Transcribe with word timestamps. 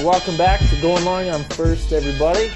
right, 0.00 0.06
welcome 0.06 0.36
back 0.36 0.60
to 0.60 0.80
Going 0.80 1.04
Long 1.04 1.28
on 1.28 1.44
First, 1.44 1.92
everybody. 1.92 2.50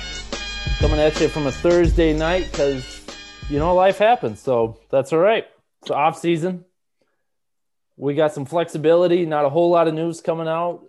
Coming 0.78 0.98
at 0.98 1.20
you 1.20 1.28
from 1.28 1.46
a 1.46 1.52
Thursday 1.52 2.12
night 2.12 2.50
because 2.50 3.02
you 3.50 3.58
know 3.58 3.74
life 3.74 3.98
happens, 3.98 4.40
so 4.40 4.80
that's 4.90 5.12
all 5.12 5.18
right. 5.18 5.44
It's 5.82 5.90
off 5.90 6.18
season. 6.18 6.64
We 7.96 8.14
got 8.14 8.32
some 8.32 8.46
flexibility. 8.46 9.26
Not 9.26 9.44
a 9.44 9.50
whole 9.50 9.70
lot 9.70 9.88
of 9.88 9.94
news 9.94 10.20
coming 10.20 10.48
out 10.48 10.84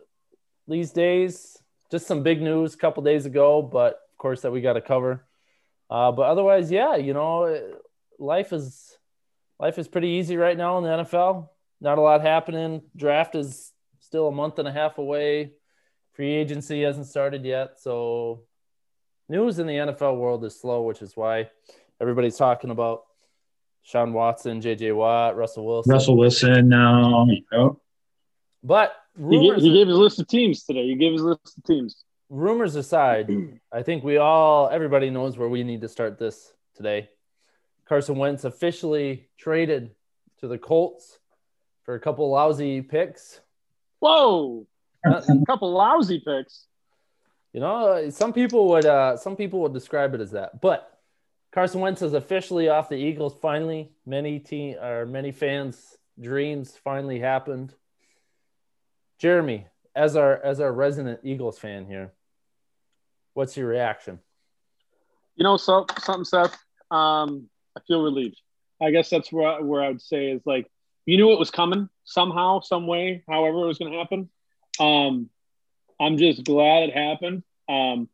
these 0.67 0.91
days. 0.91 1.57
Just 1.91 2.07
some 2.07 2.23
big 2.23 2.41
news 2.41 2.73
a 2.73 2.77
couple 2.77 3.03
days 3.03 3.25
ago, 3.25 3.61
but 3.61 3.99
of 4.11 4.17
course 4.17 4.41
that 4.41 4.51
we 4.51 4.61
got 4.61 4.73
to 4.73 4.81
cover. 4.81 5.25
Uh, 5.89 6.11
but 6.11 6.23
otherwise, 6.23 6.71
yeah, 6.71 6.95
you 6.95 7.13
know, 7.13 7.73
life 8.17 8.53
is 8.53 8.97
life 9.59 9.77
is 9.77 9.87
pretty 9.87 10.09
easy 10.09 10.37
right 10.37 10.57
now 10.57 10.77
in 10.77 10.83
the 10.85 11.03
NFL. 11.03 11.49
Not 11.81 11.97
a 11.97 12.01
lot 12.01 12.21
happening. 12.21 12.81
Draft 12.95 13.35
is 13.35 13.73
still 13.99 14.27
a 14.29 14.31
month 14.31 14.59
and 14.59 14.67
a 14.67 14.71
half 14.71 14.97
away. 14.97 15.51
Free 16.15 16.31
agency 16.33 16.81
hasn't 16.83 17.07
started 17.07 17.43
yet, 17.43 17.79
so 17.79 18.41
news 19.27 19.59
in 19.59 19.67
the 19.67 19.73
NFL 19.73 20.17
world 20.17 20.45
is 20.45 20.57
slow, 20.59 20.83
which 20.83 21.01
is 21.01 21.15
why 21.15 21.49
everybody's 21.99 22.37
talking 22.37 22.69
about 22.69 23.03
Sean 23.83 24.13
Watson, 24.13 24.61
J.J. 24.61 24.93
Watt, 24.93 25.35
Russell 25.35 25.65
Wilson. 25.65 25.91
Russell 25.91 26.17
Wilson 26.17 26.69
now. 26.69 27.27
But 28.63 28.93
He 29.29 29.41
gave, 29.41 29.57
he 29.61 29.73
gave 29.73 29.87
his 29.87 29.97
list 29.97 30.19
of 30.19 30.27
teams 30.27 30.63
today. 30.63 30.87
He 30.87 30.95
gave 30.95 31.11
his 31.11 31.21
list 31.21 31.57
of 31.57 31.63
teams. 31.65 32.03
rumors 32.29 32.75
aside, 32.75 33.29
I 33.71 33.83
think 33.83 34.03
we 34.03 34.17
all, 34.17 34.69
everybody 34.69 35.09
knows 35.09 35.37
where 35.37 35.49
we 35.49 35.63
need 35.63 35.81
to 35.81 35.89
start 35.89 36.17
this 36.17 36.53
today. 36.75 37.09
Carson 37.87 38.17
Wentz 38.17 38.45
officially 38.45 39.27
traded 39.37 39.91
to 40.39 40.47
the 40.47 40.57
Colts 40.57 41.19
for 41.83 41.93
a 41.93 41.99
couple 41.99 42.29
lousy 42.31 42.81
picks. 42.81 43.41
Whoa, 43.99 44.65
a 45.29 45.45
couple 45.45 45.71
lousy 45.71 46.19
picks. 46.19 46.65
You 47.53 47.61
know, 47.61 48.09
some 48.09 48.33
people 48.33 48.67
would 48.69 48.85
uh, 48.85 49.17
some 49.17 49.35
people 49.35 49.61
would 49.61 49.73
describe 49.73 50.13
it 50.13 50.21
as 50.21 50.31
that, 50.31 50.61
but 50.61 50.99
Carson 51.51 51.79
Wentz 51.79 52.01
is 52.01 52.13
officially 52.13 52.67
off 52.67 52.89
the 52.89 52.95
Eagles. 52.95 53.33
Finally, 53.41 53.91
many 54.05 54.39
team 54.39 54.75
or 54.77 55.05
many 55.05 55.31
fans' 55.31 55.97
dreams 56.19 56.75
finally 56.83 57.19
happened. 57.19 57.73
Jeremy, 59.19 59.67
as 59.95 60.17
our 60.17 60.37
as 60.43 60.59
our 60.59 60.73
resident 60.73 61.21
Eagles 61.23 61.57
fan 61.57 61.85
here, 61.85 62.11
what's 63.35 63.55
your 63.55 63.67
reaction? 63.69 64.19
You 65.35 65.43
know, 65.43 65.55
so 65.55 65.85
something, 65.99 66.25
Seth. 66.25 66.57
Um, 66.91 67.49
I 67.77 67.81
feel 67.87 68.03
relieved. 68.03 68.41
I 68.81 68.91
guess 68.91 69.09
that's 69.09 69.31
where 69.31 69.63
where 69.63 69.81
I 69.81 69.87
would 69.87 70.01
say 70.01 70.31
is 70.31 70.41
like 70.45 70.69
you 71.05 71.15
knew 71.15 71.31
it 71.31 71.39
was 71.39 71.51
coming 71.51 71.87
somehow, 72.03 72.59
some 72.59 72.87
way, 72.87 73.23
however 73.29 73.63
it 73.63 73.67
was 73.67 73.77
going 73.77 73.93
to 73.93 73.97
happen. 73.97 74.29
Um, 74.79 75.29
I'm 75.99 76.17
just 76.17 76.43
glad 76.43 76.83
it 76.83 76.93
happened. 76.93 77.43
Um, 77.69 78.09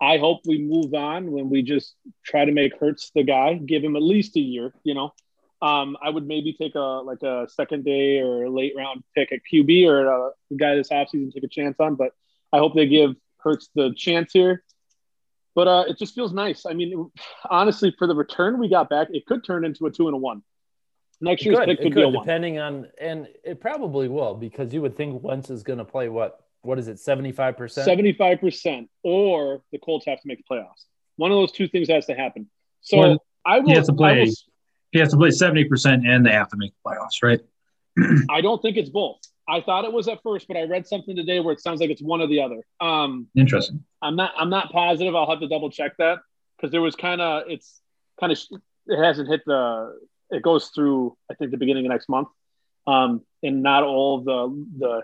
I 0.00 0.18
hope 0.18 0.40
we 0.46 0.60
move 0.60 0.94
on 0.94 1.30
when 1.30 1.50
we 1.50 1.62
just 1.62 1.94
try 2.24 2.44
to 2.44 2.52
make 2.52 2.78
Hurts 2.78 3.10
the 3.14 3.22
guy, 3.22 3.54
give 3.54 3.84
him 3.84 3.96
at 3.96 4.02
least 4.02 4.36
a 4.36 4.40
year. 4.40 4.72
You 4.82 4.94
know, 4.94 5.12
um, 5.60 5.96
I 6.02 6.08
would 6.08 6.26
maybe 6.26 6.54
take 6.54 6.74
a 6.74 6.80
like 6.80 7.22
a 7.22 7.46
second 7.50 7.84
day 7.84 8.18
or 8.20 8.48
late 8.48 8.72
round 8.76 9.04
pick 9.14 9.30
at 9.32 9.40
QB 9.52 9.86
or 9.86 10.06
a, 10.06 10.28
a 10.28 10.56
guy 10.56 10.74
this 10.74 10.88
offseason 10.88 11.32
take 11.32 11.44
a 11.44 11.48
chance 11.48 11.76
on. 11.78 11.96
But 11.96 12.12
I 12.52 12.58
hope 12.58 12.74
they 12.74 12.86
give 12.86 13.14
Hurts 13.38 13.68
the 13.74 13.92
chance 13.94 14.32
here. 14.32 14.64
But 15.54 15.68
uh, 15.68 15.84
it 15.88 15.98
just 15.98 16.14
feels 16.14 16.32
nice. 16.32 16.64
I 16.64 16.72
mean, 16.72 17.10
honestly, 17.50 17.94
for 17.98 18.06
the 18.06 18.14
return 18.14 18.58
we 18.58 18.68
got 18.68 18.88
back, 18.88 19.08
it 19.10 19.26
could 19.26 19.44
turn 19.44 19.64
into 19.64 19.86
a 19.86 19.90
two 19.90 20.06
and 20.06 20.14
a 20.14 20.18
one. 20.18 20.42
Next 21.20 21.42
It 21.42 21.46
year's 21.46 21.58
could, 21.58 21.66
pick 21.68 21.78
it 21.80 21.82
could, 21.82 21.94
be 21.94 22.00
a 22.02 22.04
could 22.06 22.14
one. 22.14 22.24
depending 22.26 22.58
on, 22.58 22.88
and 23.00 23.28
it 23.44 23.60
probably 23.60 24.08
will 24.08 24.34
because 24.34 24.72
you 24.72 24.80
would 24.82 24.96
think 24.96 25.22
Wentz 25.22 25.50
is 25.50 25.62
going 25.62 25.78
to 25.78 25.84
play 25.84 26.08
what? 26.08 26.40
What 26.62 26.78
is 26.78 26.88
it? 26.88 26.98
Seventy 26.98 27.32
five 27.32 27.56
percent. 27.56 27.84
Seventy-five 27.86 28.40
percent, 28.40 28.88
or 29.02 29.62
the 29.72 29.78
Colts 29.78 30.06
have 30.06 30.20
to 30.20 30.28
make 30.28 30.38
the 30.38 30.44
playoffs. 30.54 30.84
One 31.16 31.30
of 31.30 31.36
those 31.36 31.52
two 31.52 31.68
things 31.68 31.88
has 31.88 32.06
to 32.06 32.14
happen. 32.14 32.48
So 32.82 32.96
Well, 32.98 33.24
I 33.44 33.60
will. 33.60 33.68
he 33.68 33.74
has 33.74 33.86
to 33.86 33.92
play- 33.94 34.24
will, 34.24 34.32
He 34.92 34.98
has 34.98 35.10
to 35.10 35.16
play 35.16 35.28
70% 35.28 36.06
and 36.06 36.24
they 36.26 36.32
have 36.32 36.48
to 36.48 36.56
make 36.56 36.72
the 36.72 36.90
playoffs, 36.90 37.22
right? 37.22 37.40
I 38.30 38.40
don't 38.40 38.60
think 38.62 38.76
it's 38.76 38.88
both. 38.90 39.18
I 39.48 39.60
thought 39.60 39.84
it 39.84 39.92
was 39.92 40.08
at 40.08 40.22
first, 40.22 40.48
but 40.48 40.56
I 40.56 40.62
read 40.64 40.86
something 40.86 41.14
today 41.16 41.40
where 41.40 41.52
it 41.52 41.60
sounds 41.60 41.80
like 41.80 41.90
it's 41.90 42.02
one 42.02 42.20
or 42.20 42.26
the 42.28 42.40
other. 42.40 42.60
Um, 42.80 43.26
Interesting. 43.36 43.84
I'm 44.02 44.16
not. 44.16 44.32
I'm 44.38 44.48
not 44.50 44.70
positive. 44.72 45.14
I'll 45.14 45.28
have 45.28 45.40
to 45.40 45.48
double 45.48 45.70
check 45.70 45.92
that 45.98 46.18
because 46.56 46.70
there 46.70 46.80
was 46.82 46.94
kind 46.96 47.20
of. 47.20 47.44
It's 47.48 47.80
kind 48.18 48.32
of. 48.32 48.38
It 48.86 49.02
hasn't 49.02 49.28
hit 49.28 49.42
the. 49.46 49.98
It 50.30 50.42
goes 50.42 50.68
through. 50.74 51.16
I 51.30 51.34
think 51.34 51.50
the 51.50 51.56
beginning 51.56 51.86
of 51.86 51.90
next 51.90 52.08
month, 52.08 52.28
um, 52.86 53.22
and 53.42 53.62
not 53.62 53.82
all 53.82 54.20
the 54.20 54.66
the 54.78 55.02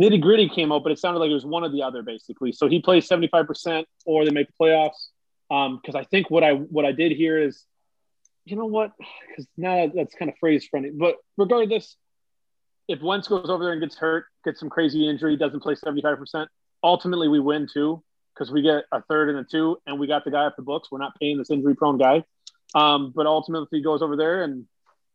nitty 0.00 0.20
gritty 0.20 0.48
came 0.48 0.72
out, 0.72 0.82
but 0.82 0.92
it 0.92 0.98
sounded 0.98 1.20
like 1.20 1.30
it 1.30 1.34
was 1.34 1.44
one 1.44 1.64
or 1.64 1.68
the 1.68 1.82
other 1.82 2.02
basically. 2.02 2.52
So 2.52 2.68
he 2.68 2.80
plays 2.80 3.06
75 3.06 3.46
percent, 3.46 3.86
or 4.04 4.24
they 4.24 4.30
make 4.30 4.48
the 4.48 4.54
playoffs. 4.60 5.08
Because 5.48 5.96
I 5.96 6.04
think 6.04 6.30
what 6.30 6.44
I 6.44 6.52
what 6.52 6.84
I 6.84 6.92
did 6.92 7.12
here 7.12 7.40
is, 7.42 7.64
you 8.44 8.56
know 8.56 8.66
what? 8.66 8.92
Because 9.28 9.46
now 9.56 9.90
that's 9.94 10.14
kind 10.14 10.30
of 10.30 10.36
phrase 10.38 10.66
friendly. 10.66 10.90
But 10.90 11.16
regardless, 11.36 11.96
if 12.88 13.02
Wentz 13.02 13.28
goes 13.28 13.50
over 13.50 13.64
there 13.64 13.72
and 13.72 13.82
gets 13.82 13.96
hurt, 13.96 14.26
gets 14.44 14.60
some 14.60 14.70
crazy 14.70 15.08
injury, 15.08 15.36
doesn't 15.36 15.60
play 15.60 15.74
75 15.74 16.18
percent, 16.18 16.50
ultimately 16.82 17.28
we 17.28 17.40
win 17.40 17.66
too 17.72 18.02
because 18.34 18.50
we 18.50 18.62
get 18.62 18.84
a 18.92 19.02
third 19.02 19.28
and 19.28 19.38
a 19.38 19.44
two, 19.44 19.76
and 19.86 19.98
we 19.98 20.06
got 20.06 20.24
the 20.24 20.30
guy 20.30 20.44
off 20.44 20.54
the 20.56 20.62
books. 20.62 20.88
We're 20.90 20.98
not 20.98 21.12
paying 21.20 21.36
this 21.36 21.50
injury 21.50 21.74
prone 21.74 21.98
guy. 21.98 22.24
Um, 22.74 23.12
but 23.14 23.26
ultimately, 23.26 23.66
he 23.70 23.82
goes 23.82 24.02
over 24.02 24.16
there 24.16 24.42
and 24.42 24.66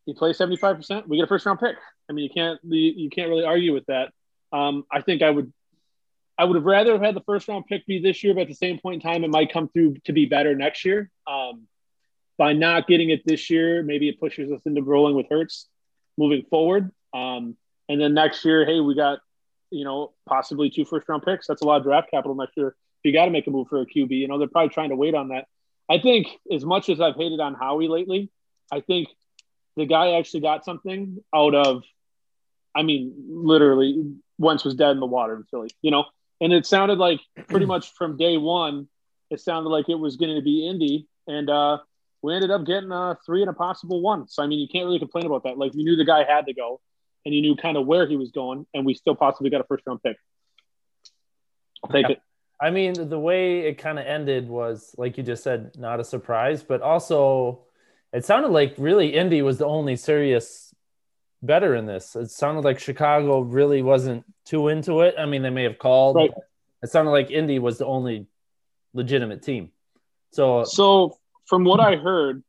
he 0.05 0.13
plays 0.13 0.37
seventy 0.37 0.57
five 0.57 0.77
percent, 0.77 1.07
we 1.07 1.17
get 1.17 1.23
a 1.23 1.27
first 1.27 1.45
round 1.45 1.59
pick. 1.59 1.75
I 2.09 2.13
mean, 2.13 2.23
you 2.23 2.29
can't 2.29 2.59
you 2.63 3.09
can't 3.09 3.29
really 3.29 3.45
argue 3.45 3.73
with 3.73 3.85
that. 3.87 4.11
Um, 4.51 4.85
I 4.91 5.01
think 5.01 5.21
I 5.21 5.29
would 5.29 5.51
I 6.37 6.45
would 6.45 6.55
have 6.55 6.65
rather 6.65 6.93
have 6.93 7.01
had 7.01 7.15
the 7.15 7.23
first 7.25 7.47
round 7.47 7.65
pick 7.67 7.85
be 7.85 7.99
this 7.99 8.23
year, 8.23 8.33
but 8.33 8.41
at 8.41 8.47
the 8.47 8.55
same 8.55 8.79
point 8.79 8.95
in 9.03 9.09
time, 9.09 9.23
it 9.23 9.29
might 9.29 9.51
come 9.51 9.69
through 9.69 9.95
to 10.05 10.13
be 10.13 10.25
better 10.25 10.55
next 10.55 10.85
year. 10.85 11.09
Um, 11.27 11.67
by 12.37 12.53
not 12.53 12.87
getting 12.87 13.09
it 13.09 13.21
this 13.25 13.49
year, 13.49 13.81
maybe 13.81 14.09
it 14.09 14.19
pushes 14.19 14.51
us 14.51 14.61
into 14.65 14.81
rolling 14.81 15.15
with 15.15 15.27
Hurts 15.29 15.67
moving 16.17 16.43
forward. 16.49 16.91
Um, 17.13 17.55
and 17.87 18.01
then 18.01 18.13
next 18.13 18.43
year, 18.43 18.65
hey, 18.65 18.79
we 18.79 18.95
got 18.95 19.19
you 19.71 19.85
know 19.85 20.13
possibly 20.27 20.69
two 20.69 20.85
first 20.85 21.07
round 21.07 21.23
picks. 21.23 21.47
That's 21.47 21.61
a 21.61 21.65
lot 21.65 21.77
of 21.77 21.83
draft 21.83 22.11
capital 22.11 22.35
next 22.35 22.57
year. 22.57 22.69
If 23.03 23.09
You 23.09 23.13
got 23.13 23.25
to 23.25 23.31
make 23.31 23.47
a 23.47 23.51
move 23.51 23.67
for 23.69 23.81
a 23.81 23.85
QB. 23.85 24.11
You 24.11 24.27
know 24.27 24.37
they're 24.37 24.47
probably 24.47 24.73
trying 24.73 24.89
to 24.89 24.95
wait 24.95 25.15
on 25.15 25.29
that. 25.29 25.45
I 25.89 25.99
think 25.99 26.27
as 26.51 26.65
much 26.65 26.89
as 26.89 26.99
I've 26.99 27.15
hated 27.15 27.39
on 27.39 27.53
Howie 27.53 27.87
lately, 27.87 28.29
I 28.71 28.81
think 28.81 29.09
the 29.77 29.85
guy 29.85 30.17
actually 30.17 30.41
got 30.41 30.65
something 30.65 31.23
out 31.33 31.53
of. 31.55 31.83
I 32.73 32.81
mean, 32.83 33.13
literally, 33.29 34.15
Wentz 34.37 34.65
was 34.65 34.75
dead 34.75 34.91
in 34.91 34.99
the 34.99 35.05
water 35.05 35.35
in 35.35 35.43
Philly. 35.43 35.69
You 35.81 35.91
know, 35.91 36.05
and 36.41 36.51
it 36.51 36.65
sounded 36.65 36.97
like 36.97 37.21
pretty 37.47 37.65
much 37.65 37.93
from 37.93 38.17
day 38.17 38.37
one, 38.37 38.87
it 39.29 39.39
sounded 39.39 39.69
like 39.69 39.87
it 39.89 39.95
was 39.95 40.17
going 40.17 40.35
to 40.35 40.41
be 40.41 40.67
Indy, 40.67 41.07
and 41.27 41.49
uh, 41.49 41.77
we 42.21 42.33
ended 42.33 42.51
up 42.51 42.65
getting 42.65 42.91
a 42.91 43.17
three 43.25 43.41
and 43.41 43.49
a 43.49 43.53
possible 43.53 44.01
one. 44.01 44.27
So 44.27 44.43
I 44.43 44.47
mean, 44.47 44.59
you 44.59 44.67
can't 44.67 44.85
really 44.85 44.99
complain 44.99 45.25
about 45.25 45.43
that. 45.43 45.57
Like 45.57 45.73
we 45.73 45.83
knew 45.83 45.95
the 45.95 46.05
guy 46.05 46.23
had 46.23 46.47
to 46.47 46.53
go, 46.53 46.81
and 47.25 47.33
you 47.33 47.41
knew 47.41 47.55
kind 47.55 47.77
of 47.77 47.85
where 47.85 48.07
he 48.07 48.17
was 48.17 48.31
going, 48.31 48.65
and 48.73 48.85
we 48.85 48.93
still 48.93 49.15
possibly 49.15 49.49
got 49.49 49.61
a 49.61 49.65
first 49.65 49.83
round 49.85 50.01
pick. 50.03 50.17
I'll 51.83 51.91
take 51.91 52.07
Yeah. 52.07 52.13
it. 52.13 52.21
I 52.59 52.69
mean, 52.71 53.09
the 53.09 53.19
way 53.19 53.61
it 53.61 53.77
kind 53.77 53.99
of 53.99 54.05
ended 54.05 54.47
was, 54.47 54.95
like 54.97 55.17
you 55.17 55.23
just 55.23 55.43
said, 55.43 55.77
not 55.77 55.99
a 55.99 56.03
surprise, 56.03 56.63
but 56.63 56.81
also 56.81 57.65
it 58.13 58.23
sounded 58.23 58.49
like 58.49 58.75
really 58.77 59.13
Indy 59.13 59.41
was 59.41 59.57
the 59.57 59.65
only 59.65 59.95
serious 59.97 60.73
better 61.43 61.75
in 61.75 61.85
this. 61.85 62.15
It 62.15 62.31
sounded 62.31 62.63
like 62.63 62.79
Chicago 62.79 63.41
really 63.41 63.81
wasn't 63.81 64.23
too 64.45 64.69
into 64.69 65.01
it. 65.01 65.15
I 65.17 65.25
mean, 65.25 65.41
they 65.41 65.49
may 65.49 65.63
have 65.63 65.77
called. 65.77 66.15
Right. 66.15 66.31
It 66.81 66.89
sounded 66.89 67.11
like 67.11 67.29
Indy 67.29 67.59
was 67.59 67.77
the 67.77 67.85
only 67.85 68.27
legitimate 68.93 69.43
team. 69.43 69.71
So, 70.31 70.63
So 70.63 71.17
from 71.45 71.65
what 71.65 71.79
I 71.79 71.95
heard, 71.97 72.43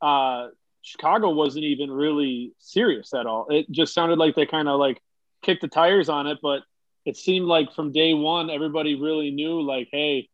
uh, 0.00 0.48
Chicago 0.82 1.30
wasn't 1.30 1.64
even 1.64 1.90
really 1.90 2.52
serious 2.58 3.14
at 3.14 3.26
all. 3.26 3.46
It 3.48 3.70
just 3.70 3.94
sounded 3.94 4.18
like 4.18 4.34
they 4.34 4.46
kind 4.46 4.68
of 4.68 4.80
like 4.80 5.00
kicked 5.42 5.62
the 5.62 5.68
tires 5.68 6.08
on 6.08 6.26
it, 6.26 6.38
but 6.42 6.62
it 7.04 7.16
seemed 7.16 7.46
like 7.46 7.74
from 7.74 7.92
day 7.92 8.14
one 8.14 8.50
everybody 8.50 8.94
really 8.94 9.30
knew 9.30 9.60
like, 9.62 9.88
hey, 9.90 10.28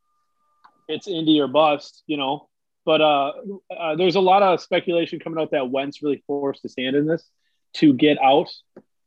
it's 0.88 1.06
Indy 1.06 1.40
or 1.40 1.48
bust, 1.48 2.02
you 2.06 2.16
know. 2.16 2.48
But 2.84 3.00
uh, 3.02 3.32
uh, 3.76 3.96
there's 3.96 4.14
a 4.14 4.20
lot 4.20 4.42
of 4.42 4.60
speculation 4.60 5.20
coming 5.20 5.38
out 5.38 5.50
that 5.50 5.70
Wentz 5.70 6.02
really 6.02 6.22
forced 6.26 6.62
his 6.62 6.74
hand 6.76 6.96
in 6.96 7.06
this 7.06 7.28
to 7.74 7.92
get 7.92 8.16
out 8.22 8.48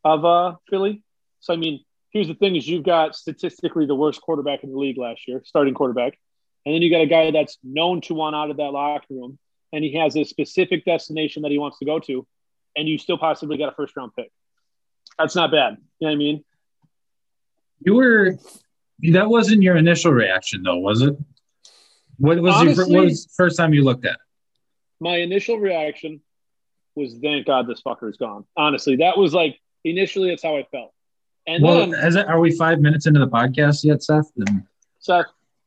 of 0.03 0.23
uh, 0.23 0.55
Philly. 0.69 1.03
So 1.39 1.53
I 1.53 1.57
mean, 1.57 1.83
here's 2.11 2.27
the 2.27 2.35
thing: 2.35 2.55
is 2.55 2.67
you've 2.67 2.83
got 2.83 3.15
statistically 3.15 3.87
the 3.87 3.95
worst 3.95 4.21
quarterback 4.21 4.63
in 4.63 4.71
the 4.71 4.77
league 4.77 4.97
last 4.97 5.27
year, 5.27 5.41
starting 5.45 5.73
quarterback. 5.73 6.17
And 6.63 6.75
then 6.75 6.83
you 6.83 6.91
got 6.91 7.01
a 7.01 7.07
guy 7.07 7.31
that's 7.31 7.57
known 7.63 8.01
to 8.01 8.13
want 8.13 8.35
out 8.35 8.51
of 8.51 8.57
that 8.57 8.71
locker 8.71 9.05
room, 9.09 9.39
and 9.73 9.83
he 9.83 9.95
has 9.95 10.15
a 10.15 10.23
specific 10.23 10.85
destination 10.85 11.41
that 11.41 11.51
he 11.51 11.57
wants 11.57 11.79
to 11.79 11.85
go 11.85 11.97
to, 12.01 12.27
and 12.75 12.87
you 12.87 12.99
still 12.99 13.17
possibly 13.17 13.57
got 13.57 13.73
a 13.73 13.75
first 13.75 13.97
round 13.97 14.11
pick. 14.15 14.31
That's 15.17 15.35
not 15.35 15.49
bad. 15.49 15.77
You 15.99 16.07
know 16.07 16.11
what 16.11 16.13
I 16.13 16.17
mean? 16.17 16.43
You 17.83 17.95
were 17.95 18.37
that 19.11 19.27
wasn't 19.29 19.63
your 19.63 19.75
initial 19.77 20.11
reaction 20.11 20.63
though, 20.63 20.77
was 20.77 21.01
it? 21.01 21.15
What 22.17 22.39
was 22.39 22.61
your, 22.77 22.87
what 22.87 23.05
was 23.05 23.25
the 23.25 23.31
first 23.35 23.57
time 23.57 23.73
you 23.73 23.83
looked 23.83 24.05
at 24.05 24.13
it? 24.13 24.19
My 24.99 25.17
initial 25.17 25.57
reaction 25.57 26.21
was, 26.95 27.15
"Thank 27.21 27.47
God 27.47 27.67
this 27.67 27.81
fucker 27.81 28.09
is 28.09 28.17
gone." 28.17 28.45
Honestly, 28.55 28.97
that 28.97 29.17
was 29.17 29.33
like 29.33 29.59
initially 29.83 30.29
that's 30.29 30.43
how 30.43 30.55
I 30.57 30.63
felt. 30.71 30.93
And 31.47 31.63
Well, 31.63 31.79
then 31.79 31.95
as 31.95 32.15
are 32.15 32.39
we 32.39 32.51
five 32.51 32.79
minutes 32.79 33.07
into 33.07 33.19
the 33.19 33.27
podcast 33.27 33.83
yet, 33.83 34.03
Seth? 34.03 34.31
Then- 34.35 34.67
Seth, 34.99 35.25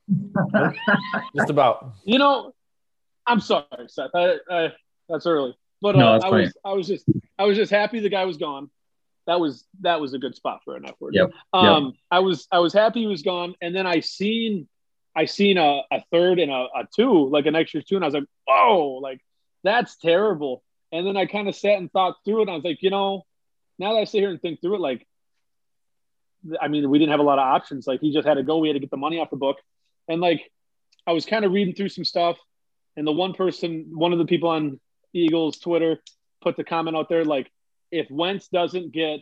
Just 1.37 1.51
about. 1.51 1.93
you 2.05 2.19
know, 2.19 2.53
I'm 3.27 3.41
sorry, 3.41 3.65
Seth. 3.89 4.11
I, 4.15 4.37
I, 4.49 4.73
that's 5.09 5.27
early, 5.27 5.57
but 5.83 5.97
No, 5.97 6.07
uh, 6.09 6.13
that's 6.13 6.25
I 6.27 6.31
fine. 6.31 6.41
was 6.43 6.53
I 6.65 6.73
was 6.75 6.87
just 6.87 7.05
I 7.39 7.45
was 7.45 7.57
just 7.57 7.73
happy 7.73 7.99
the 7.99 8.09
guy 8.09 8.25
was 8.25 8.37
gone. 8.37 8.71
That 9.27 9.41
was 9.41 9.65
that 9.81 10.01
was 10.01 10.13
a 10.13 10.19
good 10.19 10.35
spot 10.35 10.61
for 10.65 10.77
an 10.77 10.85
F 10.87 10.95
word. 11.01 11.15
Yep, 11.15 11.31
Um, 11.53 11.95
I 12.11 12.19
was 12.21 12.47
I 12.53 12.59
was 12.59 12.73
happy 12.73 13.01
he 13.01 13.07
was 13.07 13.23
gone, 13.23 13.55
and 13.61 13.75
then 13.75 13.87
I 13.87 14.01
seen 14.01 14.69
I 15.17 15.25
seen 15.27 15.59
a, 15.59 15.83
a 15.91 16.03
third 16.11 16.39
and 16.39 16.51
a, 16.51 16.67
a 16.75 16.89
two, 16.95 17.29
like 17.29 17.47
an 17.47 17.55
extra 17.55 17.83
two, 17.83 17.97
and 17.97 18.05
I 18.05 18.09
was 18.09 18.15
like, 18.15 18.25
oh, 18.49 18.99
like 19.03 19.21
that's 19.63 19.97
terrible. 19.97 20.63
And 20.93 21.07
then 21.07 21.17
I 21.17 21.27
kind 21.27 21.49
of 21.49 21.57
sat 21.57 21.79
and 21.79 21.91
thought 21.91 22.17
through 22.25 22.41
it. 22.41 22.43
And 22.43 22.51
I 22.51 22.55
was 22.55 22.65
like, 22.65 22.83
you 22.83 22.91
know, 22.91 23.25
now 23.79 23.95
that 23.95 24.01
I 24.01 24.05
sit 24.05 24.21
here 24.21 24.31
and 24.31 24.41
think 24.41 24.61
through 24.61 24.77
it, 24.77 24.81
like, 24.81 25.07
I 26.61 26.69
mean, 26.69 26.89
we 26.89 26.99
didn't 26.99 27.11
have 27.11 27.21
a 27.21 27.25
lot 27.25 27.39
of 27.39 27.47
options. 27.47 27.87
Like, 27.87 28.01
he 28.01 28.13
just 28.13 28.29
had 28.29 28.35
to 28.35 28.43
go. 28.43 28.59
We 28.59 28.69
had 28.69 28.75
to 28.75 28.81
get 28.81 28.91
the 28.91 28.97
money 28.97 29.19
off 29.19 29.31
the 29.31 29.37
book. 29.37 29.57
And 30.07 30.21
like, 30.21 30.53
I 31.07 31.13
was 31.13 31.27
kind 31.27 31.45
of 31.45 31.53
reading 31.53 31.75
through 31.75 31.89
some 31.89 32.05
stuff, 32.05 32.39
and 32.97 33.07
the 33.07 33.13
one 33.13 33.33
person, 33.33 33.91
one 33.93 34.13
of 34.13 34.19
the 34.19 34.25
people 34.25 34.51
on 34.51 34.79
Eagles 35.13 35.59
Twitter, 35.59 36.01
put 36.43 36.57
the 36.57 36.65
comment 36.65 36.97
out 36.97 37.09
there 37.09 37.25
like, 37.25 37.51
if 37.95 38.11
Wentz 38.11 38.49
doesn't 38.49 38.93
get 38.93 39.21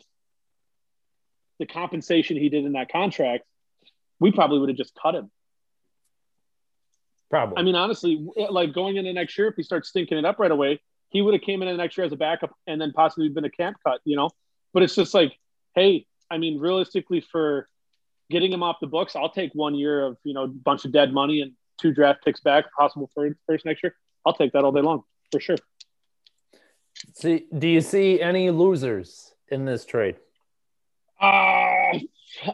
the 1.58 1.66
compensation 1.66 2.36
he 2.36 2.48
did 2.48 2.64
in 2.64 2.72
that 2.72 2.90
contract, 2.90 3.44
we 4.19 4.32
probably 4.32 4.58
would 4.58 4.70
have 4.70 4.78
just 4.78 4.94
cut 5.00 5.14
him. 5.14 5.30
Probably. 7.30 7.56
I 7.58 7.62
mean, 7.62 7.74
honestly, 7.74 8.26
like 8.50 8.72
going 8.72 8.96
into 8.96 9.12
next 9.12 9.36
year, 9.38 9.48
if 9.48 9.54
he 9.56 9.62
starts 9.62 9.90
stinking 9.90 10.19
it 10.19 10.24
up 10.24 10.38
right 10.38 10.50
away, 10.50 10.80
he 11.10 11.20
would 11.20 11.34
have 11.34 11.42
came 11.42 11.62
in 11.62 11.69
the 11.69 11.76
next 11.76 11.96
year 11.96 12.06
as 12.06 12.12
a 12.12 12.16
backup 12.16 12.52
and 12.66 12.80
then 12.80 12.92
possibly 12.92 13.28
been 13.28 13.44
a 13.44 13.50
camp 13.50 13.76
cut, 13.86 14.00
you 14.04 14.16
know. 14.16 14.30
But 14.72 14.82
it's 14.82 14.94
just 14.94 15.12
like, 15.12 15.36
hey, 15.74 16.06
I 16.30 16.38
mean, 16.38 16.58
realistically, 16.58 17.20
for 17.20 17.69
getting 18.30 18.52
him 18.52 18.62
off 18.62 18.76
the 18.80 18.86
books, 18.86 19.14
I'll 19.14 19.30
take 19.30 19.52
one 19.54 19.74
year 19.74 20.02
of 20.06 20.16
you 20.24 20.32
know 20.32 20.44
a 20.44 20.48
bunch 20.48 20.86
of 20.86 20.92
dead 20.92 21.12
money 21.12 21.42
and 21.42 21.52
two 21.78 21.92
draft 21.92 22.24
picks 22.24 22.40
back, 22.40 22.64
possible 22.78 23.10
for 23.14 23.28
first 23.46 23.66
next 23.66 23.82
year. 23.82 23.94
I'll 24.24 24.34
take 24.34 24.52
that 24.52 24.64
all 24.64 24.72
day 24.72 24.80
long 24.80 25.02
for 25.30 25.40
sure. 25.40 25.56
See, 27.14 27.46
do 27.56 27.69
you 27.69 27.81
see 27.81 28.20
any 28.20 28.50
losers 28.50 29.34
in 29.49 29.64
this 29.64 29.84
trade? 29.84 30.16
Uh, 31.20 31.99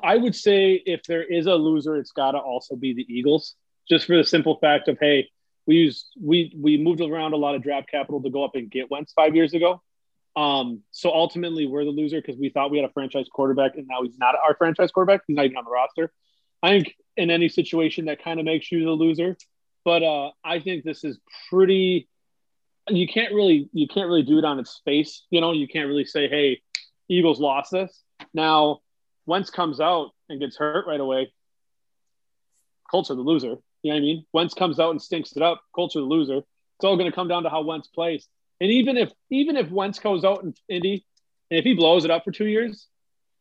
I 0.03 0.17
would 0.17 0.35
say 0.35 0.75
if 0.85 1.03
there 1.05 1.23
is 1.23 1.47
a 1.47 1.55
loser, 1.55 1.97
it's 1.97 2.13
got 2.13 2.33
to 2.33 2.39
also 2.39 2.77
be 2.77 2.95
the 2.95 3.07
Eagles, 3.09 3.55
just 3.89 4.07
for 4.07 4.17
the 4.17 4.25
simple 4.25 4.59
fact 4.61 4.89
of 4.89 4.99
hey, 5.01 5.31
we 5.67 5.77
used 5.77 6.07
we 6.21 6.53
we 6.57 6.77
moved 6.77 7.01
around 7.01 7.35
a 7.35 7.37
lot 7.37 7.55
of 7.55 7.63
draft 7.63 7.91
capital 7.91 8.23
to 8.23 8.31
go 8.31 8.45
up 8.45 8.55
and 8.55 8.71
get 8.71 8.91
Wentz 8.91 9.13
five 9.13 9.35
years 9.35 9.55
ago. 9.55 9.83
Um, 10.35 10.83
so 10.93 11.13
ultimately, 11.13 11.67
we're 11.67 11.85
the 11.85 11.91
loser 11.91 12.21
because 12.21 12.39
we 12.39 12.49
thought 12.49 12.71
we 12.71 12.79
had 12.79 12.89
a 12.89 12.93
franchise 12.93 13.27
quarterback, 13.33 13.77
and 13.77 13.87
now 13.89 14.03
he's 14.03 14.19
not 14.19 14.35
our 14.35 14.55
franchise 14.57 14.91
quarterback. 14.91 15.23
He's 15.27 15.37
not 15.37 15.47
even 15.47 15.57
on 15.57 15.65
the 15.65 15.71
roster. 15.71 16.13
I 16.63 16.71
think 16.71 16.95
in 17.17 17.31
any 17.31 17.49
situation 17.49 18.07
that 18.07 18.23
kind 18.23 18.39
of 18.39 18.47
makes 18.47 18.71
you 18.71 18.85
the 18.85 18.91
loser, 18.91 19.37
but 19.85 20.03
uh, 20.03 20.31
I 20.45 20.61
think 20.61 20.85
this 20.85 21.05
is 21.05 21.19
pretty. 21.51 22.09
You 22.91 23.07
can't 23.07 23.33
really 23.35 23.69
you 23.73 23.87
can't 23.89 24.09
really 24.09 24.23
do 24.23 24.39
it 24.39 24.45
on 24.45 24.59
its 24.59 24.81
face. 24.85 25.25
You 25.31 25.41
know, 25.41 25.53
you 25.53 25.69
can't 25.69 25.89
really 25.89 26.05
say, 26.05 26.29
"Hey, 26.29 26.63
Eagles 27.09 27.41
lost 27.41 27.73
this." 27.73 28.03
Now, 28.35 28.81
Wentz 29.27 29.51
comes 29.51 29.81
out 29.81 30.11
and 30.29 30.41
gets 30.41 30.57
hurt 30.57 30.87
right 30.87 31.01
away. 31.01 31.33
Colts 32.91 33.11
are 33.11 33.15
the 33.15 33.21
loser. 33.21 33.57
You 33.83 33.93
know 33.93 33.95
what 33.95 33.97
I 33.97 34.01
mean? 34.01 34.27
Wentz 34.33 34.55
comes 34.55 34.81
out 34.81 34.91
and 34.91 35.01
stinks 35.01 35.33
it 35.37 35.43
up. 35.43 35.63
Colts 35.75 35.97
are 35.97 36.01
the 36.01 36.07
loser. 36.07 36.39
It's 36.39 36.85
all 36.85 36.97
going 36.97 37.11
to 37.11 37.15
come 37.15 37.29
down 37.29 37.43
to 37.43 37.51
how 37.51 37.63
Wentz 37.63 37.89
plays. 37.89 38.29
And 38.61 38.71
even 38.71 38.97
if 38.97 39.11
even 39.31 39.57
if 39.57 39.71
Wentz 39.71 39.99
goes 39.99 40.25
out 40.25 40.43
in 40.43 40.55
Indy, 40.69 41.05
and 41.51 41.59
if 41.59 41.65
he 41.65 41.75
blows 41.75 42.05
it 42.05 42.11
up 42.11 42.25
for 42.25 42.33
two 42.33 42.47
years, 42.47 42.87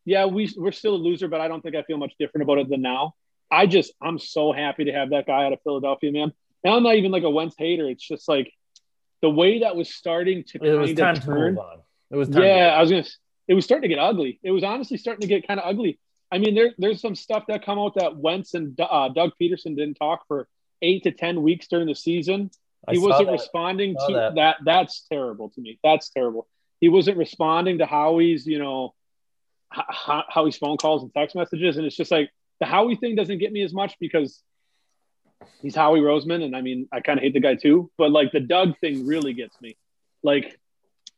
yeah, 0.05 0.25
we 0.25 0.51
we're 0.57 0.71
still 0.71 0.95
a 0.95 0.97
loser. 0.97 1.27
But 1.27 1.41
I 1.41 1.47
don't 1.47 1.61
think 1.61 1.75
I 1.75 1.83
feel 1.83 1.97
much 1.97 2.13
different 2.19 2.43
about 2.43 2.59
it 2.59 2.69
than 2.69 2.81
now. 2.81 3.15
I 3.49 3.65
just 3.65 3.93
I'm 4.01 4.19
so 4.19 4.51
happy 4.51 4.85
to 4.85 4.91
have 4.91 5.11
that 5.11 5.25
guy 5.25 5.45
out 5.45 5.53
of 5.53 5.59
Philadelphia, 5.63 6.11
man. 6.11 6.33
And 6.63 6.73
I'm 6.73 6.83
not 6.83 6.95
even 6.95 7.11
like 7.11 7.23
a 7.23 7.29
Wentz 7.29 7.55
hater. 7.57 7.89
It's 7.89 8.05
just 8.05 8.27
like 8.27 8.51
the 9.21 9.29
way 9.29 9.59
that 9.59 9.75
was 9.75 9.93
starting 9.93 10.43
to 10.49 10.59
It 10.63 10.73
was 10.77 10.93
time 10.93 11.15
of 11.15 11.21
to 11.21 11.25
turn. 11.25 11.53
move 11.55 11.59
on. 11.59 11.79
It 12.11 12.15
was. 12.15 12.29
Yeah, 12.29 12.73
I 12.77 12.81
was 12.81 12.89
gonna. 12.89 13.05
It 13.47 13.53
was 13.53 13.65
starting 13.65 13.89
to 13.89 13.95
get 13.95 13.99
ugly. 14.01 14.39
It 14.43 14.51
was 14.51 14.63
honestly 14.63 14.97
starting 14.97 15.21
to 15.21 15.27
get 15.27 15.47
kind 15.47 15.59
of 15.59 15.65
ugly. 15.67 15.99
I 16.31 16.37
mean, 16.37 16.55
there 16.55 16.71
there's 16.77 17.01
some 17.01 17.15
stuff 17.15 17.45
that 17.47 17.65
come 17.65 17.79
out 17.79 17.95
that 17.95 18.17
Wentz 18.17 18.53
and 18.53 18.79
uh, 18.79 19.09
Doug 19.09 19.31
Pederson 19.41 19.75
didn't 19.75 19.95
talk 19.95 20.27
for 20.27 20.47
eight 20.81 21.03
to 21.03 21.11
ten 21.11 21.41
weeks 21.41 21.67
during 21.67 21.87
the 21.87 21.95
season. 21.95 22.51
I 22.87 22.93
He 22.93 22.99
wasn't 22.99 23.27
that. 23.27 23.31
responding 23.33 23.95
to 24.07 24.13
that. 24.13 24.35
that. 24.35 24.57
That's 24.63 25.05
terrible 25.11 25.49
to 25.51 25.61
me. 25.61 25.79
That's 25.83 26.09
terrible. 26.09 26.47
He 26.79 26.89
wasn't 26.89 27.17
responding 27.17 27.79
to 27.79 27.85
Howie's, 27.85 28.45
you 28.45 28.59
know, 28.59 28.93
how, 29.69 30.23
Howie's 30.29 30.57
phone 30.57 30.77
calls 30.77 31.01
and 31.03 31.13
text 31.13 31.35
messages, 31.35 31.77
and 31.77 31.85
it's 31.85 31.95
just 31.95 32.11
like 32.11 32.29
the 32.59 32.65
Howie 32.65 32.95
thing 32.95 33.15
doesn't 33.15 33.39
get 33.39 33.51
me 33.51 33.63
as 33.63 33.73
much 33.73 33.95
because 33.99 34.41
he's 35.61 35.75
Howie 35.75 35.99
Roseman, 35.99 36.43
and 36.43 36.55
I 36.55 36.61
mean, 36.61 36.87
I 36.91 36.99
kind 37.01 37.19
of 37.19 37.23
hate 37.23 37.33
the 37.33 37.39
guy 37.39 37.55
too. 37.55 37.91
But 37.97 38.11
like 38.11 38.31
the 38.31 38.39
Doug 38.39 38.77
thing 38.79 39.05
really 39.05 39.33
gets 39.33 39.59
me. 39.61 39.77
Like 40.23 40.59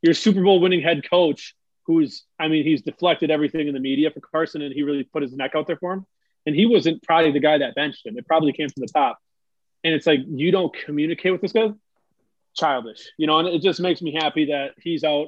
your 0.01 0.13
Super 0.13 0.41
Bowl 0.41 0.59
winning 0.59 0.81
head 0.81 1.09
coach, 1.09 1.55
who's, 1.85 2.23
I 2.39 2.47
mean, 2.47 2.63
he's 2.63 2.81
deflected 2.81 3.31
everything 3.31 3.67
in 3.67 3.73
the 3.73 3.79
media 3.79 4.11
for 4.11 4.21
Carson, 4.21 4.61
and 4.61 4.73
he 4.73 4.83
really 4.83 5.03
put 5.03 5.23
his 5.23 5.33
neck 5.33 5.51
out 5.55 5.67
there 5.67 5.77
for 5.77 5.93
him. 5.93 6.05
And 6.45 6.55
he 6.55 6.65
wasn't 6.65 7.03
probably 7.03 7.31
the 7.31 7.39
guy 7.39 7.57
that 7.57 7.75
benched 7.75 8.05
him. 8.05 8.17
It 8.17 8.25
probably 8.25 8.53
came 8.53 8.69
from 8.69 8.81
the 8.81 8.87
top. 8.87 9.19
And 9.83 9.93
it's 9.93 10.07
like 10.07 10.21
you 10.27 10.51
don't 10.51 10.73
communicate 10.85 11.31
with 11.31 11.41
this 11.41 11.51
guy. 11.51 11.71
Childish, 12.55 13.11
you 13.17 13.27
know, 13.27 13.39
and 13.39 13.47
it 13.47 13.61
just 13.61 13.79
makes 13.79 14.01
me 14.01 14.13
happy 14.13 14.45
that 14.45 14.71
he's 14.77 15.03
out. 15.03 15.27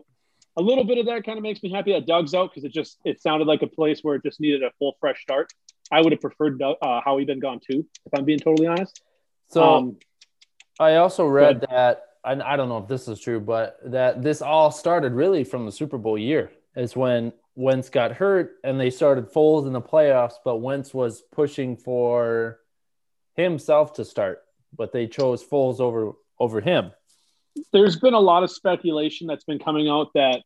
A 0.57 0.61
little 0.61 0.83
bit 0.83 0.97
of 0.97 1.05
that 1.05 1.23
kind 1.23 1.37
of 1.37 1.43
makes 1.43 1.63
me 1.63 1.71
happy 1.71 1.93
that 1.93 2.05
Doug's 2.05 2.33
out 2.33 2.49
because 2.49 2.65
it 2.65 2.73
just 2.73 2.97
it 3.05 3.21
sounded 3.21 3.47
like 3.47 3.61
a 3.61 3.67
place 3.67 3.99
where 4.01 4.15
it 4.15 4.23
just 4.23 4.39
needed 4.41 4.63
a 4.63 4.71
full 4.79 4.97
fresh 4.99 5.21
start. 5.21 5.53
I 5.91 6.01
would 6.01 6.11
have 6.11 6.21
preferred 6.21 6.61
uh, 6.61 7.01
Howie 7.03 7.25
been 7.25 7.39
gone 7.39 7.59
too, 7.59 7.85
if 8.05 8.17
I'm 8.17 8.25
being 8.25 8.39
totally 8.39 8.67
honest. 8.67 9.01
So 9.49 9.63
um, 9.63 9.97
I 10.79 10.95
also 10.95 11.25
read 11.25 11.57
ahead. 11.57 11.67
that, 11.69 12.03
and 12.23 12.41
I 12.41 12.55
don't 12.55 12.69
know 12.69 12.77
if 12.77 12.87
this 12.87 13.07
is 13.07 13.19
true, 13.19 13.39
but 13.39 13.77
that 13.85 14.21
this 14.21 14.41
all 14.41 14.71
started 14.71 15.13
really 15.13 15.43
from 15.43 15.65
the 15.65 15.71
Super 15.71 15.97
Bowl 15.97 16.17
year. 16.17 16.51
Is 16.73 16.95
when 16.95 17.33
Wentz 17.55 17.89
got 17.89 18.13
hurt 18.13 18.53
and 18.63 18.79
they 18.79 18.89
started 18.89 19.29
Foles 19.33 19.67
in 19.67 19.73
the 19.73 19.81
playoffs, 19.81 20.35
but 20.45 20.57
Wentz 20.57 20.93
was 20.93 21.21
pushing 21.33 21.75
for 21.75 22.59
himself 23.35 23.93
to 23.93 24.05
start, 24.05 24.41
but 24.77 24.93
they 24.93 25.07
chose 25.07 25.43
Foles 25.43 25.81
over 25.81 26.13
over 26.39 26.61
him. 26.61 26.91
there's 27.73 27.99
been 27.99 28.13
a 28.13 28.19
lot 28.19 28.43
of 28.43 28.51
speculation 28.51 29.27
that's 29.27 29.43
been 29.43 29.59
coming 29.59 29.89
out 29.89 30.07
that 30.15 30.41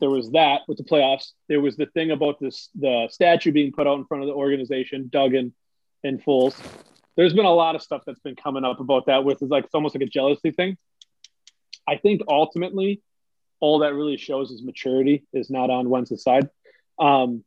there 0.00 0.10
was 0.10 0.30
that 0.32 0.62
with 0.68 0.78
the 0.78 0.84
playoffs. 0.84 1.32
There 1.48 1.60
was 1.60 1.76
the 1.76 1.86
thing 1.86 2.10
about 2.10 2.40
this 2.40 2.68
the 2.78 3.08
statue 3.10 3.52
being 3.52 3.72
put 3.72 3.86
out 3.86 3.98
in 3.98 4.04
front 4.04 4.22
of 4.22 4.28
the 4.28 4.34
organization, 4.34 5.08
Duggan 5.12 5.54
and 6.04 6.22
Foles. 6.22 6.56
There's 7.16 7.34
been 7.34 7.46
a 7.46 7.52
lot 7.52 7.74
of 7.74 7.82
stuff 7.82 8.02
that's 8.06 8.20
been 8.20 8.36
coming 8.36 8.64
up 8.64 8.80
about 8.80 9.06
that 9.06 9.24
with 9.24 9.42
it's 9.42 9.50
like 9.50 9.64
it's 9.64 9.74
almost 9.74 9.94
like 9.94 10.02
a 10.02 10.10
jealousy 10.10 10.52
thing. 10.52 10.76
I 11.86 11.96
think 11.96 12.22
ultimately 12.28 13.02
all 13.60 13.80
that 13.80 13.94
really 13.94 14.16
shows 14.16 14.50
is 14.50 14.62
maturity 14.62 15.26
is 15.32 15.50
not 15.50 15.70
on 15.70 15.88
Wentz's 15.88 16.22
side. 16.22 16.48
Um, 16.98 17.44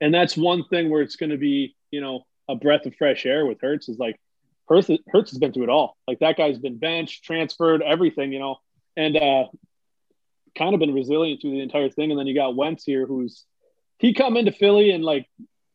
and 0.00 0.14
that's 0.14 0.36
one 0.36 0.64
thing 0.64 0.90
where 0.90 1.02
it's 1.02 1.16
going 1.16 1.30
to 1.30 1.38
be, 1.38 1.74
you 1.90 2.00
know, 2.00 2.26
a 2.48 2.54
breath 2.54 2.86
of 2.86 2.94
fresh 2.94 3.26
air 3.26 3.46
with 3.46 3.60
Hurts 3.60 3.88
is 3.88 3.98
like 3.98 4.20
Hertz, 4.68 4.90
Hurts 5.08 5.30
has 5.30 5.38
been 5.38 5.52
through 5.52 5.64
it 5.64 5.70
all. 5.70 5.96
Like 6.06 6.20
that 6.20 6.36
guy's 6.36 6.58
been 6.58 6.78
benched, 6.78 7.24
transferred, 7.24 7.82
everything, 7.82 8.32
you 8.32 8.38
know, 8.38 8.58
and 8.96 9.16
uh, 9.16 9.44
kind 10.56 10.74
of 10.74 10.80
been 10.80 10.94
resilient 10.94 11.40
through 11.40 11.52
the 11.52 11.60
entire 11.60 11.90
thing. 11.90 12.10
And 12.10 12.18
then 12.18 12.26
you 12.26 12.34
got 12.34 12.56
Wentz 12.56 12.84
here, 12.84 13.06
who's 13.06 13.44
he 13.98 14.12
come 14.14 14.36
into 14.36 14.52
Philly 14.52 14.90
and 14.90 15.04
like, 15.04 15.26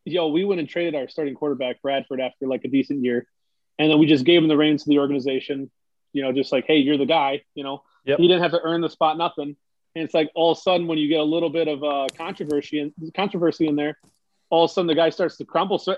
yo, 0.05 0.27
we 0.27 0.43
went 0.45 0.59
and 0.59 0.69
traded 0.69 0.95
our 0.95 1.07
starting 1.07 1.35
quarterback 1.35 1.81
Bradford 1.81 2.19
after 2.19 2.47
like 2.47 2.63
a 2.65 2.67
decent 2.67 3.03
year, 3.03 3.27
and 3.79 3.89
then 3.89 3.99
we 3.99 4.05
just 4.05 4.25
gave 4.25 4.41
him 4.41 4.47
the 4.47 4.57
reins 4.57 4.83
to 4.83 4.89
the 4.89 4.99
organization. 4.99 5.71
You 6.13 6.23
know, 6.23 6.33
just 6.33 6.51
like, 6.51 6.65
hey, 6.67 6.77
you're 6.77 6.97
the 6.97 7.05
guy. 7.05 7.41
You 7.55 7.63
know, 7.63 7.83
Yep. 8.05 8.19
he 8.19 8.27
didn't 8.27 8.41
have 8.41 8.51
to 8.51 8.61
earn 8.61 8.81
the 8.81 8.89
spot, 8.89 9.17
nothing. 9.17 9.55
And 9.95 10.03
it's 10.05 10.13
like 10.13 10.31
all 10.35 10.51
of 10.51 10.57
a 10.57 10.61
sudden 10.61 10.87
when 10.87 10.97
you 10.97 11.07
get 11.07 11.19
a 11.19 11.23
little 11.23 11.49
bit 11.49 11.67
of 11.67 11.83
uh, 11.83 12.07
controversy 12.17 12.79
and 12.79 12.93
controversy 13.13 13.67
in 13.67 13.75
there, 13.75 13.97
all 14.49 14.65
of 14.65 14.71
a 14.71 14.73
sudden 14.73 14.87
the 14.87 14.95
guy 14.95 15.09
starts 15.09 15.37
to 15.37 15.45
crumble. 15.45 15.79
So 15.79 15.95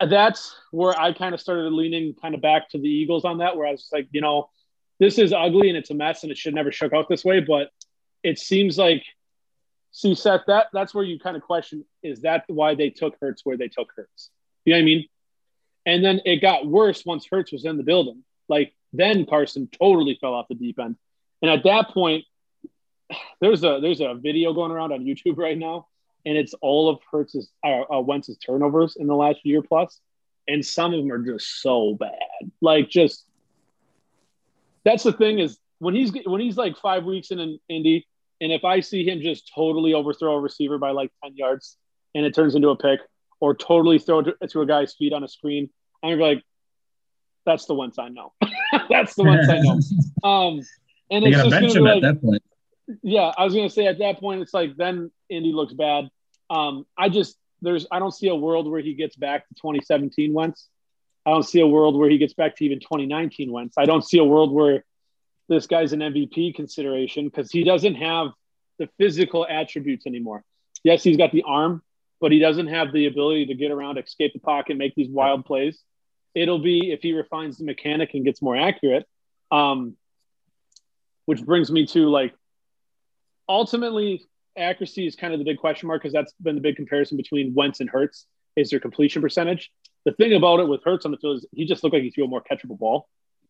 uh, 0.00 0.06
that's 0.06 0.54
where 0.70 0.98
I 0.98 1.12
kind 1.12 1.34
of 1.34 1.40
started 1.40 1.72
leaning 1.72 2.14
kind 2.14 2.34
of 2.34 2.40
back 2.40 2.70
to 2.70 2.78
the 2.78 2.88
Eagles 2.88 3.24
on 3.24 3.38
that, 3.38 3.56
where 3.56 3.66
I 3.66 3.72
was 3.72 3.88
like, 3.92 4.08
you 4.12 4.20
know, 4.20 4.48
this 4.98 5.18
is 5.18 5.32
ugly 5.32 5.68
and 5.68 5.78
it's 5.78 5.90
a 5.90 5.94
mess 5.94 6.22
and 6.22 6.32
it 6.32 6.38
should 6.38 6.54
never 6.54 6.72
shook 6.72 6.92
out 6.92 7.08
this 7.08 7.24
way. 7.24 7.40
But 7.40 7.70
it 8.22 8.38
seems 8.38 8.78
like, 8.78 9.04
see, 9.92 10.14
Seth, 10.14 10.42
that 10.46 10.66
that's 10.72 10.94
where 10.94 11.04
you 11.04 11.18
kind 11.18 11.36
of 11.36 11.42
question: 11.42 11.84
is 12.02 12.22
that 12.22 12.44
why 12.48 12.74
they 12.74 12.90
took 12.90 13.16
Hurts 13.20 13.42
where 13.44 13.56
they 13.56 13.68
took 13.68 13.88
Hurts? 13.94 14.30
You 14.64 14.72
know 14.72 14.78
what 14.78 14.82
I 14.82 14.84
mean? 14.84 15.06
And 15.86 16.04
then 16.04 16.20
it 16.24 16.42
got 16.42 16.66
worse 16.66 17.04
once 17.06 17.26
Hurts 17.30 17.52
was 17.52 17.64
in 17.64 17.76
the 17.76 17.82
building. 17.82 18.24
Like 18.48 18.74
then 18.92 19.26
Carson 19.26 19.68
totally 19.68 20.18
fell 20.20 20.34
off 20.34 20.48
the 20.48 20.54
deep 20.54 20.78
end. 20.78 20.96
And 21.42 21.50
at 21.50 21.64
that 21.64 21.90
point, 21.90 22.24
there's 23.40 23.64
a 23.64 23.78
there's 23.80 24.00
a 24.00 24.14
video 24.14 24.52
going 24.52 24.72
around 24.72 24.92
on 24.92 25.04
YouTube 25.04 25.36
right 25.36 25.56
now, 25.56 25.86
and 26.26 26.36
it's 26.36 26.54
all 26.60 26.88
of 26.88 26.98
Hurts's 27.10 27.50
uh, 27.64 27.82
uh, 27.92 28.00
Wentz's 28.00 28.38
turnovers 28.38 28.96
in 28.96 29.06
the 29.06 29.14
last 29.16 29.38
year 29.44 29.62
plus, 29.62 30.00
and 30.46 30.64
some 30.64 30.92
of 30.92 31.00
them 31.00 31.12
are 31.12 31.18
just 31.18 31.62
so 31.62 31.94
bad. 31.94 32.50
Like 32.60 32.88
just 32.88 33.24
that's 34.88 35.02
the 35.02 35.12
thing 35.12 35.38
is 35.38 35.58
when 35.80 35.94
he's 35.94 36.12
when 36.24 36.40
he's 36.40 36.56
like 36.56 36.76
five 36.78 37.04
weeks 37.04 37.30
in, 37.30 37.38
an 37.38 37.58
Indy, 37.68 38.06
And 38.40 38.52
if 38.52 38.64
I 38.64 38.80
see 38.80 39.08
him 39.08 39.20
just 39.20 39.52
totally 39.54 39.92
overthrow 39.92 40.34
a 40.34 40.40
receiver 40.40 40.78
by 40.78 40.92
like 40.92 41.10
10 41.22 41.36
yards 41.36 41.76
and 42.14 42.24
it 42.24 42.34
turns 42.34 42.54
into 42.54 42.68
a 42.68 42.76
pick, 42.76 43.00
or 43.40 43.54
totally 43.54 43.98
throw 43.98 44.20
it 44.20 44.50
to 44.50 44.60
a 44.62 44.66
guy's 44.66 44.94
feet 44.94 45.12
on 45.12 45.22
a 45.22 45.28
screen, 45.28 45.68
I'm 46.02 46.10
gonna 46.10 46.16
be 46.16 46.34
like, 46.36 46.44
that's 47.44 47.66
the 47.66 47.74
one 47.74 47.92
sign 47.92 48.14
no. 48.14 48.32
that's 48.90 49.14
the 49.14 49.24
one 49.24 49.44
sign 49.44 49.62
no. 49.62 49.80
Um, 50.28 50.60
and 51.10 51.24
it's 51.24 51.36
just 51.36 51.50
bench 51.50 51.74
gonna 51.74 51.90
him 51.94 52.00
be 52.00 52.06
at 52.06 52.14
that 52.14 52.22
point. 52.22 52.42
yeah, 53.02 53.32
I 53.36 53.44
was 53.44 53.54
gonna 53.54 53.70
say 53.70 53.86
at 53.86 53.98
that 53.98 54.18
point, 54.18 54.40
it's 54.40 54.54
like 54.54 54.76
then 54.76 55.10
Indy 55.28 55.52
looks 55.52 55.74
bad. 55.74 56.08
Um, 56.50 56.86
I 56.96 57.10
just 57.10 57.36
there's 57.60 57.86
I 57.92 57.98
don't 57.98 58.12
see 58.12 58.28
a 58.28 58.34
world 58.34 58.70
where 58.70 58.80
he 58.80 58.94
gets 58.94 59.16
back 59.16 59.46
to 59.48 59.54
2017 59.54 60.32
Wentz. 60.32 60.68
I 61.28 61.32
don't 61.32 61.42
see 61.42 61.60
a 61.60 61.66
world 61.66 61.94
where 61.94 62.08
he 62.08 62.16
gets 62.16 62.32
back 62.32 62.56
to 62.56 62.64
even 62.64 62.80
2019 62.80 63.52
Wentz. 63.52 63.76
I 63.76 63.84
don't 63.84 64.02
see 64.02 64.16
a 64.16 64.24
world 64.24 64.50
where 64.50 64.82
this 65.46 65.66
guy's 65.66 65.92
an 65.92 66.00
MVP 66.00 66.54
consideration 66.54 67.26
because 67.26 67.50
he 67.50 67.64
doesn't 67.64 67.96
have 67.96 68.28
the 68.78 68.88
physical 68.96 69.46
attributes 69.46 70.06
anymore. 70.06 70.42
Yes, 70.84 71.02
he's 71.02 71.18
got 71.18 71.30
the 71.32 71.42
arm, 71.46 71.82
but 72.18 72.32
he 72.32 72.38
doesn't 72.38 72.68
have 72.68 72.94
the 72.94 73.06
ability 73.06 73.44
to 73.46 73.54
get 73.54 73.70
around, 73.70 73.98
escape 73.98 74.32
the 74.32 74.38
pocket, 74.38 74.78
make 74.78 74.94
these 74.94 75.10
wild 75.10 75.44
plays. 75.44 75.82
It'll 76.34 76.60
be 76.60 76.92
if 76.92 77.02
he 77.02 77.12
refines 77.12 77.58
the 77.58 77.64
mechanic 77.66 78.14
and 78.14 78.24
gets 78.24 78.40
more 78.40 78.56
accurate. 78.56 79.06
Um, 79.50 79.96
which 81.26 81.44
brings 81.44 81.70
me 81.70 81.84
to 81.88 82.08
like 82.08 82.32
ultimately 83.50 84.24
accuracy 84.56 85.06
is 85.06 85.14
kind 85.14 85.34
of 85.34 85.40
the 85.40 85.44
big 85.44 85.58
question 85.58 85.88
mark 85.88 86.00
because 86.00 86.14
that's 86.14 86.32
been 86.40 86.54
the 86.54 86.62
big 86.62 86.76
comparison 86.76 87.18
between 87.18 87.52
Wentz 87.52 87.80
and 87.80 87.90
Hurts 87.90 88.24
is 88.56 88.70
their 88.70 88.80
completion 88.80 89.20
percentage. 89.20 89.70
The 90.08 90.14
thing 90.14 90.32
about 90.32 90.60
it 90.60 90.68
with 90.68 90.82
Hurts 90.82 91.04
on 91.04 91.10
the 91.10 91.18
field 91.18 91.36
is 91.36 91.46
he 91.52 91.66
just 91.66 91.84
looked 91.84 91.92
like 91.92 92.02
he 92.02 92.08
threw 92.08 92.24
a 92.24 92.28
more 92.28 92.42
catchable 92.42 92.78
ball. 92.78 93.06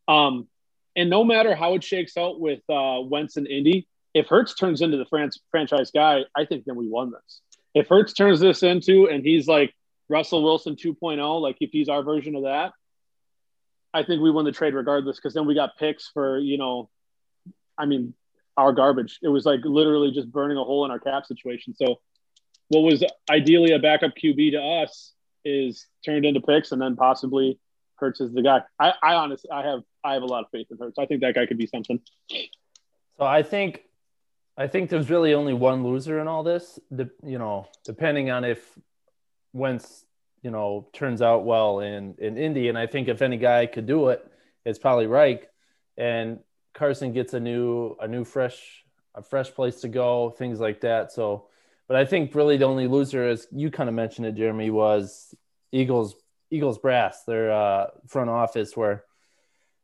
Um, 0.09 0.49
and 0.97 1.09
no 1.09 1.23
matter 1.23 1.55
how 1.55 1.75
it 1.75 1.85
shakes 1.85 2.17
out 2.17 2.41
with 2.41 2.59
uh, 2.69 2.99
Wentz 3.00 3.37
and 3.37 3.47
Indy, 3.47 3.87
if 4.12 4.27
Hurts 4.27 4.57
turns 4.57 4.81
into 4.81 4.97
the 4.97 5.05
fran- 5.05 5.31
franchise 5.53 5.93
guy, 5.93 6.23
I 6.37 6.47
think 6.47 6.65
then 6.65 6.75
we 6.75 6.88
won 6.88 7.12
this. 7.12 7.43
If 7.75 7.87
Hurts 7.87 8.12
turns 8.12 8.41
this 8.41 8.65
into 8.65 9.09
and 9.09 9.25
he's 9.25 9.47
like 9.47 9.73
Russell 10.09 10.43
Wilson 10.43 10.75
2.0, 10.75 11.41
like 11.41 11.59
if 11.61 11.71
he's 11.71 11.88
our 11.88 12.03
version 12.03 12.35
of 12.35 12.43
that, 12.43 12.73
I 13.95 14.03
think 14.03 14.21
we 14.21 14.33
won 14.33 14.45
the 14.45 14.50
trade 14.50 14.75
regardless 14.75 15.15
because 15.15 15.35
then 15.35 15.47
we 15.47 15.55
got 15.55 15.77
picks 15.79 16.11
for, 16.12 16.41
you 16.41 16.59
know, 16.59 16.91
I 17.79 17.87
mean, 17.87 18.15
our 18.57 18.73
garbage. 18.73 19.21
It 19.23 19.29
was 19.29 19.47
like 19.47 19.61
literally 19.62 20.11
just 20.11 20.33
burning 20.33 20.59
a 20.59 20.65
hole 20.65 20.85
in 20.85 20.91
our 20.91 20.99
cap 20.99 21.25
situation. 21.25 21.77
So 21.77 22.00
what 22.67 22.81
was 22.81 23.05
ideally 23.31 23.71
a 23.75 23.79
backup 23.79 24.15
QB 24.21 24.50
to 24.50 24.59
us 24.61 25.12
is 25.49 25.87
turned 26.05 26.25
into 26.25 26.40
picks 26.40 26.73
and 26.73 26.81
then 26.81 26.97
possibly 26.97 27.59
Hurts 27.97 28.21
is 28.21 28.33
the 28.33 28.43
guy. 28.43 28.62
I, 28.78 28.95
I 29.02 29.14
honestly 29.14 29.50
I 29.50 29.67
have 29.67 29.81
I 30.05 30.14
have 30.14 30.23
a 30.23 30.26
lot 30.26 30.45
of 30.45 30.50
faith 30.50 30.69
in 30.71 30.78
Hurts. 30.78 30.99
I 30.99 31.07
think 31.07 31.21
that 31.23 31.35
guy 31.35 31.47
could 31.47 31.59
be 31.59 31.67
something. 31.67 32.00
So 33.19 33.25
I 33.25 33.43
think 33.43 33.83
I 34.57 34.67
think 34.67 34.90
there's 34.90 35.11
really 35.11 35.35
only 35.35 35.55
one 35.55 35.85
loser 35.85 36.21
in 36.21 36.28
all 36.28 36.43
this. 36.43 36.78
De- 36.95 37.11
you 37.25 37.38
know, 37.38 37.67
depending 37.85 38.31
on 38.31 38.45
if 38.45 38.78
Wentz, 39.52 40.05
you 40.43 40.50
know, 40.50 40.88
turns 40.93 41.23
out 41.23 41.45
well 41.45 41.81
in 41.81 42.14
in 42.19 42.37
Indy, 42.37 42.69
and 42.69 42.78
I 42.78 42.87
think 42.87 43.09
if 43.09 43.23
any 43.23 43.37
guy 43.37 43.67
could 43.67 43.87
do 43.87 44.09
it, 44.09 44.25
it's 44.64 44.78
probably 44.78 45.07
Reich, 45.07 45.49
and 45.97 46.38
Carson 46.75 47.12
gets 47.12 47.35
a 47.35 47.40
new 47.40 47.97
a 48.00 48.07
new 48.07 48.25
fresh 48.25 48.85
a 49.14 49.23
fresh 49.23 49.52
place 49.52 49.81
to 49.81 49.88
go, 49.88 50.31
things 50.31 50.61
like 50.61 50.83
that. 50.83 51.12
So, 51.12 51.49
but 51.88 51.97
I 51.97 52.04
think 52.04 52.35
really 52.35 52.59
the 52.59 52.66
only 52.66 52.87
loser, 52.87 53.26
as 53.26 53.49
you 53.50 53.71
kind 53.71 53.88
of 53.88 53.95
mentioned 53.95 54.26
it, 54.26 54.35
Jeremy, 54.35 54.71
was 54.71 55.35
Eagles 55.73 56.14
Eagles 56.50 56.78
brass, 56.78 57.25
their 57.25 57.50
uh, 57.50 57.87
front 58.07 58.30
office, 58.30 58.76
where 58.76 59.04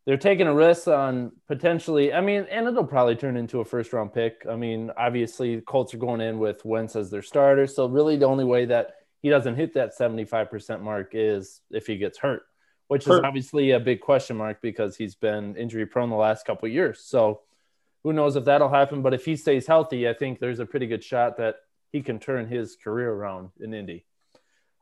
they're 0.06 0.18
taking 0.18 0.46
a 0.46 0.54
risk 0.54 0.87
on 0.87 1.32
potentially. 1.49 2.12
I 2.12 2.20
mean, 2.20 2.46
and 2.50 2.68
it'll 2.68 2.84
probably 2.84 3.16
turn 3.16 3.37
into 3.37 3.61
a 3.61 3.64
first 3.64 3.92
round 3.92 4.12
pick. 4.12 4.46
I 4.49 4.56
mean, 4.56 4.90
obviously, 4.96 5.62
Colts 5.62 5.94
are 5.94 5.99
going 5.99 6.20
in 6.20 6.38
with 6.38 6.64
Wentz 6.64 6.94
as 6.94 7.11
their 7.11 7.23
starter, 7.23 7.66
so 7.66 7.87
really 7.87 8.16
the 8.16 8.26
only 8.26 8.44
way 8.44 8.66
that 8.66 8.96
he 9.23 9.30
doesn't 9.30 9.56
hit 9.56 9.73
that 9.75 9.94
seventy 9.94 10.26
five 10.26 10.50
percent 10.50 10.82
mark 10.82 11.12
is 11.14 11.62
if 11.70 11.87
he 11.87 11.96
gets 11.96 12.18
hurt, 12.18 12.42
which 12.88 13.08
is 13.08 13.20
obviously 13.25 13.70
a 13.70 13.80
big 13.80 14.02
question 14.02 14.37
mark 14.37 14.61
because 14.61 14.94
he's 14.94 15.14
been 15.14 15.56
injury 15.56 15.87
prone 15.87 16.11
the 16.11 16.16
last 16.16 16.44
couple 16.44 16.66
of 16.66 16.73
years. 16.75 17.00
So 17.00 17.40
who 18.02 18.12
knows 18.12 18.37
if 18.37 18.44
that'll 18.44 18.68
happen? 18.68 19.00
But 19.00 19.14
if 19.14 19.25
he 19.25 19.37
stays 19.37 19.66
healthy, 19.66 20.06
I 20.06 20.12
think 20.12 20.38
there's 20.38 20.61
a 20.61 20.66
pretty 20.66 20.87
good 20.87 21.02
shot 21.02 21.38
that 21.38 21.56
he 21.94 22.02
can 22.02 22.18
turn 22.18 22.48
his 22.48 22.74
career 22.74 23.08
around 23.08 23.50
in 23.60 23.72
Indy. 23.72 24.04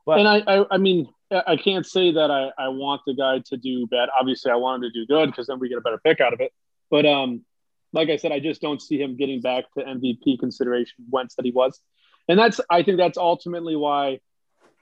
But 0.03 0.17
And 0.17 0.27
I, 0.27 0.41
I, 0.47 0.65
I 0.71 0.77
mean, 0.77 1.07
I 1.29 1.57
can't 1.57 1.85
say 1.85 2.11
that 2.11 2.31
I, 2.31 2.49
I 2.57 2.69
want 2.69 3.01
the 3.05 3.13
guy 3.13 3.39
to 3.49 3.55
do 3.55 3.85
bad. 3.85 4.09
Obviously, 4.19 4.49
I 4.49 4.55
want 4.55 4.83
him 4.83 4.89
to 4.89 4.99
do 4.99 5.05
good 5.05 5.27
because 5.27 5.45
then 5.45 5.59
we 5.59 5.69
get 5.69 5.77
a 5.77 5.81
better 5.81 5.99
pick 6.03 6.19
out 6.21 6.33
of 6.33 6.41
it. 6.41 6.51
But 6.89 7.05
um, 7.05 7.45
like 7.91 8.09
I 8.09 8.17
said, 8.17 8.31
I 8.31 8.39
just 8.39 8.61
don't 8.61 8.81
see 8.81 8.99
him 8.99 9.15
getting 9.15 9.41
back 9.41 9.65
to 9.77 9.83
MVP 9.83 10.39
consideration 10.39 11.05
Wentz 11.11 11.35
that 11.35 11.45
he 11.45 11.51
was, 11.51 11.79
and 12.27 12.39
that's 12.39 12.59
I 12.67 12.81
think 12.81 12.97
that's 12.97 13.19
ultimately 13.19 13.75
why, 13.75 14.19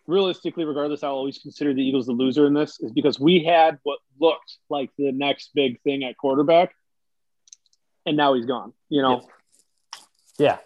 realistically, 0.07 0.63
regardless, 0.63 1.03
I'll 1.03 1.11
always 1.11 1.37
consider 1.37 1.73
the 1.73 1.81
Eagles 1.81 2.05
the 2.05 2.13
loser 2.13 2.45
in 2.47 2.53
this 2.53 2.79
is 2.79 2.93
because 2.93 3.19
we 3.19 3.43
had 3.43 3.77
what 3.83 3.99
looked 4.21 4.55
like 4.69 4.89
the 4.97 5.11
next 5.11 5.49
big 5.53 5.81
thing 5.81 6.05
at 6.05 6.15
quarterback, 6.15 6.73
and 8.05 8.15
now 8.15 8.35
he's 8.35 8.45
gone. 8.45 8.71
You 8.87 9.01
know, 9.01 9.19
Yes. 9.19 9.29
Yeah. 10.39 10.57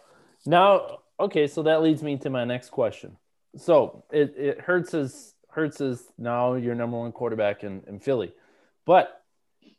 Now, 0.46 1.00
okay, 1.20 1.48
so 1.48 1.64
that 1.64 1.82
leads 1.82 2.04
me 2.04 2.18
to 2.18 2.30
my 2.30 2.46
next 2.46 2.70
question. 2.70 3.18
So 3.58 4.04
it, 4.12 4.36
it 4.38 4.62
hurts 4.62 4.94
as 4.94 5.34
hurts 5.50 5.80
as 5.80 6.04
now 6.18 6.56
your 6.56 6.76
number 6.76 6.98
one 6.98 7.14
quarterback 7.14 7.64
in, 7.64 7.84
in 7.88 8.00
Philly. 8.00 8.34
But 8.86 9.22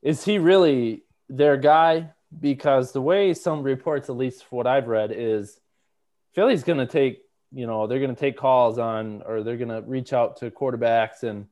is 0.02 0.24
he 0.24 0.38
really 0.38 1.04
their 1.28 1.56
guy? 1.56 2.10
Because 2.38 2.92
the 2.92 3.02
way 3.02 3.34
some 3.34 3.62
reports, 3.62 4.08
at 4.08 4.16
least 4.16 4.44
what 4.50 4.66
I've 4.66 4.88
read, 4.88 5.12
is 5.12 5.60
Philly's 6.34 6.64
gonna 6.64 6.86
take, 6.86 7.22
you 7.52 7.66
know, 7.66 7.86
they're 7.86 8.00
gonna 8.00 8.14
take 8.14 8.36
calls 8.36 8.78
on 8.78 9.22
or 9.26 9.42
they're 9.42 9.56
gonna 9.56 9.82
reach 9.82 10.12
out 10.12 10.38
to 10.38 10.50
quarterbacks 10.50 11.22
and 11.22 11.46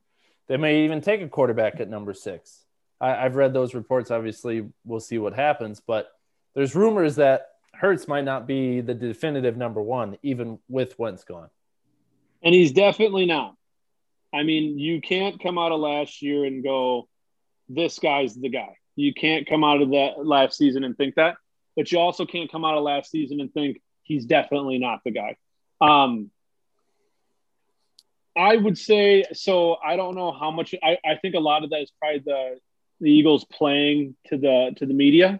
they 0.48 0.56
may 0.56 0.84
even 0.84 1.00
take 1.00 1.20
a 1.20 1.28
quarterback 1.28 1.80
at 1.80 1.88
number 1.88 2.14
six. 2.14 2.64
I, 3.00 3.14
I've 3.14 3.36
read 3.36 3.52
those 3.52 3.74
reports. 3.74 4.10
Obviously, 4.10 4.66
we'll 4.84 5.00
see 5.00 5.18
what 5.18 5.34
happens, 5.34 5.80
but 5.86 6.10
there's 6.54 6.74
rumors 6.74 7.16
that 7.16 7.48
Hurts 7.84 8.08
might 8.08 8.24
not 8.24 8.46
be 8.46 8.80
the 8.80 8.94
definitive 8.94 9.58
number 9.58 9.82
one, 9.82 10.16
even 10.22 10.58
with 10.70 10.98
Wentz 10.98 11.22
gone. 11.22 11.50
And 12.42 12.54
he's 12.54 12.72
definitely 12.72 13.26
not. 13.26 13.56
I 14.32 14.42
mean, 14.42 14.78
you 14.78 15.02
can't 15.02 15.38
come 15.38 15.58
out 15.58 15.70
of 15.70 15.80
last 15.80 16.22
year 16.22 16.46
and 16.46 16.64
go, 16.64 17.10
this 17.68 17.98
guy's 17.98 18.34
the 18.36 18.48
guy. 18.48 18.78
You 18.96 19.12
can't 19.12 19.46
come 19.46 19.64
out 19.64 19.82
of 19.82 19.90
that 19.90 20.24
last 20.24 20.56
season 20.56 20.82
and 20.82 20.96
think 20.96 21.16
that, 21.16 21.36
but 21.76 21.92
you 21.92 21.98
also 21.98 22.24
can't 22.24 22.50
come 22.50 22.64
out 22.64 22.78
of 22.78 22.84
last 22.84 23.10
season 23.10 23.38
and 23.38 23.52
think 23.52 23.82
he's 24.02 24.24
definitely 24.24 24.78
not 24.78 25.00
the 25.04 25.10
guy. 25.10 25.36
Um, 25.82 26.30
I 28.34 28.56
would 28.56 28.78
say 28.78 29.26
so. 29.34 29.76
I 29.84 29.96
don't 29.96 30.14
know 30.14 30.32
how 30.32 30.50
much. 30.50 30.74
I, 30.82 30.96
I 31.04 31.16
think 31.16 31.34
a 31.34 31.40
lot 31.40 31.64
of 31.64 31.70
that 31.70 31.82
is 31.82 31.92
probably 32.00 32.22
the 32.24 32.58
the 33.02 33.10
Eagles 33.10 33.44
playing 33.44 34.16
to 34.28 34.38
the 34.38 34.74
to 34.78 34.86
the 34.86 34.94
media, 34.94 35.38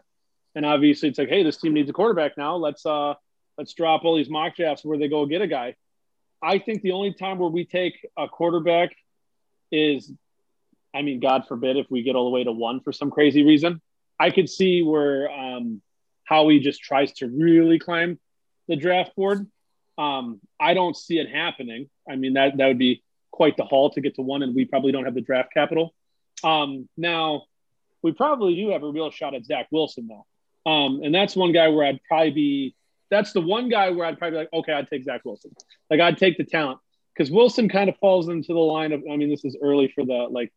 and 0.55 0.65
obviously 0.65 1.09
it's 1.09 1.19
like, 1.19 1.29
hey, 1.29 1.43
this 1.43 1.57
team 1.57 1.75
needs 1.75 1.91
a 1.91 1.93
quarterback 1.93 2.37
now. 2.37 2.57
Let's 2.57 2.85
uh 2.87 3.15
let's 3.59 3.75
drop 3.75 4.05
all 4.05 4.17
these 4.17 4.31
mock 4.31 4.57
drafts 4.57 4.85
where 4.85 4.99
they 4.99 5.09
go 5.09 5.27
get 5.27 5.43
a 5.43 5.47
guy. 5.47 5.77
I 6.43 6.59
think 6.59 6.83
the 6.83 6.93
only 6.93 7.13
time 7.15 7.39
where 7.39 7.49
we 7.51 7.65
take 7.65 8.07
a 8.19 8.29
quarterback 8.29 8.91
is, 9.73 10.13
I 10.95 11.03
mean, 11.03 11.21
God 11.21 11.47
forbid 11.49 11.77
if 11.77 11.87
we 11.91 12.03
get 12.03 12.17
all 12.17 12.25
the 12.25 12.31
way 12.31 12.45
to 12.45 12.53
one 12.53 12.81
for 12.81 12.93
some 12.93 13.11
crazy 13.11 13.45
reason. 13.45 13.81
I 14.21 14.31
could 14.31 14.49
see 14.49 14.83
where 14.83 15.31
um, 15.31 15.81
Howie 16.25 16.61
just 16.61 16.83
tries 16.83 17.13
to 17.15 17.29
really 17.29 17.79
climb 17.79 18.21
the 18.69 18.77
draft 18.77 19.17
board. 19.17 19.47
Um, 19.97 20.41
I 20.61 20.75
don't 20.75 20.97
see 20.97 21.19
it 21.19 21.29
happening. 21.29 21.89
I 22.09 22.17
mean, 22.17 22.35
that 22.35 22.57
that 22.59 22.67
would 22.67 22.79
be 22.79 23.03
quite 23.31 23.57
the 23.57 23.65
haul 23.65 23.91
to 23.91 24.01
get 24.01 24.15
to 24.17 24.23
one, 24.23 24.43
and 24.43 24.55
we 24.55 24.65
probably 24.65 24.93
don't 24.93 25.05
have 25.05 25.15
the 25.15 25.21
draft 25.21 25.53
capital. 25.53 25.95
Um, 26.43 26.89
now, 26.97 27.45
we 28.03 28.13
probably 28.13 28.55
do 28.55 28.71
have 28.71 28.83
a 28.83 28.91
real 28.91 29.11
shot 29.11 29.35
at 29.35 29.45
Zach 29.45 29.67
Wilson, 29.71 30.07
though, 30.09 30.27
um, 30.67 31.01
and 31.03 31.15
that's 31.15 31.37
one 31.37 31.53
guy 31.53 31.69
where 31.69 31.87
I'd 31.87 32.01
probably 32.09 32.31
be. 32.31 32.77
That's 33.11 33.33
the 33.33 33.41
one 33.41 33.69
guy 33.69 33.91
where 33.91 34.07
I'd 34.07 34.19
probably 34.19 34.39
be 34.39 34.39
like, 34.39 34.53
okay, 34.53 34.73
I'd 34.73 34.89
take 34.89 35.05
Zach 35.05 35.25
Wilson. 35.25 35.53
Like 35.91 36.01
I'd 36.01 36.19
take 36.19 36.39
the 36.39 36.45
talent 36.45 36.79
because 37.15 37.31
Wilson 37.31 37.69
kind 37.69 37.89
of 37.89 37.97
falls 37.99 38.29
into 38.29 38.53
the 38.53 38.59
line 38.59 38.93
of. 38.93 39.03
I 39.11 39.17
mean, 39.17 39.29
this 39.29 39.45
is 39.45 39.57
early 39.63 39.89
for 39.95 40.05
the 40.05 40.27
like 40.31 40.53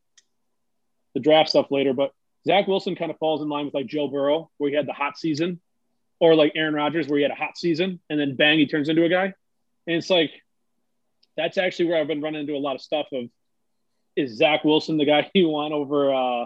the 1.14 1.20
draft 1.20 1.50
stuff 1.50 1.72
later, 1.72 1.94
but 1.94 2.12
Zach 2.46 2.68
Wilson 2.68 2.96
kind 2.96 3.12
of 3.12 3.18
falls 3.18 3.42
in 3.42 3.50
line 3.50 3.66
with 3.66 3.74
like 3.74 3.88
Joe 3.88 4.08
Burrow, 4.08 4.50
where 4.58 4.70
he 4.70 4.76
had 4.76 4.88
the 4.88 4.94
hot 4.94 5.18
season, 5.18 5.60
or 6.20 6.36
like 6.36 6.54
Aaron 6.56 6.74
Rodgers, 6.74 7.08
where 7.08 7.18
he 7.18 7.24
had 7.24 7.32
a 7.32 7.36
hot 7.36 7.58
season 7.58 8.00
and 8.10 8.20
then 8.20 8.36
bang, 8.36 8.58
he 8.60 8.66
turns 8.66 8.90
into 8.90 9.04
a 9.04 9.10
guy. 9.10 9.34
And 9.86 9.96
it's 9.98 10.10
like 10.10 10.32
that's 11.36 11.58
actually 11.58 11.90
where 11.90 12.00
I've 12.00 12.08
been 12.08 12.22
running 12.22 12.42
into 12.42 12.54
a 12.54 12.58
lot 12.58 12.76
of 12.76 12.82
stuff 12.82 13.08
of 13.12 13.26
is 14.16 14.38
Zach 14.38 14.64
Wilson 14.64 14.98
the 14.98 15.06
guy 15.06 15.30
you 15.36 15.50
want 15.50 15.74
over 15.74 16.14
uh 16.14 16.46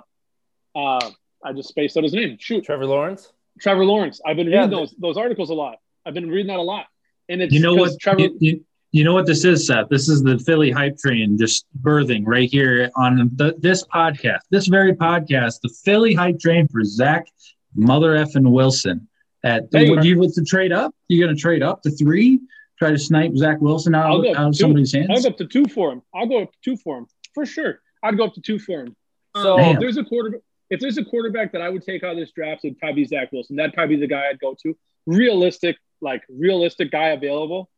uh 0.75 1.12
I 1.44 1.53
just 1.53 1.70
spaced 1.70 1.98
out 1.98 2.03
his 2.03 2.13
name. 2.13 2.38
Shoot. 2.39 2.65
Trevor 2.65 2.86
Lawrence? 2.86 3.32
Trevor 3.60 3.86
Lawrence. 3.86 4.22
I've 4.25 4.36
been 4.38 4.48
reading 4.48 4.70
the- 4.70 4.75
those 4.77 4.96
those 4.98 5.17
articles 5.17 5.50
a 5.50 5.53
lot. 5.53 5.77
I've 6.05 6.13
been 6.13 6.29
reading 6.29 6.48
that 6.48 6.60
a 6.60 6.63
lot. 6.63 6.86
And 7.29 7.41
it's 7.41 7.53
You 7.53 7.60
know 7.62 7.75
what? 7.75 8.00
Trevor 8.00 8.22
you, 8.22 8.38
you- 8.39 8.65
you 8.93 9.05
know 9.05 9.13
what 9.13 9.25
this 9.25 9.46
is, 9.46 9.67
Seth? 9.67 9.88
This 9.89 10.10
is 10.10 10.22
the 10.22 10.38
Philly 10.39 10.70
hype 10.70 10.98
train 10.98 11.38
just 11.38 11.65
birthing 11.81 12.24
right 12.25 12.50
here 12.51 12.91
on 12.98 13.31
the, 13.38 13.55
this 13.58 13.86
podcast, 13.86 14.39
this 14.50 14.67
very 14.67 14.93
podcast, 14.93 15.62
the 15.62 15.70
Philly 15.86 16.13
hype 16.13 16.39
train 16.39 16.67
for 16.67 16.84
Zach 16.84 17.25
Mother 17.74 18.15
F 18.17 18.36
and 18.36 18.51
Wilson. 18.51 19.08
At 19.46 19.70
Hey, 19.72 19.89
would 19.89 20.03
you 20.03 20.20
with 20.20 20.36
the 20.36 20.43
trade 20.43 20.74
up? 20.74 20.93
You 21.08 21.24
gonna 21.24 21.38
trade 21.38 21.63
up 21.63 21.81
to 21.84 21.91
three? 21.91 22.41
Try 22.79 22.91
to 22.91 22.98
snipe 23.00 23.31
Zach 23.38 23.62
Wilson 23.62 23.96
out, 23.96 24.25
out 24.27 24.48
of 24.48 24.53
two. 24.53 24.58
somebody's 24.60 24.91
hands. 24.91 25.08
I'll 25.10 25.22
go 25.22 25.29
up 25.29 25.38
to 25.38 25.46
two 25.48 25.65
for 25.67 25.93
him. 25.93 26.01
I'll 26.13 26.27
go 26.27 26.41
up 26.41 26.51
to 26.51 26.58
two 26.62 26.75
for 26.75 26.98
him 26.98 27.08
for 27.34 27.46
sure. 27.46 27.79
I'd 28.03 28.17
go 28.17 28.25
up 28.25 28.34
to 28.34 28.41
two 28.41 28.60
for 28.60 28.81
him. 28.81 28.96
So- 29.38 29.55
Damn. 29.55 29.79
there's 29.79 29.96
a 29.98 30.03
quarter, 30.03 30.41
if 30.72 30.80
there's 30.80 30.98
a 30.98 31.04
quarterback 31.04 31.51
that 31.51 31.62
I 31.62 31.70
would 31.70 31.84
take 31.84 32.01
out 32.01 32.13
of 32.13 32.18
this 32.18 32.32
draft, 32.32 32.62
it'd 32.63 32.80
probably 32.80 33.04
be 33.04 33.08
Zach 33.08 33.32
Wilson. 33.34 33.58
That'd 33.58 33.74
probably 33.74 33.98
be 33.98 34.01
the 34.01 34.08
guy 34.08 34.30
I'd 34.30 34.40
go 34.40 34.56
to. 34.63 34.75
Realistic, 35.06 35.75
like 36.00 36.24
realistic 36.30 36.92
guy 36.92 37.10
available. 37.10 37.70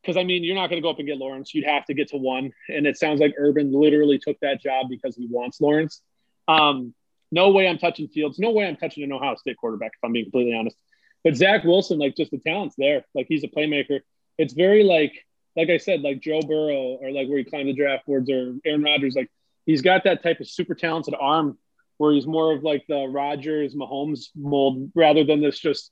Because 0.00 0.16
I 0.16 0.22
mean, 0.22 0.44
you're 0.44 0.54
not 0.54 0.70
going 0.70 0.80
to 0.80 0.86
go 0.86 0.90
up 0.90 1.00
and 1.00 1.08
get 1.08 1.18
Lawrence. 1.18 1.52
You'd 1.52 1.66
have 1.66 1.84
to 1.86 1.94
get 1.94 2.10
to 2.10 2.16
one, 2.16 2.52
and 2.68 2.86
it 2.86 2.96
sounds 2.96 3.20
like 3.20 3.34
Urban 3.36 3.72
literally 3.72 4.20
took 4.20 4.38
that 4.40 4.62
job 4.62 4.86
because 4.88 5.16
he 5.16 5.26
wants 5.28 5.60
Lawrence. 5.60 6.00
Um, 6.46 6.94
no 7.32 7.50
way 7.50 7.66
I'm 7.68 7.76
touching 7.76 8.06
Fields. 8.06 8.38
No 8.38 8.52
way 8.52 8.66
I'm 8.66 8.76
touching 8.76 9.02
an 9.02 9.12
Ohio 9.12 9.34
State 9.34 9.56
quarterback. 9.56 9.90
If 9.94 10.04
I'm 10.04 10.12
being 10.12 10.26
completely 10.26 10.54
honest, 10.54 10.76
but 11.24 11.34
Zach 11.34 11.64
Wilson, 11.64 11.98
like 11.98 12.16
just 12.16 12.30
the 12.30 12.38
talent's 12.38 12.76
there. 12.78 13.04
Like 13.16 13.26
he's 13.28 13.42
a 13.42 13.48
playmaker. 13.48 14.00
It's 14.38 14.54
very 14.54 14.84
like, 14.84 15.26
like 15.56 15.70
I 15.70 15.78
said, 15.78 16.02
like 16.02 16.20
Joe 16.20 16.40
Burrow 16.40 16.98
or 17.02 17.10
like 17.10 17.28
where 17.28 17.38
he 17.38 17.44
climbed 17.44 17.68
the 17.68 17.74
draft 17.74 18.06
boards 18.06 18.30
or 18.30 18.54
Aaron 18.64 18.84
Rodgers. 18.84 19.16
Like 19.16 19.28
he's 19.66 19.82
got 19.82 20.04
that 20.04 20.22
type 20.22 20.38
of 20.38 20.48
super 20.48 20.76
talented 20.76 21.14
arm 21.20 21.58
where 21.98 22.12
he's 22.12 22.26
more 22.26 22.52
of 22.52 22.62
like 22.62 22.84
the 22.88 23.06
Rodgers 23.06 23.74
Mahomes 23.74 24.28
mold 24.34 24.90
rather 24.94 25.24
than 25.24 25.40
this 25.42 25.58
just 25.58 25.90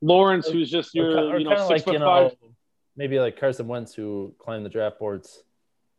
Lawrence, 0.00 0.46
who's 0.48 0.70
just 0.70 0.94
your 0.94 1.12
ki- 1.12 1.32
or 1.32 1.38
you 1.38 1.48
know 1.48 1.56
six 1.56 1.68
like 1.68 1.84
foot 1.84 1.92
you 1.94 1.98
know, 1.98 2.28
five. 2.28 2.36
maybe 2.96 3.18
like 3.18 3.38
Carson 3.38 3.66
Wentz 3.66 3.94
who 3.94 4.34
climbed 4.38 4.64
the 4.64 4.68
draft 4.68 4.98
boards 4.98 5.42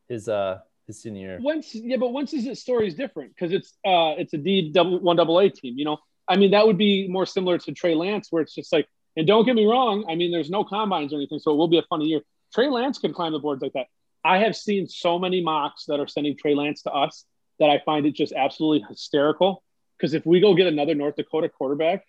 his 0.07 0.29
uh 0.29 0.59
his 0.87 1.01
senior 1.01 1.27
year. 1.27 1.39
Wentz, 1.41 1.73
yeah, 1.73 1.97
but 1.97 2.13
Wentz's 2.13 2.61
story 2.61 2.87
is 2.87 2.93
different 2.93 3.33
because 3.33 3.51
it's 3.51 3.73
uh 3.85 4.13
it's 4.17 4.33
a 4.33 4.37
D 4.37 4.71
double 4.71 4.99
one 4.99 5.15
double 5.15 5.39
A 5.39 5.49
team. 5.49 5.77
You 5.77 5.85
know, 5.85 5.97
I 6.27 6.37
mean 6.37 6.51
that 6.51 6.65
would 6.65 6.77
be 6.77 7.07
more 7.07 7.25
similar 7.25 7.57
to 7.57 7.71
Trey 7.73 7.95
Lance, 7.95 8.27
where 8.31 8.43
it's 8.43 8.53
just 8.53 8.71
like, 8.71 8.87
and 9.17 9.25
don't 9.25 9.45
get 9.45 9.55
me 9.55 9.65
wrong, 9.65 10.05
I 10.07 10.15
mean 10.15 10.31
there's 10.31 10.51
no 10.51 10.63
combines 10.63 11.11
or 11.11 11.17
anything, 11.17 11.39
so 11.39 11.51
it 11.51 11.55
will 11.55 11.67
be 11.67 11.79
a 11.79 11.85
funny 11.89 12.05
year. 12.05 12.21
Trey 12.53 12.69
Lance 12.69 12.99
could 12.99 13.15
climb 13.15 13.31
the 13.31 13.39
boards 13.39 13.63
like 13.63 13.73
that. 13.73 13.87
I 14.23 14.39
have 14.39 14.55
seen 14.55 14.87
so 14.87 15.19
many 15.19 15.41
mocks 15.41 15.85
that 15.85 15.99
are 15.99 16.07
sending 16.07 16.37
Trey 16.37 16.55
Lance 16.55 16.83
to 16.83 16.91
us 16.91 17.25
that 17.59 17.69
I 17.69 17.81
find 17.85 18.05
it 18.05 18.13
just 18.15 18.33
absolutely 18.33 18.85
hysterical. 18.87 19.63
Because 19.97 20.13
if 20.13 20.25
we 20.25 20.39
go 20.41 20.53
get 20.55 20.67
another 20.67 20.93
North 20.95 21.15
Dakota 21.15 21.49
quarterback, 21.49 22.05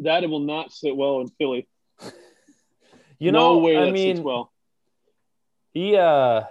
that 0.00 0.22
it 0.24 0.30
will 0.30 0.40
not 0.40 0.72
sit 0.72 0.96
well 0.96 1.20
in 1.20 1.28
Philly. 1.28 1.68
You 3.20 3.30
no 3.30 3.54
know, 3.54 3.58
way 3.60 3.76
I 3.76 3.86
that 3.86 3.92
mean, 3.92 4.16
sits 4.16 4.24
well. 4.24 4.52
he 5.72 5.96
uh 5.96 6.42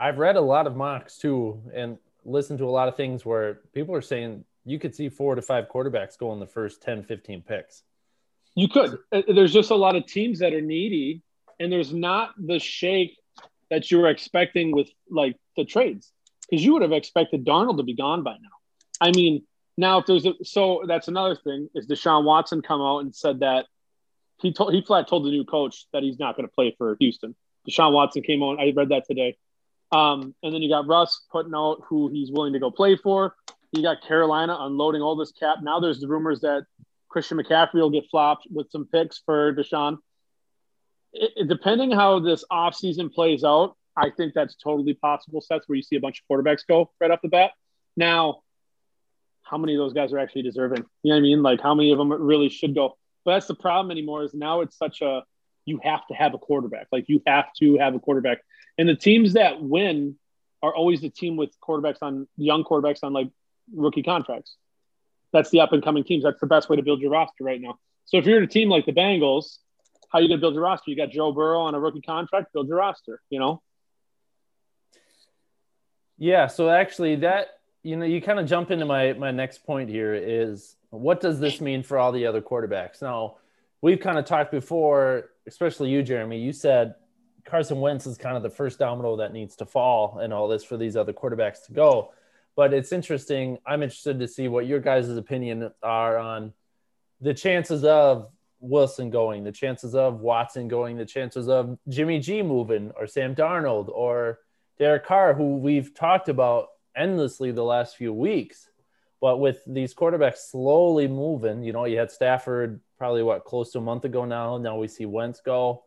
I've 0.00 0.18
read 0.18 0.36
a 0.36 0.40
lot 0.40 0.66
of 0.66 0.74
mocks 0.74 1.18
too 1.18 1.60
and 1.72 1.98
listened 2.24 2.58
to 2.60 2.64
a 2.64 2.70
lot 2.70 2.88
of 2.88 2.96
things 2.96 3.24
where 3.26 3.60
people 3.74 3.94
are 3.94 4.00
saying 4.00 4.44
you 4.64 4.78
could 4.78 4.94
see 4.94 5.10
four 5.10 5.34
to 5.34 5.42
five 5.42 5.68
quarterbacks 5.68 6.18
go 6.18 6.32
in 6.32 6.40
the 6.40 6.46
first 6.46 6.82
10, 6.82 7.04
15 7.04 7.42
picks. 7.42 7.82
You 8.56 8.68
could. 8.68 8.98
Uh, 9.12 9.22
There's 9.28 9.52
just 9.52 9.70
a 9.70 9.74
lot 9.76 9.96
of 9.96 10.06
teams 10.06 10.38
that 10.38 10.54
are 10.54 10.62
needy, 10.62 11.22
and 11.60 11.70
there's 11.70 11.92
not 11.92 12.30
the 12.38 12.58
shake 12.58 13.18
that 13.70 13.90
you 13.90 13.98
were 13.98 14.08
expecting 14.08 14.72
with 14.72 14.88
like 15.10 15.36
the 15.56 15.64
trades, 15.64 16.12
because 16.48 16.64
you 16.64 16.72
would 16.74 16.82
have 16.82 16.92
expected 16.92 17.44
Darnold 17.44 17.78
to 17.78 17.82
be 17.82 17.94
gone 17.94 18.22
by 18.22 18.32
now. 18.32 18.48
I 19.00 19.10
mean, 19.12 19.42
now 19.76 19.98
if 19.98 20.06
there's 20.06 20.26
a 20.26 20.34
so 20.44 20.82
that's 20.86 21.08
another 21.08 21.36
thing 21.36 21.68
is 21.74 21.86
Deshaun 21.86 22.24
Watson 22.24 22.62
come 22.62 22.80
out 22.80 22.98
and 23.00 23.14
said 23.14 23.40
that 23.40 23.66
he 24.40 24.52
told 24.52 24.74
he 24.74 24.82
flat 24.82 25.08
told 25.08 25.24
the 25.24 25.30
new 25.30 25.44
coach 25.44 25.86
that 25.92 26.02
he's 26.02 26.18
not 26.18 26.36
going 26.36 26.48
to 26.48 26.52
play 26.52 26.74
for 26.76 26.96
Houston. 27.00 27.34
Deshaun 27.68 27.92
Watson 27.92 28.22
came 28.22 28.42
on. 28.42 28.60
I 28.60 28.72
read 28.76 28.90
that 28.90 29.06
today. 29.06 29.36
Um, 29.92 30.34
and 30.42 30.52
then 30.52 30.60
you 30.60 30.68
got 30.68 30.86
Russ 30.86 31.22
putting 31.30 31.54
out 31.54 31.82
who 31.86 32.08
he's 32.08 32.30
willing 32.30 32.52
to 32.52 32.58
go 32.58 32.70
play 32.70 32.96
for. 32.96 33.36
You 33.72 33.82
got 33.82 34.02
Carolina 34.02 34.56
unloading 34.60 35.02
all 35.02 35.16
this 35.16 35.32
cap. 35.32 35.58
Now 35.62 35.80
there's 35.80 36.00
the 36.00 36.08
rumors 36.08 36.40
that 36.40 36.66
Christian 37.08 37.38
McCaffrey 37.38 37.74
will 37.74 37.90
get 37.90 38.04
flopped 38.10 38.46
with 38.52 38.70
some 38.70 38.86
picks 38.86 39.20
for 39.24 39.54
Deshaun. 39.54 39.98
It, 41.14 41.48
depending 41.48 41.90
how 41.92 42.20
this 42.20 42.44
offseason 42.50 43.12
plays 43.12 43.44
out, 43.44 43.76
I 43.96 44.10
think 44.10 44.34
that's 44.34 44.56
totally 44.56 44.94
possible 44.94 45.40
Seth 45.40 45.62
where 45.66 45.76
you 45.76 45.82
see 45.82 45.96
a 45.96 46.00
bunch 46.00 46.22
of 46.22 46.28
quarterbacks 46.28 46.66
go 46.66 46.90
right 47.00 47.10
off 47.10 47.20
the 47.22 47.28
bat. 47.28 47.52
Now, 47.96 48.42
how 49.42 49.58
many 49.58 49.74
of 49.74 49.78
those 49.78 49.92
guys 49.92 50.12
are 50.12 50.18
actually 50.18 50.42
deserving? 50.42 50.84
You 51.02 51.10
know 51.10 51.16
what 51.16 51.18
I 51.18 51.22
mean? 51.22 51.42
Like 51.42 51.60
how 51.60 51.74
many 51.74 51.92
of 51.92 51.98
them 51.98 52.12
really 52.12 52.48
should 52.48 52.74
go? 52.74 52.96
But 53.24 53.34
that's 53.34 53.46
the 53.46 53.54
problem 53.54 53.90
anymore 53.90 54.24
is 54.24 54.34
now 54.34 54.62
it's 54.62 54.76
such 54.76 55.00
a 55.00 55.22
you 55.64 55.80
have 55.82 56.06
to 56.08 56.14
have 56.14 56.34
a 56.34 56.38
quarterback. 56.38 56.88
Like 56.92 57.08
you 57.08 57.22
have 57.26 57.52
to 57.60 57.78
have 57.78 57.94
a 57.94 58.00
quarterback. 58.00 58.38
And 58.76 58.88
the 58.88 58.96
teams 58.96 59.34
that 59.34 59.62
win 59.62 60.16
are 60.62 60.74
always 60.74 61.00
the 61.00 61.10
team 61.10 61.36
with 61.36 61.50
quarterbacks 61.60 61.98
on 62.02 62.26
young 62.36 62.64
quarterbacks 62.64 63.00
on 63.02 63.12
like 63.12 63.30
rookie 63.74 64.02
contracts. 64.02 64.56
That's 65.32 65.50
the 65.50 65.60
up 65.60 65.72
and 65.72 65.82
coming 65.82 66.04
teams. 66.04 66.24
That's 66.24 66.40
the 66.40 66.46
best 66.46 66.68
way 66.68 66.76
to 66.76 66.82
build 66.82 67.00
your 67.00 67.10
roster 67.10 67.44
right 67.44 67.60
now. 67.60 67.78
So 68.06 68.18
if 68.18 68.26
you're 68.26 68.38
in 68.38 68.44
a 68.44 68.48
team 68.48 68.68
like 68.68 68.86
the 68.86 68.92
Bengals, 68.92 69.58
how 70.14 70.20
you 70.20 70.28
gonna 70.28 70.40
build 70.40 70.54
your 70.54 70.62
roster? 70.62 70.92
You 70.92 70.96
got 70.96 71.10
Joe 71.10 71.32
Burrow 71.32 71.62
on 71.62 71.74
a 71.74 71.80
rookie 71.80 72.00
contract, 72.00 72.52
build 72.52 72.68
your 72.68 72.78
roster, 72.78 73.20
you 73.30 73.40
know? 73.40 73.60
Yeah, 76.16 76.46
so 76.46 76.70
actually 76.70 77.16
that 77.16 77.48
you 77.82 77.96
know, 77.96 78.06
you 78.06 78.22
kind 78.22 78.38
of 78.38 78.46
jump 78.46 78.70
into 78.70 78.86
my 78.86 79.12
my 79.12 79.30
next 79.30 79.66
point 79.66 79.90
here 79.90 80.14
is 80.14 80.76
what 80.88 81.20
does 81.20 81.38
this 81.40 81.60
mean 81.60 81.82
for 81.82 81.98
all 81.98 82.12
the 82.12 82.26
other 82.26 82.40
quarterbacks? 82.40 83.02
Now, 83.02 83.36
we've 83.82 84.00
kind 84.00 84.16
of 84.16 84.24
talked 84.24 84.52
before, 84.52 85.30
especially 85.46 85.90
you, 85.90 86.02
Jeremy. 86.02 86.38
You 86.38 86.52
said 86.52 86.94
Carson 87.44 87.80
Wentz 87.80 88.06
is 88.06 88.16
kind 88.16 88.36
of 88.36 88.42
the 88.42 88.50
first 88.50 88.78
domino 88.78 89.16
that 89.16 89.32
needs 89.32 89.56
to 89.56 89.66
fall 89.66 90.18
and 90.20 90.32
all 90.32 90.48
this 90.48 90.64
for 90.64 90.76
these 90.76 90.96
other 90.96 91.12
quarterbacks 91.12 91.66
to 91.66 91.72
go. 91.72 92.12
But 92.56 92.72
it's 92.72 92.92
interesting. 92.92 93.58
I'm 93.66 93.82
interested 93.82 94.20
to 94.20 94.28
see 94.28 94.46
what 94.48 94.66
your 94.66 94.78
guys' 94.78 95.10
opinion 95.10 95.70
are 95.82 96.16
on 96.16 96.54
the 97.20 97.34
chances 97.34 97.84
of 97.84 98.30
Wilson 98.64 99.10
going, 99.10 99.44
the 99.44 99.52
chances 99.52 99.94
of 99.94 100.20
Watson 100.20 100.68
going, 100.68 100.96
the 100.96 101.04
chances 101.04 101.48
of 101.48 101.78
Jimmy 101.88 102.18
G 102.18 102.42
moving, 102.42 102.92
or 102.96 103.06
Sam 103.06 103.34
Darnold, 103.34 103.88
or 103.88 104.40
Derek 104.78 105.04
Carr, 105.04 105.34
who 105.34 105.58
we've 105.58 105.94
talked 105.94 106.28
about 106.28 106.68
endlessly 106.96 107.52
the 107.52 107.62
last 107.62 107.96
few 107.96 108.12
weeks. 108.12 108.70
But 109.20 109.38
with 109.38 109.62
these 109.66 109.94
quarterbacks 109.94 110.50
slowly 110.50 111.08
moving, 111.08 111.62
you 111.62 111.72
know, 111.72 111.84
you 111.84 111.98
had 111.98 112.10
Stafford 112.10 112.80
probably 112.98 113.22
what 113.22 113.44
close 113.44 113.72
to 113.72 113.78
a 113.78 113.80
month 113.82 114.04
ago 114.04 114.24
now. 114.24 114.58
Now 114.58 114.78
we 114.78 114.88
see 114.88 115.06
Wentz 115.06 115.40
go. 115.40 115.84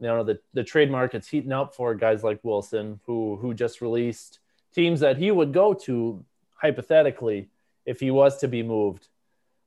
You 0.00 0.08
know, 0.08 0.24
the, 0.24 0.40
the 0.52 0.64
trade 0.64 0.90
market's 0.90 1.28
heating 1.28 1.52
up 1.52 1.74
for 1.74 1.94
guys 1.94 2.24
like 2.24 2.40
Wilson, 2.42 3.00
who 3.06 3.36
who 3.36 3.54
just 3.54 3.80
released 3.80 4.40
teams 4.74 5.00
that 5.00 5.16
he 5.16 5.30
would 5.30 5.52
go 5.52 5.74
to 5.74 6.24
hypothetically 6.54 7.48
if 7.86 8.00
he 8.00 8.10
was 8.10 8.38
to 8.38 8.48
be 8.48 8.62
moved. 8.62 9.08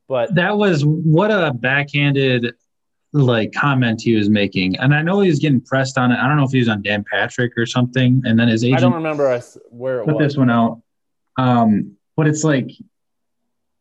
But 0.08 0.36
That 0.36 0.58
was 0.58 0.84
what 0.86 1.32
a 1.32 1.54
backhanded 1.54 2.54
like 3.12 3.54
comment 3.54 4.02
he 4.02 4.16
was 4.16 4.30
making, 4.30 4.78
and 4.78 4.94
I 4.94 5.02
know 5.02 5.22
he 5.22 5.30
was 5.30 5.40
getting 5.40 5.62
pressed 5.62 5.98
on 5.98 6.12
it. 6.12 6.20
I 6.20 6.28
don't 6.28 6.38
know 6.38 6.44
if 6.44 6.52
he 6.52 6.60
was 6.60 6.70
on 6.70 6.82
Dan 6.82 7.04
Patrick 7.10 7.54
or 7.58 7.66
something, 7.66 8.22
and 8.26 8.38
then 8.38 8.48
his 8.48 8.64
agent 8.64 8.80
I 8.80 8.82
don't 8.82 8.94
remember 8.94 9.32
us 9.32 9.58
where 9.70 10.02
it 10.02 10.06
put 10.06 10.18
was. 10.18 10.28
this 10.28 10.38
one 10.38 10.50
out. 10.50 10.82
Um, 11.38 11.96
but 12.16 12.28
it's 12.28 12.44
like 12.44 12.70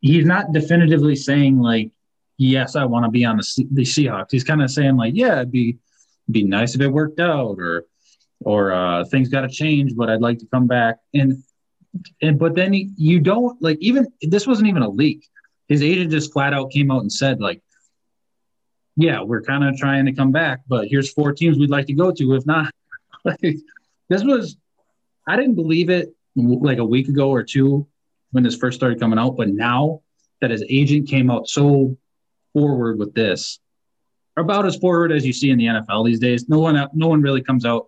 he's 0.01 0.25
not 0.25 0.53
definitively 0.53 1.17
saying 1.17 1.59
like, 1.59 1.91
yes, 2.37 2.77
I 2.77 2.85
want 2.85 3.05
to 3.05 3.11
be 3.11 3.25
on 3.25 3.37
the 3.37 3.67
the 3.73 3.83
Seahawks. 3.83 4.31
He's 4.31 4.45
kind 4.45 4.63
of 4.63 4.71
saying 4.71 4.97
like, 4.97 5.15
yeah, 5.15 5.37
it'd 5.37 5.53
be 5.53 5.79
be 6.31 6.45
nice 6.45 6.75
if 6.75 6.81
it 6.81 6.89
worked 6.89 7.21
out, 7.21 7.57
or 7.59 7.87
or 8.41 8.73
uh, 8.73 9.05
things 9.05 9.29
got 9.29 9.43
to 9.43 9.49
change, 9.49 9.95
but 9.97 10.09
I'd 10.09 10.21
like 10.21 10.39
to 10.39 10.47
come 10.47 10.67
back. 10.67 10.97
And 11.13 11.43
and 12.23 12.39
but 12.39 12.55
then 12.55 12.73
he, 12.73 12.91
you 12.97 13.21
don't 13.21 13.61
like 13.61 13.79
even 13.81 14.07
this 14.23 14.47
wasn't 14.47 14.69
even 14.69 14.83
a 14.83 14.89
leak. 14.89 15.27
His 15.69 15.83
agent 15.83 16.11
just 16.11 16.33
flat 16.33 16.53
out 16.53 16.71
came 16.71 16.91
out 16.91 17.03
and 17.03 17.13
said 17.13 17.41
like, 17.41 17.63
yeah, 18.97 19.23
we're 19.23 19.43
kind 19.43 19.65
of 19.65 19.77
trying 19.77 20.07
to 20.07 20.13
come 20.13 20.31
back, 20.31 20.61
but 20.69 20.87
here's 20.89 21.13
four 21.13 21.33
teams 21.33 21.59
we'd 21.59 21.71
like 21.71 21.87
to 21.87 21.95
go 21.95 22.13
to. 22.13 22.35
If 22.35 22.47
not, 22.47 22.73
like, 23.25 23.57
this 24.09 24.23
was 24.23 24.57
I 25.27 25.37
didn't 25.37 25.55
believe 25.55 25.91
it 25.91 26.15
like 26.37 26.79
a 26.79 26.85
week 26.85 27.09
ago 27.09 27.31
or 27.31 27.43
two 27.43 27.87
when 28.33 28.45
this 28.45 28.57
first 28.57 28.77
started 28.77 29.01
coming 29.01 29.19
out, 29.19 29.37
but 29.37 29.49
now 29.49 30.03
that 30.41 30.51
his 30.51 30.65
agent 30.69 31.09
came 31.09 31.31
out 31.31 31.49
so 31.49 31.97
forward 32.53 32.99
with 32.99 33.15
this, 33.15 33.59
about 34.37 34.67
as 34.67 34.77
forward 34.77 35.13
as 35.13 35.25
you 35.25 35.33
see 35.33 35.51
in 35.51 35.59
the 35.59 35.67
NFL 35.67 36.05
these 36.05 36.19
days, 36.19 36.49
no 36.49 36.59
one 36.59 36.89
no 36.93 37.09
one 37.09 37.23
really 37.23 37.43
comes 37.43 37.65
out. 37.65 37.87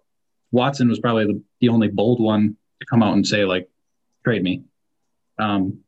Watson 0.52 0.88
was 0.88 1.00
probably 1.00 1.26
the, 1.26 1.42
the 1.60 1.68
only 1.68 1.88
bold 1.88 2.20
one 2.20 2.56
to 2.80 2.86
come 2.86 3.02
out 3.02 3.14
and 3.14 3.26
say 3.26 3.44
like, 3.44 3.68
trade 4.24 4.42
me. 4.42 4.62
Um, 5.38 5.80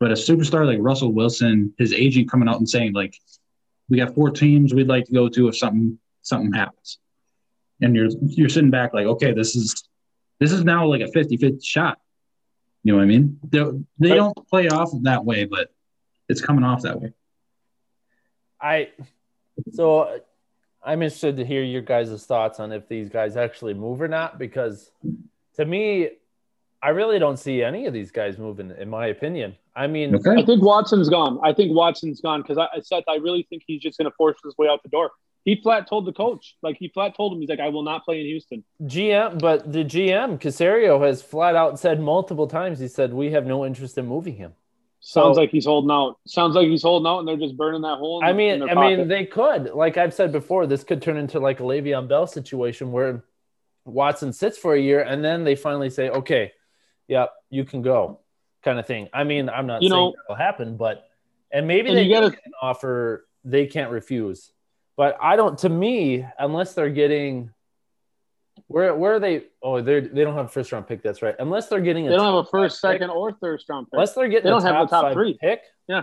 but 0.00 0.10
a 0.10 0.14
superstar 0.14 0.66
like 0.66 0.78
Russell 0.80 1.12
Wilson, 1.12 1.72
his 1.78 1.92
agent 1.92 2.30
coming 2.30 2.48
out 2.48 2.58
and 2.58 2.68
saying 2.68 2.92
like, 2.92 3.16
we 3.88 3.98
got 3.98 4.14
four 4.14 4.30
teams 4.30 4.72
we'd 4.74 4.88
like 4.88 5.04
to 5.06 5.12
go 5.12 5.28
to 5.28 5.48
if 5.48 5.56
something 5.56 5.98
something 6.22 6.52
happens, 6.52 6.98
and 7.80 7.94
you're 7.94 8.08
you're 8.22 8.48
sitting 8.48 8.70
back 8.70 8.94
like, 8.94 9.06
okay, 9.06 9.32
this 9.32 9.54
is 9.54 9.88
this 10.40 10.52
is 10.52 10.64
now 10.64 10.86
like 10.86 11.00
a 11.00 11.06
50-50 11.06 11.64
shot. 11.64 11.98
You 12.82 12.92
know 12.92 12.98
what 12.98 13.04
I 13.04 13.06
mean? 13.06 13.38
They, 13.48 13.58
they 13.98 14.10
Right. 14.10 14.16
don't 14.16 14.48
play 14.48 14.68
off 14.68 14.90
that 15.02 15.24
way, 15.24 15.44
but 15.44 15.72
it's 16.28 16.40
coming 16.40 16.64
off 16.64 16.82
that 16.82 17.00
way. 17.00 17.12
I 18.60 18.90
so 19.72 20.20
I'm 20.82 21.02
interested 21.02 21.36
to 21.36 21.44
hear 21.44 21.62
your 21.62 21.82
guys' 21.82 22.24
thoughts 22.26 22.60
on 22.60 22.72
if 22.72 22.88
these 22.88 23.08
guys 23.08 23.36
actually 23.36 23.74
move 23.74 24.02
or 24.02 24.08
not, 24.08 24.38
because 24.38 24.90
to 25.56 25.64
me, 25.64 26.10
I 26.82 26.90
really 26.90 27.18
don't 27.18 27.38
see 27.38 27.62
any 27.62 27.86
of 27.86 27.92
these 27.92 28.10
guys 28.10 28.36
moving, 28.38 28.72
in 28.78 28.88
my 28.90 29.06
opinion. 29.06 29.56
I 29.76 29.86
mean, 29.88 30.14
Okay. 30.14 30.40
I 30.40 30.44
think 30.44 30.62
Watson's 30.62 31.08
gone. 31.08 31.40
I 31.42 31.52
think 31.52 31.72
Watson's 31.74 32.20
gone 32.20 32.42
because 32.42 32.58
I, 32.58 32.68
I 32.76 32.80
said 32.80 33.02
I 33.08 33.16
really 33.16 33.46
think 33.50 33.64
he's 33.66 33.82
just 33.82 33.98
going 33.98 34.08
to 34.10 34.14
force 34.16 34.36
his 34.44 34.56
way 34.56 34.68
out 34.68 34.82
the 34.82 34.88
door. 34.88 35.10
He 35.44 35.56
flat 35.56 35.86
told 35.88 36.06
the 36.06 36.12
coach, 36.12 36.56
like 36.62 36.76
he 36.78 36.88
flat 36.88 37.14
told 37.16 37.32
him, 37.34 37.40
he's 37.40 37.50
like, 37.50 37.60
I 37.60 37.68
will 37.68 37.82
not 37.82 38.04
play 38.04 38.20
in 38.20 38.26
Houston. 38.26 38.64
GM, 38.84 39.38
but 39.40 39.70
the 39.70 39.84
GM 39.84 40.40
Caserio 40.40 41.04
has 41.06 41.20
flat 41.22 41.54
out 41.54 41.78
said 41.78 42.00
multiple 42.00 42.46
times. 42.46 42.78
He 42.78 42.88
said 42.88 43.12
we 43.12 43.32
have 43.32 43.44
no 43.46 43.66
interest 43.66 43.98
in 43.98 44.06
moving 44.06 44.36
him. 44.36 44.52
Sounds 45.00 45.34
So- 45.36 45.40
like 45.42 45.50
he's 45.50 45.66
holding 45.66 45.90
out. 45.90 46.16
Sounds 46.26 46.54
like 46.54 46.66
he's 46.68 46.82
holding 46.82 47.06
out, 47.06 47.18
and 47.18 47.28
they're 47.28 47.36
just 47.36 47.58
burning 47.58 47.82
that 47.82 47.98
hole. 47.98 48.20
In 48.20 48.24
I 48.24 48.28
their- 48.28 48.36
mean, 48.36 48.62
in 48.62 48.70
I 48.70 48.74
their 48.88 48.96
mean, 48.98 49.08
they 49.08 49.26
could. 49.26 49.74
Like 49.74 49.98
I've 49.98 50.14
said 50.14 50.32
before, 50.32 50.66
this 50.66 50.82
could 50.82 51.02
turn 51.02 51.18
into 51.18 51.40
like 51.40 51.60
a 51.60 51.62
Le'Veon 51.64 52.08
Bell 52.08 52.26
situation 52.26 52.90
where 52.90 53.22
Watson 53.84 54.32
sits 54.32 54.56
for 54.56 54.72
a 54.74 54.80
year 54.80 55.00
and 55.02 55.22
then 55.22 55.44
they 55.44 55.56
finally 55.56 55.90
say, 55.90 56.08
"Okay, 56.08 56.52
yep, 57.06 57.32
you 57.50 57.64
can 57.66 57.82
go," 57.82 58.20
kind 58.64 58.78
of 58.78 58.86
thing. 58.86 59.08
I 59.12 59.24
mean, 59.24 59.48
I'm 59.48 59.66
not 59.66 59.82
You 59.82 59.90
saying 59.90 60.00
know- 60.00 60.14
that'll 60.28 60.36
happen, 60.42 60.76
but 60.76 61.06
and 61.52 61.66
maybe 61.68 61.88
And 61.90 61.98
they 61.98 62.08
gotta- 62.08 62.30
get 62.30 62.40
an 62.46 62.52
offer 62.60 63.26
they 63.44 63.66
can't 63.66 63.90
refuse. 63.92 64.50
But 64.96 65.16
I 65.20 65.36
don't. 65.36 65.58
To 65.58 65.68
me, 65.68 66.24
unless 66.38 66.74
they're 66.74 66.90
getting. 66.90 67.50
Where, 68.68 68.94
where 68.94 69.14
are 69.14 69.20
they? 69.20 69.44
Oh, 69.62 69.80
they 69.80 70.00
they 70.00 70.22
don't 70.24 70.34
have 70.36 70.46
a 70.46 70.48
first 70.48 70.70
round 70.72 70.86
pick. 70.86 71.02
That's 71.02 71.20
right. 71.22 71.34
Unless 71.38 71.68
they're 71.68 71.80
getting 71.80 72.06
a 72.06 72.10
they 72.10 72.16
don't 72.16 72.24
have 72.24 72.34
a 72.34 72.44
first, 72.44 72.80
five 72.80 72.92
pick. 72.92 73.00
second, 73.00 73.10
or 73.10 73.32
third 73.32 73.60
round 73.68 73.86
pick. 73.86 73.92
Unless 73.94 74.14
they're 74.14 74.28
getting 74.28 74.44
They 74.44 74.50
don't 74.50 74.64
a 74.64 74.72
have 74.72 74.86
a 74.86 74.88
top 74.88 75.12
three. 75.12 75.36
pick. 75.40 75.60
Yeah, 75.88 76.02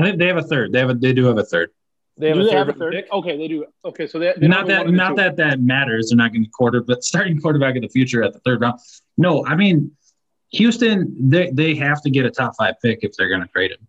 think 0.00 0.18
they 0.18 0.28
have 0.28 0.36
a 0.38 0.42
third. 0.42 0.72
They 0.72 0.78
have 0.78 0.90
a, 0.90 0.94
they 0.94 1.12
do 1.12 1.24
have 1.26 1.36
a 1.38 1.44
third. 1.44 1.70
They 2.16 2.28
have 2.28 2.36
do 2.36 2.42
a 2.42 2.44
they 2.44 2.50
third 2.52 2.58
have 2.58 2.68
a 2.68 2.72
third? 2.78 2.92
pick. 2.94 3.12
Okay, 3.12 3.36
they 3.36 3.48
do. 3.48 3.66
Okay, 3.84 4.06
so 4.06 4.18
they, 4.20 4.32
they 4.36 4.46
not 4.46 4.66
that 4.68 4.78
one 4.78 4.86
of 4.86 4.92
the 4.92 4.96
not 4.96 5.16
that 5.16 5.36
that 5.38 5.60
matters. 5.60 6.10
They're 6.10 6.16
not 6.16 6.32
going 6.32 6.44
to 6.44 6.50
quarter, 6.50 6.80
but 6.80 7.02
starting 7.02 7.38
quarterback 7.40 7.74
of 7.76 7.82
the 7.82 7.88
future 7.88 8.22
at 8.22 8.32
the 8.32 8.38
third 8.40 8.60
round. 8.60 8.78
No, 9.18 9.44
I 9.44 9.56
mean 9.56 9.90
Houston. 10.52 11.14
They 11.18 11.50
they 11.50 11.74
have 11.76 12.02
to 12.02 12.10
get 12.10 12.24
a 12.24 12.30
top 12.30 12.54
five 12.56 12.74
pick 12.82 13.00
if 13.02 13.16
they're 13.16 13.28
going 13.28 13.40
to 13.42 13.48
trade 13.48 13.72
him. 13.72 13.86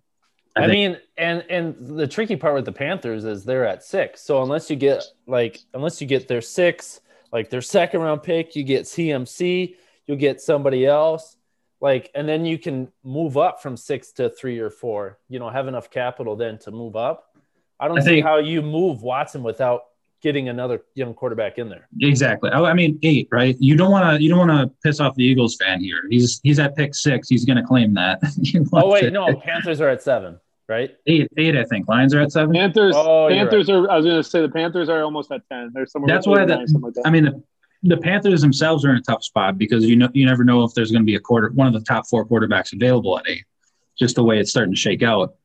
I, 0.56 0.68
think- 0.68 0.72
mean, 0.72 0.98
and 1.18 1.44
and 1.50 1.76
the 2.00 2.08
tricky 2.08 2.36
part 2.36 2.56
with 2.56 2.66
the 2.66 2.72
Panthers 2.72 3.26
is 3.26 3.44
they're 3.44 3.66
at 3.68 3.84
six. 3.84 4.22
So 4.22 4.42
unless 4.44 4.70
you 4.70 4.76
get 4.76 5.04
like 5.28 5.60
unless 5.74 6.00
you 6.02 6.08
get 6.08 6.28
their 6.28 6.42
six, 6.42 7.02
like 7.32 7.50
their 7.50 7.62
second 7.62 8.02
round 8.02 8.24
pick, 8.24 8.56
you 8.56 8.64
get 8.64 8.84
CMC, 8.84 9.76
you'll 10.08 10.18
get 10.18 10.42
somebody 10.42 10.86
else. 10.86 11.38
Like, 11.82 12.12
and 12.16 12.30
then 12.30 12.46
you 12.46 12.58
can 12.58 12.90
move 13.04 13.36
up 13.36 13.62
from 13.62 13.76
six 13.76 14.14
to 14.14 14.30
three 14.30 14.58
or 14.60 14.70
four. 14.70 15.20
You 15.28 15.40
know, 15.40 15.50
have 15.50 15.68
enough 15.68 15.90
capital 15.90 16.38
then 16.38 16.58
to 16.60 16.72
move 16.72 16.96
up. 16.96 17.36
I 17.78 17.90
don't 17.90 17.98
I 17.98 18.02
see 18.02 18.08
think- 18.08 18.26
how 18.26 18.38
you 18.38 18.62
move 18.62 19.02
Watson 19.02 19.44
without 19.44 19.82
getting 20.24 20.50
another 20.50 20.82
young 20.96 21.14
quarterback 21.14 21.60
in 21.60 21.70
there. 21.70 21.88
Exactly. 22.02 22.50
I, 22.50 22.62
I 22.62 22.74
mean, 22.74 22.98
eight, 23.04 23.28
right? 23.32 23.56
You 23.60 23.76
don't 23.76 23.92
want 23.92 24.16
to. 24.18 24.24
You 24.24 24.30
don't 24.30 24.48
want 24.48 24.52
to 24.52 24.74
piss 24.84 25.00
off 25.00 25.14
the 25.16 25.24
Eagles 25.24 25.56
fan 25.58 25.82
here. 25.82 26.02
He's 26.10 26.40
he's 26.44 26.58
at 26.60 26.76
pick 26.76 26.96
six. 26.96 27.28
He's 27.30 27.46
going 27.46 27.58
to 27.58 27.64
claim 27.64 27.94
that. 27.96 28.20
Oh 28.74 28.90
wait, 28.90 29.02
to- 29.02 29.12
no, 29.12 29.36
Panthers 29.36 29.82
are 29.82 29.90
at 29.90 30.02
seven, 30.02 30.40
right? 30.68 30.96
eight, 31.06 31.28
eight. 31.38 31.56
I 31.58 31.66
think 31.66 31.88
Lions 31.88 32.16
are 32.16 32.22
at 32.22 32.32
seven. 32.32 32.54
Panthers. 32.54 32.96
Oh, 32.98 33.28
you're 33.28 33.38
Panthers 33.46 33.70
are. 33.70 33.90
I 33.92 33.98
was 33.98 34.06
going 34.06 34.18
to 34.18 34.24
say 34.24 34.42
the 34.42 34.50
Panthers 34.50 34.90
are 34.90 35.04
almost 35.04 35.32
at 35.32 35.42
ten. 35.50 35.72
They're 35.74 35.86
somewhere. 35.86 36.08
That's 36.14 36.26
why 36.26 36.46
nine, 36.46 36.48
that- 36.48 36.80
like 36.82 36.94
that. 36.94 37.04
I 37.06 37.10
mean, 37.10 37.26
the, 37.26 37.44
the 37.84 37.98
Panthers 37.98 38.42
themselves 38.42 38.86
are 38.86 38.92
in 38.92 38.96
a 38.98 39.02
tough 39.02 39.24
spot 39.24 39.58
because 39.58 39.86
you 39.86 39.96
know 39.98 40.10
you 40.14 40.26
never 40.26 40.44
know 40.44 40.64
if 40.64 40.74
there's 40.74 40.92
going 40.92 41.02
to 41.04 41.06
be 41.06 41.16
a 41.16 41.20
quarter 41.20 41.52
one 41.54 41.68
of 41.68 41.74
the 41.74 41.82
top 41.82 42.08
four 42.08 42.26
quarterbacks 42.26 42.74
available 42.74 43.20
at 43.20 43.28
eight. 43.28 43.44
Just 44.00 44.16
the 44.16 44.24
way 44.24 44.40
it's 44.40 44.50
starting 44.50 44.74
to 44.74 44.80
shake 44.80 45.04
out. 45.04 45.36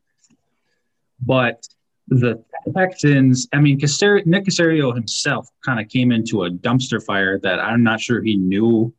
But 1.25 1.67
the 2.09 2.43
Texans, 2.77 3.49
I 3.53 3.61
mean, 3.61 3.79
Caserio, 3.79 4.25
Nick 4.27 4.45
Caserio 4.45 4.95
himself 4.95 5.49
kind 5.65 5.81
of 5.81 5.89
came 5.89 6.13
into 6.13 6.45
a 6.45 6.51
dumpster 6.51 7.03
fire 7.05 7.39
that 7.41 7.61
I'm 7.61 7.83
not 7.83 8.01
sure 8.01 8.23
he 8.23 8.37
knew 8.37 8.93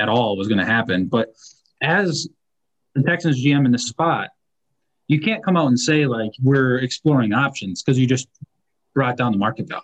at 0.00 0.08
all 0.08 0.36
was 0.36 0.48
going 0.48 0.58
to 0.58 0.64
happen. 0.64 1.06
But 1.06 1.34
as 1.80 2.28
the 2.94 3.02
Texans 3.02 3.44
GM 3.44 3.66
in 3.66 3.72
the 3.72 3.78
spot, 3.78 4.30
you 5.08 5.20
can't 5.20 5.44
come 5.44 5.56
out 5.56 5.66
and 5.66 5.78
say 5.78 6.06
like 6.06 6.32
we're 6.42 6.78
exploring 6.78 7.32
options 7.32 7.82
because 7.82 7.98
you 7.98 8.06
just 8.06 8.28
brought 8.94 9.16
down 9.16 9.32
the 9.32 9.38
market 9.38 9.68
value. 9.68 9.82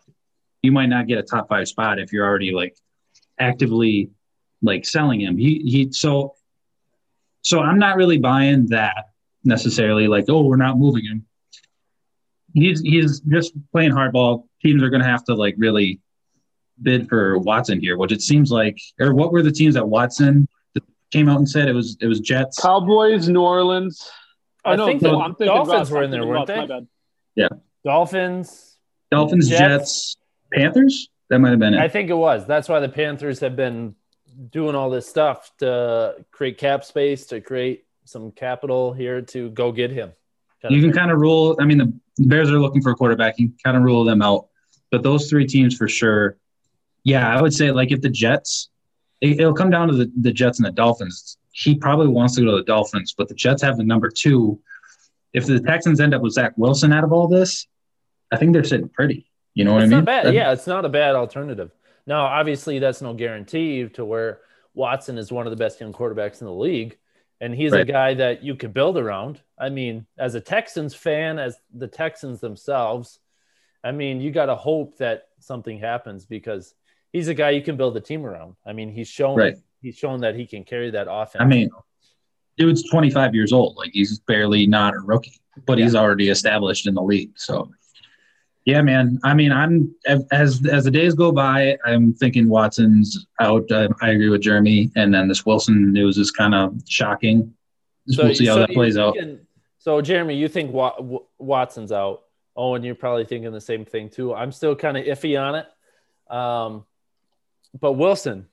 You 0.63 0.73
might 0.73 0.87
not 0.87 1.07
get 1.07 1.19
a 1.19 1.23
top 1.23 1.49
five 1.49 1.69
spot 1.69 1.99
if 1.99 2.13
you're 2.13 2.27
already 2.27 2.53
like 2.53 2.77
actively 3.39 4.11
like 4.63 4.87
selling 4.87 5.21
him. 5.21 5.37
He 5.37 5.59
he 5.65 5.93
so 5.93 6.35
so 7.43 7.61
I'm 7.61 7.79
not 7.79 7.97
really 7.97 8.19
buying 8.19 8.69
that 8.69 9.11
necessarily. 9.45 10.09
Like 10.09 10.25
oh 10.29 10.43
we're 10.43 10.57
not 10.57 10.79
moving 10.79 11.05
him. 11.05 11.27
He's 12.55 12.81
he's 12.81 13.21
just 13.21 13.53
playing 13.73 13.93
hardball. 13.93 14.45
Teams 14.63 14.83
are 14.83 14.91
going 14.91 15.03
to 15.03 15.09
have 15.09 15.25
to 15.25 15.35
like 15.35 15.55
really 15.59 16.01
bid 16.83 17.09
for 17.09 17.39
Watson 17.39 17.81
here, 17.81 17.97
which 17.97 18.13
it 18.13 18.23
seems 18.23 18.51
like. 18.51 18.79
Or 18.99 19.15
what 19.15 19.33
were 19.33 19.43
the 19.43 19.53
teams 19.53 19.75
that 19.75 19.89
Watson 19.89 20.49
came 21.11 21.29
out 21.29 21.39
and 21.39 21.49
said 21.49 21.69
it 21.69 21.73
was 21.73 21.97
it 22.01 22.07
was 22.07 22.21
Jets. 22.21 22.59
Cowboys, 22.61 23.29
New 23.29 23.43
Orleans. 23.43 24.11
I 24.65 24.77
know, 24.77 24.87
think 24.87 25.03
no, 25.03 25.13
the 25.13 25.17
I'm 25.19 25.35
thinking 25.35 25.47
Dolphins 25.47 25.73
Russ, 25.79 25.91
were 25.91 26.03
in 26.03 26.11
there, 26.11 26.27
weren't 26.27 26.49
Russ, 26.49 26.49
they? 26.49 26.57
my 26.57 26.67
bad. 26.67 27.61
Dolphins, 27.85 28.77
Dolphins, 29.11 29.49
Jets. 29.49 29.59
Jets, 29.59 30.17
Panthers. 30.53 31.09
That 31.31 31.39
might 31.39 31.51
have 31.51 31.59
been 31.59 31.75
it. 31.75 31.81
I 31.81 31.89
think 31.89 32.11
it 32.11 32.15
was. 32.15 32.47
That's 32.47 32.69
why 32.69 32.81
the 32.81 32.89
Panthers 32.89 33.41
have 33.41 33.57
been 33.57 33.95
doing 34.51 34.75
all 34.75 34.91
this 34.91 35.09
stuff 35.09 35.51
to 35.59 36.17
create 36.31 36.59
cap 36.59 36.85
space, 36.85 37.27
to 37.27 37.41
create 37.41 37.85
some 38.05 38.33
capital 38.33 38.93
here 38.93 39.23
to 39.23 39.51
go 39.51 39.73
get 39.73 39.91
him. 39.91 40.13
kind 40.61 40.75
You 40.75 40.81
can 40.81 40.91
thing. 40.91 40.99
kind 40.99 41.11
of 41.11 41.21
rule. 41.21 41.57
I 41.61 41.65
mean, 41.65 41.79
the 41.79 41.93
Bears 42.29 42.51
are 42.51 42.61
looking 42.61 42.83
for 42.83 42.91
a 42.91 42.95
quarterback. 42.95 43.39
You 43.39 43.53
kind 43.65 43.77
of 43.77 43.83
rule 43.83 44.05
them 44.05 44.23
out. 44.23 44.47
But 44.91 45.03
those 45.03 45.29
three 45.29 45.47
teams 45.47 45.77
for 45.77 45.89
sure. 45.89 46.37
Yeah, 47.05 47.29
I 47.29 47.41
would 47.41 47.55
say 47.55 47.71
like 47.71 47.93
if 47.93 48.01
the 48.01 48.11
Jets, 48.11 48.69
it, 49.21 49.41
it'll 49.41 49.55
come 49.55 49.71
down 49.71 49.89
to 49.89 49.95
the, 49.95 50.13
the 50.21 50.33
Jets 50.33 50.59
and 50.59 50.67
the 50.67 50.73
Dolphins. 50.73 51.39
He 51.53 51.75
probably 51.75 52.09
wants 52.09 52.37
to 52.37 52.43
go 52.43 52.51
to 52.53 52.57
the 52.59 52.63
Dolphins, 52.63 53.15
but 53.17 53.29
the 53.29 53.35
Jets 53.35 53.63
have 53.63 53.77
the 53.77 53.85
number 53.85 54.11
two. 54.11 54.61
If 55.33 55.47
the 55.47 55.61
Texans 55.61 56.01
end 56.01 56.15
up 56.15 56.23
with 56.23 56.33
Zach 56.33 56.53
Wilson 56.57 56.93
out 56.93 57.05
of 57.05 57.13
all 57.13 57.29
this, 57.29 57.67
I 58.33 58.37
think 58.37 58.53
they're 58.53 58.65
sitting 58.65 58.89
pretty. 58.89 59.31
You 59.55 59.65
know 59.65 59.75
what 59.75 59.83
it's 59.83 59.93
I 59.93 59.97
mean? 59.97 60.05
not 60.05 60.25
bad. 60.25 60.35
Yeah, 60.35 60.53
it's 60.53 60.67
not 60.67 60.85
a 60.85 60.89
bad 60.89 61.15
alternative. 61.15 61.71
Now, 62.07 62.23
obviously, 62.23 62.79
that's 62.79 63.03
no 63.03 63.15
guarantee 63.15 63.89
to 63.91 64.05
where 64.05 64.41
Watson 64.75 65.19
is 65.19 65.33
one 65.33 65.47
of 65.47 65.51
the 65.51 65.57
best 65.57 65.81
young 65.81 65.93
quarterbacks 65.93 66.41
in 66.41 66.47
the 66.47 66.53
league, 66.53 66.97
and 67.41 67.55
he's 67.55 67.73
a 67.73 67.85
guy 67.85 68.15
that 68.15 68.43
you 68.43 68.55
could 68.55 68.75
build 68.75 68.99
around. 68.99 69.41
I 69.59 69.71
mean, 69.71 70.07
as 70.19 70.35
a 70.35 70.41
Texans 70.41 70.95
fan, 70.95 71.39
as 71.39 71.59
the 71.73 71.89
Texans 71.89 72.41
themselves, 72.41 73.19
I 73.83 73.93
mean, 73.93 74.21
you 74.21 74.31
got 74.31 74.47
to 74.47 74.57
hope 74.57 74.99
that 74.99 75.29
something 75.39 75.79
happens 75.79 76.27
because 76.27 76.75
he's 77.13 77.29
a 77.29 77.35
guy 77.35 77.51
you 77.51 77.63
can 77.63 77.77
build 77.77 77.97
a 77.97 78.01
team 78.01 78.27
around. 78.27 78.57
I 78.67 78.73
mean, 78.75 78.91
he's 78.93 79.09
shown 79.09 79.39
Right. 79.39 79.57
he's 79.81 79.97
shown 79.97 80.21
that 80.21 80.35
he 80.35 80.47
can 80.47 80.65
carry 80.65 80.91
that 80.91 81.07
offense. 81.11 81.41
I 81.43 81.47
mean, 81.47 81.71
dude's 82.59 82.83
25 82.91 83.35
years 83.35 83.53
old. 83.53 83.77
Like 83.77 83.91
he's 83.93 84.19
barely 84.19 84.67
not 84.67 84.95
a 84.95 84.99
rookie, 85.01 85.41
but 85.67 85.79
he's 85.79 85.95
already 85.95 86.29
established 86.29 86.87
in 86.87 86.95
the 86.95 87.03
league. 87.03 87.33
So, 87.39 87.71
yeah, 88.71 88.83
man. 88.83 89.19
I 89.25 89.35
mean, 89.35 89.53
I'm 89.53 89.95
as 90.07 90.65
as 90.67 90.85
the 90.85 90.91
days 90.91 91.15
go 91.15 91.33
by, 91.33 91.77
I'm 91.85 92.15
thinking 92.15 92.49
Watson's 92.49 93.27
out. 93.41 93.71
I, 93.73 93.89
I 94.01 94.11
agree 94.11 94.29
with 94.29 94.43
Jeremy, 94.43 94.91
and 94.97 95.13
then 95.13 95.29
this 95.29 95.45
Wilson 95.45 95.93
news 95.93 96.19
is 96.19 96.31
kind 96.31 96.55
of 96.55 96.81
shocking. 96.89 97.53
So, 98.09 98.25
we'll 98.25 98.35
see 98.35 98.47
how 98.47 98.55
so 98.55 98.61
that 98.61 98.71
you 98.71 98.75
plays 98.75 98.97
out. 98.97 99.17
So, 99.79 100.01
Jeremy, 100.01 100.37
you 100.37 100.49
think 100.49 100.73
Wa- 100.73 101.21
Watson's 101.39 101.93
out? 101.93 102.23
Oh, 102.55 102.75
and 102.75 102.85
you're 102.85 102.95
probably 102.95 103.25
thinking 103.25 103.51
the 103.53 103.61
same 103.61 103.85
thing 103.85 104.09
too. 104.09 104.35
I'm 104.35 104.53
still 104.53 104.77
kind 104.77 104.97
of 104.97 105.05
iffy 105.05 105.41
on 105.41 105.55
it. 105.55 105.67
Um, 106.35 106.85
but 107.81 107.93
Wilson, 107.93 108.47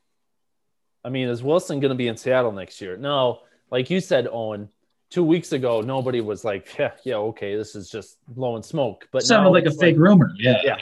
I 1.04 1.10
mean, 1.10 1.28
is 1.28 1.44
Wilson 1.44 1.80
going 1.80 1.90
to 1.90 1.96
be 1.96 2.08
in 2.08 2.18
Seattle 2.18 2.52
next 2.52 2.82
year? 2.82 2.98
No, 2.98 3.42
like 3.70 3.90
you 3.90 4.00
said, 4.00 4.28
Owen. 4.32 4.70
Two 5.10 5.24
weeks 5.24 5.54
ago, 5.54 5.82
nobody 5.82 6.22
was 6.22 6.44
like, 6.44 6.78
"Yeah, 6.78 6.92
yeah, 7.04 7.16
okay, 7.16 7.56
this 7.56 7.76
is 7.76 7.90
just 7.90 8.18
blowing 8.28 8.64
smoke." 8.64 9.08
But 9.12 9.24
Sounded 9.24 9.50
like 9.52 9.66
a 9.66 9.68
it's 9.68 9.80
fake 9.80 9.98
rumor. 9.98 10.32
Yeah. 10.38 10.62
Yeah. 10.64 10.78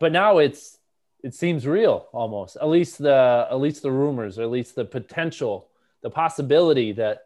but 0.00 0.12
now 0.12 0.38
it's 0.38 0.78
it 1.22 1.34
seems 1.34 1.66
real 1.66 2.08
almost 2.12 2.56
at 2.56 2.68
least 2.68 2.98
the 2.98 3.48
at 3.50 3.58
least 3.58 3.82
the 3.82 3.90
rumors 3.90 4.38
or 4.38 4.42
at 4.42 4.50
least 4.50 4.74
the 4.76 4.84
potential 4.84 5.68
the 6.02 6.10
possibility 6.10 6.92
that 6.92 7.22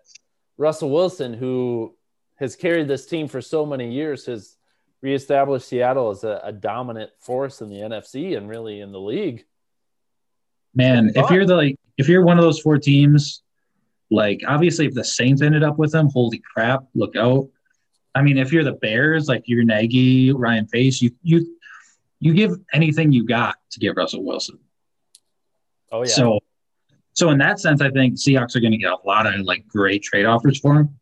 russell 0.56 0.88
wilson 0.90 1.34
who 1.34 1.92
has 2.36 2.54
carried 2.56 2.86
this 2.88 3.04
team 3.04 3.26
for 3.28 3.42
so 3.42 3.66
many 3.66 3.92
years 3.92 4.24
has 4.26 4.56
reestablished 5.02 5.66
seattle 5.68 6.08
as 6.10 6.22
a, 6.24 6.40
a 6.44 6.52
dominant 6.52 7.10
force 7.18 7.60
in 7.60 7.68
the 7.68 7.76
nfc 7.80 8.36
and 8.36 8.48
really 8.48 8.80
in 8.80 8.92
the 8.92 9.00
league 9.00 9.44
Man, 10.74 11.10
if 11.16 11.28
you're 11.30 11.44
the 11.46 11.56
like, 11.56 11.76
if 11.98 12.08
you're 12.08 12.24
one 12.24 12.38
of 12.38 12.44
those 12.44 12.60
four 12.60 12.78
teams, 12.78 13.42
like 14.10 14.40
obviously 14.46 14.86
if 14.86 14.94
the 14.94 15.04
Saints 15.04 15.42
ended 15.42 15.62
up 15.62 15.78
with 15.78 15.92
them, 15.92 16.08
holy 16.12 16.38
crap, 16.54 16.84
look 16.94 17.16
out. 17.16 17.48
I 18.14 18.22
mean, 18.22 18.38
if 18.38 18.52
you're 18.52 18.64
the 18.64 18.72
Bears, 18.72 19.28
like 19.28 19.44
you're 19.46 19.62
Nagy, 19.64 20.32
Ryan 20.32 20.66
Pace, 20.66 21.00
you 21.00 21.12
you 21.22 21.56
you 22.18 22.34
give 22.34 22.52
anything 22.72 23.12
you 23.12 23.24
got 23.24 23.56
to 23.70 23.78
get 23.80 23.96
Russell 23.96 24.24
Wilson. 24.24 24.58
oh 25.92 26.02
yeah 26.02 26.08
So 26.08 26.40
so 27.12 27.30
in 27.30 27.38
that 27.38 27.60
sense, 27.60 27.80
I 27.80 27.90
think 27.90 28.14
Seahawks 28.14 28.54
are 28.56 28.60
going 28.60 28.72
to 28.72 28.78
get 28.78 28.92
a 28.92 28.98
lot 29.06 29.26
of 29.26 29.40
like 29.40 29.66
great 29.68 30.02
trade 30.02 30.24
offers 30.26 30.58
for 30.58 30.76
him. 30.78 30.96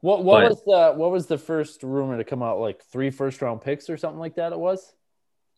what, 0.00 0.24
what 0.24 0.40
but- 0.42 0.50
was 0.50 0.62
the 0.64 0.98
what 0.98 1.10
was 1.10 1.26
the 1.26 1.38
first 1.38 1.82
rumor 1.82 2.16
to 2.18 2.24
come 2.24 2.42
out 2.42 2.58
like 2.60 2.82
three 2.92 3.10
first 3.10 3.40
round 3.42 3.60
picks 3.62 3.88
or 3.90 3.96
something 3.96 4.18
like 4.20 4.34
that 4.36 4.52
it 4.52 4.58
was 4.58 4.92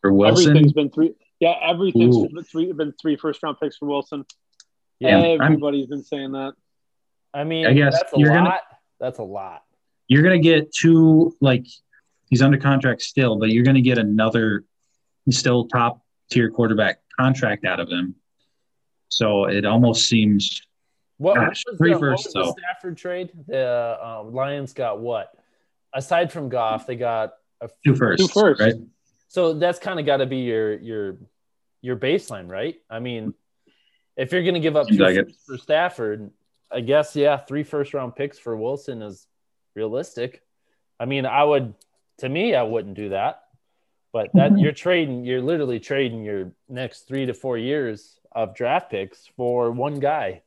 For 0.01 0.13
Wilson, 0.13 0.49
Everything's 0.51 0.73
been 0.73 0.89
three. 0.91 1.13
Yeah, 1.39 1.55
everything's 1.61 2.15
Ooh. 2.15 2.29
been 2.29 2.43
three, 2.43 2.71
been 2.71 2.93
three 3.01 3.15
first 3.17 3.41
round 3.43 3.57
picks 3.61 3.77
for 3.77 3.87
Wilson. 3.87 4.25
Yeah, 4.99 5.17
I'm- 5.17 5.41
Everybody's 5.41 5.87
been 5.87 6.03
saying 6.03 6.31
that. 6.33 6.53
I 7.33 7.43
mean 7.43 7.65
I 7.65 7.73
guess 7.73 7.93
that's 7.97 8.13
a 8.13 8.19
you're 8.19 8.29
lot 8.29 8.35
gonna- 8.43 8.59
That's 8.99 9.19
a 9.19 9.23
lot. 9.23 9.63
You're 10.07 10.23
gonna 10.23 10.39
get 10.39 10.71
two 10.73 11.35
like 11.41 11.65
he's 12.29 12.41
under 12.41 12.57
contract 12.57 13.01
still, 13.01 13.37
but 13.37 13.49
you're 13.49 13.63
gonna 13.63 13.81
get 13.81 13.97
another 13.97 14.63
still 15.29 15.67
top 15.67 16.01
tier 16.29 16.49
quarterback 16.51 16.99
contract 17.19 17.65
out 17.65 17.79
of 17.79 17.89
him. 17.89 18.15
So 19.09 19.45
it 19.45 19.65
almost 19.65 20.07
seems 20.09 20.61
What, 21.17 21.37
what 21.37 21.49
was, 21.49 21.63
three 21.77 21.93
the, 21.93 21.99
what 21.99 22.11
was 22.11 22.23
the 22.23 22.31
though. 22.43 22.55
Stafford 22.57 22.97
trade? 22.97 23.29
The 23.47 23.97
uh, 24.01 24.23
Lions 24.23 24.73
got 24.73 24.99
what? 24.99 25.33
Aside 25.93 26.31
from 26.31 26.49
Goff, 26.49 26.85
they 26.87 26.95
got 26.95 27.33
a 27.61 27.69
two 27.85 27.95
firsts, 27.95 28.27
Two 28.27 28.39
firsts. 28.39 28.61
right? 28.63 28.73
So 29.27 29.53
that's 29.53 29.79
kind 29.79 29.99
of 29.99 30.05
got 30.05 30.17
to 30.17 30.25
be 30.25 30.37
your 30.37 30.73
your 30.79 31.17
your 31.81 31.95
baseline, 31.95 32.49
right? 32.49 32.75
I 32.89 32.99
mean, 32.99 33.33
if 34.17 34.31
you're 34.31 34.41
going 34.43 34.53
to 34.55 34.59
give 34.59 34.75
up 34.75 34.87
Seems 34.87 34.97
two 34.97 35.03
like 35.03 35.27
for 35.45 35.57
Stafford, 35.57 36.31
I 36.73 36.81
guess 36.81 37.15
yeah, 37.15 37.37
three 37.37 37.63
first 37.63 37.93
round 37.93 38.15
picks 38.15 38.39
for 38.39 38.55
Wilson 38.57 39.01
is 39.01 39.27
realistic. 39.75 40.41
I 40.99 41.05
mean, 41.05 41.25
I 41.25 41.43
would 41.43 41.73
to 42.19 42.29
me, 42.29 42.55
I 42.55 42.63
wouldn't 42.63 42.95
do 42.95 43.09
that. 43.09 43.41
But 44.11 44.31
that 44.35 44.51
Mhm. 44.51 44.61
you're 44.61 44.71
trading, 44.71 45.25
you're 45.25 45.41
literally 45.41 45.79
trading 45.79 46.23
your 46.23 46.51
next 46.69 47.07
three 47.07 47.25
to 47.25 47.33
four 47.33 47.57
years 47.57 48.19
of 48.31 48.53
draft 48.55 48.91
picks 48.91 49.25
for 49.35 49.71
one 49.71 49.99
guy. 49.99 50.43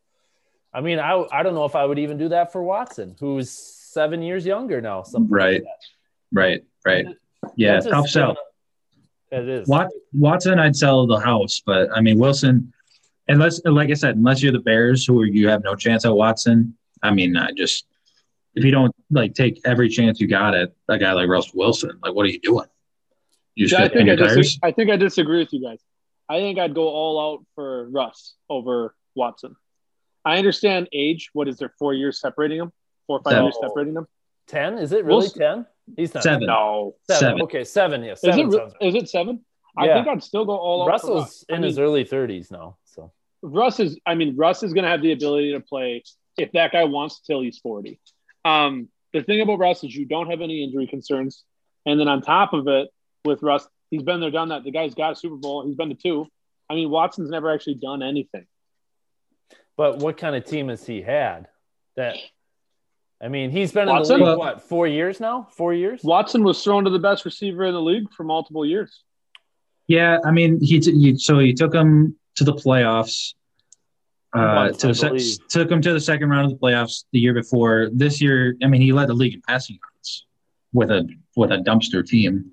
I 0.73 0.81
mean, 0.81 0.99
I 0.99 1.25
I 1.33 1.43
don't 1.43 1.55
know 1.55 1.65
if 1.65 1.75
I 1.75 1.85
would 1.85 1.99
even 1.99 2.17
do 2.19 2.29
that 2.29 2.53
for 2.53 2.63
Watson, 2.63 3.17
who's 3.19 3.51
seven 3.51 4.23
years 4.23 4.47
younger 4.47 4.81
now. 4.81 5.03
Something 5.03 5.31
like 5.31 5.41
Right. 5.41 5.63
Right, 6.33 6.65
right. 6.85 7.07
Yeah, 7.57 7.75
That's 7.75 7.87
tough 7.87 8.09
sell. 8.09 8.37
It 9.33 9.49
is. 9.49 9.69
Watson, 10.13 10.59
I'd 10.59 10.77
sell 10.77 11.07
the 11.07 11.19
house, 11.19 11.61
but 11.65 11.89
I 11.97 12.01
mean 12.01 12.19
Wilson, 12.19 12.73
unless 13.29 13.61
like 13.65 13.91
I 13.91 13.95
said, 13.95 14.17
unless 14.17 14.43
you're 14.43 14.53
the 14.53 14.59
Bears 14.61 15.07
who 15.07 15.23
you 15.25 15.49
have 15.49 15.63
no 15.65 15.75
chance 15.75 16.05
at 16.05 16.15
Watson. 16.15 16.77
I 17.03 17.11
mean, 17.11 17.37
I 17.37 17.53
just 17.53 17.87
if 18.55 18.65
you 18.65 18.71
don't 18.71 18.95
like 19.11 19.35
take 19.35 19.61
every 19.65 19.89
chance 19.89 20.21
you 20.21 20.27
got 20.29 20.55
at 20.55 20.73
a 20.89 20.99
guy 20.99 21.13
like 21.13 21.29
Russell 21.29 21.53
Wilson, 21.59 21.99
like 22.03 22.15
what 22.15 22.25
are 22.27 22.31
you 22.31 22.41
doing? 22.41 22.67
You 23.55 23.67
Yeah, 23.67 23.83
I 23.85 23.89
think 23.89 24.03
I, 24.09 24.15
your 24.15 24.17
tires? 24.17 24.37
dis- 24.37 24.59
I 24.63 24.71
think 24.73 24.91
I 24.91 24.97
disagree 24.97 25.39
with 25.39 25.53
you 25.53 25.63
guys. 25.63 25.81
I 26.29 26.39
think 26.41 26.59
I'd 26.59 26.75
go 26.75 26.89
all 26.89 27.21
out 27.35 27.47
for 27.55 27.89
Russ 27.91 28.35
over 28.51 28.95
Watson. 29.15 29.55
I 30.25 30.39
understand 30.39 30.89
age. 30.93 31.31
What 31.35 31.47
is 31.49 31.57
there? 31.59 31.73
Four 31.79 31.95
years 31.95 32.21
separating 32.21 32.59
them? 32.59 32.73
Four 33.07 33.19
or 33.19 33.23
five 33.23 33.33
Seven. 33.33 33.45
years 33.45 33.57
separating 33.61 33.95
them? 33.95 34.09
Ten? 34.49 34.79
Is 34.79 34.93
it 34.93 35.05
really 35.05 35.19
Wilson- 35.19 35.39
ten? 35.41 35.67
He's 35.97 36.13
not 36.15 36.23
Seven. 36.25 36.47
No. 36.49 36.97
Seven. 37.09 37.21
Seven. 37.21 37.43
Okay, 37.43 37.65
seven. 37.65 38.03
Yeah, 38.03 38.13
Is 38.13 38.25
it, 38.25 38.47
re- 38.47 38.71
is 38.89 38.95
it 38.97 39.09
seven? 39.09 39.45
I 39.79 39.87
think 39.89 40.09
I'd 40.09 40.23
still 40.23 40.45
go 40.45 40.57
all 40.57 40.83
out. 40.83 40.87
for 40.87 40.91
Russell's 40.93 41.21
Russ. 41.21 41.45
in 41.51 41.55
I 41.57 41.59
mean, 41.59 41.69
his 41.69 41.79
early 41.79 42.05
thirties 42.05 42.51
now, 42.51 42.77
so 42.86 42.86
Russ 43.47 43.81
is. 43.81 43.99
I 44.05 44.15
mean, 44.15 44.37
Russ 44.37 44.63
is 44.63 44.73
going 44.73 44.85
to 44.85 44.91
have 44.91 45.03
the 45.03 45.13
ability 45.13 45.53
to 45.53 45.61
play 45.61 46.03
if 46.37 46.53
that 46.53 46.73
guy 46.73 46.85
wants 46.85 47.21
till 47.21 47.41
he's 47.43 47.59
forty. 47.59 48.01
Um, 48.45 48.89
the 49.13 49.23
thing 49.23 49.41
about 49.41 49.59
Russ 49.59 49.83
is 49.85 49.95
you 49.95 50.05
don't 50.05 50.31
have 50.31 50.41
any 50.41 50.63
injury 50.65 50.87
concerns, 50.87 51.45
and 51.85 51.99
then 51.99 52.09
on 52.09 52.23
top 52.23 52.53
of 52.53 52.67
it, 52.69 52.89
with 53.25 53.43
Russ, 53.43 53.67
he's 53.91 54.03
been 54.03 54.21
there, 54.21 54.31
done 54.31 54.49
that. 54.51 54.65
The 54.65 54.71
guy's 54.71 54.95
got 54.95 55.13
a 55.13 55.17
Super 55.17 55.37
Bowl. 55.37 55.67
He's 55.67 55.77
been 55.77 55.89
to 55.89 55.95
two. 55.95 56.27
I 56.69 56.75
mean, 56.75 56.91
Watson's 56.91 57.31
never 57.31 57.53
actually 57.53 57.75
done 57.77 58.03
anything. 58.03 58.47
but 59.77 59.99
what 59.99 60.17
kind 60.17 60.35
of 60.35 60.45
team 60.45 60.69
has 60.69 60.85
he 60.85 61.01
had? 61.03 61.47
That 61.97 62.17
I 63.23 63.29
mean, 63.29 63.51
he's 63.51 63.73
been 63.73 63.89
Watson? 63.89 64.17
in 64.17 64.21
the 64.25 64.31
league 64.31 64.39
what 64.39 64.63
four 64.63 64.87
years 64.87 65.21
now? 65.21 65.49
Four 65.53 65.73
years? 65.73 66.03
Watson 66.03 66.43
was 66.45 66.63
thrown 66.63 66.85
to 66.85 66.91
the 66.91 66.99
best 66.99 67.25
receiver 67.25 67.65
in 67.65 67.73
the 67.73 67.81
league 67.81 68.13
for 68.13 68.25
multiple 68.25 68.67
years. 68.67 69.03
Yeah, 69.87 70.19
I 70.25 70.33
mean, 70.33 70.61
he, 70.61 70.81
t- 70.81 70.99
he 70.99 71.17
so 71.17 71.39
he 71.39 71.55
took 71.55 71.73
him 71.73 72.17
to 72.37 72.45
the 72.45 72.53
playoffs. 72.53 73.35
Uh, 74.33 74.71
to 74.71 74.89
the 74.89 74.95
sec- 74.95 75.49
took 75.49 75.71
him 75.71 75.81
to 75.81 75.93
the 75.93 76.01
second 76.01 76.29
round 76.29 76.51
of 76.51 76.59
the 76.59 76.67
playoffs 76.67 77.05
the 77.13 77.19
year 77.19 77.33
before. 77.33 77.89
This 77.93 78.21
year, 78.21 78.57
I 78.63 78.67
mean, 78.67 78.83
he 78.83 78.93
led 78.93 79.09
the 79.09 79.15
league 79.15 79.35
in 79.35 79.43
passing 79.49 79.79
yards 79.83 80.27
with 80.73 80.91
a 80.91 81.09
with 81.37 81.53
a 81.53 81.57
dumpster 81.59 82.07
team. 82.07 82.53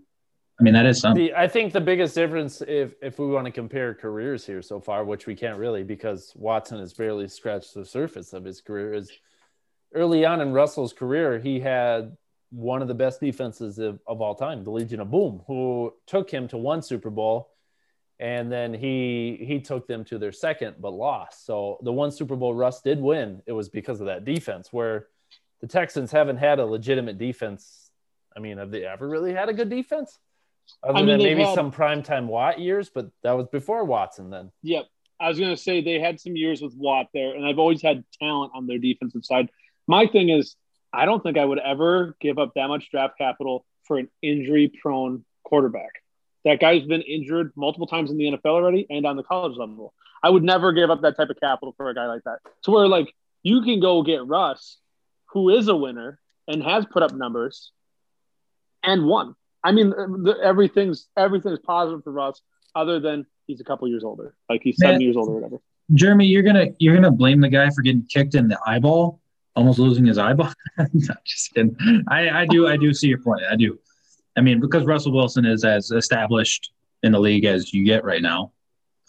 I 0.59 0.63
mean, 0.63 0.73
that 0.75 0.85
is 0.85 0.99
something. 0.99 1.25
The, 1.25 1.33
I 1.33 1.47
think 1.47 1.73
the 1.73 1.81
biggest 1.81 2.15
difference, 2.15 2.61
if 2.61 2.93
if 3.01 3.19
we 3.19 3.27
want 3.27 3.45
to 3.45 3.51
compare 3.51 3.93
careers 3.93 4.45
here 4.45 4.61
so 4.61 4.79
far, 4.79 5.03
which 5.03 5.25
we 5.25 5.35
can't 5.35 5.57
really 5.57 5.83
because 5.83 6.31
Watson 6.35 6.79
has 6.79 6.93
barely 6.93 7.27
scratched 7.27 7.73
the 7.73 7.85
surface 7.85 8.31
of 8.33 8.45
his 8.45 8.61
career, 8.61 8.93
is 8.93 9.11
early 9.93 10.25
on 10.25 10.41
in 10.41 10.53
Russell's 10.53 10.93
career, 10.93 11.39
he 11.39 11.59
had 11.59 12.15
one 12.51 12.81
of 12.83 12.87
the 12.87 12.93
best 12.93 13.19
defenses 13.19 13.79
of, 13.79 13.99
of 14.07 14.21
all 14.21 14.35
time, 14.35 14.63
the 14.63 14.69
Legion 14.69 14.99
of 14.99 15.09
Boom, 15.09 15.41
who 15.47 15.91
took 16.05 16.29
him 16.29 16.47
to 16.47 16.57
one 16.57 16.81
Super 16.83 17.09
Bowl, 17.09 17.49
and 18.19 18.51
then 18.51 18.73
he 18.73 19.37
he 19.41 19.59
took 19.59 19.87
them 19.87 20.03
to 20.05 20.17
their 20.17 20.31
second 20.31 20.75
but 20.79 20.91
lost. 20.91 21.45
So 21.45 21.79
the 21.83 21.91
one 21.91 22.11
Super 22.11 22.35
Bowl 22.35 22.53
Russ 22.53 22.81
did 22.81 22.99
win, 22.99 23.41
it 23.45 23.51
was 23.51 23.69
because 23.69 23.99
of 23.99 24.07
that 24.07 24.25
defense. 24.25 24.71
Where 24.71 25.07
the 25.61 25.67
Texans 25.67 26.11
haven't 26.11 26.37
had 26.37 26.59
a 26.59 26.65
legitimate 26.65 27.17
defense. 27.17 27.89
I 28.35 28.39
mean, 28.39 28.57
have 28.57 28.71
they 28.71 28.85
ever 28.85 29.07
really 29.07 29.33
had 29.33 29.49
a 29.49 29.53
good 29.53 29.69
defense? 29.69 30.19
Other 30.81 30.93
I 30.93 31.01
mean, 31.01 31.07
than 31.07 31.17
maybe 31.19 31.43
had- 31.43 31.55
some 31.55 31.71
primetime 31.71 32.27
Watt 32.27 32.59
years, 32.59 32.89
but 32.89 33.09
that 33.23 33.33
was 33.33 33.47
before 33.47 33.83
Watson 33.85 34.29
then. 34.29 34.51
Yep. 34.63 34.85
I 35.19 35.29
was 35.29 35.39
going 35.39 35.51
to 35.55 35.61
say 35.61 35.81
they 35.81 35.99
had 35.99 36.19
some 36.19 36.35
years 36.35 36.61
with 36.61 36.73
Watt 36.75 37.07
there, 37.13 37.35
and 37.35 37.45
I've 37.45 37.59
always 37.59 37.81
had 37.81 38.03
talent 38.19 38.51
on 38.55 38.67
their 38.67 38.77
defensive 38.79 39.23
side. 39.23 39.49
My 39.87 40.07
thing 40.07 40.29
is, 40.29 40.55
I 40.91 41.05
don't 41.05 41.23
think 41.23 41.37
I 41.37 41.45
would 41.45 41.59
ever 41.59 42.15
give 42.19 42.37
up 42.39 42.53
that 42.55 42.67
much 42.67 42.89
draft 42.91 43.17
capital 43.17 43.65
for 43.83 43.97
an 43.97 44.09
injury 44.21 44.71
prone 44.81 45.23
quarterback. 45.43 46.02
That 46.45 46.59
guy's 46.59 46.83
been 46.83 47.01
injured 47.01 47.53
multiple 47.55 47.87
times 47.87 48.11
in 48.11 48.17
the 48.17 48.25
NFL 48.25 48.45
already 48.45 48.85
and 48.89 49.05
on 49.05 49.15
the 49.15 49.23
college 49.23 49.57
level. 49.57 49.93
I 50.21 50.29
would 50.29 50.43
never 50.43 50.71
give 50.71 50.89
up 50.89 51.01
that 51.01 51.17
type 51.17 51.29
of 51.29 51.39
capital 51.39 51.73
for 51.77 51.89
a 51.89 51.95
guy 51.95 52.05
like 52.05 52.23
that. 52.23 52.39
To 52.63 52.71
where, 52.71 52.87
like, 52.87 53.13
you 53.43 53.61
can 53.61 53.79
go 53.79 54.03
get 54.03 54.25
Russ, 54.25 54.77
who 55.27 55.49
is 55.49 55.67
a 55.67 55.75
winner 55.75 56.19
and 56.47 56.63
has 56.63 56.85
put 56.85 57.03
up 57.03 57.13
numbers 57.13 57.71
and 58.83 59.05
won. 59.05 59.35
I 59.63 59.71
mean, 59.71 59.93
uh, 59.93 60.07
the, 60.07 60.37
everything's 60.43 61.07
everything's 61.15 61.59
positive 61.59 62.03
for 62.03 62.11
Russ, 62.11 62.41
other 62.75 62.99
than 62.99 63.25
he's 63.47 63.61
a 63.61 63.63
couple 63.63 63.87
years 63.87 64.03
older, 64.03 64.35
like 64.49 64.61
he's 64.63 64.77
seven 64.77 65.01
years 65.01 65.15
older 65.15 65.31
or 65.31 65.35
whatever. 65.35 65.61
Jeremy, 65.93 66.25
you're 66.25 66.43
gonna 66.43 66.67
you're 66.79 66.95
gonna 66.95 67.11
blame 67.11 67.39
the 67.41 67.49
guy 67.49 67.69
for 67.69 67.81
getting 67.81 68.03
kicked 68.03 68.35
in 68.35 68.47
the 68.47 68.59
eyeball, 68.65 69.21
almost 69.55 69.79
losing 69.79 70.05
his 70.05 70.17
eyeball. 70.17 70.51
just 71.25 71.53
kidding. 71.53 71.75
I, 72.09 72.41
I 72.41 72.45
do 72.45 72.67
I 72.67 72.77
do 72.77 72.93
see 72.93 73.07
your 73.07 73.19
point. 73.19 73.41
I 73.49 73.55
do. 73.55 73.79
I 74.35 74.41
mean, 74.41 74.59
because 74.59 74.85
Russell 74.85 75.13
Wilson 75.13 75.45
is 75.45 75.63
as 75.63 75.91
established 75.91 76.71
in 77.03 77.11
the 77.11 77.19
league 77.19 77.45
as 77.45 77.73
you 77.73 77.85
get 77.85 78.03
right 78.03 78.21
now, 78.21 78.51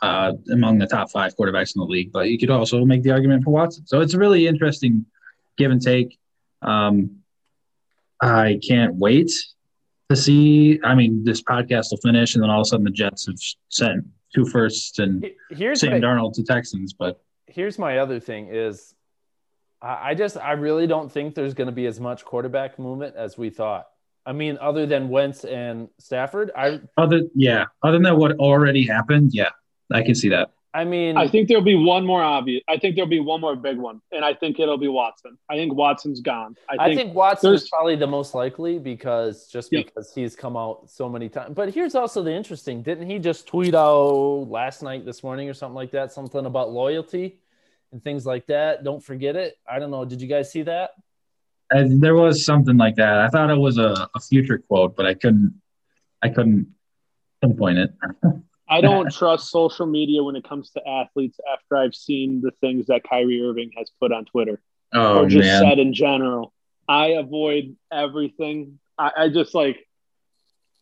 uh, 0.02 0.32
among 0.52 0.78
the 0.78 0.86
top 0.86 1.10
five 1.10 1.34
quarterbacks 1.36 1.74
in 1.74 1.80
the 1.80 1.86
league. 1.86 2.12
But 2.12 2.28
you 2.28 2.38
could 2.38 2.50
also 2.50 2.84
make 2.84 3.02
the 3.02 3.10
argument 3.10 3.44
for 3.44 3.50
Watson. 3.50 3.86
So 3.86 4.00
it's 4.00 4.14
a 4.14 4.18
really 4.18 4.46
interesting 4.46 5.06
give 5.56 5.70
and 5.70 5.80
take. 5.80 6.18
Um, 6.62 7.18
I 8.20 8.60
can't 8.66 8.94
wait 8.96 9.30
to 10.10 10.16
see. 10.16 10.80
I 10.84 10.94
mean, 10.94 11.24
this 11.24 11.42
podcast 11.42 11.88
will 11.90 11.98
finish, 11.98 12.34
and 12.34 12.42
then 12.42 12.50
all 12.50 12.60
of 12.60 12.64
a 12.64 12.68
sudden 12.68 12.84
the 12.84 12.90
Jets 12.90 13.26
have 13.26 13.38
sent 13.68 14.04
two 14.34 14.44
firsts 14.44 14.98
and 14.98 15.30
Here's 15.50 15.80
Sam 15.80 15.92
my, 15.92 16.00
Darnold 16.00 16.34
to 16.34 16.42
Texans, 16.42 16.92
but 16.92 17.22
here's 17.46 17.78
my 17.78 17.98
other 17.98 18.18
thing 18.18 18.48
is 18.48 18.94
I, 19.80 20.10
I 20.10 20.14
just 20.14 20.36
I 20.36 20.52
really 20.52 20.86
don't 20.86 21.10
think 21.10 21.34
there's 21.34 21.54
going 21.54 21.66
to 21.68 21.72
be 21.72 21.86
as 21.86 22.00
much 22.00 22.24
quarterback 22.24 22.78
movement 22.78 23.14
as 23.16 23.38
we 23.38 23.50
thought. 23.50 23.86
I 24.26 24.32
mean, 24.32 24.58
other 24.60 24.86
than 24.86 25.08
Wentz 25.08 25.44
and 25.44 25.88
Stafford, 25.98 26.50
I 26.56 26.80
other 26.96 27.22
yeah, 27.34 27.66
other 27.82 27.98
than 27.98 28.16
what 28.16 28.32
already 28.38 28.86
happened, 28.86 29.30
yeah, 29.34 29.50
I 29.92 30.02
can 30.02 30.14
see 30.14 30.30
that. 30.30 30.50
I 30.72 30.84
mean, 30.84 31.16
I 31.16 31.28
think 31.28 31.46
there'll 31.46 31.62
be 31.62 31.76
one 31.76 32.04
more 32.04 32.20
obvious. 32.22 32.64
I 32.68 32.78
think 32.78 32.96
there'll 32.96 33.08
be 33.08 33.20
one 33.20 33.40
more 33.40 33.54
big 33.54 33.78
one, 33.78 34.00
and 34.10 34.24
I 34.24 34.34
think 34.34 34.58
it'll 34.58 34.76
be 34.76 34.88
Watson. 34.88 35.38
I 35.48 35.54
think 35.54 35.72
Watson's 35.74 36.20
gone. 36.20 36.56
I 36.68 36.74
I 36.80 36.88
think, 36.88 37.00
think, 37.00 37.14
Watson 37.14 37.54
is 37.54 37.68
probably 37.68 37.94
the 37.94 38.08
most 38.08 38.34
likely 38.34 38.80
because 38.80 39.46
just 39.46 39.70
Yeah. 39.72 39.82
because 39.84 40.12
he's 40.12 40.34
come 40.34 40.56
out 40.56 40.90
so 40.90 41.08
many 41.08 41.28
times. 41.28 41.54
But 41.54 41.72
here's 41.72 41.94
also 41.94 42.24
the 42.24 42.32
interesting: 42.32 42.82
didn't 42.82 43.08
he 43.08 43.20
just 43.20 43.46
tweet 43.46 43.74
out 43.74 44.48
last 44.48 44.82
night, 44.82 45.04
this 45.04 45.22
morning, 45.22 45.48
or 45.48 45.54
something 45.54 45.76
like 45.76 45.92
that, 45.92 46.12
something 46.12 46.44
about 46.44 46.72
loyalty 46.72 47.38
and 47.92 48.02
things 48.02 48.26
like 48.26 48.46
that? 48.46 48.82
Don't 48.82 49.04
forget 49.04 49.36
it. 49.36 49.56
I 49.70 49.78
don't 49.78 49.92
know. 49.92 50.04
Did 50.04 50.20
you 50.20 50.26
guys 50.28 50.50
see 50.50 50.62
that? 50.62 50.90
Uh, 51.74 51.84
there 51.88 52.14
was 52.14 52.44
something 52.44 52.76
like 52.76 52.96
that. 52.96 53.18
I 53.18 53.28
thought 53.28 53.50
it 53.50 53.58
was 53.58 53.78
a, 53.78 54.08
a 54.14 54.20
future 54.20 54.58
quote, 54.58 54.94
but 54.96 55.06
I 55.06 55.14
couldn't, 55.14 55.60
I 56.22 56.28
couldn't 56.28 56.68
pinpoint 57.42 57.78
it. 57.78 57.90
I 58.68 58.80
don't 58.80 59.12
trust 59.12 59.50
social 59.50 59.84
media 59.86 60.22
when 60.22 60.36
it 60.36 60.48
comes 60.48 60.70
to 60.70 60.88
athletes 60.88 61.38
after 61.52 61.76
I've 61.76 61.94
seen 61.94 62.40
the 62.40 62.50
things 62.60 62.86
that 62.86 63.02
Kyrie 63.08 63.42
Irving 63.42 63.72
has 63.76 63.90
put 64.00 64.10
on 64.12 64.24
Twitter 64.24 64.60
Oh 64.94 65.20
or 65.20 65.28
just 65.28 65.44
man, 65.44 65.62
said 65.62 65.78
in 65.78 65.92
general. 65.92 66.52
I 66.88 67.08
avoid 67.08 67.76
everything. 67.92 68.78
I, 68.96 69.10
I 69.16 69.28
just 69.28 69.54
like 69.54 69.86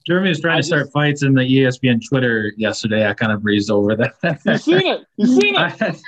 Jeremy 0.06 0.28
was 0.28 0.40
trying 0.40 0.56
I 0.58 0.60
to 0.60 0.66
start 0.66 0.82
just- 0.84 0.92
fights 0.92 1.22
in 1.22 1.34
the 1.34 1.42
ESPN 1.42 2.00
Twitter 2.06 2.52
yesterday. 2.56 3.08
I 3.08 3.14
kind 3.14 3.32
of 3.32 3.42
breezed 3.42 3.70
over 3.70 3.96
that. 3.96 4.14
you've 4.44 4.60
seen 4.62 4.86
it. 4.86 5.00
You've 5.16 5.40
seen 5.42 5.54
it, 5.56 6.00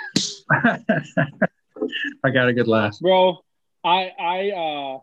I, 0.53 0.79
I 2.25 2.31
got 2.31 2.49
a 2.49 2.53
good 2.53 2.68
laugh. 2.68 2.99
bro. 3.01 3.38
I 3.85 4.11
I 4.18 4.51
uh 4.51 4.99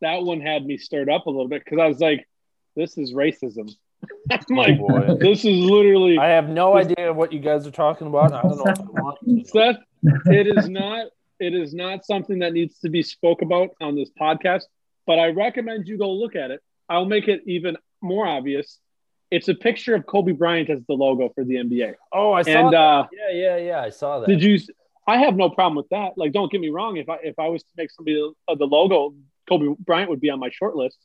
that 0.00 0.22
one 0.24 0.40
had 0.40 0.64
me 0.66 0.78
stirred 0.78 1.08
up 1.08 1.26
a 1.26 1.30
little 1.30 1.48
bit 1.48 1.64
because 1.64 1.78
I 1.78 1.86
was 1.86 2.00
like, 2.00 2.26
this 2.74 2.98
is 2.98 3.12
racism. 3.12 3.70
I'm 4.30 4.56
like, 4.56 4.78
Oh, 4.80 4.88
boy. 4.88 5.14
this 5.20 5.44
is 5.44 5.56
literally 5.58 6.18
I 6.18 6.28
have 6.28 6.48
no 6.48 6.76
idea 6.76 7.12
what 7.12 7.32
you 7.32 7.38
guys 7.40 7.66
are 7.66 7.70
talking 7.70 8.06
about. 8.08 8.32
I 8.32 8.42
don't 8.42 8.56
know 8.58 8.64
if 8.72 8.80
I 8.80 8.84
want. 8.84 9.46
Seth, 9.48 9.76
it 10.26 10.46
is 10.46 10.68
not. 10.68 11.06
it 11.38 11.54
is 11.54 11.72
not 11.74 12.04
something 12.04 12.40
that 12.40 12.52
needs 12.52 12.78
to 12.80 12.88
be 12.88 13.02
spoke 13.02 13.42
about 13.42 13.70
on 13.80 13.94
this 13.94 14.10
podcast, 14.20 14.62
but 15.06 15.18
I 15.18 15.28
recommend 15.28 15.86
you 15.86 15.98
go 15.98 16.10
look 16.12 16.34
at 16.36 16.50
it. 16.50 16.60
I'll 16.88 17.04
make 17.04 17.28
it 17.28 17.42
even 17.46 17.76
more 18.00 18.26
obvious. 18.26 18.78
It's 19.30 19.48
a 19.48 19.54
picture 19.54 19.94
of 19.94 20.04
Kobe 20.04 20.32
Bryant 20.32 20.68
as 20.68 20.80
the 20.86 20.92
logo 20.94 21.30
for 21.34 21.42
the 21.44 21.54
NBA. 21.54 21.94
Oh, 22.12 22.32
I 22.32 22.42
saw 22.42 22.50
And 22.50 22.72
that. 22.74 22.78
uh, 22.78 23.06
yeah, 23.12 23.30
yeah, 23.32 23.56
yeah. 23.56 23.80
I 23.82 23.88
saw 23.90 24.18
that. 24.20 24.28
did 24.28 24.42
you? 24.42 24.58
I 25.06 25.18
have 25.18 25.34
no 25.36 25.50
problem 25.50 25.76
with 25.76 25.88
that. 25.90 26.12
Like, 26.16 26.32
don't 26.32 26.50
get 26.50 26.60
me 26.60 26.70
wrong. 26.70 26.96
If 26.96 27.08
I 27.08 27.18
if 27.22 27.38
I 27.38 27.48
was 27.48 27.62
to 27.62 27.68
make 27.76 27.90
somebody 27.90 28.20
of 28.48 28.58
the 28.58 28.66
logo, 28.66 29.14
Kobe 29.48 29.74
Bryant 29.78 30.10
would 30.10 30.20
be 30.20 30.30
on 30.30 30.38
my 30.38 30.50
short 30.50 30.76
list. 30.76 30.98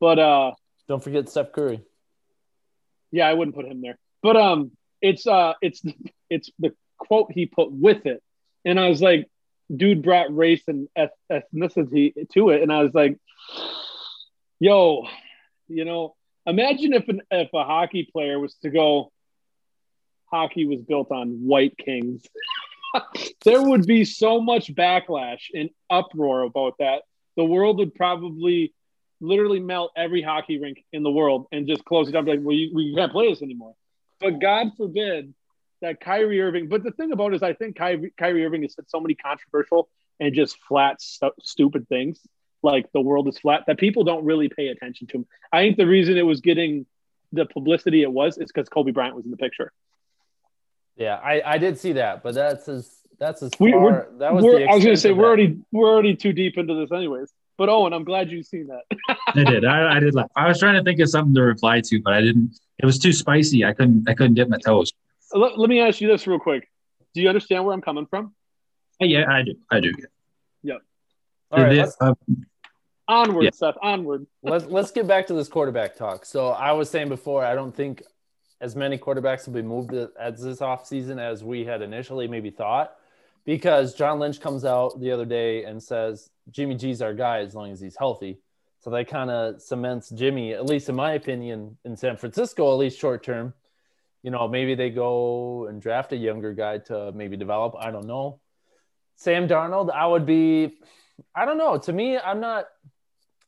But 0.00 0.18
uh, 0.18 0.52
Don't 0.88 1.02
forget 1.02 1.28
Steph 1.28 1.52
Curry. 1.52 1.82
yeah, 3.10 3.28
I 3.28 3.34
wouldn't 3.34 3.54
put 3.54 3.66
him 3.66 3.82
there. 3.82 3.98
But 4.22 4.36
um, 4.36 4.72
it's 5.00 5.26
uh, 5.26 5.52
it's 5.60 5.82
it's 6.30 6.50
the 6.58 6.74
quote 6.98 7.30
he 7.32 7.46
put 7.46 7.70
with 7.70 8.06
it, 8.06 8.22
and 8.64 8.80
I 8.80 8.88
was 8.88 9.02
like, 9.02 9.28
dude 9.74 10.02
brought 10.02 10.34
race 10.34 10.62
and 10.66 10.88
eth- 10.96 11.10
ethnicity 11.30 12.14
to 12.32 12.50
it, 12.50 12.62
and 12.62 12.72
I 12.72 12.82
was 12.82 12.94
like, 12.94 13.18
yo, 14.60 15.06
you 15.68 15.84
know, 15.84 16.14
imagine 16.46 16.94
if 16.94 17.08
an 17.08 17.20
if 17.30 17.52
a 17.52 17.64
hockey 17.64 18.08
player 18.10 18.38
was 18.38 18.54
to 18.62 18.70
go, 18.70 19.12
hockey 20.30 20.64
was 20.66 20.80
built 20.80 21.10
on 21.10 21.46
white 21.46 21.76
kings. 21.76 22.24
there 23.44 23.62
would 23.62 23.86
be 23.86 24.04
so 24.04 24.40
much 24.40 24.74
backlash 24.74 25.42
and 25.54 25.70
uproar 25.90 26.42
about 26.42 26.74
that. 26.78 27.02
The 27.36 27.44
world 27.44 27.78
would 27.78 27.94
probably 27.94 28.74
literally 29.20 29.60
melt 29.60 29.92
every 29.96 30.20
hockey 30.20 30.58
rink 30.58 30.84
in 30.92 31.02
the 31.02 31.10
world 31.10 31.46
and 31.52 31.66
just 31.66 31.84
close 31.84 32.08
it 32.08 32.16
up. 32.16 32.26
Like, 32.26 32.40
well, 32.42 32.56
you, 32.56 32.70
we 32.74 32.94
can't 32.94 33.12
play 33.12 33.30
this 33.30 33.42
anymore. 33.42 33.74
But 34.20 34.40
God 34.40 34.72
forbid 34.76 35.32
that 35.80 36.00
Kyrie 36.00 36.40
Irving. 36.40 36.68
But 36.68 36.82
the 36.82 36.90
thing 36.90 37.12
about 37.12 37.32
it 37.32 37.36
is, 37.36 37.42
I 37.42 37.54
think 37.54 37.76
Kyrie, 37.76 38.12
Kyrie 38.18 38.44
Irving 38.44 38.62
has 38.62 38.74
said 38.74 38.88
so 38.88 39.00
many 39.00 39.14
controversial 39.14 39.88
and 40.20 40.34
just 40.34 40.58
flat, 40.68 41.00
stu- 41.00 41.32
stupid 41.42 41.88
things, 41.88 42.20
like 42.62 42.90
the 42.92 43.00
world 43.00 43.28
is 43.28 43.38
flat, 43.38 43.64
that 43.66 43.78
people 43.78 44.04
don't 44.04 44.24
really 44.24 44.48
pay 44.48 44.68
attention 44.68 45.06
to 45.08 45.18
him. 45.18 45.26
I 45.52 45.62
think 45.62 45.76
the 45.76 45.86
reason 45.86 46.16
it 46.16 46.22
was 46.22 46.40
getting 46.40 46.86
the 47.32 47.46
publicity 47.46 48.02
it 48.02 48.12
was 48.12 48.38
is 48.38 48.52
because 48.52 48.68
Kobe 48.68 48.92
Bryant 48.92 49.16
was 49.16 49.24
in 49.24 49.30
the 49.30 49.36
picture. 49.36 49.72
Yeah, 50.96 51.16
I, 51.16 51.42
I 51.44 51.58
did 51.58 51.78
see 51.78 51.92
that, 51.92 52.22
but 52.22 52.34
that's 52.34 52.68
as 52.68 52.90
that's 53.18 53.42
as 53.42 53.52
far. 53.54 53.68
we're- 53.80 54.04
that 54.18 54.34
was. 54.34 54.44
The 54.44 54.64
I 54.68 54.74
was 54.74 54.84
going 54.84 54.94
to 54.96 55.00
say 55.00 55.10
we're 55.12 55.22
that. 55.22 55.26
already 55.28 55.58
we're 55.72 55.88
already 55.88 56.14
too 56.16 56.32
deep 56.32 56.58
into 56.58 56.74
this, 56.74 56.92
anyways. 56.92 57.32
But 57.58 57.68
Owen, 57.68 57.92
I'm 57.92 58.04
glad 58.04 58.30
you've 58.30 58.46
seen 58.46 58.68
that. 58.68 58.82
I 59.28 59.44
did. 59.44 59.64
I, 59.64 59.96
I 59.96 60.00
did 60.00 60.14
laugh. 60.14 60.30
I 60.34 60.48
was 60.48 60.58
trying 60.58 60.74
to 60.74 60.82
think 60.82 61.00
of 61.00 61.08
something 61.08 61.34
to 61.34 61.42
reply 61.42 61.80
to, 61.82 62.00
but 62.02 62.12
I 62.14 62.20
didn't. 62.20 62.58
It 62.78 62.86
was 62.86 62.98
too 62.98 63.12
spicy. 63.12 63.64
I 63.64 63.72
couldn't. 63.72 64.08
I 64.08 64.14
couldn't 64.14 64.34
dip 64.34 64.48
my 64.48 64.58
toes. 64.58 64.92
let, 65.34 65.58
let 65.58 65.68
me 65.68 65.80
ask 65.80 66.00
you 66.00 66.08
this 66.08 66.26
real 66.26 66.38
quick. 66.38 66.68
Do 67.14 67.20
you 67.22 67.28
understand 67.28 67.64
where 67.64 67.74
I'm 67.74 67.82
coming 67.82 68.06
from? 68.06 68.34
Yeah, 69.00 69.24
I 69.30 69.42
do. 69.42 69.54
I 69.70 69.80
do. 69.80 69.92
All 71.54 71.62
right, 71.62 71.68
Did 71.68 71.78
it- 71.84 71.94
uh, 72.00 72.14
Onward, 73.08 73.44
Yeah. 73.44 73.50
Seth. 73.52 73.74
Onward. 73.82 74.26
let's 74.42 74.64
let's 74.64 74.90
get 74.90 75.06
back 75.06 75.26
to 75.26 75.34
this 75.34 75.48
quarterback 75.48 75.96
talk. 75.96 76.24
So 76.24 76.48
I 76.48 76.72
was 76.72 76.88
saying 76.88 77.10
before, 77.10 77.44
I 77.44 77.54
don't 77.54 77.74
think 77.76 78.02
as 78.62 78.76
many 78.76 78.96
quarterbacks 78.96 79.46
will 79.46 79.54
be 79.54 79.62
moved 79.62 79.92
as 79.92 80.40
this 80.40 80.60
offseason 80.60 81.20
as 81.20 81.42
we 81.44 81.64
had 81.64 81.82
initially 81.82 82.28
maybe 82.28 82.50
thought, 82.50 82.94
because 83.44 83.94
John 83.94 84.20
Lynch 84.20 84.40
comes 84.40 84.64
out 84.64 85.00
the 85.00 85.10
other 85.10 85.26
day 85.26 85.64
and 85.64 85.82
says 85.82 86.30
Jimmy 86.50 86.76
G's 86.76 87.02
our 87.02 87.12
guy 87.12 87.40
as 87.40 87.54
long 87.54 87.72
as 87.72 87.80
he's 87.80 87.96
healthy. 87.96 88.38
So 88.80 88.90
that 88.90 89.08
kind 89.08 89.30
of 89.30 89.60
cements 89.60 90.10
Jimmy, 90.10 90.52
at 90.52 90.64
least 90.64 90.88
in 90.88 90.94
my 90.94 91.12
opinion, 91.14 91.76
in 91.84 91.96
San 91.96 92.16
Francisco, 92.16 92.72
at 92.72 92.78
least 92.78 92.98
short 92.98 93.22
term. 93.24 93.52
You 94.22 94.30
know, 94.30 94.46
maybe 94.46 94.76
they 94.76 94.90
go 94.90 95.66
and 95.66 95.82
draft 95.82 96.12
a 96.12 96.16
younger 96.16 96.54
guy 96.54 96.78
to 96.78 97.10
maybe 97.12 97.36
develop. 97.36 97.74
I 97.76 97.90
don't 97.90 98.06
know. 98.06 98.38
Sam 99.16 99.48
Darnold, 99.48 99.90
I 99.90 100.06
would 100.06 100.24
be, 100.24 100.78
I 101.34 101.44
don't 101.44 101.58
know. 101.58 101.78
To 101.78 101.92
me, 101.92 102.16
I'm 102.18 102.38
not, 102.40 102.66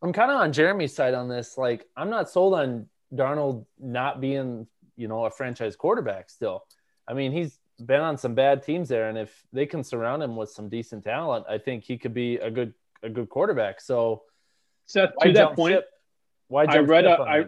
I'm 0.03 0.13
kind 0.13 0.31
of 0.33 0.39
on 0.39 0.53
Jeremy's 0.53 0.95
side 0.95 1.15
on 1.15 1.29
this. 1.29 1.57
Like, 1.57 1.87
I'm 1.97 2.11
not 2.11 2.29
sold 2.29 2.55
on 2.55 2.87
Darnold 3.15 3.67
not 3.79 4.21
being, 4.21 4.67
you 4.97 5.09
know, 5.09 5.25
a 5.25 5.31
franchise 5.31 5.77
quarterback 5.77 6.31
still. 6.31 6.65
I 7.07 7.15
mean, 7.15 7.33
he's 7.33 7.59
been 7.85 8.01
on 8.01 8.17
some 8.17 8.35
bad 8.35 8.63
teams 8.63 8.89
there, 8.89 9.09
and 9.09 9.19
if 9.19 9.45
they 9.53 9.67
can 9.67 9.83
surround 9.85 10.23
him 10.23 10.37
with 10.37 10.51
some 10.51 10.69
decent 10.69 11.05
talent, 11.05 11.47
I 11.49 11.59
think 11.59 11.85
he 11.85 11.99
could 11.99 12.15
be 12.15 12.37
a 12.37 12.51
good 12.51 12.75
a 13.03 13.11
good 13.11 13.29
quarterback. 13.29 13.81
So 13.81 14.23
Seth, 14.87 15.11
to 15.21 15.33
that 15.35 15.57
point, 15.57 15.75
ship? 15.75 15.89
Why 16.49 16.65
I 16.65 16.79
read 16.79 17.05
a- 17.05 17.21
uh, 17.21 17.25
I- 17.25 17.39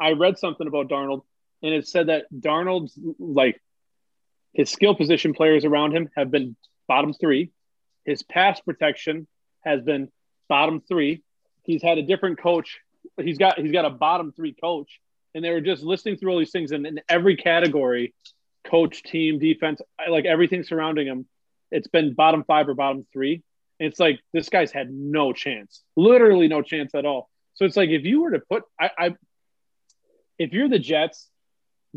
I 0.00 0.12
read 0.12 0.38
something 0.38 0.66
about 0.66 0.88
Darnold, 0.88 1.22
and 1.62 1.72
it 1.72 1.86
said 1.86 2.08
that 2.08 2.26
Darnold's 2.32 2.98
like 3.18 3.60
his 4.52 4.70
skill 4.70 4.94
position 4.94 5.34
players 5.34 5.64
around 5.64 5.94
him 5.94 6.10
have 6.16 6.30
been 6.30 6.56
bottom 6.88 7.12
three. 7.12 7.52
His 8.04 8.22
pass 8.22 8.60
protection 8.60 9.26
has 9.64 9.82
been 9.82 10.10
bottom 10.48 10.80
three. 10.80 11.22
He's 11.62 11.82
had 11.82 11.98
a 11.98 12.02
different 12.02 12.38
coach. 12.38 12.80
He's 13.20 13.38
got 13.38 13.58
he's 13.58 13.72
got 13.72 13.84
a 13.84 13.90
bottom 13.90 14.32
three 14.32 14.52
coach, 14.52 15.00
and 15.34 15.44
they 15.44 15.50
were 15.50 15.60
just 15.60 15.82
listing 15.82 16.16
through 16.16 16.32
all 16.32 16.38
these 16.38 16.52
things, 16.52 16.72
and 16.72 16.86
in 16.86 17.00
every 17.08 17.36
category, 17.36 18.14
coach, 18.64 19.02
team, 19.02 19.38
defense, 19.38 19.80
like 20.08 20.24
everything 20.24 20.62
surrounding 20.62 21.06
him, 21.06 21.26
it's 21.70 21.88
been 21.88 22.14
bottom 22.14 22.44
five 22.44 22.68
or 22.68 22.74
bottom 22.74 23.06
three. 23.12 23.42
And 23.80 23.88
it's 23.88 23.98
like 23.98 24.20
this 24.32 24.48
guy's 24.48 24.70
had 24.70 24.90
no 24.90 25.32
chance, 25.32 25.82
literally 25.96 26.46
no 26.48 26.62
chance 26.62 26.94
at 26.94 27.04
all. 27.04 27.28
So 27.54 27.64
it's 27.64 27.76
like 27.76 27.90
if 27.90 28.04
you 28.04 28.22
were 28.22 28.30
to 28.32 28.40
put, 28.40 28.62
I, 28.80 28.90
I 28.96 29.14
if 30.38 30.52
you're 30.52 30.68
the 30.68 30.78
Jets, 30.78 31.28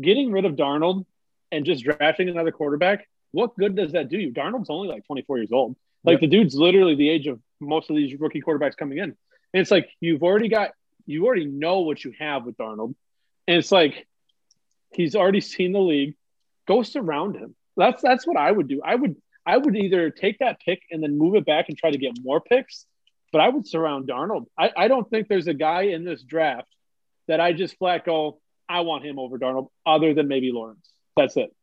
getting 0.00 0.32
rid 0.32 0.44
of 0.44 0.54
Darnold 0.54 1.06
and 1.50 1.64
just 1.64 1.84
drafting 1.84 2.28
another 2.28 2.52
quarterback, 2.52 3.08
what 3.30 3.56
good 3.56 3.76
does 3.76 3.92
that 3.92 4.08
do 4.08 4.18
you? 4.18 4.32
Darnold's 4.32 4.70
only 4.70 4.88
like 4.88 5.06
24 5.06 5.38
years 5.38 5.52
old. 5.52 5.76
Like 6.04 6.14
Yep. 6.14 6.20
the 6.20 6.26
dude's 6.28 6.54
literally 6.54 6.94
the 6.94 7.08
age 7.10 7.26
of 7.26 7.40
most 7.60 7.90
of 7.90 7.96
these 7.96 8.18
rookie 8.18 8.40
quarterbacks 8.40 8.76
coming 8.76 8.98
in. 8.98 9.04
And 9.04 9.60
it's 9.60 9.70
like 9.70 9.88
you've 10.00 10.22
already 10.22 10.48
got, 10.48 10.70
you 11.06 11.26
already 11.26 11.46
know 11.46 11.80
what 11.80 12.04
you 12.04 12.12
have 12.18 12.44
with 12.44 12.56
Darnold. 12.56 12.94
And 13.48 13.56
it's 13.56 13.72
like 13.72 14.06
he's 14.92 15.16
already 15.16 15.40
seen 15.40 15.72
the 15.72 15.80
league. 15.80 16.14
Go 16.68 16.82
surround 16.82 17.34
him. 17.34 17.56
That's 17.76 18.02
that's 18.02 18.26
what 18.26 18.36
I 18.36 18.52
would 18.52 18.68
do. 18.68 18.82
I 18.84 18.94
would 18.94 19.16
I 19.46 19.56
would 19.56 19.74
either 19.74 20.10
take 20.10 20.40
that 20.40 20.60
pick 20.60 20.82
and 20.90 21.02
then 21.02 21.16
move 21.16 21.34
it 21.34 21.46
back 21.46 21.70
and 21.70 21.78
try 21.78 21.90
to 21.90 21.96
get 21.96 22.12
more 22.22 22.40
picks, 22.40 22.84
but 23.32 23.40
I 23.40 23.48
would 23.48 23.66
surround 23.66 24.06
Darnold. 24.06 24.44
I, 24.58 24.70
I 24.76 24.88
don't 24.88 25.08
think 25.08 25.28
there's 25.28 25.46
a 25.46 25.54
guy 25.54 25.82
in 25.82 26.04
this 26.04 26.22
draft 26.22 26.68
that 27.28 27.40
I 27.40 27.54
just 27.54 27.78
flat 27.78 28.04
go, 28.04 28.40
I 28.68 28.80
want 28.80 29.06
him 29.06 29.18
over 29.18 29.38
Darnold, 29.38 29.68
other 29.86 30.12
than 30.12 30.28
maybe 30.28 30.52
Lawrence. 30.52 30.86
That's 31.16 31.36
it. 31.38 31.54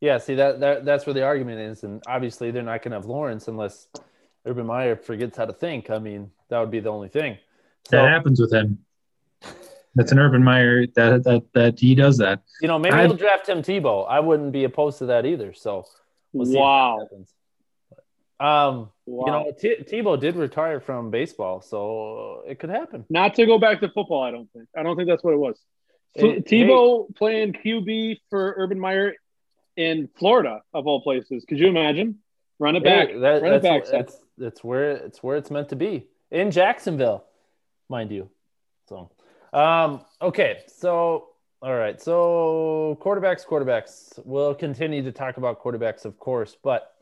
Yeah, 0.00 0.16
see 0.16 0.36
that, 0.36 0.60
that 0.60 0.84
that's 0.86 1.04
where 1.04 1.14
the 1.14 1.24
argument 1.24 1.60
is, 1.60 1.82
and 1.84 2.02
obviously 2.06 2.50
they're 2.50 2.62
not 2.62 2.82
going 2.82 2.92
to 2.92 2.98
have 2.98 3.06
Lawrence 3.06 3.48
unless 3.48 3.88
Urban 4.46 4.66
Meyer 4.66 4.96
forgets 4.96 5.36
how 5.36 5.44
to 5.44 5.52
think. 5.52 5.90
I 5.90 5.98
mean, 5.98 6.30
that 6.48 6.60
would 6.60 6.70
be 6.70 6.80
the 6.80 6.90
only 6.90 7.08
thing. 7.08 7.36
So 7.90 7.96
that 7.96 8.08
happens 8.08 8.40
with 8.40 8.52
him. 8.52 8.78
That's 9.96 10.12
an 10.12 10.18
Urban 10.18 10.44
Meyer 10.44 10.86
that 10.94 11.24
that 11.24 11.42
that 11.54 11.80
he 11.80 11.94
does 11.94 12.18
that. 12.18 12.42
you 12.60 12.68
know, 12.68 12.78
maybe 12.78 12.94
I'd- 12.94 13.08
he'll 13.08 13.16
draft 13.16 13.46
Tim 13.46 13.62
Tebow. 13.62 14.06
I 14.08 14.20
wouldn't 14.20 14.52
be 14.52 14.64
opposed 14.64 14.98
to 14.98 15.06
that 15.06 15.26
either. 15.26 15.52
So 15.54 15.84
we'll 16.32 16.46
see 16.46 16.52
if 16.52 16.56
that 16.56 16.60
wow. 16.60 16.98
happens. 17.00 17.32
Um, 18.38 18.90
wow. 19.06 19.24
you 19.24 19.32
know, 19.32 19.52
T- 19.58 19.82
Tebow 19.82 20.20
did 20.20 20.36
retire 20.36 20.78
from 20.78 21.10
baseball, 21.10 21.62
so 21.62 22.42
it 22.46 22.58
could 22.58 22.68
happen. 22.68 23.06
Not 23.08 23.34
to 23.36 23.46
go 23.46 23.58
back 23.58 23.80
to 23.80 23.88
football, 23.88 24.22
I 24.22 24.30
don't 24.30 24.52
think. 24.52 24.68
I 24.76 24.82
don't 24.82 24.94
think 24.94 25.08
that's 25.08 25.24
what 25.24 25.32
it 25.32 25.38
was. 25.38 25.58
Hey, 26.14 26.40
Tebow 26.40 27.14
playing 27.16 27.54
QB 27.54 28.20
for 28.28 28.54
Urban 28.58 28.78
Meyer 28.78 29.14
in 29.76 30.08
Florida, 30.18 30.60
of 30.74 30.86
all 30.86 31.00
places. 31.00 31.46
Could 31.48 31.58
you 31.58 31.68
imagine? 31.68 32.18
Run 32.58 32.76
it 32.76 32.84
back. 32.84 33.08
That- 33.08 33.42
Run 33.42 33.52
it 33.54 33.62
that's, 33.62 33.90
back, 33.90 33.98
that's 33.98 34.22
that's 34.36 34.62
where 34.64 34.90
it's 34.90 35.22
where 35.22 35.38
it's 35.38 35.50
meant 35.50 35.70
to 35.70 35.76
be 35.76 36.06
in 36.30 36.50
Jacksonville, 36.50 37.24
mind 37.88 38.12
you. 38.12 38.28
So, 39.56 39.60
um, 39.62 40.00
okay, 40.20 40.58
so 40.66 41.28
all 41.62 41.74
right, 41.74 42.00
so 42.00 42.98
quarterbacks, 43.00 43.46
quarterbacks. 43.46 44.18
We'll 44.24 44.54
continue 44.54 45.02
to 45.02 45.10
talk 45.12 45.38
about 45.38 45.62
quarterbacks, 45.62 46.04
of 46.04 46.18
course, 46.18 46.56
but 46.62 46.92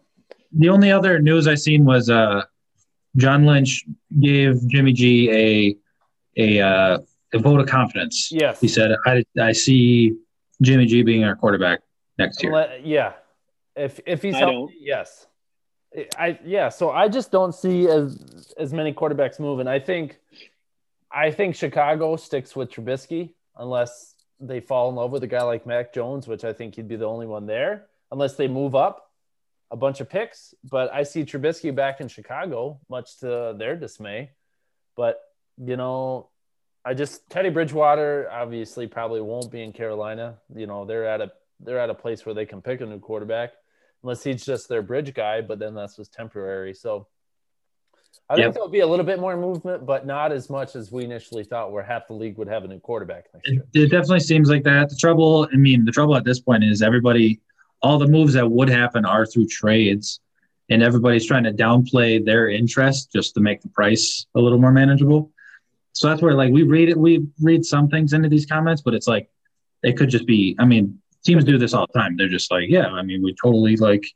The 0.52 0.68
only 0.68 0.92
other 0.92 1.20
news 1.20 1.48
I 1.48 1.56
seen 1.56 1.84
was 1.84 2.08
uh, 2.08 2.42
John 3.16 3.44
Lynch 3.44 3.84
gave 4.20 4.66
Jimmy 4.68 4.92
G 4.92 5.30
a 5.32 5.76
a 6.36 6.60
uh, 6.60 6.98
a 7.32 7.38
vote 7.38 7.58
of 7.60 7.66
confidence. 7.66 8.30
yes, 8.30 8.60
He 8.60 8.68
said, 8.68 8.92
"I 9.04 9.24
I 9.40 9.52
see 9.52 10.16
Jimmy 10.62 10.86
G 10.86 11.02
being 11.02 11.24
our 11.24 11.34
quarterback 11.34 11.80
next 12.18 12.40
year." 12.42 12.52
Unle- 12.52 12.80
yeah. 12.84 13.14
If 13.74 13.98
if 14.06 14.22
he's 14.22 14.36
I 14.36 14.38
healthy, 14.38 14.54
don't. 14.54 14.72
yes. 14.78 15.26
I 16.18 16.38
yeah, 16.44 16.68
so 16.70 16.90
I 16.90 17.08
just 17.08 17.32
don't 17.32 17.52
see 17.54 17.88
as 17.88 18.54
as 18.56 18.72
many 18.72 18.92
quarterbacks 18.92 19.40
moving. 19.40 19.66
I 19.66 19.80
think 19.80 20.20
I 21.14 21.30
think 21.30 21.54
Chicago 21.54 22.16
sticks 22.16 22.56
with 22.56 22.70
Trubisky 22.72 23.34
unless 23.56 24.16
they 24.40 24.60
fall 24.60 24.88
in 24.88 24.96
love 24.96 25.12
with 25.12 25.22
a 25.22 25.28
guy 25.28 25.42
like 25.42 25.64
Mac 25.64 25.94
Jones, 25.94 26.26
which 26.26 26.44
I 26.44 26.52
think 26.52 26.74
he'd 26.74 26.88
be 26.88 26.96
the 26.96 27.06
only 27.06 27.26
one 27.26 27.46
there, 27.46 27.86
unless 28.10 28.34
they 28.34 28.48
move 28.48 28.74
up 28.74 29.12
a 29.70 29.76
bunch 29.76 30.00
of 30.00 30.10
picks. 30.10 30.54
But 30.68 30.92
I 30.92 31.04
see 31.04 31.24
Trubisky 31.24 31.72
back 31.74 32.00
in 32.00 32.08
Chicago, 32.08 32.80
much 32.90 33.18
to 33.20 33.54
their 33.56 33.76
dismay. 33.76 34.32
But 34.96 35.20
you 35.56 35.76
know, 35.76 36.30
I 36.84 36.94
just 36.94 37.30
Teddy 37.30 37.48
Bridgewater 37.50 38.28
obviously 38.30 38.88
probably 38.88 39.20
won't 39.20 39.52
be 39.52 39.62
in 39.62 39.72
Carolina. 39.72 40.38
You 40.54 40.66
know, 40.66 40.84
they're 40.84 41.06
at 41.06 41.20
a 41.20 41.32
they're 41.60 41.78
at 41.78 41.90
a 41.90 41.94
place 41.94 42.26
where 42.26 42.34
they 42.34 42.46
can 42.46 42.60
pick 42.60 42.80
a 42.80 42.86
new 42.86 42.98
quarterback. 42.98 43.52
unless 44.02 44.22
he's 44.24 44.44
just 44.44 44.68
their 44.68 44.82
bridge 44.82 45.14
guy. 45.14 45.40
But 45.40 45.58
then 45.60 45.74
that's 45.74 45.96
just 45.96 46.12
temporary. 46.12 46.74
So 46.74 47.06
I 48.30 48.36
Yep. 48.36 48.44
think 48.44 48.54
there'll 48.54 48.68
be 48.70 48.80
a 48.80 48.86
little 48.86 49.04
bit 49.04 49.20
more 49.20 49.36
movement, 49.36 49.84
but 49.84 50.06
not 50.06 50.32
as 50.32 50.48
much 50.48 50.76
as 50.76 50.90
we 50.90 51.04
initially 51.04 51.44
thought. 51.44 51.72
Where 51.72 51.82
half 51.82 52.06
the 52.08 52.14
league 52.14 52.38
would 52.38 52.48
have 52.48 52.64
a 52.64 52.68
new 52.68 52.78
quarterback 52.80 53.26
next 53.34 53.46
It, 53.48 53.52
year. 53.52 53.84
it 53.84 53.90
definitely 53.90 54.20
seems 54.20 54.48
like 54.48 54.64
that. 54.64 54.88
The 54.88 54.96
trouble, 54.96 55.46
I 55.52 55.56
mean, 55.56 55.84
the 55.84 55.92
trouble 55.92 56.16
at 56.16 56.24
this 56.24 56.40
point 56.40 56.64
is 56.64 56.80
everybody, 56.80 57.40
all 57.82 57.98
the 57.98 58.06
moves 58.06 58.32
that 58.32 58.50
would 58.50 58.70
happen 58.70 59.04
are 59.04 59.26
through 59.26 59.46
trades, 59.48 60.20
and 60.70 60.82
everybody's 60.82 61.26
trying 61.26 61.44
to 61.44 61.52
downplay 61.52 62.24
their 62.24 62.48
interest 62.48 63.12
just 63.12 63.34
to 63.34 63.40
make 63.40 63.60
the 63.60 63.68
price 63.68 64.26
a 64.34 64.40
little 64.40 64.58
more 64.58 64.72
manageable. 64.72 65.30
So 65.92 66.08
that's 66.08 66.22
where 66.22 66.32
like 66.34 66.50
we 66.50 66.62
read 66.62 66.88
it, 66.88 66.96
we 66.96 67.26
read 67.42 67.64
some 67.64 67.88
things 67.88 68.14
into 68.14 68.30
these 68.30 68.46
comments, 68.46 68.80
but 68.80 68.94
it's 68.94 69.06
like 69.06 69.28
it 69.82 69.98
could 69.98 70.08
just 70.08 70.26
be. 70.26 70.56
I 70.58 70.64
mean, 70.64 70.98
teams 71.26 71.44
do 71.44 71.58
this 71.58 71.74
all 71.74 71.86
the 71.92 71.98
time. 71.98 72.16
They're 72.16 72.28
just 72.28 72.50
like, 72.50 72.70
yeah, 72.70 72.86
I 72.86 73.02
mean, 73.02 73.22
we 73.22 73.34
totally 73.34 73.76
like, 73.76 74.06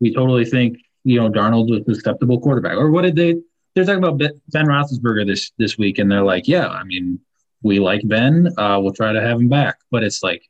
we 0.00 0.14
totally 0.14 0.44
think 0.44 0.78
you 1.06 1.20
know 1.20 1.30
Darnold 1.30 1.70
was 1.70 1.82
an 1.86 1.94
acceptable 1.94 2.40
quarterback, 2.40 2.76
or 2.76 2.90
what 2.90 3.02
did 3.02 3.14
they? 3.16 3.36
They're 3.74 3.84
talking 3.84 4.02
about 4.02 4.18
Ben 4.18 4.66
Roethlisberger 4.66 5.26
this 5.26 5.52
this 5.56 5.78
week, 5.78 5.98
and 5.98 6.10
they're 6.10 6.24
like, 6.24 6.48
yeah, 6.48 6.66
I 6.68 6.82
mean, 6.82 7.20
we 7.62 7.78
like 7.78 8.02
Ben. 8.04 8.48
Uh, 8.58 8.80
we'll 8.82 8.92
try 8.92 9.12
to 9.12 9.20
have 9.20 9.38
him 9.40 9.48
back. 9.48 9.78
But 9.90 10.02
it's 10.02 10.22
like, 10.22 10.42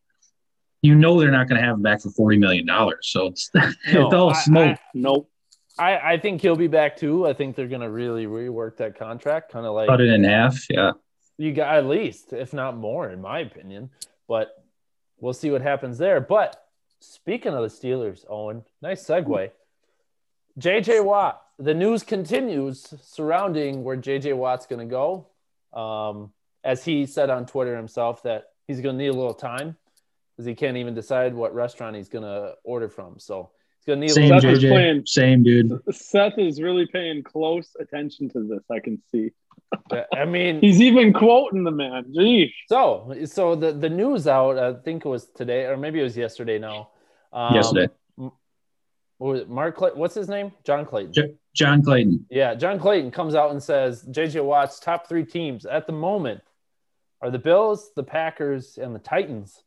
you 0.81 0.95
know, 0.95 1.21
they're 1.21 1.31
not 1.31 1.49
going 1.49 1.61
to 1.61 1.67
have 1.67 1.77
him 1.77 1.83
back 1.83 2.01
for 2.01 2.11
forty 2.11 2.39
million 2.39 2.65
dollars. 2.67 3.09
So 3.11 3.27
it's 3.27 3.51
it's 3.55 4.15
all 4.15 4.31
I- 4.31 4.41
smoke. 4.41 4.79
Nope. 4.95 5.31
I, 5.79 6.13
I 6.15 6.19
think 6.19 6.41
he'll 6.41 6.57
be 6.57 6.69
back 6.69 6.97
too. 6.97 7.27
I 7.27 7.35
think 7.35 7.55
they're 7.55 7.69
going 7.69 7.83
to 7.83 7.91
really 7.91 8.25
rework 8.25 8.79
that 8.79 8.99
contract, 8.99 9.53
kind 9.53 9.67
of 9.67 9.75
like 9.75 9.89
Cut 9.91 10.01
it 10.01 10.09
in 10.09 10.25
half. 10.25 10.71
Yeah. 10.71 10.93
you 11.37 11.53
got 11.53 11.77
at 11.77 11.85
least, 11.85 12.33
if 12.33 12.55
not 12.55 12.79
more, 12.79 13.11
in 13.11 13.21
my 13.21 13.41
opinion. 13.41 13.91
But 14.27 14.53
we'll 15.21 15.35
see 15.35 15.51
what 15.51 15.61
happens 15.61 15.99
there. 15.99 16.19
But 16.19 16.57
speaking 17.01 17.53
of 17.53 17.61
the 17.61 17.69
Steelers, 17.69 18.25
Owen, 18.27 18.65
nice 18.81 19.05
segue. 19.07 19.51
JJ 20.59 21.05
Watt, 21.05 21.43
the 21.59 21.75
news 21.75 22.03
continues 22.03 22.95
surrounding 23.03 23.85
where 23.85 23.97
JJ 23.97 24.37
Watt's 24.37 24.67
going 24.67 24.87
to 24.87 24.91
go. 24.91 25.29
Um, 25.79 26.33
as 26.65 26.85
he 26.85 27.07
said 27.07 27.31
on 27.31 27.47
Twitter 27.47 27.77
himself, 27.77 28.23
that 28.25 28.45
he's 28.67 28.81
going 28.81 28.97
to 28.97 29.03
need 29.05 29.09
a 29.11 29.13
little 29.17 29.35
time 29.35 29.77
because 30.33 30.47
he 30.47 30.55
can't 30.55 30.77
even 30.77 30.95
decide 30.95 31.35
what 31.35 31.55
restaurant 31.55 31.97
he's 31.97 32.09
going 32.09 32.25
to 32.25 32.55
order 32.65 32.89
from. 32.89 33.19
So 33.19 33.51
he's 33.79 33.87
going 33.87 34.01
to 34.01 34.07
need 34.07 34.13
Same 34.13 34.33
a 34.33 34.41
Seth 34.41 34.45
little 34.45 34.59
JJ. 34.61 34.69
playing- 34.71 35.07
Same 35.07 35.43
dude. 35.43 35.81
Seth 35.93 36.39
is 36.39 36.61
really 36.61 36.87
paying 36.87 37.23
close 37.23 37.77
attention 37.79 38.29
to 38.31 38.47
this. 38.49 38.63
I 38.71 38.81
can 38.81 39.01
see. 39.13 39.33
I 40.15 40.25
mean, 40.27 40.61
He's 40.61 40.81
even 40.81 41.13
quoting 41.13 41.65
the 41.65 41.71
man. 41.71 42.05
Geesh. 42.17 42.53
So, 42.69 43.15
so 43.25 43.55
the 43.57 43.73
the 43.73 43.89
news 43.89 44.27
out, 44.29 44.59
I 44.59 44.75
think 44.75 45.05
it 45.05 45.09
was 45.09 45.27
today, 45.27 45.65
or 45.65 45.77
maybe 45.77 45.99
it 46.01 46.05
was 46.05 46.17
yesterday. 46.17 46.59
Now, 46.59 46.91
um, 47.33 47.55
Yesterday. 47.55 47.93
What 49.19 49.29
was? 49.33 49.47
Mark, 49.49 49.77
Clay- 49.77 49.91
what's 49.95 50.15
his 50.15 50.29
name? 50.29 50.53
John 50.65 50.85
Clayton. 50.85 51.13
J- 51.13 51.35
John 51.55 51.83
Clayton. 51.83 52.27
yeah, 52.31 52.55
John 52.55 52.79
Clayton 52.79 53.11
comes 53.11 53.35
out 53.35 53.51
and 53.51 53.63
says 53.63 54.03
JJ 54.05 54.45
Watt's 54.45 54.79
top 54.79 55.09
three 55.09 55.25
teams 55.25 55.65
at 55.65 55.87
the 55.87 55.93
moment 55.93 56.43
are 57.23 57.31
the 57.31 57.39
Bills, 57.39 57.91
the 57.97 58.03
Packers, 58.03 58.77
and 58.79 58.95
the 58.95 58.99
Titans. 58.99 59.63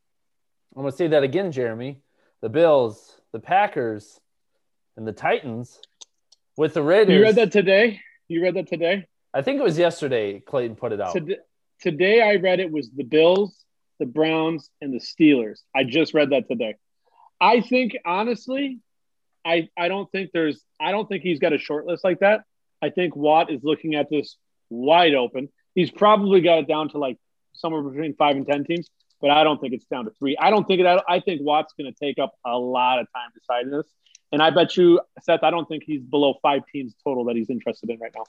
I'm 0.75 0.83
going 0.83 0.91
to 0.91 0.97
say 0.97 1.07
that 1.07 1.23
again, 1.23 1.51
Jeremy. 1.51 2.01
The 2.41 2.49
Bills, 2.49 3.19
the 3.31 3.39
Packers, 3.39 4.19
and 4.95 5.07
the 5.07 5.11
Titans. 5.11 5.79
With 6.57 6.75
the 6.75 6.83
Raiders, 6.83 7.15
You 7.15 7.23
read 7.23 7.35
that 7.35 7.51
today? 7.51 8.01
You 8.27 8.43
read 8.43 8.53
that 8.55 8.67
today? 8.67 9.07
I 9.33 9.41
think 9.41 9.59
it 9.59 9.63
was 9.63 9.77
yesterday. 9.79 10.39
Clayton 10.41 10.75
put 10.75 10.91
it 10.91 11.01
out. 11.01 11.13
Today, 11.13 11.37
today 11.81 12.21
I 12.21 12.35
read 12.35 12.59
it 12.59 12.71
was 12.71 12.89
the 12.91 13.03
Bills, 13.03 13.65
the 13.99 14.05
Browns, 14.05 14.69
and 14.81 14.93
the 14.93 14.99
Steelers. 14.99 15.61
I 15.75 15.85
just 15.85 16.13
read 16.13 16.29
that 16.31 16.47
today. 16.47 16.75
I 17.41 17.61
think 17.61 17.97
honestly, 18.05 18.79
I 19.45 19.69
I 19.77 19.87
don't 19.87 20.11
think 20.11 20.31
there's 20.33 20.63
I 20.79 20.91
don't 20.91 21.07
think 21.07 21.23
he's 21.23 21.39
got 21.39 21.53
a 21.53 21.57
short 21.57 21.85
list 21.85 22.03
like 22.03 22.19
that. 22.19 22.41
I 22.81 22.89
think 22.89 23.15
Watt 23.15 23.51
is 23.51 23.63
looking 23.63 23.95
at 23.95 24.09
this 24.09 24.37
wide 24.69 25.15
open. 25.15 25.49
He's 25.75 25.91
probably 25.91 26.41
got 26.41 26.59
it 26.59 26.67
down 26.67 26.89
to 26.89 26.97
like 26.97 27.17
somewhere 27.53 27.81
between 27.81 28.15
five 28.15 28.35
and 28.35 28.47
ten 28.47 28.63
teams, 28.63 28.89
but 29.21 29.31
I 29.31 29.43
don't 29.43 29.59
think 29.59 29.73
it's 29.73 29.85
down 29.85 30.05
to 30.05 30.11
three. 30.11 30.37
I 30.37 30.49
don't 30.49 30.65
think 30.67 30.81
that 30.83 31.03
I 31.07 31.19
think 31.19 31.41
Watt's 31.41 31.73
going 31.77 31.91
to 31.91 31.99
take 31.99 32.19
up 32.19 32.33
a 32.45 32.57
lot 32.57 32.99
of 32.99 33.07
time 33.13 33.29
deciding 33.33 33.71
this, 33.71 33.87
and 34.31 34.41
I 34.41 34.49
bet 34.49 34.77
you, 34.77 35.01
Seth, 35.21 35.43
I 35.43 35.51
don't 35.51 35.67
think 35.67 35.83
he's 35.85 36.03
below 36.03 36.35
five 36.41 36.61
teams 36.71 36.95
total 37.03 37.25
that 37.25 37.35
he's 37.35 37.49
interested 37.49 37.89
in 37.89 37.99
right 37.99 38.11
now. 38.15 38.23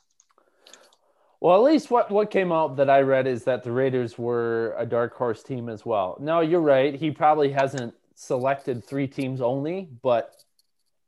Well, 1.40 1.56
at 1.66 1.72
least 1.72 1.90
what, 1.90 2.10
what 2.10 2.30
came 2.30 2.52
out 2.52 2.76
that 2.76 2.90
I 2.90 3.00
read 3.00 3.26
is 3.26 3.44
that 3.44 3.62
the 3.62 3.72
Raiders 3.72 4.18
were 4.18 4.74
a 4.76 4.84
dark 4.84 5.14
horse 5.14 5.42
team 5.42 5.70
as 5.70 5.86
well. 5.86 6.18
No, 6.20 6.40
you're 6.40 6.60
right. 6.60 6.94
He 6.94 7.10
probably 7.10 7.50
hasn't 7.50 7.94
selected 8.14 8.84
three 8.84 9.08
teams 9.08 9.40
only, 9.40 9.88
but 10.02 10.34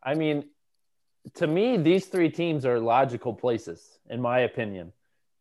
I 0.02 0.14
mean, 0.14 0.44
to 1.34 1.46
me, 1.46 1.76
these 1.76 2.06
three 2.06 2.30
teams 2.30 2.66
are 2.66 2.80
logical 2.80 3.32
places, 3.32 3.98
in 4.08 4.20
my 4.20 4.40
opinion. 4.40 4.92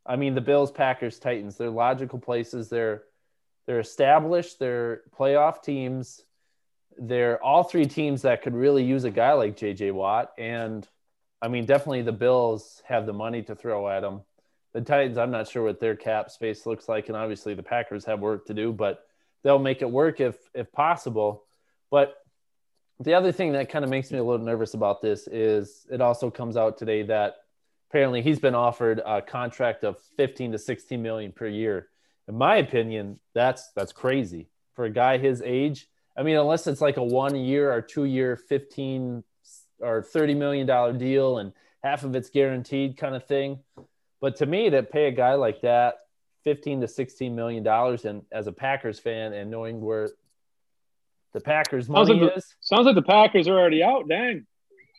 I 0.06 0.16
mean, 0.16 0.36
the 0.36 0.42
Bills, 0.42 0.72
Packers, 0.72 1.20
Titans, 1.20 1.58
they're 1.58 1.70
logical 1.70 2.20
places. 2.20 2.70
They're 2.70 3.04
they're 3.68 3.80
established, 3.80 4.60
they're 4.60 5.02
playoff 5.18 5.62
teams. 5.62 6.22
They're 6.98 7.42
all 7.42 7.64
three 7.64 7.86
teams 7.86 8.24
that 8.24 8.42
could 8.42 8.56
really 8.56 8.84
use 8.84 9.04
a 9.04 9.12
guy 9.12 9.34
like 9.34 9.56
JJ 9.56 9.94
Watt. 9.94 10.32
And 10.38 10.88
I 11.42 11.48
mean, 11.48 11.66
definitely 11.66 12.02
the 12.02 12.12
Bills 12.12 12.82
have 12.86 13.06
the 13.06 13.14
money 13.14 13.44
to 13.44 13.56
throw 13.56 13.88
at 13.88 14.04
him 14.04 14.22
the 14.74 14.82
Titans, 14.82 15.18
I'm 15.18 15.32
not 15.32 15.48
sure 15.48 15.64
what 15.64 15.80
their 15.80 15.96
cap 15.96 16.30
space 16.30 16.66
looks 16.66 16.88
like, 16.88 17.08
and 17.08 17.18
obviously 17.18 17.54
the 17.54 17.64
Packers 17.64 18.06
have 18.06 18.20
work 18.20 18.46
to 18.48 18.54
do, 18.54 18.72
but 18.72 19.06
they'll 19.44 19.60
make 19.60 19.82
it 19.82 19.90
work 19.90 20.20
if 20.20 20.38
if 20.54 20.72
possible. 20.72 21.44
But 21.90 22.16
the 23.04 23.14
other 23.14 23.32
thing 23.32 23.54
that 23.54 23.70
kind 23.70 23.84
of 23.84 23.90
makes 23.90 24.12
me 24.12 24.20
a 24.20 24.24
little 24.24 24.46
nervous 24.46 24.74
about 24.74 25.02
this 25.02 25.28
is 25.28 25.86
it 25.92 26.02
also 26.02 26.30
comes 26.30 26.56
out 26.56 26.78
today 26.78 27.04
that 27.04 27.38
apparently 27.90 28.22
he's 28.22 28.40
been 28.40 28.56
offered 28.56 29.02
a 29.06 29.22
contract 29.22 29.84
of 29.84 30.00
15 30.18 30.54
to 30.54 30.58
16 30.60 31.02
million 31.02 31.32
per 31.32 31.48
year. 31.48 31.88
In 32.28 32.38
my 32.38 32.58
opinion, 32.58 33.20
that's 33.34 33.72
that's 33.76 33.92
crazy 33.92 34.50
for 34.76 34.86
a 34.86 34.90
guy 34.90 35.18
his 35.18 35.42
age. 35.42 35.88
I 36.16 36.24
mean, 36.24 36.38
unless 36.38 36.68
it's 36.68 36.82
like 36.82 36.98
a 36.98 37.04
one 37.04 37.36
year 37.36 37.72
or 37.72 37.82
two 37.82 38.06
year 38.06 38.36
15 38.36 39.24
or 39.80 40.04
30 40.04 40.36
million 40.36 40.68
dollar 40.68 40.94
deal 40.94 41.40
and 41.40 41.54
half 41.84 42.04
of 42.04 42.16
it's 42.16 42.30
guaranteed 42.30 42.98
kind 42.98 43.16
of 43.16 43.26
thing. 43.26 43.60
But 44.20 44.36
to 44.38 44.46
me, 44.46 44.70
to 44.70 44.84
pay 44.84 45.08
a 45.08 45.12
guy 45.12 45.34
like 45.34 45.62
that 45.62 45.96
15 46.44 46.82
to 46.82 46.88
16 46.88 47.36
million 47.36 47.64
dollars, 47.64 48.06
and 48.06 48.24
as 48.32 48.48
a 48.48 48.52
Packers 48.52 49.00
fan, 49.00 49.34
and 49.34 49.50
knowing 49.50 49.82
where 49.82 50.10
the 51.34 51.40
Packers 51.42 51.88
Sounds 51.88 52.10
money 52.10 52.20
like 52.22 52.34
the- 52.34 52.38
is, 52.38 52.56
Sounds 52.62 52.86
like 52.86 52.96
the 52.96 53.02
Packers 53.02 53.48
are 53.48 53.58
already 53.58 53.84
out. 53.84 54.08
Dang. 54.08 54.46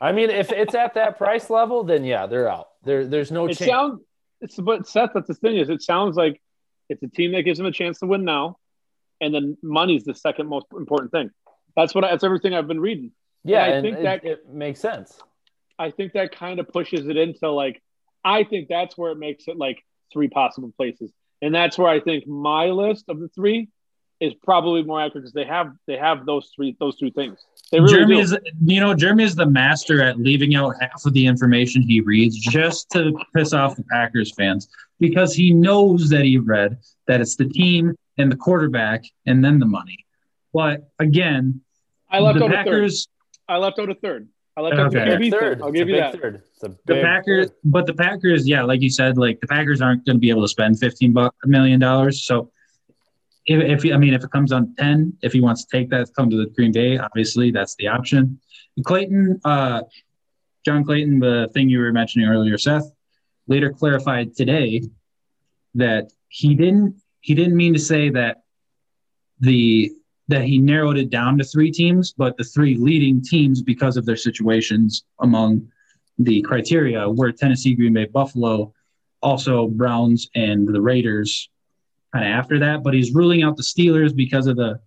I 0.01 0.13
mean, 0.13 0.31
if 0.31 0.51
it's 0.51 0.75
at 0.75 0.95
that 0.95 1.17
price 1.19 1.49
level, 1.51 1.85
then 1.85 2.05
yeah, 2.05 2.27
they're 2.27 2.49
out. 2.49 2.69
There, 2.85 3.07
there's 3.07 3.31
no 3.31 3.47
It 3.47 3.57
chance. 3.59 3.71
sounds. 3.71 4.01
It's 4.41 4.57
but 4.57 4.89
Seth. 4.89 5.11
That's 5.15 5.29
the 5.29 5.35
thing 5.35 5.57
is, 5.57 5.69
it 5.71 5.83
sounds 5.83 6.17
like 6.17 6.41
it's 6.89 7.03
a 7.03 7.09
team 7.09 7.33
that 7.33 7.43
gives 7.43 7.59
them 7.59 7.67
a 7.67 7.73
chance 7.73 8.01
to 8.01 8.07
win 8.07 8.25
now, 8.25 8.57
and 9.21 9.33
then 9.33 9.57
money's 9.63 10.03
the 10.05 10.15
second 10.15 10.49
most 10.49 10.67
important 10.77 11.13
thing. 11.13 11.31
That's 11.77 11.95
what. 11.95 12.03
I, 12.05 12.11
that's 12.11 12.25
everything 12.25 12.53
I've 12.55 12.67
been 12.67 12.81
reading. 12.81 13.13
yeah, 13.45 13.65
and 13.67 13.75
I 13.77 13.81
think 13.83 13.99
it, 13.99 14.03
that- 14.03 14.25
it 14.25 14.49
makes 14.49 14.81
sense. 14.81 15.21
I 15.79 15.91
think 15.93 16.13
that 16.15 16.35
kind 16.35 16.59
of 16.59 16.69
pushes 16.69 17.07
it 17.07 17.17
into 17.17 17.51
like. 17.51 17.81
I 18.25 18.43
think 18.45 18.69
that's 18.69 18.99
where 18.99 19.13
it 19.13 19.19
makes 19.19 19.47
it 19.47 19.57
like 19.57 19.85
three 20.13 20.29
possible 20.29 20.73
places, 20.77 21.13
and 21.41 21.55
that's 21.55 21.79
where 21.79 21.89
I 21.89 22.01
think 22.01 22.27
my 22.27 22.67
list 22.67 23.05
of 23.09 23.21
the 23.21 23.29
three 23.29 23.69
is 24.23 24.33
probably 24.43 24.83
more 24.85 25.01
accurate 25.01 25.25
because 25.25 25.33
they 25.35 25.45
have 25.45 25.73
they 25.87 25.97
have 25.97 26.25
those 26.25 26.51
three 26.55 26.77
those 26.81 26.97
two 26.97 27.11
things. 27.11 27.39
They 27.73 27.81
really 27.81 27.93
Jeremy 27.95 28.15
do. 28.17 28.21
is, 28.23 28.37
you 28.65 28.81
know, 28.81 28.95
Jeremy 28.95 29.25
is 29.25 29.35
the 29.35 29.47
master 29.47 30.03
at 30.03 30.19
leaving 30.19 30.55
out 30.55 30.75
half 30.81 31.05
of 31.05 31.13
the 31.13 31.27
information 31.27 31.83
he 31.83 32.01
reads 32.01 32.37
just 32.39 32.89
to 32.91 33.13
piss 33.35 33.53
off 33.53 33.77
the 33.77 33.85
Packers 33.91 34.33
fans 34.35 34.69
because 35.01 35.35
he 35.35 35.53
knows 35.53 36.09
that 36.11 36.25
he 36.25 36.39
read 36.39 36.79
that 37.09 37.21
it's 37.21 37.35
the 37.37 37.49
team 37.49 37.95
and 38.19 38.31
the 38.31 38.37
quarterback 38.37 39.03
and 39.27 39.45
then 39.45 39.59
the 39.59 39.67
money. 39.67 39.99
But 40.53 40.89
again, 40.99 41.61
I 42.11 42.21
left 42.21 42.39
the 42.39 42.45
out 42.45 42.51
a 42.53 42.55
third. 42.55 42.65
Packers, 42.65 43.09
I 43.49 43.57
left 43.57 43.79
out 43.79 43.91
a 43.91 43.95
third. 43.97 44.29
I 44.57 44.61
left 44.61 44.79
out 44.79 44.95
Okay. 44.95 44.99
a 45.15 45.19
third. 45.31 45.41
third. 45.41 45.63
I'll 45.63 45.69
It's 45.69 45.79
give 45.79 45.89
a 45.89 45.91
you 45.91 45.97
big 45.97 46.03
that. 46.13 46.21
third. 46.21 46.43
It's 46.55 46.63
a 46.63 46.69
the 46.85 47.01
Packers, 47.01 47.47
third. 47.47 47.57
but 47.65 47.87
the 47.87 47.95
Packers, 47.95 48.47
yeah, 48.47 48.63
like 48.63 48.83
you 48.83 48.91
said, 48.91 49.17
like 49.17 49.41
the 49.41 49.47
Packers 49.47 49.81
aren't 49.81 50.05
going 50.05 50.17
to 50.17 50.21
be 50.21 50.29
able 50.31 50.43
to 50.43 50.49
spend 50.49 50.79
fifteen 50.79 51.13
bu- 51.15 51.31
million 51.47 51.81
dollars. 51.81 52.23
So, 52.23 52.51
if, 53.47 53.85
if 53.85 53.93
I 53.93 53.97
mean, 53.97 54.15
if 54.15 54.25
it 54.25 54.31
comes 54.31 54.53
on 54.53 54.75
ten, 54.79 55.17
if 55.23 55.33
he 55.33 55.41
wants 55.41 55.65
to 55.65 55.77
take 55.77 55.91
that, 55.91 56.09
come 56.17 56.31
to 56.31 56.37
the 56.37 56.47
Green 56.47 56.73
Bay, 56.73 56.99
obviously 56.99 57.51
that's 57.51 57.75
the 57.77 57.89
option. 57.89 58.41
Clayton, 58.85 59.41
uh, 59.45 59.83
John 60.65 60.85
Clayton, 60.85 61.19
the 61.19 61.51
thing 61.53 61.69
you 61.69 61.81
were 61.81 61.93
mentioning 61.93 62.29
earlier, 62.29 62.57
Seth, 62.57 62.91
later 63.49 63.71
clarified 63.71 64.35
today 64.35 64.83
that 65.75 66.13
he 66.29 66.55
didn't 66.55 67.01
he 67.21 67.35
didn't 67.35 67.57
mean 67.57 67.73
to 67.73 67.79
say 67.79 68.11
that 68.11 68.43
the 69.41 69.91
that 70.29 70.43
he 70.43 70.59
narrowed 70.59 70.97
it 70.97 71.11
down 71.11 71.37
to 71.39 71.45
three 71.45 71.71
teams, 71.71 72.13
but 72.13 72.37
the 72.37 72.45
three 72.45 72.77
leading 72.77 73.21
teams 73.21 73.61
because 73.61 73.97
of 73.97 74.07
their 74.07 74.17
situations 74.17 75.05
among 75.21 75.69
the 76.19 76.41
criteria 76.43 77.09
were 77.09 77.33
Tennessee, 77.33 77.75
Green 77.75 77.93
Bay, 77.93 78.07
Buffalo, 78.07 78.73
also 79.21 79.67
Browns 79.67 80.29
and 80.35 80.67
the 80.69 80.81
Raiders 80.81 81.49
kind 82.13 82.25
of 82.25 82.31
after 82.31 82.59
that. 82.61 82.83
But 82.83 82.95
he's 82.95 83.15
ruling 83.15 83.43
out 83.43 83.57
the 83.57 83.63
Steelers 83.63 84.15
because 84.15 84.47
of 84.47 84.57
the 84.57 84.81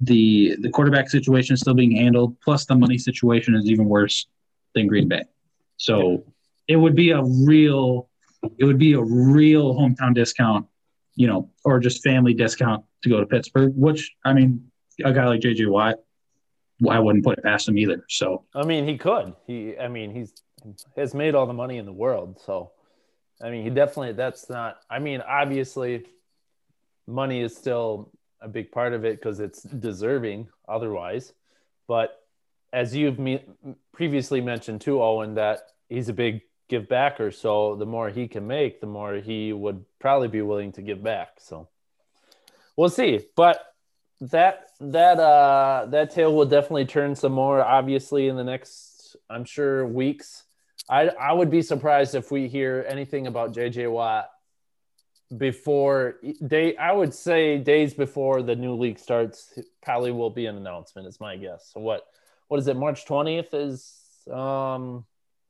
the 0.00 0.56
the 0.60 0.70
quarterback 0.70 1.10
situation 1.10 1.54
is 1.54 1.60
still 1.60 1.74
being 1.74 1.96
handled. 1.96 2.40
Plus, 2.40 2.66
the 2.66 2.74
money 2.74 2.98
situation 2.98 3.54
is 3.54 3.66
even 3.66 3.86
worse 3.86 4.26
than 4.74 4.86
Green 4.86 5.08
Bay. 5.08 5.24
So 5.76 6.24
it 6.66 6.76
would 6.76 6.94
be 6.94 7.10
a 7.10 7.22
real, 7.22 8.08
it 8.58 8.64
would 8.64 8.78
be 8.78 8.92
a 8.92 9.02
real 9.02 9.74
hometown 9.74 10.14
discount, 10.14 10.66
you 11.14 11.26
know, 11.26 11.50
or 11.64 11.78
just 11.78 12.02
family 12.02 12.34
discount 12.34 12.84
to 13.02 13.08
go 13.08 13.20
to 13.20 13.26
Pittsburgh. 13.26 13.72
Which 13.74 14.14
I 14.24 14.32
mean, 14.32 14.70
a 15.04 15.12
guy 15.12 15.26
like 15.26 15.40
JJ 15.40 15.68
Watt, 15.68 15.96
I 16.88 17.00
wouldn't 17.00 17.24
put 17.24 17.38
it 17.38 17.44
past 17.44 17.68
him 17.68 17.78
either. 17.78 18.04
So 18.08 18.44
I 18.54 18.64
mean, 18.64 18.86
he 18.86 18.98
could. 18.98 19.34
He, 19.46 19.76
I 19.78 19.88
mean, 19.88 20.14
he's 20.14 20.32
has 20.96 21.14
made 21.14 21.34
all 21.34 21.46
the 21.46 21.52
money 21.52 21.78
in 21.78 21.86
the 21.86 21.92
world. 21.92 22.40
So, 22.44 22.72
I 23.42 23.50
mean, 23.50 23.64
he 23.64 23.70
definitely. 23.70 24.12
That's 24.12 24.48
not. 24.48 24.78
I 24.90 24.98
mean, 24.98 25.20
obviously, 25.20 26.06
money 27.08 27.40
is 27.40 27.56
still 27.56 28.12
a 28.40 28.48
big 28.48 28.70
part 28.70 28.92
of 28.92 29.04
it 29.04 29.16
because 29.16 29.40
it's 29.40 29.62
deserving 29.62 30.48
otherwise. 30.68 31.32
But 31.88 32.16
as 32.72 32.94
you've 32.94 33.18
me- 33.18 33.44
previously 33.92 34.40
mentioned 34.40 34.82
too, 34.82 35.02
Owen, 35.02 35.34
that 35.34 35.60
he's 35.88 36.08
a 36.08 36.12
big 36.12 36.42
give 36.68 36.88
backer. 36.88 37.32
So 37.32 37.74
the 37.76 37.86
more 37.86 38.10
he 38.10 38.28
can 38.28 38.46
make, 38.46 38.80
the 38.80 38.86
more 38.86 39.14
he 39.14 39.52
would 39.52 39.84
probably 39.98 40.28
be 40.28 40.42
willing 40.42 40.72
to 40.72 40.82
give 40.82 41.02
back. 41.02 41.30
So 41.38 41.68
we'll 42.76 42.90
see. 42.90 43.26
But 43.34 43.64
that 44.20 44.70
that 44.80 45.18
uh 45.20 45.86
that 45.90 46.10
tail 46.10 46.34
will 46.34 46.46
definitely 46.46 46.84
turn 46.84 47.14
some 47.14 47.32
more 47.32 47.62
obviously 47.62 48.26
in 48.26 48.36
the 48.36 48.42
next 48.42 49.14
i'm 49.30 49.44
sure 49.44 49.86
weeks 49.86 50.44
i 50.90 51.08
i 51.08 51.32
would 51.32 51.50
be 51.50 51.62
surprised 51.62 52.16
if 52.16 52.32
we 52.32 52.48
hear 52.48 52.84
anything 52.88 53.28
about 53.28 53.52
jj 53.52 53.90
watt 53.90 54.28
before 55.36 56.16
day 56.46 56.74
i 56.76 56.90
would 56.90 57.12
say 57.12 57.58
days 57.58 57.92
before 57.92 58.40
the 58.42 58.56
new 58.56 58.74
league 58.74 58.98
starts 58.98 59.58
probably 59.82 60.10
will 60.10 60.30
be 60.30 60.46
an 60.46 60.56
announcement 60.56 61.06
is 61.06 61.20
my 61.20 61.36
guess 61.36 61.70
so 61.74 61.80
what 61.80 62.06
what 62.48 62.58
is 62.58 62.66
it 62.66 62.76
march 62.76 63.04
20th 63.04 63.52
is 63.52 64.00
um 64.32 65.04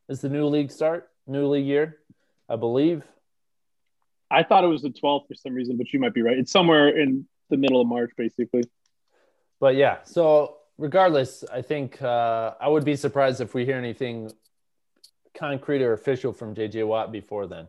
is 0.09 0.21
the 0.21 0.29
new 0.29 0.47
league 0.47 0.71
start 0.73 1.09
new 1.29 1.47
league 1.47 1.67
year 1.67 1.99
i 2.49 2.57
believe 2.57 3.05
I 4.31 4.43
thought 4.43 4.63
it 4.63 4.67
was 4.67 4.83
the 4.83 4.91
12th 4.91 5.27
for 5.27 5.35
some 5.35 5.55
reason, 5.55 5.79
but 5.79 5.91
you 5.91 5.99
might 5.99 6.13
be 6.13 6.21
right. 6.21 6.37
It's 6.37 6.53
somewhere 6.53 6.89
in 6.89 7.27
the 7.49 7.57
middle 7.57 7.81
of 7.81 7.87
March, 7.89 8.11
basically. 8.15 8.63
but 9.59 9.75
yeah 9.75 9.97
so 10.05 10.57
regardless 10.77 11.45
i 11.53 11.61
think 11.63 12.01
uh 12.03 12.53
i 12.61 12.69
would 12.69 12.85
be 12.85 12.95
surprised 12.97 13.41
if 13.41 13.55
we 13.55 13.65
hear 13.65 13.77
anything 13.77 14.31
concrete 15.37 15.83
or 15.83 15.93
official 15.93 16.33
from 16.33 16.55
jj 16.55 16.87
watt 16.87 17.11
before 17.11 17.47
then 17.47 17.67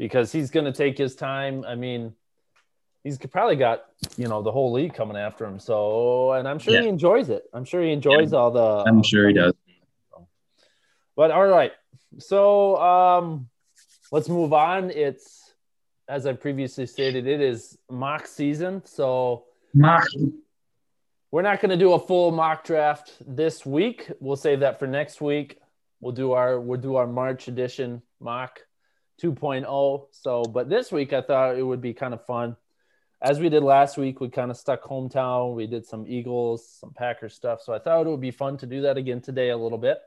because 0.00 0.32
he's 0.32 0.50
going 0.50 0.64
to 0.64 0.72
take 0.72 0.96
his 0.96 1.14
time. 1.14 1.62
I 1.68 1.74
mean 1.74 2.14
he's 3.04 3.18
probably 3.18 3.56
got 3.56 3.84
you 4.16 4.26
know 4.26 4.42
the 4.42 4.50
whole 4.50 4.72
league 4.72 4.94
coming 4.94 5.16
after 5.16 5.44
him. 5.44 5.60
So 5.60 6.32
and 6.32 6.48
i'm 6.48 6.58
sure 6.58 6.80
he 6.80 6.88
enjoys 6.88 7.28
it. 7.28 7.44
I'm 7.52 7.64
sure 7.64 7.82
he 7.82 7.92
enjoys 7.92 8.32
all 8.32 8.50
the 8.50 8.82
I'm 8.88 9.02
sure 9.02 9.28
he 9.28 9.34
does. 9.34 9.52
but 11.14 11.30
all 11.30 11.46
right. 11.46 11.72
So 12.18 12.76
um 12.78 13.48
let's 14.10 14.28
move 14.28 14.52
on. 14.54 14.90
It's 14.90 15.52
as 16.08 16.26
i 16.26 16.32
previously 16.32 16.86
stated 16.86 17.26
it 17.26 17.40
is 17.40 17.78
mock 17.88 18.26
season. 18.26 18.82
So 18.86 19.44
Mock. 19.74 20.04
We're 21.30 21.42
not 21.42 21.60
going 21.60 21.70
to 21.70 21.76
do 21.76 21.92
a 21.92 21.98
full 22.00 22.32
mock 22.32 22.64
draft 22.64 23.12
this 23.24 23.64
week. 23.64 24.10
We'll 24.18 24.34
save 24.34 24.60
that 24.60 24.80
for 24.80 24.88
next 24.88 25.20
week. 25.20 25.60
We'll 26.00 26.10
do 26.10 26.32
our 26.32 26.58
we'll 26.58 26.80
do 26.80 26.96
our 26.96 27.06
March 27.06 27.46
edition 27.46 28.02
mock 28.18 28.58
2.0. 29.22 30.06
So, 30.10 30.42
but 30.42 30.68
this 30.68 30.90
week 30.90 31.12
I 31.12 31.20
thought 31.20 31.58
it 31.58 31.62
would 31.62 31.80
be 31.80 31.92
kind 31.92 32.14
of 32.14 32.24
fun. 32.24 32.56
As 33.22 33.38
we 33.38 33.50
did 33.50 33.62
last 33.62 33.98
week, 33.98 34.20
we 34.20 34.28
kind 34.30 34.50
of 34.50 34.56
stuck 34.56 34.82
hometown. 34.82 35.54
We 35.54 35.66
did 35.66 35.84
some 35.84 36.06
Eagles, 36.08 36.66
some 36.80 36.92
Packers 36.92 37.34
stuff. 37.34 37.60
So 37.60 37.74
I 37.74 37.78
thought 37.78 38.06
it 38.06 38.10
would 38.10 38.20
be 38.20 38.30
fun 38.30 38.56
to 38.58 38.66
do 38.66 38.82
that 38.82 38.96
again 38.96 39.20
today 39.20 39.50
a 39.50 39.56
little 39.56 39.76
bit. 39.78 39.98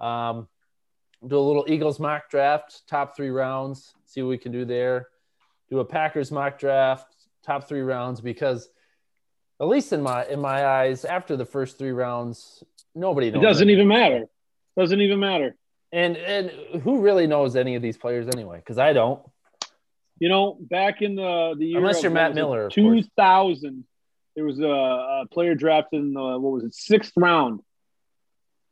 Um, 0.00 0.48
do 1.26 1.38
a 1.38 1.40
little 1.40 1.66
Eagles 1.68 1.98
mock 1.98 2.30
draft, 2.30 2.82
top 2.86 3.16
three 3.16 3.30
rounds, 3.30 3.94
see 4.06 4.22
what 4.22 4.28
we 4.28 4.38
can 4.38 4.52
do 4.52 4.64
there. 4.64 5.08
Do 5.70 5.80
a 5.80 5.84
Packers 5.84 6.30
mock 6.30 6.58
draft, 6.58 7.12
top 7.44 7.68
three 7.68 7.80
rounds, 7.80 8.20
because 8.20 8.68
at 9.60 9.68
least 9.68 9.92
in 9.92 10.02
my 10.02 10.24
in 10.26 10.40
my 10.40 10.66
eyes, 10.66 11.04
after 11.04 11.36
the 11.36 11.44
first 11.44 11.78
three 11.78 11.92
rounds, 11.92 12.62
nobody 12.94 13.28
It 13.28 13.40
doesn't 13.40 13.70
even 13.70 13.88
matter. 13.88 14.26
Doesn't 14.76 15.00
even 15.00 15.18
matter. 15.18 15.56
And 15.92 16.16
and 16.16 16.50
who 16.82 17.00
really 17.00 17.26
knows 17.26 17.56
any 17.56 17.74
of 17.76 17.82
these 17.82 17.96
players 17.96 18.26
anyway? 18.28 18.58
Because 18.58 18.78
I 18.78 18.92
don't. 18.92 19.22
You 20.18 20.28
know, 20.28 20.56
back 20.60 21.02
in 21.02 21.14
the 21.14 21.54
the 21.56 21.66
year 21.66 21.78
Unless 21.78 22.02
you're 22.02 22.10
what 22.10 22.14
Matt 22.14 22.34
Miller, 22.34 22.68
2000, 22.70 23.84
there 24.34 24.44
was 24.44 24.58
a, 24.60 24.64
a 24.64 25.26
player 25.30 25.54
drafted 25.54 26.00
in 26.00 26.14
the 26.14 26.20
what 26.20 26.52
was 26.52 26.64
it 26.64 26.74
sixth 26.74 27.12
round, 27.16 27.60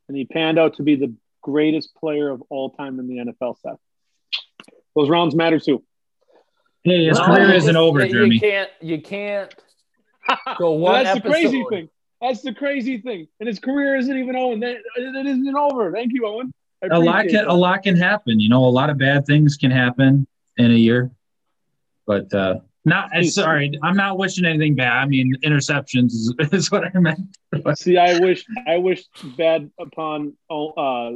and 0.08 0.16
he 0.16 0.24
panned 0.24 0.58
out 0.58 0.76
to 0.76 0.82
be 0.82 0.96
the 0.96 1.14
greatest 1.42 1.94
player 1.94 2.30
of 2.30 2.42
all 2.48 2.70
time 2.70 2.98
in 2.98 3.06
the 3.06 3.16
NFL. 3.16 3.58
Set 3.60 3.76
those 4.96 5.08
rounds 5.08 5.34
matter 5.34 5.60
too. 5.60 5.82
Hey, 6.82 7.06
his 7.06 7.18
career 7.18 7.48
you 7.48 7.54
isn't 7.54 7.74
just- 7.74 7.76
over, 7.76 8.04
you 8.04 8.40
can't 8.40 8.70
you 8.80 9.00
can't 9.00 9.54
go 10.58 10.72
one 10.72 11.04
That's 11.04 11.20
the 11.20 11.28
crazy 11.28 11.64
thing. 11.68 11.88
That's 12.20 12.42
the 12.42 12.54
crazy 12.54 12.98
thing. 12.98 13.28
And 13.38 13.46
his 13.46 13.58
career 13.58 13.96
isn't 13.96 14.16
even 14.16 14.34
over. 14.34 14.64
It 14.64 15.26
isn't 15.26 15.56
over. 15.56 15.92
Thank 15.92 16.12
you, 16.14 16.26
Owen. 16.26 16.54
I 16.82 16.88
A 16.96 16.98
lot 16.98 17.24
can 17.26 17.32
that. 17.34 17.46
a 17.48 17.54
lot 17.54 17.82
can 17.82 17.96
happen. 17.96 18.40
You 18.40 18.48
know, 18.48 18.64
a 18.64 18.68
lot 18.68 18.90
of 18.90 18.98
bad 18.98 19.26
things 19.26 19.56
can 19.56 19.70
happen 19.70 20.26
in 20.56 20.70
a 20.70 20.74
year. 20.74 21.10
But 22.06 22.32
uh 22.34 22.56
not 22.86 23.08
sorry, 23.24 23.72
I'm 23.82 23.96
not 23.96 24.18
wishing 24.18 24.44
anything 24.44 24.74
bad. 24.74 24.92
I 24.92 25.06
mean, 25.06 25.34
interceptions 25.42 26.06
is, 26.12 26.34
is 26.52 26.70
what 26.70 26.84
I 26.94 26.98
meant. 26.98 27.20
See, 27.76 27.96
I 27.96 28.18
wish 28.18 28.44
I 28.68 28.76
wished 28.76 29.08
bad 29.38 29.70
upon 29.80 30.34
uh, 30.50 31.12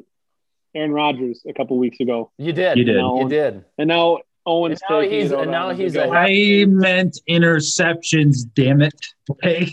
Aaron 0.75 0.93
Rodgers 0.93 1.43
a 1.47 1.53
couple 1.53 1.77
weeks 1.79 2.01
ago, 2.01 2.31
You 2.39 2.53
did. 2.55 2.79
You 2.79 2.85
did. 2.85 2.97
You 2.97 3.29
did. 3.29 3.65
and 3.77 3.89
now 3.89 4.21
Owen's 4.47 4.81
And 4.89 4.97
now 4.97 5.01
he's- 5.11 5.31
and 5.31 5.51
now 5.51 5.71
he's 5.71 5.93
guy. 5.95 6.07
a- 6.07 6.11
I 6.11 6.65
meant 6.67 7.19
interceptions, 7.29 8.47
damn 8.55 8.81
it. 8.81 8.95
Okay. 9.31 9.71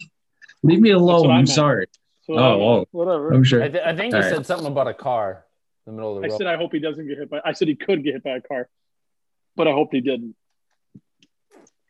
Leave 0.64 0.82
me 0.82 0.90
alone. 0.92 1.28
I 1.28 1.36
I'm 1.36 1.36
meant. 1.40 1.50
sorry. 1.50 1.86
Oh, 2.28 2.36
oh. 2.38 2.86
whatever. 2.92 3.32
I'm 3.32 3.46
sure. 3.46 3.64
I, 3.64 3.70
th- 3.70 3.84
I 3.86 3.96
think 3.96 4.12
you 4.12 4.18
All 4.18 4.24
right. 4.26 4.34
said 4.36 4.46
something 4.46 4.68
about 4.68 4.88
a 4.90 4.94
car 4.94 5.30
in 5.30 5.45
the 5.86 5.92
middle 5.92 6.16
of 6.16 6.22
the 6.22 6.28
I 6.28 6.32
road. 6.32 6.38
said 6.38 6.48
I 6.48 6.58
hope 6.58 6.72
he 6.74 6.80
doesn't 6.80 7.08
get 7.08 7.18
hit 7.18 7.30
by. 7.30 7.42
I 7.46 7.54
said 7.54 7.68
he 7.68 7.76
could 7.76 8.04
get 8.04 8.14
hit 8.14 8.24
by 8.24 8.38
a 8.38 8.42
car, 8.42 8.68
but 9.56 9.68
I 9.68 9.72
hoped 9.72 9.94
he 9.94 10.02
didn't. 10.02 10.36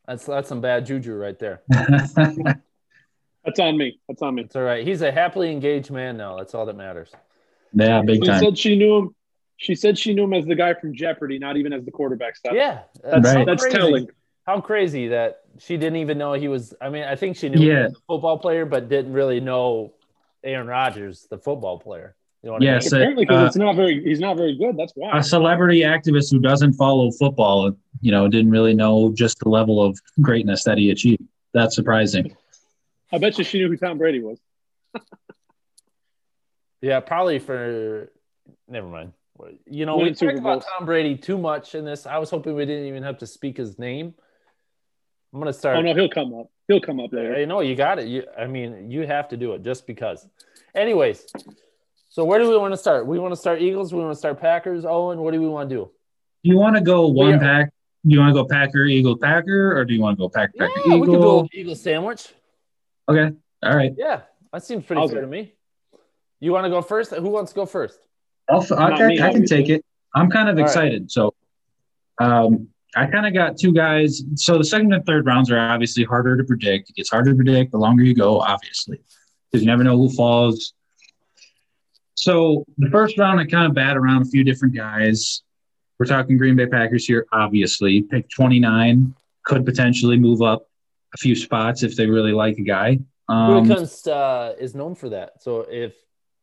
That's 0.07 0.25
that's 0.25 0.49
some 0.49 0.61
bad 0.61 0.85
juju 0.85 1.13
right 1.15 1.37
there. 1.39 1.61
That's 1.69 3.59
on 3.59 3.77
me. 3.77 3.99
That's 4.07 4.21
on 4.23 4.35
me. 4.35 4.43
It's 4.43 4.55
all 4.55 4.63
right. 4.63 4.85
He's 4.85 5.01
a 5.03 5.11
happily 5.11 5.51
engaged 5.51 5.91
man 5.91 6.17
now. 6.17 6.35
That's 6.37 6.55
all 6.55 6.65
that 6.65 6.75
matters. 6.75 7.11
yeah, 7.73 8.01
big 8.01 8.23
She 8.23 8.27
time. 8.27 8.39
said 8.43 8.57
she 8.57 8.75
knew 8.75 8.97
him. 8.97 9.15
She 9.57 9.75
said 9.75 9.97
she 9.99 10.13
knew 10.15 10.23
him 10.23 10.33
as 10.33 10.45
the 10.45 10.55
guy 10.55 10.73
from 10.73 10.95
Jeopardy, 10.95 11.37
not 11.39 11.55
even 11.55 11.71
as 11.71 11.85
the 11.85 11.91
quarterback 11.91 12.35
stuff. 12.35 12.53
Yeah, 12.55 12.81
that's, 13.03 13.33
Right. 13.35 13.45
that's 13.45 13.63
crazy. 13.63 13.77
telling. 13.77 14.07
How 14.47 14.61
crazy 14.61 15.07
that 15.09 15.41
she 15.59 15.77
didn't 15.77 15.97
even 15.97 16.17
know 16.17 16.33
he 16.33 16.47
was. 16.47 16.73
I 16.81 16.89
mean, 16.89 17.03
I 17.03 17.15
think 17.15 17.35
she 17.37 17.49
knew 17.49 17.59
he 17.59 17.69
was 17.69 17.93
a 17.93 17.95
football 18.07 18.37
player, 18.39 18.65
but 18.65 18.89
didn't 18.89 19.13
really 19.13 19.39
know 19.39 19.93
Aaron 20.43 20.67
Rodgers, 20.67 21.25
the 21.29 21.37
football 21.37 21.79
player. 21.79 22.15
You 22.45 22.51
know 22.51 22.53
what 22.53 22.61
Yes. 22.61 22.91
So, 22.91 22.97
Apparently, 22.97 23.25
because 23.25 23.41
uh, 23.41 23.45
it's 23.47 23.55
not 23.55 23.75
very. 23.75 24.03
He's 24.03 24.19
not 24.19 24.37
very 24.37 24.55
good. 24.55 24.77
That's 24.77 24.93
why. 24.95 25.17
a 25.17 25.23
celebrity 25.23 25.79
activist 25.79 26.31
who 26.31 26.37
doesn't 26.37 26.73
follow 26.73 27.09
football, 27.09 27.75
you 28.01 28.11
know, 28.11 28.27
didn't 28.27 28.51
really 28.51 28.75
know 28.75 29.11
just 29.15 29.39
the 29.39 29.49
level 29.49 29.81
of 29.81 29.99
greatness 30.21 30.63
that 30.65 30.77
he 30.77 30.91
achieved. 30.91 31.23
That's 31.55 31.73
surprising. 31.73 32.35
I 33.11 33.17
bet 33.17 33.39
you 33.39 33.43
she 33.43 33.57
knew 33.57 33.67
who 33.67 33.77
Tom 33.77 33.97
Brady 33.97 34.21
was. 34.21 34.39
Yeah, 36.81 36.99
probably 36.99 37.39
for. 37.39 38.11
Never 38.67 38.87
mind. 38.87 39.13
You 39.65 39.87
know, 39.87 39.95
we 39.95 40.03
Winning 40.03 40.15
talked 40.15 40.37
about 40.37 40.65
Tom 40.77 40.85
Brady 40.85 41.17
too 41.17 41.39
much 41.39 41.73
in 41.73 41.83
this. 41.83 42.05
I 42.05 42.19
was 42.19 42.29
hoping 42.29 42.53
we 42.53 42.63
didn't 42.67 42.85
even 42.85 43.01
have 43.01 43.17
to 43.19 43.25
speak 43.25 43.57
his 43.57 43.79
name. 43.79 44.13
I'm 45.33 45.39
gonna 45.39 45.51
start. 45.51 45.77
Oh 45.77 45.81
no, 45.81 45.95
he'll 45.95 46.09
come 46.09 46.35
up. 46.35 46.51
He'll 46.67 46.81
come 46.81 46.99
up 46.99 47.11
later. 47.11 47.35
I 47.35 47.45
know 47.45 47.61
you 47.61 47.75
got 47.75 47.97
it. 47.97 48.07
You, 48.07 48.23
I 48.37 48.45
mean, 48.45 48.91
you 48.91 49.07
have 49.07 49.29
to 49.29 49.37
do 49.37 49.53
it 49.53 49.63
just 49.63 49.87
because. 49.87 50.27
Anyways, 50.75 51.25
so 52.15 52.23
where 52.23 52.39
do 52.39 52.47
we 52.49 52.57
want 52.57 52.71
to 52.73 52.77
start? 52.77 53.05
We 53.05 53.19
want 53.19 53.33
to 53.33 53.35
start 53.35 53.61
Eagles. 53.61 53.93
We 53.93 53.99
want 53.99 54.13
to 54.13 54.17
start 54.17 54.39
Packers. 54.39 54.85
Owen, 54.85 55.19
what 55.19 55.33
do 55.33 55.41
we 55.41 55.49
want 55.49 55.69
to 55.69 55.75
do? 55.75 55.91
Do 56.45 56.49
you 56.49 56.57
want 56.57 56.77
to 56.77 56.81
go 56.81 57.07
one 57.09 57.31
Yeah. 57.31 57.39
pack? 57.39 57.73
Do 58.07 58.13
you 58.13 58.19
want 58.21 58.33
to 58.33 58.41
go 58.41 58.47
Packer, 58.47 58.85
Eagle, 58.85 59.17
Packer, 59.17 59.77
or 59.77 59.83
do 59.83 59.93
you 59.93 59.99
want 60.01 60.17
to 60.17 60.21
go 60.21 60.29
Packer, 60.29 60.53
Yeah, 60.55 60.67
Packer, 60.67 60.81
we 60.97 60.99
could 61.01 61.05
do 61.07 61.17
Eagle? 61.17 61.39
an 61.41 61.49
Eagle 61.51 61.75
sandwich. 61.75 62.33
Okay. 63.09 63.35
All 63.63 63.75
right. 63.75 63.93
Yeah, 63.97 64.21
that 64.53 64.63
seems 64.63 64.85
pretty 64.85 65.01
I'll 65.01 65.09
fair 65.09 65.19
to 65.19 65.27
me. 65.27 65.51
You 66.39 66.53
want 66.53 66.63
to 66.63 66.69
go 66.69 66.81
first? 66.81 67.11
Who 67.13 67.27
wants 67.27 67.51
to 67.51 67.55
go 67.55 67.65
first? 67.65 67.99
I'll, 68.49 68.61
f- 68.61 68.71
okay, 68.71 69.07
me, 69.07 69.21
I 69.21 69.33
can 69.33 69.45
take 69.45 69.67
it. 69.67 69.83
I'm 70.13 70.29
kind 70.31 70.47
of 70.47 70.55
All 70.55 70.61
right. 70.61 70.69
excited. 70.69 71.11
So, 71.11 71.33
um, 72.21 72.69
I 72.95 73.07
kind 73.07 73.25
of 73.25 73.33
got 73.33 73.57
two 73.57 73.73
guys. 73.73 74.21
So 74.35 74.57
the 74.57 74.63
second 74.63 74.93
and 74.93 75.05
third 75.05 75.25
rounds 75.25 75.51
are 75.51 75.59
obviously 75.59 76.05
harder 76.05 76.37
to 76.37 76.45
predict. 76.45 76.91
It 76.91 76.95
gets 76.95 77.09
harder 77.09 77.31
to 77.31 77.35
predict 77.35 77.73
the 77.73 77.77
longer 77.77 78.03
you 78.05 78.15
go, 78.15 78.39
obviously, 78.39 79.01
because 79.51 79.63
you 79.65 79.67
never 79.67 79.83
know 79.83 79.97
who 79.97 80.07
falls. 80.09 80.74
So 82.15 82.65
the 82.77 82.89
first 82.89 83.17
round, 83.17 83.39
I 83.39 83.45
kind 83.45 83.65
of 83.67 83.73
bat 83.73 83.97
around 83.97 84.23
a 84.23 84.25
few 84.25 84.43
different 84.43 84.73
guys. 84.73 85.43
We're 85.99 86.05
talking 86.05 86.37
Green 86.37 86.55
Bay 86.55 86.65
Packers 86.65 87.05
here, 87.05 87.25
obviously. 87.31 88.01
Pick 88.01 88.29
29 88.29 89.13
could 89.43 89.65
potentially 89.65 90.17
move 90.17 90.41
up 90.41 90.67
a 91.13 91.17
few 91.17 91.35
spots 91.35 91.83
if 91.83 91.95
they 91.95 92.07
really 92.07 92.31
like 92.31 92.57
a 92.57 92.63
guy. 92.63 92.99
Um, 93.29 93.65
Gutekunst 93.65 94.07
uh, 94.07 94.53
is 94.59 94.75
known 94.75 94.95
for 94.95 95.09
that. 95.09 95.41
So 95.41 95.61
if 95.69 95.95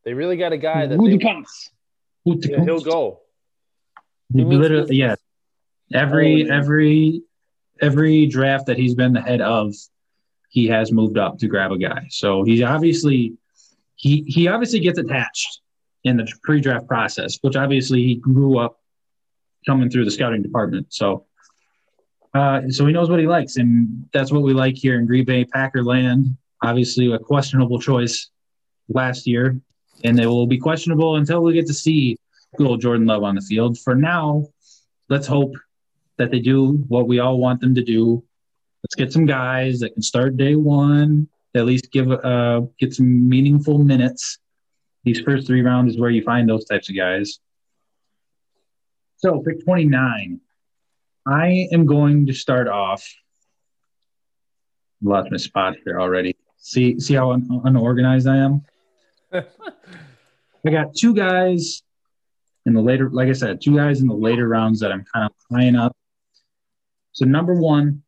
they 0.03 0.13
really 0.13 0.37
got 0.37 0.53
a 0.53 0.57
guy 0.57 0.85
that 0.85 0.97
they, 0.97 1.17
yeah, 2.25 2.63
he'll 2.63 2.79
go. 2.79 3.21
He 4.33 4.39
He 4.39 4.45
literally, 4.45 4.95
yeah. 4.95 5.15
Every 5.93 6.49
Oh, 6.49 6.55
every 6.55 7.21
every 7.81 8.25
draft 8.25 8.67
that 8.67 8.77
he's 8.77 8.95
been 8.95 9.13
the 9.13 9.21
head 9.21 9.41
of, 9.41 9.73
he 10.49 10.67
has 10.67 10.91
moved 10.91 11.17
up 11.17 11.37
to 11.39 11.47
grab 11.47 11.71
a 11.71 11.77
guy. 11.77 12.07
So 12.09 12.43
he's 12.43 12.61
obviously 12.61 13.33
he 13.95 14.23
he 14.27 14.47
obviously 14.47 14.79
gets 14.79 14.97
attached 14.97 15.61
in 16.03 16.17
the 16.17 16.27
pre-draft 16.43 16.87
process, 16.87 17.37
which 17.41 17.55
obviously 17.55 18.03
he 18.03 18.15
grew 18.15 18.57
up 18.57 18.79
coming 19.65 19.89
through 19.89 20.05
the 20.05 20.11
scouting 20.11 20.41
department. 20.41 20.87
So 20.89 21.25
uh, 22.33 22.61
so 22.69 22.85
he 22.85 22.93
knows 22.93 23.09
what 23.09 23.19
he 23.19 23.27
likes, 23.27 23.57
and 23.57 24.07
that's 24.11 24.31
what 24.31 24.41
we 24.41 24.53
like 24.53 24.75
here 24.75 24.99
in 24.99 25.05
Green 25.05 25.25
Bay 25.25 25.45
Packer 25.45 25.83
land. 25.83 26.35
Obviously, 26.63 27.11
a 27.13 27.19
questionable 27.19 27.79
choice 27.79 28.31
last 28.89 29.27
year, 29.27 29.59
and 30.03 30.17
they 30.17 30.25
will 30.25 30.47
be 30.47 30.57
questionable 30.57 31.17
until 31.17 31.43
we 31.43 31.53
get 31.53 31.67
to 31.67 31.73
see 31.73 32.17
good 32.57 32.67
old 32.67 32.81
Jordan 32.81 33.05
Love 33.05 33.23
on 33.23 33.35
the 33.35 33.41
field. 33.41 33.77
For 33.79 33.95
now, 33.95 34.47
let's 35.09 35.27
hope 35.27 35.53
that 36.17 36.31
they 36.31 36.39
do 36.39 36.83
what 36.87 37.07
we 37.07 37.19
all 37.19 37.37
want 37.37 37.61
them 37.61 37.75
to 37.75 37.83
do. 37.83 38.23
Let's 38.83 38.95
get 38.95 39.13
some 39.13 39.25
guys 39.25 39.79
that 39.79 39.93
can 39.93 40.01
start 40.01 40.35
day 40.35 40.55
one, 40.55 41.27
at 41.55 41.65
least 41.65 41.91
give 41.91 42.11
uh 42.11 42.61
get 42.79 42.95
some 42.95 43.29
meaningful 43.29 43.77
minutes. 43.77 44.39
These 45.03 45.21
first 45.21 45.47
three 45.47 45.61
rounds 45.61 45.93
is 45.93 45.99
where 45.99 46.09
you 46.09 46.23
find 46.23 46.47
those 46.47 46.65
types 46.65 46.89
of 46.89 46.95
guys. 46.95 47.39
So 49.17 49.41
pick 49.41 49.63
29. 49.63 50.39
I 51.25 51.67
am 51.71 51.85
going 51.85 52.27
to 52.27 52.33
start 52.33 52.67
off. 52.67 53.07
Lost 55.01 55.31
my 55.31 55.37
spot 55.37 55.75
here 55.83 55.99
already. 55.99 56.35
See 56.57 56.99
see 56.99 57.13
how 57.13 57.31
un- 57.31 57.61
unorganized 57.65 58.27
I 58.27 58.37
am? 58.37 58.65
I 59.33 60.69
got 60.69 60.95
two 60.95 61.13
guys 61.13 61.83
in 62.65 62.73
the 62.73 62.81
later, 62.81 63.09
like 63.09 63.27
I 63.27 63.33
said, 63.33 63.61
two 63.61 63.75
guys 63.75 63.99
in 63.99 64.07
the 64.07 64.13
later 64.13 64.47
rounds 64.47 64.79
that 64.79 64.91
I'm 64.91 65.03
kind 65.13 65.25
of 65.25 65.57
eyeing 65.57 65.75
up. 65.75 65.95
So 67.11 67.25
number 67.25 67.53
one, 67.53 68.03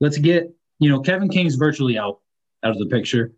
let's 0.00 0.18
get 0.18 0.52
you 0.80 0.90
know 0.90 1.00
Kevin 1.00 1.28
King's 1.28 1.54
virtually 1.54 1.98
out 1.98 2.20
out 2.64 2.72
of 2.72 2.78
the 2.78 2.86
picture. 2.86 3.32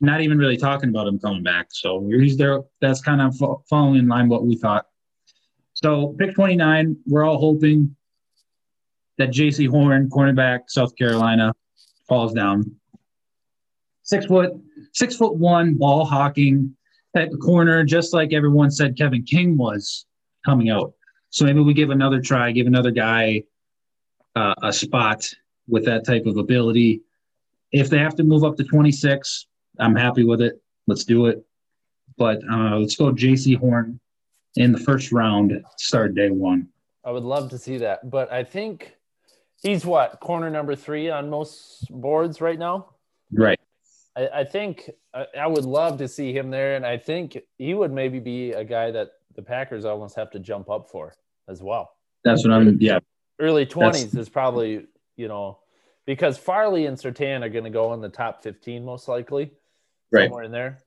Not 0.00 0.20
even 0.20 0.38
really 0.38 0.56
talking 0.56 0.90
about 0.90 1.06
him 1.06 1.18
coming 1.18 1.42
back. 1.42 1.68
So 1.70 2.06
he's 2.08 2.36
there. 2.36 2.60
That's 2.80 3.00
kind 3.00 3.20
of 3.20 3.36
fo- 3.36 3.62
following 3.68 4.00
in 4.00 4.08
line 4.08 4.28
what 4.28 4.44
we 4.44 4.56
thought. 4.56 4.86
So 5.74 6.14
pick 6.18 6.34
29. 6.34 6.96
We're 7.06 7.24
all 7.24 7.38
hoping 7.38 7.94
that 9.18 9.30
Jaycee 9.30 9.68
Horn, 9.68 10.08
cornerback, 10.10 10.62
South 10.68 10.96
Carolina, 10.96 11.54
falls 12.08 12.32
down. 12.32 12.74
Six 14.02 14.26
foot, 14.26 14.52
six 14.92 15.16
foot 15.16 15.36
one, 15.36 15.74
ball 15.74 16.04
hawking 16.04 16.76
at 17.14 17.30
of 17.30 17.38
corner, 17.38 17.84
just 17.84 18.12
like 18.12 18.32
everyone 18.32 18.70
said 18.70 18.98
Kevin 18.98 19.22
King 19.22 19.56
was 19.56 20.06
coming 20.44 20.70
out. 20.70 20.92
So 21.30 21.44
maybe 21.44 21.60
we 21.60 21.74
give 21.74 21.90
another 21.90 22.20
try, 22.20 22.52
give 22.52 22.66
another 22.66 22.90
guy 22.90 23.44
uh, 24.36 24.54
a 24.62 24.72
spot 24.72 25.28
with 25.68 25.84
that 25.86 26.04
type 26.04 26.26
of 26.26 26.36
ability. 26.36 27.02
If 27.72 27.88
they 27.88 27.98
have 27.98 28.14
to 28.16 28.24
move 28.24 28.44
up 28.44 28.56
to 28.56 28.64
26, 28.64 29.46
I'm 29.78 29.96
happy 29.96 30.24
with 30.24 30.40
it. 30.40 30.60
Let's 30.86 31.04
do 31.04 31.26
it. 31.26 31.44
But 32.16 32.38
uh, 32.50 32.76
let's 32.76 32.96
go 32.96 33.12
Jaycee 33.12 33.58
Horn 33.58 33.98
in 34.56 34.72
the 34.72 34.78
first 34.78 35.12
round, 35.12 35.64
start 35.76 36.14
day 36.14 36.30
one. 36.30 36.68
I 37.04 37.10
would 37.10 37.24
love 37.24 37.50
to 37.50 37.58
see 37.58 37.78
that, 37.78 38.08
but 38.08 38.32
I 38.32 38.44
think 38.44 38.96
he's 39.62 39.84
what 39.84 40.20
corner 40.20 40.48
number 40.48 40.74
three 40.74 41.10
on 41.10 41.28
most 41.28 41.86
boards 41.90 42.40
right 42.40 42.58
now. 42.58 42.90
Right. 43.32 43.58
I, 44.16 44.28
I 44.28 44.44
think 44.44 44.90
I, 45.12 45.26
I 45.40 45.46
would 45.46 45.64
love 45.64 45.98
to 45.98 46.08
see 46.08 46.32
him 46.32 46.50
there, 46.50 46.76
and 46.76 46.86
I 46.86 46.96
think 46.96 47.36
he 47.58 47.74
would 47.74 47.92
maybe 47.92 48.20
be 48.20 48.52
a 48.52 48.64
guy 48.64 48.90
that 48.90 49.12
the 49.34 49.42
Packers 49.42 49.84
almost 49.84 50.16
have 50.16 50.30
to 50.30 50.38
jump 50.38 50.70
up 50.70 50.88
for 50.90 51.14
as 51.48 51.62
well. 51.62 51.96
That's 52.24 52.44
what 52.46 52.54
I'm. 52.54 52.78
Yeah. 52.80 53.00
Early 53.40 53.66
twenties 53.66 54.14
is 54.14 54.28
probably 54.28 54.86
you 55.16 55.28
know 55.28 55.58
because 56.06 56.38
Farley 56.38 56.86
and 56.86 56.96
Surtain 56.96 57.42
are 57.42 57.48
going 57.48 57.64
to 57.64 57.70
go 57.70 57.92
in 57.92 58.00
the 58.00 58.08
top 58.08 58.42
fifteen 58.42 58.84
most 58.84 59.08
likely, 59.08 59.50
Right. 60.14 60.24
somewhere 60.24 60.44
in 60.44 60.52
there. 60.52 60.78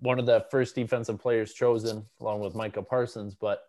One 0.00 0.18
of 0.18 0.26
the 0.26 0.44
first 0.50 0.74
defensive 0.74 1.18
players 1.18 1.54
chosen, 1.54 2.04
along 2.20 2.40
with 2.40 2.54
Micah 2.54 2.82
Parsons, 2.82 3.34
but 3.34 3.62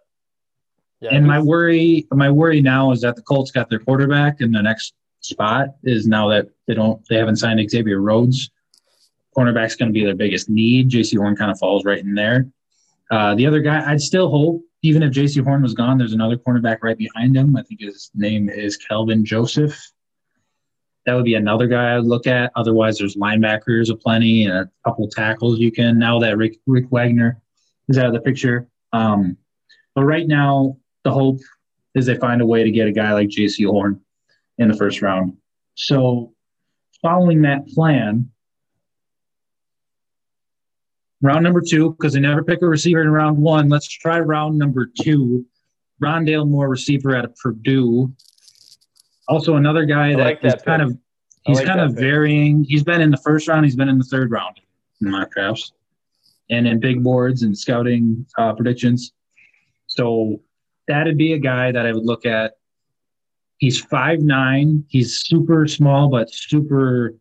yeah, 0.99 1.11
And 1.13 1.25
my 1.25 1.39
worry, 1.39 2.07
my 2.11 2.29
worry 2.29 2.61
now 2.61 2.91
is 2.91 3.01
that 3.01 3.15
the 3.15 3.21
Colts 3.21 3.51
got 3.51 3.69
their 3.69 3.79
quarterback, 3.79 4.41
and 4.41 4.53
the 4.53 4.61
next 4.61 4.93
spot 5.21 5.69
is 5.83 6.07
now 6.07 6.27
that 6.29 6.47
they 6.67 6.73
don't, 6.73 7.01
they 7.07 7.17
haven't 7.17 7.37
signed 7.37 7.69
Xavier 7.69 8.01
Rhodes. 8.01 8.49
Cornerback's 9.37 9.75
going 9.75 9.89
to 9.89 9.93
be 9.93 10.03
their 10.03 10.15
biggest 10.15 10.49
need. 10.49 10.89
Jaycee 10.89 11.17
Horn 11.17 11.35
kind 11.35 11.51
of 11.51 11.59
falls 11.59 11.85
right 11.85 11.99
in 11.99 12.15
there. 12.15 12.47
Uh, 13.11 13.35
the 13.35 13.45
other 13.45 13.61
guy, 13.61 13.89
I'd 13.89 14.01
still 14.01 14.29
hope, 14.29 14.63
even 14.81 15.03
if 15.03 15.13
Jaycee 15.13 15.43
Horn 15.43 15.61
was 15.61 15.75
gone, 15.75 15.97
there's 15.97 16.13
another 16.13 16.37
cornerback 16.37 16.79
right 16.81 16.97
behind 16.97 17.37
him. 17.37 17.55
I 17.55 17.61
think 17.61 17.81
his 17.81 18.09
name 18.15 18.49
is 18.49 18.77
Kelvin 18.77 19.23
Joseph. 19.23 19.79
That 21.07 21.15
would 21.15 21.23
be 21.23 21.35
another 21.35 21.67
guy 21.67 21.95
I'd 21.95 22.03
look 22.03 22.27
at. 22.27 22.51
Otherwise, 22.57 22.97
there's 22.97 23.15
linebackers 23.15 23.89
aplenty 23.89 24.43
and 24.43 24.53
a 24.53 24.69
couple 24.83 25.07
tackles 25.07 25.57
you 25.57 25.71
can. 25.71 25.97
Now 25.97 26.19
that 26.19 26.35
Rick 26.35 26.57
Rick 26.67 26.87
Wagner 26.91 27.41
is 27.87 27.97
out 27.97 28.07
of 28.07 28.13
the 28.13 28.19
picture, 28.19 28.67
um, 28.91 29.37
but 29.95 30.03
right 30.03 30.27
now 30.27 30.77
the 31.05 31.11
hope 31.11 31.39
is 31.95 32.05
they 32.05 32.17
find 32.17 32.41
a 32.41 32.45
way 32.45 32.61
to 32.61 32.71
get 32.71 32.89
a 32.89 32.91
guy 32.91 33.13
like 33.13 33.29
Jaycee 33.29 33.65
Horn 33.65 34.01
in 34.57 34.67
the 34.67 34.75
first 34.75 35.01
round. 35.01 35.37
So, 35.75 36.33
following 37.01 37.41
that 37.43 37.65
plan, 37.69 38.29
round 41.21 41.41
number 41.41 41.61
two, 41.61 41.91
because 41.91 42.13
they 42.13 42.19
never 42.19 42.43
pick 42.43 42.61
a 42.61 42.67
receiver 42.67 43.01
in 43.01 43.09
round 43.09 43.37
one, 43.37 43.69
let's 43.69 43.87
try 43.87 44.19
round 44.19 44.57
number 44.57 44.91
two. 44.99 45.45
Rondale 46.03 46.47
Moore, 46.47 46.67
receiver 46.67 47.15
out 47.15 47.25
of 47.25 47.35
Purdue. 47.37 48.13
Also, 49.27 49.55
another 49.55 49.85
guy 49.85 50.15
that 50.15 50.23
like 50.23 50.41
that 50.41 50.63
kind 50.63 50.81
of 50.81 50.97
he's 51.43 51.57
like 51.57 51.67
kind 51.67 51.81
of 51.81 51.91
pick. 51.91 51.99
varying. 51.99 52.63
He's 52.63 52.83
been 52.83 53.01
in 53.01 53.11
the 53.11 53.17
first 53.17 53.47
round. 53.47 53.65
He's 53.65 53.75
been 53.75 53.89
in 53.89 53.97
the 53.97 54.05
third 54.05 54.31
round 54.31 54.59
in 55.01 55.11
mock 55.11 55.31
drafts, 55.31 55.73
and 56.49 56.67
in 56.67 56.79
big 56.79 57.03
boards 57.03 57.43
and 57.43 57.57
scouting 57.57 58.25
uh, 58.37 58.53
predictions. 58.53 59.13
So 59.87 60.41
that'd 60.87 61.17
be 61.17 61.33
a 61.33 61.39
guy 61.39 61.71
that 61.71 61.85
I 61.85 61.91
would 61.93 62.05
look 62.05 62.25
at. 62.25 62.53
He's 63.57 63.79
five 63.79 64.19
nine. 64.19 64.85
He's 64.87 65.19
super 65.19 65.67
small, 65.67 66.09
but 66.09 66.29
super 66.29 67.15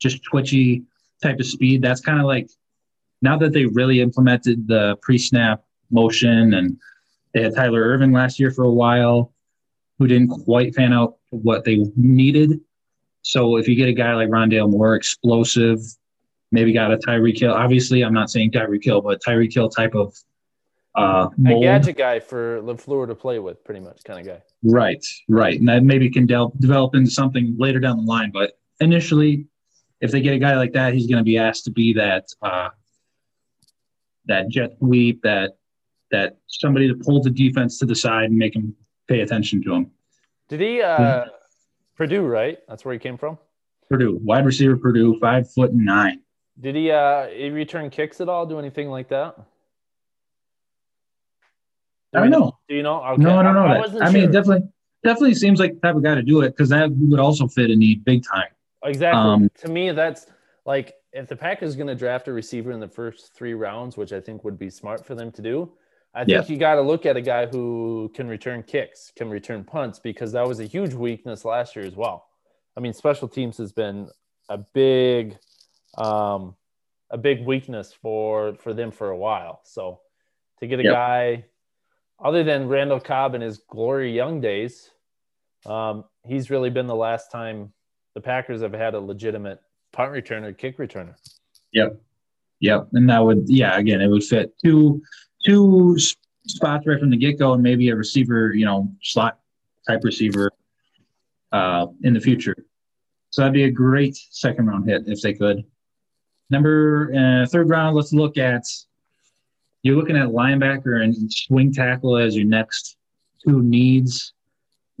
just 0.00 0.22
twitchy 0.24 0.84
type 1.22 1.38
of 1.38 1.46
speed. 1.46 1.82
That's 1.82 2.00
kind 2.00 2.20
of 2.20 2.26
like 2.26 2.50
now 3.22 3.38
that 3.38 3.52
they 3.52 3.66
really 3.66 4.00
implemented 4.00 4.68
the 4.68 4.96
pre-snap 5.02 5.64
motion 5.90 6.54
and 6.54 6.78
they 7.32 7.42
had 7.42 7.54
Tyler 7.54 7.82
Ervin 7.82 8.12
last 8.12 8.38
year 8.38 8.50
for 8.50 8.64
a 8.64 8.70
while, 8.70 9.32
who 9.98 10.06
didn't 10.06 10.28
quite 10.28 10.74
fan 10.74 10.92
out 10.92 11.16
what 11.42 11.64
they 11.64 11.84
needed. 11.96 12.60
So 13.22 13.56
if 13.56 13.66
you 13.68 13.74
get 13.74 13.88
a 13.88 13.92
guy 13.92 14.14
like 14.14 14.28
Rondale 14.28 14.70
Moore, 14.70 14.94
explosive, 14.94 15.80
maybe 16.52 16.72
got 16.72 16.92
a 16.92 16.96
Tyreek 16.96 17.38
Hill. 17.38 17.52
Obviously, 17.52 18.02
I'm 18.02 18.14
not 18.14 18.30
saying 18.30 18.52
Tyreek 18.52 18.84
Hill, 18.84 19.00
but 19.00 19.20
Tyreek 19.22 19.52
Hill 19.52 19.68
type 19.68 19.94
of 19.94 20.14
uh, 20.96 21.28
a 21.46 21.60
gadget 21.60 21.98
guy 21.98 22.18
for 22.18 22.60
LaFleur 22.62 23.06
to 23.08 23.14
play 23.14 23.38
with, 23.38 23.62
pretty 23.64 23.80
much 23.80 24.02
kind 24.04 24.18
of 24.18 24.26
guy. 24.26 24.42
Right, 24.62 25.04
right, 25.28 25.58
and 25.58 25.68
that 25.68 25.82
maybe 25.82 26.08
can 26.08 26.26
del- 26.26 26.54
develop 26.58 26.94
into 26.94 27.10
something 27.10 27.54
later 27.58 27.80
down 27.80 27.98
the 27.98 28.04
line. 28.04 28.30
But 28.32 28.52
initially, 28.80 29.46
if 30.00 30.10
they 30.10 30.22
get 30.22 30.34
a 30.34 30.38
guy 30.38 30.56
like 30.56 30.72
that, 30.72 30.94
he's 30.94 31.06
going 31.06 31.18
to 31.18 31.24
be 31.24 31.36
asked 31.36 31.64
to 31.64 31.70
be 31.70 31.92
that 31.94 32.26
uh, 32.40 32.70
that 34.26 34.48
jet 34.48 34.76
sweep, 34.78 35.20
that 35.22 35.56
that 36.10 36.38
somebody 36.46 36.88
to 36.88 36.94
pull 36.94 37.22
the 37.22 37.30
defense 37.30 37.78
to 37.80 37.86
the 37.86 37.94
side 37.94 38.30
and 38.30 38.38
make 38.38 38.56
him 38.56 38.74
pay 39.06 39.20
attention 39.20 39.62
to 39.64 39.74
him. 39.74 39.90
Did 40.48 40.60
he? 40.60 40.80
Uh, 40.80 41.24
Purdue, 41.96 42.22
right? 42.22 42.58
That's 42.68 42.84
where 42.84 42.92
he 42.92 42.98
came 42.98 43.16
from. 43.16 43.38
Purdue, 43.88 44.18
wide 44.22 44.44
receiver, 44.44 44.76
Purdue, 44.76 45.18
five 45.20 45.50
foot 45.50 45.72
nine. 45.74 46.20
Did 46.60 46.76
he? 46.76 46.90
Uh, 46.90 47.28
he 47.28 47.50
return 47.50 47.90
kicks 47.90 48.20
at 48.20 48.28
all? 48.28 48.46
Do 48.46 48.58
anything 48.58 48.88
like 48.88 49.08
that? 49.08 49.36
Do 49.36 49.42
I 52.18 52.22
don't 52.22 52.30
know. 52.30 52.58
Do 52.68 52.74
you 52.74 52.82
know? 52.82 53.04
Okay. 53.04 53.22
No, 53.22 53.38
I 53.38 53.42
don't 53.42 53.54
know 53.54 53.66
I, 53.66 53.78
wasn't 53.78 54.02
I 54.02 54.10
mean, 54.10 54.24
sure. 54.24 54.32
definitely 54.32 54.68
definitely 55.04 55.34
seems 55.34 55.60
like 55.60 55.74
the 55.74 55.80
type 55.80 55.96
of 55.96 56.02
guy 56.02 56.14
to 56.14 56.22
do 56.22 56.40
it 56.40 56.50
because 56.50 56.70
that 56.70 56.90
would 56.90 57.20
also 57.20 57.46
fit 57.46 57.70
a 57.70 57.76
need 57.76 58.04
big 58.04 58.24
time. 58.24 58.48
Exactly. 58.84 59.20
Um, 59.20 59.50
to 59.58 59.68
me, 59.68 59.92
that's 59.92 60.26
like 60.64 60.94
if 61.12 61.28
the 61.28 61.36
Packers 61.36 61.70
is 61.70 61.76
going 61.76 61.88
to 61.88 61.94
draft 61.94 62.28
a 62.28 62.32
receiver 62.32 62.72
in 62.72 62.80
the 62.80 62.88
first 62.88 63.34
three 63.34 63.54
rounds, 63.54 63.96
which 63.96 64.12
I 64.12 64.20
think 64.20 64.44
would 64.44 64.58
be 64.58 64.70
smart 64.70 65.04
for 65.04 65.14
them 65.14 65.30
to 65.32 65.42
do. 65.42 65.72
I 66.16 66.24
think 66.24 66.48
Yeah. 66.48 66.52
you 66.54 66.58
got 66.58 66.76
to 66.76 66.80
look 66.80 67.04
at 67.04 67.18
a 67.18 67.20
guy 67.20 67.44
who 67.44 68.10
can 68.14 68.26
return 68.26 68.62
kicks, 68.62 69.12
can 69.14 69.28
return 69.28 69.64
punts, 69.64 69.98
because 69.98 70.32
that 70.32 70.48
was 70.48 70.60
a 70.60 70.64
huge 70.64 70.94
weakness 70.94 71.44
last 71.44 71.76
year 71.76 71.84
as 71.84 71.94
well. 71.94 72.26
I 72.74 72.80
mean, 72.80 72.94
special 72.94 73.28
teams 73.28 73.58
has 73.58 73.70
been 73.70 74.08
a 74.48 74.56
big, 74.56 75.36
um, 75.98 76.56
a 77.10 77.18
big 77.18 77.44
weakness 77.44 77.92
for 77.92 78.54
for 78.54 78.72
them 78.72 78.90
for 78.90 79.10
a 79.10 79.16
while. 79.16 79.60
So 79.64 80.00
to 80.60 80.66
get 80.66 80.80
a 80.80 80.84
Yep. 80.84 80.92
guy 80.92 81.44
other 82.18 82.42
than 82.42 82.66
Randall 82.66 82.98
Cobb 82.98 83.34
in 83.34 83.42
his 83.42 83.58
glory 83.58 84.10
young 84.10 84.40
days, 84.40 84.90
um, 85.66 86.04
he's 86.24 86.48
really 86.50 86.70
been 86.70 86.86
the 86.86 86.96
last 86.96 87.30
time 87.30 87.74
the 88.14 88.22
Packers 88.22 88.62
have 88.62 88.72
had 88.72 88.94
a 88.94 89.00
legitimate 89.00 89.60
punt 89.92 90.12
returner, 90.12 90.56
kick 90.56 90.78
returner. 90.78 91.14
Yep. 91.72 92.00
Yep. 92.60 92.88
And 92.94 93.10
that 93.10 93.18
would, 93.22 93.44
yeah, 93.50 93.76
again, 93.76 94.00
it 94.00 94.08
would 94.08 94.24
fit 94.24 94.54
two 94.64 95.02
two 95.46 95.96
spots 96.46 96.86
right 96.86 96.98
from 96.98 97.10
the 97.10 97.16
get 97.16 97.38
go, 97.38 97.54
and 97.54 97.62
maybe 97.62 97.88
a 97.88 97.96
receiver, 97.96 98.52
you 98.52 98.64
know, 98.64 98.92
slot 99.02 99.38
type 99.86 100.00
receiver 100.02 100.50
uh, 101.52 101.86
in 102.02 102.14
the 102.14 102.20
future. 102.20 102.56
So 103.30 103.42
that'd 103.42 103.54
be 103.54 103.64
a 103.64 103.70
great 103.70 104.16
second 104.30 104.66
round 104.66 104.88
hit 104.88 105.04
if 105.06 105.20
they 105.20 105.34
could. 105.34 105.64
Number 106.50 107.12
uh, 107.14 107.46
third 107.46 107.68
round, 107.68 107.96
let's 107.96 108.12
look 108.12 108.38
at. 108.38 108.62
You're 109.82 109.96
looking 109.96 110.16
at 110.16 110.28
linebacker 110.28 111.02
and 111.02 111.14
swing 111.32 111.72
tackle 111.72 112.16
as 112.16 112.36
your 112.36 112.46
next 112.46 112.96
two 113.46 113.62
needs. 113.62 114.32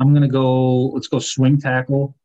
I'm 0.00 0.12
gonna 0.14 0.28
go. 0.28 0.88
Let's 0.88 1.08
go 1.08 1.18
swing 1.18 1.60
tackle. 1.60 2.16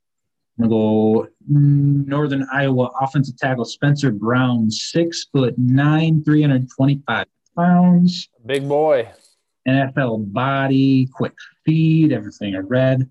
I'm 0.60 0.70
gonna 0.70 0.76
go 0.76 1.28
Northern 1.48 2.46
Iowa 2.52 2.92
offensive 3.00 3.38
tackle 3.38 3.66
Spencer 3.66 4.12
Brown, 4.12 4.70
six 4.70 5.26
foot 5.32 5.58
nine, 5.58 6.24
325 6.24 7.26
pounds. 7.56 8.30
Big 8.46 8.68
boy. 8.68 9.10
NFL 9.68 10.32
body, 10.34 11.08
quick 11.14 11.34
feed, 11.66 12.12
everything 12.12 12.56
I 12.56 12.60
read. 12.60 13.10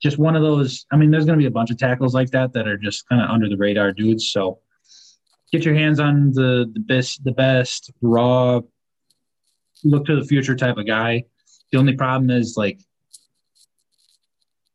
Just 0.00 0.18
one 0.18 0.36
of 0.36 0.42
those. 0.42 0.86
I 0.90 0.96
mean, 0.96 1.10
there's 1.10 1.26
going 1.26 1.38
to 1.38 1.42
be 1.42 1.48
a 1.48 1.50
bunch 1.50 1.70
of 1.70 1.78
tackles 1.78 2.14
like 2.14 2.30
that 2.30 2.52
that 2.52 2.66
are 2.66 2.78
just 2.78 3.08
kind 3.08 3.20
of 3.22 3.28
under 3.28 3.48
the 3.48 3.56
radar 3.56 3.92
dudes. 3.92 4.30
So 4.30 4.60
get 5.52 5.64
your 5.64 5.74
hands 5.74 6.00
on 6.00 6.32
the 6.32 6.70
the 6.72 6.80
best, 6.80 7.24
the 7.24 7.32
best 7.32 7.90
raw, 8.00 8.60
look 9.84 10.06
to 10.06 10.16
the 10.16 10.24
future 10.24 10.56
type 10.56 10.76
of 10.76 10.86
guy. 10.86 11.24
The 11.72 11.78
only 11.78 11.96
problem 11.96 12.30
is 12.30 12.56
like 12.56 12.80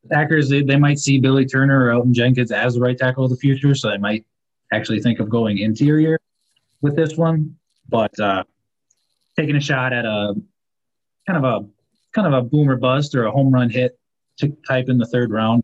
Packers, 0.09 0.49
they, 0.49 0.61
they 0.61 0.77
might 0.77 0.99
see 0.99 1.19
Billy 1.19 1.45
Turner 1.45 1.85
or 1.85 1.93
Elgton 1.93 2.11
Jenkins 2.11 2.51
as 2.51 2.75
the 2.75 2.81
right 2.81 2.97
tackle 2.97 3.23
of 3.23 3.31
the 3.31 3.37
future, 3.37 3.73
so 3.75 3.89
they 3.89 3.97
might 3.97 4.25
actually 4.71 5.01
think 5.01 5.19
of 5.19 5.29
going 5.29 5.59
interior 5.59 6.19
with 6.81 6.95
this 6.95 7.17
one. 7.17 7.55
But 7.89 8.17
uh, 8.19 8.43
taking 9.37 9.55
a 9.55 9.61
shot 9.61 9.93
at 9.93 10.05
a 10.05 10.33
kind 11.27 11.43
of 11.43 11.43
a 11.43 11.67
kind 12.13 12.33
of 12.33 12.33
a 12.33 12.41
boomer 12.47 12.77
bust 12.77 13.15
or 13.15 13.25
a 13.25 13.31
home 13.31 13.51
run 13.53 13.69
hit 13.69 13.97
to 14.37 14.55
type 14.67 14.89
in 14.89 14.97
the 14.97 15.05
third 15.05 15.31
round, 15.31 15.63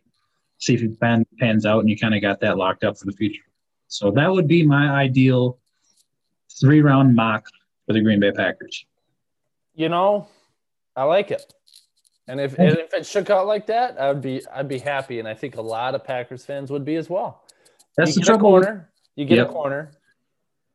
see 0.57 0.73
if 0.75 0.81
it 0.81 0.99
pan, 0.99 1.25
pans 1.39 1.65
out, 1.65 1.79
and 1.79 1.89
you 1.89 1.97
kind 1.97 2.13
of 2.15 2.21
got 2.21 2.39
that 2.41 2.57
locked 2.57 2.83
up 2.83 2.97
for 2.97 3.05
the 3.05 3.11
future. 3.13 3.43
So 3.87 4.11
that 4.11 4.31
would 4.31 4.47
be 4.47 4.65
my 4.65 4.89
ideal 4.89 5.59
three 6.59 6.81
round 6.81 7.15
mock 7.15 7.45
for 7.85 7.93
the 7.93 8.01
Green 8.01 8.19
Bay 8.19 8.31
Packers. 8.31 8.85
You 9.73 9.89
know, 9.89 10.27
I 10.95 11.03
like 11.03 11.31
it. 11.31 11.53
And 12.27 12.39
if 12.39 12.57
and 12.57 12.77
if 12.77 12.93
it 12.93 13.05
shook 13.05 13.29
out 13.29 13.47
like 13.47 13.67
that, 13.67 13.99
I 13.99 14.09
would 14.09 14.21
be 14.21 14.41
I'd 14.53 14.67
be 14.67 14.79
happy, 14.79 15.19
and 15.19 15.27
I 15.27 15.33
think 15.33 15.57
a 15.57 15.61
lot 15.61 15.95
of 15.95 16.03
Packers 16.03 16.45
fans 16.45 16.71
would 16.71 16.85
be 16.85 16.95
as 16.95 17.09
well. 17.09 17.43
That's 17.97 18.15
you 18.15 18.21
the 18.21 18.27
trouble. 18.27 18.49
corner. 18.51 18.89
You 19.15 19.25
get 19.25 19.37
Yep. 19.37 19.49
a 19.49 19.51
corner. 19.51 19.91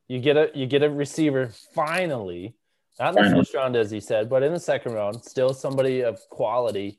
You 0.08 0.20
get 0.20 0.36
a 0.36 0.50
you 0.54 0.66
get 0.66 0.82
a 0.82 0.90
receiver 0.90 1.50
finally, 1.74 2.54
not 2.98 3.16
in 3.16 3.30
the 3.30 3.36
first 3.36 3.54
round 3.54 3.76
as 3.76 3.90
he 3.90 4.00
said, 4.00 4.28
but 4.28 4.42
in 4.42 4.52
the 4.52 4.60
second 4.60 4.92
round, 4.92 5.22
still 5.24 5.52
somebody 5.52 6.00
of 6.02 6.18
quality, 6.30 6.98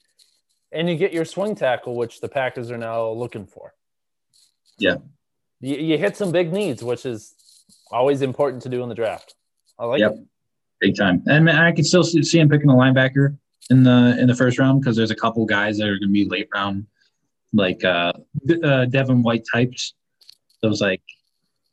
and 0.71 0.89
you 0.89 0.95
get 0.95 1.13
your 1.13 1.25
swing 1.25 1.55
tackle, 1.55 1.95
which 1.95 2.19
the 2.21 2.29
Packers 2.29 2.69
are 2.71 2.77
now 2.77 3.09
looking 3.09 3.45
for. 3.45 3.73
Yeah. 4.77 4.97
you, 5.59 5.75
you 5.77 5.97
hit 5.97 6.15
some 6.15 6.31
big 6.31 6.53
needs, 6.53 6.83
which 6.83 7.05
is 7.05 7.33
always 7.91 8.21
important 8.21 8.61
to 8.63 8.69
do 8.69 8.83
in 8.83 8.89
the 8.89 8.95
draft. 8.95 9.35
I 9.79 9.85
like 9.85 9.99
Yep. 9.99 10.11
it. 10.13 10.25
big 10.79 10.95
time. 10.95 11.23
And 11.27 11.49
I 11.49 11.71
can 11.71 11.83
still 11.83 12.03
see 12.03 12.21
see 12.23 12.39
him 12.39 12.49
picking 12.49 12.69
a 12.69 12.73
linebacker 12.73 13.37
in 13.69 13.83
the 13.83 14.15
in 14.19 14.27
the 14.27 14.35
first 14.35 14.59
round 14.59 14.81
because 14.81 14.95
there's 14.95 15.11
a 15.11 15.15
couple 15.15 15.45
guys 15.45 15.77
that 15.77 15.87
are 15.87 15.97
going 15.97 16.09
to 16.09 16.13
be 16.13 16.25
late 16.25 16.47
round, 16.53 16.85
like 17.53 17.83
uh, 17.83 18.13
uh, 18.63 18.85
Devin 18.85 19.23
White 19.23 19.45
types. 19.51 19.93
Those 20.61 20.81
like 20.81 21.01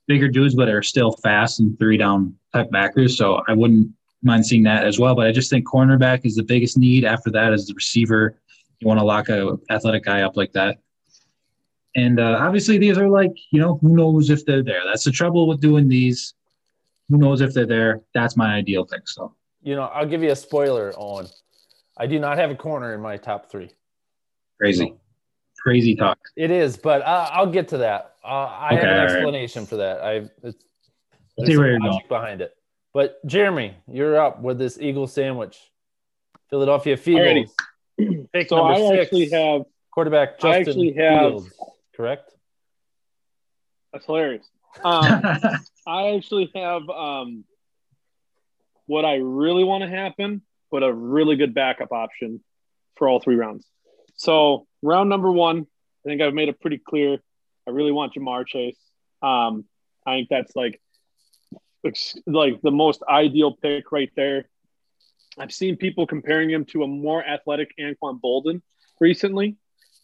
bigger 0.07 0.29
dudes, 0.29 0.55
but 0.55 0.69
are 0.69 0.83
still 0.83 1.13
fast 1.13 1.61
and 1.61 1.79
three 1.79 1.97
down 1.97 2.35
type 2.53 2.71
backers. 2.71 3.17
So 3.17 3.43
I 3.49 3.53
wouldn't 3.55 3.91
mind 4.25 4.47
seeing 4.47 4.63
that 4.65 4.85
as 4.85 4.99
well. 4.99 5.15
But 5.15 5.27
I 5.27 5.33
just 5.33 5.51
think 5.51 5.67
cornerback 5.67 6.25
is 6.25 6.35
the 6.37 6.43
biggest 6.43 6.79
need. 6.79 7.05
After 7.05 7.31
that 7.31 7.53
is 7.53 7.67
the 7.67 7.75
receiver. 7.75 8.39
You 8.81 8.89
want 8.89 9.01
to 9.01 9.05
lock 9.07 9.29
a 9.29 9.57
athletic 9.71 10.05
guy 10.05 10.23
up 10.23 10.37
like 10.37 10.53
that. 10.53 10.79
And 11.97 12.19
uh, 12.19 12.39
obviously, 12.41 12.77
these 12.79 12.99
are 12.99 13.09
like 13.09 13.33
you 13.51 13.61
know 13.61 13.79
who 13.81 13.95
knows 13.97 14.31
if 14.31 14.45
they're 14.45 14.65
there. 14.65 14.83
That's 14.85 15.05
the 15.05 15.13
trouble 15.13 15.47
with 15.47 15.61
doing 15.61 15.89
these. 15.89 16.35
Who 17.09 17.19
knows 17.19 17.41
if 17.41 17.55
they're 17.55 17.67
there? 17.67 18.01
That's 18.15 18.37
my 18.37 18.55
ideal 18.55 18.85
pick. 18.85 19.09
So. 19.09 19.35
You 19.63 19.77
know, 19.77 19.83
I'll 19.85 20.07
give 20.07 20.23
you 20.23 20.31
a 20.31 20.37
spoiler, 20.37 20.93
Owen. 20.97 21.27
I 21.97 22.07
do 22.07 22.19
not 22.19 22.37
have 22.37 22.51
a 22.51 22.55
corner 22.55 22.95
in 22.95 23.01
my 23.01 23.17
top 23.17 23.51
three. 23.51 23.71
Crazy, 24.61 24.93
crazy 25.59 25.95
talk. 25.95 26.19
It 26.37 26.51
is, 26.51 26.77
but 26.77 27.01
uh, 27.03 27.31
I'll 27.33 27.51
get 27.51 27.69
to 27.69 27.79
that. 27.79 28.17
Uh, 28.23 28.29
I 28.29 28.69
Okay, 28.73 28.77
have 28.77 28.85
an 28.85 28.91
all 28.91 28.97
right. 28.99 29.13
explanation 29.13 29.65
for 29.67 29.77
that. 29.77 30.03
I 30.03 30.13
it's, 30.43 30.65
there's 31.39 31.51
see 31.51 31.57
where 31.57 31.71
you're 31.71 31.81
logic 31.81 32.09
behind 32.09 32.41
it. 32.41 32.55
But 32.95 33.25
Jeremy, 33.27 33.75
you're 33.91 34.19
up 34.19 34.41
with 34.41 34.59
this 34.59 34.79
Eagle 34.81 35.07
sandwich. 35.07 35.59
Philadelphia 36.49 36.97
Alrighty. 36.97 37.49
Eagles. 37.99 38.27
Pick 38.33 38.49
So 38.49 38.57
number 38.57 38.73
I 38.73 38.89
six. 38.89 39.03
actually 39.03 39.31
have 39.31 39.63
quarterback 39.91 40.39
Justin 40.39 40.51
I 40.53 40.57
actually 40.59 40.93
have- 40.93 41.21
Fields. 41.33 41.53
Correct. 41.97 42.31
that's 43.93 44.07
hilarious. 44.07 44.45
Um, 44.83 45.05
I 45.87 46.09
actually 46.17 46.51
have 46.55 46.89
um, 46.89 47.45
what 48.87 49.05
I 49.05 49.17
really 49.17 49.63
want 49.65 49.83
to 49.85 49.89
happen, 49.89 50.43
but 50.73 50.83
a 50.83 50.93
really 50.93 51.37
good 51.37 51.55
backup 51.55 51.93
option 51.93 52.43
for 52.97 53.09
all 53.09 53.21
three 53.21 53.37
rounds. 53.37 53.65
So 54.17 54.67
round 54.83 55.09
number 55.09 55.31
one, 55.31 55.67
I 56.05 56.09
think 56.09 56.21
I've 56.23 56.35
made 56.35 56.49
it 56.49 56.61
pretty 56.61 56.79
clear. 56.79 57.19
I 57.67 57.71
really 57.71 57.93
want 57.93 58.15
Ja'Marr 58.15 58.47
Chase. 58.47 58.77
Um, 59.23 59.65
I 60.07 60.17
think 60.17 60.29
that's 60.29 60.55
like 60.57 60.73
ex- 60.75 60.84
like 62.27 62.61
the 62.63 62.71
most 62.71 63.03
ideal 63.09 63.53
pick 63.53 63.93
right 63.93 64.11
there. 64.17 64.49
I've 65.39 65.53
seen 65.53 65.77
people 65.77 66.07
comparing 66.07 66.51
him 66.51 66.65
to 66.67 66.85
a 66.85 66.87
more 66.87 67.25
athletic 67.25 67.73
Anquan 67.79 68.21
Boldin 68.21 68.63
recently. 69.01 69.57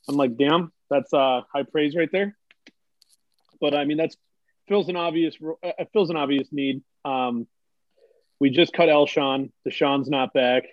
I'm 0.09 0.17
like, 0.17 0.37
damn, 0.37 0.73
that's 0.89 1.13
uh, 1.13 1.43
high 1.53 1.63
praise 1.63 1.95
right 1.95 2.11
there. 2.11 2.37
But 3.61 3.75
I 3.75 3.85
mean, 3.85 3.97
that's 3.97 4.17
fills 4.69 4.89
an 4.89 4.97
obvious 4.97 5.37
uh, 5.63 5.73
fills 5.93 6.11
an 6.11 6.17
obvious 6.17 6.49
need. 6.51 6.83
Um, 7.05 7.47
we 8.39 8.51
just 8.51 8.73
cut 8.73 8.89
Alshon. 8.89 9.51
DeSean's 9.67 10.09
not 10.09 10.33
back. 10.33 10.65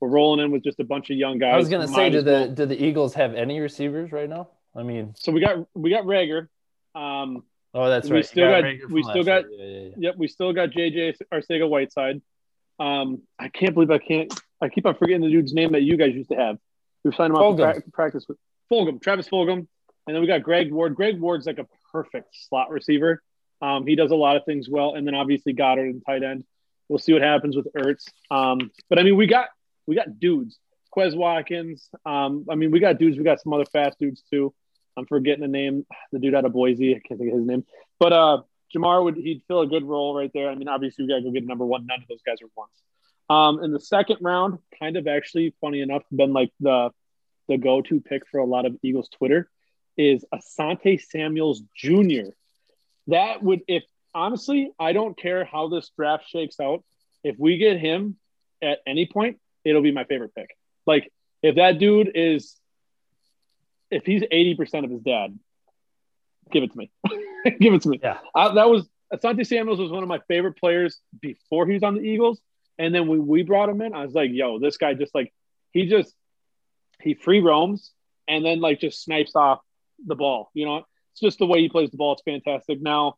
We're 0.00 0.08
rolling 0.08 0.44
in 0.44 0.52
with 0.52 0.62
just 0.62 0.78
a 0.78 0.84
bunch 0.84 1.10
of 1.10 1.16
young 1.16 1.38
guys. 1.38 1.54
I 1.54 1.56
was 1.56 1.68
gonna 1.68 1.88
say, 1.88 2.10
do 2.10 2.22
the 2.22 2.30
well- 2.30 2.48
do 2.52 2.66
the 2.66 2.82
Eagles 2.82 3.14
have 3.14 3.34
any 3.34 3.60
receivers 3.60 4.12
right 4.12 4.28
now? 4.28 4.48
I 4.76 4.84
mean, 4.84 5.14
So 5.16 5.32
we 5.32 5.40
got 5.40 5.66
we 5.74 5.90
got 5.90 6.04
Reagor. 6.04 6.48
Um, 6.94 7.42
oh, 7.74 7.88
that's 7.88 8.08
We 8.08 8.16
right. 8.16 8.26
Still 8.26 8.48
got- 8.50 8.90
we 8.90 9.02
still 9.02 9.24
got- 9.24 9.44
Yeah, 9.50 9.64
yeah, 9.64 9.80
yeah. 9.80 9.94
Yep, 9.98 10.14
we 10.16 10.28
still 10.28 10.52
got 10.52 10.70
JJ 10.70 11.14
Arcega 11.32 11.68
Whiteside. 11.68 12.20
Um, 12.78 13.22
I 13.38 13.48
can't 13.48 13.74
believe 13.74 13.90
I 13.90 13.98
can't. 13.98 14.32
I 14.60 14.68
keep 14.68 14.86
on 14.86 14.94
forgetting 14.94 15.22
the 15.22 15.30
dude's 15.30 15.52
name 15.52 15.72
that 15.72 15.82
you 15.82 15.96
guys 15.96 16.14
used 16.14 16.30
to 16.30 16.36
have. 16.36 16.58
We've 17.04 17.14
signed 17.14 17.30
him 17.32 17.36
up 17.36 17.42
to 17.56 17.62
pra- 17.80 17.90
practice 17.92 18.26
with 18.28 18.38
Fulgham, 18.70 19.00
Travis 19.00 19.28
Fulgham, 19.28 19.66
and 20.06 20.14
then 20.14 20.20
we 20.20 20.26
got 20.26 20.42
Greg 20.42 20.72
Ward. 20.72 20.94
Greg 20.94 21.20
Ward's 21.20 21.46
like 21.46 21.58
a 21.58 21.66
perfect 21.92 22.28
slot 22.32 22.70
receiver. 22.70 23.22
Um, 23.60 23.86
he 23.86 23.96
does 23.96 24.10
a 24.10 24.16
lot 24.16 24.36
of 24.36 24.44
things 24.44 24.68
well, 24.68 24.94
and 24.94 25.06
then 25.06 25.14
obviously 25.14 25.52
Goedert 25.54 25.90
and 25.90 26.02
tight 26.04 26.22
end. 26.22 26.44
We'll 26.88 26.98
see 26.98 27.12
what 27.12 27.22
happens 27.22 27.56
with 27.56 27.66
Ertz. 27.74 28.04
Um, 28.30 28.70
but 28.88 28.98
I 28.98 29.02
mean, 29.02 29.16
we 29.16 29.26
got 29.26 29.48
we 29.86 29.94
got 29.94 30.18
dudes. 30.20 30.58
Quez 30.96 31.14
Watkins. 31.16 31.88
Um, 32.06 32.46
I 32.48 32.54
mean, 32.54 32.70
we 32.70 32.80
got 32.80 32.98
dudes. 32.98 33.18
We 33.18 33.24
got 33.24 33.40
some 33.40 33.52
other 33.52 33.66
fast 33.66 33.98
dudes 33.98 34.22
too. 34.30 34.54
I'm 34.98 35.06
forgetting 35.06 35.42
the 35.42 35.48
name. 35.48 35.86
The 36.12 36.18
dude 36.18 36.34
out 36.34 36.44
of 36.44 36.52
Boise. 36.52 36.96
I 36.96 37.00
can't 37.06 37.18
think 37.18 37.32
of 37.32 37.38
his 37.38 37.46
name. 37.46 37.64
But 37.98 38.12
uh, 38.12 38.42
Ja'Marr 38.74 39.04
would 39.04 39.16
he'd 39.16 39.42
fill 39.48 39.60
a 39.60 39.66
good 39.66 39.84
role 39.84 40.14
right 40.14 40.30
there. 40.34 40.50
I 40.50 40.54
mean, 40.54 40.68
obviously 40.68 41.04
we 41.04 41.10
gotta 41.10 41.22
go 41.22 41.30
get 41.30 41.46
number 41.46 41.64
one. 41.64 41.86
None 41.86 42.02
of 42.02 42.08
those 42.08 42.22
guys 42.24 42.38
are 42.42 42.48
ones. 42.56 42.72
Um, 43.30 43.62
in 43.62 43.72
the 43.72 43.80
second 43.80 44.18
round, 44.20 44.58
kind 44.78 44.96
of 44.96 45.06
actually 45.06 45.54
funny 45.60 45.80
enough, 45.80 46.02
been 46.10 46.32
like 46.32 46.52
the 46.60 46.90
the 47.48 47.56
go-to 47.56 48.00
pick 48.00 48.24
for 48.30 48.38
a 48.38 48.44
lot 48.44 48.66
of 48.66 48.76
Eagles 48.82 49.08
Twitter 49.08 49.50
is 49.96 50.24
Asante 50.32 51.00
Samuels 51.00 51.62
Jr. 51.76 52.30
That 53.06 53.42
would 53.42 53.62
if 53.66 53.84
honestly, 54.14 54.70
I 54.78 54.92
don't 54.92 55.18
care 55.18 55.44
how 55.44 55.68
this 55.68 55.90
draft 55.96 56.28
shakes 56.28 56.60
out. 56.60 56.84
If 57.24 57.36
we 57.38 57.56
get 57.56 57.78
him 57.78 58.16
at 58.62 58.78
any 58.86 59.06
point, 59.06 59.38
it'll 59.64 59.82
be 59.82 59.92
my 59.92 60.04
favorite 60.04 60.34
pick. 60.34 60.50
Like 60.86 61.10
if 61.42 61.56
that 61.56 61.78
dude 61.78 62.12
is 62.14 62.57
if 63.90 64.04
he's 64.04 64.22
80% 64.22 64.84
of 64.84 64.90
his 64.90 65.00
dad, 65.02 65.38
give 66.52 66.62
it 66.62 66.72
to 66.72 66.78
me. 66.78 66.90
give 67.60 67.74
it 67.74 67.82
to 67.82 67.88
me. 67.88 68.00
Yeah. 68.02 68.18
I, 68.34 68.54
that 68.54 68.68
was 68.68 68.88
Asante 69.12 69.46
Samuels 69.46 69.78
was 69.78 69.90
one 69.90 70.02
of 70.02 70.08
my 70.08 70.20
favorite 70.28 70.56
players 70.58 70.98
before 71.20 71.66
he 71.66 71.74
was 71.74 71.82
on 71.82 71.94
the 71.94 72.02
Eagles. 72.02 72.40
And 72.78 72.94
then 72.94 73.08
when 73.08 73.26
we 73.26 73.42
brought 73.42 73.68
him 73.68 73.80
in, 73.80 73.94
I 73.94 74.04
was 74.04 74.14
like, 74.14 74.30
yo, 74.32 74.58
this 74.58 74.76
guy 74.76 74.94
just 74.94 75.14
like 75.14 75.32
he 75.72 75.86
just 75.86 76.14
he 77.02 77.14
free 77.14 77.40
roams 77.40 77.92
and 78.26 78.44
then 78.44 78.60
like 78.60 78.80
just 78.80 79.02
snipes 79.02 79.34
off 79.34 79.60
the 80.06 80.14
ball. 80.14 80.50
You 80.54 80.66
know, 80.66 80.76
it's 81.12 81.20
just 81.20 81.38
the 81.38 81.46
way 81.46 81.60
he 81.60 81.68
plays 81.68 81.90
the 81.90 81.96
ball. 81.96 82.12
It's 82.12 82.22
fantastic. 82.22 82.80
Now 82.80 83.16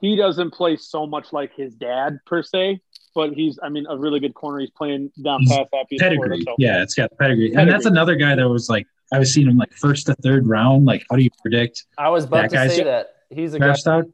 he 0.00 0.16
doesn't 0.16 0.52
play 0.52 0.76
so 0.76 1.06
much 1.06 1.32
like 1.32 1.54
his 1.54 1.74
dad 1.74 2.18
per 2.26 2.42
se, 2.42 2.80
but 3.14 3.32
he's 3.34 3.58
I 3.62 3.68
mean 3.68 3.86
a 3.88 3.96
really 3.98 4.20
good 4.20 4.34
corner. 4.34 4.60
He's 4.60 4.70
playing 4.70 5.10
down 5.22 5.40
He's 5.40 5.50
past 5.50 5.68
happy. 5.74 5.98
pedigree. 5.98 6.42
so- 6.44 6.54
Yeah, 6.58 6.82
it's 6.82 6.94
got 6.94 7.10
pedigree. 7.18 7.52
And 7.54 7.68
that's 7.70 7.86
another 7.86 8.14
guy 8.16 8.34
that 8.34 8.48
was 8.48 8.68
like 8.70 8.86
I 9.12 9.18
was 9.18 9.32
seeing 9.32 9.48
him 9.48 9.56
like 9.56 9.72
first 9.74 10.06
to 10.06 10.14
third 10.16 10.46
round. 10.46 10.84
Like, 10.86 11.04
how 11.10 11.16
do 11.16 11.22
you 11.22 11.30
predict? 11.42 11.84
I 11.98 12.08
was 12.08 12.24
about 12.24 12.42
That 12.42 12.50
to 12.50 12.56
guy's- 12.56 12.76
say 12.76 12.84
that. 12.84 13.14
he's 13.30 13.54
a 13.54 13.58
guy, 13.58 13.74
Draft 13.74 14.08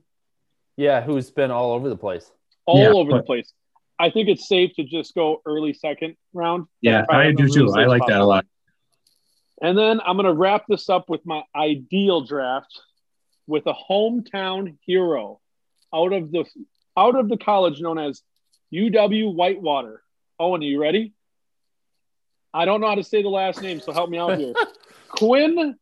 yeah, 0.77 1.03
who's 1.03 1.31
been 1.31 1.51
all 1.51 1.73
over 1.73 1.89
the 1.89 1.97
place. 1.97 2.31
all 2.67 2.79
Yeah, 2.81 2.91
over 2.91 3.13
the 3.13 3.23
place. 3.23 3.53
I 3.99 4.11
think 4.11 4.29
it's 4.29 4.47
safe 4.49 4.75
to 4.77 4.85
just 4.85 5.15
go 5.15 5.43
early 5.45 5.73
second 5.73 6.17
round. 6.33 6.67
Yeah, 6.81 7.05
I 7.09 7.33
do 7.33 7.49
too. 7.49 7.73
I 7.73 7.87
like 7.87 8.07
that 8.07 8.21
a 8.21 8.25
lot. 8.25 8.47
And 9.61 9.77
then 9.77 10.01
I'm 10.01 10.17
going 10.17 10.27
to 10.27 10.33
wrap 10.33 10.67
this 10.69 10.89
up 10.89 11.09
with 11.11 11.25
my 11.27 11.43
ideal 11.57 12.21
draft 12.21 12.81
with 13.49 13.67
a 13.67 13.73
hometown 13.75 14.77
hero 14.83 15.41
out 15.93 16.13
of 16.13 16.31
the 16.31 16.45
out 16.97 17.17
of 17.17 17.29
the 17.29 17.37
college 17.39 17.81
known 17.81 17.99
as 17.99 18.23
UW 18.73 19.35
Whitewater. 19.35 20.03
Owen, 20.39 20.61
are 20.63 20.65
you 20.65 20.81
ready? 20.81 21.13
I 22.55 22.65
don't 22.65 22.81
know 22.81 22.89
how 22.89 22.95
to 22.95 23.05
say 23.05 23.23
the 23.23 23.29
last 23.29 23.63
name, 23.63 23.81
so 23.81 23.93
help 23.93 24.11
me 24.11 24.19
out 24.19 24.39
here. 24.39 24.55
Quinn 25.09 25.77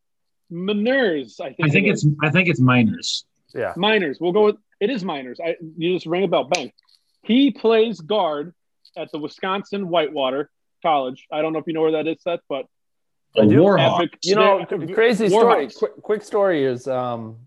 Meinerz, 0.51 1.39
I 1.41 1.53
think. 1.53 1.57
I 1.63 1.69
think 1.69 1.87
it 1.87 1.91
it's 1.91 2.03
is. 2.05 2.13
I 2.21 2.29
think 2.29 2.49
it's 2.49 2.59
Meinerz. 2.61 3.23
Yeah. 3.53 3.73
Meinerz. 3.75 4.17
We'll 4.19 4.31
go 4.33 4.45
with 4.45 4.57
it 4.79 4.89
is 4.89 5.03
Meinerz. 5.03 5.37
I 5.43 5.55
you 5.77 5.93
just 5.95 6.05
ring 6.05 6.23
a 6.23 6.27
bell, 6.27 6.45
bang. 6.45 6.71
He 7.23 7.51
plays 7.51 7.99
guard 7.99 8.53
at 8.95 9.11
the 9.11 9.17
Wisconsin 9.19 9.89
Whitewater 9.89 10.49
College. 10.81 11.27
I 11.31 11.41
don't 11.41 11.53
know 11.53 11.59
if 11.59 11.67
you 11.67 11.73
know 11.73 11.81
where 11.81 11.91
that 11.93 12.07
is, 12.07 12.21
Seth, 12.21 12.39
but 12.47 12.65
I 13.37 13.45
do. 13.45 13.61
Warhawks. 13.61 13.97
Epic- 14.03 14.19
You 14.23 14.35
know, 14.35 14.59
Yeah. 14.59 14.93
crazy 14.93 15.29
story. 15.29 15.67
Warhawks. 15.67 15.77
Quick, 15.77 16.01
quick 16.01 16.23
story 16.23 16.63
is 16.63 16.87
um, 16.87 17.37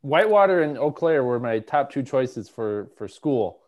Whitewater 0.00 0.62
and 0.62 0.78
Eau 0.78 0.90
Claire 0.90 1.24
were 1.24 1.38
my 1.40 1.58
top 1.58 1.90
two 1.92 2.02
choices 2.02 2.48
for 2.48 2.88
for 2.96 3.08
school 3.08 3.60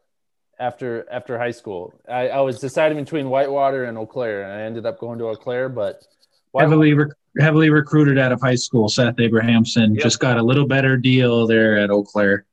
after 0.60 1.06
after 1.10 1.38
high 1.38 1.50
school. 1.50 1.92
I, 2.08 2.28
I 2.28 2.40
was 2.40 2.60
deciding 2.60 2.98
between 2.98 3.28
Whitewater 3.30 3.84
and 3.84 3.98
Eau 3.98 4.06
Claire, 4.06 4.42
and 4.44 4.52
I 4.52 4.60
ended 4.62 4.86
up 4.86 4.98
going 5.00 5.18
to 5.18 5.26
Eau 5.28 5.34
Claire. 5.34 5.68
But 5.68 6.04
Whitewater, 6.52 6.70
heavily 6.70 6.94
rec- 6.94 7.16
heavily 7.40 7.70
recruited 7.70 8.18
out 8.18 8.30
of 8.30 8.40
high 8.40 8.54
school. 8.54 8.88
Seth 8.88 9.18
Abrahamson 9.18 9.94
Yep. 9.94 10.02
just 10.02 10.20
got 10.20 10.36
a 10.38 10.42
little 10.42 10.66
better 10.66 10.96
deal 10.96 11.46
there 11.46 11.78
at 11.78 11.90
Eau 11.90 12.02
Claire. 12.04 12.44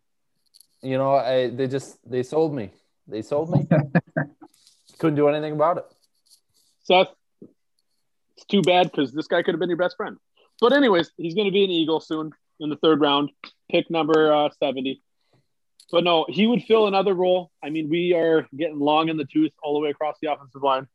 you 0.82 0.97
know, 0.97 1.16
I 1.16 1.49
they 1.49 1.68
just 1.68 1.99
they 2.10 2.24
sold 2.24 2.55
me. 2.55 2.72
They 3.08 3.22
sold 3.22 3.51
me. 3.51 3.68
Couldn't 4.99 5.16
do 5.16 5.28
anything 5.28 5.53
about 5.53 5.78
it. 5.78 5.86
Seth, 6.84 7.10
it's 7.41 8.45
too 8.47 8.62
bad 8.62 8.89
because 8.89 9.12
this 9.14 9.28
guy 9.28 9.43
could 9.43 9.53
have 9.53 9.60
been 9.60 9.70
your 9.70 9.78
best 9.78 9.95
friend. 9.97 10.18
But 10.60 10.74
anyways, 10.74 11.12
he's 11.18 11.36
going 11.36 11.45
to 11.45 11.51
be 11.51 11.64
an 11.64 11.70
Eagle 11.70 11.99
soon 11.99 12.32
in 12.60 12.70
the 12.70 12.78
third 12.78 12.99
round, 13.01 13.30
pick 13.70 13.91
number 13.91 14.34
uh, 14.34 14.49
70. 14.60 15.01
But 15.91 16.03
no, 16.03 16.25
he 16.27 16.47
would 16.47 16.63
fill 16.63 16.88
another 16.88 17.13
role. 17.13 17.51
I 17.63 17.69
mean, 17.69 17.89
we 17.89 18.13
are 18.13 18.47
getting 18.55 18.79
long 18.79 19.09
in 19.09 19.17
the 19.17 19.25
tooth 19.25 19.51
all 19.63 19.73
the 19.73 19.79
way 19.79 19.89
across 19.89 20.17
the 20.21 20.31
offensive 20.31 20.61
line. 20.61 20.88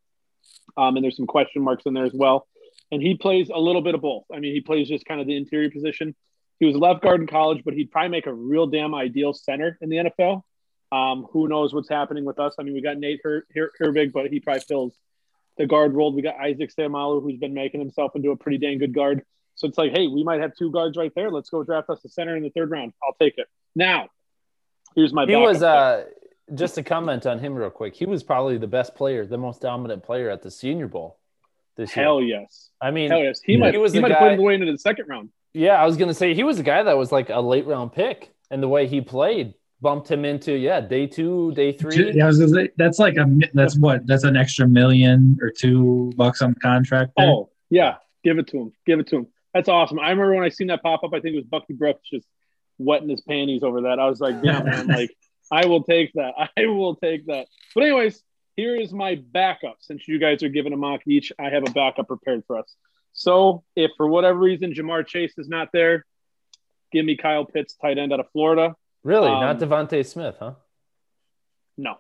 Um, 0.77 0.97
and 0.97 1.05
there's 1.05 1.17
some 1.17 1.27
question 1.27 1.63
marks 1.63 1.85
in 1.87 1.95
there 1.95 2.05
as 2.05 2.13
well. 2.13 2.47
And 2.91 3.01
he 3.01 3.15
plays 3.15 3.49
a 3.49 3.59
little 3.59 3.81
bit 3.81 3.95
of 3.95 4.03
both. 4.03 4.25
I 4.33 4.39
mean, 4.39 4.55
he 4.55 4.61
plays 4.61 4.89
just 4.89 5.07
kind 5.07 5.21
of 5.21 5.27
the 5.27 5.37
interior 5.37 5.71
position. 5.71 6.15
He 6.61 6.67
was 6.67 6.77
left 6.77 7.03
guard 7.03 7.21
in 7.21 7.27
college, 7.27 7.63
but 7.65 7.75
he'd 7.75 7.91
probably 7.91 8.11
make 8.11 8.27
a 8.27 8.35
real 8.35 8.67
damn 8.67 8.95
ideal 8.95 9.33
center 9.33 9.79
in 9.81 9.89
the 9.89 9.97
NFL. 9.97 10.43
Um, 10.93 11.27
who 11.33 11.49
knows 11.49 11.73
what's 11.73 11.89
happening 11.89 12.25
with 12.27 12.39
us? 12.39 12.55
I 12.59 12.63
mean, 12.63 12.75
we 12.75 12.83
got 12.83 12.99
Nate 12.99 13.21
Her- 13.25 13.47
Her- 13.55 13.73
Herbig, 13.81 14.13
but 14.13 14.27
he 14.27 14.41
probably 14.41 14.61
fills 14.61 14.95
the 15.57 15.67
guard 15.67 15.95
role. 15.95 16.13
We 16.13 16.21
got 16.21 16.37
Isaac 16.37 16.71
Seumalo, 16.75 17.23
who's 17.23 17.39
been 17.39 17.55
making 17.55 17.81
himself 17.81 18.13
into 18.15 18.31
a 18.31 18.37
pretty 18.37 18.59
dang 18.59 18.79
good 18.79 18.95
guard. 18.95 19.25
So 19.55 19.67
it's 19.67 19.79
like, 19.79 19.93
hey, 19.93 20.07
we 20.07 20.23
might 20.23 20.41
have 20.41 20.55
two 20.55 20.71
guards 20.71 20.97
right 20.97 21.13
there. 21.15 21.31
Let's 21.31 21.51
go 21.51 21.63
draft 21.63 21.89
us 21.89 22.05
a 22.05 22.09
center 22.09 22.37
in 22.37 22.43
the 22.43 22.51
third 22.51 22.71
round. 22.71 22.93
I'll 23.03 23.15
take 23.15 23.39
it. 23.39 23.47
Now, 23.75 24.09
here's 24.95 25.13
my 25.13 25.27
He 25.27 25.37
was 25.37 25.63
uh, 25.63 26.05
just 26.55 26.75
to 26.77 26.83
comment 26.83 27.27
on 27.27 27.39
him 27.39 27.55
real 27.55 27.71
quick. 27.71 27.95
He 27.95 28.07
was 28.07 28.23
probably 28.23 28.59
the 28.59 28.67
best 28.67 28.95
player, 28.95 29.27
the 29.27 29.39
most 29.39 29.61
dominant 29.61 30.03
player 30.03 30.31
at 30.31 30.43
the 30.43 30.51
Senior 30.51 30.89
Bowl 30.89 31.19
this 31.77 31.95
year. 31.97 32.05
hell 32.05 32.21
yes, 32.23 32.71
I 32.81 32.91
mean, 32.91 33.11
hell 33.11 33.21
yes. 33.21 33.41
He 33.45 33.55
Yeah. 33.55 33.59
might 33.61 33.75
He 33.75 33.79
was 33.79 33.93
he 33.93 33.99
the 33.99 34.03
might 34.03 34.11
have 34.13 34.21
guy- 34.21 34.29
put 34.29 34.33
him 34.35 34.41
away 34.41 34.55
into 34.55 34.71
the 34.71 34.79
second 34.79 35.09
round. 35.09 35.31
Yeah, 35.55 35.83
I 35.83 35.85
was 35.87 35.97
gonna 35.97 36.15
say 36.15 36.35
he 36.35 36.45
was 36.45 36.59
a 36.59 36.63
guy 36.63 36.83
that 36.83 36.97
was 36.97 37.13
like 37.13 37.31
a 37.31 37.41
late 37.41 37.67
round 37.67 37.93
pick, 37.93 38.31
and 38.51 38.63
the 38.63 38.69
way 38.69 38.87
he 38.87 39.01
played 39.01 39.55
bumped 39.81 40.09
him 40.11 40.25
into 40.25 40.53
yeah 40.53 40.81
day 40.81 41.07
two, 41.07 41.53
day 41.53 41.73
three. 41.73 42.13
Yeah, 42.15 42.25
I 42.25 42.27
was 42.29 42.39
gonna 42.39 42.51
say, 42.53 42.69
that's 42.77 42.99
like 42.99 43.17
a 43.17 43.27
that's 43.53 43.77
what 43.79 44.07
that's 44.07 44.25
an 44.25 44.37
extra 44.37 44.67
million 44.69 45.39
or 45.43 45.51
two 45.51 46.13
bucks 46.17 46.41
on 46.43 46.55
the 46.55 46.61
contract. 46.61 47.13
There. 47.17 47.27
Oh 47.27 47.51
yeah, 47.71 47.97
give 48.25 48.39
it 48.39 48.47
to 48.49 48.59
him. 48.59 48.73
Give 48.87 49.01
it 49.01 49.07
to 49.09 49.17
him. 49.17 49.27
That's 49.55 49.69
awesome. 49.69 49.99
I 49.99 50.09
remember 50.11 50.35
when 50.35 50.45
I 50.45 50.49
seen 50.49 50.69
that 50.69 50.83
pop 50.83 51.05
up. 51.05 51.13
I 51.13 51.21
think 51.21 51.35
it 51.35 51.37
was 51.37 51.45
Bucky 51.47 51.75
Brooks 51.75 52.09
just 52.11 52.27
wetting 52.85 53.09
his 53.09 53.21
panties 53.21 53.63
over 53.63 53.83
that. 53.83 53.99
I 53.99 54.07
was 54.09 54.21
like, 54.21 54.43
damn 54.43 54.65
man, 54.65 54.87
like 54.99 55.11
I 55.51 55.67
will 55.67 55.83
take 55.85 56.13
that. 56.15 56.35
I 56.57 56.67
will 56.67 56.97
take 56.97 57.27
that. 57.27 57.47
But 57.75 57.85
anyways, 57.85 58.23
here 58.57 58.77
is 58.77 58.93
my 58.93 59.17
backup. 59.33 59.77
Since 59.81 60.07
you 60.09 60.19
guys 60.19 60.43
are 60.43 60.49
giving 60.49 60.73
a 60.73 60.77
mock 60.77 61.01
each, 61.07 61.33
I 61.39 61.51
have 61.51 61.63
a 61.67 61.71
backup 61.73 62.09
prepared 62.09 62.45
for 62.47 62.59
us. 62.59 62.75
So 63.13 63.63
if 63.77 63.91
for 63.97 64.07
whatever 64.07 64.39
reason 64.39 64.73
Ja'Marr 64.73 65.07
Chase 65.07 65.35
is 65.39 65.49
not 65.49 65.69
there, 65.73 66.05
give 66.93 67.05
me 67.05 67.17
Kyle 67.17 67.45
Pitts, 67.45 67.75
tight 67.75 67.99
end 67.99 68.13
out 68.13 68.21
of 68.21 68.27
Florida. 68.33 68.75
Really, 69.05 69.29
Um, 69.29 69.41
not 69.41 69.59
DeVonta 69.59 70.05
Smith, 70.07 70.37
huh? 70.39 70.55
No, 71.77 71.97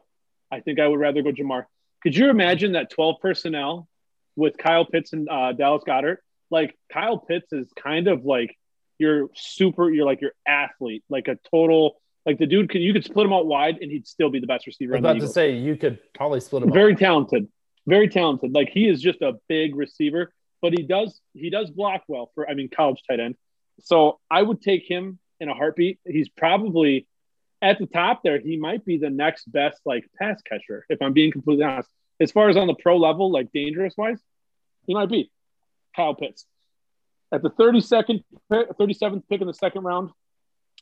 I 0.50 0.60
think 0.60 0.78
I 0.80 0.86
would 0.86 1.00
rather 1.00 1.22
go 1.22 1.32
Ja'Marr. 1.32 1.64
Could 2.02 2.16
you 2.16 2.30
imagine 2.30 2.72
that 2.72 2.90
12 2.90 3.16
personnel 3.20 3.88
with 4.36 4.56
Kyle 4.56 4.84
Pitts 4.84 5.12
and 5.12 5.28
uh, 5.28 5.52
Dallas 5.52 5.82
Goedert? 5.86 6.18
Like 6.50 6.76
Kyle 6.92 7.18
Pitts 7.18 7.52
is 7.52 7.70
kind 7.82 8.08
of 8.08 8.24
like 8.24 8.56
your 9.02 9.28
super, 9.34 9.90
you're 9.90 10.06
like 10.06 10.22
your 10.22 10.32
athlete, 10.46 11.04
like 11.10 11.28
a 11.28 11.38
total, 11.50 12.00
like 12.24 12.38
the 12.38 12.46
dude 12.46 12.70
can 12.70 12.80
you 12.80 12.92
could 12.92 13.04
split 13.04 13.26
him 13.26 13.32
out 13.32 13.46
wide 13.46 13.78
and 13.80 13.90
he'd 13.90 14.06
still 14.06 14.30
be 14.30 14.40
the 14.40 14.46
best 14.46 14.66
receiver. 14.66 14.94
I 14.94 15.00
was 15.00 15.00
about 15.00 15.20
to 15.20 15.28
say 15.28 15.52
you 15.52 15.76
could 15.76 15.98
probably 16.14 16.40
split 16.40 16.62
him. 16.62 16.72
Very 16.72 16.94
talented, 16.94 17.48
very 17.86 18.08
talented. 18.08 18.54
Like 18.54 18.70
he 18.70 18.88
is 18.88 19.02
just 19.02 19.20
a 19.22 19.34
big 19.48 19.76
receiver, 19.76 20.32
but 20.62 20.72
he 20.72 20.84
does 20.84 21.20
he 21.34 21.50
does 21.50 21.70
block 21.70 22.02
well 22.08 22.30
for 22.34 22.48
I 22.48 22.54
mean 22.54 22.68
college 22.68 23.02
tight 23.08 23.20
end. 23.20 23.34
So 23.80 24.20
I 24.30 24.40
would 24.40 24.62
take 24.62 24.88
him 24.88 25.18
in 25.40 25.48
a 25.48 25.54
heartbeat. 25.54 25.98
He's 26.06 26.28
probably 26.28 27.08
at 27.60 27.78
the 27.78 27.86
top 27.86 28.22
there. 28.22 28.38
He 28.38 28.56
might 28.56 28.84
be 28.84 28.98
the 28.98 29.10
next 29.10 29.50
best 29.50 29.80
like 29.84 30.04
pass 30.18 30.40
catcher, 30.42 30.86
if 30.88 31.02
I'm 31.02 31.12
being 31.12 31.32
completely 31.32 31.64
honest. 31.64 31.90
As 32.20 32.30
far 32.30 32.48
as 32.48 32.56
on 32.56 32.68
the 32.68 32.74
pro 32.74 32.98
level, 32.98 33.32
like 33.32 33.50
dangerous 33.52 33.94
wise, 33.96 34.18
he 34.86 34.94
might 34.94 35.08
be 35.08 35.30
Kyle 35.96 36.14
Pitts. 36.14 36.46
At 37.32 37.42
the 37.42 37.50
32nd, 37.50 38.22
37th 38.50 39.22
pick 39.28 39.40
in 39.40 39.46
the 39.46 39.54
second 39.54 39.84
round, 39.84 40.10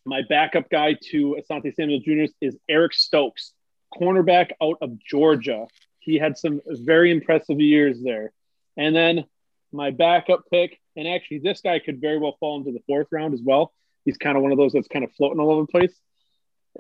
my 0.05 0.23
backup 0.29 0.69
guy 0.69 0.97
to 1.11 1.39
Asante 1.41 1.73
Samuel 1.75 2.01
Jr. 2.01 2.33
is 2.41 2.57
Eric 2.69 2.93
Stokes, 2.93 3.53
cornerback 3.95 4.51
out 4.61 4.79
of 4.83 4.99
Georgia. 4.99 5.67
He 6.01 6.17
had 6.17 6.37
some 6.37 6.61
very 6.67 7.13
impressive 7.13 7.61
years 7.61 8.03
there. 8.03 8.33
And 8.77 8.97
then 8.97 9.27
my 9.73 9.93
backup 9.93 10.45
pick, 10.51 10.81
and 10.97 11.07
actually 11.07 11.39
this 11.39 11.61
guy 11.61 11.79
could 11.79 12.01
very 12.01 12.19
well 12.19 12.37
fall 12.41 12.59
into 12.59 12.73
the 12.73 12.83
fourth 12.87 13.07
round 13.13 13.33
as 13.33 13.43
well. 13.45 13.73
He's 14.05 14.17
kind 14.17 14.37
of 14.37 14.43
one 14.43 14.51
of 14.51 14.59
those 14.59 14.73
that's 14.73 14.89
kind 14.89 15.05
of 15.05 15.13
floating 15.13 15.39
all 15.39 15.53
over 15.53 15.63
the 15.63 15.67
place. 15.69 15.95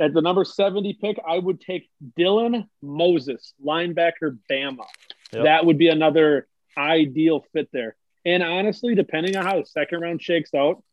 At 0.00 0.14
the 0.14 0.22
number 0.22 0.44
70 0.44 0.94
pick, 0.94 1.20
I 1.24 1.38
would 1.38 1.60
take 1.60 1.88
Dylan 2.18 2.66
Moses, 2.82 3.54
linebacker 3.64 4.38
Bama. 4.50 4.84
Yep. 5.32 5.44
That 5.44 5.66
would 5.66 5.78
be 5.78 5.88
another 5.88 6.48
ideal 6.76 7.44
fit 7.52 7.68
there. 7.72 7.96
And 8.30 8.44
honestly, 8.44 8.94
depending 8.94 9.36
on 9.36 9.44
how 9.44 9.58
the 9.58 9.66
second 9.66 10.00
round 10.00 10.22
shakes 10.22 10.54
out, 10.54 10.84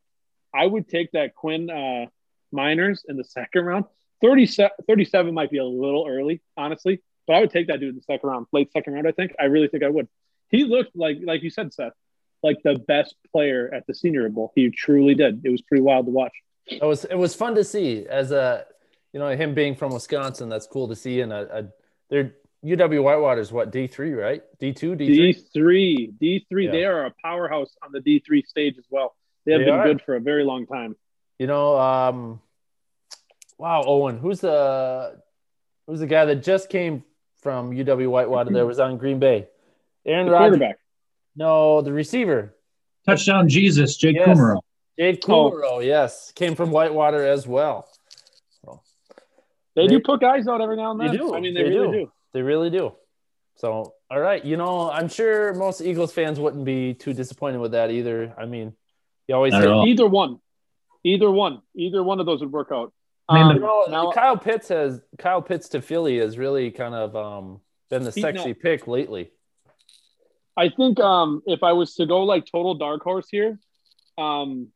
I 0.56 0.66
would 0.66 0.88
take 0.88 1.12
that 1.12 1.36
Quinn 1.36 1.70
uh, 1.70 2.08
Meinerz 2.52 3.02
in 3.08 3.16
the 3.16 3.24
second 3.24 3.64
round. 3.64 3.86
37, 4.22 4.72
37 4.88 5.34
might 5.36 5.52
be 5.52 5.60
a 5.60 5.66
little 5.66 6.08
early, 6.10 6.42
honestly, 6.58 7.04
but 7.28 7.36
I 7.36 7.42
would 7.42 7.52
take 7.52 7.68
that 7.68 7.80
dude 7.80 7.90
in 7.90 7.96
the 7.96 8.02
second 8.02 8.28
round, 8.28 8.48
late 8.52 8.72
second 8.72 8.94
round. 8.94 9.08
I 9.08 9.12
think. 9.12 9.34
I 9.40 9.44
really 9.44 9.68
think 9.68 9.84
I 9.84 9.90
would. 9.90 10.08
He 10.50 10.64
looked 10.64 10.96
like, 10.96 11.18
like 11.24 11.44
you 11.44 11.52
said, 11.52 11.72
Seth, 11.76 11.94
like 12.42 12.58
the 12.64 12.80
best 12.80 13.14
player 13.32 13.70
at 13.72 13.86
the 13.86 13.94
Senior 13.94 14.28
Bowl. 14.30 14.52
He 14.56 14.72
truly 14.72 15.14
did. 15.14 15.42
It 15.44 15.52
was 15.52 15.62
pretty 15.62 15.84
wild 15.84 16.08
to 16.08 16.12
watch. 16.12 16.34
It 16.66 16.82
was 16.82 17.06
it 17.06 17.16
was 17.16 17.36
fun 17.36 17.54
to 17.54 17.64
see 17.64 18.08
as 18.08 18.32
a 18.32 18.66
you 19.14 19.20
know 19.20 19.30
him 19.30 19.54
being 19.54 19.76
from 19.76 19.94
Wisconsin. 19.94 20.50
That's 20.50 20.66
cool 20.66 20.88
to 20.88 20.96
see. 20.96 21.22
And 21.22 21.32
a, 21.32 21.60
a 21.60 21.68
they're 22.10 22.34
UW 22.66 23.04
Whitewater 23.04 23.40
is 23.42 23.52
what 23.52 23.72
D 23.72 23.88
three 23.88 24.14
right? 24.14 24.42
D 24.60 24.74
two 24.74 24.96
D 24.96 25.08
D 25.08 25.14
three. 25.34 25.34
three, 25.54 26.14
D 26.20 26.46
three. 26.50 26.66
Yeah. 26.66 26.72
They 26.72 26.86
are 26.86 27.06
a 27.06 27.14
powerhouse 27.24 27.76
on 27.84 27.92
the 27.92 28.02
D 28.02 28.20
three 28.26 28.42
stage 28.44 28.76
as 28.78 28.86
well. 28.90 29.16
They 29.46 29.54
have 29.54 29.62
They 29.62 29.66
been 29.66 29.76
are. 29.76 29.84
good 29.86 30.02
for 30.02 30.16
a 30.16 30.20
very 30.20 30.44
long 30.44 30.66
time. 30.66 30.96
You 31.40 31.48
know, 31.48 31.78
um, 31.80 32.42
wow, 33.58 33.84
Owen, 33.86 34.18
who's 34.18 34.42
the 34.42 35.22
who's 35.86 36.00
the 36.00 36.08
guy 36.08 36.26
that 36.26 36.38
just 36.44 36.70
came 36.70 37.04
from 37.42 37.72
UW 37.72 38.10
Whitewater? 38.10 38.52
That 38.54 38.66
was 38.66 38.80
on 38.80 38.98
Green 38.98 39.20
Bay. 39.20 39.48
Aaron 40.06 40.26
The 40.26 40.32
Rodgers. 40.32 40.50
quarterback. 40.58 40.80
No, 41.36 41.82
the 41.82 41.94
receiver. 41.94 42.56
Touchdown 43.06 43.48
Jesus, 43.48 43.96
Jake 43.96 44.16
Yes. 44.16 44.28
Kumerow. 44.38 44.62
Jade 44.98 45.24
Oh. 45.30 45.80
Yes, 45.80 46.32
came 46.32 46.56
from 46.56 46.72
Whitewater 46.72 47.24
as 47.26 47.48
well. 47.48 47.88
They, 49.76 49.84
They- 49.84 49.88
do 49.88 50.00
put 50.00 50.20
guys 50.22 50.48
out 50.48 50.60
every 50.60 50.76
now 50.76 50.92
and 50.92 51.00
then. 51.00 51.12
They 51.12 51.18
then. 51.18 51.28
do. 51.28 51.36
I 51.36 51.40
mean, 51.40 51.54
they, 51.54 51.64
They 51.64 51.70
really 51.70 51.92
do. 52.00 52.06
do. 52.06 52.12
They 52.38 52.44
really 52.44 52.70
do. 52.70 52.94
So, 53.56 53.96
all 54.12 54.20
right, 54.20 54.46
you 54.46 54.58
know, 54.58 54.92
I'm 54.92 55.10
sure 55.10 55.56
most 55.56 55.82
Eagles 55.82 56.14
fans 56.14 56.40
wouldn't 56.40 56.66
be 56.66 56.94
too 56.94 57.12
disappointed 57.12 57.58
with 57.58 57.72
that 57.72 57.90
either. 57.90 58.32
I 58.38 58.46
mean, 58.46 58.74
you 59.28 59.34
always 59.34 59.54
say. 59.54 59.68
Either 59.68 60.06
one, 60.06 60.40
either 61.04 61.32
one, 61.32 61.64
either 61.76 62.04
one 62.04 62.20
of 62.20 62.28
those 62.28 62.42
would 62.42 62.52
work 62.52 62.68
out. 62.72 62.94
Um, 63.28 63.56
you 63.56 63.60
know, 63.60 63.86
now, 63.90 64.12
Kyle 64.12 64.38
Pitts 64.38 64.68
has 64.68 65.02
Kyle 65.18 65.42
Pitts 65.42 65.70
to 65.70 65.82
Philly 65.82 66.20
has 66.20 66.38
really 66.38 66.70
kind 66.70 66.94
of 66.94 67.16
um, 67.16 67.60
been 67.90 68.04
the 68.04 68.12
sexy 68.12 68.50
not- 68.50 68.60
pick 68.60 68.86
lately. 68.86 69.32
I 70.56 70.70
think 70.70 71.00
um, 71.00 71.42
if 71.48 71.64
I 71.64 71.74
was 71.74 71.96
to 71.96 72.06
go 72.06 72.22
like 72.22 72.46
total 72.46 72.76
dark 72.76 73.02
horse 73.02 73.30
here, 73.32 73.58
um, 74.20 74.68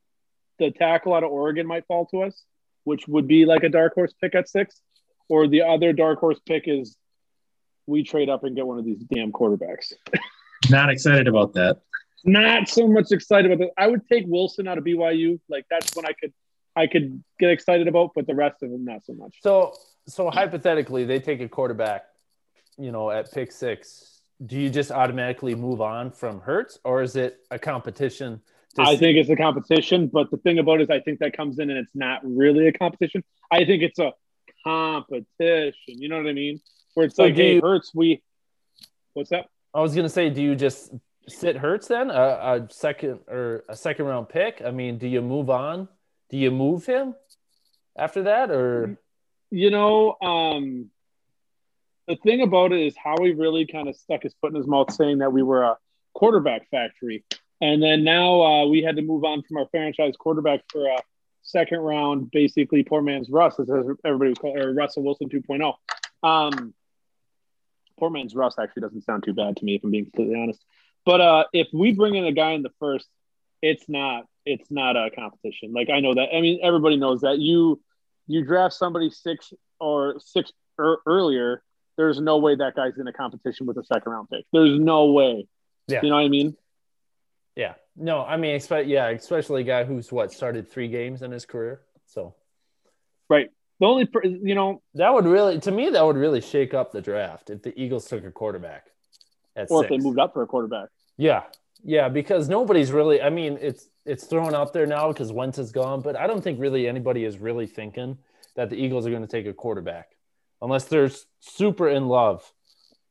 the 0.57 0.71
tackle 0.71 1.13
out 1.13 1.23
of 1.23 1.29
Oregon 1.29 1.67
might 1.67 1.85
fall 1.85 2.07
to 2.07 2.23
us, 2.23 2.43
which 2.85 3.07
would 3.07 3.27
be 3.27 3.45
like 3.45 3.61
a 3.61 3.69
dark 3.69 3.93
horse 3.93 4.15
pick 4.19 4.33
at 4.33 4.49
six, 4.49 4.81
or 5.29 5.47
the 5.47 5.61
other 5.61 5.93
dark 5.93 6.19
horse 6.19 6.39
pick 6.43 6.63
is 6.65 6.97
we 7.91 8.03
trade 8.03 8.29
up 8.29 8.43
and 8.43 8.55
get 8.55 8.65
one 8.65 8.79
of 8.79 8.85
these 8.85 9.03
damn 9.13 9.31
quarterbacks. 9.31 9.93
Not 10.69 10.89
excited 10.89 11.27
about 11.27 11.53
that. 11.53 11.81
Not 12.23 12.69
so 12.69 12.87
much 12.87 13.11
excited 13.11 13.51
about 13.51 13.59
that. 13.65 13.71
I 13.77 13.87
would 13.87 14.07
take 14.07 14.25
Wilson 14.27 14.67
out 14.67 14.77
of 14.77 14.83
BYU. 14.83 15.39
Like 15.49 15.65
that's 15.69 15.95
when 15.95 16.05
I 16.05 16.13
could 16.13 16.33
I 16.75 16.87
could 16.87 17.21
get 17.39 17.49
excited 17.49 17.87
about, 17.87 18.11
but 18.15 18.25
the 18.27 18.35
rest 18.35 18.63
of 18.63 18.71
them 18.71 18.85
not 18.85 19.03
so 19.05 19.13
much. 19.13 19.35
So 19.41 19.73
so 20.07 20.29
hypothetically, 20.29 21.03
they 21.05 21.19
take 21.19 21.41
a 21.41 21.49
quarterback, 21.49 22.05
you 22.77 22.91
know, 22.91 23.11
at 23.11 23.31
pick 23.31 23.51
six. 23.51 24.21
Do 24.43 24.57
you 24.59 24.69
just 24.69 24.91
automatically 24.91 25.53
move 25.53 25.81
on 25.81 26.11
from 26.11 26.39
Hurts, 26.41 26.79
or 26.83 27.01
is 27.03 27.15
it 27.15 27.39
a 27.51 27.59
competition? 27.59 28.41
to 28.75 28.81
I 28.83 28.93
see- 28.93 28.97
think 28.99 29.17
it's 29.17 29.29
a 29.29 29.35
competition, 29.35 30.07
but 30.07 30.31
the 30.31 30.37
thing 30.37 30.57
about 30.57 30.79
it 30.79 30.83
is 30.83 30.89
I 30.89 31.01
think 31.01 31.19
that 31.19 31.35
comes 31.35 31.59
in 31.59 31.69
and 31.69 31.77
it's 31.77 31.93
not 31.93 32.21
really 32.23 32.67
a 32.67 32.71
competition. 32.71 33.23
I 33.51 33.65
think 33.65 33.83
it's 33.83 33.99
a 33.99 34.13
competition. 34.63 35.73
You 35.87 36.07
know 36.09 36.17
what 36.17 36.27
I 36.27 36.33
mean? 36.33 36.61
Where 36.93 37.05
it's 37.05 37.15
So 37.15 37.23
like, 37.23 37.35
hey, 37.35 37.55
you- 37.55 37.61
Hurts, 37.61 37.91
we 37.93 38.21
what's 39.13 39.29
that? 39.29 39.47
I 39.73 39.81
was 39.81 39.95
gonna 39.95 40.09
say, 40.09 40.29
do 40.29 40.41
you 40.41 40.55
just 40.55 40.91
sit 41.27 41.55
Hurts 41.55 41.87
then 41.87 42.09
a, 42.09 42.13
a 42.13 42.67
second 42.69 43.19
or 43.27 43.63
a 43.69 43.75
second 43.75 44.05
round 44.05 44.29
pick? 44.29 44.61
I 44.65 44.71
mean, 44.71 44.97
do 44.97 45.07
you 45.07 45.21
move 45.21 45.49
on? 45.49 45.87
Do 46.29 46.37
you 46.37 46.51
move 46.51 46.85
him 46.85 47.15
after 47.97 48.23
that, 48.23 48.51
or 48.51 48.97
You 49.51 49.69
know, 49.69 50.15
um 50.21 50.89
the 52.07 52.15
thing 52.17 52.41
about 52.41 52.71
it 52.73 52.85
is 52.85 52.95
Howie 52.97 53.33
really 53.33 53.65
kind 53.65 53.87
of 53.87 53.95
stuck 53.95 54.23
his 54.23 54.33
foot 54.41 54.49
in 54.51 54.55
his 54.55 54.67
mouth 54.67 54.91
saying 54.91 55.19
that 55.19 55.31
we 55.31 55.43
were 55.43 55.63
a 55.63 55.77
quarterback 56.13 56.69
factory. 56.69 57.23
And 57.61 57.81
then 57.81 58.03
now 58.03 58.41
uh, 58.41 58.65
we 58.67 58.81
had 58.81 58.95
to 58.95 59.01
move 59.03 59.23
on 59.23 59.43
from 59.43 59.57
our 59.57 59.67
franchise 59.69 60.15
quarterback 60.17 60.61
for 60.71 60.87
a 60.87 60.97
second 61.43 61.77
round, 61.79 62.31
basically 62.31 62.83
poor 62.83 63.01
man's 63.03 63.29
Russ, 63.29 63.59
as 63.59 63.69
everybody 64.03 64.31
was 64.31 64.39
calling 64.39 64.57
or 64.57 64.73
Russell 64.73 65.03
Wilson 65.03 65.29
2.0. 65.29 65.73
Um, 66.27 66.73
poor 68.01 68.09
man's 68.09 68.33
Russ 68.33 68.55
actually 68.59 68.81
doesn't 68.81 69.03
sound 69.03 69.23
too 69.23 69.33
bad 69.33 69.57
to 69.57 69.63
me, 69.63 69.75
if 69.75 69.83
I'm 69.83 69.91
being 69.91 70.05
completely 70.05 70.41
honest. 70.41 70.65
But 71.05 71.21
uh, 71.21 71.43
if 71.53 71.67
we 71.71 71.93
bring 71.93 72.15
in 72.15 72.25
a 72.25 72.31
guy 72.31 72.51
in 72.51 72.63
the 72.63 72.71
first, 72.79 73.07
it's 73.61 73.87
not 73.87 74.25
it's 74.43 74.71
not 74.71 74.97
a 74.97 75.11
competition. 75.11 75.71
Like 75.71 75.89
I 75.91 75.99
know 75.99 76.15
that. 76.15 76.29
I 76.35 76.41
mean, 76.41 76.59
everybody 76.63 76.97
knows 76.97 77.21
that. 77.21 77.37
You 77.37 77.79
you 78.25 78.43
draft 78.43 78.73
somebody 78.73 79.11
six 79.11 79.53
or 79.79 80.19
six 80.19 80.51
er, 80.79 80.97
earlier, 81.05 81.61
there's 81.95 82.19
no 82.19 82.39
way 82.39 82.55
that 82.55 82.75
guy's 82.75 82.97
in 82.97 83.07
a 83.07 83.13
competition 83.13 83.67
with 83.67 83.77
a 83.77 83.83
second 83.83 84.11
round 84.11 84.29
pick. 84.29 84.45
There's 84.51 84.79
no 84.79 85.11
way. 85.11 85.47
Yeah. 85.87 85.99
You 86.01 86.09
know 86.09 86.15
what 86.15 86.25
I 86.25 86.29
mean? 86.29 86.57
yeah? 87.55 87.73
No, 87.95 88.23
I 88.23 88.37
mean, 88.37 88.55
expect 88.55 88.87
yeah, 88.87 89.09
especially 89.09 89.61
a 89.61 89.65
guy 89.65 89.83
who's 89.83 90.11
what 90.11 90.31
started 90.31 90.71
three 90.71 90.87
games 90.87 91.21
in 91.21 91.31
his 91.31 91.45
career. 91.45 91.81
So 92.07 92.33
Right. 93.29 93.49
The 93.81 93.87
only, 93.87 94.07
you 94.23 94.53
know, 94.53 94.81
that 94.93 95.11
would 95.11 95.25
really, 95.25 95.59
to 95.59 95.71
me, 95.71 95.89
that 95.89 96.05
would 96.05 96.15
really 96.15 96.39
shake 96.39 96.75
up 96.75 96.91
the 96.91 97.01
draft 97.01 97.49
if 97.49 97.63
the 97.63 97.73
Eagles 97.77 98.05
took 98.07 98.23
a 98.23 98.31
quarterback 98.31 98.85
at 99.55 99.71
or 99.71 99.81
six. 99.81 99.91
if 99.91 99.97
they 99.97 100.03
moved 100.07 100.19
up 100.19 100.33
for 100.33 100.43
a 100.43 100.45
quarterback. 100.47 100.89
Yeah, 101.17 101.43
yeah, 101.83 102.07
because 102.07 102.47
nobody's 102.47 102.91
really. 102.91 103.23
I 103.23 103.31
mean, 103.31 103.57
it's 103.59 103.89
it's 104.05 104.25
thrown 104.25 104.53
out 104.53 104.71
there 104.71 104.85
now 104.85 105.07
because 105.11 105.33
Wentz 105.33 105.57
is 105.57 105.71
gone, 105.71 106.01
but 106.01 106.15
I 106.15 106.27
don't 106.27 106.43
think 106.43 106.59
really 106.59 106.87
anybody 106.87 107.25
is 107.25 107.39
really 107.39 107.65
thinking 107.65 108.19
that 108.55 108.69
the 108.69 108.75
Eagles 108.75 109.07
are 109.07 109.09
going 109.09 109.23
to 109.23 109.27
take 109.27 109.47
a 109.47 109.53
quarterback 109.53 110.09
unless 110.61 110.85
they're 110.85 111.09
super 111.39 111.89
in 111.89 112.07
love 112.07 112.53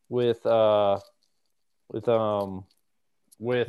with 0.09 0.45
uh 0.47 0.99
with 1.91 2.09
um 2.09 2.65
with 3.41 3.69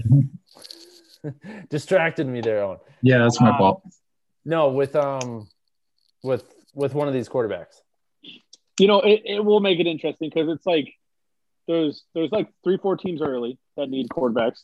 distracted 1.69 2.27
me 2.27 2.41
there 2.41 2.63
on 2.63 2.77
Yeah, 3.01 3.19
that's 3.19 3.39
my 3.41 3.49
Uh, 3.51 3.57
fault. 3.57 3.83
no 4.45 4.69
with 4.69 4.95
um 4.95 5.47
with 6.23 6.43
with 6.73 6.93
one 6.93 7.07
of 7.07 7.13
these 7.13 7.29
quarterbacks. 7.29 7.75
You 8.79 8.87
know, 8.87 9.01
it, 9.01 9.21
it 9.25 9.45
will 9.45 9.59
make 9.59 9.79
it 9.79 9.87
interesting 9.87 10.29
because 10.33 10.49
it's 10.49 10.65
like 10.65 10.93
there's 11.67 12.03
there's 12.13 12.31
like 12.31 12.49
three, 12.63 12.77
four 12.77 12.97
teams 12.97 13.21
early 13.21 13.57
that 13.77 13.89
need 13.89 14.09
quarterbacks. 14.09 14.61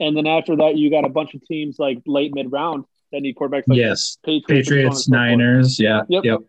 And 0.00 0.16
then 0.16 0.26
after 0.26 0.56
that, 0.56 0.76
you 0.76 0.90
got 0.90 1.04
a 1.04 1.08
bunch 1.08 1.34
of 1.34 1.44
teams 1.44 1.78
like 1.78 2.00
late 2.06 2.32
mid 2.34 2.52
round 2.52 2.84
that 3.12 3.20
need 3.20 3.36
quarterbacks 3.36 3.64
like 3.66 3.78
yes. 3.78 4.16
Patriots, 4.24 4.48
and 4.48 4.54
so 4.54 4.54
on 4.54 4.58
and 4.58 4.64
Patriots, 4.64 5.04
so. 5.04 5.12
Niners. 5.12 5.80
Yeah. 5.80 6.02
Yep. 6.08 6.24
Yep. 6.24 6.40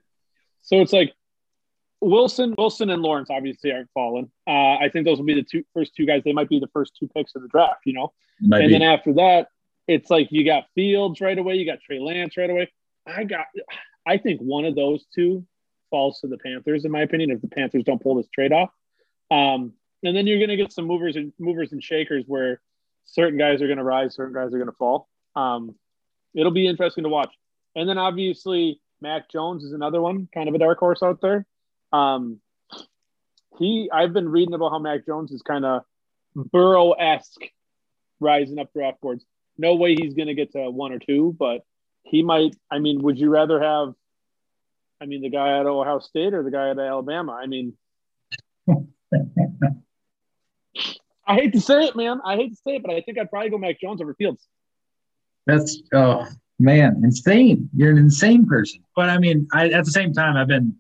So 0.62 0.82
it's 0.82 0.93
like 0.93 1.14
Wilson, 2.01 2.55
Wilson, 2.57 2.89
and 2.89 3.01
Lawrence 3.01 3.30
obviously 3.30 3.72
aren't 3.72 3.89
falling. 3.93 4.32
Uh, 4.47 4.78
I 4.78 4.89
think 4.91 5.05
those 5.05 5.18
will 5.18 5.26
be 5.26 5.34
the 5.34 5.43
two 5.43 5.64
first 5.74 5.95
two 5.95 6.05
guys. 6.05 6.22
They 6.24 6.34
might 6.34 6.49
be 6.49 6.60
the 6.60 6.70
first 6.74 6.93
two 6.99 7.07
picks 7.07 7.36
of 7.36 7.41
the 7.41 7.47
draft. 7.47 7.82
You 7.86 7.93
know, 7.93 8.14
Might 8.39 8.62
and 8.62 8.68
be. 8.70 8.74
then 8.74 8.82
after 8.84 9.14
that, 9.16 9.47
it's 9.88 10.10
like 10.10 10.30
you 10.32 10.45
got 10.45 10.66
Fields 10.76 11.20
right 11.22 11.38
away. 11.38 11.55
You 11.55 11.66
got 11.66 11.82
Trey 11.82 11.99
Lance 11.99 12.38
right 12.38 12.49
away. 12.49 12.72
I 13.05 13.24
got. 13.24 13.45
I 14.10 14.18
think 14.18 14.41
one 14.41 14.66
of 14.66 14.74
those 14.74 15.05
two 15.14 15.45
falls 15.91 16.20
to 16.22 16.28
the 16.28 16.39
Panthers, 16.39 16.84
in 16.84 16.91
my 16.91 17.01
opinion, 17.01 17.30
if 17.30 17.41
the 17.41 17.47
Panthers 17.47 17.84
don't 17.84 18.01
pull 18.01 18.16
this 18.16 18.28
trade 18.34 18.51
off. 18.51 18.72
Um, 19.30 19.74
and 20.03 20.18
then 20.18 20.26
you're 20.26 20.39
going 20.39 20.49
to 20.49 20.55
get 20.55 20.74
some 20.74 20.86
movers 20.86 21.16
and 21.16 21.32
movers 21.38 21.74
and 21.74 21.84
shakers 21.84 22.24
where 22.26 22.60
certain 23.05 23.38
guys 23.38 23.62
are 23.62 23.68
going 23.68 23.78
to 23.78 23.84
rise, 23.84 24.16
certain 24.16 24.34
guys 24.34 24.47
are 24.47 24.57
going 24.57 24.66
to 24.66 24.76
fall. 24.76 25.07
Um, 25.36 25.76
it'll 26.34 26.51
be 26.51 26.66
interesting 26.66 27.03
to 27.03 27.10
watch. 27.10 27.32
And 27.76 27.88
then 27.88 27.99
obviously 27.99 28.82
Mac 28.99 29.30
Jones 29.30 29.64
is 29.64 29.74
another 29.74 30.01
one, 30.01 30.28
kind 30.34 30.49
of 30.49 30.55
a 30.55 30.60
dark 30.60 30.80
horse 30.80 31.03
out 31.03 31.22
there. 31.22 31.45
Um, 31.93 32.39
he, 33.60 33.91
I've 33.93 34.14
been 34.14 34.30
reading 34.30 34.55
about 34.55 34.72
how 34.72 34.80
Mac 34.80 35.05
Jones 35.05 35.32
is 35.32 35.43
kind 35.43 35.66
of 35.66 35.84
Burrow 36.36 36.93
esque, 36.93 37.41
rising 38.20 38.57
up 38.57 38.74
draft 38.74 39.01
boards. 39.01 39.24
No 39.55 39.76
way 39.76 39.95
he's 39.95 40.16
going 40.16 40.30
to 40.30 40.34
get 40.34 40.53
to 40.53 40.72
one 40.72 40.93
or 40.93 40.99
two, 40.99 41.36
but 41.38 41.64
he 42.04 42.24
might. 42.24 42.56
I 42.72 42.80
mean, 42.80 43.02
would 43.04 43.18
you 43.18 43.30
rather 43.30 43.62
have? 43.62 43.93
I 45.02 45.06
mean, 45.06 45.22
the 45.22 45.30
guy 45.30 45.60
at 45.60 45.66
Ohio 45.66 46.00
State 46.00 46.34
or 46.34 46.43
the 46.43 46.52
guy 46.52 46.70
at 46.70 46.80
Alabama? 46.80 47.32
I 47.32 47.47
mean, 47.47 47.74
I 51.30 51.36
hate 51.36 51.54
to 51.54 51.62
say 51.62 51.86
it, 51.86 51.95
man. 51.95 52.20
I 52.26 52.36
hate 52.36 52.50
to 52.50 52.56
say 52.56 52.76
it, 52.78 52.84
but 52.84 52.93
I 52.93 53.02
think 53.02 53.20
I'd 53.20 53.30
probably 53.30 53.50
go 53.52 53.58
Mac 53.58 53.80
Jones 53.80 54.02
over 54.02 54.14
Fields. 54.16 54.47
That's 55.45 55.82
oh 55.93 56.28
man, 56.60 57.02
insane. 57.04 57.70
You're 57.76 57.91
an 57.91 57.97
insane 57.97 58.45
person. 58.45 58.84
But 58.95 59.10
I 59.10 59.20
mean, 59.20 59.47
I 59.54 59.70
at 59.70 59.86
the 59.86 59.91
same 59.91 60.14
time, 60.14 60.36
I've 60.36 60.47
been 60.47 60.76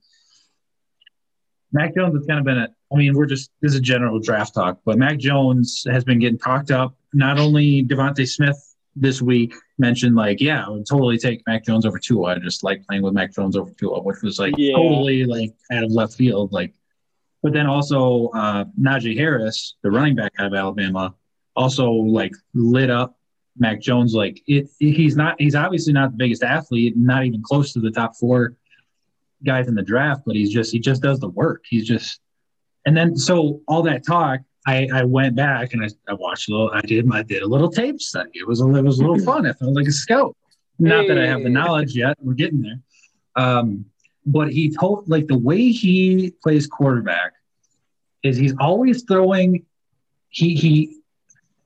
Mac 1.71 1.95
Jones 1.95 2.15
has 2.15 2.25
kind 2.25 2.39
of 2.39 2.45
been 2.45 2.57
a. 2.57 2.67
I 2.91 2.95
mean, 2.95 3.15
we're 3.15 3.27
just 3.27 3.51
this 3.61 3.73
is 3.73 3.77
a 3.77 3.81
general 3.81 4.19
draft 4.19 4.55
talk, 4.55 4.79
but 4.85 4.97
Mac 4.97 5.19
Jones 5.19 5.83
has 5.89 6.03
been 6.03 6.19
getting 6.19 6.39
talked 6.39 6.71
up. 6.71 6.95
Not 7.13 7.39
only 7.39 7.83
DeVonta 7.83 8.27
Smith 8.27 8.57
this 8.95 9.21
week 9.21 9.53
mentioned 9.79 10.15
like, 10.15 10.39
yeah, 10.41 10.65
I 10.65 10.69
would 10.69 10.85
totally 10.87 11.17
take 11.17 11.41
Mac 11.47 11.65
Jones 11.65 11.85
over 11.85 11.97
Tua. 11.99 12.35
I 12.35 12.39
just 12.39 12.63
like 12.63 12.85
playing 12.87 13.03
with 13.03 13.13
Mac 13.13 13.33
Jones 13.33 13.55
over 13.55 13.71
Tua, 13.71 14.01
which 14.01 14.21
was 14.21 14.39
like 14.39 14.53
Yeah. 14.57 14.75
totally 14.75 15.25
like 15.25 15.53
out 15.71 15.83
of 15.83 15.91
left 15.91 16.13
field. 16.13 16.51
Like, 16.51 16.73
but 17.41 17.53
then 17.53 17.65
also 17.67 18.27
uh, 18.35 18.65
Najee 18.79 19.15
Harris, 19.17 19.75
the 19.81 19.91
running 19.91 20.15
back 20.15 20.33
out 20.39 20.47
of 20.47 20.53
Alabama, 20.53 21.15
also 21.55 21.89
like 21.91 22.33
lit 22.53 22.89
up 22.89 23.17
Mac 23.57 23.81
Jones. 23.81 24.13
Like 24.13 24.41
it, 24.47 24.69
he's 24.79 25.15
not. 25.15 25.35
He's 25.39 25.55
obviously 25.55 25.93
not 25.93 26.11
the 26.11 26.17
biggest 26.17 26.43
athlete, 26.43 26.95
not 26.97 27.25
even 27.25 27.41
close 27.41 27.73
to 27.73 27.79
the 27.79 27.91
top 27.91 28.15
four 28.17 28.55
guys 29.45 29.67
in 29.67 29.75
the 29.75 29.81
draft. 29.81 30.23
But 30.25 30.35
he's 30.35 30.51
just 30.51 30.71
he 30.71 30.79
just 30.79 31.01
does 31.01 31.19
the 31.19 31.29
work. 31.29 31.63
He's 31.69 31.87
just. 31.87 32.19
And 32.85 32.95
then 32.95 33.15
so 33.17 33.61
all 33.67 33.83
that 33.83 34.05
talk, 34.05 34.39
I, 34.67 34.87
I 34.93 35.03
went 35.03 35.35
back 35.35 35.73
and 35.73 35.83
I, 35.83 35.87
I 36.07 36.13
watched 36.13 36.49
a 36.49 36.51
little. 36.51 36.71
I 36.73 36.81
did 36.81 37.09
I 37.11 37.23
did 37.23 37.43
a 37.43 37.47
little 37.47 37.69
tape 37.69 37.99
study. 38.01 38.31
It 38.33 38.47
was 38.47 38.61
a 38.61 38.75
it 38.75 38.83
was 38.83 38.99
a 38.99 39.01
little 39.05 39.23
fun. 39.23 39.45
I 39.45 39.53
felt 39.53 39.73
like 39.73 39.87
a 39.87 39.91
scout. 39.91 40.35
Not 40.79 41.07
that 41.07 41.17
I 41.17 41.25
have 41.27 41.43
the 41.43 41.49
knowledge 41.49 41.95
yet. 41.95 42.17
We're 42.21 42.33
getting 42.33 42.61
there. 42.61 42.79
Um, 43.35 43.85
but 44.25 44.51
he 44.51 44.73
told 44.75 45.09
like 45.09 45.27
the 45.27 45.37
way 45.37 45.71
he 45.71 46.33
plays 46.43 46.67
quarterback 46.67 47.33
is 48.23 48.37
he's 48.37 48.53
always 48.59 49.03
throwing. 49.03 49.65
He 50.29 50.55
he 50.55 50.97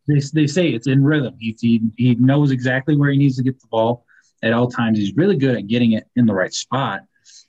they, 0.08 0.20
they 0.34 0.48
say 0.48 0.70
it's 0.70 0.88
in 0.88 1.04
rhythm. 1.04 1.36
He, 1.39 1.56
he 1.60 1.82
he 1.98 2.16
knows 2.16 2.52
exactly 2.52 2.96
where 2.96 3.12
he 3.12 3.18
needs 3.18 3.38
to 3.38 3.44
get 3.44 3.60
the 3.60 3.68
ball 3.68 4.06
at 4.44 4.54
all 4.54 4.70
times. 4.70 4.98
He's 4.98 5.16
really 5.16 5.38
good 5.38 5.56
at 5.56 5.68
getting 5.68 5.94
it 5.94 6.08
in 6.16 6.26
the 6.26 6.34
right 6.34 6.54
spot. 6.54 7.02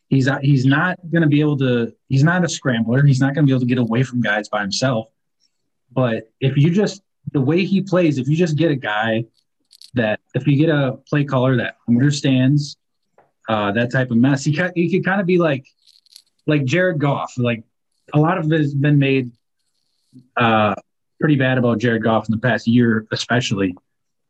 He's 0.09 0.29
he's 0.43 0.65
not 0.65 0.99
going 1.11 1.23
to 1.23 1.29
be 1.29 1.41
able 1.41 1.59
to. 1.59 1.93
He's 2.09 2.25
not 2.25 2.45
a 2.45 2.49
scrambler. 2.49 3.05
He's 3.05 3.21
not 3.21 3.35
going 3.35 3.45
to 3.45 3.51
be 3.51 3.53
able 3.53 3.61
to 3.61 3.67
get 3.67 3.79
away 3.79 4.03
from 4.03 4.21
guys 4.21 4.49
by 4.49 4.61
himself. 4.61 5.09
But 5.95 6.31
if 6.41 6.57
you 6.57 6.71
just 6.71 7.03
the 7.33 7.41
way 7.41 7.65
he 7.65 7.81
plays, 7.81 8.19
if 8.19 8.29
you 8.29 8.37
just 8.37 8.57
get 8.57 8.71
a 8.71 8.77
guy 8.77 9.25
that 9.95 10.21
if 10.35 10.47
you 10.47 10.57
get 10.57 10.69
a 10.69 10.99
play 11.09 11.25
caller 11.25 11.57
that 11.57 11.77
understands 11.89 12.77
uh, 13.49 13.73
that 13.73 13.93
type 13.93 14.11
of 14.11 14.17
mess, 14.17 14.45
he 14.45 14.55
ca- 14.55 14.73
he 14.75 14.91
could 14.91 15.05
kind 15.05 15.21
of 15.21 15.27
be 15.27 15.39
like 15.39 15.67
like 16.47 16.65
Jared 16.65 16.99
Goff. 16.99 17.35
Like 17.39 17.65
a 18.13 18.19
lot 18.19 18.39
of 18.39 18.51
it 18.53 18.59
has 18.59 18.75
been 18.75 18.99
made 18.99 19.31
uh, 20.37 20.75
pretty 21.21 21.37
bad 21.37 21.59
about 21.59 21.79
Jared 21.79 22.03
Goff 22.03 22.29
in 22.29 22.33
the 22.33 22.41
past 22.41 22.67
year, 22.67 23.07
especially. 23.13 23.75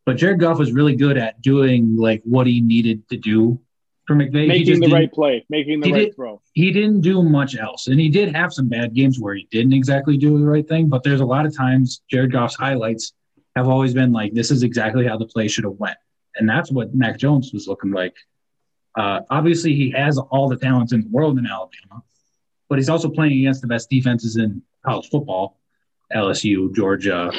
But 0.05 0.17
Jared 0.17 0.39
Goff 0.39 0.59
was 0.59 0.71
really 0.71 0.95
good 0.95 1.17
at 1.17 1.41
doing 1.41 1.97
like 1.97 2.21
what 2.23 2.45
he 2.45 2.61
needed 2.61 3.09
to 3.09 3.17
do 3.17 3.59
for 4.07 4.15
McVay. 4.15 4.43
he 4.43 4.47
making 4.47 4.79
the 4.79 4.89
right 4.89 5.11
play, 5.11 5.45
making 5.49 5.79
the 5.79 5.91
right 5.91 5.99
did- 6.05 6.15
throw. 6.15 6.41
he 6.53 6.71
didn't 6.71 7.01
do 7.01 7.23
much 7.23 7.57
else. 7.57 7.87
And 7.87 7.99
he 7.99 8.09
did 8.09 8.35
have 8.35 8.53
some 8.53 8.67
bad 8.69 8.93
games 8.93 9.19
where 9.19 9.35
he 9.35 9.47
didn't 9.51 9.73
exactly 9.73 10.17
do 10.17 10.37
the 10.37 10.45
right 10.45 10.67
thing. 10.67 10.89
But 10.89 11.03
there's 11.03 11.21
a 11.21 11.25
lot 11.25 11.45
of 11.45 11.55
times 11.55 12.01
Jared 12.09 12.31
Goff's 12.31 12.55
highlights 12.55 13.13
have 13.55 13.67
always 13.67 13.93
been 13.93 14.11
like, 14.11 14.33
this 14.33 14.51
is 14.51 14.63
exactly 14.63 15.07
how 15.07 15.17
the 15.17 15.25
play 15.25 15.47
should 15.47 15.63
have 15.63 15.73
went. 15.79 15.97
and 16.37 16.47
that's 16.49 16.69
what 16.71 16.93
Mac 16.93 17.17
Jones 17.17 17.51
was 17.53 17.67
looking 17.67 17.91
like. 17.91 18.13
Uh, 18.97 19.21
obviously, 19.29 19.73
he 19.75 19.91
has 19.91 20.17
all 20.17 20.47
the 20.49 20.57
talents 20.57 20.93
in 20.93 21.01
the 21.01 21.09
world 21.09 21.37
in 21.39 21.45
Alabama, 21.45 22.03
but 22.69 22.77
he's 22.77 22.89
also 22.89 23.09
playing 23.09 23.33
against 23.39 23.61
the 23.61 23.67
best 23.67 23.89
defenses 23.89 24.37
in 24.37 24.61
college 24.85 25.09
football: 25.09 25.59
LSU, 26.13 26.73
Georgia, 26.75 27.31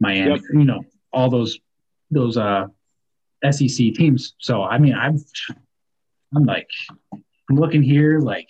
Miami. 0.00 0.30
Yep. 0.32 0.40
You 0.52 0.64
know, 0.64 0.82
all 1.12 1.28
those 1.30 1.58
those 2.10 2.36
uh, 2.36 2.66
SEC 3.50 3.76
teams. 3.94 4.34
So 4.38 4.62
I 4.62 4.78
mean, 4.78 4.94
I'm 4.94 5.18
I'm 6.36 6.44
like 6.44 6.68
I'm 7.10 7.56
looking 7.56 7.82
here 7.82 8.20
like. 8.20 8.48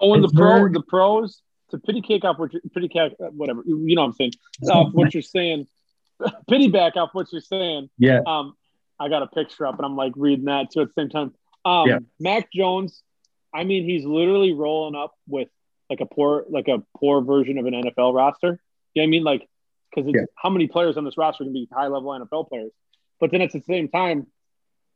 Oh, 0.00 0.12
and 0.14 0.24
the 0.24 0.28
pro 0.28 0.68
the 0.68 0.82
pros 0.82 1.40
to 1.70 1.78
pity 1.78 2.02
cake 2.02 2.24
off 2.24 2.38
what 2.38 2.52
you're 2.52 2.62
pity 2.74 2.88
cake 2.88 3.14
whatever 3.18 3.62
you 3.64 3.94
know 3.94 4.02
what 4.02 4.08
I'm 4.08 4.12
saying 4.14 4.32
off 4.68 4.92
what 4.92 5.14
you're 5.14 5.22
saying 5.22 5.66
pity 6.48 6.68
back 6.68 6.96
off 6.96 7.10
what 7.12 7.30
you're 7.32 7.40
saying. 7.40 7.90
Yeah. 7.98 8.20
Um, 8.26 8.54
I 8.98 9.08
got 9.08 9.22
a 9.22 9.26
picture 9.26 9.66
up 9.66 9.76
and 9.76 9.86
I'm 9.86 9.96
like 9.96 10.12
reading 10.16 10.46
that 10.46 10.70
too 10.70 10.82
at 10.82 10.88
the 10.88 11.02
same 11.02 11.08
time. 11.10 11.34
Um, 11.64 11.88
yeah. 11.88 11.98
Mac 12.20 12.52
Jones, 12.52 13.02
I 13.52 13.64
mean, 13.64 13.84
he's 13.84 14.04
literally 14.04 14.52
rolling 14.52 14.94
up 14.94 15.14
with 15.26 15.48
like 15.90 16.00
a 16.00 16.06
poor, 16.06 16.44
like 16.48 16.68
a 16.68 16.82
poor 16.96 17.22
version 17.22 17.58
of 17.58 17.66
an 17.66 17.74
NFL 17.74 18.14
roster. 18.14 18.60
You 18.94 19.02
know 19.02 19.02
what 19.02 19.02
I 19.02 19.06
mean? 19.06 19.24
Like, 19.24 19.48
because 19.94 20.10
yeah. 20.14 20.22
how 20.36 20.50
many 20.50 20.66
players 20.66 20.96
on 20.96 21.04
this 21.04 21.16
roster 21.16 21.44
can 21.44 21.52
be 21.52 21.68
high 21.72 21.86
level 21.86 22.10
NFL 22.10 22.48
players? 22.48 22.72
But 23.20 23.30
then 23.30 23.40
at 23.42 23.52
the 23.52 23.60
same 23.60 23.88
time, 23.88 24.26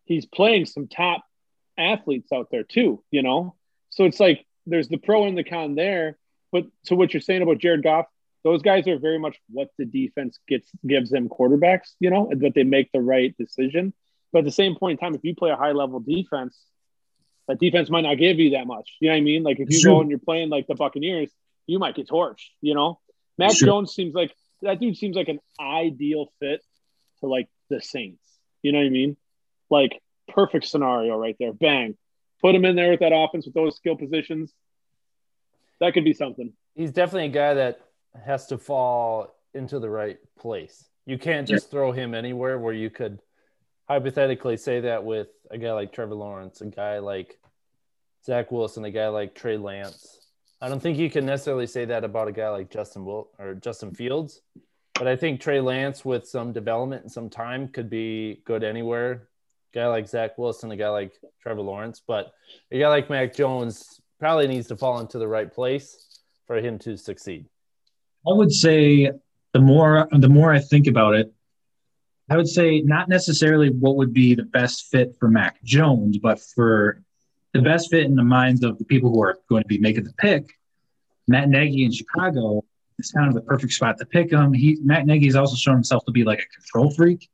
he's 0.04 0.26
playing 0.26 0.66
some 0.66 0.88
top 0.88 1.24
athletes 1.78 2.32
out 2.32 2.48
there 2.50 2.64
too, 2.64 3.02
you 3.10 3.22
know? 3.22 3.54
So 3.90 4.04
it's 4.04 4.20
like 4.20 4.44
there's 4.66 4.88
the 4.88 4.98
pro 4.98 5.24
and 5.24 5.36
the 5.36 5.44
con 5.44 5.74
there. 5.74 6.18
But 6.50 6.66
to 6.86 6.96
what 6.96 7.12
you're 7.12 7.20
saying 7.20 7.42
about 7.42 7.58
Jared 7.58 7.82
Goff, 7.82 8.06
those 8.44 8.62
guys 8.62 8.86
are 8.88 8.98
very 8.98 9.18
much 9.18 9.36
what 9.50 9.68
the 9.78 9.84
defense 9.84 10.38
gets 10.48 10.70
gives 10.86 11.10
them 11.10 11.28
quarterbacks, 11.28 11.92
you 12.00 12.10
know, 12.10 12.30
that 12.34 12.54
they 12.54 12.64
make 12.64 12.90
the 12.92 13.00
right 13.00 13.36
decision. 13.36 13.92
But 14.32 14.40
at 14.40 14.44
the 14.44 14.52
same 14.52 14.76
point 14.76 14.98
in 14.98 15.04
time, 15.04 15.14
if 15.14 15.24
you 15.24 15.34
play 15.34 15.50
a 15.50 15.56
high 15.56 15.72
level 15.72 16.00
defense, 16.00 16.58
that 17.48 17.58
defense 17.58 17.90
might 17.90 18.02
not 18.02 18.18
give 18.18 18.38
you 18.38 18.50
that 18.50 18.66
much. 18.66 18.96
You 19.00 19.08
know 19.08 19.14
what 19.14 19.18
I 19.18 19.22
mean? 19.22 19.42
Like 19.42 19.58
if 19.58 19.70
you 19.70 19.78
sure. 19.78 19.94
go 19.94 20.00
and 20.00 20.10
you're 20.10 20.18
playing 20.18 20.50
like 20.50 20.66
the 20.66 20.74
Buccaneers, 20.74 21.30
you 21.66 21.78
might 21.78 21.94
get 21.94 22.08
torched, 22.08 22.48
you 22.60 22.74
know? 22.74 23.00
Mac 23.38 23.52
sure. 23.52 23.66
Jones 23.66 23.94
seems 23.94 24.14
like 24.14 24.34
that 24.62 24.80
dude 24.80 24.96
seems 24.96 25.16
like 25.16 25.28
an 25.28 25.40
ideal 25.60 26.32
fit 26.40 26.62
to 27.20 27.26
like 27.26 27.48
the 27.70 27.80
Saints. 27.80 28.22
You 28.62 28.72
know 28.72 28.78
what 28.78 28.86
I 28.86 28.90
mean? 28.90 29.16
Like 29.70 30.02
perfect 30.28 30.66
scenario 30.66 31.16
right 31.16 31.36
there. 31.38 31.52
Bang. 31.52 31.96
Put 32.40 32.54
him 32.54 32.64
in 32.64 32.76
there 32.76 32.90
with 32.90 33.00
that 33.00 33.12
offense 33.12 33.46
with 33.46 33.54
those 33.54 33.76
skill 33.76 33.96
positions. 33.96 34.52
That 35.80 35.94
could 35.94 36.04
be 36.04 36.14
something. 36.14 36.52
He's 36.74 36.92
definitely 36.92 37.26
a 37.26 37.30
guy 37.30 37.54
that 37.54 37.80
has 38.24 38.46
to 38.46 38.58
fall 38.58 39.34
into 39.54 39.78
the 39.78 39.90
right 39.90 40.18
place. 40.38 40.84
You 41.06 41.18
can't 41.18 41.48
just 41.48 41.70
throw 41.70 41.90
him 41.90 42.14
anywhere 42.14 42.58
where 42.58 42.74
you 42.74 42.90
could 42.90 43.20
hypothetically 43.88 44.56
say 44.56 44.80
that 44.80 45.04
with 45.04 45.28
a 45.50 45.58
guy 45.58 45.72
like 45.72 45.92
Trevor 45.92 46.14
Lawrence, 46.14 46.60
a 46.60 46.66
guy 46.66 46.98
like 46.98 47.38
Zach 48.24 48.52
Wilson, 48.52 48.84
a 48.84 48.90
guy 48.90 49.08
like 49.08 49.34
Trey 49.34 49.56
Lance. 49.56 50.26
I 50.60 50.68
don't 50.68 50.80
think 50.80 50.98
you 50.98 51.08
can 51.08 51.24
necessarily 51.24 51.66
say 51.66 51.86
that 51.86 52.04
about 52.04 52.28
a 52.28 52.32
guy 52.32 52.50
like 52.50 52.70
Justin 52.70 53.04
Will 53.04 53.30
or 53.38 53.54
Justin 53.54 53.94
Fields, 53.94 54.42
but 54.94 55.06
I 55.06 55.16
think 55.16 55.40
Trey 55.40 55.60
Lance 55.60 56.04
with 56.04 56.26
some 56.26 56.52
development 56.52 57.02
and 57.02 57.12
some 57.12 57.30
time 57.30 57.68
could 57.68 57.88
be 57.88 58.42
good 58.44 58.62
anywhere. 58.62 59.28
Guy 59.74 59.86
like 59.86 60.08
Zach 60.08 60.38
Wilson, 60.38 60.70
a 60.70 60.76
guy 60.76 60.88
like 60.88 61.12
Trevor 61.42 61.60
Lawrence, 61.60 62.02
but 62.06 62.32
a 62.70 62.78
guy 62.78 62.88
like 62.88 63.10
Mac 63.10 63.34
Jones 63.34 64.00
probably 64.18 64.46
needs 64.46 64.68
to 64.68 64.76
fall 64.76 65.00
into 65.00 65.18
the 65.18 65.28
right 65.28 65.52
place 65.52 66.20
for 66.46 66.56
him 66.56 66.78
to 66.80 66.96
succeed. 66.96 67.46
I 68.26 68.32
would 68.32 68.52
say 68.52 69.10
the 69.52 69.60
more 69.60 70.08
the 70.10 70.28
more 70.28 70.52
I 70.52 70.58
think 70.58 70.86
about 70.86 71.14
it, 71.14 71.32
I 72.30 72.36
would 72.36 72.48
say 72.48 72.80
not 72.80 73.08
necessarily 73.08 73.70
what 73.70 73.96
would 73.96 74.12
be 74.12 74.34
the 74.34 74.42
best 74.42 74.86
fit 74.90 75.16
for 75.18 75.28
Mac 75.28 75.62
Jones, 75.62 76.18
but 76.18 76.40
for 76.40 77.02
the 77.52 77.62
best 77.62 77.90
fit 77.90 78.04
in 78.04 78.16
the 78.16 78.24
minds 78.24 78.62
of 78.64 78.78
the 78.78 78.84
people 78.84 79.10
who 79.10 79.22
are 79.22 79.38
going 79.48 79.62
to 79.62 79.68
be 79.68 79.78
making 79.78 80.04
the 80.04 80.12
pick. 80.14 80.50
Matt 81.26 81.48
Nagy 81.48 81.84
in 81.84 81.92
Chicago 81.92 82.64
is 82.98 83.12
kind 83.12 83.28
of 83.28 83.34
the 83.34 83.40
perfect 83.42 83.72
spot 83.72 83.98
to 83.98 84.06
pick 84.06 84.32
him. 84.32 84.52
He 84.52 84.78
Matt 84.82 85.08
has 85.08 85.36
also 85.36 85.56
shown 85.56 85.74
himself 85.74 86.04
to 86.06 86.12
be 86.12 86.24
like 86.24 86.40
a 86.40 86.46
control 86.54 86.90
freak 86.90 87.28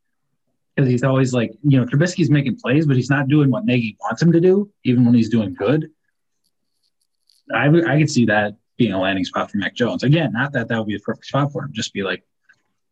because 0.75 0.89
he's 0.89 1.03
always 1.03 1.33
like, 1.33 1.51
you 1.63 1.79
know, 1.79 1.85
Trubisky's 1.85 2.29
making 2.29 2.57
plays, 2.57 2.85
but 2.85 2.95
he's 2.95 3.09
not 3.09 3.27
doing 3.27 3.49
what 3.49 3.65
Nagy 3.65 3.97
wants 4.01 4.21
him 4.21 4.31
to 4.33 4.41
do, 4.41 4.69
even 4.83 5.05
when 5.05 5.13
he's 5.13 5.29
doing 5.29 5.53
good. 5.53 5.89
I 7.53 7.67
I 7.67 7.99
could 7.99 8.09
see 8.09 8.25
that 8.25 8.55
being 8.77 8.91
a 8.91 8.99
landing 8.99 9.23
spot 9.23 9.51
for 9.51 9.57
Mac 9.57 9.75
Jones. 9.75 10.03
Again, 10.03 10.33
not 10.33 10.51
that 10.53 10.67
that 10.67 10.77
would 10.77 10.87
be 10.87 10.95
a 10.95 10.99
perfect 10.99 11.27
spot 11.27 11.51
for 11.51 11.63
him. 11.63 11.71
Just 11.71 11.93
be 11.93 12.03
like 12.03 12.23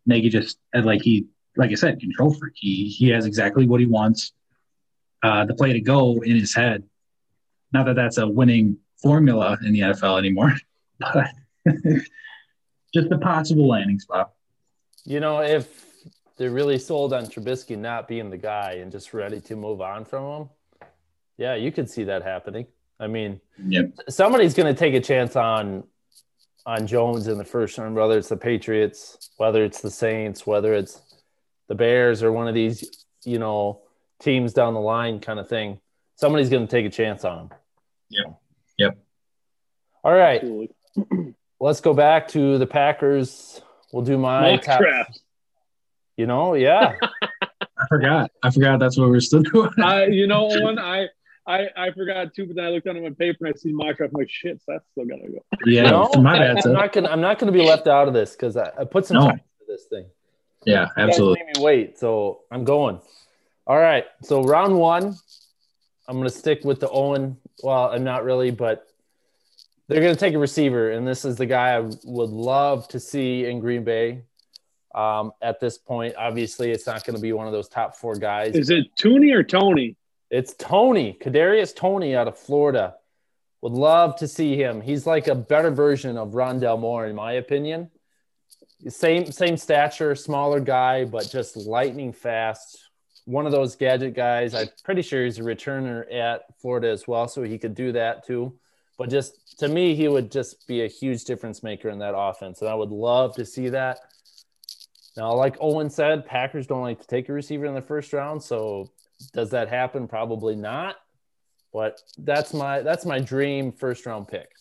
Nagy, 0.05 0.29
just 0.29 0.57
like 0.73 1.01
he, 1.01 1.25
like 1.57 1.71
I 1.71 1.75
said, 1.75 1.99
control 1.99 2.33
freak. 2.33 2.53
He 2.55 2.87
he 2.87 3.09
has 3.09 3.25
exactly 3.25 3.67
what 3.67 3.79
he 3.79 3.85
wants. 3.85 4.31
Uh, 5.21 5.45
the 5.45 5.53
play 5.53 5.73
to 5.73 5.81
go 5.81 6.21
in 6.21 6.35
his 6.35 6.53
head. 6.53 6.83
Not 7.71 7.85
that 7.87 7.95
that's 7.95 8.17
a 8.17 8.27
winning 8.27 8.77
formula 9.01 9.57
in 9.65 9.73
the 9.73 9.79
NFL 9.79 10.19
anymore, 10.19 10.53
but 10.99 11.27
just 12.93 13.11
a 13.11 13.17
possible 13.17 13.67
landing 13.67 13.99
spot. 13.99 14.31
You 15.05 15.19
know, 15.19 15.41
if 15.41 15.85
they're 16.43 16.51
really 16.51 16.77
sold 16.77 17.13
on 17.13 17.25
Trubisky 17.25 17.77
not 17.77 18.05
being 18.05 18.29
the 18.29 18.35
guy 18.35 18.79
and 18.81 18.91
just 18.91 19.13
ready 19.13 19.39
to 19.39 19.55
move 19.55 19.79
on 19.79 20.03
from 20.03 20.41
him, 20.41 20.49
yeah, 21.37 21.55
you 21.55 21.71
could 21.71 21.89
see 21.89 22.03
that 22.03 22.21
happening. 22.21 22.67
I 22.99 23.07
mean, 23.07 23.39
yep. 23.65 23.97
somebody's 24.09 24.53
going 24.53 24.67
to 24.67 24.77
take 24.77 24.93
a 24.93 24.99
chance 24.99 25.37
on 25.37 25.85
on 26.65 26.85
Jones 26.85 27.29
in 27.29 27.37
the 27.37 27.45
first 27.45 27.77
round, 27.77 27.95
whether 27.95 28.17
it's 28.17 28.27
the 28.27 28.35
Patriots, 28.35 29.29
whether 29.37 29.63
it's 29.63 29.79
the 29.79 29.89
Saints, 29.89 30.45
whether 30.45 30.73
it's 30.73 31.01
the 31.69 31.75
Bears 31.75 32.21
or 32.23 32.33
one 32.33 32.49
of 32.49 32.53
these, 32.53 33.05
you 33.23 33.39
know, 33.39 33.79
teams 34.19 34.51
down 34.51 34.73
the 34.73 34.81
line 34.81 35.21
kind 35.21 35.39
of 35.39 35.47
thing. 35.47 35.79
Somebody's 36.15 36.49
going 36.49 36.67
to 36.67 36.71
take 36.71 36.85
a 36.85 36.89
chance 36.89 37.23
on 37.23 37.39
him. 37.39 37.49
Yep. 38.09 38.41
Yep. 38.79 38.97
All 40.03 40.13
right. 40.13 40.43
Let's 41.61 41.79
go 41.79 41.93
back 41.93 42.27
to 42.29 42.57
the 42.57 42.67
Packers. 42.67 43.61
We'll 43.93 44.03
do 44.03 44.17
my 44.17 44.51
Mock 44.51 44.63
top. 44.63 44.81
Draft. 44.81 45.22
You 46.17 46.27
know, 46.27 46.53
yeah. 46.53 46.95
I 47.83 47.87
forgot. 47.89 48.31
I 48.43 48.49
forgot 48.51 48.79
that's 48.79 48.97
what 48.97 49.09
we're 49.09 49.19
still 49.19 49.41
doing. 49.41 49.71
I, 49.81 50.05
you 50.05 50.27
know, 50.27 50.49
Owen, 50.51 50.79
I 50.79 51.07
I, 51.45 51.67
I 51.75 51.91
forgot 51.91 52.33
too, 52.33 52.45
but 52.45 52.55
then 52.55 52.65
I 52.65 52.69
looked 52.69 52.85
down 52.85 52.95
at 52.95 53.03
my 53.03 53.09
paper 53.09 53.45
and 53.45 53.53
I 53.53 53.57
see 53.57 53.73
mock 53.73 53.97
draft. 53.97 54.13
I'm 54.13 54.19
like, 54.19 54.29
shit, 54.29 54.61
so 54.65 54.73
that's 54.73 54.85
still 54.91 55.05
gotta 55.05 55.29
go. 55.29 55.43
Yeah, 55.65 55.89
no, 55.89 56.09
my 56.21 56.37
bad. 56.37 56.57
I, 56.65 56.69
am 56.69 56.73
not 56.73 56.93
gonna 56.93 57.09
I'm 57.09 57.21
not 57.21 57.39
gonna 57.39 57.51
be 57.51 57.63
left 57.63 57.87
out 57.87 58.07
of 58.07 58.13
this 58.13 58.31
because 58.31 58.55
I, 58.55 58.71
I, 58.79 58.85
put 58.85 59.05
some 59.05 59.15
no. 59.15 59.21
time 59.27 59.31
into 59.31 59.65
this 59.67 59.85
thing. 59.85 60.05
Yeah, 60.65 60.87
absolutely. 60.97 61.43
Made 61.43 61.57
me 61.57 61.63
wait, 61.63 61.99
so 61.99 62.41
I'm 62.49 62.63
going. 62.63 62.99
All 63.67 63.77
right, 63.77 64.05
so 64.21 64.43
round 64.43 64.77
one, 64.77 65.17
I'm 66.07 66.17
gonna 66.17 66.29
stick 66.29 66.63
with 66.63 66.79
the 66.79 66.89
Owen. 66.89 67.37
Well, 67.61 67.91
I'm 67.91 68.03
not 68.05 68.23
really, 68.23 68.51
but 68.51 68.87
they're 69.87 70.01
gonna 70.01 70.15
take 70.15 70.35
a 70.35 70.39
receiver, 70.39 70.91
and 70.91 71.05
this 71.05 71.25
is 71.25 71.35
the 71.35 71.45
guy 71.45 71.75
I 71.75 71.79
would 71.81 72.29
love 72.29 72.87
to 72.89 72.99
see 72.99 73.45
in 73.45 73.59
Green 73.59 73.83
Bay. 73.83 74.23
Um, 74.93 75.31
at 75.41 75.59
this 75.59 75.77
point, 75.77 76.15
obviously, 76.17 76.71
it's 76.71 76.85
not 76.85 77.03
going 77.03 77.15
to 77.15 77.21
be 77.21 77.33
one 77.33 77.47
of 77.47 77.53
those 77.53 77.67
top 77.67 77.95
four 77.95 78.15
guys. 78.15 78.55
Is 78.55 78.69
it 78.69 78.95
Tooney 78.95 79.33
or 79.33 79.43
Tony? 79.43 79.95
It's 80.29 80.53
Tony, 80.57 81.17
Kadarius 81.19 81.75
Toney 81.75 82.15
out 82.15 82.27
of 82.27 82.37
Florida. 82.37 82.95
Would 83.61 83.73
love 83.73 84.15
to 84.17 84.27
see 84.27 84.55
him. 84.55 84.81
He's 84.81 85.07
like 85.07 85.27
a 85.27 85.35
better 85.35 85.71
version 85.71 86.17
of 86.17 86.31
Rondale 86.31 86.79
Moore, 86.79 87.05
in 87.05 87.15
my 87.15 87.33
opinion. 87.33 87.89
Same 88.89 89.31
same 89.31 89.55
stature, 89.55 90.15
smaller 90.15 90.59
guy, 90.59 91.05
but 91.05 91.29
just 91.29 91.55
lightning 91.55 92.11
fast. 92.11 92.77
One 93.25 93.45
of 93.45 93.53
those 93.53 93.75
gadget 93.75 94.15
guys. 94.15 94.53
I'm 94.53 94.67
pretty 94.83 95.01
sure 95.01 95.23
he's 95.23 95.39
a 95.39 95.43
returner 95.43 96.13
at 96.13 96.41
Florida 96.59 96.89
as 96.89 97.07
well, 97.07 97.27
so 97.27 97.43
he 97.43 97.57
could 97.57 97.73
do 97.73 97.93
that 97.93 98.25
too. 98.25 98.53
But 98.97 99.09
just 99.09 99.57
to 99.59 99.69
me, 99.69 99.95
he 99.95 100.07
would 100.07 100.31
just 100.31 100.67
be 100.67 100.83
a 100.83 100.87
huge 100.87 101.23
difference 101.23 101.63
maker 101.63 101.89
in 101.89 101.99
that 101.99 102.17
offense, 102.17 102.59
and 102.61 102.69
I 102.69 102.75
would 102.75 102.89
love 102.89 103.35
to 103.35 103.45
see 103.45 103.69
that. 103.69 103.99
Now, 105.15 105.33
like 105.33 105.57
Owen 105.59 105.89
said, 105.89 106.25
Packers 106.25 106.67
don't 106.67 106.81
like 106.81 106.99
to 107.01 107.07
take 107.07 107.29
a 107.29 107.33
receiver 107.33 107.65
in 107.65 107.75
the 107.75 107.81
first 107.81 108.13
round, 108.13 108.41
so 108.41 108.91
does 109.31 109.51
that 109.51 109.69
happen? 109.69 110.07
Probably 110.07 110.55
not. 110.55 110.95
But 111.71 112.01
that's 112.17 112.53
my 112.53 112.81
that's 112.81 113.05
my 113.05 113.19
dream 113.19 113.71
first 113.71 114.05
round 114.05 114.27
pick 114.27 114.51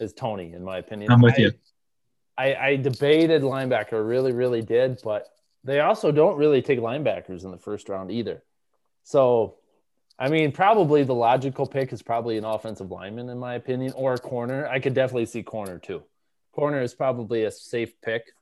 is 0.00 0.12
Toney, 0.12 0.52
in 0.52 0.62
my 0.62 0.78
opinion. 0.78 1.10
I'm 1.10 1.20
with 1.20 1.34
I, 1.38 1.42
you. 1.42 1.52
I, 2.38 2.54
I 2.54 2.76
debated 2.76 3.42
linebacker, 3.42 4.06
really, 4.06 4.32
really 4.32 4.62
did, 4.62 5.00
but 5.04 5.28
they 5.64 5.80
also 5.80 6.10
don't 6.10 6.36
really 6.36 6.62
take 6.62 6.78
linebackers 6.78 7.44
in 7.44 7.50
the 7.50 7.58
first 7.58 7.88
round 7.88 8.10
either. 8.10 8.42
So, 9.04 9.56
I 10.18 10.28
mean, 10.28 10.52
probably 10.52 11.04
the 11.04 11.14
logical 11.14 11.66
pick 11.66 11.92
is 11.92 12.02
probably 12.02 12.38
an 12.38 12.44
offensive 12.44 12.90
lineman, 12.90 13.28
in 13.28 13.38
my 13.38 13.54
opinion, 13.54 13.92
or 13.94 14.14
a 14.14 14.18
corner. 14.18 14.66
I 14.66 14.80
could 14.80 14.94
definitely 14.94 15.26
see 15.26 15.42
corner 15.42 15.78
too. 15.78 16.02
Corner 16.52 16.80
is 16.80 16.94
probably 16.94 17.44
a 17.44 17.50
safe 17.50 18.00
pick. 18.02 18.32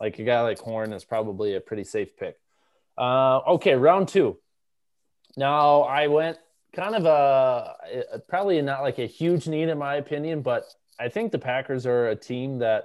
Like 0.00 0.18
a 0.18 0.24
guy 0.24 0.40
like 0.40 0.58
Horn 0.58 0.92
is 0.92 1.04
probably 1.04 1.54
a 1.54 1.60
pretty 1.60 1.84
safe 1.84 2.16
pick. 2.16 2.38
Uh, 2.96 3.38
okay, 3.48 3.74
round 3.74 4.08
two. 4.08 4.38
Now 5.36 5.82
I 5.82 6.06
went 6.06 6.38
kind 6.72 6.94
of 6.94 7.04
a 7.04 8.20
probably 8.28 8.60
not 8.62 8.82
like 8.82 8.98
a 8.98 9.06
huge 9.06 9.46
need 9.46 9.68
in 9.68 9.78
my 9.78 9.96
opinion, 9.96 10.42
but 10.42 10.64
I 10.98 11.08
think 11.08 11.32
the 11.32 11.38
Packers 11.38 11.86
are 11.86 12.08
a 12.08 12.16
team 12.16 12.58
that 12.58 12.84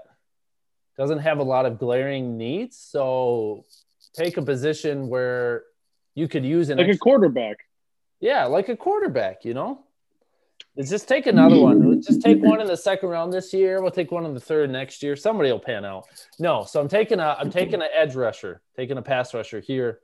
doesn't 0.98 1.20
have 1.20 1.40
a 1.40 1.44
lot 1.44 1.66
of 1.66 1.78
glaring 1.78 2.38
needs. 2.38 2.78
So 2.78 3.66
take 4.14 4.38
a 4.38 4.42
position 4.42 5.08
where 5.08 5.64
you 6.16 6.28
could 6.28 6.46
use 6.46 6.70
an 6.70 6.78
like 6.78 6.88
a 6.88 6.98
quarterback. 6.98 7.58
yeah, 8.20 8.46
like 8.46 8.70
a 8.70 8.78
quarterback, 8.78 9.44
you 9.46 9.54
know. 9.54 9.85
Let's 10.76 10.90
just 10.90 11.08
take 11.08 11.26
another 11.26 11.58
one. 11.58 11.90
Let's 11.90 12.06
just 12.06 12.22
take 12.22 12.42
one 12.42 12.60
in 12.60 12.68
the 12.76 12.76
second 12.76 13.10
round 13.10 13.32
this 13.32 13.54
year. 13.54 13.82
We'll 13.82 13.92
take 13.92 14.12
one 14.12 14.26
in 14.26 14.34
the 14.34 14.40
third 14.40 14.70
next 14.70 15.02
year. 15.02 15.16
Somebody 15.16 15.52
will 15.52 15.60
pan 15.60 15.86
out. 15.86 16.08
No, 16.38 16.64
so 16.64 16.82
I'm 16.82 16.90
taking 16.90 17.20
a 17.20 17.38
I'm 17.40 17.50
taking 17.50 17.76
an 17.76 17.88
edge 17.96 18.16
rusher, 18.16 18.62
taking 18.76 18.98
a 18.98 19.02
pass 19.02 19.34
rusher 19.34 19.62
here. 19.62 20.00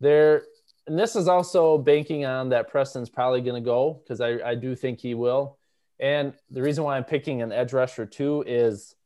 There, 0.00 0.42
and 0.86 0.98
this 0.98 1.14
is 1.14 1.28
also 1.28 1.78
banking 1.78 2.24
on 2.24 2.48
that 2.48 2.68
Preston's 2.68 3.10
probably 3.10 3.42
going 3.42 3.62
to 3.62 3.64
go 3.64 4.00
because 4.02 4.20
I 4.20 4.38
I 4.44 4.54
do 4.56 4.74
think 4.74 4.98
he 4.98 5.14
will. 5.14 5.58
And 6.00 6.34
the 6.50 6.62
reason 6.62 6.82
why 6.82 6.96
I'm 6.96 7.04
picking 7.04 7.40
an 7.42 7.52
edge 7.52 7.72
rusher 7.72 8.04
too 8.04 8.42
is, 8.44 8.96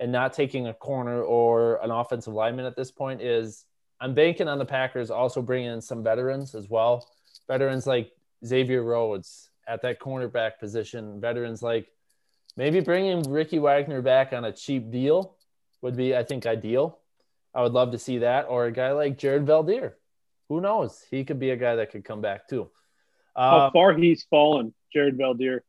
and 0.00 0.10
not 0.10 0.32
taking 0.32 0.66
a 0.66 0.74
corner 0.74 1.22
or 1.22 1.76
an 1.76 1.92
offensive 1.92 2.34
lineman 2.34 2.66
at 2.66 2.74
this 2.74 2.90
point 2.90 3.20
is 3.22 3.66
I'm 4.00 4.14
banking 4.14 4.48
on 4.48 4.58
the 4.58 4.64
Packers 4.64 5.12
also 5.12 5.40
bringing 5.40 5.70
in 5.70 5.80
some 5.80 6.02
veterans 6.02 6.56
as 6.56 6.68
well. 6.68 7.08
Veterans 7.46 7.86
like 7.86 8.10
Xavier 8.44 8.82
Rhodes 8.82 9.50
at 9.66 9.82
that 9.82 10.00
cornerback 10.00 10.58
position. 10.58 11.20
Veterans 11.20 11.62
like 11.62 11.86
maybe 12.56 12.80
bringing 12.80 13.22
Ricky 13.30 13.58
Wagner 13.58 14.02
back 14.02 14.32
on 14.32 14.44
a 14.44 14.52
cheap 14.52 14.90
deal 14.90 15.36
would 15.82 15.96
be, 15.96 16.16
I 16.16 16.22
think, 16.22 16.46
ideal. 16.46 16.98
I 17.54 17.62
would 17.62 17.72
love 17.72 17.92
to 17.92 17.98
see 17.98 18.18
that. 18.18 18.46
Or 18.48 18.66
a 18.66 18.72
guy 18.72 18.92
like 18.92 19.18
Jared 19.18 19.46
Veldheer. 19.46 19.92
Who 20.48 20.60
knows? 20.60 21.02
He 21.10 21.24
could 21.24 21.38
be 21.38 21.50
a 21.50 21.56
guy 21.56 21.76
that 21.76 21.90
could 21.90 22.04
come 22.04 22.20
back 22.20 22.48
too. 22.48 22.70
How 23.36 23.66
Um, 23.66 23.72
far 23.72 23.92
he's 23.94 24.24
fallen, 24.24 24.74
Jared 24.92 25.16
Veldheer. 25.18 25.60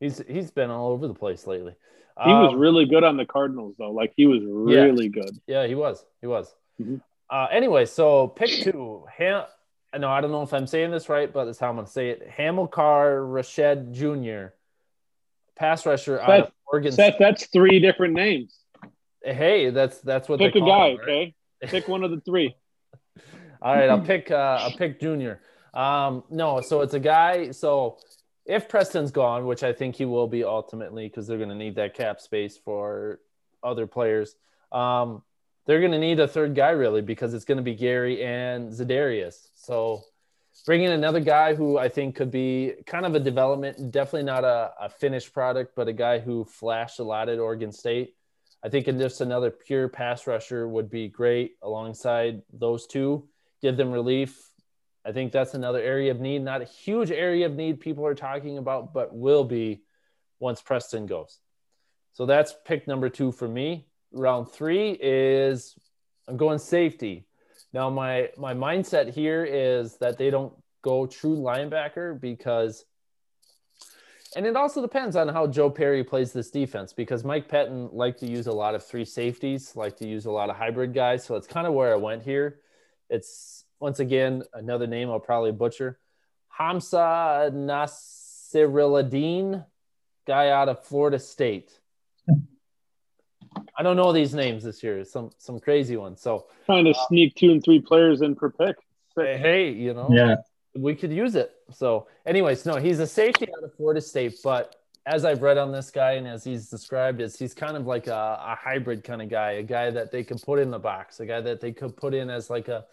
he's 0.00 0.18
he's 0.28 0.50
been 0.50 0.70
all 0.70 0.90
over 0.92 1.08
the 1.08 1.14
place 1.14 1.46
lately. 1.46 1.74
He 2.24 2.30
was 2.32 2.52
Um, 2.52 2.58
really 2.58 2.84
good 2.84 3.04
on 3.04 3.16
the 3.16 3.26
Cardinals, 3.26 3.76
though. 3.78 3.92
Like 3.92 4.12
he 4.16 4.26
was 4.26 4.40
really 4.42 5.08
good. 5.08 5.30
Yeah, 5.46 5.66
he 5.66 5.74
was. 5.76 6.04
He 6.20 6.26
was. 6.26 6.52
Mhm. 6.80 7.00
Uh, 7.30 7.46
anyway, 7.50 7.84
so 7.84 8.26
pick 8.28 8.50
two. 8.50 9.04
Ham. 9.16 9.44
No, 9.96 10.08
I 10.08 10.20
don't 10.20 10.30
know 10.30 10.42
if 10.42 10.52
I'm 10.52 10.66
saying 10.66 10.90
this 10.90 11.08
right, 11.08 11.32
but 11.32 11.46
that's 11.46 11.58
how 11.58 11.70
I'm 11.70 11.76
going 11.76 11.86
to 11.86 11.92
say 11.92 12.10
it. 12.10 12.28
Hamilcar 12.28 13.22
Rashed 13.22 13.92
Jr., 13.92 14.52
pass 15.56 15.86
rusher 15.86 16.20
out 16.20 16.40
of 16.40 16.52
Oregon. 16.66 16.92
Seth, 16.92 17.14
that's 17.18 17.46
three 17.46 17.80
different 17.80 18.14
names. 18.14 18.58
Hey, 19.22 19.70
that's 19.70 19.98
that's 20.00 20.28
what 20.28 20.38
Pick 20.38 20.54
they 20.54 20.60
a 20.60 20.62
guy, 20.62 20.88
him, 20.88 20.98
right? 20.98 21.02
okay? 21.02 21.34
Pick 21.62 21.88
one 21.88 22.04
of 22.04 22.10
the 22.10 22.20
three. 22.20 22.54
All 23.62 23.74
right, 23.74 23.88
I'll 23.88 24.00
pick. 24.00 24.30
Uh, 24.30 24.58
I'll 24.60 24.76
pick 24.76 25.00
Junior. 25.00 25.40
Um, 25.74 26.24
no, 26.30 26.60
so 26.60 26.82
it's 26.82 26.94
a 26.94 27.00
guy. 27.00 27.50
So 27.50 27.98
if 28.46 28.68
Preston's 28.68 29.10
gone, 29.10 29.46
which 29.46 29.62
I 29.62 29.72
think 29.72 29.96
he 29.96 30.04
will 30.04 30.26
be 30.26 30.44
ultimately, 30.44 31.08
because 31.08 31.26
they're 31.26 31.38
going 31.38 31.50
to 31.50 31.54
need 31.54 31.76
that 31.76 31.94
cap 31.94 32.20
space 32.20 32.56
for 32.56 33.20
other 33.62 33.86
players. 33.86 34.36
Um, 34.70 35.22
they're 35.68 35.80
going 35.80 35.92
to 35.92 35.98
need 35.98 36.18
a 36.18 36.26
third 36.26 36.54
guy 36.54 36.70
really 36.70 37.02
because 37.02 37.34
it's 37.34 37.44
going 37.44 37.58
to 37.58 37.62
be 37.62 37.74
Gary 37.74 38.24
and 38.24 38.72
Za'Darius. 38.72 39.48
So 39.54 40.02
bringing 40.64 40.88
another 40.88 41.20
guy 41.20 41.54
who 41.54 41.76
I 41.76 41.90
think 41.90 42.16
could 42.16 42.30
be 42.30 42.72
kind 42.86 43.04
of 43.04 43.14
a 43.14 43.20
development, 43.20 43.92
definitely 43.92 44.22
not 44.22 44.44
a, 44.44 44.72
a 44.80 44.88
finished 44.88 45.34
product, 45.34 45.74
but 45.76 45.86
a 45.86 45.92
guy 45.92 46.20
who 46.20 46.46
flashed 46.46 47.00
a 47.00 47.04
lot 47.04 47.28
at 47.28 47.38
Oregon 47.38 47.70
State. 47.70 48.14
I 48.64 48.70
think 48.70 48.88
in 48.88 48.98
just 48.98 49.20
another 49.20 49.50
pure 49.50 49.88
pass 49.88 50.26
rusher 50.26 50.66
would 50.66 50.88
be 50.88 51.06
great 51.06 51.56
alongside 51.62 52.40
those 52.50 52.86
two. 52.86 53.28
Give 53.60 53.76
them 53.76 53.92
relief. 53.92 54.48
I 55.04 55.12
think 55.12 55.32
that's 55.32 55.52
another 55.52 55.82
area 55.82 56.10
of 56.10 56.18
need, 56.18 56.40
not 56.40 56.62
a 56.62 56.64
huge 56.64 57.10
area 57.10 57.44
of 57.44 57.54
need 57.54 57.78
people 57.78 58.06
are 58.06 58.14
talking 58.14 58.56
about, 58.56 58.94
but 58.94 59.14
will 59.14 59.44
be 59.44 59.82
once 60.40 60.62
Preston 60.62 61.04
goes. 61.04 61.38
So 62.14 62.24
that's 62.24 62.54
pick 62.64 62.88
number 62.88 63.10
two 63.10 63.32
for 63.32 63.46
me. 63.46 63.87
Round 64.12 64.50
three 64.50 64.92
is 65.00 65.78
I'm 66.26 66.36
going 66.36 66.58
safety. 66.58 67.26
Now 67.72 67.90
my 67.90 68.30
my 68.36 68.54
mindset 68.54 69.12
here 69.12 69.44
is 69.44 69.96
that 69.98 70.18
they 70.18 70.30
don't 70.30 70.52
go 70.82 71.06
true 71.06 71.36
linebacker 71.36 72.18
because 72.20 72.84
and 74.36 74.46
it 74.46 74.56
also 74.56 74.82
depends 74.82 75.16
on 75.16 75.28
how 75.28 75.46
Joe 75.46 75.70
Barry 75.70 76.04
plays 76.04 76.32
this 76.32 76.50
defense 76.50 76.92
because 76.92 77.24
Mike 77.24 77.48
Pettine 77.48 77.88
liked 77.92 78.20
to 78.20 78.26
use 78.26 78.46
a 78.46 78.52
lot 78.52 78.74
of 78.74 78.84
three 78.84 79.04
safeties, 79.04 79.74
like 79.74 79.96
to 79.98 80.06
use 80.06 80.26
a 80.26 80.30
lot 80.30 80.50
of 80.50 80.56
hybrid 80.56 80.92
guys. 80.92 81.24
So 81.24 81.34
it's 81.36 81.46
kind 81.46 81.66
of 81.66 81.72
where 81.72 81.92
I 81.92 81.96
went 81.96 82.22
here. 82.22 82.60
It's 83.08 83.64
once 83.80 84.00
again 84.00 84.42
another 84.52 84.86
name 84.86 85.08
I'll 85.08 85.18
probably 85.18 85.52
butcher. 85.52 85.98
Hamsah 86.58 87.52
Nasirildeen, 88.52 89.64
guy 90.26 90.50
out 90.50 90.68
of 90.68 90.84
Florida 90.84 91.18
State. 91.18 91.80
I 93.76 93.82
don't 93.82 93.96
know 93.96 94.12
these 94.12 94.34
names 94.34 94.64
this 94.64 94.82
year. 94.82 95.04
Some 95.04 95.30
some 95.38 95.60
crazy 95.60 95.96
ones. 95.96 96.20
So 96.20 96.46
Trying 96.66 96.84
to 96.86 96.90
uh, 96.92 97.06
sneak 97.08 97.34
two 97.36 97.50
and 97.50 97.62
three 97.62 97.80
players 97.80 98.22
in 98.22 98.34
per 98.34 98.50
pick. 98.50 98.76
hey, 99.16 99.70
you 99.70 99.94
know, 99.94 100.08
Yeah. 100.10 100.36
we 100.76 100.94
could 100.94 101.12
use 101.12 101.34
it. 101.34 101.52
So, 101.72 102.06
anyways, 102.26 102.64
no, 102.66 102.76
he's 102.76 103.00
a 103.00 103.06
safety 103.06 103.48
out 103.56 103.64
of 103.64 103.74
Florida 103.74 104.00
State, 104.00 104.36
but 104.44 104.74
as 105.06 105.24
I've 105.24 105.42
read 105.42 105.58
on 105.58 105.72
this 105.72 105.90
guy 105.90 106.12
and 106.12 106.26
as 106.28 106.44
he's 106.44 106.68
described, 106.68 107.20
is 107.20 107.38
he's 107.38 107.54
kind 107.54 107.76
of 107.76 107.86
like 107.86 108.06
a, 108.08 108.38
a 108.42 108.54
hybrid 108.60 109.02
kind 109.04 109.22
of 109.22 109.28
guy, 109.30 109.52
a 109.52 109.62
guy 109.62 109.90
that 109.90 110.12
they 110.12 110.22
could 110.22 110.40
put 110.42 110.58
in 110.58 110.70
the 110.70 110.78
box, 110.78 111.18
a 111.20 111.26
guy 111.26 111.40
that 111.40 111.60
they 111.60 111.72
could 111.72 111.96
put 111.96 112.12
in 112.14 112.28
as 112.30 112.50
like 112.50 112.68
a, 112.68 112.84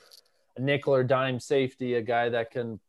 a 0.57 0.61
nickel 0.61 0.95
or 0.95 1.03
dime 1.03 1.39
safety, 1.39 1.95
a 1.95 2.01
guy 2.01 2.29
that 2.29 2.51
can 2.51 2.79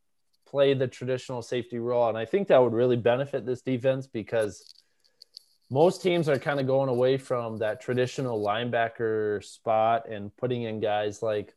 play 0.47 0.73
the 0.73 0.87
traditional 0.87 1.41
safety 1.41 1.77
role. 1.77 2.07
And 2.07 2.17
I 2.17 2.23
think 2.25 2.47
that 2.47 2.57
would 2.63 2.73
really 2.73 2.95
benefit 2.95 3.45
this 3.45 3.61
defense 3.61 4.07
because 4.07 4.73
most 5.69 6.01
teams 6.01 6.29
are 6.29 6.39
kind 6.39 6.59
of 6.59 6.67
going 6.67 6.89
away 6.89 7.17
from 7.17 7.57
that 7.57 7.81
traditional 7.81 8.41
linebacker 8.43 9.43
spot 9.43 10.09
and 10.09 10.35
putting 10.37 10.63
in 10.63 10.79
guys 10.79 11.21
like 11.21 11.53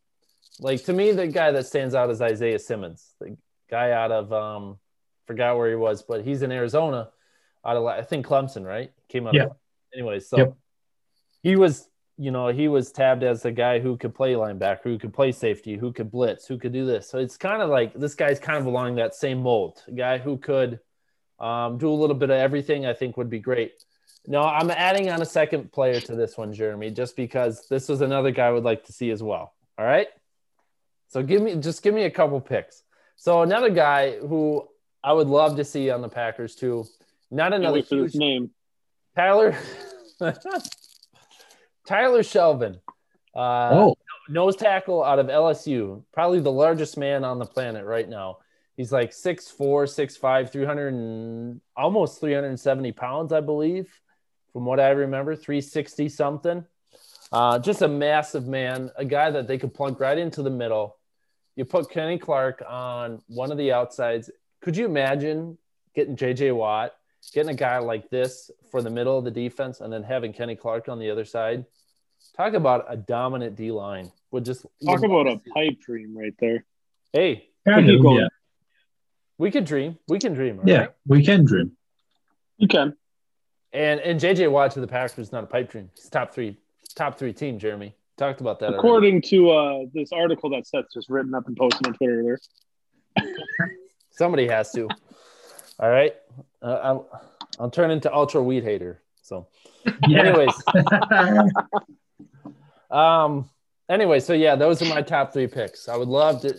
like 0.59 0.85
to 0.85 0.93
me 0.93 1.13
the 1.13 1.27
guy 1.27 1.53
that 1.53 1.67
stands 1.67 1.95
out 1.95 2.11
is 2.11 2.21
Isaiah 2.21 2.59
Simmons, 2.59 3.15
the 3.21 3.37
guy 3.71 3.93
out 3.93 4.11
of 4.11 4.33
um 4.33 4.79
forgot 5.27 5.57
where 5.57 5.69
he 5.69 5.77
was, 5.77 6.03
but 6.03 6.25
he's 6.25 6.43
in 6.43 6.51
Arizona 6.51 7.11
out 7.65 7.77
of 7.77 7.85
I 7.87 8.03
think 8.03 8.27
Clemson, 8.27 8.65
right? 8.65 8.93
Came 9.09 9.27
out 9.27 9.35
Yeah. 9.35 9.45
of 9.45 9.53
anyways, 9.95 10.29
so 10.29 10.39
Yep. 10.39 10.57
he 11.43 11.57
was 11.57 11.87
you 12.19 12.31
know, 12.31 12.49
he 12.49 12.69
was 12.69 12.93
tabbed 12.93 13.23
as 13.23 13.43
the 13.43 13.51
guy 13.51 13.79
who 13.79 13.97
could 13.97 14.15
play 14.15 14.35
linebacker, 14.35 14.83
who 14.83 14.99
could 14.99 15.15
play 15.15 15.33
safety, 15.33 15.79
who 15.79 15.91
could 15.91 16.11
blitz, 16.11 16.47
who 16.47 16.59
could 16.59 16.73
do 16.73 16.85
this. 16.85 17.09
So 17.09 17.19
it's 17.19 17.39
kind 17.39 17.63
of 17.63 17.71
like 17.71 17.95
this 17.95 18.15
guy's 18.15 18.39
kind 18.39 18.59
of 18.59 18.67
along 18.67 18.97
that 18.97 19.15
same 19.15 19.39
mold. 19.41 19.83
A 19.89 19.93
guy 19.93 20.19
who 20.19 20.37
could 20.37 20.81
um, 21.39 21.79
do 21.79 21.89
a 21.89 21.95
little 21.97 22.15
bit 22.15 22.29
of 22.29 22.37
everything, 22.37 22.85
I 22.85 22.93
think 22.93 23.17
would 23.17 23.31
be 23.31 23.39
great. 23.39 23.73
No, 24.31 24.43
I'm 24.43 24.71
adding 24.71 25.11
on 25.11 25.21
a 25.21 25.27
second 25.27 25.73
player 25.73 25.99
to 26.03 26.15
this 26.15 26.39
one, 26.39 26.53
Jeremy, 26.53 26.93
just 26.93 27.17
because 27.17 27.67
this 27.69 27.89
was 27.89 28.01
another 28.01 28.31
guy 28.31 28.47
I 28.47 28.53
would 28.53 28.63
like 28.63 28.85
to 28.85 28.93
see 28.93 29.11
as 29.11 29.25
well. 29.25 29.55
All 29.77 29.85
right. 29.85 30.07
So 31.09 31.21
give 31.21 31.43
me 31.43 31.57
just 31.57 31.83
give 31.83 31.93
me 31.93 32.05
a 32.05 32.11
couple 32.11 32.41
picks. 32.41 32.85
So 33.17 33.43
another 33.43 33.71
guy 33.71 34.19
who 34.21 34.69
I 35.03 35.13
would 35.13 35.27
love 35.27 35.57
to 35.57 35.65
see 35.65 35.91
on 35.91 36.01
the 36.01 36.09
Packers 36.09 36.55
too. 36.55 36.85
Not 37.33 37.53
another 37.53 37.81
huge 37.81 38.13
this 38.13 38.15
name. 38.15 38.51
Tyler 39.17 39.59
Tyler 41.89 42.23
Shelvin. 42.23 42.77
Uh, 43.35 43.71
Oh, 43.73 43.97
nose 44.29 44.55
tackle 44.55 45.03
out 45.03 45.19
of 45.19 45.27
LSU, 45.27 46.05
probably 46.13 46.39
the 46.39 46.53
largest 46.53 46.97
man 46.97 47.25
on 47.25 47.41
the 47.41 47.47
planet 47.47 47.85
right 47.85 48.09
now. 48.09 48.39
He's 48.77 48.93
like 48.93 49.11
6'4, 49.11 49.57
6'5, 49.59 50.53
300 50.53 50.95
and 50.95 51.61
almost 51.77 52.21
370 52.21 52.93
pounds, 52.93 53.33
I 53.33 53.41
believe, 53.41 53.91
from 54.53 54.65
what 54.65 54.81
I 54.81 54.91
remember, 54.91 55.35
360 55.37 56.09
something. 56.09 56.65
Uh, 57.33 57.59
just 57.59 57.83
a 57.83 57.89
massive 57.89 58.47
man, 58.47 58.91
a 58.97 59.05
guy 59.05 59.31
that 59.31 59.47
they 59.47 59.57
could 59.59 59.73
plunk 59.73 60.01
right 60.01 60.19
into 60.19 60.43
the 60.43 60.51
middle. 60.51 60.97
You 61.57 61.65
put 61.65 61.91
Kenny 61.91 62.19
Clark 62.19 62.63
on 62.69 63.21
one 63.29 63.53
of 63.53 63.59
the 63.59 63.73
outsides. 63.73 64.31
Could 64.63 64.77
you 64.77 64.85
imagine 64.87 65.57
getting 65.95 66.17
JJ 66.17 66.55
Watt, 66.55 66.93
getting 67.33 67.51
a 67.51 67.55
guy 67.55 67.79
like 67.79 68.11
this 68.11 68.51
for 68.71 68.83
the 68.83 68.91
middle 68.91 69.17
of 69.19 69.25
the 69.25 69.31
defense, 69.31 69.81
and 69.81 69.93
then 69.93 70.03
having 70.03 70.33
Kenny 70.33 70.57
Clark 70.57 70.89
on 70.89 70.99
the 70.99 71.11
other 71.11 71.25
side? 71.25 71.65
Talk 72.37 72.55
about 72.55 72.87
a 72.89 72.97
dominant 72.97 73.57
D 73.57 73.71
line. 73.71 74.11
Would 74.33 74.45
just 74.45 74.67
Talk 74.85 75.03
about 75.03 75.27
a 75.27 75.37
to 75.37 75.37
see 75.39 75.43
it. 75.51 75.55
pipe 75.55 75.81
dream 75.81 76.17
right 76.17 76.35
there. 76.39 76.65
Hey, 77.13 77.49
kind 77.67 77.87
keep 77.87 77.97
of, 77.97 78.03
going. 78.03 78.21
yeah. 78.21 78.29
we 79.39 79.51
could 79.51 79.65
dream. 79.65 79.99
We 80.09 80.19
can 80.19 80.35
dream. 80.35 80.59
all 80.61 80.69
Yeah, 80.69 80.79
right? 80.79 80.91
we 81.07 81.25
can 81.25 81.45
dream. 81.45 81.73
You 82.59 82.69
can. 82.69 82.97
And 83.73 84.01
and 84.01 84.21
JJ 84.21 84.51
Watt 84.51 84.73
to 84.73 84.81
the 84.81 84.87
Packers 84.87 85.27
is 85.27 85.33
not 85.33 85.45
a 85.45 85.47
pipe 85.47 85.71
dream. 85.71 85.91
It's 85.95 86.09
top 86.09 86.35
three, 86.35 86.57
top 86.95 87.19
three 87.19 87.33
team. 87.33 87.59
Jeremy 87.59 87.95
talked 88.17 88.41
about 88.41 88.59
that. 88.61 88.67
already. 88.67 88.79
According 88.79 89.23
to 89.23 89.51
uh, 89.51 89.85
this 89.95 90.13
article 90.13 90.51
that 90.51 90.67
Seth's 90.67 90.95
just 90.95 91.09
written 91.09 91.35
up 91.35 91.47
and 91.47 91.57
posted 91.57 91.87
on 91.87 91.95
Twitter 91.95 92.21
earlier. 92.21 92.39
Somebody 94.11 94.49
has 94.49 94.73
to. 94.73 94.89
All 95.79 95.91
right. 95.91 96.15
Uh, 96.61 96.81
I'll 96.83 97.21
I'll 97.59 97.71
turn 97.71 97.91
into 97.91 98.13
ultra 98.13 98.43
weed 98.43 98.65
hater. 98.65 99.01
So, 99.23 99.47
anyways, 100.05 100.51
um, 102.91 103.49
anyway, 103.89 104.19
so 104.19 104.33
yeah, 104.33 104.57
those 104.57 104.83
are 104.83 104.87
my 104.87 105.03
top 105.03 105.33
three 105.33 105.47
picks. 105.47 105.89
I 105.89 105.97
would 105.97 106.09
love 106.09 106.43
to 106.43 106.55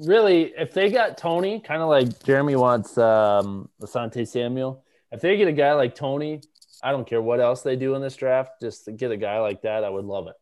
really 0.00 0.52
if 0.56 0.74
they 0.74 0.90
got 0.90 1.16
Toney, 1.16 1.60
kind 1.60 1.82
of 1.82 1.88
like 1.88 2.22
Jeremy 2.22 2.56
wants 2.56 2.98
um, 2.98 3.70
Asante 3.80 4.28
Samuel. 4.28 4.84
If 5.12 5.20
they 5.20 5.36
get 5.36 5.48
a 5.48 5.52
guy 5.52 5.72
like 5.74 5.94
Toney, 5.94 6.40
I 6.82 6.92
don't 6.92 7.06
care 7.06 7.20
what 7.20 7.40
else 7.40 7.62
they 7.62 7.76
do 7.76 7.94
in 7.94 8.02
this 8.02 8.16
draft. 8.16 8.60
Just 8.60 8.84
to 8.86 8.92
get 8.92 9.10
a 9.10 9.16
guy 9.16 9.38
like 9.40 9.62
that, 9.62 9.84
I 9.84 9.90
would 9.90 10.04
love 10.04 10.28
it. 10.28 10.36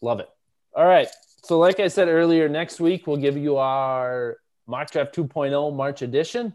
Love 0.00 0.20
it. 0.20 0.28
All 0.74 0.86
right. 0.86 1.08
So, 1.42 1.58
like 1.58 1.80
I 1.80 1.88
said 1.88 2.08
earlier, 2.08 2.48
next 2.48 2.80
week 2.80 3.06
we'll 3.06 3.16
give 3.16 3.36
you 3.36 3.56
our 3.56 4.36
mock 4.66 4.90
draft 4.90 5.14
2.0 5.14 5.74
March 5.74 6.02
edition. 6.02 6.54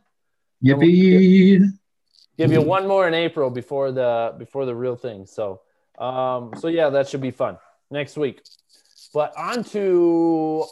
Yippee! 0.64 1.72
Give 2.38 2.52
you 2.52 2.62
one 2.62 2.88
more 2.88 3.08
in 3.08 3.14
April 3.14 3.50
before 3.50 3.92
the 3.92 4.34
before 4.38 4.66
the 4.66 4.76
real 4.76 4.96
thing. 4.96 5.26
So, 5.26 5.62
um, 5.98 6.54
so 6.58 6.68
yeah, 6.68 6.90
that 6.90 7.08
should 7.08 7.22
be 7.22 7.32
fun 7.32 7.58
next 7.90 8.18
week. 8.18 8.42
But 9.14 9.34
on 9.38 9.64
to 9.66 10.66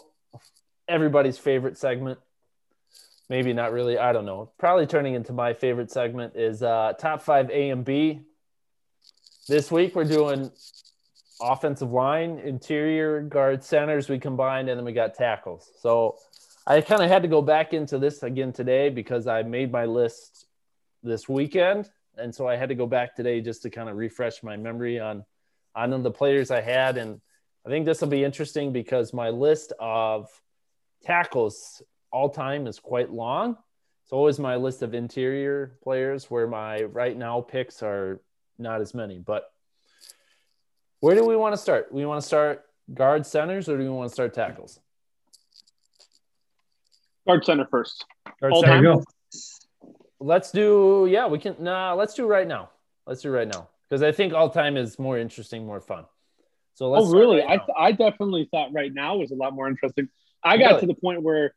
everybody's 0.88 1.38
favorite 1.38 1.76
segment. 1.76 2.18
Maybe 3.30 3.52
not 3.52 3.72
really. 3.72 3.96
I 3.96 4.12
don't 4.12 4.26
know. 4.26 4.50
Probably 4.58 4.88
turning 4.88 5.14
into 5.14 5.32
my 5.32 5.52
favorite 5.54 5.92
segment 5.92 6.34
is 6.34 6.64
uh, 6.64 6.94
top 6.98 7.22
five 7.22 7.48
A 7.50 7.70
and 7.70 7.84
B. 7.84 8.22
This 9.46 9.70
week 9.70 9.94
we're 9.94 10.02
doing 10.02 10.50
offensive 11.40 11.92
line, 11.92 12.40
interior 12.40 13.22
guard, 13.22 13.62
centers. 13.62 14.08
We 14.08 14.18
combined, 14.18 14.68
and 14.68 14.76
then 14.76 14.84
we 14.84 14.92
got 14.92 15.14
tackles. 15.14 15.70
So 15.80 16.18
I 16.66 16.80
kind 16.80 17.02
of 17.02 17.08
had 17.08 17.22
to 17.22 17.28
go 17.28 17.40
back 17.40 17.72
into 17.72 17.98
this 17.98 18.24
again 18.24 18.52
today 18.52 18.90
because 18.90 19.28
I 19.28 19.44
made 19.44 19.70
my 19.70 19.84
list 19.84 20.46
this 21.04 21.28
weekend, 21.28 21.88
and 22.18 22.34
so 22.34 22.48
I 22.48 22.56
had 22.56 22.68
to 22.70 22.74
go 22.74 22.86
back 22.88 23.14
today 23.14 23.40
just 23.40 23.62
to 23.62 23.70
kind 23.70 23.88
of 23.88 23.96
refresh 23.96 24.42
my 24.42 24.56
memory 24.56 24.98
on 24.98 25.24
on 25.76 26.02
the 26.02 26.10
players 26.10 26.50
I 26.50 26.62
had, 26.62 26.96
and 26.96 27.20
I 27.64 27.68
think 27.68 27.86
this 27.86 28.00
will 28.00 28.08
be 28.08 28.24
interesting 28.24 28.72
because 28.72 29.12
my 29.12 29.30
list 29.30 29.72
of 29.78 30.28
tackles 31.04 31.80
all 32.12 32.28
time 32.28 32.66
is 32.66 32.78
quite 32.78 33.12
long. 33.12 33.56
It's 34.04 34.12
always 34.12 34.38
my 34.38 34.56
list 34.56 34.82
of 34.82 34.94
interior 34.94 35.78
players 35.82 36.30
where 36.30 36.46
my 36.46 36.82
right 36.82 37.16
now 37.16 37.40
picks 37.40 37.82
are 37.82 38.20
not 38.58 38.80
as 38.80 38.94
many. 38.94 39.18
But 39.18 39.44
where 41.00 41.14
do 41.14 41.24
we 41.24 41.36
want 41.36 41.52
to 41.54 41.56
start? 41.58 41.92
We 41.92 42.04
want 42.04 42.20
to 42.20 42.26
start 42.26 42.64
guard 42.92 43.24
centers 43.24 43.68
or 43.68 43.76
do 43.78 43.84
we 43.84 43.88
want 43.90 44.10
to 44.10 44.12
start 44.12 44.34
tackles? 44.34 44.80
Guard 47.26 47.44
center 47.44 47.66
first. 47.70 48.04
Guard 48.40 48.52
All 48.52 48.62
There 48.62 48.72
center. 48.72 48.88
you 48.88 48.94
go. 48.96 49.04
Let's 50.18 50.50
do 50.50 51.08
yeah, 51.10 51.26
we 51.28 51.38
can 51.38 51.56
nah, 51.60 51.94
let's 51.94 52.14
do 52.14 52.26
right 52.26 52.46
now. 52.46 52.70
Let's 53.06 53.22
do 53.22 53.30
right 53.30 53.48
now. 53.48 53.68
Because 53.88 54.02
I 54.02 54.12
think 54.12 54.32
all 54.34 54.50
time 54.50 54.76
is 54.76 54.98
more 54.98 55.18
interesting, 55.18 55.66
more 55.66 55.80
fun. 55.80 56.04
So 56.74 56.90
let's 56.90 57.06
oh, 57.06 57.12
really? 57.12 57.40
right 57.40 57.50
I, 57.50 57.56
now. 57.56 57.74
I 57.76 57.92
definitely 57.92 58.48
thought 58.50 58.72
right 58.72 58.92
now 58.92 59.16
was 59.16 59.30
a 59.30 59.34
lot 59.34 59.54
more 59.54 59.68
interesting. 59.68 60.08
I 60.42 60.54
oh, 60.54 60.58
got 60.58 60.68
Really? 60.68 60.80
to 60.80 60.86
the 60.86 60.94
point 60.94 61.22
where 61.22 61.54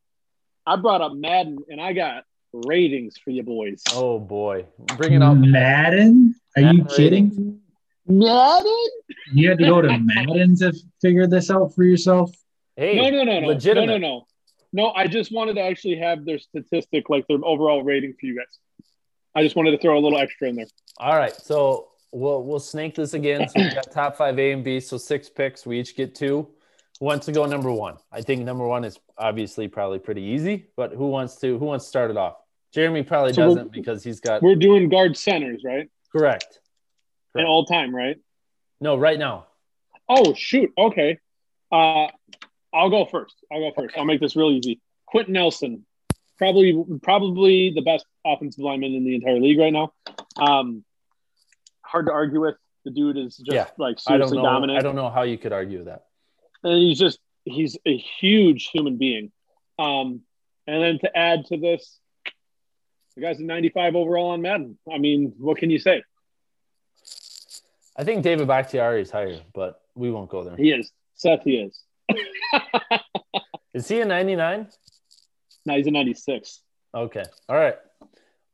I 0.65 0.75
brought 0.77 1.01
up 1.01 1.13
Madden 1.13 1.57
and 1.69 1.81
I 1.81 1.93
got 1.93 2.23
ratings 2.53 3.17
for 3.17 3.31
you 3.31 3.43
boys. 3.43 3.83
Oh 3.93 4.19
boy. 4.19 4.65
Bring 4.97 5.13
it 5.13 5.21
up. 5.21 5.37
Madden? 5.37 6.35
Are 6.55 6.61
you 6.61 6.83
Madden 6.83 6.87
kidding? 6.95 7.59
Madden? 8.07 8.87
You 9.33 9.49
had 9.49 9.57
to 9.59 9.65
go 9.65 9.81
to 9.81 9.97
Madden 9.97 10.55
to 10.57 10.73
figure 11.01 11.27
this 11.27 11.49
out 11.49 11.73
for 11.73 11.83
yourself? 11.83 12.31
Hey, 12.75 12.95
no, 12.97 13.09
no, 13.09 13.23
no, 13.23 13.39
no, 13.39 13.47
legitimate. 13.47 13.87
no, 13.87 13.97
no, 13.97 14.07
no. 14.07 14.27
No, 14.75 14.91
I 14.93 15.05
just 15.07 15.31
wanted 15.31 15.53
to 15.55 15.61
actually 15.61 15.97
have 15.97 16.25
their 16.25 16.39
statistic, 16.39 17.07
like 17.09 17.27
their 17.27 17.37
overall 17.43 17.83
rating 17.83 18.13
for 18.19 18.25
you 18.25 18.37
guys. 18.37 18.87
I 19.35 19.43
just 19.43 19.55
wanted 19.55 19.71
to 19.71 19.77
throw 19.77 19.97
a 19.97 20.01
little 20.01 20.17
extra 20.17 20.49
in 20.49 20.55
there. 20.55 20.65
All 20.97 21.15
right, 21.15 21.35
so 21.35 21.89
we'll 22.11 22.43
we'll 22.43 22.59
snake 22.59 22.95
this 22.95 23.13
again. 23.13 23.47
So 23.49 23.61
we 23.61 23.73
got 23.73 23.91
top 23.91 24.15
five 24.15 24.37
A 24.39 24.51
and 24.51 24.63
B, 24.63 24.79
so 24.79 24.97
six 24.97 25.29
picks. 25.29 25.65
We 25.65 25.79
each 25.79 25.95
get 25.95 26.15
two. 26.15 26.47
Wants 27.03 27.25
to 27.25 27.33
go 27.33 27.45
number 27.45 27.69
one? 27.69 27.97
I 28.13 28.21
think 28.21 28.43
number 28.45 28.65
one 28.65 28.85
is 28.85 28.97
obviously 29.17 29.67
probably 29.67 29.99
pretty 29.99 30.21
easy, 30.21 30.67
but 30.77 30.93
who 30.93 31.09
wants 31.09 31.35
to 31.41 31.57
who 31.59 31.65
wants 31.65 31.83
to 31.83 31.89
start 31.89 32.09
it 32.11 32.15
off? 32.15 32.35
Jeremy 32.73 33.03
probably 33.03 33.33
So 33.33 33.49
doesn't 33.49 33.73
because 33.73 34.05
he's 34.05 34.21
got 34.21 34.41
We're 34.41 34.55
doing 34.55 34.87
guard 34.87 35.17
centers, 35.17 35.63
right? 35.65 35.89
correct. 36.13 36.59
Correct. 37.33 37.45
all 37.45 37.65
time, 37.65 37.93
right? 37.93 38.15
No, 38.79 38.95
right 38.95 39.19
now. 39.19 39.47
Oh 40.07 40.33
shoot. 40.33 40.71
Okay. 40.77 41.19
Uh 41.73 42.07
I'll 42.73 42.89
go 42.89 43.03
first. 43.03 43.35
I'll 43.51 43.59
go 43.59 43.71
first. 43.75 43.97
I'll 43.97 44.05
make 44.05 44.21
this 44.21 44.37
real 44.37 44.51
easy. 44.51 44.79
Quenton 45.05 45.33
Nelson, 45.33 45.85
probably 46.37 46.85
probably 47.01 47.73
the 47.75 47.81
best 47.81 48.05
offensive 48.25 48.63
lineman 48.63 48.93
in 48.93 49.03
the 49.03 49.15
entire 49.15 49.41
league 49.41 49.59
right 49.59 49.73
now. 49.73 49.91
Um 50.37 50.85
hard 51.81 52.05
to 52.05 52.13
argue 52.13 52.39
with. 52.39 52.55
The 52.85 52.91
dude 52.91 53.17
is 53.17 53.35
just 53.35 53.51
Yeah. 53.51 53.67
like 53.77 53.97
I 54.07 54.17
don't 54.17 54.29
seriously 54.29 54.37
know. 54.37 54.43
dominant. 54.43 54.79
I 54.79 54.81
don't 54.81 54.95
know 54.95 55.09
how 55.09 55.23
you 55.23 55.37
could 55.37 55.51
argue 55.51 55.83
that. 55.83 56.05
And 56.63 56.77
he's 56.77 56.99
just 56.99 57.19
he's 57.45 57.77
a 57.85 57.97
huge 57.97 58.69
human 58.71 58.97
being. 58.97 59.31
Um, 59.79 60.21
and 60.67 60.81
then 60.83 60.99
to 60.99 61.17
add 61.17 61.45
to 61.47 61.57
this, 61.57 61.99
the 63.15 63.21
guy's 63.21 63.39
a 63.39 63.43
95 63.43 63.95
overall 63.95 64.29
on 64.31 64.41
Madden. 64.41 64.77
I 64.91 64.97
mean, 64.97 65.33
what 65.37 65.57
can 65.57 65.69
you 65.69 65.79
say? 65.79 66.03
I 67.97 68.03
think 68.03 68.23
David 68.23 68.47
Bakhtiari 68.47 69.01
is 69.01 69.11
higher, 69.11 69.39
but 69.53 69.81
we 69.95 70.09
won't 70.09 70.29
go 70.29 70.43
there. 70.43 70.55
He 70.55 70.71
is. 70.71 70.91
Seth, 71.15 71.43
he 71.43 71.57
is. 71.57 71.83
Is 73.73 73.87
he 73.87 74.01
a 74.01 74.05
99? 74.05 74.67
No, 75.65 75.75
he's 75.75 75.87
a 75.87 75.91
96. 75.91 76.61
Okay. 76.93 77.23
All 77.49 77.55
right. 77.55 77.75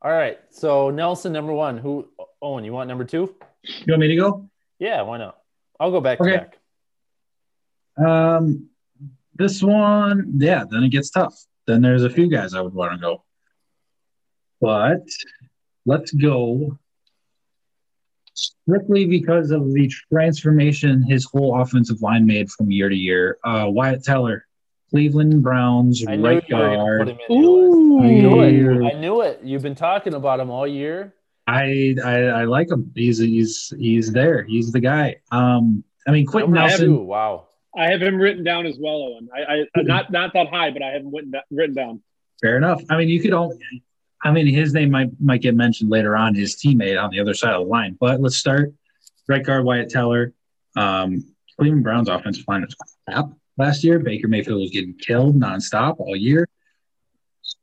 All 0.00 0.10
right. 0.10 0.38
So 0.50 0.88
Nelson, 0.90 1.32
number 1.32 1.52
one. 1.52 1.76
Who? 1.76 2.08
Owen, 2.40 2.64
you 2.64 2.72
want 2.72 2.88
number 2.88 3.04
two? 3.04 3.34
You 3.62 3.84
want 3.92 4.00
me 4.00 4.08
to 4.08 4.16
go? 4.16 4.48
Yeah, 4.78 5.02
why 5.02 5.18
not? 5.18 5.38
I'll 5.78 5.90
go 5.90 6.00
back 6.00 6.20
Okay. 6.22 6.32
to 6.32 6.38
back. 6.38 6.58
Um, 7.96 8.68
this 9.34 9.62
one, 9.62 10.34
yeah, 10.36 10.64
then 10.68 10.82
it 10.82 10.90
gets 10.90 11.10
tough. 11.10 11.34
Then 11.66 11.82
there's 11.82 12.04
a 12.04 12.10
few 12.10 12.28
guys 12.28 12.54
I 12.54 12.60
would 12.60 12.74
want 12.74 12.92
to 12.92 12.98
go. 12.98 13.24
But 14.60 15.06
let's 15.86 16.12
go 16.12 16.78
strictly 18.34 19.06
because 19.06 19.50
of 19.50 19.72
the 19.72 19.90
transformation 20.12 21.02
his 21.02 21.24
whole 21.24 21.60
offensive 21.60 22.02
line 22.02 22.26
made 22.26 22.50
from 22.50 22.70
year 22.70 22.88
to 22.88 22.94
year. 22.96 23.38
Uh, 23.44 23.66
Wyatt 23.68 24.04
Teller, 24.04 24.46
Cleveland 24.90 25.42
Browns, 25.42 26.04
I 26.06 26.16
right 26.16 26.44
you 26.48 26.56
were 26.56 26.68
put 26.68 26.76
guard. 26.76 27.08
him 27.08 27.18
in 27.28 27.42
your. 27.42 28.02
I 28.02 28.08
knew 28.08 28.30
Ooh. 28.30 28.86
it. 28.86 28.94
I 28.94 28.98
knew 28.98 29.20
it. 29.22 29.40
You've 29.42 29.62
been 29.62 29.74
talking 29.74 30.14
about 30.14 30.40
him 30.40 30.50
all 30.50 30.66
year. 30.66 31.14
I, 31.46 31.96
I 32.04 32.16
I 32.24 32.44
like 32.44 32.70
him. 32.70 32.92
He's 32.94 33.18
he's 33.18 33.72
he's 33.78 34.12
there. 34.12 34.42
He's 34.44 34.70
the 34.72 34.80
guy. 34.80 35.16
Um, 35.32 35.82
I 36.06 36.12
mean, 36.12 36.26
Quenton 36.26 36.52
Number 36.52 36.68
Nelson. 36.68 36.86
two. 36.86 37.02
Wow. 37.02 37.46
I 37.76 37.90
have 37.90 38.02
him 38.02 38.16
written 38.16 38.42
down 38.42 38.66
as 38.66 38.76
well, 38.80 38.96
Owen. 38.96 39.28
I, 39.34 39.66
I 39.78 39.82
not 39.82 40.10
not 40.10 40.32
that 40.34 40.48
high, 40.48 40.70
but 40.70 40.82
I 40.82 40.88
have 40.88 41.02
him 41.02 41.14
written, 41.14 41.32
written 41.50 41.74
down. 41.74 42.02
Fair 42.40 42.56
enough. 42.56 42.82
I 42.90 42.96
mean, 42.96 43.08
you 43.08 43.20
could 43.20 43.32
only. 43.32 43.58
I 44.22 44.32
mean, 44.32 44.46
his 44.46 44.74
name 44.74 44.90
might 44.90 45.10
might 45.20 45.40
get 45.42 45.54
mentioned 45.54 45.90
later 45.90 46.16
on. 46.16 46.34
His 46.34 46.56
teammate 46.56 47.02
on 47.02 47.10
the 47.10 47.20
other 47.20 47.34
side 47.34 47.54
of 47.54 47.62
the 47.62 47.68
line. 47.68 47.96
But 48.00 48.20
let's 48.20 48.36
start. 48.36 48.72
Right 49.28 49.44
guard 49.44 49.64
Wyatt 49.64 49.90
Teller. 49.90 50.34
Um, 50.76 51.24
Cleveland 51.58 51.84
Browns 51.84 52.08
offensive 52.08 52.44
line 52.48 52.62
was 52.62 52.74
crap 53.06 53.26
last 53.56 53.84
year. 53.84 53.98
Baker 53.98 54.28
Mayfield 54.28 54.60
was 54.60 54.70
getting 54.70 54.94
killed 54.94 55.38
nonstop 55.38 56.00
all 56.00 56.16
year. 56.16 56.48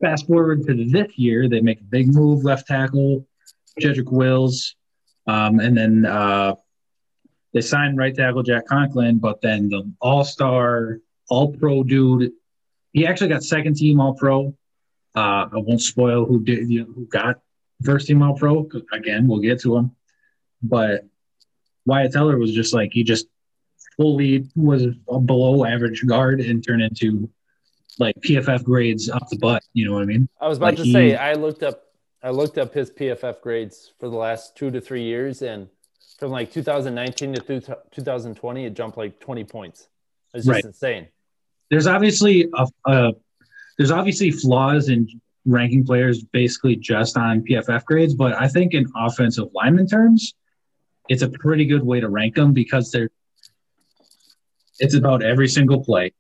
Fast 0.02 0.28
forward 0.28 0.66
to 0.68 0.86
this 0.86 1.18
year, 1.18 1.50
they 1.50 1.60
make 1.60 1.82
a 1.82 1.84
big 1.84 2.14
move, 2.14 2.44
left 2.44 2.68
tackle, 2.68 3.26
Jedrick 3.82 4.12
Wills, 4.12 4.76
um, 5.26 5.60
and 5.60 5.76
then 5.76 6.06
uh, 6.06 6.54
they 7.58 7.62
signed 7.62 7.98
right 7.98 8.14
tackle 8.16 8.44
Jack 8.44 8.68
Conklin. 8.68 9.18
But 9.18 9.42
then 9.42 9.70
the 9.70 9.92
All 10.00 10.24
Star, 10.24 11.00
All 11.30 11.52
Pro 11.54 11.84
dude, 11.84 12.32
he 12.94 13.08
actually 13.08 13.30
got 13.30 13.44
second 13.44 13.76
team 13.78 14.00
All 14.00 14.14
Pro. 14.14 14.56
Uh, 15.16 15.50
I 15.52 15.56
won't 15.56 15.82
spoil 15.82 16.26
who 16.26 16.44
did 16.44 16.70
you 16.70 16.82
know, 16.82 16.92
who 16.94 17.08
got 17.08 17.40
first 17.84 18.06
team 18.08 18.22
all 18.22 18.36
pro. 18.36 18.70
Again, 18.94 19.28
we'll 19.28 19.40
get 19.40 19.60
to 19.62 19.76
him. 19.76 19.96
But 20.62 21.06
Wyatt 21.88 22.12
Teller 22.12 22.38
was 22.38 22.54
just 22.54 22.72
like 22.76 22.92
he 22.94 23.04
just 23.04 23.26
fully 23.96 24.48
was 24.56 24.86
a 25.10 25.20
below 25.20 25.66
average 25.66 26.06
guard 26.06 26.40
and 26.40 26.64
turned 26.64 26.84
into 26.84 27.28
like 27.98 28.16
PFF 28.22 28.64
grades 28.64 29.10
up 29.10 29.28
the 29.30 29.40
butt. 29.40 29.64
You 29.74 29.88
know 29.88 29.94
what 29.94 30.04
I 30.04 30.06
mean? 30.06 30.30
I 30.40 30.48
was 30.48 30.60
about 30.60 30.66
Like 30.68 30.76
to 30.78 30.84
he- 30.84 30.94
say 30.94 31.16
I 31.16 31.34
looked 31.34 31.64
up 31.64 31.82
I 32.22 32.30
looked 32.30 32.60
up 32.60 32.76
his 32.76 32.92
PFF 32.92 33.42
grades 33.42 33.94
for 34.00 34.10
the 34.10 34.16
last 34.16 34.56
two 34.56 34.70
to 34.70 34.80
three 34.82 35.04
years, 35.04 35.42
and 35.42 35.68
from 36.20 36.32
like 36.32 36.52
2019 36.52 37.34
to 37.34 37.42
two- 37.42 37.76
2020, 37.92 38.66
it 38.66 38.74
jumped 38.74 38.98
like 38.98 39.20
20 39.20 39.44
points. 39.44 39.88
It's 40.34 40.46
just 40.46 40.56
Right. 40.56 40.66
insane. 40.66 41.08
There's 41.70 41.88
obviously 41.88 42.50
a, 42.54 42.68
a 42.86 43.14
there's 43.78 43.92
obviously 43.92 44.32
flaws 44.32 44.90
in 44.90 45.08
ranking 45.46 45.86
players 45.86 46.24
basically 46.24 46.76
just 46.76 47.16
on 47.18 47.42
PFF 47.44 47.86
grades, 47.86 48.16
but 48.16 48.34
I 48.34 48.48
think 48.48 48.74
in 48.74 48.86
offensive 48.96 49.50
lineman 49.54 49.88
terms, 49.88 50.34
it's 51.10 51.22
a 51.22 51.30
pretty 51.30 51.66
good 51.66 51.84
way 51.84 52.00
to 52.00 52.10
rank 52.10 52.36
them 52.36 52.54
because 52.54 52.92
they're 52.92 53.10
it's 54.80 54.94
about 54.94 55.24
every 55.24 55.48
single 55.48 55.84
play. 55.84 56.14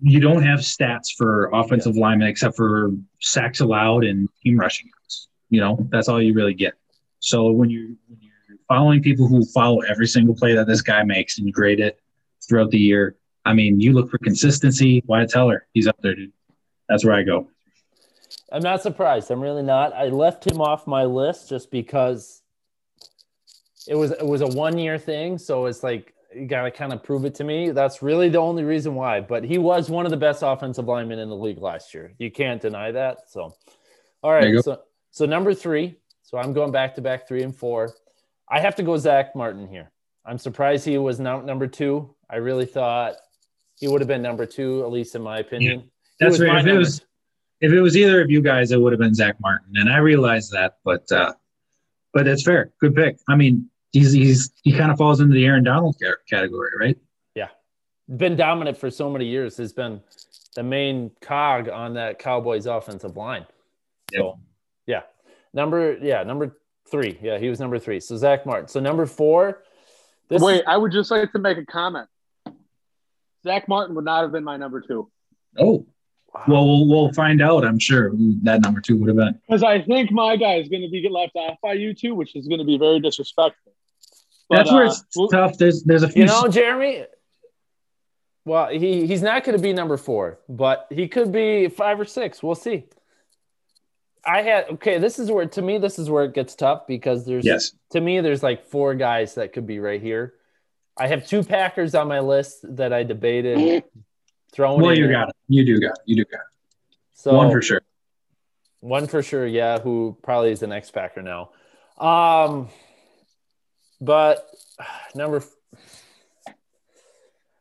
You 0.00 0.20
don't 0.20 0.42
have 0.42 0.60
stats 0.60 1.08
for 1.16 1.50
offensive 1.52 1.96
linemen 1.96 2.28
except 2.28 2.56
for 2.56 2.90
sacks 3.20 3.60
allowed 3.60 4.04
and 4.04 4.28
team 4.42 4.58
rushing. 4.58 4.90
You 5.48 5.60
know, 5.60 5.86
that's 5.90 6.08
all 6.08 6.20
you 6.20 6.34
really 6.34 6.54
get. 6.54 6.74
So 7.20 7.50
when 7.52 7.70
you 7.70 7.96
when 8.08 8.18
you're 8.20 8.25
following 8.68 9.02
people 9.02 9.26
who 9.26 9.44
follow 9.44 9.80
every 9.80 10.06
single 10.06 10.34
play 10.34 10.54
that 10.54 10.66
this 10.66 10.82
guy 10.82 11.02
makes 11.02 11.38
and 11.38 11.46
you 11.46 11.52
grade 11.52 11.80
it 11.80 12.00
throughout 12.46 12.70
the 12.70 12.78
year, 12.78 13.16
I 13.44 13.52
mean, 13.52 13.80
you 13.80 13.92
look 13.92 14.10
for 14.10 14.18
consistency. 14.18 15.02
Wyatt 15.06 15.30
Teller, 15.30 15.66
he's 15.72 15.86
up 15.86 15.96
there, 16.02 16.14
dude. 16.14 16.32
That's 16.88 17.04
where 17.04 17.14
I 17.14 17.22
go. 17.22 17.48
I'm 18.50 18.62
not 18.62 18.82
surprised. 18.82 19.30
I'm 19.30 19.40
really 19.40 19.62
not. 19.62 19.92
I 19.92 20.08
left 20.08 20.46
him 20.46 20.60
off 20.60 20.86
my 20.86 21.04
list 21.04 21.48
just 21.48 21.70
because 21.70 22.42
it 23.88 23.94
was 23.94 24.12
it 24.12 24.26
was 24.26 24.40
a 24.40 24.48
one 24.48 24.78
year 24.78 24.98
thing. 24.98 25.38
So 25.38 25.66
it's 25.66 25.82
like 25.82 26.12
you 26.34 26.46
got 26.46 26.62
to 26.62 26.70
kind 26.70 26.92
of 26.92 27.02
prove 27.02 27.24
it 27.24 27.34
to 27.36 27.44
me. 27.44 27.70
That's 27.70 28.02
really 28.02 28.28
the 28.28 28.38
only 28.38 28.64
reason 28.64 28.94
why. 28.94 29.20
But 29.20 29.44
he 29.44 29.58
was 29.58 29.88
one 29.90 30.06
of 30.06 30.10
the 30.10 30.16
best 30.16 30.42
offensive 30.44 30.86
linemen 30.86 31.18
in 31.18 31.28
the 31.28 31.36
league 31.36 31.58
last 31.58 31.94
year. 31.94 32.12
You 32.18 32.30
can't 32.30 32.60
deny 32.60 32.92
that. 32.92 33.30
So, 33.30 33.54
all 34.22 34.32
right. 34.32 34.62
So, 34.62 34.82
so 35.10 35.26
number 35.26 35.54
three. 35.54 35.96
So 36.22 36.38
I'm 36.38 36.52
going 36.52 36.72
back 36.72 36.96
to 36.96 37.00
back 37.00 37.28
three 37.28 37.42
and 37.42 37.54
four. 37.54 37.94
I 38.48 38.60
have 38.60 38.76
to 38.76 38.82
go 38.82 38.96
Zach 38.96 39.34
Martin 39.34 39.68
here. 39.68 39.90
I'm 40.24 40.38
surprised 40.38 40.84
he 40.84 40.98
was 40.98 41.20
not 41.20 41.44
number 41.44 41.66
two. 41.66 42.14
I 42.28 42.36
really 42.36 42.66
thought 42.66 43.16
he 43.78 43.88
would 43.88 44.00
have 44.00 44.08
been 44.08 44.22
number 44.22 44.46
two, 44.46 44.82
at 44.82 44.90
least 44.90 45.14
in 45.14 45.22
my 45.22 45.38
opinion. 45.38 45.80
Yeah. 45.80 45.86
That's 46.28 46.40
right. 46.40 46.60
If 46.60 46.66
it 46.66 46.76
was 46.76 47.02
if 47.60 47.72
it 47.72 47.80
was 47.80 47.96
either 47.96 48.20
of 48.20 48.30
you 48.30 48.42
guys, 48.42 48.70
it 48.70 48.80
would 48.80 48.92
have 48.92 49.00
been 49.00 49.14
Zach 49.14 49.36
Martin, 49.40 49.76
and 49.76 49.90
I 49.90 49.98
realize 49.98 50.50
that, 50.50 50.76
but 50.84 51.10
uh, 51.12 51.32
but 52.12 52.24
that's 52.24 52.42
fair. 52.42 52.72
Good 52.80 52.94
pick. 52.94 53.18
I 53.28 53.36
mean, 53.36 53.70
he's 53.92 54.12
he's 54.12 54.52
he 54.62 54.72
kind 54.72 54.90
of 54.90 54.98
falls 54.98 55.20
into 55.20 55.34
the 55.34 55.44
Aaron 55.44 55.64
Donald 55.64 55.96
category, 56.28 56.70
right? 56.78 56.98
Yeah, 57.34 57.48
been 58.16 58.36
dominant 58.36 58.76
for 58.76 58.90
so 58.90 59.10
many 59.10 59.26
years. 59.26 59.56
Has 59.56 59.72
been 59.72 60.00
the 60.54 60.62
main 60.62 61.10
cog 61.20 61.68
on 61.68 61.94
that 61.94 62.18
Cowboys 62.18 62.66
offensive 62.66 63.16
line. 63.16 63.46
So, 64.14 64.38
yeah, 64.86 65.02
number 65.52 65.98
yeah 66.00 66.22
number 66.22 66.56
three. 66.90 67.18
Yeah, 67.22 67.38
he 67.38 67.48
was 67.48 67.60
number 67.60 67.78
three. 67.78 68.00
So 68.00 68.16
Zach 68.16 68.46
Martin. 68.46 68.68
So 68.68 68.80
number 68.80 69.06
four. 69.06 69.62
Wait, 70.30 70.64
I 70.66 70.76
would 70.76 70.92
just 70.92 71.10
like 71.10 71.32
to 71.32 71.38
make 71.38 71.58
a 71.58 71.64
comment. 71.64 72.08
Zach 73.44 73.68
Martin 73.68 73.94
would 73.94 74.04
not 74.04 74.22
have 74.22 74.32
been 74.32 74.44
my 74.44 74.56
number 74.56 74.80
two. 74.80 75.08
Oh, 75.58 75.86
wow. 76.34 76.44
well, 76.48 76.66
we'll 76.66 76.88
we'll 76.88 77.12
find 77.12 77.40
out. 77.40 77.64
I'm 77.64 77.78
sure 77.78 78.10
that 78.42 78.60
number 78.60 78.80
two 78.80 78.96
would 78.96 79.08
have 79.08 79.16
been 79.16 79.40
because 79.48 79.62
I 79.62 79.82
think 79.82 80.10
my 80.10 80.36
guy 80.36 80.56
is 80.56 80.68
going 80.68 80.82
to 80.82 80.88
be 80.88 81.00
get 81.00 81.12
left 81.12 81.36
off 81.36 81.56
by 81.62 81.74
you 81.74 81.94
two, 81.94 82.14
which 82.14 82.34
is 82.34 82.48
going 82.48 82.58
to 82.58 82.64
be 82.64 82.76
very 82.76 83.00
disrespectful. 83.00 83.72
But, 84.48 84.56
That's 84.56 84.72
where 84.72 84.84
it's 84.86 85.04
uh, 85.18 85.26
tough. 85.30 85.58
There's 85.58 85.82
there's 85.84 86.02
a 86.02 86.08
few. 86.08 86.22
You 86.22 86.28
know, 86.28 86.48
Jeremy. 86.48 87.04
Well, 88.44 88.68
he 88.68 89.06
he's 89.06 89.22
not 89.22 89.44
going 89.44 89.56
to 89.56 89.62
be 89.62 89.72
number 89.72 89.96
four, 89.96 90.38
but 90.48 90.86
he 90.90 91.08
could 91.08 91.32
be 91.32 91.68
five 91.68 91.98
or 91.98 92.04
six. 92.04 92.42
We'll 92.42 92.54
see. 92.54 92.84
I 94.26 94.42
had 94.42 94.64
okay. 94.72 94.98
This 94.98 95.18
is 95.18 95.30
where 95.30 95.46
to 95.46 95.62
me 95.62 95.78
this 95.78 95.98
is 95.98 96.10
where 96.10 96.24
it 96.24 96.34
gets 96.34 96.54
tough 96.54 96.86
because 96.86 97.24
there's 97.24 97.44
yes. 97.44 97.72
to 97.90 98.00
me 98.00 98.20
there's 98.20 98.42
like 98.42 98.66
four 98.66 98.94
guys 98.94 99.36
that 99.36 99.52
could 99.52 99.66
be 99.66 99.78
right 99.78 100.02
here. 100.02 100.34
I 100.96 101.06
have 101.06 101.26
two 101.26 101.44
Packers 101.44 101.94
on 101.94 102.08
my 102.08 102.20
list 102.20 102.58
that 102.76 102.92
I 102.92 103.04
debated 103.04 103.84
throwing. 104.52 104.80
Well, 104.80 104.96
you 104.96 105.10
got 105.10 105.28
it. 105.28 105.36
You 105.48 105.64
do 105.64 105.78
got 105.78 105.92
it. 105.92 105.98
You 106.06 106.16
do 106.16 106.24
got 106.24 106.40
it. 106.40 106.96
So 107.14 107.34
one 107.34 107.50
for 107.50 107.62
sure. 107.62 107.82
One 108.80 109.06
for 109.06 109.22
sure. 109.22 109.46
Yeah, 109.46 109.78
who 109.78 110.16
probably 110.22 110.50
is 110.50 110.60
the 110.60 110.66
next 110.66 110.90
Packer 110.90 111.22
now. 111.22 111.50
Um, 111.98 112.68
but 114.00 114.46
number, 115.14 115.42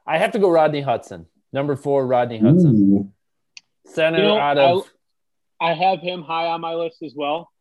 I 0.08 0.18
have 0.18 0.32
to 0.32 0.40
go 0.40 0.50
Rodney 0.50 0.82
Hudson. 0.82 1.28
Number 1.54 1.76
four, 1.76 2.06
Rodney 2.06 2.40
Hudson. 2.40 2.76
Ooh. 2.76 3.12
Center 3.92 4.18
you 4.18 4.24
know, 4.24 4.38
out 4.38 4.58
of. 4.58 4.90
I 5.66 5.74
have 5.74 6.00
him 6.00 6.22
high 6.22 6.46
on 6.48 6.62
my 6.62 6.76
list 6.76 7.02
as 7.02 7.14
well, 7.16 7.52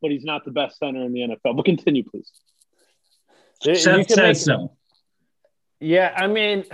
but 0.00 0.12
he's 0.12 0.24
not 0.24 0.44
the 0.44 0.52
best 0.52 0.78
center 0.78 1.04
in 1.04 1.12
the 1.12 1.20
NFL. 1.20 1.56
But 1.56 1.64
continue, 1.64 2.04
please. 2.04 2.30
Seth 3.60 4.08
says 4.08 4.44
so. 4.44 4.76
Yeah, 5.80 6.12
I 6.16 6.28
mean, 6.28 6.64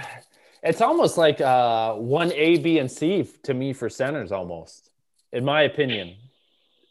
it's 0.63 0.83
almost 0.83 1.17
like 1.17 1.41
uh, 1.41 1.95
one 1.95 2.33
A, 2.33 2.59
B, 2.59 2.79
and 2.79 2.91
C 2.91 3.27
to 3.45 3.55
me 3.55 3.73
for 3.73 3.89
centers, 3.89 4.31
almost, 4.31 4.91
in 5.33 5.45
my 5.45 5.63
opinion. 5.63 6.17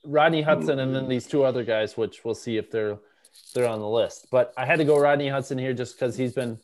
Rodney 0.06 0.41
Hudson 0.41 0.80
and 0.80 0.94
then 0.94 1.07
these 1.07 1.28
two 1.28 1.44
other 1.44 1.64
guys, 1.64 1.95
which 1.95 2.26
we'll 2.26 2.36
see 2.36 2.57
if 2.57 2.72
they're 2.72 2.98
they're 3.53 3.70
on 3.70 3.80
the 3.80 3.88
list. 3.88 4.28
But 4.32 4.53
I 4.57 4.65
had 4.65 4.80
to 4.80 4.86
go 4.86 4.99
Rodney 4.99 5.30
Hudson 5.30 5.57
here 5.57 5.74
just 5.74 5.95
because 5.95 6.18
he's 6.18 6.34
been 6.34 6.60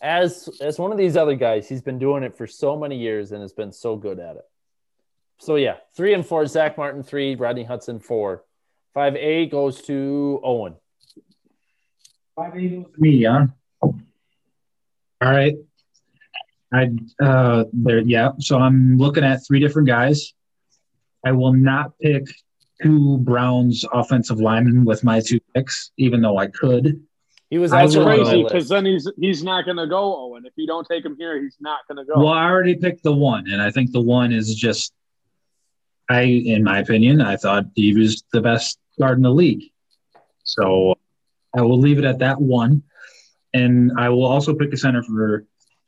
as 0.00 0.48
as 0.60 0.78
one 0.78 0.92
of 0.92 0.98
these 0.98 1.16
other 1.16 1.34
guys, 1.34 1.68
he's 1.68 1.82
been 1.82 1.98
doing 1.98 2.22
it 2.22 2.36
for 2.36 2.46
so 2.46 2.78
many 2.78 2.96
years 2.96 3.32
and 3.32 3.42
has 3.42 3.52
been 3.52 3.72
so 3.72 3.96
good 3.96 4.20
at 4.20 4.36
it. 4.36 4.44
So 5.38 5.56
yeah, 5.56 5.76
three 5.96 6.14
and 6.14 6.24
four, 6.24 6.46
Zach 6.46 6.78
Martin 6.78 7.02
three, 7.02 7.34
Rodney 7.34 7.64
Hudson 7.64 8.00
four. 8.00 8.44
Five 8.94 9.16
A 9.16 9.46
goes 9.46 9.82
to 9.82 10.40
Owen. 10.44 10.76
Five 12.36 12.54
A 12.56 12.68
goes 12.68 12.84
to 12.94 13.00
me, 13.00 13.10
yeah. 13.10 13.46
All 13.82 13.94
right. 15.20 15.56
I 16.72 16.90
uh 17.22 17.64
there 17.72 18.00
yeah. 18.00 18.30
So 18.38 18.58
I'm 18.58 18.96
looking 18.98 19.24
at 19.24 19.46
three 19.46 19.60
different 19.60 19.88
guys. 19.88 20.32
I 21.24 21.32
will 21.32 21.52
not 21.52 21.98
pick 21.98 22.26
two 22.82 23.18
Browns 23.18 23.84
offensive 23.92 24.38
linemen 24.38 24.84
with 24.84 25.04
my 25.04 25.20
two 25.20 25.40
picks, 25.54 25.92
even 25.96 26.20
though 26.20 26.36
I 26.36 26.48
could. 26.48 27.00
He 27.50 27.58
was 27.58 27.70
that's 27.70 27.94
crazy 27.94 28.42
because 28.42 28.68
then 28.68 28.84
he's 28.84 29.08
he's 29.16 29.44
not 29.44 29.64
going 29.64 29.76
to 29.76 29.86
go. 29.86 30.16
Owen, 30.16 30.44
if 30.44 30.52
you 30.56 30.66
don't 30.66 30.86
take 30.88 31.04
him 31.04 31.14
here, 31.16 31.40
he's 31.40 31.56
not 31.60 31.80
going 31.86 31.98
to 31.98 32.04
go. 32.04 32.18
Well, 32.18 32.32
I 32.32 32.44
already 32.44 32.74
picked 32.74 33.04
the 33.04 33.14
one, 33.14 33.48
and 33.48 33.62
I 33.62 33.70
think 33.70 33.92
the 33.92 34.00
one 34.00 34.32
is 34.32 34.54
just. 34.54 34.92
I, 36.08 36.22
in 36.22 36.62
my 36.62 36.78
opinion, 36.80 37.20
I 37.20 37.36
thought 37.36 37.64
he 37.74 37.94
was 37.94 38.24
the 38.32 38.40
best 38.40 38.78
guard 38.98 39.18
in 39.18 39.22
the 39.22 39.30
league, 39.30 39.64
so 40.42 40.94
I 41.56 41.62
will 41.62 41.78
leave 41.78 41.98
it 41.98 42.04
at 42.04 42.18
that 42.18 42.40
one. 42.40 42.82
And 43.52 43.92
I 43.96 44.08
will 44.08 44.26
also 44.26 44.54
pick 44.54 44.72
a 44.72 44.76
center 44.76 45.02
for 45.02 45.44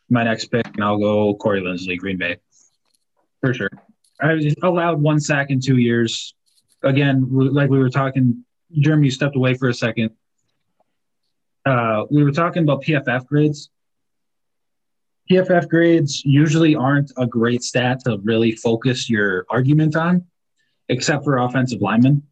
my 0.08 0.24
next 0.24 0.46
pick, 0.46 0.66
and 0.74 0.84
I'll 0.84 0.98
go 0.98 1.34
Corey 1.34 1.60
Linsley, 1.60 1.98
Green 1.98 2.16
Bay, 2.16 2.36
for 3.40 3.52
sure. 3.52 3.70
I 4.20 4.34
was 4.34 4.54
allowed 4.62 5.00
one 5.00 5.20
sack 5.20 5.50
in 5.50 5.60
two 5.60 5.76
years. 5.76 6.34
Again, 6.82 7.26
like 7.30 7.68
we 7.68 7.78
were 7.78 7.90
talking, 7.90 8.44
Jeremy 8.72 9.10
stepped 9.10 9.36
away 9.36 9.54
for 9.54 9.68
a 9.68 9.74
second. 9.74 10.10
Uh, 11.64 12.04
we 12.10 12.22
were 12.22 12.32
talking 12.32 12.62
about 12.62 12.82
PFF 12.82 13.26
grades. 13.26 13.70
PFF 15.30 15.68
grades 15.68 16.24
usually 16.24 16.76
aren't 16.76 17.12
a 17.16 17.26
great 17.26 17.62
stat 17.62 18.00
to 18.04 18.18
really 18.22 18.52
focus 18.52 19.10
your 19.10 19.44
argument 19.50 19.96
on, 19.96 20.24
except 20.88 21.24
for 21.24 21.38
offensive 21.38 21.80
linemen. 21.80 22.22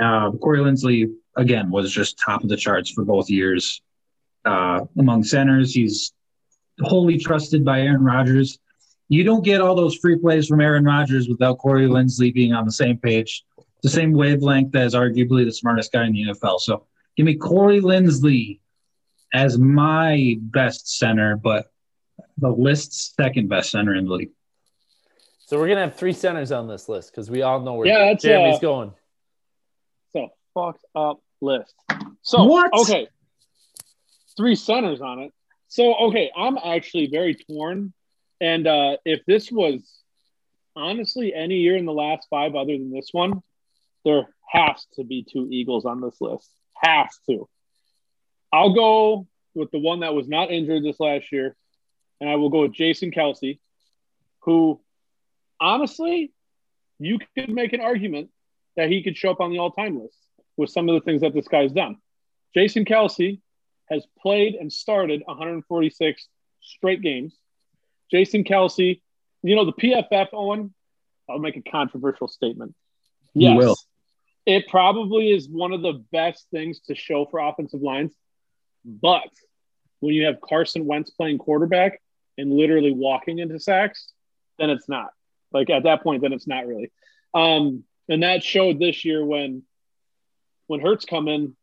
Uh, 0.00 0.32
Corey 0.32 0.58
Linsley 0.58 1.12
again 1.36 1.70
was 1.70 1.92
just 1.92 2.18
top 2.18 2.42
of 2.42 2.48
the 2.48 2.56
charts 2.56 2.90
for 2.90 3.04
both 3.04 3.30
years 3.30 3.80
uh, 4.44 4.80
among 4.98 5.24
centers. 5.24 5.74
He's 5.74 6.12
wholly 6.80 7.18
trusted 7.18 7.64
by 7.64 7.82
Aaron 7.82 8.04
Rodgers. 8.04 8.58
You 9.08 9.22
don't 9.22 9.44
get 9.44 9.60
all 9.60 9.74
those 9.74 9.96
free 9.96 10.18
plays 10.18 10.48
from 10.48 10.60
Aaron 10.60 10.84
Rodgers 10.84 11.28
without 11.28 11.58
Corey 11.58 11.86
Linsley 11.86 12.34
being 12.34 12.52
on 12.52 12.66
the 12.66 12.72
same 12.72 12.98
page, 12.98 13.44
the 13.82 13.88
same 13.88 14.12
wavelength 14.12 14.74
as 14.74 14.94
arguably 14.94 15.44
the 15.44 15.52
smartest 15.52 15.92
guy 15.92 16.06
in 16.06 16.12
the 16.12 16.24
NFL. 16.24 16.60
So 16.60 16.86
give 17.16 17.24
me 17.24 17.36
Corey 17.36 17.80
Linsley 17.80 18.58
as 19.32 19.58
my 19.58 20.36
best 20.40 20.98
center, 20.98 21.36
but 21.36 21.70
the 22.38 22.50
list's 22.50 23.14
second 23.16 23.48
best 23.48 23.70
center 23.70 23.94
in 23.94 24.06
the 24.06 24.12
league. 24.12 24.30
So 25.46 25.58
we're 25.58 25.68
gonna 25.68 25.82
have 25.82 25.96
three 25.96 26.12
centers 26.12 26.50
on 26.50 26.66
this 26.66 26.88
list 26.88 27.12
because 27.12 27.30
we 27.30 27.42
all 27.42 27.60
know 27.60 27.74
where 27.74 27.86
yeah, 27.86 28.14
Jeremy's 28.14 28.56
uh, 28.56 28.60
going. 28.60 28.92
So 30.12 30.30
fucked 30.54 30.84
up 30.94 31.20
list. 31.40 31.74
So 32.22 32.44
what? 32.44 32.72
okay, 32.74 33.08
three 34.36 34.56
centers 34.56 35.00
on 35.00 35.20
it. 35.20 35.32
So 35.68 35.94
okay, 36.08 36.30
I'm 36.36 36.58
actually 36.58 37.08
very 37.08 37.34
torn. 37.34 37.92
And 38.40 38.66
uh, 38.66 38.96
if 39.04 39.24
this 39.24 39.50
was 39.50 39.82
honestly 40.74 41.32
any 41.32 41.56
year 41.56 41.76
in 41.76 41.86
the 41.86 41.92
last 41.92 42.26
five 42.28 42.54
other 42.54 42.72
than 42.72 42.92
this 42.92 43.08
one, 43.12 43.42
there 44.04 44.28
has 44.48 44.84
to 44.94 45.04
be 45.04 45.24
two 45.30 45.48
Eagles 45.50 45.84
on 45.84 46.00
this 46.00 46.20
list. 46.20 46.50
Has 46.82 47.08
to. 47.28 47.48
I'll 48.52 48.74
go 48.74 49.26
with 49.54 49.70
the 49.70 49.78
one 49.78 50.00
that 50.00 50.14
was 50.14 50.28
not 50.28 50.50
injured 50.50 50.84
this 50.84 51.00
last 51.00 51.32
year, 51.32 51.56
and 52.20 52.28
I 52.30 52.36
will 52.36 52.50
go 52.50 52.62
with 52.62 52.72
Jason 52.72 53.10
Kelce, 53.10 53.58
who 54.40 54.80
honestly, 55.60 56.32
you 56.98 57.18
could 57.36 57.50
make 57.50 57.72
an 57.72 57.80
argument 57.80 58.30
that 58.76 58.90
he 58.90 59.02
could 59.02 59.16
show 59.16 59.30
up 59.30 59.40
on 59.40 59.50
the 59.50 59.58
all-time 59.58 60.00
list 60.00 60.18
with 60.56 60.70
some 60.70 60.88
of 60.88 60.94
the 60.94 61.00
things 61.00 61.22
that 61.22 61.34
this 61.34 61.48
guy's 61.48 61.72
done. 61.72 61.96
Jason 62.54 62.84
Kelce 62.84 63.40
has 63.90 64.06
played 64.20 64.54
and 64.54 64.72
started 64.72 65.22
146 65.26 66.28
straight 66.60 67.02
games. 67.02 67.36
Jason 68.10 68.44
Kelce, 68.44 69.00
you 69.42 69.56
know, 69.56 69.64
the 69.64 69.72
PFF, 69.72 70.28
Owen, 70.32 70.72
I'll 71.28 71.38
make 71.38 71.56
a 71.56 71.62
controversial 71.62 72.28
statement. 72.28 72.74
Yes. 73.34 73.86
It 74.46 74.68
probably 74.68 75.32
is 75.32 75.48
one 75.48 75.72
of 75.72 75.82
the 75.82 76.04
best 76.12 76.46
things 76.50 76.80
to 76.86 76.94
show 76.94 77.26
for 77.26 77.40
offensive 77.40 77.82
lines. 77.82 78.12
But 78.86 79.28
when 80.00 80.14
you 80.14 80.26
have 80.26 80.40
Carson 80.40 80.86
Wentz 80.86 81.10
playing 81.10 81.38
quarterback 81.38 82.00
and 82.38 82.52
literally 82.52 82.92
walking 82.92 83.40
into 83.40 83.58
sacks, 83.58 84.12
then 84.58 84.70
it's 84.70 84.88
not. 84.88 85.08
Like 85.52 85.68
at 85.70 85.82
that 85.82 86.02
point, 86.02 86.22
then 86.22 86.32
it's 86.32 86.46
not 86.46 86.66
really. 86.66 86.92
Um, 87.34 87.84
and 88.08 88.22
that 88.22 88.44
showed 88.44 88.78
this 88.78 89.04
year 89.04 89.24
when 89.24 89.64
when 90.68 90.80
Hurts 90.80 91.04
come 91.04 91.28
in, 91.28 91.56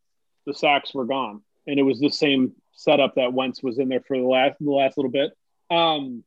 the 0.45 0.53
sacks 0.53 0.93
were 0.93 1.05
gone, 1.05 1.41
and 1.67 1.79
it 1.79 1.83
was 1.83 1.99
the 1.99 2.09
same 2.09 2.53
setup 2.73 3.15
that 3.15 3.33
Wentz 3.33 3.61
was 3.61 3.79
in 3.79 3.89
there 3.89 4.01
for 4.01 4.17
the 4.17 4.23
last 4.23 4.55
the 4.59 4.71
last 4.71 4.97
little 4.97 5.11
bit. 5.11 5.31
Um, 5.69 6.23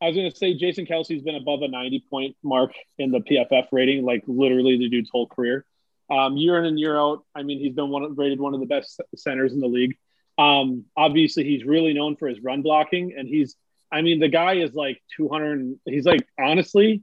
I 0.00 0.06
was 0.06 0.16
going 0.16 0.30
to 0.30 0.36
say 0.36 0.54
Jason 0.54 0.86
Kelce's 0.86 1.22
been 1.22 1.36
above 1.36 1.62
a 1.62 1.68
90 1.68 2.04
point 2.10 2.36
mark 2.42 2.72
in 2.98 3.10
the 3.10 3.20
PFF 3.20 3.68
rating, 3.72 4.04
like 4.04 4.22
literally 4.26 4.76
the 4.76 4.88
dude's 4.88 5.10
whole 5.10 5.26
career. 5.26 5.64
Um, 6.10 6.36
year 6.36 6.58
in 6.58 6.64
and 6.64 6.78
year 6.78 6.96
out. 6.98 7.24
I 7.34 7.42
mean, 7.42 7.58
he's 7.58 7.74
been 7.74 7.90
one 7.90 8.14
rated 8.14 8.40
one 8.40 8.54
of 8.54 8.60
the 8.60 8.66
best 8.66 9.00
centers 9.16 9.52
in 9.52 9.60
the 9.60 9.66
league. 9.66 9.96
Um, 10.38 10.84
obviously, 10.96 11.44
he's 11.44 11.64
really 11.64 11.94
known 11.94 12.16
for 12.16 12.28
his 12.28 12.40
run 12.42 12.62
blocking, 12.62 13.14
and 13.16 13.28
he's. 13.28 13.56
I 13.90 14.02
mean, 14.02 14.18
the 14.18 14.28
guy 14.28 14.54
is 14.54 14.74
like 14.74 15.00
200. 15.16 15.78
He's 15.84 16.04
like 16.04 16.26
honestly, 16.38 17.02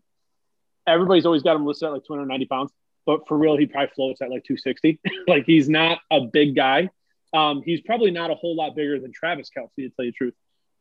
everybody's 0.85 1.25
always 1.25 1.41
got 1.41 1.55
him 1.55 1.65
listed 1.65 1.87
at 1.87 1.93
like 1.93 2.03
290 2.05 2.45
pounds, 2.45 2.71
but 3.05 3.27
for 3.27 3.37
real, 3.37 3.57
he 3.57 3.65
probably 3.65 3.91
floats 3.95 4.21
at 4.21 4.29
like 4.29 4.43
260. 4.43 4.99
like 5.27 5.45
he's 5.45 5.69
not 5.69 5.99
a 6.11 6.21
big 6.21 6.55
guy. 6.55 6.89
Um, 7.33 7.63
he's 7.63 7.81
probably 7.81 8.11
not 8.11 8.31
a 8.31 8.35
whole 8.35 8.55
lot 8.55 8.75
bigger 8.75 8.99
than 8.99 9.11
Travis 9.11 9.49
Kelce, 9.55 9.69
to 9.77 9.89
tell 9.89 10.05
you 10.05 10.11
the 10.11 10.17
truth. 10.17 10.33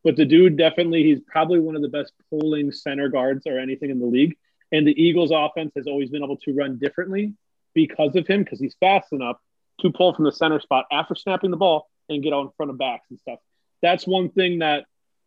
But 0.03 0.17
the 0.17 0.25
dude 0.25 0.57
definitely, 0.57 1.03
he's 1.03 1.21
probably 1.25 1.59
one 1.59 1.75
of 1.75 1.81
the 1.81 1.87
best 1.87 2.11
pulling 2.29 2.71
center 2.71 3.07
guards 3.07 3.47
or 3.47 3.57
anything 3.57 3.89
in 3.89 3.99
the 3.99 4.05
league. 4.05 4.35
And 4.71 4.85
the 4.85 5.01
Eagles' 5.01 5.31
offense 5.33 5.71
has 5.77 5.87
always 5.87 6.09
been 6.09 6.23
able 6.23 6.37
to 6.37 6.53
run 6.53 6.77
differently 6.77 7.33
because 7.73 8.15
of 8.15 8.27
him, 8.27 8.43
because 8.43 8.59
he's 8.59 8.75
fast 8.79 9.11
enough 9.11 9.37
to 9.81 9.91
pull 9.91 10.13
from 10.13 10.25
the 10.25 10.31
center 10.31 10.59
spot 10.59 10.85
after 10.91 11.15
snapping 11.15 11.51
the 11.51 11.57
ball 11.57 11.87
and 12.09 12.23
get 12.23 12.33
out 12.33 12.41
in 12.41 12.51
front 12.55 12.69
of 12.69 12.77
backs 12.77 13.05
and 13.09 13.19
stuff. 13.19 13.39
That's 13.81 14.05
one 14.05 14.29
thing 14.29 14.59
that 14.59 14.85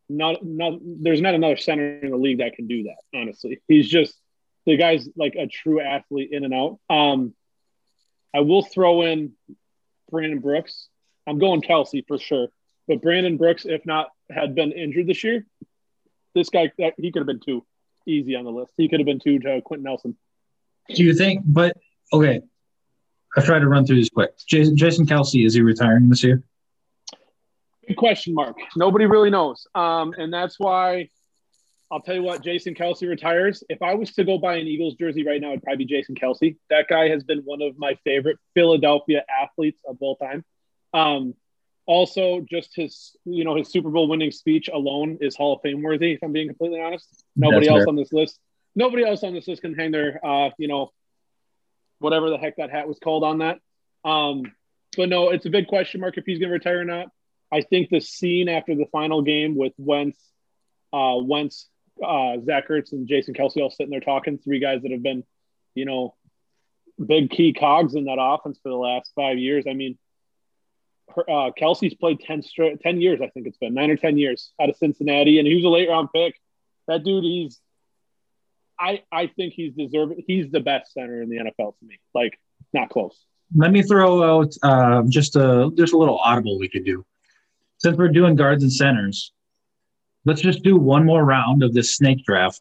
not, 0.09 0.45
not 0.45 0.79
there's 0.83 1.21
not 1.21 1.35
another 1.35 1.57
center 1.57 1.99
in 1.99 2.11
the 2.11 2.17
league 2.17 2.39
that 2.39 2.55
can 2.55 2.67
do 2.67 2.85
that. 2.85 2.97
Honestly, 3.15 3.61
he's 3.69 3.89
just 3.89 4.15
the 4.65 4.77
guy's 4.77 5.09
like 5.17 5.35
a 5.37 5.47
true 5.47 5.81
athlete 5.81 6.31
in 6.33 6.45
and 6.45 6.55
out. 6.55 6.79
Um, 6.89 7.35
I 8.35 8.41
will 8.41 8.63
throw 8.63 9.03
in 9.03 9.33
Brandon 10.11 10.41
Brooks. 10.41 10.89
I'm 11.27 11.39
going 11.39 11.63
Kelce 11.63 12.07
for 12.07 12.19
sure, 12.19 12.49
but 12.87 13.03
Brandon 13.03 13.37
Brooks, 13.37 13.65
if 13.65 13.85
not 13.85 14.09
had 14.31 14.55
been 14.55 14.73
injured 14.73 15.07
this 15.07 15.25
year, 15.25 15.47
this 16.35 16.51
guy 16.51 16.71
he 16.99 17.11
could 17.11 17.21
have 17.21 17.27
been 17.27 17.41
two 17.41 17.65
easy 18.07 18.37
on 18.37 18.45
the 18.45 18.51
list. 18.51 18.73
He 18.77 18.89
could 18.89 19.01
have 19.01 19.07
been 19.07 19.21
two 19.21 19.39
to 19.41 19.61
Quenton 19.63 19.85
Nelson. 19.85 20.17
Do 20.95 21.03
you 21.03 21.15
think? 21.15 21.43
But 21.45 21.77
okay, 22.13 22.41
I 23.37 23.41
try 23.41 23.59
to 23.59 23.69
run 23.69 23.87
through 23.87 23.97
this 23.97 24.11
quick. 24.11 24.31
Jason, 24.47 24.77
Jason 24.77 25.07
Kelce 25.07 25.45
is 25.45 25.55
he 25.55 25.61
retiring 25.61 26.09
this 26.09 26.23
year? 26.23 26.43
Good 27.87 27.97
question 27.97 28.35
mark. 28.35 28.57
Nobody 28.77 29.07
really 29.07 29.31
knows, 29.31 29.67
um, 29.75 30.15
and 30.19 30.33
that's 30.33 30.59
why 30.59 31.11
I'll 31.91 32.01
tell 32.01 32.17
you 32.17 32.23
what. 32.23 32.43
Jason 32.43 32.75
Kelce 32.75 33.09
retires. 33.09 33.63
If 33.69 33.81
I 33.81 33.95
was 33.95 34.13
to 34.15 34.25
go 34.25 34.39
buy 34.39 34.57
an 34.57 34.67
Eagles 34.67 34.95
jersey 34.95 35.25
right 35.25 35.41
now, 35.41 35.51
it'd 35.51 35.63
probably 35.63 35.85
be 35.85 35.95
Jason 35.95 36.17
Kelce. 36.17 36.57
That 36.69 36.89
guy 36.89 37.09
has 37.09 37.23
been 37.23 37.41
one 37.41 37.63
of 37.63 37.79
my 37.79 37.97
favorite 38.05 38.39
Philadelphia 38.55 39.25
athletes 39.43 39.81
of 39.87 39.97
all 40.01 40.17
time. 40.17 40.45
Um, 40.93 41.35
also, 41.87 42.41
just 42.41 42.75
his, 42.75 43.17
you 43.25 43.45
know, 43.45 43.55
his 43.55 43.69
Super 43.71 43.91
Bowl 43.91 44.09
winning 44.09 44.33
speech 44.33 44.69
alone 44.73 45.19
is 45.21 45.37
Hall 45.37 45.55
of 45.55 45.61
Fame 45.63 45.83
worthy. 45.83 46.15
If 46.15 46.23
I'm 46.25 46.33
being 46.33 46.49
completely 46.49 46.81
honest, 46.81 47.25
nobody 47.37 47.67
That's 47.67 47.77
else 47.77 47.85
fair. 47.85 47.89
on 47.89 47.97
this 47.97 48.13
list, 48.13 48.41
nobody 48.75 49.05
else 49.05 49.23
on 49.23 49.33
this 49.33 49.47
list 49.47 49.63
can 49.63 49.75
hang 49.75 49.93
their, 49.93 50.19
uh, 50.27 50.51
you 50.59 50.67
know, 50.67 50.91
whatever 51.99 52.31
the 52.31 52.39
heck 52.39 52.57
that 52.57 52.71
hat 52.71 52.89
was 52.89 52.99
called 52.99 53.25
on 53.25 53.39
that. 53.39 53.59
Um, 54.05 54.53
but 54.97 55.09
no, 55.09 55.31
it's 55.31 55.47
a 55.47 55.51
big 55.51 55.67
question 55.67 56.01
mark 56.01 56.17
if 56.17 56.25
he's 56.25 56.39
going 56.39 56.49
to 56.49 56.55
retire 56.55 56.81
or 56.81 56.85
not. 56.85 57.09
I 57.53 57.61
think 57.61 57.91
the 57.91 58.01
scene 58.01 58.49
after 58.49 58.75
the 58.75 58.87
final 58.91 59.23
game 59.23 59.57
with 59.57 59.73
Wentz, 59.79 60.19
uh, 60.93 61.17
Wentz, 61.21 61.69
uh, 62.03 62.37
Zach 62.45 62.69
Ertz, 62.69 62.93
and 62.93 63.07
Jason 63.07 63.35
Kelce 63.35 63.59
all 63.59 63.71
sitting 63.71 63.91
there 63.91 64.01
talking, 64.01 64.39
three 64.39 64.59
guys 64.59 64.83
that 64.83 64.93
have 64.93 65.03
been, 65.03 65.25
you 65.75 65.85
know, 65.85 66.15
big 67.05 67.31
key 67.31 67.53
cogs 67.53 67.95
in 67.95 68.05
that 68.05 68.19
offense 68.21 68.59
for 68.63 68.69
the 68.69 68.77
last 68.77 69.13
five 69.15 69.39
years. 69.39 69.65
I 69.69 69.75
mean, 69.75 69.99
uh, 71.17 71.51
Kelce's 71.59 71.95
played 71.95 72.21
10 72.21 72.43
straight, 72.43 72.81
10 72.81 73.01
years, 73.01 73.21
I 73.23 73.29
think 73.29 73.47
it's 73.47 73.59
been 73.59 73.75
nine 73.75 73.91
or 73.91 73.97
10 73.97 74.19
years 74.19 74.53
out 74.61 74.69
of 74.69 74.77
Cincinnati, 74.77 75.39
and 75.39 75.47
he 75.47 75.55
was 75.55 75.65
a 75.65 75.69
late 75.69 75.89
round 75.89 76.09
pick. 76.13 76.35
That 76.89 77.05
dude, 77.05 77.25
he's, 77.25 77.61
I, 78.79 79.03
I 79.11 79.29
think 79.29 79.55
he's 79.55 79.73
deserved. 79.75 80.15
He's 80.27 80.51
the 80.51 80.61
best 80.61 80.93
center 80.93 81.23
in 81.23 81.29
the 81.29 81.37
NFL 81.37 81.79
to 81.79 81.85
me. 81.85 81.99
Like, 82.15 82.39
not 82.73 82.91
close. 82.91 83.25
Let 83.55 83.73
me 83.73 83.83
throw 83.83 84.41
out 84.41 84.53
uh, 84.63 85.03
just 85.09 85.37
a 85.37 85.71
just 85.75 85.93
a 85.93 85.99
little 85.99 86.19
audible 86.19 86.59
we 86.59 86.69
could 86.69 86.85
do. 86.85 87.05
Since 87.79 87.97
we're 87.97 88.09
doing 88.09 88.35
guards 88.35 88.63
and 88.63 88.73
centers, 88.73 89.33
let's 90.25 90.41
just 90.41 90.63
do 90.63 90.77
one 90.77 91.05
more 91.05 91.25
round 91.25 91.63
of 91.63 91.73
this 91.73 91.97
snake 91.97 92.25
draft 92.25 92.61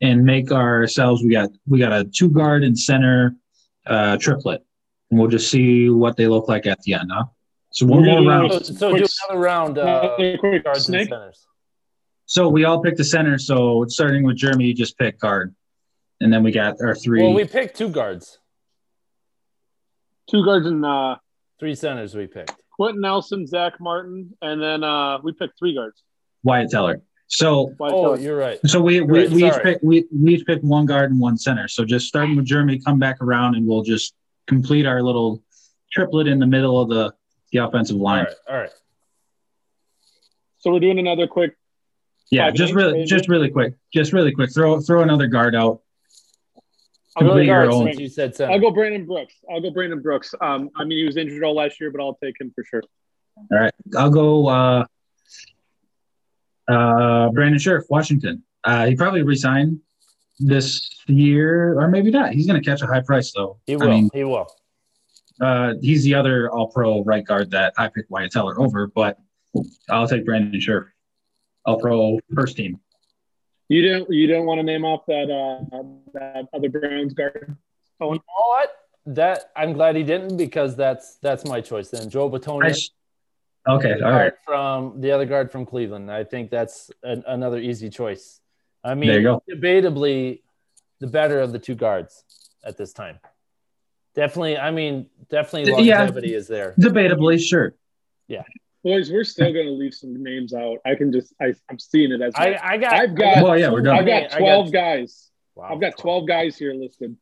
and 0.00 0.24
make 0.24 0.52
ourselves. 0.52 1.22
We 1.22 1.30
got 1.30 1.50
we 1.66 1.78
got 1.78 1.92
a 1.92 2.04
two 2.04 2.30
guard 2.30 2.62
and 2.62 2.78
center 2.78 3.34
uh, 3.86 4.16
triplet, 4.18 4.64
and 5.10 5.18
we'll 5.18 5.28
just 5.28 5.50
see 5.50 5.88
what 5.90 6.16
they 6.16 6.28
look 6.28 6.48
like 6.48 6.66
at 6.66 6.80
the 6.82 6.94
end. 6.94 7.10
Huh? 7.12 7.24
So 7.70 7.86
one 7.86 8.04
more 8.04 8.22
round. 8.22 8.52
So, 8.52 8.60
so 8.60 8.96
do 8.96 9.06
another 9.28 9.40
round. 9.40 9.78
Uh, 9.78 10.14
quick 10.16 10.64
guards 10.64 10.86
snake. 10.86 11.00
and 11.02 11.08
centers. 11.10 11.46
So 12.26 12.48
we 12.48 12.64
all 12.64 12.82
picked 12.82 12.98
a 13.00 13.04
center. 13.04 13.38
So 13.38 13.86
starting 13.88 14.24
with 14.24 14.36
Jeremy, 14.36 14.66
you 14.66 14.74
just 14.74 14.98
pick 14.98 15.18
guard, 15.18 15.54
and 16.20 16.32
then 16.32 16.42
we 16.42 16.50
got 16.50 16.76
our 16.80 16.94
three. 16.94 17.22
Well, 17.22 17.34
we 17.34 17.44
picked 17.44 17.76
two 17.76 17.88
guards. 17.88 18.38
Two 20.28 20.44
guards 20.44 20.66
and 20.66 20.84
uh, 20.84 21.16
three 21.60 21.76
centers. 21.76 22.16
We 22.16 22.26
picked 22.26 22.52
Quenton 22.72 23.00
Nelson, 23.00 23.46
Zach 23.46 23.74
Martin, 23.80 24.36
and 24.42 24.60
then 24.60 24.82
uh, 24.82 25.18
we 25.22 25.32
picked 25.32 25.56
three 25.58 25.74
guards. 25.74 26.02
Wyatt 26.42 26.70
Teller. 26.70 27.00
So 27.28 27.74
Wyatt 27.78 27.94
oh, 27.94 28.02
Teller. 28.02 28.18
you're 28.18 28.36
right. 28.36 28.58
So 28.66 28.80
we 28.80 29.00
we, 29.00 29.20
right. 29.20 29.30
we 29.30 29.46
each 29.46 29.62
pick 29.62 29.78
we, 29.82 30.04
we 30.12 30.34
each 30.34 30.46
pick 30.46 30.60
one 30.62 30.84
guard 30.84 31.12
and 31.12 31.20
one 31.20 31.38
center. 31.38 31.68
So 31.68 31.84
just 31.84 32.08
starting 32.08 32.34
with 32.34 32.44
Jeremy, 32.44 32.80
come 32.80 32.98
back 32.98 33.20
around, 33.20 33.54
and 33.54 33.66
we'll 33.66 33.82
just 33.82 34.14
complete 34.48 34.84
our 34.84 35.00
little 35.00 35.44
triplet 35.92 36.26
in 36.26 36.40
the 36.40 36.46
middle 36.46 36.80
of 36.80 36.88
the 36.88 37.14
the 37.52 37.58
offensive 37.58 37.96
line. 37.96 38.26
All 38.26 38.26
right. 38.26 38.36
All 38.48 38.58
right. 38.62 38.70
So 40.58 40.72
we're 40.72 40.80
doing 40.80 40.98
another 40.98 41.28
quick. 41.28 41.56
Yeah, 42.30 42.50
just 42.50 42.74
really, 42.74 42.92
maybe? 42.92 43.06
just 43.06 43.28
really 43.28 43.50
quick, 43.50 43.74
just 43.92 44.12
really 44.12 44.32
quick. 44.32 44.52
Throw 44.52 44.80
throw 44.80 45.02
another 45.02 45.26
guard 45.26 45.54
out. 45.54 45.82
I'll 47.18 47.26
go, 47.28 47.46
guards, 47.46 47.98
you 47.98 48.08
said 48.08 48.38
I'll 48.42 48.58
go 48.58 48.70
Brandon 48.70 49.06
Brooks. 49.06 49.34
I'll 49.50 49.60
go 49.60 49.70
Brandon 49.70 50.02
Brooks. 50.02 50.34
Um, 50.40 50.68
I 50.76 50.84
mean, 50.84 50.98
he 50.98 51.04
was 51.04 51.16
injured 51.16 51.42
all 51.44 51.54
last 51.54 51.80
year, 51.80 51.90
but 51.90 52.02
I'll 52.02 52.18
take 52.22 52.38
him 52.38 52.52
for 52.54 52.62
sure. 52.64 52.82
All 53.50 53.58
right, 53.58 53.72
I'll 53.96 54.10
go. 54.10 54.48
Uh, 54.48 54.84
uh, 56.68 57.30
Brandon 57.30 57.58
Scherff, 57.58 57.84
Washington. 57.88 58.42
Uh, 58.64 58.86
he 58.86 58.96
probably 58.96 59.22
resigned 59.22 59.80
this 60.38 60.90
year, 61.06 61.78
or 61.78 61.88
maybe 61.88 62.10
not. 62.10 62.32
He's 62.32 62.46
going 62.46 62.60
to 62.60 62.68
catch 62.68 62.82
a 62.82 62.86
high 62.86 63.00
price, 63.00 63.32
though. 63.32 63.58
He 63.66 63.76
will. 63.76 63.84
I 63.84 63.90
mean, 63.90 64.10
he 64.12 64.24
will. 64.24 64.46
Uh, 65.40 65.74
he's 65.80 66.02
the 66.02 66.14
other 66.14 66.50
All 66.50 66.68
Pro 66.68 67.02
right 67.04 67.24
guard 67.24 67.50
that 67.52 67.74
I 67.78 67.88
picked 67.88 68.10
Wyatt 68.10 68.32
Teller 68.32 68.60
over, 68.60 68.88
but 68.88 69.18
I'll 69.88 70.08
take 70.08 70.24
Brandon 70.24 70.60
Scherff, 70.60 70.86
All 71.66 71.78
Pro 71.80 72.18
first 72.34 72.56
team. 72.56 72.80
You 73.68 73.88
don't 73.88 74.10
you 74.10 74.26
don't 74.26 74.46
want 74.46 74.58
to 74.58 74.62
name 74.62 74.84
off 74.84 75.04
that 75.06 75.30
uh, 75.30 75.82
that 76.14 76.48
other 76.54 76.68
Browns 76.68 77.14
guard? 77.14 77.56
Oh, 78.00 78.12
you 78.12 78.18
know 78.18 78.46
what? 78.48 78.70
That 79.06 79.50
I'm 79.56 79.72
glad 79.72 79.96
he 79.96 80.02
didn't 80.04 80.36
because 80.36 80.76
that's 80.76 81.16
that's 81.16 81.44
my 81.44 81.60
choice 81.60 81.90
then. 81.90 82.08
Joe 82.08 82.30
Bitonio. 82.30 82.74
Sh- 82.76 82.90
okay, 83.68 84.00
all 84.00 84.12
right. 84.12 84.32
From 84.44 85.00
the 85.00 85.10
other 85.10 85.26
guard 85.26 85.50
from 85.50 85.66
Cleveland, 85.66 86.10
I 86.10 86.22
think 86.24 86.50
that's 86.50 86.90
an, 87.02 87.24
another 87.26 87.58
easy 87.58 87.90
choice. 87.90 88.40
I 88.84 88.94
mean, 88.94 89.10
debatably 89.50 90.42
the 91.00 91.08
better 91.08 91.40
of 91.40 91.52
the 91.52 91.58
two 91.58 91.74
guards 91.74 92.24
at 92.64 92.76
this 92.76 92.92
time. 92.92 93.18
Definitely, 94.14 94.58
I 94.58 94.70
mean, 94.70 95.08
definitely 95.28 95.72
longevity 95.72 96.30
yeah, 96.30 96.36
is 96.36 96.46
there. 96.48 96.74
Debatably, 96.78 97.40
sure. 97.40 97.74
Yeah. 98.28 98.44
Boys, 98.86 99.10
we're 99.10 99.24
still 99.24 99.52
going 99.52 99.66
to 99.66 99.72
leave 99.72 99.92
some 99.92 100.22
names 100.22 100.54
out. 100.54 100.78
I 100.86 100.94
can 100.94 101.10
just, 101.10 101.34
I, 101.42 101.52
I'm 101.68 101.76
seeing 101.76 102.12
it 102.12 102.22
as 102.22 102.32
I, 102.36 102.56
I 102.62 102.76
got. 102.76 102.92
I've 102.92 103.16
got. 103.16 103.42
Well, 103.42 103.58
yeah, 103.58 103.68
we're 103.68 103.82
done. 103.82 103.96
I've 103.96 104.06
got 104.06 104.38
12 104.38 104.66
got, 104.66 104.72
guys. 104.72 105.28
Wow, 105.56 105.70
I've 105.72 105.80
got 105.80 105.98
12 105.98 106.28
guys 106.28 106.56
here 106.56 106.72
listed. 106.72 107.16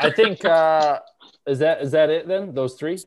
I 0.00 0.10
think 0.16 0.46
uh 0.46 0.98
is 1.46 1.58
that 1.58 1.82
is 1.82 1.90
that 1.90 2.08
it 2.08 2.26
then? 2.26 2.54
Those 2.54 2.76
three? 2.76 2.98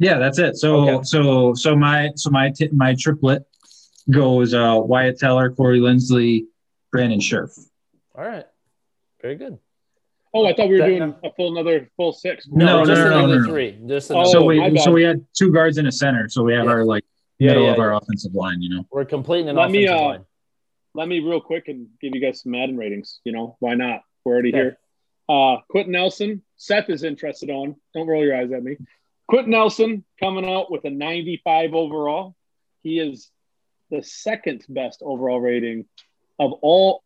Yeah, 0.00 0.18
that's 0.18 0.40
it. 0.40 0.56
So 0.56 0.88
okay. 0.88 1.04
so 1.04 1.54
so 1.54 1.76
my 1.76 2.10
so 2.16 2.30
my 2.30 2.50
t- 2.50 2.70
my 2.72 2.96
triplet 2.98 3.44
goes 4.10 4.52
uh 4.52 4.80
Wyatt 4.82 5.20
Teller, 5.20 5.50
Corey 5.50 5.78
Linsley, 5.78 6.46
Brandon 6.90 7.20
Scherff. 7.20 7.56
All 8.16 8.24
right. 8.24 8.46
Very 9.22 9.36
good. 9.36 9.58
Oh, 10.36 10.46
I 10.46 10.54
thought 10.54 10.68
we 10.68 10.74
were 10.74 10.80
that, 10.80 10.86
doing 10.88 11.14
a 11.24 11.32
full 11.32 11.52
another 11.52 11.90
full 11.96 12.12
six. 12.12 12.46
No, 12.48 12.66
no, 12.66 12.84
just 12.84 13.00
no, 13.00 13.08
no, 13.08 13.26
no, 13.26 13.38
no, 13.38 13.48
three. 13.48 13.78
Just 13.86 14.10
oh, 14.10 14.24
so 14.30 14.44
we 14.44 14.78
so 14.78 14.92
we 14.92 15.02
had 15.02 15.24
two 15.34 15.50
guards 15.50 15.78
in 15.78 15.86
a 15.86 15.92
center, 15.92 16.28
so 16.28 16.42
we 16.42 16.52
have 16.52 16.66
yeah. 16.66 16.70
our 16.70 16.84
like 16.84 17.04
yeah, 17.38 17.48
middle 17.48 17.64
yeah, 17.64 17.72
of 17.72 17.78
our 17.78 17.94
offensive 17.94 18.34
line. 18.34 18.60
You 18.60 18.76
know, 18.76 18.86
we're 18.90 19.06
completing 19.06 19.48
an 19.48 19.56
let 19.56 19.70
offensive 19.70 19.80
me, 19.80 19.88
uh, 19.88 20.00
line. 20.00 20.24
Let 20.94 21.08
me 21.08 21.20
real 21.20 21.40
quick 21.40 21.68
and 21.68 21.88
give 22.02 22.14
you 22.14 22.20
guys 22.20 22.42
some 22.42 22.52
Madden 22.52 22.76
ratings. 22.76 23.20
You 23.24 23.32
know, 23.32 23.56
why 23.60 23.74
not? 23.74 24.02
We're 24.24 24.34
already 24.34 24.50
okay. 24.50 24.58
here. 24.58 24.78
Uh, 25.28 25.56
Quenton 25.70 25.92
Nelson, 25.92 26.42
Seth 26.56 26.90
is 26.90 27.02
interested 27.02 27.48
on. 27.48 27.76
Don't 27.94 28.06
roll 28.06 28.24
your 28.24 28.36
eyes 28.36 28.52
at 28.52 28.62
me. 28.62 28.76
Quenton 29.28 29.52
Nelson 29.52 30.04
coming 30.20 30.48
out 30.48 30.70
with 30.70 30.84
a 30.84 30.90
95 30.90 31.74
overall. 31.74 32.36
He 32.82 33.00
is 33.00 33.30
the 33.90 34.02
second 34.02 34.64
best 34.68 35.02
overall 35.02 35.40
rating 35.40 35.86
of 36.38 36.52
all. 36.60 37.02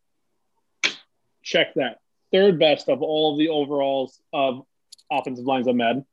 Check 1.42 1.74
that 1.76 2.00
third 2.32 2.58
best 2.58 2.88
of 2.88 3.02
all 3.02 3.36
the 3.36 3.48
overalls 3.48 4.20
of 4.32 4.64
offensive 5.10 5.44
lines 5.44 5.68
on 5.68 5.76
Madden. 5.76 6.06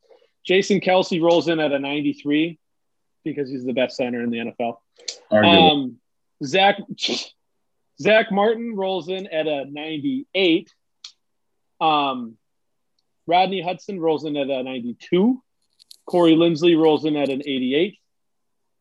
Jason 0.45 0.80
Kelce 0.80 1.22
rolls 1.22 1.48
in 1.48 1.60
at 1.60 1.72
a 1.72 1.80
93 1.80 2.57
because 3.23 3.49
he's 3.49 3.65
the 3.65 3.73
best 3.73 3.98
center 3.98 4.22
in 4.22 4.30
the 4.30 4.38
NFL. 4.38 4.77
Um, 5.31 5.98
Zach 6.44 6.80
Zach 8.02 8.31
Martin 8.31 8.76
rolls 8.76 9.10
in 9.10 9.27
at 9.27 9.48
a 9.48 9.65
98. 9.65 10.72
Um, 11.81 12.38
Rodney 13.26 13.61
Hudson 13.61 13.99
rolls 13.99 14.23
in 14.23 14.38
at 14.38 14.49
a 14.49 14.64
92. 14.64 15.41
Corey 16.06 16.34
Linsley 16.34 16.80
rolls 16.81 17.06
in 17.06 17.18
at 17.18 17.30
an 17.30 17.41
88. 17.41 17.98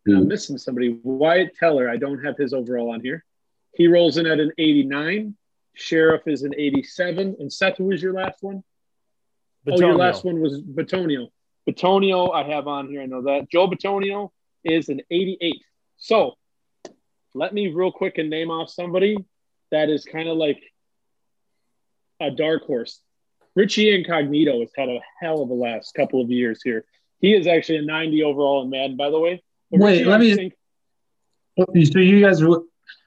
Ooh. 0.08 0.18
I'm 0.18 0.28
missing 0.28 0.58
somebody. 0.58 0.98
Wyatt 1.02 1.56
Teller, 1.56 1.90
I 1.90 1.96
don't 1.96 2.24
have 2.24 2.36
his 2.36 2.52
overall 2.52 2.92
on 2.92 3.00
here. 3.00 3.24
He 3.72 3.88
rolls 3.88 4.18
in 4.18 4.26
at 4.26 4.38
an 4.38 4.52
89. 4.56 5.34
Scherff 5.76 6.26
is 6.26 6.42
an 6.42 6.54
87. 6.56 7.36
And 7.38 7.52
Seth, 7.52 7.76
who 7.76 7.84
was 7.84 8.02
your 8.02 8.12
last 8.14 8.42
one? 8.42 8.62
Oh, 9.68 9.78
your 9.78 9.94
last 9.94 10.24
one 10.24 10.40
was 10.40 10.62
Bitonio. 10.62 11.28
Bitonio, 11.68 12.32
I 12.32 12.44
have 12.44 12.68
on 12.68 12.88
here. 12.88 13.02
I 13.02 13.06
know 13.06 13.22
that. 13.22 13.50
Joe 13.50 13.68
Bitonio 13.68 14.30
is 14.64 14.88
an 14.88 15.00
88. 15.10 15.56
So 15.96 16.34
let 17.34 17.52
me 17.52 17.68
real 17.68 17.90
quick 17.90 18.18
and 18.18 18.30
name 18.30 18.50
off 18.50 18.70
somebody 18.70 19.16
that 19.72 19.90
is 19.90 20.04
kind 20.04 20.28
of 20.28 20.36
like 20.36 20.62
a 22.20 22.30
dark 22.30 22.64
horse. 22.64 23.00
Richie 23.54 23.94
Incognito 23.94 24.60
has 24.60 24.70
had 24.76 24.88
a 24.88 25.00
hell 25.20 25.42
of 25.42 25.50
a 25.50 25.54
last 25.54 25.94
couple 25.94 26.20
of 26.20 26.30
years 26.30 26.60
here. 26.62 26.84
He 27.20 27.34
is 27.34 27.46
actually 27.46 27.78
a 27.78 27.82
90 27.82 28.22
overall 28.22 28.62
in 28.62 28.70
Madden, 28.70 28.96
by 28.96 29.10
the 29.10 29.18
way. 29.18 29.42
But 29.70 29.80
Wait, 29.80 29.98
Richie, 29.98 30.04
let 30.04 30.20
me- 30.20 30.34
think- 30.34 30.54
oh, 31.58 31.66
So 31.84 31.98
you 31.98 32.20
guys 32.20 32.42
were 32.42 32.62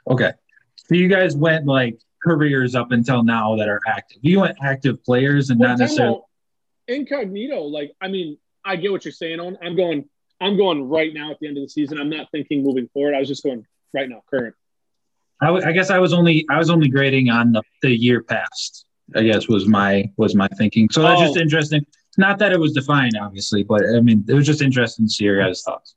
okay. 0.08 0.34
So 0.76 0.96
you 0.96 1.08
guys 1.08 1.36
went 1.38 1.66
like 1.66 2.00
careers 2.24 2.76
up 2.76 2.92
until 2.92 3.24
now 3.24 3.56
that 3.58 3.68
are 3.70 3.80
active. 3.88 4.20
You 4.22 4.42
went 4.42 4.58
active 4.64 5.04
players 5.04 5.50
and 5.50 5.60
Well, 5.60 5.70
not 5.70 5.76
uh, 5.76 5.84
necessarily. 5.84 6.20
incognito. 6.88 7.62
Like, 7.64 7.92
I 8.02 8.08
mean, 8.08 8.38
I 8.66 8.76
get 8.76 8.92
what 8.92 9.06
you're 9.06 9.12
saying. 9.12 9.40
On, 9.40 9.58
I'm 9.64 9.76
going. 9.76 10.06
I'm 10.42 10.56
going 10.56 10.88
right 10.88 11.14
now 11.14 11.32
at 11.32 11.40
the 11.42 11.48
end 11.50 11.58
of 11.58 11.64
the 11.64 11.70
season. 11.70 11.98
I'm 12.00 12.10
not 12.10 12.28
thinking 12.32 12.64
moving 12.64 12.88
forward. 12.94 13.14
I 13.14 13.20
was 13.20 13.28
just 13.28 13.44
going 13.44 13.66
right 13.94 14.08
now, 14.08 14.22
current. 14.30 14.56
I, 15.42 15.48
w- 15.48 15.66
I 15.66 15.74
guess 15.74 15.90
I 15.90 16.00
was 16.00 16.14
only 16.14 16.46
I 16.50 16.58
was 16.58 16.70
only 16.70 16.88
grading 16.88 17.30
on 17.30 17.52
the, 17.52 17.62
the 17.82 17.90
year 17.92 18.24
past. 18.24 18.86
I 19.16 19.24
guess 19.24 19.50
was 19.50 19.68
my 19.68 20.10
was 20.16 20.36
my 20.36 20.48
thinking. 20.58 20.90
So 20.92 21.02
that's 21.02 21.20
just 21.20 21.38
Oh. 21.38 21.42
interesting. 21.42 21.86
Not 22.18 22.40
that 22.40 22.54
it 22.54 22.60
was 22.60 22.72
defined, 22.72 23.14
obviously, 23.22 23.64
but 23.64 23.82
I 23.94 24.00
mean 24.00 24.24
it 24.30 24.34
was 24.34 24.46
just 24.46 24.62
interesting 24.62 25.08
to 25.08 25.12
see 25.12 25.26
your 25.26 25.42
guys' 25.44 25.62
thoughts. 25.62 25.96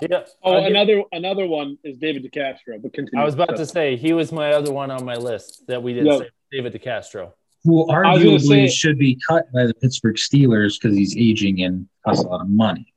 Yeah. 0.00 0.24
Oh, 0.42 0.52
I'll 0.54 0.60
give- 0.62 0.70
another 0.70 1.02
another 1.12 1.46
one 1.46 1.78
is 1.84 1.98
David 1.98 2.24
DeCastro. 2.24 2.80
But 2.82 2.92
continue. 2.92 3.20
I 3.20 3.24
was 3.24 3.34
about 3.34 3.56
to 3.56 3.66
say 3.66 3.96
he 3.96 4.12
was 4.12 4.32
my 4.32 4.52
other 4.52 4.72
one 4.72 4.90
on 4.90 5.04
my 5.04 5.16
list 5.16 5.66
that 5.68 5.82
we 5.82 5.92
didn't 5.94 6.06
Yeah. 6.12 6.18
say. 6.18 6.28
David 6.52 6.72
DeCastro. 6.72 7.32
Who 7.64 7.86
arguably 7.86 8.40
say- 8.40 8.68
should 8.68 8.98
be 8.98 9.18
cut 9.28 9.52
by 9.52 9.66
the 9.66 9.74
Pittsburgh 9.74 10.16
Steelers 10.16 10.80
because 10.80 10.96
he's 10.96 11.16
aging 11.16 11.62
and 11.62 11.86
costs 12.04 12.24
a 12.24 12.28
lot 12.28 12.40
of 12.40 12.48
money, 12.48 12.92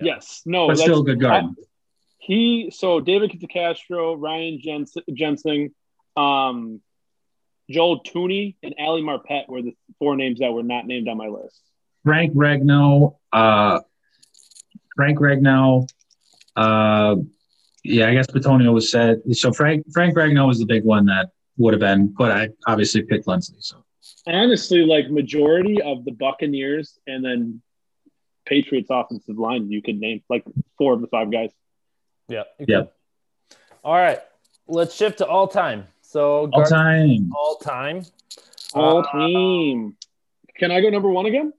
yes. 0.00 0.42
No. 0.46 0.68
but 0.68 0.78
still 0.78 1.00
a 1.00 1.04
good 1.04 1.20
guard. 1.20 1.44
He 2.18 2.70
so 2.70 2.98
David 3.00 3.32
DeCastro, 3.32 4.16
Ryan 4.18 4.58
Jens, 4.60 4.96
Jensen, 5.12 5.74
um, 6.16 6.80
Joel 7.68 8.00
Thuney, 8.04 8.56
and 8.62 8.74
Ali 8.78 9.02
Marpet 9.02 9.48
were 9.48 9.60
the 9.60 9.76
four 9.98 10.16
names 10.16 10.38
that 10.38 10.52
were 10.52 10.62
not 10.62 10.86
named 10.86 11.08
on 11.08 11.16
my 11.18 11.28
list. 11.28 11.60
Frank 12.04 12.32
Ragnow, 12.34 13.16
uh, 13.32 13.80
Frank 14.96 15.18
Ragnow, 15.18 15.86
uh, 16.56 17.16
yeah, 17.84 18.08
I 18.08 18.14
guess 18.14 18.26
Bitonio 18.26 18.72
was 18.72 18.90
said. 18.90 19.20
So 19.32 19.52
Frank 19.52 19.86
Frank 19.92 20.16
Ragnow 20.16 20.46
was 20.46 20.58
the 20.58 20.66
big 20.66 20.84
one 20.84 21.06
that 21.06 21.30
would 21.58 21.72
have 21.72 21.80
been, 21.80 22.08
but 22.08 22.32
I 22.32 22.48
obviously 22.66 23.02
picked 23.02 23.26
Linsley. 23.26 23.62
So 23.62 23.84
Honestly, 24.26 24.84
like 24.84 25.08
majority 25.08 25.80
of 25.80 26.04
the 26.04 26.10
Buccaneers 26.12 26.98
and 27.06 27.24
then 27.24 27.62
Patriots 28.44 28.88
offensive 28.90 29.38
line, 29.38 29.70
you 29.70 29.82
could 29.82 29.98
name 29.98 30.22
like 30.28 30.44
four 30.78 30.92
of 30.94 31.00
the 31.00 31.06
five 31.06 31.30
guys. 31.30 31.50
Yeah. 32.28 32.42
Yeah. 32.58 32.84
All 33.84 33.94
right. 33.94 34.20
Let's 34.66 34.94
shift 34.94 35.18
to 35.18 35.26
all 35.26 35.46
time. 35.46 35.86
So 36.02 36.50
all 36.52 36.64
time. 36.64 37.30
all 37.36 37.56
time. 37.56 38.04
All 38.74 38.98
Uh, 38.98 39.18
team. 39.18 39.96
Can 40.56 40.70
I 40.70 40.80
go 40.80 40.88
number 40.90 41.08
one 41.08 41.26
again? 41.26 41.52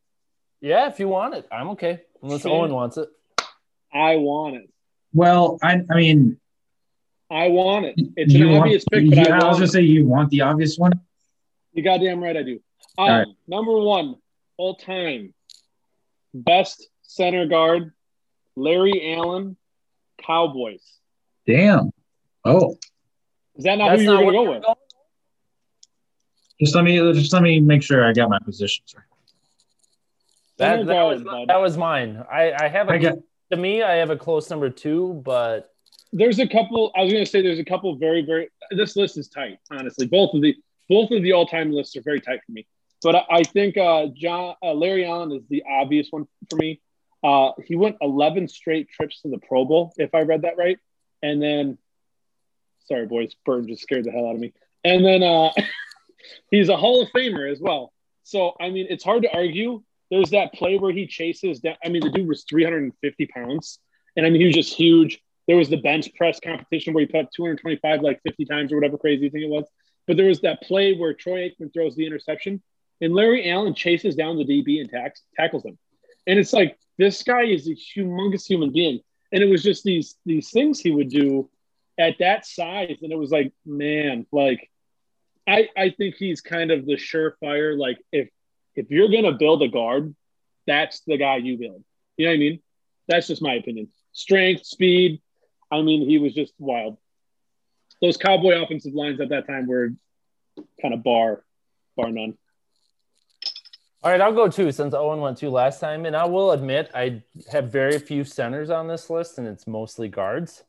Yeah, 0.60 0.90
if 0.90 1.00
you 1.00 1.08
want 1.08 1.36
it, 1.36 1.48
I'm 1.52 1.70
okay. 1.70 2.02
Unless 2.22 2.42
Sure. 2.42 2.52
Owen 2.52 2.74
wants 2.74 2.98
it. 2.98 3.10
I 3.94 4.18
want 4.18 4.56
it. 4.56 4.70
Well, 5.14 5.58
I, 5.64 5.82
I 5.90 5.96
mean, 5.96 6.38
I 7.30 7.48
want 7.50 7.86
it. 7.86 7.96
It's 8.16 8.34
an 8.34 8.50
want- 8.50 8.64
obvious 8.66 8.84
pick, 8.92 9.10
but 9.10 9.18
yeah, 9.18 9.24
I 9.24 9.32
I 9.32 9.36
was 9.36 9.44
want 9.44 9.54
gonna 9.56 9.64
it. 9.66 9.68
say 9.70 9.82
you 9.82 10.06
want 10.08 10.30
the 10.30 10.42
obvious 10.42 10.78
one. 10.78 10.94
You 11.74 11.84
goddamn 11.84 12.24
right 12.24 12.36
I 12.36 12.44
do. 12.44 12.54
Um, 12.54 12.60
All 12.98 13.10
right. 13.10 13.28
Number 13.48 13.78
one, 13.80 14.16
all 14.58 14.76
time, 14.76 15.34
best 16.34 16.88
center 17.04 17.46
guard, 17.46 17.94
Larry 18.56 19.14
Allen, 19.16 19.58
Cowboys. 20.26 20.82
Damn. 21.46 21.92
Oh, 22.44 22.78
Is 23.56 23.66
that 23.66 23.78
not 23.78 23.90
That's 23.90 24.02
who 24.02 24.08
you 24.08 24.14
not 24.14 24.26
were 24.26 24.32
going 24.32 24.34
to 24.34 24.40
you 24.40 24.46
go 24.48 24.54
with? 24.54 24.64
going- 24.64 24.76
just 26.60 26.74
let 26.76 26.84
me 26.84 26.98
just 27.14 27.32
let 27.34 27.44
me 27.44 27.60
make 27.60 27.84
sure 27.84 28.04
I 28.04 28.14
got 28.14 28.30
my 28.30 28.40
positions 28.40 28.96
right. 28.96 29.04
That, 30.58 30.88
that, 30.88 31.04
was, 31.04 31.22
bud. 31.24 31.48
that 31.50 31.62
was 31.62 31.78
mine. 31.78 32.24
I, 32.32 32.52
I 32.60 32.68
have 32.68 32.90
a 32.90 32.94
I 32.94 32.98
got 32.98 33.14
to 33.52 33.58
me, 33.58 33.84
I 33.84 33.96
have 33.96 34.10
a 34.10 34.18
close 34.18 34.50
number 34.50 34.70
two, 34.70 35.22
but 35.26 35.72
There's 36.12 36.40
a 36.40 36.48
couple. 36.48 36.92
I 36.96 37.04
was 37.04 37.12
going 37.12 37.26
to 37.26 37.30
say 37.30 37.42
there's 37.42 37.60
a 37.60 37.66
couple 37.66 37.96
very 37.98 38.26
very. 38.26 38.50
This 38.72 38.96
list 38.96 39.18
is 39.18 39.28
tight. 39.28 39.60
Honestly, 39.72 40.08
both 40.08 40.34
of 40.34 40.42
the 40.42 40.56
both 40.90 41.12
of 41.12 41.22
the 41.22 41.34
all 41.34 41.46
time 41.46 41.72
lists 41.72 41.96
are 41.96 42.02
very 42.02 42.22
tight 42.22 42.40
for 42.46 42.52
me. 42.52 42.66
But 43.04 43.16
I, 43.16 43.24
I 43.30 43.44
think 43.44 43.78
uh, 43.78 44.08
John 44.16 44.56
uh, 44.64 44.74
Larry 44.74 45.06
Allen 45.06 45.32
is 45.32 45.44
the 45.50 45.64
obvious 45.70 46.08
one 46.10 46.28
for 46.50 46.56
me. 46.56 46.82
Uh, 47.24 47.52
he 47.66 47.76
went 47.76 47.98
11 48.02 48.48
straight 48.48 48.90
trips 48.90 49.22
to 49.22 49.30
the 49.30 49.38
Pro 49.38 49.66
Bowl, 49.66 49.94
if 49.98 50.14
I 50.14 50.22
read 50.22 50.44
that 50.44 50.58
right. 50.58 50.78
And 51.22 51.42
then, 51.42 51.78
sorry, 52.86 53.06
boys, 53.08 53.36
Burton 53.46 53.68
just 53.68 53.84
scared 53.84 54.06
the 54.06 54.12
hell 54.12 54.28
out 54.28 54.36
of 54.36 54.40
me. 54.40 54.54
And 54.84 55.04
then 55.04 55.24
uh, 55.24 55.52
he's 56.52 56.70
a 56.70 56.78
Hall 56.78 57.02
of 57.02 57.10
Famer 57.10 57.52
as 57.52 57.60
well. 57.60 57.92
So, 58.24 58.56
I 58.60 58.70
mean, 58.70 58.88
it's 58.90 59.04
hard 59.04 59.24
to 59.24 59.36
argue. 59.36 59.84
There's 60.10 60.30
that 60.32 60.54
play 60.54 60.78
where 60.78 60.92
he 60.92 61.08
chases 61.08 61.60
down. 61.60 61.76
I 61.84 61.90
mean, 61.90 62.02
the 62.02 62.10
dude 62.10 62.28
was 62.28 62.46
350 62.50 63.26
pounds. 63.28 63.80
And 64.16 64.26
I 64.26 64.30
mean, 64.30 64.42
he 64.42 64.48
was 64.48 64.56
just 64.56 64.74
huge. 64.74 65.20
There 65.48 65.58
was 65.58 65.70
the 65.70 65.78
bench 65.78 66.14
press 66.16 66.40
competition 66.40 66.94
where 66.94 67.02
he 67.02 67.08
put 67.08 67.26
up 67.26 67.32
225 67.36 68.02
like 68.02 68.22
50 68.24 68.46
times 68.46 68.72
or 68.72 68.76
whatever 68.76 68.98
crazy 68.98 69.30
thing 69.30 69.44
it 69.44 69.50
was. 69.50 69.66
But 70.06 70.18
there 70.18 70.28
was 70.28 70.42
that 70.42 70.62
play 70.62 70.96
where 70.96 71.14
Troy 71.14 71.50
Aikman 71.50 71.74
throws 71.74 71.96
the 71.96 72.06
interception 72.06 72.62
and 73.02 73.14
Larry 73.14 73.50
Allen 73.50 73.76
chases 73.76 74.16
down 74.16 74.38
the 74.38 74.46
DB 74.46 74.82
and 74.82 75.14
tackles 75.36 75.66
him. 75.66 75.78
And 76.26 76.40
it's 76.40 76.54
like, 76.54 76.78
this 76.98 77.24
guy 77.24 77.44
is 77.44 77.68
a 77.68 77.76
humongous 77.76 78.46
human 78.46 78.72
being. 78.72 79.00
And 79.32 79.44
it 79.44 79.50
was 79.50 79.62
just 79.62 79.84
these 79.84 80.16
these 80.26 80.50
things 80.52 80.80
he 80.80 80.92
would 80.92 81.10
do 81.10 81.50
at 81.98 82.18
that 82.20 82.46
size. 82.46 82.98
And 83.02 83.12
it 83.12 83.18
was 83.18 83.32
like, 83.32 83.52
man, 83.66 84.26
like 84.32 84.70
I 85.46 85.70
I 85.78 85.90
think 85.92 86.16
he's 86.16 86.42
kind 86.42 86.72
of 86.72 86.86
the 86.86 86.94
surefire. 86.94 87.78
Like 87.78 87.98
if 88.12 88.30
if 88.78 88.92
you're 88.92 89.10
gonna 89.10 89.34
build 89.34 89.62
a 89.64 89.68
guard, 89.68 90.16
that's 90.66 91.02
the 91.02 91.18
guy 91.18 91.38
you 91.38 91.58
build. 91.58 91.84
You 92.16 92.26
know 92.26 92.32
what 92.32 92.36
I 92.36 92.40
mean? 92.40 92.60
That's 93.08 93.28
just 93.28 93.42
my 93.42 93.56
opinion. 93.56 93.90
Strength, 94.14 94.66
speed. 94.66 95.22
I 95.72 95.82
mean, 95.82 96.08
he 96.08 96.18
was 96.18 96.34
just 96.34 96.54
wild. 96.60 96.98
Those 98.02 98.18
cowboy 98.18 98.62
offensive 98.62 98.94
lines 98.94 99.20
at 99.20 99.30
that 99.30 99.48
time 99.48 99.68
were 99.68 99.90
kind 100.82 100.94
of 100.94 101.04
bar, 101.04 101.44
bar 101.96 102.12
none. 102.12 102.38
all 104.04 104.12
right, 104.12 104.22
I'll 104.22 104.34
go 104.34 104.48
two 104.48 104.72
since 104.72 104.94
Owen 104.94 105.20
went 105.20 105.38
two 105.38 105.50
last 105.50 105.80
time. 105.80 106.06
And 106.06 106.16
I 106.16 106.26
will 106.26 106.52
admit, 106.52 106.92
I 106.94 107.24
have 107.52 107.72
very 107.72 107.98
few 107.98 108.24
centers 108.24 108.70
on 108.70 108.88
this 108.88 109.10
list, 109.10 109.38
and 109.40 109.48
it's 109.48 109.68
mostly 109.68 110.08
guards. 110.08 110.64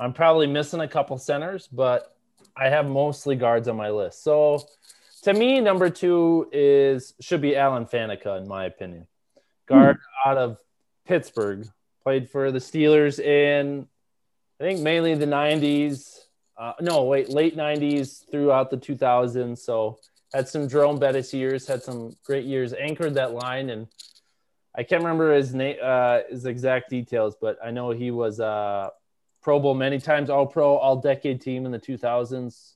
I'm 0.00 0.12
probably 0.12 0.48
missing 0.48 0.80
a 0.80 0.88
couple 0.88 1.16
centers, 1.18 1.68
but 1.68 2.16
I 2.56 2.68
have 2.68 2.86
mostly 2.86 3.36
guards 3.36 3.68
on 3.68 3.76
my 3.76 3.90
list. 3.90 4.24
So 4.24 4.66
to 5.22 5.32
me, 5.32 5.60
number 5.60 5.90
two 5.90 6.48
is 6.52 7.14
should 7.20 7.40
be 7.40 7.56
Alan 7.56 7.86
Faneca, 7.86 8.40
in 8.40 8.48
my 8.48 8.64
opinion. 8.66 9.06
Guard 9.66 9.98
out 10.26 10.38
of 10.38 10.58
Pittsburgh, 11.06 11.68
played 12.02 12.28
for 12.28 12.50
the 12.50 12.58
Steelers 12.58 13.18
in 13.18 13.86
I 14.62 14.64
think 14.64 14.80
mainly 14.80 15.16
the 15.16 15.26
90s. 15.26 16.20
Uh, 16.56 16.74
no, 16.80 17.02
wait, 17.02 17.28
late 17.28 17.56
90s 17.56 18.30
throughout 18.30 18.70
the 18.70 18.76
2000s. 18.76 19.58
So 19.58 19.98
had 20.32 20.48
some 20.48 20.68
Jerome 20.68 21.00
Bettis 21.00 21.34
years, 21.34 21.66
had 21.66 21.82
some 21.82 22.16
great 22.24 22.44
years, 22.44 22.72
anchored 22.72 23.14
that 23.14 23.34
line, 23.34 23.70
and 23.70 23.88
I 24.76 24.84
can't 24.84 25.02
remember 25.02 25.34
his 25.34 25.52
name, 25.52 25.76
uh, 25.82 26.20
his 26.30 26.46
exact 26.46 26.90
details, 26.90 27.36
but 27.40 27.58
I 27.62 27.72
know 27.72 27.90
he 27.90 28.12
was 28.12 28.38
uh, 28.38 28.90
Pro 29.42 29.58
Bowl 29.58 29.74
many 29.74 29.98
times, 29.98 30.30
All 30.30 30.46
Pro, 30.46 30.76
All 30.76 30.96
Decade 30.96 31.40
team 31.40 31.66
in 31.66 31.72
the 31.72 31.78
2000s, 31.80 32.74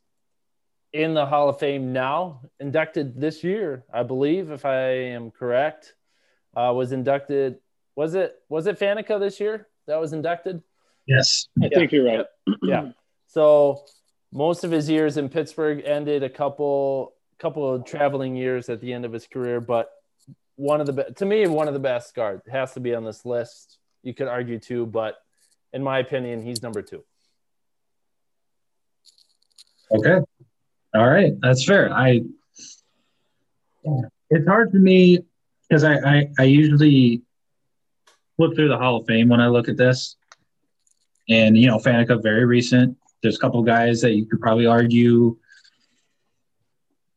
in 0.96 1.12
the 1.12 1.26
Hall 1.26 1.48
of 1.50 1.58
Fame 1.58 1.92
now, 1.92 2.40
inducted 2.58 3.20
this 3.20 3.44
year, 3.44 3.84
I 3.92 4.02
believe, 4.02 4.50
if 4.50 4.64
I 4.64 4.80
am 4.80 5.30
correct. 5.30 5.94
Uh, 6.56 6.72
was 6.74 6.92
inducted. 6.92 7.58
Was 7.96 8.14
it 8.14 8.34
was 8.48 8.66
it 8.66 8.78
Faneca 8.78 9.20
this 9.20 9.38
year 9.38 9.68
that 9.86 10.00
was 10.00 10.14
inducted? 10.14 10.62
Yes. 11.06 11.48
I 11.62 11.68
think 11.68 11.92
you're 11.92 12.06
right. 12.06 12.26
yeah. 12.62 12.92
So 13.26 13.82
most 14.32 14.64
of 14.64 14.70
his 14.70 14.88
years 14.88 15.18
in 15.18 15.28
Pittsburgh 15.28 15.82
ended 15.84 16.22
a 16.22 16.30
couple 16.30 17.12
couple 17.38 17.74
of 17.74 17.84
traveling 17.84 18.34
years 18.34 18.70
at 18.70 18.80
the 18.80 18.94
end 18.94 19.04
of 19.04 19.12
his 19.12 19.26
career, 19.26 19.60
but 19.60 19.90
one 20.56 20.80
of 20.80 20.86
the 20.86 20.94
be- 20.94 21.12
to 21.16 21.26
me 21.26 21.46
one 21.46 21.68
of 21.68 21.74
the 21.74 21.80
best 21.80 22.14
guard 22.14 22.40
has 22.50 22.72
to 22.72 22.80
be 22.80 22.94
on 22.94 23.04
this 23.04 23.26
list. 23.26 23.78
You 24.02 24.14
could 24.14 24.28
argue 24.28 24.58
too, 24.58 24.86
but 24.86 25.16
in 25.74 25.82
my 25.82 25.98
opinion, 25.98 26.42
he's 26.42 26.62
number 26.62 26.80
two. 26.80 27.04
Okay. 29.90 30.20
All 30.96 31.08
right. 31.08 31.32
That's 31.40 31.64
fair. 31.64 31.92
I 31.92 32.22
it's 34.30 34.46
hard 34.48 34.70
for 34.70 34.78
me 34.78 35.20
because 35.68 35.84
I, 35.84 35.94
I 35.94 36.28
I 36.38 36.42
usually 36.44 37.22
look 38.38 38.54
through 38.54 38.68
the 38.68 38.76
Hall 38.78 38.96
of 38.96 39.06
Fame 39.06 39.28
when 39.28 39.40
I 39.40 39.46
look 39.48 39.68
at 39.68 39.76
this, 39.76 40.16
and 41.28 41.56
you 41.56 41.68
know, 41.68 41.78
Faneca 41.78 42.22
very 42.22 42.44
recent. 42.44 42.96
There's 43.22 43.36
a 43.36 43.38
couple 43.38 43.62
guys 43.62 44.00
that 44.00 44.12
you 44.12 44.26
could 44.26 44.40
probably 44.40 44.66
argue 44.66 45.36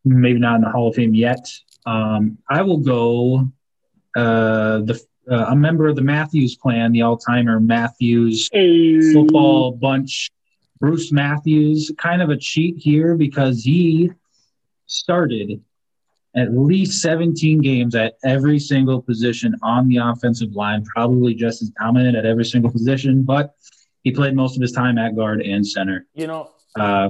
maybe 0.06 0.40
not 0.40 0.56
in 0.56 0.62
the 0.62 0.70
Hall 0.70 0.90
of 0.90 0.96
Fame 0.96 1.14
yet. 1.14 1.46
Um, 1.86 2.38
I 2.50 2.62
will 2.62 2.78
go 2.80 3.52
uh, 4.16 4.80
the 4.80 5.02
uh, 5.30 5.46
a 5.50 5.56
member 5.56 5.88
of 5.88 5.96
the 5.96 6.02
Matthews 6.02 6.58
clan, 6.60 6.92
the 6.92 7.04
all-timer 7.04 7.60
Matthews 7.60 8.50
Hey. 8.52 9.14
football 9.14 9.72
bunch, 9.72 10.32
Bruce 10.80 11.12
Matthews. 11.12 11.92
Kind 11.98 12.22
of 12.22 12.30
a 12.30 12.38
cheat 12.38 12.78
here 12.78 13.16
because 13.16 13.64
he 13.64 14.12
started 14.86 15.62
at 16.36 16.54
least 16.56 17.02
17 17.02 17.62
games 17.62 17.96
at 17.96 18.18
every 18.24 18.60
single 18.60 19.02
position 19.02 19.56
on 19.64 19.88
the 19.88 19.98
offensive 19.98 20.52
line, 20.54 20.84
probably 20.86 21.34
just 21.34 21.62
as 21.62 21.70
dominant 21.72 22.16
at 22.16 22.26
every 22.26 22.46
single 22.46 22.72
position, 22.72 23.24
but 23.24 23.56
he 24.04 24.12
played 24.12 24.36
most 24.36 24.56
of 24.56 24.62
his 24.62 24.72
time 24.72 24.98
at 24.98 25.16
guard 25.16 25.42
and 25.42 25.66
center. 25.66 26.06
You 26.14 26.28
know, 26.28 26.52
Uh, 26.76 27.10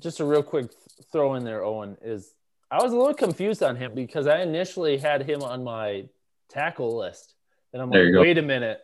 just 0.00 0.20
a 0.20 0.24
real 0.24 0.42
quick 0.42 0.70
throw 1.12 1.34
in 1.34 1.44
there, 1.44 1.62
Owen, 1.62 1.96
is 2.02 2.34
I 2.70 2.82
was 2.82 2.92
a 2.92 2.96
little 2.96 3.14
confused 3.14 3.62
on 3.62 3.76
him 3.76 3.94
because 3.94 4.26
I 4.26 4.40
initially 4.40 4.96
had 4.96 5.28
him 5.28 5.42
on 5.42 5.62
my 5.62 6.08
tackle 6.48 6.96
list. 6.96 7.34
And 7.72 7.82
I'm 7.82 7.90
like, 7.90 8.00
wait 8.14 8.38
a 8.38 8.42
minute. 8.42 8.80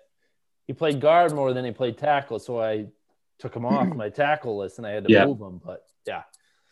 He 0.67 0.73
played 0.73 1.01
guard 1.01 1.33
more 1.33 1.53
than 1.53 1.65
he 1.65 1.71
played 1.71 1.97
tackle. 1.97 2.39
So 2.39 2.61
I 2.61 2.87
took 3.39 3.55
him 3.55 3.65
off 3.65 3.89
my 3.97 4.09
tackle 4.09 4.59
list 4.59 4.79
and 4.79 4.87
I 4.87 4.91
had 4.91 5.05
to 5.07 5.13
Yeah. 5.13 5.27
move 5.27 5.41
him. 5.41 5.61
But 5.65 5.85
yeah. 6.07 6.23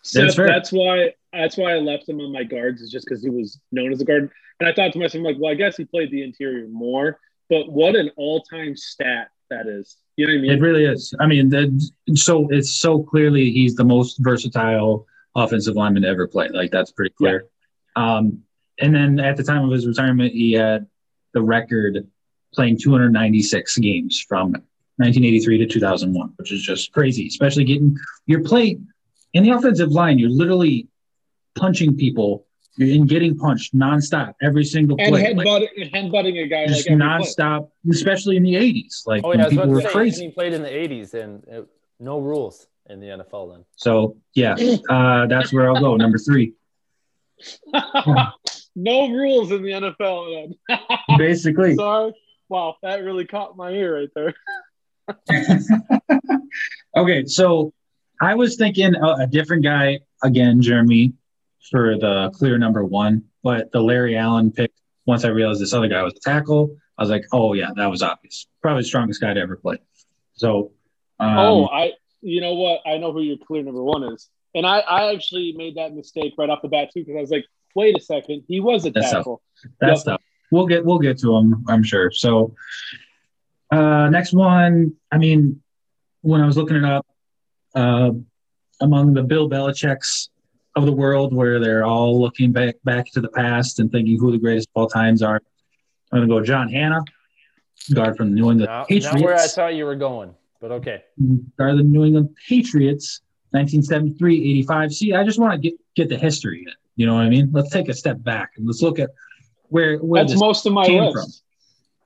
Seth, 0.02 0.22
That's 0.22 0.36
that's 0.36 0.72
why 0.72 1.14
that's 1.32 1.56
why 1.56 1.72
I 1.72 1.78
left 1.78 2.08
him 2.08 2.20
on 2.20 2.30
my 2.32 2.44
guards 2.44 2.82
is 2.82 2.90
just 2.90 3.06
because 3.06 3.22
he 3.22 3.30
was 3.30 3.58
known 3.72 3.92
as 3.92 4.00
a 4.00 4.04
guard. 4.04 4.30
And 4.60 4.68
I 4.68 4.72
thought 4.72 4.92
to 4.92 4.98
myself, 4.98 5.24
like, 5.24 5.36
well, 5.40 5.50
I 5.50 5.54
guess 5.54 5.76
he 5.76 5.84
played 5.84 6.10
the 6.10 6.22
interior 6.22 6.68
more, 6.68 7.18
but 7.48 7.72
what 7.72 7.96
an 7.96 8.10
all-time 8.16 8.76
stat 8.76 9.28
that 9.50 9.66
is. 9.66 9.96
You 10.16 10.26
know 10.26 10.32
what 10.34 10.38
I 10.38 10.42
mean? 10.42 10.50
It 10.52 10.60
really 10.60 10.84
is. 10.84 11.12
I 11.18 11.26
mean, 11.26 11.48
the, 11.48 11.90
so 12.14 12.46
it's 12.50 12.70
so 12.78 13.02
clearly 13.02 13.50
he's 13.50 13.74
the 13.74 13.84
most 13.84 14.18
versatile 14.20 15.06
offensive 15.34 15.74
lineman 15.74 16.02
to 16.02 16.08
ever 16.08 16.28
play. 16.28 16.48
Like 16.48 16.70
that's 16.70 16.92
pretty 16.92 17.14
clear. 17.18 17.46
Um, 17.96 18.42
and 18.80 18.94
then 18.94 19.18
at 19.18 19.36
the 19.36 19.42
time 19.42 19.64
of 19.64 19.70
his 19.72 19.86
retirement, 19.86 20.32
he 20.34 20.52
had 20.52 20.86
the 21.32 21.42
record 21.42 22.06
playing 22.52 22.78
296 22.78 23.78
games 23.78 24.24
from 24.28 24.54
1983 24.96 25.58
to 25.58 25.66
2001, 25.66 26.32
which 26.36 26.52
is 26.52 26.62
just 26.62 26.92
crazy. 26.92 27.26
Especially 27.26 27.64
getting 27.64 27.96
your 28.26 28.42
play 28.42 28.78
in 29.32 29.42
the 29.42 29.50
offensive 29.50 29.90
line, 29.90 30.18
you're 30.18 30.30
literally 30.30 30.88
punching 31.54 31.96
people 31.96 32.46
you're 32.76 32.88
in 32.88 33.06
getting 33.06 33.36
punched 33.36 33.74
nonstop 33.74 34.34
every 34.42 34.64
single 34.64 34.96
And 34.98 35.10
play. 35.10 35.32
Like, 35.34 35.46
headbutting, 35.46 35.92
headbutting 35.92 36.42
a 36.42 36.48
guy 36.48 36.66
just 36.66 36.88
like 36.88 36.92
every 36.92 36.98
play. 36.98 37.06
nonstop, 37.06 37.68
especially 37.90 38.36
in 38.36 38.42
the 38.42 38.54
80s. 38.54 39.06
Like 39.06 39.22
Oh, 39.24 39.28
when 39.28 39.38
yeah. 39.38 39.48
People 39.48 39.68
were 39.68 39.80
say, 39.80 39.88
crazy. 39.90 40.24
he 40.26 40.30
played 40.32 40.52
in 40.52 40.62
the 40.62 40.68
80s 40.68 41.14
and 41.14 41.44
it, 41.46 41.68
no 42.00 42.18
rules 42.18 42.66
in 42.90 43.00
the 43.00 43.06
NFL 43.06 43.52
then. 43.54 43.64
So 43.76 44.16
yeah, 44.34 44.56
uh, 44.90 45.26
that's 45.26 45.52
where 45.52 45.68
I'll 45.68 45.80
go. 45.80 45.96
Number 45.96 46.18
three. 46.18 46.54
no 48.74 49.08
rules 49.10 49.52
in 49.52 49.62
the 49.62 49.70
NFL. 49.70 50.56
Then. 50.68 50.78
Basically. 51.18 51.76
Sorry. 51.76 52.12
Wow, 52.48 52.76
that 52.82 53.02
really 53.04 53.24
caught 53.24 53.56
my 53.56 53.70
ear 53.70 54.00
right 54.00 54.10
there. 54.14 54.34
okay, 56.96 57.24
so 57.26 57.72
I 58.20 58.34
was 58.34 58.56
thinking 58.56 58.94
a, 58.94 59.22
a 59.22 59.26
different 59.26 59.62
guy 59.64 60.00
again, 60.22 60.60
Jeremy, 60.62 61.12
for 61.70 61.96
the 61.98 62.30
clear 62.34 62.58
number 62.58 62.84
one, 62.84 63.24
but 63.42 63.70
the 63.72 63.80
Larry 63.80 64.16
Allen 64.16 64.50
pick. 64.50 64.72
Once 65.06 65.24
I 65.24 65.28
realized 65.28 65.60
this 65.60 65.74
other 65.74 65.88
guy 65.88 66.02
was 66.02 66.14
a 66.16 66.20
tackle, 66.20 66.74
I 66.96 67.02
was 67.02 67.10
like, 67.10 67.24
oh 67.32 67.52
yeah, 67.52 67.70
that 67.76 67.90
was 67.90 68.02
obvious. 68.02 68.46
Probably 68.62 68.82
the 68.82 68.86
strongest 68.88 69.20
guy 69.20 69.34
to 69.34 69.40
ever 69.40 69.56
play. 69.56 69.76
So, 70.32 70.72
um, 71.20 71.38
oh, 71.38 71.66
I. 71.66 71.92
You 72.22 72.40
know 72.40 72.54
what? 72.54 72.80
I 72.86 72.96
know 72.96 73.12
who 73.12 73.20
your 73.20 73.36
clear 73.36 73.62
number 73.62 73.82
one 73.82 74.02
is, 74.14 74.30
and 74.54 74.64
I, 74.66 74.78
I 74.78 75.12
actually 75.12 75.52
made 75.58 75.76
that 75.76 75.94
mistake 75.94 76.32
right 76.38 76.48
off 76.48 76.62
the 76.62 76.68
bat 76.68 76.88
too 76.94 77.00
because 77.00 77.16
I 77.18 77.20
was 77.20 77.30
like, 77.30 77.44
wait 77.74 77.98
a 77.98 78.00
second, 78.00 78.44
he 78.48 78.60
was 78.60 78.86
a 78.86 78.90
That's 78.92 79.10
tackle. 79.10 79.42
that's 79.78 80.06
Yep. 80.06 80.14
tough. 80.14 80.22
We'll 80.50 80.66
get 80.66 80.86
we'll 80.86 80.98
get 81.00 81.18
to 81.18 81.36
him, 81.36 81.66
I'm 81.68 81.82
sure. 81.82 82.10
So, 82.10 82.54
uh, 83.74 84.08
next 84.10 84.32
one. 84.32 84.94
I 85.10 85.18
mean, 85.18 85.60
when 86.22 86.40
I 86.40 86.46
was 86.46 86.56
looking 86.56 86.76
it 86.76 86.84
up, 86.84 87.06
uh, 87.74 88.10
among 88.80 89.14
the 89.14 89.22
Bill 89.22 89.48
Belichick's 89.48 90.30
of 90.76 90.86
the 90.86 90.92
world, 90.92 91.32
where 91.34 91.60
they're 91.60 91.84
all 91.84 92.20
looking 92.20 92.52
back 92.52 92.76
back 92.84 93.06
to 93.12 93.20
the 93.20 93.28
past 93.28 93.78
and 93.80 93.90
thinking 93.92 94.18
who 94.18 94.32
the 94.32 94.38
greatest 94.38 94.68
of 94.74 94.80
all 94.82 94.88
times 94.88 95.22
are, 95.22 95.40
I'm 96.12 96.20
gonna 96.20 96.28
go 96.28 96.40
John 96.44 96.68
Hannah, 96.68 97.02
guard 97.94 98.16
from 98.16 98.30
the 98.30 98.34
New 98.36 98.50
England 98.50 98.68
Not, 98.70 98.88
Patriots. 98.88 99.14
not 99.14 99.22
where 99.22 99.34
I 99.36 99.46
thought 99.46 99.74
you 99.74 99.84
were 99.84 99.94
going, 99.96 100.34
but 100.60 100.70
okay. 100.72 101.02
guard 101.58 101.72
of 101.72 101.78
the 101.78 101.84
New 101.84 102.04
England 102.04 102.36
Patriots, 102.48 103.20
1973, 103.50 104.50
85. 104.58 104.92
See, 104.92 105.14
I 105.14 105.24
just 105.24 105.38
want 105.38 105.52
to 105.52 105.58
get 105.58 105.78
get 105.94 106.08
the 106.08 106.16
history. 106.16 106.64
in, 106.66 106.72
You 106.96 107.06
know 107.06 107.14
what 107.14 107.22
I 107.24 107.28
mean? 107.28 107.50
Let's 107.52 107.70
take 107.70 107.88
a 107.88 107.94
step 107.94 108.22
back 108.22 108.50
and 108.56 108.66
let's 108.66 108.82
look 108.82 108.98
at 108.98 109.10
where 109.68 109.98
where 109.98 110.22
That's 110.22 110.32
this 110.32 110.40
most 110.40 110.66
of 110.66 110.72
my 110.72 110.86
came 110.86 111.04
list. 111.04 111.14
from. 111.14 111.26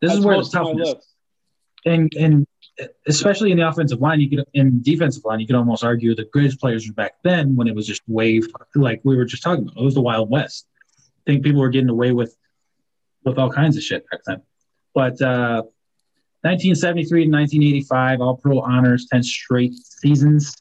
This 0.01 0.11
That's 0.11 0.19
is 0.19 0.25
where 0.25 0.35
the 0.37 0.39
most 0.43 0.55
of 0.55 0.63
my 0.63 0.69
toughness, 0.71 0.89
list. 0.95 1.07
And 1.85 2.13
and 2.19 2.47
especially 3.07 3.51
in 3.51 3.59
the 3.59 3.69
offensive 3.69 4.01
line, 4.01 4.21
you 4.21 4.31
could 4.31 4.45
in 4.55 4.83
defensive 4.83 5.25
line, 5.25 5.41
you 5.41 5.47
could 5.47 5.57
almost 5.57 5.85
argue 5.85 6.15
the 6.15 6.25
greatest 6.25 6.61
players 6.61 6.87
were 6.87 6.95
back 6.95 7.15
then 7.25 7.57
when 7.57 7.67
it 7.67 7.75
was 7.75 7.87
just 7.87 8.03
way 8.07 8.41
like 8.75 9.01
we 9.05 9.17
were 9.17 9.25
just 9.25 9.43
talking 9.43 9.65
about. 9.65 9.81
It 9.81 9.85
was 9.85 9.95
the 9.95 10.01
Wild 10.01 10.31
West. 10.31 10.67
I 10.97 11.33
think 11.33 11.45
people 11.45 11.61
were 11.61 11.71
getting 11.71 11.91
away 11.91 12.13
with 12.13 12.37
with 13.25 13.39
all 13.39 13.51
kinds 13.51 13.77
of 13.77 13.83
shit 13.83 14.09
back 14.11 14.21
then. 14.27 14.43
But 14.95 15.21
uh, 15.21 15.63
1973 16.43 17.25
to 17.25 17.31
1985, 17.31 18.21
All 18.21 18.37
Pro 18.37 18.61
honors, 18.61 19.07
10 19.11 19.23
straight 19.23 19.75
seasons. 19.75 20.55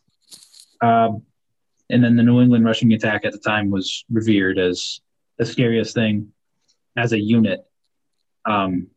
Um, 0.81 1.23
and 1.89 2.03
then 2.03 2.15
the 2.15 2.23
New 2.23 2.41
England 2.41 2.65
rushing 2.65 2.91
attack 2.93 3.25
at 3.25 3.31
the 3.31 3.37
time 3.37 3.69
was 3.69 4.03
revered 4.09 4.59
as 4.59 4.99
the 5.37 5.45
scariest 5.45 5.93
thing 5.93 6.33
as 6.97 7.13
a 7.13 7.19
unit 7.19 7.65
um, 8.45 8.87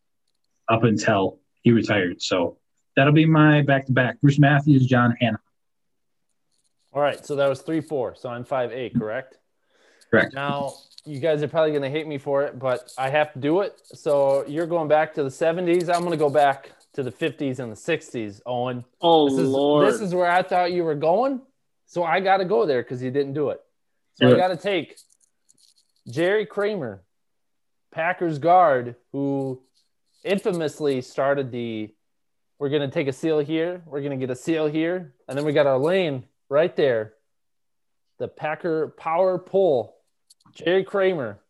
up 0.69 0.85
until 0.85 1.40
he 1.63 1.73
retired. 1.73 2.23
So 2.23 2.59
that'll 2.97 3.13
be 3.13 3.27
my 3.27 3.63
back 3.63 3.87
to 3.87 3.93
back. 3.93 4.21
Bruce 4.21 4.39
Matthews, 4.39 4.87
John 4.87 5.17
Hannah. 5.21 5.41
All 6.93 7.03
right. 7.03 7.25
So 7.25 7.37
that 7.37 7.49
was 7.49 7.63
3 7.63 7.81
4. 7.81 8.17
So 8.17 8.29
I'm 8.29 8.45
5 8.45 8.73
8, 8.73 8.95
correct? 8.99 9.39
Correct. 10.11 10.35
Now, 10.35 10.75
you 11.05 11.21
guys 11.21 11.43
are 11.43 11.49
probably 11.49 11.71
going 11.71 11.83
to 11.83 11.91
hate 11.91 12.07
me 12.07 12.19
for 12.19 12.43
it, 12.43 12.59
but 12.59 12.93
I 12.99 13.11
have 13.11 13.33
to 13.35 13.39
do 13.39 13.61
it. 13.61 13.81
So 13.85 14.45
you're 14.47 14.67
going 14.67 14.89
back 14.89 15.15
to 15.15 15.23
the 15.23 15.31
70s. 15.31 15.89
I'm 15.89 16.01
going 16.01 16.11
to 16.11 16.17
go 16.17 16.31
back 16.31 16.73
to 16.95 17.03
the 17.03 17.13
50s 17.13 17.61
and 17.61 17.71
the 17.71 17.77
60s, 17.77 18.41
Owen. 18.45 18.85
Oh 19.01 19.29
This 19.31 19.39
is, 19.39 19.49
Lord! 19.49 19.87
this 19.87 20.01
is 20.01 20.15
where 20.15 20.31
I 20.31 20.43
thought 20.43 20.73
you 20.73 20.85
were 20.85 20.97
going. 20.97 21.41
So 21.87 22.03
I 22.05 22.21
got 22.21 22.39
to 22.39 22.45
go 22.45 22.67
there 22.67 22.83
because 22.83 23.03
you 23.03 23.11
didn't 23.11 23.35
do 23.35 23.51
it. 23.51 23.61
So 24.15 24.29
Do 24.29 24.35
I 24.35 24.37
got 24.37 24.49
to 24.49 24.57
take 24.57 24.97
Jerry 26.09 26.47
Kramer, 26.47 27.03
Packers 27.93 28.39
guard, 28.39 28.97
who 29.13 29.63
infamously 30.25 31.01
started 31.03 31.51
the 31.51 31.93
we're 32.59 32.69
going 32.69 32.83
to 32.83 32.89
take 32.89 33.09
a 33.09 33.13
seal 33.13 33.39
here, 33.39 33.83
we're 33.87 34.01
going 34.01 34.11
to 34.11 34.19
get 34.19 34.31
a 34.31 34.37
seal 34.37 34.67
here, 34.67 35.15
and 35.27 35.37
then 35.37 35.47
we 35.47 35.53
got 35.55 35.67
our 35.67 35.79
lane 35.79 36.25
right 36.51 36.77
there. 36.77 37.15
The 38.19 38.29
Packer 38.29 38.89
power 38.99 39.39
pull. 39.39 39.97
Jerry 40.53 40.85
Kramer. 40.85 41.41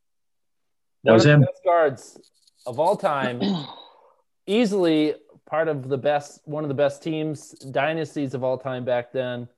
That 1.03 1.11
one 1.11 1.15
was 1.15 1.25
the 1.25 1.33
him. 1.33 1.41
best 1.41 1.65
guards 1.65 2.21
of 2.67 2.79
all 2.79 2.97
time 2.97 3.41
easily 4.47 5.15
part 5.47 5.69
of 5.69 5.89
the 5.89 5.99
best 5.99 6.41
one 6.45 6.65
of 6.65 6.69
the 6.69 6.75
best 6.75 7.03
teams 7.03 7.51
dynasties 7.71 8.35
of 8.35 8.45
all 8.45 8.59
time 8.59 8.85
back 8.85 9.13
then 9.13 9.49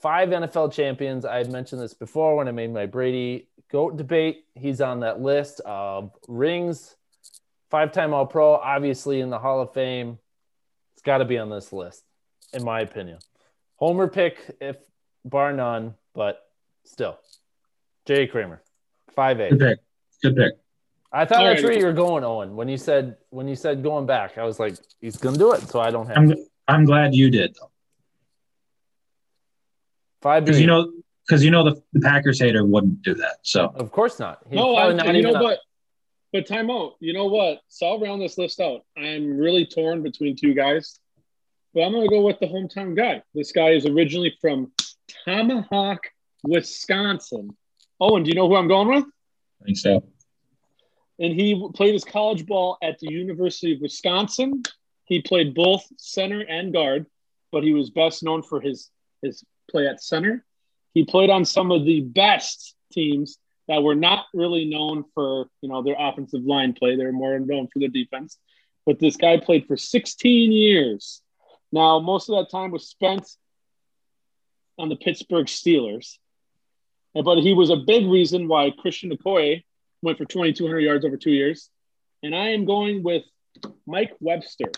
five 0.00 0.28
nfl 0.28 0.70
champions 0.72 1.24
i 1.24 1.36
had 1.38 1.50
mentioned 1.50 1.80
this 1.80 1.94
before 1.94 2.36
when 2.36 2.48
i 2.48 2.50
made 2.50 2.72
my 2.72 2.84
brady 2.84 3.48
goat 3.70 3.96
debate 3.96 4.44
he's 4.54 4.80
on 4.80 5.00
that 5.00 5.20
list 5.20 5.60
of 5.64 6.10
rings 6.28 6.96
five-time 7.74 8.14
all 8.14 8.24
pro 8.24 8.54
obviously 8.54 9.20
in 9.20 9.30
the 9.30 9.38
hall 9.40 9.60
of 9.60 9.72
fame 9.72 10.16
it's 10.92 11.02
got 11.02 11.18
to 11.18 11.24
be 11.24 11.38
on 11.38 11.50
this 11.50 11.72
list 11.72 12.04
in 12.52 12.62
my 12.62 12.78
opinion 12.82 13.18
homer 13.74 14.06
pick 14.06 14.38
if 14.60 14.76
bar 15.24 15.52
none 15.52 15.92
but 16.14 16.38
still 16.84 17.18
jay 18.06 18.28
kramer 18.28 18.62
5-8 19.18 19.50
Good 19.50 19.58
pick. 19.58 19.78
Good 20.22 20.36
pick. 20.36 20.52
I 21.10 21.24
thought 21.24 21.42
that's 21.42 21.62
Alrighty. 21.62 21.64
where 21.64 21.78
you 21.78 21.86
were 21.86 21.92
going, 21.92 22.24
Owen. 22.24 22.54
When 22.56 22.68
you 22.68 22.76
said 22.76 23.16
when 23.30 23.46
you 23.46 23.54
said 23.54 23.82
going 23.82 24.06
back, 24.06 24.36
I 24.36 24.44
was 24.44 24.58
like, 24.58 24.74
he's 25.00 25.16
gonna 25.16 25.36
do 25.36 25.52
it, 25.52 25.60
so 25.68 25.80
I 25.80 25.90
don't 25.90 26.08
have 26.08 26.16
I'm, 26.16 26.28
to. 26.30 26.44
I'm 26.66 26.84
glad 26.84 27.14
you 27.14 27.30
did 27.30 27.54
though. 27.60 27.70
five. 30.22 30.44
Because 30.44 30.60
you 30.60 30.66
know 30.66 30.90
because 31.24 31.44
you 31.44 31.52
know 31.52 31.62
the, 31.62 31.80
the 31.92 32.00
Packers 32.00 32.40
hater 32.40 32.64
wouldn't 32.64 33.02
do 33.02 33.14
that. 33.14 33.36
So 33.42 33.72
of 33.76 33.92
course 33.92 34.18
not. 34.18 34.40
He's 34.48 34.56
no, 34.56 34.76
I, 34.76 34.92
not 34.92 35.14
you 35.14 35.22
know 35.22 35.30
even. 35.30 35.56
But 36.34 36.48
time 36.48 36.68
out. 36.68 36.96
You 36.98 37.12
know 37.12 37.26
what? 37.26 37.60
So 37.68 37.86
I'll 37.86 38.00
round 38.00 38.20
this 38.20 38.36
list 38.36 38.58
out. 38.58 38.80
I'm 38.98 39.38
really 39.38 39.64
torn 39.64 40.02
between 40.02 40.34
two 40.34 40.52
guys, 40.52 40.98
but 41.72 41.82
I'm 41.82 41.92
going 41.92 42.02
to 42.02 42.12
go 42.12 42.22
with 42.22 42.40
the 42.40 42.48
hometown 42.48 42.96
guy. 42.96 43.22
This 43.36 43.52
guy 43.52 43.70
is 43.70 43.86
originally 43.86 44.36
from 44.40 44.72
Tomahawk, 45.24 46.00
Wisconsin. 46.42 47.56
Owen, 48.00 48.24
do 48.24 48.30
you 48.30 48.34
know 48.34 48.48
who 48.48 48.56
I'm 48.56 48.66
going 48.66 48.88
with? 48.88 49.04
I 49.62 49.64
think 49.64 49.78
so. 49.78 50.02
and 51.20 51.32
he 51.32 51.68
played 51.74 51.92
his 51.92 52.04
college 52.04 52.46
ball 52.46 52.78
at 52.82 52.98
the 52.98 53.12
University 53.12 53.72
of 53.74 53.80
Wisconsin. 53.80 54.64
He 55.04 55.22
played 55.22 55.54
both 55.54 55.84
center 55.98 56.40
and 56.40 56.72
guard, 56.72 57.06
but 57.52 57.62
he 57.62 57.72
was 57.72 57.90
best 57.90 58.24
known 58.24 58.42
for 58.42 58.60
his 58.60 58.90
his 59.22 59.44
play 59.70 59.86
at 59.86 60.02
center. 60.02 60.44
He 60.94 61.04
played 61.04 61.30
on 61.30 61.44
some 61.44 61.70
of 61.70 61.84
the 61.84 62.00
best 62.00 62.74
teams 62.92 63.38
that 63.68 63.82
were 63.82 63.94
not 63.94 64.26
really 64.34 64.64
known 64.66 65.04
for 65.14 65.48
you 65.60 65.68
know 65.68 65.82
their 65.82 65.96
offensive 65.98 66.44
line 66.44 66.72
play. 66.72 66.96
They 66.96 67.04
were 67.04 67.12
more 67.12 67.38
known 67.38 67.68
for 67.72 67.78
their 67.78 67.88
defense. 67.88 68.38
But 68.86 68.98
this 68.98 69.16
guy 69.16 69.38
played 69.38 69.66
for 69.66 69.76
16 69.76 70.52
years. 70.52 71.22
Now, 71.72 72.00
most 72.00 72.28
of 72.28 72.36
that 72.36 72.50
time 72.50 72.70
was 72.70 72.88
spent 72.88 73.26
on 74.78 74.88
the 74.88 74.96
Pittsburgh 74.96 75.46
Steelers. 75.46 76.18
But 77.14 77.38
he 77.38 77.54
was 77.54 77.70
a 77.70 77.76
big 77.76 78.06
reason 78.06 78.48
why 78.48 78.72
Christian 78.76 79.10
Okoye 79.10 79.62
went 80.02 80.18
for 80.18 80.24
2,200 80.24 80.80
yards 80.80 81.04
over 81.04 81.16
two 81.16 81.30
years. 81.30 81.70
And 82.22 82.34
I 82.34 82.50
am 82.50 82.64
going 82.64 83.02
with 83.02 83.22
Mike 83.86 84.12
Webster. 84.20 84.70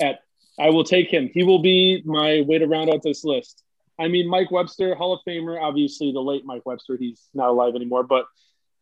At 0.00 0.20
I 0.58 0.70
will 0.70 0.84
take 0.84 1.10
him. 1.10 1.28
He 1.32 1.42
will 1.42 1.60
be 1.60 2.02
my 2.04 2.42
way 2.42 2.58
to 2.58 2.66
round 2.66 2.88
out 2.88 3.02
this 3.02 3.24
list. 3.24 3.62
I 3.98 4.08
mean, 4.08 4.28
Mike 4.28 4.50
Webster, 4.50 4.94
Hall 4.94 5.14
of 5.14 5.20
Famer, 5.26 5.60
obviously 5.60 6.12
the 6.12 6.20
late 6.20 6.44
Mike 6.44 6.66
Webster. 6.66 6.96
He's 6.96 7.22
not 7.32 7.48
alive 7.48 7.74
anymore, 7.74 8.02
but 8.02 8.26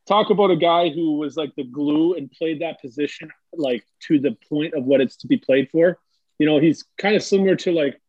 talk 0.07 0.31
about 0.31 0.51
a 0.51 0.57
guy 0.57 0.91
who 0.91 1.19
was 1.19 1.37
like 1.37 1.55
the 1.57 1.65
glue 1.65 2.15
and 2.15 2.31
played 2.31 2.61
that 2.61 2.81
position 2.81 3.31
like 3.53 3.85
to 4.09 4.19
the 4.19 4.37
point 4.49 4.75
of 4.75 4.85
what 4.85 5.01
it's 5.01 5.17
to 5.17 5.27
be 5.27 5.37
played 5.37 5.69
for. 5.71 5.99
You 6.39 6.47
know, 6.47 6.59
he's 6.59 6.85
kind 6.99 7.15
of 7.15 7.23
similar 7.23 7.57
to 7.57 7.73
like 7.73 8.01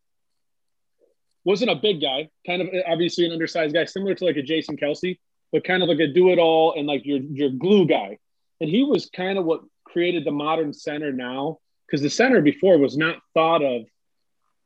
wasn't 1.44 1.70
a 1.70 1.76
big 1.76 2.02
guy, 2.02 2.30
kind 2.46 2.62
of 2.62 2.70
obviously 2.88 3.26
an 3.26 3.32
undersized 3.32 3.74
guy, 3.74 3.86
similar 3.86 4.16
to 4.16 4.26
like 4.26 4.36
a 4.36 4.42
Jason 4.42 4.78
Kelce, 4.78 5.20
but 5.52 5.64
kind 5.64 5.84
of 5.84 5.90
like 5.90 6.00
a 6.00 6.08
do 6.08 6.32
it 6.32 6.40
all 6.40 6.74
and 6.76 6.88
like 6.88 7.06
your 7.06 7.20
your 7.20 7.50
glue 7.50 7.86
guy. 7.86 8.18
And 8.60 8.70
he 8.70 8.84
was 8.84 9.10
kind 9.16 9.38
of 9.38 9.46
what 9.46 9.62
created 9.84 10.26
the 10.26 10.32
modern 10.32 10.74
center 10.74 11.12
now 11.12 11.60
because 11.86 12.02
the 12.02 12.10
center 12.10 12.42
before 12.42 12.78
was 12.78 12.98
not 12.98 13.18
thought 13.34 13.64
of. 13.64 13.84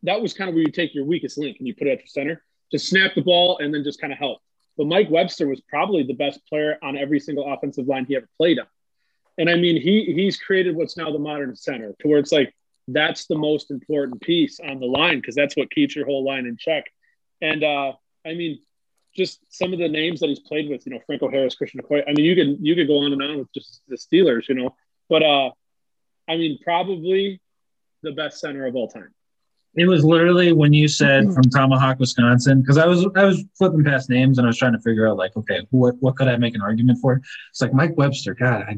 That 0.04 0.22
was 0.22 0.34
kind 0.34 0.50
of 0.50 0.56
where 0.56 0.64
you 0.64 0.72
take 0.72 0.96
your 0.96 1.06
weakest 1.06 1.38
link 1.38 1.58
and 1.60 1.68
you 1.68 1.76
put 1.76 1.88
it 1.88 1.92
at 1.92 2.02
the 2.02 2.08
center, 2.08 2.44
to 2.72 2.80
snap 2.80 3.16
the 3.16 3.22
ball 3.22 3.58
and 3.60 3.74
then 3.74 3.84
just 3.84 4.00
kind 4.00 4.14
of 4.14 4.20
help. 4.20 4.40
But 4.78 4.88
Mike 4.88 5.10
Webster 5.10 5.48
was 5.48 5.60
probably 5.62 6.04
the 6.04 6.14
best 6.14 6.40
player 6.48 6.78
on 6.82 6.98
every 6.98 7.20
single 7.20 7.52
offensive 7.52 7.88
line 7.88 8.06
he 8.06 8.16
ever 8.16 8.30
played 8.38 8.60
on. 8.60 8.68
And 9.38 9.50
I 9.50 9.56
mean, 9.56 9.82
he 9.82 10.06
he's 10.14 10.38
created 10.38 10.76
what's 10.76 10.98
now 10.98 11.12
the 11.12 11.20
modern 11.20 11.56
center 11.56 11.96
to 12.00 12.08
where 12.08 12.20
it's 12.20 12.32
like 12.32 12.54
that's 12.88 13.26
the 13.26 13.38
most 13.38 13.72
important 13.72 14.22
piece 14.22 14.60
on 14.60 14.80
the 14.80 14.86
line 14.86 15.20
because 15.20 15.36
that's 15.36 15.56
what 15.56 15.72
keeps 15.72 15.96
your 15.96 16.06
whole 16.06 16.26
line 16.26 16.46
in 16.46 16.58
check. 16.58 16.86
And 17.42 17.64
uh, 17.64 17.94
I 18.26 18.34
mean, 18.34 18.60
just 19.16 19.40
some 19.50 19.74
of 19.74 19.80
the 19.80 19.88
names 19.88 20.20
that 20.20 20.28
he's 20.28 20.40
played 20.40 20.70
with, 20.70 20.86
you 20.86 20.94
know, 20.94 21.00
Franco 21.06 21.30
Harris, 21.30 21.56
Christian 21.56 21.82
Okoye. 21.82 22.04
I 22.08 22.14
mean, 22.14 22.26
you 22.26 22.36
can 22.36 22.64
you 22.64 22.76
could 22.76 22.88
go 22.88 23.00
on 23.00 23.14
and 23.14 23.22
on 23.22 23.40
with 23.40 23.54
just 23.54 23.82
the 23.88 23.96
Steelers, 23.96 24.48
you 24.48 24.56
know. 24.56 24.76
But 25.10 25.24
uh, 25.24 25.52
I 26.28 26.38
mean, 26.38 26.60
probably 26.64 27.42
the 28.04 28.12
best 28.12 28.40
center 28.40 28.66
of 28.66 28.76
all 28.76 28.88
time. 28.88 29.14
It 29.76 29.86
was 29.86 30.04
literally 30.04 30.52
when 30.52 30.74
you 30.74 30.88
said 30.88 31.32
from 31.34 31.44
Tomahawk, 31.44 32.00
Wisconsin, 32.00 32.62
because 32.62 32.78
I 32.78 32.88
was 32.88 33.08
I 33.16 33.24
was 33.24 33.44
flipping 33.58 33.84
past 33.84 34.10
names 34.10 34.38
and 34.38 34.46
I 34.46 34.50
was 34.50 34.58
trying 34.58 34.74
to 34.74 34.80
figure 34.80 35.08
out 35.08 35.18
like, 35.18 35.36
okay, 35.38 35.66
what 35.70 35.96
what 36.00 36.16
could 36.16 36.28
I 36.28 36.38
make 36.38 36.56
an 36.56 36.62
argument 36.62 37.00
for? 37.02 37.22
It's 37.52 37.62
like 37.62 37.74
Mike 37.74 37.96
Webster. 37.96 38.34
God, 38.34 38.64
I 38.64 38.78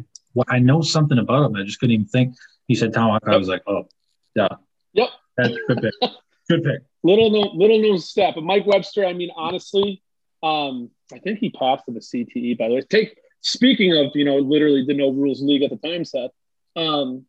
I 0.50 0.60
know 0.60 0.82
something 0.82 1.18
about 1.18 1.46
him. 1.46 1.56
I 1.56 1.64
just 1.64 1.80
couldn't 1.80 1.94
even 1.94 2.08
think. 2.08 2.36
He 2.68 2.76
said 2.76 2.94
Tomahawk. 2.94 3.24
I 3.28 3.38
was 3.38 3.48
like, 3.48 3.64
oh, 3.68 3.88
yeah. 4.36 4.48
Yep. 4.94 5.10
That's 5.38 5.56
good 5.68 5.82
pick. 5.82 5.94
good 6.50 6.64
pick. 6.64 6.82
Little 7.04 7.30
known, 7.32 7.58
little 7.58 7.82
known 7.82 8.00
step, 8.00 8.36
but 8.36 8.44
Mike 8.44 8.66
Webster. 8.66 9.06
I 9.06 9.14
mean, 9.14 9.32
honestly, 9.36 10.04
um, 10.44 10.90
I 11.12 11.20
think 11.20 11.40
he 11.40 11.50
passed 11.50 11.86
in 11.88 11.94
the 11.94 12.00
CTE. 12.00 12.58
By 12.58 12.68
the 12.68 12.76
way, 12.76 12.82
take 12.82 13.18
speaking 13.42 13.96
of 13.98 14.12
you 14.14 14.26
know 14.26 14.38
literally 14.38 14.86
the 14.86 14.94
no 14.94 15.10
rules 15.10 15.42
league 15.42 15.64
at 15.64 15.72
the 15.72 15.78
time, 15.78 16.06
Seth. 16.06 16.32
Um, 16.76 17.26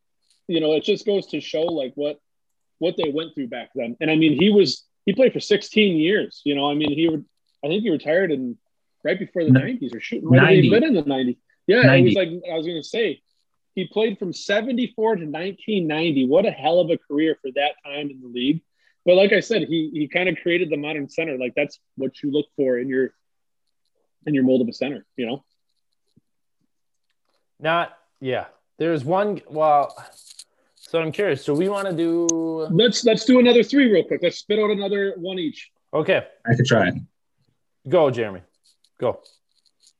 you 0.46 0.60
know, 0.60 0.72
it 0.72 0.84
just 0.84 1.06
goes 1.06 1.26
to 1.28 1.40
show 1.40 1.62
like 1.62 1.92
what 1.94 2.20
what 2.82 2.96
they 2.96 3.10
went 3.10 3.32
through 3.32 3.46
back 3.46 3.70
then. 3.76 3.96
And 4.00 4.10
I 4.10 4.16
mean, 4.16 4.36
he 4.38 4.50
was 4.50 4.84
he 5.06 5.12
played 5.12 5.32
for 5.32 5.40
16 5.40 5.96
years. 5.96 6.42
You 6.44 6.56
know, 6.56 6.68
I 6.68 6.74
mean, 6.74 6.92
he 6.92 7.08
would 7.08 7.24
I 7.64 7.68
think 7.68 7.82
he 7.84 7.90
retired 7.90 8.32
in 8.32 8.58
right 9.04 9.18
before 9.18 9.44
the 9.44 9.50
90s 9.50 9.94
or 9.94 10.00
shooting 10.00 10.28
right 10.28 10.42
90. 10.42 10.70
been 10.70 10.84
in 10.84 10.94
the 10.94 11.04
90s. 11.04 11.36
Yeah, 11.68 11.82
90. 11.82 12.00
it 12.00 12.04
was 12.04 12.14
like 12.14 12.28
I 12.52 12.56
was 12.56 12.66
going 12.66 12.82
to 12.82 12.88
say 12.88 13.22
he 13.76 13.86
played 13.86 14.18
from 14.18 14.32
74 14.32 15.16
to 15.16 15.22
1990. 15.22 16.26
What 16.26 16.44
a 16.44 16.50
hell 16.50 16.80
of 16.80 16.90
a 16.90 16.98
career 16.98 17.38
for 17.40 17.52
that 17.54 17.74
time 17.84 18.10
in 18.10 18.20
the 18.20 18.28
league. 18.28 18.62
But 19.06 19.14
like 19.14 19.32
I 19.32 19.40
said, 19.40 19.62
he 19.62 19.90
he 19.92 20.08
kind 20.08 20.28
of 20.28 20.36
created 20.42 20.68
the 20.68 20.76
modern 20.76 21.08
center. 21.08 21.38
Like 21.38 21.54
that's 21.54 21.78
what 21.96 22.20
you 22.20 22.32
look 22.32 22.46
for 22.56 22.78
in 22.78 22.88
your 22.88 23.14
in 24.26 24.34
your 24.34 24.42
mold 24.42 24.60
of 24.60 24.68
a 24.68 24.72
center, 24.72 25.06
you 25.16 25.26
know. 25.26 25.44
Not 27.60 27.96
yeah. 28.20 28.46
There's 28.78 29.04
one 29.04 29.40
well 29.48 29.94
so 30.92 31.00
I'm 31.00 31.10
curious. 31.10 31.42
So 31.42 31.54
we 31.54 31.70
want 31.70 31.88
to 31.88 31.94
do 31.94 32.26
let's 32.70 33.02
let's 33.02 33.24
do 33.24 33.38
another 33.38 33.62
three 33.62 33.90
real 33.90 34.04
quick. 34.04 34.20
Let's 34.22 34.40
spit 34.40 34.58
out 34.58 34.70
another 34.70 35.14
one 35.16 35.38
each. 35.38 35.70
Okay. 35.94 36.26
I 36.44 36.54
could 36.54 36.66
try. 36.66 36.92
Go, 37.88 38.10
Jeremy. 38.10 38.42
Go. 39.00 39.22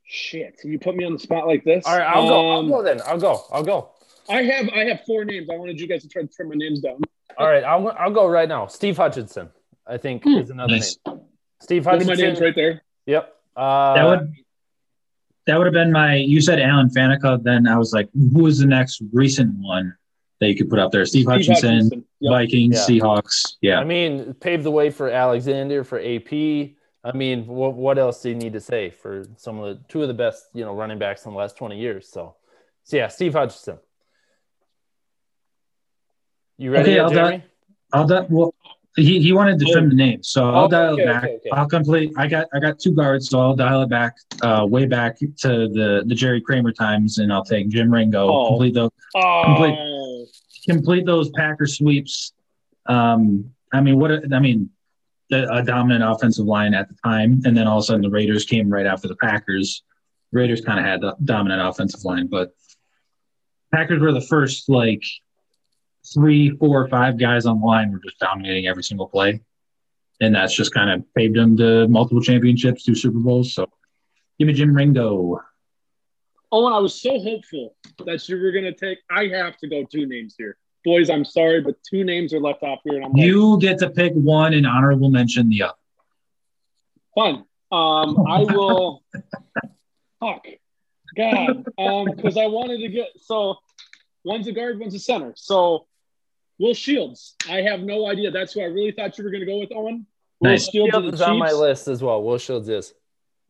Shit, 0.04 0.60
you 0.64 0.78
put 0.78 0.94
me 0.94 1.06
on 1.06 1.14
the 1.14 1.18
spot 1.18 1.46
like 1.46 1.64
this. 1.64 1.86
All 1.86 1.96
right, 1.96 2.06
I'll 2.06 2.24
um, 2.24 2.28
go. 2.28 2.50
I'll 2.50 2.58
um, 2.58 2.68
go 2.68 2.82
then. 2.82 3.00
I'll 3.06 3.18
go. 3.18 3.42
I'll 3.50 3.62
go. 3.62 3.92
I 4.28 4.42
have 4.42 4.68
I 4.68 4.84
have 4.84 5.00
four 5.06 5.24
names. 5.24 5.48
I 5.50 5.56
wanted 5.56 5.80
you 5.80 5.88
guys 5.88 6.02
to 6.02 6.08
try 6.10 6.20
to 6.20 6.28
trim 6.28 6.50
my 6.50 6.56
names 6.56 6.82
down. 6.82 7.00
All 7.38 7.46
right, 7.46 7.64
I'll 7.64 7.88
I'll 7.98 8.10
go 8.10 8.28
right 8.28 8.46
now. 8.46 8.66
Steve 8.66 8.98
Hutchinson, 8.98 9.48
I 9.86 9.96
think, 9.96 10.24
hmm, 10.24 10.36
is 10.36 10.50
another 10.50 10.74
nice. 10.74 10.98
name. 11.06 11.20
Steve 11.62 11.86
Hutchinson. 11.86 12.08
One 12.08 12.12
of 12.12 12.20
my 12.20 12.26
names 12.26 12.40
right 12.42 12.54
there. 12.54 12.82
Yep. 13.06 13.34
Uh, 13.56 13.94
that 13.94 14.04
would 14.04 14.34
that 15.46 15.56
would 15.56 15.66
have 15.66 15.74
been 15.74 15.90
my. 15.90 16.16
You 16.16 16.42
said 16.42 16.60
Alan 16.60 16.90
Faneca. 16.90 17.42
Then 17.42 17.66
I 17.66 17.78
was 17.78 17.94
like, 17.94 18.10
who 18.12 18.42
was 18.42 18.58
the 18.58 18.66
next 18.66 19.00
recent 19.10 19.54
one 19.56 19.96
that 20.42 20.48
you 20.48 20.56
could 20.56 20.68
put 20.68 20.78
up 20.78 20.90
there? 20.90 21.06
Steve, 21.06 21.22
Steve 21.22 21.28
Hutchinson, 21.28 21.74
Hutchinson. 21.74 22.04
Yep. 22.20 22.30
Vikings, 22.30 22.74
yeah. 22.76 23.00
Seahawks. 23.00 23.54
Yeah. 23.60 23.78
I 23.78 23.84
mean, 23.84 24.34
paved 24.34 24.64
the 24.64 24.70
way 24.70 24.90
for 24.90 25.08
Alexander 25.08 25.84
for 25.84 26.00
AP. 26.00 26.32
I 27.04 27.12
mean, 27.14 27.46
what, 27.46 27.74
what 27.74 27.98
else 27.98 28.22
do 28.22 28.28
you 28.28 28.34
need 28.34 28.52
to 28.52 28.60
say 28.60 28.90
for 28.90 29.24
some 29.36 29.58
of 29.58 29.64
the 29.64 29.84
two 29.88 30.02
of 30.02 30.08
the 30.08 30.14
best, 30.14 30.46
you 30.52 30.64
know, 30.64 30.74
running 30.74 30.98
backs 30.98 31.24
in 31.24 31.32
the 31.32 31.38
last 31.38 31.56
20 31.56 31.78
years? 31.78 32.08
So, 32.08 32.36
so 32.82 32.96
yeah, 32.96 33.08
Steve 33.08 33.32
Hutchinson. 33.32 33.78
You 36.58 36.72
ready, 36.72 36.92
okay, 36.92 37.00
I'll 37.00 37.10
Jeremy? 37.10 37.44
I'll 37.92 38.06
di- 38.06 38.26
well, 38.28 38.54
he, 38.96 39.20
he 39.20 39.32
wanted 39.32 39.58
to 39.58 39.64
trim 39.72 39.88
the 39.88 39.94
name, 39.94 40.22
so 40.22 40.50
I'll 40.50 40.64
oh, 40.64 40.68
dial 40.68 40.92
okay, 40.92 41.02
it 41.02 41.06
back. 41.06 41.24
Okay, 41.24 41.34
okay. 41.34 41.50
I'll 41.52 41.68
complete. 41.68 42.12
I 42.18 42.26
got 42.26 42.46
I 42.52 42.60
got 42.60 42.78
two 42.78 42.92
guards, 42.92 43.30
so 43.30 43.40
I'll 43.40 43.56
dial 43.56 43.82
it 43.82 43.88
back 43.88 44.16
uh, 44.42 44.66
way 44.68 44.84
back 44.84 45.18
to 45.18 45.28
the 45.38 46.02
the 46.06 46.14
Jerry 46.14 46.40
Kramer 46.42 46.72
times, 46.72 47.18
and 47.18 47.32
I'll 47.32 47.44
take 47.44 47.68
Jim 47.68 47.92
Ringo. 47.92 48.28
Oh. 48.28 48.48
Complete 48.48 48.74
those. 48.74 48.90
Oh. 49.14 49.42
Complete, 49.46 49.78
complete 50.68 51.06
those 51.06 51.30
Packer 51.30 51.66
sweeps. 51.66 52.32
Um, 52.86 53.52
I 53.72 53.80
mean, 53.80 53.98
what? 53.98 54.10
I 54.32 54.38
mean, 54.38 54.70
a 55.30 55.62
dominant 55.62 56.04
offensive 56.04 56.46
line 56.46 56.74
at 56.74 56.88
the 56.88 56.94
time, 57.04 57.40
and 57.44 57.56
then 57.56 57.66
all 57.66 57.78
of 57.78 57.82
a 57.82 57.86
sudden 57.86 58.02
the 58.02 58.10
Raiders 58.10 58.44
came 58.44 58.68
right 58.68 58.86
after 58.86 59.08
the 59.08 59.16
Packers. 59.16 59.82
Raiders 60.32 60.60
kind 60.60 60.78
of 60.78 60.84
had 60.84 61.00
the 61.00 61.16
dominant 61.24 61.66
offensive 61.66 62.04
line, 62.04 62.26
but 62.26 62.54
Packers 63.72 64.00
were 64.00 64.12
the 64.12 64.20
first 64.20 64.68
like 64.68 65.02
three, 66.12 66.50
four, 66.50 66.88
five 66.88 67.18
guys 67.18 67.46
on 67.46 67.60
the 67.60 67.66
line 67.66 67.92
were 67.92 68.00
just 68.04 68.18
dominating 68.18 68.66
every 68.66 68.82
single 68.82 69.08
play, 69.08 69.40
and 70.20 70.34
that's 70.34 70.54
just 70.54 70.74
kind 70.74 70.90
of 70.90 71.04
paved 71.14 71.36
them 71.36 71.56
to 71.56 71.88
multiple 71.88 72.22
championships, 72.22 72.84
two 72.84 72.94
Super 72.94 73.18
Bowls. 73.18 73.54
So, 73.54 73.66
give 74.38 74.48
me 74.48 74.54
Jim 74.54 74.74
Ringo. 74.74 75.40
Owen, 76.52 76.72
I 76.72 76.78
was 76.78 77.00
so 77.00 77.18
hopeful 77.18 77.74
that 78.04 78.28
you 78.28 78.40
were 78.40 78.52
going 78.52 78.64
to 78.64 78.74
take. 78.74 78.98
I 79.10 79.28
have 79.28 79.56
to 79.58 79.68
go 79.68 79.84
two 79.84 80.06
names 80.06 80.34
here 80.38 80.56
boys, 80.84 81.10
I'm 81.10 81.24
sorry, 81.24 81.60
but 81.60 81.76
two 81.88 82.04
names 82.04 82.32
are 82.32 82.40
left 82.40 82.62
off 82.62 82.80
here. 82.84 82.96
And 82.96 83.06
I'm 83.06 83.16
you 83.16 83.52
like, 83.52 83.60
get 83.60 83.78
to 83.78 83.90
pick 83.90 84.12
one 84.14 84.54
and 84.54 84.66
honorable 84.66 85.10
mention 85.10 85.48
the 85.48 85.64
other. 85.64 85.74
Fun. 87.14 87.44
Um, 87.70 88.26
I 88.26 88.40
will. 88.40 89.02
fuck. 90.20 90.44
God. 91.16 91.66
Um, 91.78 92.06
because 92.16 92.36
I 92.36 92.46
wanted 92.46 92.78
to 92.78 92.88
get 92.88 93.08
so 93.16 93.56
one's 94.24 94.46
a 94.46 94.52
guard, 94.52 94.78
one's 94.78 94.94
a 94.94 94.98
center. 94.98 95.32
So 95.36 95.86
Will 96.58 96.74
Shields. 96.74 97.34
I 97.48 97.62
have 97.62 97.80
no 97.80 98.06
idea. 98.06 98.30
That's 98.30 98.52
who 98.52 98.62
I 98.62 98.66
really 98.66 98.92
thought 98.92 99.18
you 99.18 99.24
were 99.24 99.30
going 99.30 99.40
to 99.40 99.46
go 99.46 99.58
with, 99.58 99.70
Owen. 99.74 100.06
Will 100.40 100.50
nice. 100.50 100.68
Shields, 100.70 100.92
Shields 100.92 101.14
is 101.14 101.22
on 101.22 101.38
my 101.38 101.52
list 101.52 101.88
as 101.88 102.02
well. 102.02 102.22
Will 102.22 102.38
Shields 102.38 102.68
is. 102.68 102.94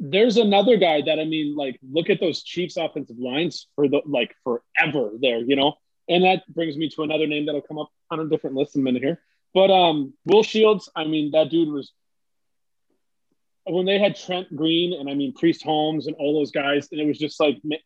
There's 0.05 0.37
another 0.37 0.77
guy 0.79 1.03
that 1.03 1.21
I 1.21 1.25
mean, 1.25 1.55
like, 1.55 1.79
look 1.89 2.11
at 2.11 2.19
those 2.19 2.43
Chiefs 2.43 2.77
offensive 2.77 3.19
lines 3.19 3.69
for 3.77 3.89
the 3.89 4.03
like 4.05 4.35
forever 4.43 5.13
there, 5.21 5.39
you 5.39 5.55
know. 5.55 5.75
And 6.09 6.25
that 6.25 6.43
brings 6.53 6.77
me 6.77 6.89
to 6.91 7.03
another 7.05 7.29
name 7.29 7.47
that'll 7.47 7.63
come 7.63 7.79
up 7.79 7.89
on 8.11 8.19
a 8.19 8.29
different 8.29 8.57
list 8.57 8.75
in 8.75 8.81
a 8.81 8.85
minute 8.85 9.03
here. 9.03 9.21
But 9.55 9.71
um, 9.71 10.15
Will 10.25 10.43
Shields, 10.43 10.91
I 10.97 11.05
mean, 11.05 11.31
that 11.31 11.51
dude 11.51 11.73
was 11.73 11.93
when 13.65 13.87
they 13.87 13.99
had 13.99 14.17
Trent 14.17 14.55
Green 14.55 14.93
and 14.93 15.09
I 15.09 15.15
mean 15.15 15.33
Priest 15.33 15.63
Holmes 15.63 16.07
and 16.07 16.17
all 16.17 16.39
those 16.39 16.51
guys, 16.51 16.89
and 16.91 17.01
it 17.01 17.07
was 17.07 17.19
just 17.19 17.39
like 17.39 17.61
the 17.63 17.79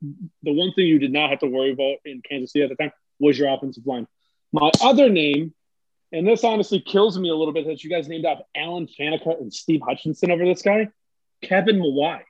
one 0.43 0.73
thing 0.73 0.87
you 0.87 0.99
did 0.99 1.13
not 1.13 1.31
have 1.31 1.41
to 1.41 1.47
worry 1.47 1.73
about 1.73 1.97
in 2.05 2.23
Kansas 2.23 2.53
City 2.53 2.65
at 2.65 2.71
the 2.71 2.77
time 2.77 2.93
was 3.19 3.39
your 3.39 3.53
offensive 3.53 3.87
line. 3.87 4.07
My 4.53 4.71
other 4.81 5.11
name, 5.11 5.53
and 6.13 6.27
this 6.27 6.45
honestly 6.45 6.81
kills 6.81 7.19
me 7.19 7.29
a 7.29 7.35
little 7.35 7.53
bit 7.53 7.67
that 7.67 7.85
you 7.85 7.91
guys 7.91 8.09
named 8.09 8.25
off 8.25 8.39
Alan 8.55 8.87
Faneca 8.87 9.39
and 9.39 9.53
Steve 9.53 9.81
Hutchinson 9.87 10.31
over 10.31 10.45
this 10.45 10.63
guy, 10.63 10.89
Kevin 11.43 11.79
Mawae. 11.79 12.23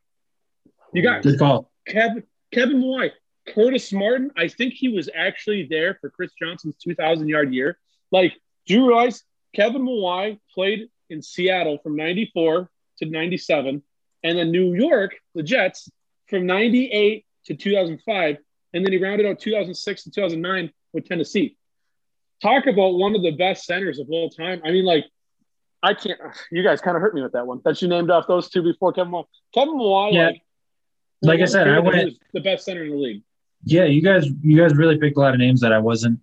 You 0.93 1.03
got 1.03 1.23
good 1.23 1.39
call. 1.39 1.71
Kevin 1.87 2.23
Kevin 2.53 2.81
Mawae 2.81 3.11
Curtis 3.47 3.93
Martin, 3.93 4.31
I 4.37 4.49
think 4.49 4.75
he 4.75 4.89
was 4.89 5.09
actually 5.15 5.67
there 5.69 5.99
for 6.01 6.11
Chris 6.11 6.33
Johnson's 6.41 6.77
2,000 6.83 7.29
yard 7.29 7.53
year. 7.55 7.79
Like, 8.11 8.35
do 8.67 8.75
you 8.75 8.87
realize 8.87 9.23
Kevin 9.55 9.83
Mawae 9.83 10.39
played 10.53 10.89
in 11.09 11.23
Seattle 11.23 11.79
from 11.79 11.97
94 11.97 12.69
to 12.99 13.07
97, 13.07 13.83
and 14.25 14.39
then 14.39 14.51
New 14.51 14.75
York, 14.75 15.15
the 15.35 15.43
Jets, 15.43 15.91
from 16.27 16.47
98 16.47 17.25
to 17.47 17.55
2005, 17.55 18.37
and 18.75 18.85
then 18.85 18.93
he 18.93 18.99
rounded 18.99 19.27
out 19.27 19.39
2006 19.39 20.05
to 20.05 20.11
2009 20.11 20.73
with 20.93 21.07
Tennessee. 21.07 21.57
Talk 22.43 22.67
about 22.67 22.95
one 22.95 23.15
of 23.15 23.23
the 23.23 23.31
best 23.31 23.65
centers 23.65 23.99
of 23.99 24.09
all 24.11 24.29
time. 24.29 24.61
I 24.65 24.71
mean, 24.73 24.85
like, 24.85 25.05
I 25.83 25.95
can't. 25.95 26.19
You 26.51 26.63
guys 26.63 26.81
kind 26.81 26.97
of 26.97 27.01
hurt 27.01 27.15
me 27.15 27.23
with 27.23 27.33
that 27.33 27.47
one. 27.47 27.61
That 27.65 27.81
you 27.83 27.89
named 27.89 28.11
off 28.11 28.27
those 28.27 28.49
two 28.49 28.63
before 28.63 28.93
Kevin 28.93 29.13
Mawae. 29.13 29.25
Kevin 29.55 29.75
Mawae, 29.75 30.13
Yeah. 30.13 30.27
like, 30.27 30.43
Like 31.23 31.41
I 31.41 31.45
said, 31.45 31.69
I 31.69 31.79
went- 31.79 32.19
the 32.33 32.41
best 32.41 32.65
center 32.65 32.85
in 32.85 32.91
the 32.91 32.97
league. 32.97 33.23
Yeah, 33.65 33.85
you 33.85 34.03
guys, 34.03 34.27
you 34.43 34.57
guys 34.57 34.75
really 34.75 34.99
picked 34.99 35.17
a 35.17 35.21
lot 35.21 35.33
of 35.35 35.41
names 35.41 35.61
that 35.61 35.73
I 35.73 35.79
wasn't, 35.79 36.21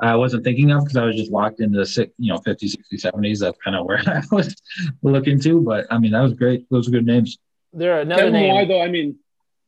I 0.00 0.16
wasn't 0.16 0.42
thinking 0.44 0.70
of 0.72 0.82
because 0.84 0.96
I 0.96 1.04
was 1.04 1.16
just 1.16 1.30
locked 1.30 1.60
into 1.60 1.78
the 1.78 2.10
you 2.18 2.32
know, 2.32 2.38
50s, 2.38 2.74
60s, 2.76 3.02
70s. 3.02 3.40
That's 3.40 3.58
kind 3.58 3.76
of 3.76 3.86
where 3.86 3.98
I 4.06 4.22
was 4.32 4.54
looking 5.02 5.38
to. 5.40 5.60
But 5.60 5.86
I 5.90 5.98
mean, 5.98 6.12
that 6.12 6.22
was 6.22 6.32
great. 6.34 6.68
Those 6.70 6.88
are 6.88 6.90
good 6.90 7.06
names. 7.06 7.38
There 7.72 8.00
another 8.00 8.22
Kevin 8.22 8.32
name. 8.34 8.54
Mawae, 8.54 8.68
though, 8.68 8.82
I 8.82 8.88
mean, 8.88 9.16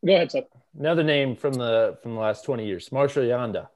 go 0.04 0.14
ahead, 0.14 0.30
Seth. 0.32 0.44
Another 0.78 1.04
name 1.04 1.36
from 1.36 1.54
the 1.54 1.98
from 2.02 2.14
the 2.14 2.20
last 2.20 2.44
twenty 2.44 2.66
years, 2.66 2.90
Marshall 2.90 3.22
Yanda, 3.22 3.68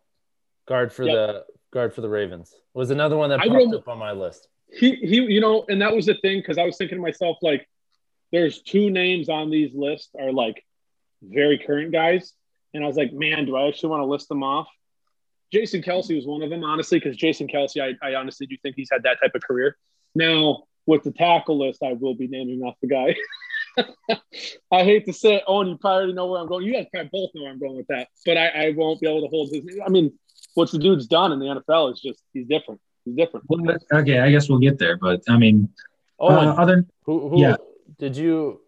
guard 0.66 0.92
for 0.92 1.04
Yep. 1.04 1.14
the 1.14 1.44
guard 1.72 1.94
for 1.94 2.00
the 2.00 2.08
Ravens, 2.08 2.52
was 2.74 2.90
another 2.90 3.16
one 3.16 3.30
that 3.30 3.38
I 3.40 3.46
popped 3.48 3.66
would- 3.66 3.74
up 3.76 3.88
on 3.88 3.98
my 3.98 4.10
list. 4.12 4.48
He 4.70 4.96
he 4.96 5.16
you 5.16 5.40
know 5.40 5.64
and 5.68 5.80
that 5.80 5.94
was 5.94 6.06
the 6.06 6.14
thing 6.14 6.40
because 6.40 6.58
i 6.58 6.64
was 6.64 6.76
thinking 6.76 6.98
to 6.98 7.02
myself 7.02 7.38
like 7.40 7.66
there's 8.32 8.60
two 8.62 8.90
names 8.90 9.28
on 9.28 9.50
these 9.50 9.74
lists 9.74 10.10
are 10.20 10.30
like 10.30 10.62
very 11.22 11.58
current 11.58 11.90
guys 11.90 12.34
and 12.74 12.84
i 12.84 12.86
was 12.86 12.96
like 12.96 13.12
man 13.12 13.46
do 13.46 13.56
i 13.56 13.66
actually 13.66 13.88
want 13.88 14.02
to 14.02 14.06
list 14.06 14.28
them 14.28 14.42
off 14.42 14.68
jason 15.50 15.82
kelce 15.82 16.14
was 16.14 16.26
one 16.26 16.42
of 16.42 16.50
them 16.50 16.64
honestly 16.64 16.98
because 16.98 17.16
jason 17.16 17.48
kelce 17.48 17.80
I, 17.80 18.06
I 18.06 18.14
honestly 18.14 18.46
do 18.46 18.56
think 18.62 18.76
he's 18.76 18.90
had 18.92 19.04
that 19.04 19.18
type 19.22 19.34
of 19.34 19.42
career 19.42 19.76
now 20.14 20.64
with 20.86 21.02
the 21.02 21.12
tackle 21.12 21.58
list 21.58 21.82
i 21.82 21.94
will 21.94 22.14
be 22.14 22.28
naming 22.28 22.62
off 22.62 22.74
the 22.82 22.88
guy 22.88 23.14
I 24.72 24.84
hate 24.84 25.06
to 25.06 25.12
say 25.12 25.42
oh, 25.46 25.60
it, 25.60 25.64
Owen, 25.64 25.68
you 25.68 25.78
probably 25.78 25.98
already 25.98 26.12
know 26.14 26.26
where 26.26 26.40
I'm 26.40 26.48
going. 26.48 26.64
You 26.64 26.72
guys 26.72 26.86
probably 26.92 27.10
both 27.12 27.30
know 27.34 27.42
where 27.42 27.52
I'm 27.52 27.58
going 27.58 27.76
with 27.76 27.86
that, 27.88 28.08
but 28.26 28.36
I, 28.36 28.48
I 28.48 28.70
won't 28.76 29.00
be 29.00 29.08
able 29.08 29.22
to 29.22 29.28
hold 29.28 29.50
his. 29.52 29.62
I 29.84 29.88
mean, 29.88 30.18
what's 30.54 30.72
the 30.72 30.78
dude's 30.78 31.06
done 31.06 31.32
in 31.32 31.38
the 31.38 31.46
NFL 31.46 31.92
is 31.92 32.00
just 32.00 32.22
he's 32.32 32.46
different. 32.46 32.80
He's 33.08 33.16
different. 33.16 33.46
Well, 33.48 33.76
okay, 33.92 34.18
I 34.20 34.30
guess 34.30 34.48
we'll 34.48 34.58
get 34.58 34.78
there. 34.78 34.96
But 34.96 35.22
I 35.28 35.36
mean, 35.38 35.68
Oh, 36.20 36.28
uh, 36.28 36.54
other 36.58 36.84
who, 37.04 37.28
who 37.28 37.40
yeah. 37.40 37.56
did 37.98 38.16
you 38.16 38.60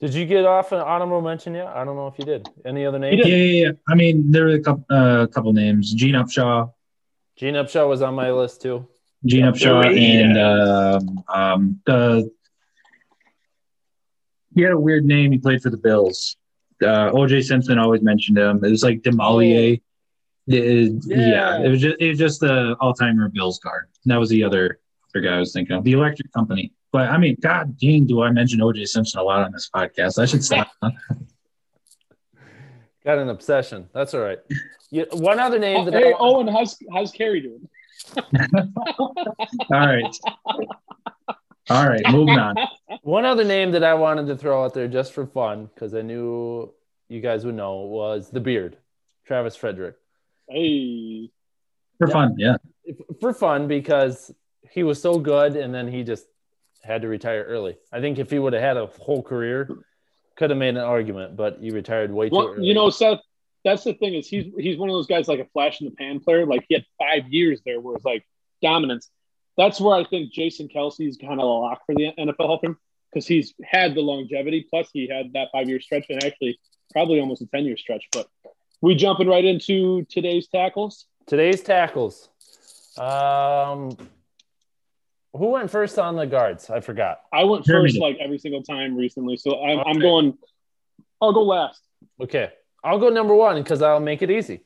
did 0.00 0.12
you 0.12 0.26
get 0.26 0.44
off 0.44 0.72
an 0.72 0.80
honorable 0.80 1.20
mention 1.22 1.54
yet? 1.54 1.68
I 1.68 1.84
don't 1.84 1.96
know 1.96 2.08
if 2.08 2.18
you 2.18 2.24
did. 2.24 2.48
Any 2.64 2.84
other 2.84 2.98
names? 2.98 3.22
yeah, 3.24 3.34
yeah, 3.36 3.66
yeah. 3.66 3.72
I 3.88 3.94
mean, 3.94 4.30
there 4.32 4.44
were 4.46 4.54
a 4.54 4.60
couple, 4.60 4.84
uh, 4.90 5.26
couple 5.28 5.52
names. 5.52 5.92
Gene 5.94 6.14
Upshaw, 6.14 6.72
Gene 7.36 7.54
Upshaw 7.54 7.88
was 7.88 8.02
on 8.02 8.14
my 8.14 8.30
list 8.32 8.60
too. 8.62 8.86
Gene 9.24 9.44
Upshaw, 9.44 9.82
there 9.82 9.92
and 9.92 10.36
is. 10.36 11.08
um, 11.08 11.24
um, 11.28 11.80
the 11.86 12.30
he 14.54 14.62
had 14.62 14.72
a 14.72 14.78
weird 14.78 15.04
name. 15.04 15.32
He 15.32 15.38
played 15.38 15.62
for 15.62 15.70
the 15.70 15.76
Bills. 15.76 16.36
Uh, 16.82 17.10
OJ 17.12 17.44
Simpson 17.44 17.78
always 17.78 18.02
mentioned 18.02 18.36
him. 18.36 18.64
It 18.64 18.70
was 18.70 18.82
like 18.82 19.02
DeLamielleure. 19.02 19.80
It- 20.46 21.02
yeah. 21.06 21.16
Yeah. 21.16 21.62
it 21.64 21.68
was 21.68 21.80
just 21.80 21.96
it 22.00 22.08
was 22.08 22.18
just 22.18 22.40
the 22.40 22.76
all 22.80 22.92
timer 22.94 23.28
Bills 23.28 23.58
guard. 23.60 23.88
And 24.04 24.10
that 24.12 24.18
was 24.18 24.28
the 24.28 24.44
other 24.44 24.78
other 25.10 25.20
guy 25.26 25.36
I 25.36 25.38
was 25.38 25.52
thinking 25.52 25.76
of, 25.76 25.84
the 25.84 25.92
Electric 25.92 26.32
Company. 26.32 26.72
But 26.92 27.08
I 27.10 27.18
mean, 27.18 27.36
God 27.40 27.76
dang, 27.78 28.06
do 28.06 28.22
I 28.22 28.30
mention 28.30 28.60
OJ 28.60 28.86
Simpson 28.88 29.20
a 29.20 29.22
lot 29.22 29.42
on 29.42 29.52
this 29.52 29.70
podcast? 29.74 30.20
I 30.20 30.26
should 30.26 30.44
stop. 30.44 30.70
Got 33.04 33.18
an 33.18 33.28
obsession. 33.28 33.88
That's 33.92 34.14
all 34.14 34.20
right. 34.20 34.38
You, 34.90 35.06
one 35.12 35.38
other 35.40 35.58
name 35.58 35.80
Oh, 35.80 35.84
that 35.90 35.94
hey, 35.94 36.12
I, 36.12 36.16
Owen, 36.18 36.46
how's 36.48 36.78
how's 36.92 37.10
Carrie 37.12 37.40
doing? 37.40 37.68
all 39.00 39.14
right, 39.70 40.16
all 41.70 41.88
right, 41.88 42.02
moving 42.10 42.38
on. 42.38 42.54
one 43.02 43.24
other 43.24 43.44
name 43.44 43.72
that 43.72 43.82
I 43.84 43.94
wanted 43.94 44.26
to 44.26 44.36
throw 44.36 44.64
out 44.64 44.74
there 44.74 44.88
just 44.88 45.12
for 45.12 45.26
fun 45.26 45.68
because 45.74 45.94
I 45.94 46.02
knew 46.02 46.72
you 47.08 47.20
guys 47.20 47.44
would 47.44 47.54
know 47.54 47.76
was 47.80 48.30
the 48.30 48.40
Beard, 48.40 48.76
Travis 49.26 49.56
Frederick. 49.56 49.96
Hey, 50.48 51.30
For 51.98 52.08
Yeah. 52.08 52.12
fun, 52.12 52.34
yeah. 52.38 52.56
for 53.20 53.32
fun 53.32 53.68
because 53.68 54.34
he 54.70 54.82
was 54.82 55.00
so 55.00 55.18
good 55.18 55.56
and 55.56 55.72
then 55.74 55.86
he 55.88 56.02
just 56.02 56.26
had 56.82 57.02
to 57.02 57.08
retire 57.08 57.44
early. 57.44 57.76
I 57.92 58.00
think 58.00 58.18
if 58.18 58.30
he 58.30 58.38
would 58.38 58.52
have 58.52 58.62
had 58.62 58.76
a 58.76 58.86
whole 58.86 59.22
career, 59.22 59.68
could 60.36 60.50
have 60.50 60.58
made 60.58 60.70
an 60.70 60.78
argument, 60.78 61.36
but 61.36 61.58
he 61.60 61.70
retired 61.70 62.12
way 62.12 62.28
too 62.28 62.36
early. 62.54 62.66
you 62.66 62.74
know, 62.74 62.90
Seth. 62.90 63.20
That's 63.64 63.84
the 63.84 63.94
thing 63.94 64.12
is 64.14 64.26
he's 64.28 64.52
he's 64.58 64.76
one 64.76 64.90
of 64.90 64.94
those 64.94 65.06
guys 65.06 65.26
like 65.26 65.40
a 65.40 65.46
flash 65.54 65.80
in 65.80 65.86
the 65.86 65.92
pan 65.92 66.20
player. 66.20 66.44
Like 66.44 66.66
he 66.68 66.74
had 66.74 66.84
five 66.98 67.26
years 67.32 67.62
there 67.64 67.80
where 67.80 67.96
it's 67.96 68.04
like 68.04 68.26
dominance. 68.60 69.08
That's 69.56 69.80
where 69.80 69.96
I 69.96 70.04
think 70.04 70.32
Jason 70.32 70.68
Kelce's 70.68 71.16
kind 71.16 71.34
of 71.34 71.38
a 71.38 71.46
lock 71.46 71.80
for 71.86 71.94
the 71.94 72.10
NFL 72.18 72.46
helping 72.46 72.76
because 73.10 73.26
he's 73.26 73.54
had 73.64 73.94
the 73.94 74.00
longevity. 74.02 74.66
Plus, 74.68 74.90
he 74.92 75.08
had 75.08 75.32
that 75.32 75.48
five 75.52 75.68
year 75.68 75.80
stretch 75.80 76.06
and 76.10 76.22
actually 76.22 76.58
probably 76.92 77.20
almost 77.20 77.40
a 77.40 77.46
ten 77.46 77.64
year 77.64 77.78
stretch. 77.78 78.04
But 78.12 78.26
we 78.84 78.94
jumping 78.94 79.26
right 79.26 79.44
into 79.46 80.04
today's 80.10 80.46
tackles. 80.46 81.06
today's 81.26 81.62
tackles. 81.62 82.28
Um, 82.98 83.96
who 85.32 85.46
went 85.46 85.70
first 85.70 85.98
on 85.98 86.16
the 86.16 86.26
guards? 86.26 86.68
I 86.68 86.80
forgot. 86.80 87.22
I 87.32 87.44
went 87.44 87.64
Jeremy 87.64 87.88
first 87.88 87.98
like 87.98 88.18
every 88.20 88.38
single 88.38 88.62
time 88.62 88.94
recently, 88.94 89.38
so 89.38 89.64
I'm, 89.64 89.78
I'm 89.86 89.98
going. 89.98 90.36
I'll 91.22 91.32
go 91.32 91.44
last. 91.44 91.80
Okay, 92.20 92.52
I'll 92.84 92.98
go 92.98 93.08
number 93.08 93.34
one 93.34 93.56
because 93.62 93.80
I'll 93.80 94.00
make 94.00 94.20
it 94.20 94.30
easy. 94.30 94.60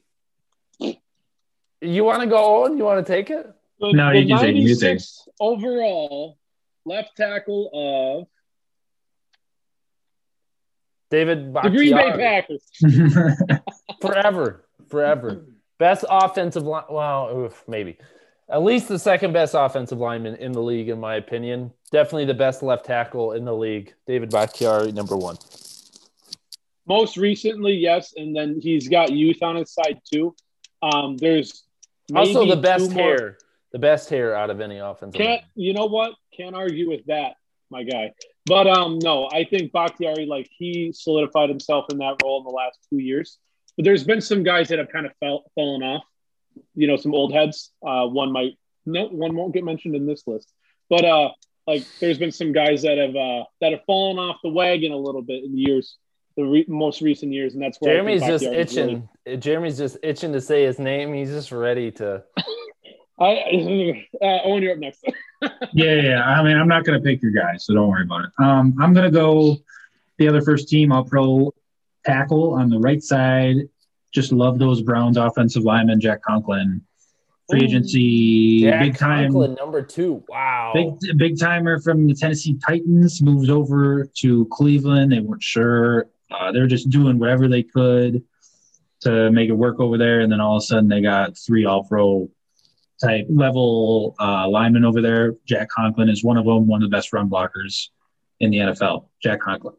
You 1.80 2.02
want 2.02 2.20
to 2.22 2.26
go 2.26 2.64
on? 2.64 2.76
You 2.76 2.82
want 2.82 3.06
to 3.06 3.12
take 3.12 3.30
it? 3.30 3.46
The, 3.78 3.92
No, 3.92 4.12
the 4.12 4.18
you 4.18 4.26
can 4.26 4.38
take 4.38 4.56
it, 4.56 4.58
you 4.58 4.74
96 4.74 5.28
overall 5.38 6.36
left 6.84 7.16
tackle 7.16 7.70
of 7.72 8.26
David 11.10 11.54
the 11.54 11.70
Green 11.70 11.94
Bay 11.94 12.12
Packers. 12.16 12.62
forever, 14.00 14.64
forever. 14.88 15.44
Best 15.78 16.04
offensive 16.08 16.64
line. 16.64 16.84
Well, 16.90 17.36
oof, 17.36 17.64
maybe. 17.68 17.98
At 18.50 18.62
least 18.62 18.88
the 18.88 18.98
second 18.98 19.32
best 19.32 19.54
offensive 19.56 19.98
lineman 19.98 20.36
in 20.36 20.52
the 20.52 20.62
league, 20.62 20.88
in 20.88 20.98
my 20.98 21.16
opinion. 21.16 21.70
Definitely 21.92 22.24
the 22.24 22.34
best 22.34 22.62
left 22.62 22.86
tackle 22.86 23.32
in 23.32 23.44
the 23.44 23.54
league. 23.54 23.94
David 24.06 24.30
Bakhtiari, 24.30 24.90
number 24.92 25.16
one. 25.16 25.36
Most 26.86 27.16
recently, 27.18 27.74
yes, 27.74 28.14
and 28.16 28.34
then 28.34 28.58
he's 28.60 28.88
got 28.88 29.12
youth 29.12 29.42
on 29.42 29.56
his 29.56 29.70
side 29.72 30.00
too. 30.10 30.34
Um, 30.82 31.16
there's 31.18 31.64
Also, 32.14 32.46
the 32.46 32.56
best 32.56 32.88
two 32.90 32.94
more- 32.94 33.02
hair. 33.04 33.38
The 33.72 33.78
best 33.78 34.08
hair 34.08 34.34
out 34.34 34.48
of 34.48 34.62
any 34.62 34.78
offensive 34.78 35.18
Can't 35.18 35.28
lineman. 35.42 35.44
you 35.56 35.74
know 35.74 35.84
what? 35.84 36.14
Can't 36.34 36.56
argue 36.56 36.88
with 36.88 37.04
that, 37.06 37.34
my 37.68 37.82
guy. 37.82 38.14
But 38.46 38.66
um, 38.66 38.98
no, 39.02 39.28
I 39.30 39.44
think 39.44 39.72
Bakhtiari 39.72 40.24
like 40.24 40.48
he 40.56 40.90
solidified 40.94 41.50
himself 41.50 41.84
in 41.90 41.98
that 41.98 42.14
role 42.24 42.38
in 42.38 42.44
the 42.44 42.50
last 42.50 42.78
two 42.88 42.96
years. 42.98 43.36
But 43.78 43.84
there's 43.84 44.02
been 44.02 44.20
some 44.20 44.42
guys 44.42 44.68
that 44.70 44.80
have 44.80 44.90
kind 44.90 45.06
of 45.06 45.12
fell, 45.20 45.44
fallen 45.54 45.84
off. 45.84 46.02
You 46.74 46.88
know, 46.88 46.96
some 46.96 47.14
old 47.14 47.32
heads. 47.32 47.70
Uh, 47.80 48.06
one 48.06 48.32
might 48.32 48.58
no, 48.84 49.06
one 49.06 49.36
won't 49.36 49.54
get 49.54 49.64
mentioned 49.64 49.94
in 49.94 50.04
this 50.04 50.24
list. 50.26 50.52
But 50.90 51.04
uh, 51.04 51.30
like 51.64 51.84
there's 52.00 52.18
been 52.18 52.32
some 52.32 52.50
guys 52.52 52.82
that 52.82 52.98
have 52.98 53.14
uh, 53.14 53.44
that 53.60 53.70
have 53.70 53.84
fallen 53.86 54.18
off 54.18 54.38
the 54.42 54.48
wagon 54.48 54.90
a 54.90 54.96
little 54.96 55.22
bit 55.22 55.44
in 55.44 55.52
the 55.52 55.60
years, 55.60 55.96
the 56.36 56.42
re- 56.42 56.64
most 56.66 57.02
recent 57.02 57.32
years, 57.32 57.54
and 57.54 57.62
that's 57.62 57.78
where 57.78 57.94
Jeremy's 57.94 58.22
just 58.22 58.44
Bakhtiari's 58.44 58.76
really- 58.76 59.04
itching. 59.26 59.40
Jeremy's 59.40 59.78
just 59.78 59.96
itching 60.02 60.32
to 60.32 60.40
say 60.40 60.64
his 60.64 60.80
name. 60.80 61.14
He's 61.14 61.30
just 61.30 61.52
ready 61.52 61.92
to. 61.92 62.24
I 63.20 64.04
uh, 64.22 64.38
Owen, 64.44 64.62
you're 64.62 64.72
up 64.72 64.78
next. 64.78 65.04
yeah, 65.72 65.94
yeah. 65.94 66.24
I 66.24 66.42
mean, 66.42 66.56
I'm 66.56 66.68
not 66.68 66.84
going 66.84 67.00
to 67.00 67.04
pick 67.04 67.22
your 67.22 67.32
guy, 67.32 67.56
so 67.58 67.74
don't 67.74 67.88
worry 67.88 68.02
about 68.02 68.24
it. 68.24 68.30
Um, 68.38 68.76
I'm 68.80 68.92
going 68.92 69.06
to 69.06 69.16
go 69.16 69.56
the 70.18 70.28
other 70.28 70.40
first 70.40 70.68
team 70.68 70.90
All 70.90 71.04
Pro 71.04 71.52
tackle 72.08 72.54
on 72.54 72.70
the 72.70 72.78
right 72.78 73.02
side. 73.02 73.56
Just 74.12 74.32
love 74.32 74.58
those 74.58 74.82
Browns 74.82 75.16
offensive 75.16 75.64
linemen, 75.64 76.00
Jack 76.00 76.22
Conklin, 76.22 76.82
free 77.50 77.64
agency, 77.64 78.62
Jack 78.62 78.82
big 78.82 78.96
time, 78.96 79.32
Conklin, 79.32 79.54
number 79.54 79.82
two. 79.82 80.24
Wow. 80.28 80.72
big 80.74 81.18
big 81.18 81.38
timer 81.38 81.78
from 81.80 82.06
the 82.06 82.14
Tennessee 82.14 82.58
Titans. 82.66 83.20
Moves 83.20 83.50
over 83.50 84.08
to 84.20 84.46
Cleveland. 84.46 85.12
They 85.12 85.20
weren't 85.20 85.42
sure. 85.42 86.08
Uh, 86.30 86.52
they 86.52 86.60
were 86.60 86.66
just 86.66 86.90
doing 86.90 87.18
whatever 87.18 87.48
they 87.48 87.62
could 87.62 88.22
to 89.00 89.30
make 89.30 89.48
it 89.48 89.54
work 89.54 89.78
over 89.78 89.98
there, 89.98 90.20
and 90.20 90.32
then 90.32 90.40
all 90.40 90.56
of 90.56 90.62
a 90.62 90.66
sudden 90.66 90.88
they 90.88 91.02
got 91.02 91.36
three 91.36 91.64
All 91.64 91.84
Pro 91.84 92.30
type 93.00 93.26
level 93.28 94.16
uh, 94.18 94.48
linemen 94.48 94.84
over 94.84 95.00
there. 95.00 95.34
Jack 95.46 95.68
Conklin 95.68 96.08
is 96.08 96.24
one 96.24 96.36
of 96.36 96.44
them, 96.44 96.66
one 96.66 96.82
of 96.82 96.90
the 96.90 96.96
best 96.96 97.12
run 97.12 97.28
blockers 97.28 97.88
in 98.40 98.50
the 98.50 98.58
NFL. 98.58 99.06
Jack 99.22 99.40
Conklin. 99.40 99.74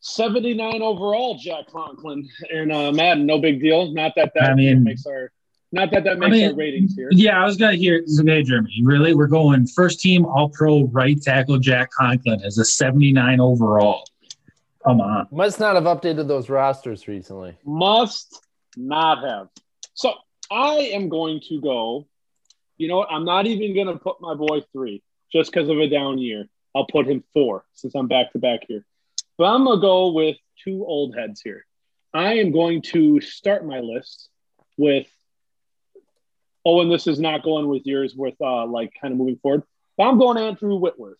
79 0.00 0.82
overall, 0.82 1.36
Jack 1.38 1.70
Conklin 1.70 2.28
and 2.50 2.72
uh, 2.72 2.90
Madden. 2.92 3.26
No 3.26 3.38
big 3.38 3.60
deal. 3.60 3.92
Not 3.92 4.12
that 4.16 4.32
that 4.34 4.50
I 4.50 4.54
mean- 4.54 4.82
makes 4.82 5.06
our 5.06 5.30
not 5.72 5.92
that 5.92 6.02
that 6.02 6.18
makes 6.18 6.32
mean, 6.32 6.50
our 6.50 6.56
ratings 6.56 6.96
here. 6.96 7.10
Yeah, 7.12 7.40
I 7.40 7.44
was 7.44 7.56
gonna 7.56 7.76
hear. 7.76 8.04
Okay, 8.20 8.42
Jeremy, 8.42 8.82
really? 8.82 9.14
We're 9.14 9.28
going 9.28 9.68
first 9.68 10.00
team 10.00 10.26
All 10.26 10.48
Pro 10.48 10.84
right 10.88 11.20
tackle 11.20 11.58
Jack 11.58 11.90
Conklin 11.92 12.42
as 12.42 12.58
a 12.58 12.64
79 12.64 13.38
overall. 13.38 14.04
Come 14.84 15.00
on. 15.00 15.28
Must 15.30 15.60
not 15.60 15.76
have 15.76 15.84
updated 15.84 16.26
those 16.26 16.48
rosters 16.48 17.06
recently. 17.06 17.56
Must 17.64 18.44
not 18.76 19.22
have. 19.24 19.48
So 19.94 20.14
I 20.50 20.90
am 20.92 21.08
going 21.08 21.40
to 21.48 21.60
go. 21.60 22.08
You 22.78 22.88
know 22.88 22.96
what? 22.96 23.12
I'm 23.12 23.24
not 23.24 23.46
even 23.46 23.74
going 23.74 23.86
to 23.86 24.02
put 24.02 24.20
my 24.20 24.34
boy 24.34 24.62
three 24.72 25.02
just 25.30 25.52
because 25.52 25.68
of 25.68 25.78
a 25.78 25.88
down 25.88 26.18
year. 26.18 26.46
I'll 26.74 26.86
put 26.86 27.06
him 27.06 27.22
four 27.34 27.64
since 27.74 27.94
I'm 27.94 28.08
back 28.08 28.32
to 28.32 28.38
back 28.38 28.60
here. 28.66 28.84
But 29.40 29.46
I'm 29.46 29.64
going 29.64 29.78
to 29.78 29.80
go 29.80 30.10
with 30.10 30.36
two 30.62 30.84
old 30.86 31.16
heads 31.16 31.40
here. 31.40 31.64
I 32.12 32.34
am 32.34 32.52
going 32.52 32.82
to 32.92 33.22
start 33.22 33.66
my 33.66 33.80
list 33.80 34.28
with. 34.76 35.06
Oh, 36.62 36.82
and 36.82 36.92
this 36.92 37.06
is 37.06 37.18
not 37.18 37.42
going 37.42 37.66
with 37.66 37.86
yours 37.86 38.14
with 38.14 38.34
uh, 38.38 38.66
like 38.66 38.92
kind 39.00 39.12
of 39.12 39.18
moving 39.18 39.38
forward. 39.38 39.62
But 39.96 40.08
I'm 40.08 40.18
going 40.18 40.36
Andrew 40.36 40.76
Whitworth 40.76 41.16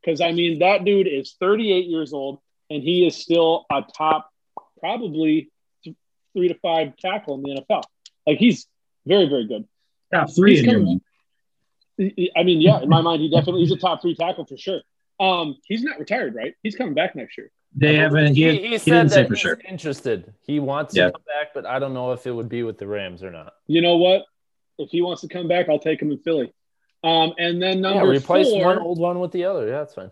because 0.00 0.20
I 0.20 0.30
mean 0.30 0.60
that 0.60 0.84
dude 0.84 1.08
is 1.08 1.34
38 1.40 1.86
years 1.86 2.12
old 2.12 2.38
and 2.70 2.84
he 2.84 3.04
is 3.04 3.16
still 3.16 3.66
a 3.68 3.82
top, 3.82 4.30
probably 4.78 5.50
th- 5.82 5.96
three 6.34 6.46
to 6.46 6.54
five 6.62 6.96
tackle 6.98 7.34
in 7.34 7.42
the 7.42 7.60
NFL. 7.68 7.82
Like 8.28 8.38
he's 8.38 8.68
very, 9.06 9.28
very 9.28 9.48
good. 9.48 9.66
Top 10.14 10.30
three 10.32 10.54
He's 10.54 10.62
in 10.62 10.70
coming- 10.70 12.30
I 12.36 12.44
mean, 12.44 12.60
yeah, 12.60 12.80
in 12.80 12.88
my 12.88 13.00
mind, 13.00 13.22
he 13.22 13.28
definitely 13.28 13.62
he's 13.62 13.72
a 13.72 13.76
top 13.76 14.02
three 14.02 14.14
tackle 14.14 14.46
for 14.46 14.56
sure. 14.56 14.82
Um, 15.18 15.56
he's 15.64 15.82
not 15.82 15.98
retired, 15.98 16.36
right? 16.36 16.54
He's 16.62 16.76
coming 16.76 16.94
back 16.94 17.16
next 17.16 17.36
year. 17.36 17.50
They 17.78 17.96
haven't. 17.96 18.34
He, 18.34 18.44
He, 18.50 18.58
he, 18.58 18.68
he 18.68 18.78
said 18.78 18.92
didn't 18.94 19.10
say 19.10 19.16
that 19.22 19.28
for 19.28 19.34
he's 19.34 19.40
sure. 19.40 19.60
interested. 19.68 20.32
He 20.42 20.60
wants 20.60 20.96
Yeah. 20.96 21.06
to 21.06 21.12
come 21.12 21.22
back, 21.26 21.48
but 21.54 21.66
I 21.66 21.78
don't 21.78 21.92
know 21.94 22.12
if 22.12 22.26
it 22.26 22.32
would 22.32 22.48
be 22.48 22.62
with 22.62 22.78
the 22.78 22.86
Rams 22.86 23.22
or 23.22 23.30
not. 23.30 23.52
You 23.66 23.82
know 23.82 23.96
what? 23.98 24.24
If 24.78 24.90
he 24.90 25.02
wants 25.02 25.20
to 25.22 25.28
come 25.28 25.46
back, 25.48 25.68
I'll 25.68 25.78
take 25.78 26.00
him 26.00 26.10
in 26.10 26.18
Philly. 26.18 26.52
Um, 27.04 27.34
and 27.38 27.62
then 27.62 27.76
Yeah, 27.84 27.94
number 27.94 28.08
replace 28.08 28.48
four. 28.50 28.64
one 28.64 28.78
old 28.78 28.98
one 28.98 29.20
with 29.20 29.32
the 29.32 29.44
other. 29.44 29.66
Yeah, 29.66 29.78
that's 29.78 29.94
fine. 29.94 30.10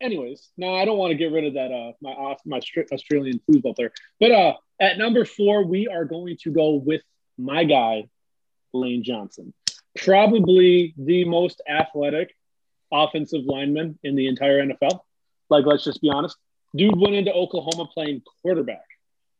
anyways, 0.00 0.50
no, 0.56 0.74
I 0.74 0.84
don't 0.84 0.98
want 0.98 1.12
to 1.12 1.16
get 1.16 1.30
rid 1.32 1.44
of 1.44 1.54
that. 1.54 1.70
Uh, 1.72 1.92
my 2.00 2.10
Aus- 2.10 2.40
my 2.44 2.60
Australian 2.92 3.40
football 3.46 3.74
player. 3.74 3.92
But 4.20 4.32
uh, 4.32 4.54
at 4.80 4.98
number 4.98 5.24
four, 5.24 5.64
we 5.64 5.86
are 5.88 6.04
going 6.04 6.36
to 6.42 6.50
go 6.50 6.74
with 6.74 7.02
my 7.38 7.64
guy, 7.64 8.08
Lane 8.72 9.04
Johnson, 9.04 9.54
probably 9.96 10.94
the 10.96 11.24
most 11.24 11.62
athletic 11.68 12.34
offensive 12.92 13.42
lineman 13.44 13.98
in 14.02 14.16
the 14.16 14.26
entire 14.26 14.60
NFL. 14.64 15.00
Like, 15.52 15.66
let's 15.66 15.84
just 15.84 16.00
be 16.00 16.10
honest. 16.10 16.36
Dude 16.74 16.98
went 16.98 17.14
into 17.14 17.32
Oklahoma 17.32 17.88
playing 17.92 18.22
quarterback, 18.42 18.86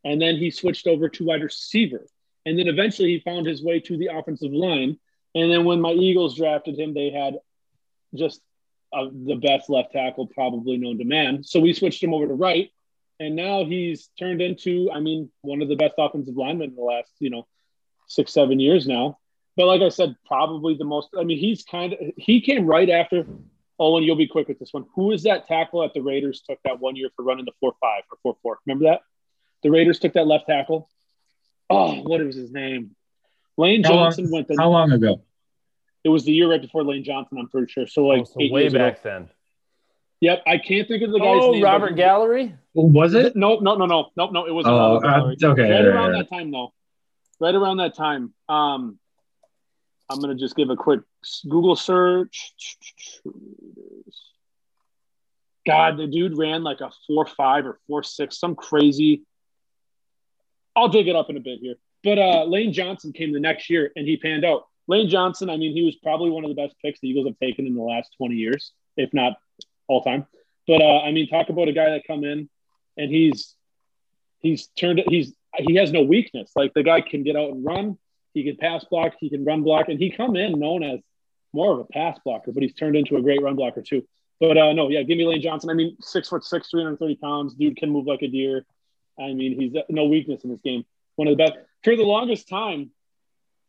and 0.05 0.21
then 0.21 0.37
he 0.37 0.51
switched 0.51 0.87
over 0.87 1.09
to 1.09 1.25
wide 1.25 1.43
receiver, 1.43 2.07
and 2.47 2.59
then 2.59 2.69
eventually 2.69 3.09
he 3.09 3.21
found 3.21 3.47
his 3.47 3.63
way 3.63 3.81
to 3.81 3.97
the 3.97 4.11
offensive 4.13 4.53
line. 4.53 4.99
And 5.35 5.51
then 5.51 5.65
when 5.65 5.81
my 5.81 5.93
Eagles 5.93 6.37
drafted 6.37 6.79
him, 6.79 6.93
they 6.93 7.11
had 7.11 7.39
just 8.15 8.43
uh, 8.93 9.09
the 9.11 9.37
best 9.37 9.71
left 9.71 9.93
tackle 9.93 10.27
probably 10.27 10.77
known 10.77 10.99
to 10.99 11.05
man. 11.05 11.43
So 11.43 11.59
we 11.59 11.73
switched 11.73 12.03
him 12.03 12.13
over 12.13 12.29
to 12.29 12.35
right, 12.35 12.71
and 13.19 13.35
now 13.35 13.65
he's 13.65 14.11
turned 14.19 14.43
into, 14.43 14.91
I 14.93 15.01
mean, 15.01 15.31
one 15.41 15.63
of 15.63 15.69
the 15.69 15.77
best 15.77 15.95
offensive 15.97 16.37
linemen 16.37 16.71
in 16.71 16.77
the 16.77 16.83
last, 16.83 17.11
you 17.19 17.31
know, 17.31 17.47
six 18.07 18.33
seven 18.33 18.61
years 18.61 18.87
now. 18.87 19.19
But 19.57 19.67
like 19.67 19.83
I 19.83 19.89
said, 19.89 20.17
probably 20.27 20.77
the 20.77 20.85
most. 20.85 21.09
I 21.19 21.25
mean, 21.25 21.39
he's 21.39 21.63
kind 21.63 21.93
of 21.93 21.99
he 22.17 22.41
came 22.41 22.67
right 22.67 22.91
after. 22.91 23.27
Oh, 23.79 23.97
and 23.97 24.07
you'll 24.07 24.17
be 24.17 24.27
quick 24.29 24.49
with 24.49 24.59
this 24.59 24.73
one. 24.73 24.85
Who 24.95 25.13
is 25.13 25.23
that 25.25 25.47
tackle 25.47 25.81
that 25.83 25.95
the 25.95 26.03
Raiders 26.03 26.43
took 26.49 26.59
that 26.65 26.79
one 26.81 26.95
year 26.97 27.09
for 27.17 27.25
running 27.25 27.45
the 27.45 27.53
four 27.61 27.75
five 27.81 28.03
or 28.11 28.19
four 28.23 28.37
four? 28.43 28.59
Remember 28.67 28.85
that? 28.91 29.01
The 29.63 29.71
Raiders 29.71 29.99
took 29.99 30.13
that 30.15 30.27
left 30.27 30.47
tackle. 30.47 30.89
Oh, 31.71 31.95
what 32.03 32.23
was 32.25 32.37
his 32.37 32.53
name? 32.53 32.95
Lane 33.57 33.83
How 33.83 33.95
long- 33.95 34.05
Johnson 34.07 34.31
went. 34.31 34.49
The, 34.49 34.57
How 34.59 34.69
long 34.71 34.93
ago? 34.93 35.23
it 36.05 36.09
was 36.09 36.25
the 36.25 36.33
year 36.33 36.51
right 36.51 36.61
before 36.61 36.85
Lane 36.85 37.05
Johnson. 37.05 37.39
I'm 37.39 37.49
pretty 37.49 37.71
sure. 37.73 37.87
So 37.87 38.07
like 38.07 38.23
Oh, 38.23 38.25
so 38.25 38.35
eight 38.41 38.53
way 38.53 38.63
years 38.63 38.75
ago. 38.75 38.85
back 38.89 39.03
then. 39.03 39.31
Yep, 40.21 40.43
I 40.47 40.59
can't 40.59 40.87
think 40.87 41.03
of 41.03 41.11
the 41.11 41.19
guy's 41.19 41.41
Oh, 41.43 41.51
name. 41.53 41.63
but 41.63 41.67
Robert 41.67 41.97
Gallery. 41.97 42.55
Was 42.75 43.15
it? 43.15 43.35
No, 43.35 43.59
no, 43.59 43.75
no, 43.75 43.87
no, 43.87 44.11
no, 44.17 44.31
no. 44.31 44.47
It 44.47 44.53
wasn't 44.53 44.75
Oh, 44.75 44.97
uh, 45.03 45.33
okay. 45.51 45.63
Right 45.63 45.69
yeah, 45.71 45.83
around 45.91 46.13
yeah, 46.15 46.19
that 46.23 46.31
time, 46.31 46.51
though. 46.53 46.73
Right 47.41 47.55
around 47.55 47.79
that 47.79 47.95
time. 47.97 48.33
Um, 48.49 48.99
I'm 50.09 50.21
gonna 50.21 50.35
just 50.35 50.57
give 50.57 50.71
a 50.71 50.77
quick 50.77 51.01
Google 51.49 51.77
search. 51.77 52.55
God, 55.67 55.97
the 55.97 56.07
dude 56.07 56.37
ran 56.37 56.63
like 56.63 56.81
a 56.81 56.91
four 57.07 57.27
five 57.27 57.67
or 57.67 57.79
four 57.87 58.03
six, 58.03 58.39
some 58.39 58.55
crazy. 58.55 59.23
I'll 60.75 60.89
dig 60.89 61.09
it 61.09 61.17
up 61.17 61.31
in 61.31 61.37
a 61.37 61.41
bit 61.41 61.61
here. 61.61 61.77
But 62.03 62.19
uh, 62.19 62.45
Lane 62.45 62.73
Johnson 62.73 63.13
came 63.13 63.33
the 63.33 63.41
next 63.41 63.71
year 63.71 63.93
and 63.95 64.07
he 64.07 64.17
panned 64.17 64.45
out. 64.45 64.67
Lane 64.89 65.09
Johnson, 65.09 65.49
I 65.49 65.57
mean, 65.57 65.73
he 65.73 65.85
was 65.85 65.95
probably 65.97 66.31
one 66.31 66.45
of 66.45 66.49
the 66.49 66.61
best 66.61 66.75
picks 66.83 67.01
the 67.01 67.09
Eagles 67.09 67.27
have 67.27 67.39
taken 67.39 67.67
in 67.67 67.75
the 67.75 67.83
last 67.83 68.11
20 68.19 68.35
years, 68.35 68.73
if 68.97 69.15
not 69.15 69.35
all 69.87 70.03
time. 70.03 70.27
But 70.67 70.83
uh, 70.83 71.01
I 71.01 71.13
mean, 71.13 71.29
talk 71.29 71.49
about 71.49 71.69
a 71.69 71.73
guy 71.73 71.91
that 71.91 72.07
come 72.07 72.25
in 72.25 72.49
and 72.97 73.11
he's 73.11 73.55
he's 74.41 74.67
turned. 74.79 75.03
He's 75.09 75.33
he 75.57 75.77
has 75.77 75.93
no 75.93 76.03
weakness. 76.03 76.51
Like 76.57 76.75
the 76.75 76.83
guy 76.83 77.01
can 77.01 77.23
get 77.23 77.37
out 77.37 77.51
and 77.51 77.65
run. 77.65 77.99
He 78.35 78.45
can 78.45 78.57
pass 78.57 78.85
block. 78.85 79.15
He 79.21 79.31
can 79.31 79.45
run 79.45 79.63
block, 79.63 79.89
and 79.89 79.99
he 79.99 80.11
come 80.11 80.37
in 80.37 80.59
known 80.59 80.83
as 80.83 81.01
more 81.53 81.73
of 81.73 81.81
a 81.81 81.85
pass 81.85 82.19
blocker, 82.25 82.53
but 82.53 82.63
he's 82.63 82.75
turned 82.75 82.97
into 82.97 83.17
a 83.17 83.23
great 83.23 83.43
run 83.43 83.57
blocker 83.57 83.83
too. 83.83 84.07
But 84.41 84.57
uh, 84.59 84.73
no, 84.73 84.89
yeah, 84.89 85.03
give 85.03 85.19
me 85.19 85.27
Lane 85.27 85.43
Johnson. 85.43 85.71
I 85.71 85.75
mean, 85.75 85.97
six 86.01 86.29
foot 86.29 86.45
six, 86.45 86.69
330 86.71 87.17
pounds. 87.17 87.55
Dude 87.55 87.77
can 87.77 87.91
move 87.91 88.07
like 88.07 88.23
a 88.23 88.29
deer. 88.29 88.65
I 89.19 89.33
mean, 89.33 89.61
he's 89.61 89.73
no 89.89 90.07
weakness 90.07 90.43
in 90.45 90.51
this 90.51 90.61
game. 90.65 90.85
One 91.17 91.29
of 91.29 91.37
the 91.37 91.45
best 91.45 91.55
for 91.85 91.97
the 91.97 92.03
longest 92.03 92.49
time. 92.49 92.91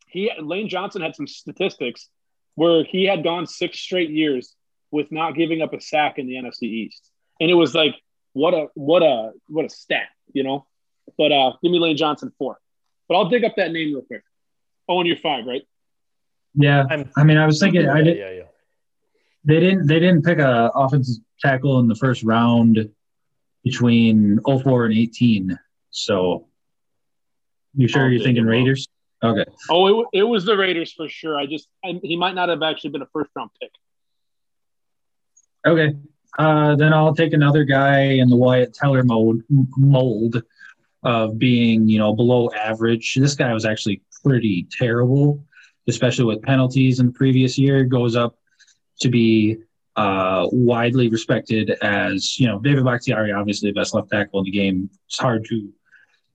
He 0.08 0.30
Lane 0.40 0.68
Johnson 0.68 1.02
had 1.02 1.14
some 1.14 1.26
statistics 1.26 2.08
where 2.54 2.84
he 2.84 3.04
had 3.04 3.24
gone 3.24 3.46
six 3.46 3.78
straight 3.78 4.10
years 4.10 4.54
with 4.90 5.10
not 5.10 5.34
giving 5.34 5.60
up 5.60 5.72
a 5.72 5.80
sack 5.80 6.18
in 6.18 6.26
the 6.26 6.34
NFC 6.34 6.62
East, 6.62 7.10
and 7.40 7.50
it 7.50 7.54
was 7.54 7.74
like 7.74 7.94
what 8.32 8.54
a 8.54 8.66
what 8.74 9.02
a 9.02 9.32
what 9.48 9.64
a 9.64 9.68
stat, 9.68 10.08
you 10.32 10.42
know. 10.42 10.66
But 11.18 11.32
uh, 11.32 11.52
give 11.62 11.70
me 11.70 11.78
Lane 11.78 11.96
Johnson 11.96 12.32
four. 12.38 12.58
But 13.08 13.16
I'll 13.16 13.28
dig 13.28 13.44
up 13.44 13.54
that 13.56 13.70
name 13.72 13.92
real 13.94 14.02
quick. 14.02 14.22
Oh, 14.88 15.00
and 15.00 15.08
you're 15.08 15.16
five, 15.16 15.46
right? 15.46 15.62
yeah. 16.54 16.84
I'm, 16.90 17.10
I 17.16 17.24
mean, 17.24 17.36
I 17.36 17.46
was 17.46 17.60
thinking, 17.60 17.88
I 17.88 18.02
did. 18.02 18.18
yeah, 18.18 18.30
yeah. 18.30 18.42
They 19.44 19.60
didn't. 19.60 19.86
They 19.86 19.98
didn't 19.98 20.22
pick 20.22 20.38
a 20.38 20.70
offensive 20.74 21.22
tackle 21.40 21.78
in 21.80 21.88
the 21.88 21.94
first 21.94 22.22
round 22.22 22.90
between 23.62 24.40
04 24.46 24.86
and 24.86 24.94
18. 24.94 25.58
So, 25.90 26.48
you 27.74 27.88
sure 27.88 28.04
I'll 28.04 28.10
you're 28.10 28.22
thinking. 28.22 28.44
Raiders? 28.44 28.88
Okay. 29.22 29.44
Oh, 29.70 30.02
it, 30.02 30.06
it 30.12 30.22
was 30.22 30.44
the 30.44 30.56
Raiders 30.56 30.92
for 30.92 31.08
sure. 31.08 31.38
I 31.38 31.46
just 31.46 31.68
I, 31.84 31.98
he 32.02 32.16
might 32.16 32.34
not 32.34 32.48
have 32.48 32.62
actually 32.62 32.90
been 32.90 33.02
a 33.02 33.08
first 33.12 33.30
round 33.36 33.50
pick. 33.60 33.70
Okay. 35.66 35.94
Uh, 36.38 36.74
then 36.76 36.92
I'll 36.92 37.14
take 37.14 37.32
another 37.32 37.64
guy 37.64 38.00
in 38.00 38.28
the 38.28 38.36
Wyatt 38.36 38.74
Teller 38.74 39.02
mode 39.02 39.44
mold 39.48 40.42
of 41.04 41.38
being, 41.38 41.88
you 41.88 41.98
know, 41.98 42.14
below 42.14 42.50
average. 42.50 43.14
This 43.14 43.34
guy 43.34 43.52
was 43.52 43.64
actually 43.64 44.02
pretty 44.24 44.66
terrible, 44.70 45.44
especially 45.86 46.24
with 46.24 46.42
penalties 46.42 46.98
in 46.98 47.06
the 47.06 47.12
previous 47.12 47.58
year. 47.58 47.84
Goes 47.84 48.16
up 48.16 48.36
to 49.00 49.08
be 49.10 49.58
uh, 49.96 50.48
widely 50.50 51.08
respected 51.08 51.70
as, 51.82 52.38
you 52.40 52.46
know, 52.48 52.58
David 52.58 52.84
Bakhtiari, 52.84 53.32
obviously 53.32 53.70
the 53.70 53.78
best 53.78 53.94
left 53.94 54.10
tackle 54.10 54.40
in 54.40 54.44
the 54.46 54.50
game. 54.50 54.90
It's 55.06 55.18
hard 55.18 55.44
to 55.50 55.72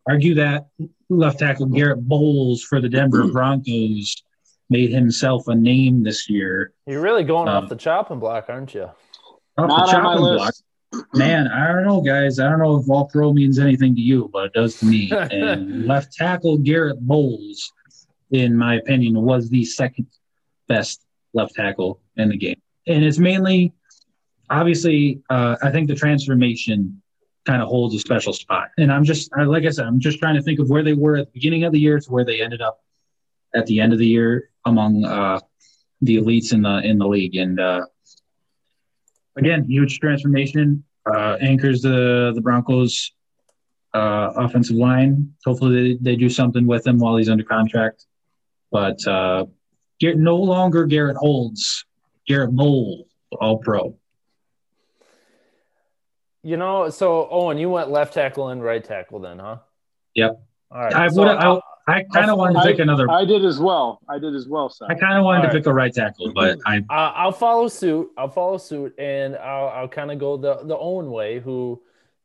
argue 0.08 0.36
that. 0.36 0.68
Left 1.10 1.40
tackle 1.40 1.66
Garett 1.66 2.08
Bolles 2.08 2.62
for 2.64 2.80
the 2.80 2.88
Denver 2.88 3.28
Broncos 3.28 4.16
made 4.70 4.91
himself 4.91 5.48
a 5.48 5.56
name 5.56 6.04
this 6.04 6.30
year. 6.30 6.74
You're 6.86 7.02
really 7.02 7.24
going 7.24 7.50
Um, 7.50 7.64
off 7.64 7.70
the 7.70 7.76
chopping 7.76 8.20
block, 8.20 8.46
aren't 8.50 8.76
you? 8.76 8.84
Off 8.84 8.96
Not 9.58 9.68
the 9.68 9.74
on 9.98 10.04
my 10.04 10.14
chopping 10.14 10.22
block. 10.36 10.54
Man, 11.14 11.48
I 11.48 11.68
don't 11.68 11.86
know, 11.86 12.02
guys. 12.02 12.40
I 12.40 12.49
don't 12.49 12.60
know 12.60 12.78
if 12.78 12.90
all 12.90 13.06
pro 13.06 13.32
means 13.32 13.60
anything 13.60 13.95
to 13.95 14.02
you, 14.02 14.30
but 14.34 14.45
it 14.45 14.53
does 14.53 14.80
to 14.80 14.86
me. 14.86 15.11
And 15.32 15.86
left 15.86 16.14
tackle 16.14 16.57
Garett 16.57 16.99
Bolles, 16.99 17.72
in 18.32 18.56
my 18.57 18.76
opinion, 18.76 19.22
was 19.22 19.49
the 19.49 19.64
second 19.66 20.07
best 20.68 21.03
left 21.34 21.53
tackle 21.56 22.02
in 22.18 22.30
the 22.30 22.38
game. 22.38 22.60
And 22.88 23.03
it's 23.03 23.20
mainly, 23.20 23.72
obviously, 24.49 25.22
uh, 25.30 25.57
I 25.61 25.70
think 25.72 25.88
the 25.90 25.95
transformation 25.95 27.02
kind 27.45 27.61
of 27.61 27.68
holds 27.68 27.94
a 27.95 27.99
special 27.99 28.34
spot. 28.34 28.70
And 28.78 28.91
I'm 28.91 29.03
just, 29.03 29.30
I- 29.38 29.44
like 29.44 29.66
I 29.66 29.70
said, 29.70 29.86
I'm 29.86 29.99
just 29.99 30.18
trying 30.20 30.36
to 30.36 30.41
think 30.41 30.60
of 30.60 30.70
where 30.70 30.84
they 30.84 30.94
were 30.94 31.18
at 31.18 31.28
the 31.28 31.32
beginning 31.34 31.64
of 31.66 31.72
the 31.72 31.80
year 31.80 31.99
to 31.99 32.11
where 32.11 32.26
they 32.26 32.41
ended 32.41 32.61
up 32.61 32.80
at 33.56 33.66
the 33.68 33.80
end 33.80 33.94
of 33.94 33.99
the 33.99 34.07
year 34.07 34.49
among 34.66 35.06
uh, 35.06 35.40
the 36.02 36.18
elites 36.18 36.52
in 36.53 36.61
the 36.64 36.80
in 36.80 36.98
the 36.98 37.07
league. 37.07 37.36
And 37.36 37.60
uh, 37.60 37.86
again, 39.38 39.65
huge 39.65 39.99
transformation. 39.99 40.84
Uh, 41.06 41.38
anchors 41.41 41.81
the 41.81 42.31
the 42.35 42.41
Broncos 42.41 43.14
uh, 43.93 44.31
offensive 44.35 44.76
line. 44.76 45.34
Hopefully, 45.45 45.93
they, 45.93 46.11
they 46.11 46.15
do 46.15 46.30
something 46.30 46.68
with 46.68 46.85
him 46.85 46.99
while 46.99 47.18
he's 47.18 47.30
under 47.30 47.43
contract. 47.43 48.06
But 48.72 49.06
uh, 49.07 49.45
no 50.01 50.38
longer 50.38 50.85
Garrett 50.85 51.18
Holds, 51.18 51.85
Garrett 52.27 52.51
Bowl, 52.51 53.07
All 53.39 53.57
Pro. 53.57 53.97
You 56.43 56.57
know, 56.57 56.89
so 56.89 57.27
Owen, 57.30 57.57
you 57.57 57.69
went 57.69 57.89
left 57.89 58.14
tackle 58.14 58.49
and 58.49 58.64
right 58.64 58.84
tackle 58.84 59.19
then, 59.19 59.39
huh? 59.39 59.57
Yep. 60.15 60.41
All 60.72 60.81
right. 60.81 60.93
I 60.93 61.07
so 61.10 61.22
would. 61.22 61.61
I'll- 61.90 61.95
I, 61.95 61.99
I 61.99 62.03
kind 62.20 62.32
of 62.32 62.38
wanted 62.38 62.61
to 62.61 62.66
pick 62.66 62.80
another. 62.80 63.10
I 63.10 63.26
did 63.26 63.44
as 63.45 63.60
well. 63.60 63.99
I 64.10 64.20
did 64.20 64.36
as 64.36 64.48
well, 64.48 64.70
Seth. 64.70 64.90
I 64.90 64.95
kind 64.95 65.18
of 65.18 65.24
wanted 65.24 65.38
All 65.38 65.41
to 65.44 65.48
right. 65.49 65.53
pick 65.56 65.66
a 65.68 65.74
right 65.74 65.94
tackle, 65.94 66.32
but 66.34 66.60
I 66.66 66.78
Uh, 66.90 67.11
I'll 67.16 67.32
follow 67.32 67.68
suit. 67.68 68.10
I'll 68.18 68.30
follow 68.30 68.57
suit, 68.57 68.94
and 68.99 69.36
I'll, 69.36 69.68
I'll 69.70 69.88
kind 69.88 70.11
of 70.11 70.20
go 70.20 70.38
the 70.38 70.60
the 70.64 70.78
Owen 70.78 71.11
way, 71.11 71.40
who 71.40 71.82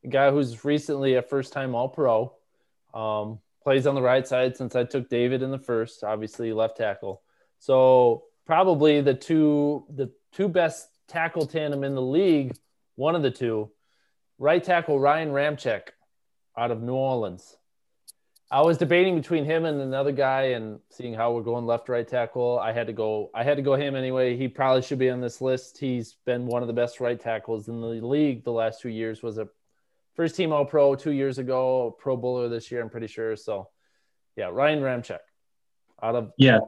guy 0.09 0.31
who's 0.31 0.65
recently 0.65 1.15
a 1.15 1.23
first 1.23 1.53
time 1.53 1.75
All 1.75 1.89
Pro. 1.89 2.33
Um, 2.93 3.41
plays 3.63 3.87
on 3.87 3.95
the 3.95 4.03
right 4.03 4.27
side 4.29 4.57
since 4.57 4.77
I 4.77 4.85
took 4.85 5.09
David 5.09 5.43
in 5.43 5.51
the 5.51 5.59
first, 5.59 6.05
obviously 6.05 6.53
left 6.53 6.77
tackle. 6.77 7.23
So 7.59 8.25
probably 8.47 9.01
the 9.01 9.15
two 9.15 9.85
the 9.89 10.11
two 10.33 10.49
best 10.49 10.89
tackle 11.09 11.47
tandem 11.47 11.83
in 11.85 11.95
the 11.95 12.03
league, 12.03 12.55
one 12.97 13.15
of 13.17 13.23
the 13.23 13.31
two, 13.31 13.71
right 14.39 14.63
tackle 14.63 15.01
Ryan 15.01 15.31
Ramczyk 15.31 15.89
out 16.59 16.71
of 16.71 16.83
New 16.83 16.93
Orleans. 16.95 17.57
I 18.55 18.61
was 18.61 18.79
debating 18.79 19.17
between 19.17 19.45
him 19.45 19.65
and 19.65 19.81
another 19.81 20.13
guy 20.13 20.43
and 20.53 20.79
seeing 20.89 21.13
how 21.13 21.33
we're 21.33 21.43
going 21.43 21.67
left 21.67 21.89
right 21.89 22.07
tackle. 22.07 22.61
I 22.61 22.71
had 22.71 22.87
to 22.87 22.93
go 22.93 23.29
I 23.35 23.43
had 23.43 23.57
to 23.57 23.65
go 23.65 23.75
him 23.75 23.97
anyway. 23.97 24.37
He 24.37 24.47
probably 24.47 24.81
should 24.81 25.01
be 25.01 25.11
on 25.11 25.21
this 25.21 25.41
list. 25.41 25.77
He's 25.77 26.19
been 26.25 26.47
one 26.47 26.63
of 26.63 26.69
the 26.69 26.73
best 26.73 27.01
right 27.01 27.19
tackles 27.19 27.67
in 27.67 27.81
the 27.81 27.89
league 27.89 28.45
the 28.45 28.53
last 28.53 28.81
2 28.81 28.91
years 28.91 29.25
was 29.25 29.39
a 29.39 29.49
first 30.15 30.37
team 30.37 30.53
all 30.53 30.65
pro 30.65 30.95
2 30.95 31.11
years 31.11 31.39
ago, 31.39 31.97
pro 31.99 32.17
bowler 32.17 32.49
this 32.49 32.71
year 32.71 32.81
I'm 32.81 32.91
pretty 32.91 33.09
sure. 33.09 33.35
So 33.35 33.71
yeah, 34.37 34.51
Ryan 34.53 34.83
Ramczyk 34.83 35.19
out 36.01 36.15
of 36.15 36.31
Yeah. 36.39 36.61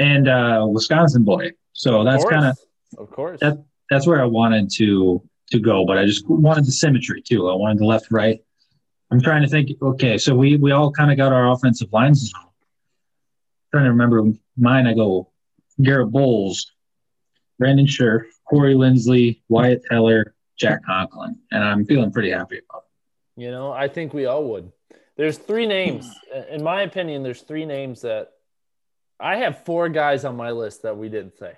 And 0.00 0.26
uh 0.26 0.64
Wisconsin 0.66 1.22
boy. 1.22 1.50
So 1.74 2.02
that's 2.02 2.24
kind 2.24 2.46
of 2.46 2.58
of 2.96 3.10
course. 3.10 3.40
That, 3.40 3.62
that's 3.90 4.06
where 4.06 4.22
I 4.22 4.26
wanted 4.26 4.70
to 4.76 5.22
to 5.50 5.58
go, 5.60 5.84
but 5.84 5.98
I 5.98 6.06
just 6.06 6.26
wanted 6.26 6.64
the 6.64 6.72
symmetry 6.72 7.20
too. 7.20 7.50
I 7.50 7.54
wanted 7.54 7.78
the 7.78 7.84
left 7.84 8.10
right 8.10 8.40
I'm 9.10 9.20
trying 9.20 9.42
to 9.42 9.48
think. 9.48 9.70
Okay, 9.80 10.18
so 10.18 10.34
we 10.34 10.56
we 10.56 10.72
all 10.72 10.90
kind 10.90 11.10
of 11.10 11.16
got 11.16 11.32
our 11.32 11.50
offensive 11.50 11.92
lines. 11.92 12.32
I'm 12.34 12.48
trying 13.72 13.84
to 13.84 13.90
remember 13.90 14.22
mine. 14.56 14.86
I 14.86 14.94
go 14.94 15.30
Garett 15.80 16.10
Bolles, 16.10 16.72
Brandon 17.58 17.86
Scherff, 17.86 18.26
Corey 18.48 18.74
Linsley, 18.74 19.42
Wyatt 19.48 19.82
Teller, 19.88 20.34
Jack 20.58 20.84
Conklin, 20.84 21.38
and 21.50 21.62
I'm 21.62 21.84
feeling 21.84 22.10
pretty 22.10 22.30
happy 22.30 22.60
about 22.68 22.84
it. 22.84 23.42
You 23.42 23.50
know, 23.50 23.70
I 23.70 23.88
think 23.88 24.12
we 24.14 24.26
all 24.26 24.44
would. 24.50 24.72
There's 25.16 25.38
three 25.38 25.66
names, 25.66 26.10
in 26.50 26.62
my 26.62 26.82
opinion. 26.82 27.22
There's 27.22 27.42
three 27.42 27.64
names 27.64 28.02
that 28.02 28.32
I 29.18 29.36
have 29.36 29.64
four 29.64 29.88
guys 29.88 30.24
on 30.24 30.36
my 30.36 30.50
list 30.50 30.82
that 30.82 30.96
we 30.96 31.08
didn't 31.08 31.38
say, 31.38 31.52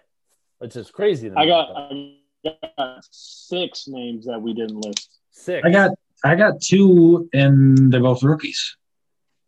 which 0.58 0.76
is 0.76 0.90
crazy. 0.90 1.30
I 1.36 1.46
got, 1.46 1.70
I 1.76 2.14
got 2.44 3.04
six 3.10 3.88
names 3.88 4.26
that 4.26 4.40
we 4.40 4.54
didn't 4.54 4.76
list. 4.76 5.18
Six. 5.30 5.66
I 5.66 5.70
got 5.70 5.90
I 6.24 6.34
got 6.34 6.60
two, 6.60 7.28
and 7.32 7.92
they're 7.92 8.00
both 8.00 8.22
rookies. 8.22 8.76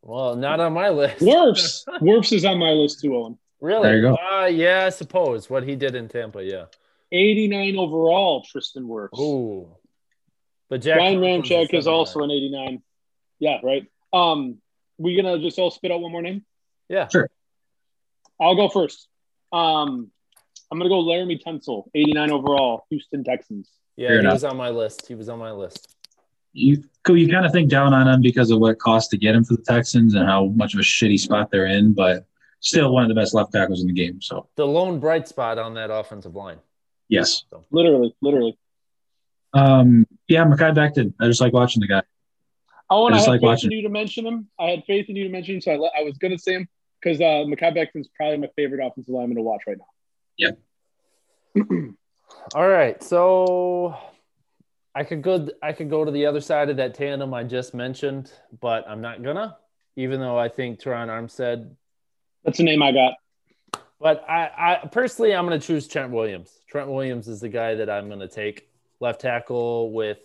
Well, 0.03 0.37
not 0.37 0.61
on 0.61 0.73
my 0.73 0.89
list. 0.91 1.19
Wirfs. 1.21 1.85
Wirfs 2.01 2.33
is 2.33 2.45
on 2.45 2.59
my 2.59 2.71
list 2.71 3.01
too, 3.01 3.15
Owen. 3.17 3.39
Really? 3.61 3.83
There 3.83 3.97
you 3.97 4.03
go. 4.03 4.17
Uh, 4.17 4.47
yeah, 4.47 4.87
I 4.87 4.91
suppose 4.91 5.51
what 5.51 5.65
he 5.65 5.77
did 5.77 5.95
in 5.95 6.09
Tampa. 6.09 6.43
Yeah. 6.43 6.67
89 7.13 7.77
overall, 7.77 8.43
Tristan 8.43 8.85
Wirfs. 8.85 9.19
Ooh. 9.19 9.69
But 10.69 10.83
Jack 10.83 10.99
Ryan 10.99 11.19
Ramczyk 11.19 11.75
is 11.75 11.87
also 11.87 12.21
an 12.21 12.31
89. 12.31 12.83
Yeah, 13.41 13.59
right. 13.63 13.87
Um, 14.13 14.59
we 14.99 15.17
gonna 15.17 15.39
just 15.39 15.59
all 15.59 15.71
spit 15.71 15.91
out 15.91 16.01
one 16.01 16.13
more 16.13 16.23
name? 16.23 16.45
Yeah. 16.89 17.09
Sure. 17.09 17.29
I'll 18.41 18.55
go 18.55 18.69
first. 18.69 19.09
Um, 19.53 20.11
I'm 20.71 20.79
gonna 20.79 20.89
go 20.89 21.03
Laremy 21.03 21.43
Tunsil, 21.43 21.85
89 21.95 22.31
overall, 22.31 22.87
Houston 22.91 23.25
Texans. 23.25 23.69
Yeah, 23.97 24.09
Fair 24.09 24.15
he 24.17 24.21
enough. 24.21 24.35
was 24.35 24.45
on 24.45 24.57
my 24.57 24.71
list. 24.71 25.09
He 25.09 25.15
was 25.17 25.29
on 25.29 25.39
my 25.41 25.51
list 25.51 25.97
you 26.53 26.83
you 27.09 27.29
kind 27.29 27.47
of 27.47 27.53
think 27.53 27.71
down 27.71 27.95
on 27.95 28.07
him 28.07 28.21
because 28.21 28.51
of 28.51 28.59
what 28.59 28.73
it 28.73 28.79
cost 28.79 29.11
to 29.11 29.17
get 29.17 29.35
him 29.35 29.45
for 29.45 29.57
the 29.57 29.63
Texans 29.63 30.15
and 30.15 30.27
how 30.27 30.47
much 30.47 30.75
of 30.75 30.81
a 30.81 30.83
shitty 30.83 31.19
spot 31.19 31.51
they're 31.51 31.67
in, 31.67 31.93
but 31.93 32.27
still 32.61 32.93
one 32.93 33.03
of 33.03 33.09
the 33.09 33.15
best 33.15 33.35
left 33.35 33.53
tackles 33.53 33.81
in 33.81 33.87
the 33.87 33.93
game. 33.93 34.21
So 34.21 34.49
the 34.57 34.67
lone 34.67 35.01
bright 35.01 35.27
spot 35.27 35.59
on 35.59 35.75
that 35.75 35.91
offensive 35.91 36.35
line. 36.35 36.59
Yes, 37.09 37.45
so. 37.51 37.65
literally, 37.71 38.15
literally. 38.21 38.57
Um, 39.53 40.07
yeah, 40.29 40.45
Mekhi 40.45 40.75
Becton. 40.75 41.15
I 41.21 41.27
just 41.27 41.41
like 41.41 41.53
watching 41.53 41.81
the 41.81 41.89
guy. 41.89 42.03
Oh, 42.89 43.07
and 43.07 43.15
I, 43.15 43.19
I 43.19 43.21
had 43.23 43.29
like 43.29 43.41
faith 43.41 43.47
watching. 43.47 43.73
in 43.73 43.79
you 43.79 43.83
to 43.83 43.89
mention 43.89 44.27
him. 44.27 44.49
I 44.59 44.67
had 44.67 44.85
faith 44.85 45.09
in 45.09 45.17
you 45.17 45.25
to 45.25 45.31
mention 45.31 45.57
him, 45.57 45.61
so 45.61 45.73
I, 45.73 46.01
I 46.01 46.03
was 46.03 46.19
going 46.19 46.33
to 46.33 46.39
say 46.39 46.55
him 46.55 46.69
because 47.01 47.21
uh, 47.21 47.45
Mekhi 47.47 47.75
Becton's 47.75 48.09
probably 48.17 48.39
my 48.39 48.49
favorite 48.57 48.85
offensive 48.85 49.13
lineman 49.13 49.37
to 49.37 49.43
watch 49.43 49.63
right 49.67 49.79
now. 49.79 49.85
Yeah. 50.37 50.51
All 52.55 52.69
right, 52.69 53.03
so 53.03 53.97
I 54.95 55.05
could 55.05 55.23
go. 55.23 55.49
I 55.63 55.73
could 55.73 55.91
go 55.91 56.05
to 56.05 56.11
the 56.11 56.27
other 56.27 56.41
side 56.41 56.69
of 56.69 56.77
that 56.79 56.95
tandem 56.95 57.33
I 57.33 57.45
just 57.45 57.75
mentioned, 57.75 58.33
but 58.61 58.89
I'm 58.89 59.01
not 59.01 59.23
gonna. 59.23 59.57
Even 59.97 60.21
though 60.21 60.39
I 60.39 60.49
think 60.49 60.81
Terron 60.81 61.09
Armstead. 61.09 61.71
That's 62.45 62.59
the 62.59 62.65
name 62.65 62.83
I 62.83 62.93
got. 62.93 63.15
But 64.01 64.25
I, 64.29 64.81
I 64.83 64.87
personally, 64.87 65.35
I'm 65.35 65.47
going 65.47 65.61
to 65.61 65.67
choose 65.67 65.87
Trent 65.87 66.11
Williams. 66.11 66.51
Trent 66.69 66.89
Williams 66.89 67.29
is 67.29 67.41
the 67.41 67.51
guy 67.51 67.75
that 67.75 67.91
I'm 67.91 68.09
going 68.09 68.21
to 68.21 68.29
take. 68.29 68.69
Left 68.99 69.21
tackle 69.21 69.93
with 69.93 70.19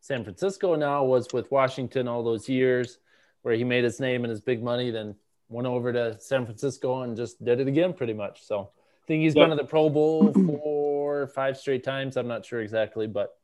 San 0.00 0.22
Francisco 0.22 0.76
now 0.76 1.04
was 1.04 1.26
with 1.32 1.50
Washington 1.50 2.06
all 2.06 2.22
those 2.22 2.48
years, 2.48 2.98
where 3.42 3.54
he 3.54 3.64
made 3.64 3.82
his 3.82 3.98
name 3.98 4.24
and 4.24 4.30
his 4.30 4.40
big 4.40 4.62
money, 4.62 4.90
then 4.92 5.16
went 5.48 5.66
over 5.66 5.92
to 5.92 6.20
San 6.20 6.44
Francisco 6.44 7.02
and 7.02 7.16
just 7.16 7.44
did 7.44 7.58
it 7.58 7.66
again, 7.66 7.92
pretty 7.92 8.14
much. 8.14 8.44
So 8.44 8.70
I 8.70 9.06
think 9.06 9.22
he's 9.22 9.34
yep. 9.34 9.48
been 9.48 9.56
to 9.56 9.62
the 9.62 9.68
Pro 9.68 9.90
Bowl 9.90 10.32
four, 10.32 11.26
five 11.28 11.56
straight 11.56 11.82
times. 11.82 12.16
I'm 12.16 12.28
not 12.28 12.46
sure 12.46 12.60
exactly, 12.60 13.08
but 13.08 13.36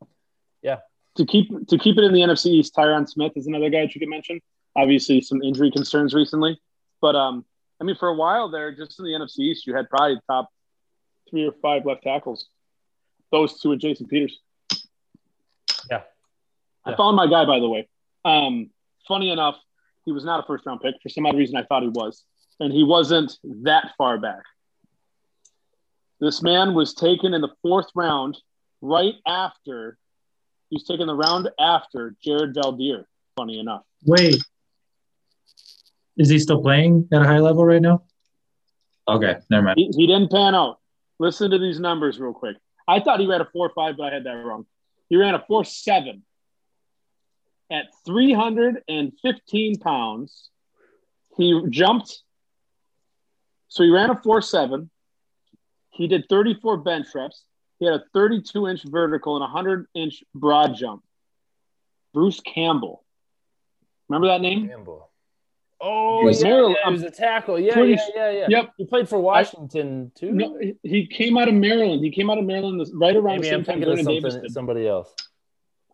yeah. 0.62 0.78
To 1.16 1.24
keep 1.24 1.48
to 1.68 1.78
keep 1.78 1.96
it 1.96 2.04
in 2.04 2.12
the 2.12 2.20
NFC 2.20 2.46
East, 2.46 2.74
Tyron 2.74 3.08
Smith 3.08 3.32
is 3.36 3.46
another 3.46 3.70
guy 3.70 3.82
that 3.82 3.94
you 3.94 4.00
could 4.00 4.08
mention. 4.08 4.40
Obviously, 4.76 5.20
some 5.20 5.42
injury 5.42 5.70
concerns 5.70 6.12
recently, 6.12 6.60
but 7.00 7.16
um, 7.16 7.44
I 7.80 7.84
mean, 7.84 7.96
for 7.96 8.08
a 8.08 8.14
while 8.14 8.50
there, 8.50 8.74
just 8.74 8.98
in 8.98 9.04
the 9.04 9.12
NFC 9.12 9.40
East, 9.40 9.66
you 9.66 9.74
had 9.74 9.88
probably 9.88 10.20
top 10.28 10.50
three 11.30 11.46
or 11.46 11.52
five 11.62 11.84
left 11.84 12.02
tackles. 12.02 12.48
Those 13.32 13.60
two 13.60 13.72
and 13.72 13.80
Jason 13.80 14.06
Peters. 14.06 14.38
Yeah. 15.90 16.02
I 16.84 16.94
found 16.94 17.16
my 17.16 17.26
guy, 17.26 17.44
by 17.44 17.58
the 17.58 17.68
way. 17.68 17.88
Um, 18.24 18.70
funny 19.08 19.30
enough, 19.30 19.56
he 20.04 20.12
was 20.12 20.24
not 20.24 20.42
a 20.42 20.46
first 20.46 20.64
round 20.64 20.80
pick. 20.80 20.94
For 21.02 21.08
some 21.08 21.26
odd 21.26 21.36
reason, 21.36 21.56
I 21.56 21.64
thought 21.64 21.82
he 21.82 21.88
was. 21.88 22.24
And 22.60 22.72
he 22.72 22.84
wasn't 22.84 23.36
that 23.62 23.92
far 23.98 24.18
back. 24.18 24.42
This 26.20 26.42
man 26.42 26.74
was 26.74 26.94
taken 26.94 27.34
in 27.34 27.40
the 27.40 27.50
fourth 27.60 27.88
round 27.94 28.38
right 28.80 29.14
after 29.26 29.98
He's 30.70 30.84
taken 30.84 31.06
the 31.06 31.14
round 31.14 31.48
after 31.60 32.16
Jared 32.22 32.54
Veldheer, 32.54 33.04
funny 33.36 33.58
enough. 33.58 33.82
Wait. 34.04 34.42
Is 36.16 36.28
he 36.28 36.38
still 36.38 36.62
playing 36.62 37.08
at 37.12 37.22
a 37.22 37.24
high 37.24 37.38
level 37.38 37.64
right 37.64 37.82
now? 37.82 38.02
Okay, 39.08 39.36
never 39.50 39.66
mind. 39.66 39.78
He, 39.78 39.90
he 39.96 40.06
didn't 40.06 40.30
pan 40.30 40.54
out. 40.54 40.80
Listen 41.18 41.50
to 41.50 41.58
these 41.58 41.78
numbers 41.78 42.18
real 42.18 42.32
quick. 42.32 42.56
I 42.88 43.00
thought 43.00 43.20
he 43.20 43.26
ran 43.26 43.40
a 43.40 43.44
4 43.52 43.70
5, 43.74 43.96
but 43.96 44.12
I 44.12 44.14
had 44.14 44.24
that 44.24 44.32
wrong. 44.32 44.66
He 45.08 45.16
ran 45.16 45.34
a 45.34 45.44
4 45.46 45.64
7 45.64 46.22
at 47.70 47.86
315 48.04 49.78
pounds. 49.78 50.50
He 51.36 51.62
jumped. 51.70 52.22
So 53.68 53.82
he 53.82 53.90
ran 53.90 54.10
a 54.10 54.20
4 54.20 54.42
7. 54.42 54.90
He 55.90 56.08
did 56.08 56.28
34 56.28 56.78
bench 56.78 57.06
reps. 57.14 57.44
He 57.78 57.86
had 57.86 57.94
a 57.94 58.04
32 58.14 58.68
inch 58.68 58.82
vertical 58.84 59.36
and 59.36 59.42
a 59.42 59.52
100 59.52 59.86
inch 59.94 60.24
broad 60.34 60.76
jump. 60.76 61.02
Bruce 62.14 62.40
Campbell. 62.40 63.04
Remember 64.08 64.28
that 64.28 64.40
name? 64.40 64.68
Campbell. 64.68 65.10
Oh, 65.78 66.26
yeah, 66.26 66.48
yeah, 66.48 66.74
he 66.86 66.92
was 66.92 67.02
a 67.02 67.10
tackle. 67.10 67.58
Yeah, 67.58 67.74
pretty, 67.74 67.92
yeah, 67.92 68.06
yeah, 68.14 68.30
yeah. 68.30 68.46
Yep. 68.48 68.72
He 68.78 68.86
played 68.86 69.08
for 69.10 69.18
Washington 69.18 70.10
I, 70.16 70.18
too. 70.18 70.32
No, 70.32 70.58
he 70.82 71.06
came 71.06 71.36
out 71.36 71.48
of 71.48 71.54
Maryland. 71.54 72.02
He 72.02 72.10
came 72.10 72.30
out 72.30 72.38
of 72.38 72.46
Maryland 72.46 72.82
right 72.94 73.14
around 73.14 73.40
Maybe 73.40 73.42
the 73.42 73.64
same 73.64 73.74
I'm 73.74 73.82
time 73.82 74.04
Davis 74.06 74.36
did. 74.36 74.50
Somebody 74.50 74.88
else. 74.88 75.14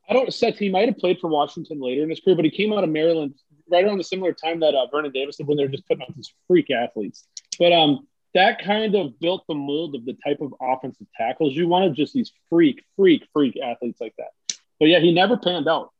I 0.09 0.13
don't. 0.13 0.33
Seth, 0.33 0.59
he 0.59 0.69
might 0.69 0.89
have 0.89 0.99
played 0.99 1.19
for 1.21 1.29
Washington 1.29 1.81
later 1.81 2.05
in 2.05 2.11
his 2.11 2.21
career, 2.21 2.37
but 2.37 2.45
he 2.45 2.51
came 2.51 2.73
out 2.73 2.85
of 2.85 2.91
Maryland 2.91 3.35
right 3.69 3.85
around 3.85 3.99
the 3.99 4.05
similar 4.05 4.33
time 4.33 4.61
that 4.61 4.75
uh, 4.75 4.87
Vernon 4.87 5.11
Davis 5.11 5.37
did 5.37 5.49
when 5.49 5.57
they 5.57 5.65
were 5.65 5.71
just 5.71 5.87
putting 5.89 6.03
out 6.03 6.15
these 6.15 6.33
freak 6.47 6.71
athletes. 6.71 7.27
But 7.59 7.73
um, 7.73 8.07
that 8.35 8.63
kind 8.65 8.95
of 8.95 9.19
built 9.21 9.45
the 9.49 9.55
mold 9.55 9.95
of 9.95 10.05
the 10.05 10.17
type 10.25 10.41
of 10.41 10.55
offensive 10.61 11.07
tackles 11.17 11.55
you 11.55 11.69
wanted, 11.69 11.95
just 11.95 12.15
these 12.15 12.33
freak, 12.49 12.83
freak, 12.97 13.27
freak 13.33 13.59
athletes 13.63 14.01
like 14.01 14.15
that. 14.19 14.57
But 14.81 14.87
yeah, 14.87 15.01
he 15.01 15.13
never 15.13 15.37
panned 15.37 15.69
out. 15.69 15.91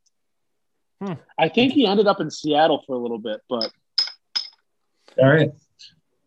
Hmm. 1.01 1.13
I 1.37 1.49
think 1.49 1.73
he 1.73 1.85
ended 1.85 2.07
up 2.07 2.19
in 2.19 2.31
Seattle 2.31 2.83
for 2.85 2.95
a 2.95 2.99
little 2.99 3.19
bit, 3.19 3.41
but 3.49 3.71
all 5.17 5.29
right. 5.29 5.51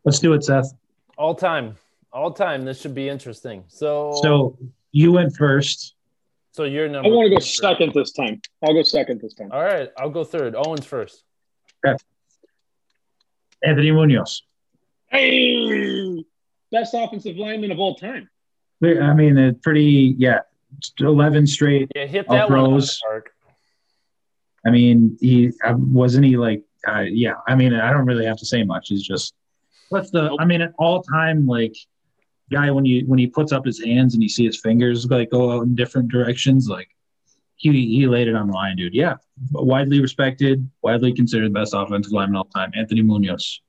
Let's 0.04 0.20
do 0.20 0.32
it, 0.34 0.44
Seth. 0.44 0.72
All 1.18 1.34
time. 1.34 1.76
All 2.12 2.30
time. 2.30 2.64
This 2.64 2.80
should 2.80 2.94
be 2.94 3.08
interesting. 3.08 3.64
So 3.68 4.18
So 4.22 4.58
you 4.92 5.12
went 5.12 5.34
first. 5.36 5.94
So 6.52 6.64
you're 6.64 6.88
number 6.88 7.08
I 7.08 7.12
want 7.12 7.28
to 7.28 7.34
go 7.34 7.40
second 7.40 7.92
this 7.92 8.12
time. 8.12 8.40
I'll 8.64 8.72
go 8.72 8.82
second 8.82 9.20
this 9.20 9.34
time. 9.34 9.50
All 9.52 9.62
right. 9.62 9.90
I'll 9.98 10.10
go 10.10 10.24
third. 10.24 10.54
Owens 10.56 10.86
first. 10.86 11.22
Okay. 11.84 11.96
Anthony 13.62 13.90
Munoz. 13.90 14.42
Hey, 15.10 16.24
best 16.70 16.94
offensive 16.94 17.36
lineman 17.36 17.72
of 17.72 17.78
all 17.78 17.94
time. 17.94 18.28
I 18.82 19.14
mean, 19.14 19.38
it's 19.38 19.60
pretty, 19.60 20.14
yeah, 20.18 20.40
11 21.00 21.46
straight 21.46 21.90
yeah, 21.94 22.06
hit 22.06 22.28
that 22.28 22.48
pros. 22.48 23.00
I 24.66 24.70
mean, 24.70 25.16
he 25.20 25.52
uh, 25.64 25.74
wasn't 25.76 26.26
he 26.26 26.36
like, 26.36 26.64
uh, 26.86 27.00
yeah. 27.00 27.34
I 27.46 27.54
mean, 27.54 27.72
I 27.72 27.92
don't 27.92 28.04
really 28.04 28.26
have 28.26 28.36
to 28.38 28.46
say 28.46 28.64
much. 28.64 28.88
He's 28.88 29.02
just 29.02 29.34
what's 29.90 30.10
the? 30.10 30.36
I 30.40 30.44
mean, 30.44 30.60
an 30.60 30.74
all-time 30.78 31.46
like 31.46 31.76
guy 32.50 32.70
when 32.70 32.84
you 32.84 33.04
when 33.06 33.18
he 33.18 33.26
puts 33.26 33.52
up 33.52 33.64
his 33.64 33.82
hands 33.82 34.14
and 34.14 34.22
you 34.22 34.28
see 34.28 34.44
his 34.44 34.60
fingers 34.60 35.06
like 35.10 35.30
go 35.30 35.52
out 35.52 35.62
in 35.62 35.74
different 35.74 36.10
directions. 36.10 36.68
Like 36.68 36.88
he 37.54 37.70
he 37.70 38.06
laid 38.06 38.28
it 38.28 38.34
on 38.34 38.48
the 38.48 38.52
line, 38.52 38.76
dude. 38.76 38.94
Yeah, 38.94 39.14
widely 39.52 40.00
respected, 40.00 40.68
widely 40.82 41.12
considered 41.12 41.50
the 41.50 41.60
best 41.60 41.72
offensive 41.74 42.12
lineman 42.12 42.36
all 42.36 42.44
time. 42.44 42.72
Anthony 42.74 43.02
Munoz, 43.02 43.60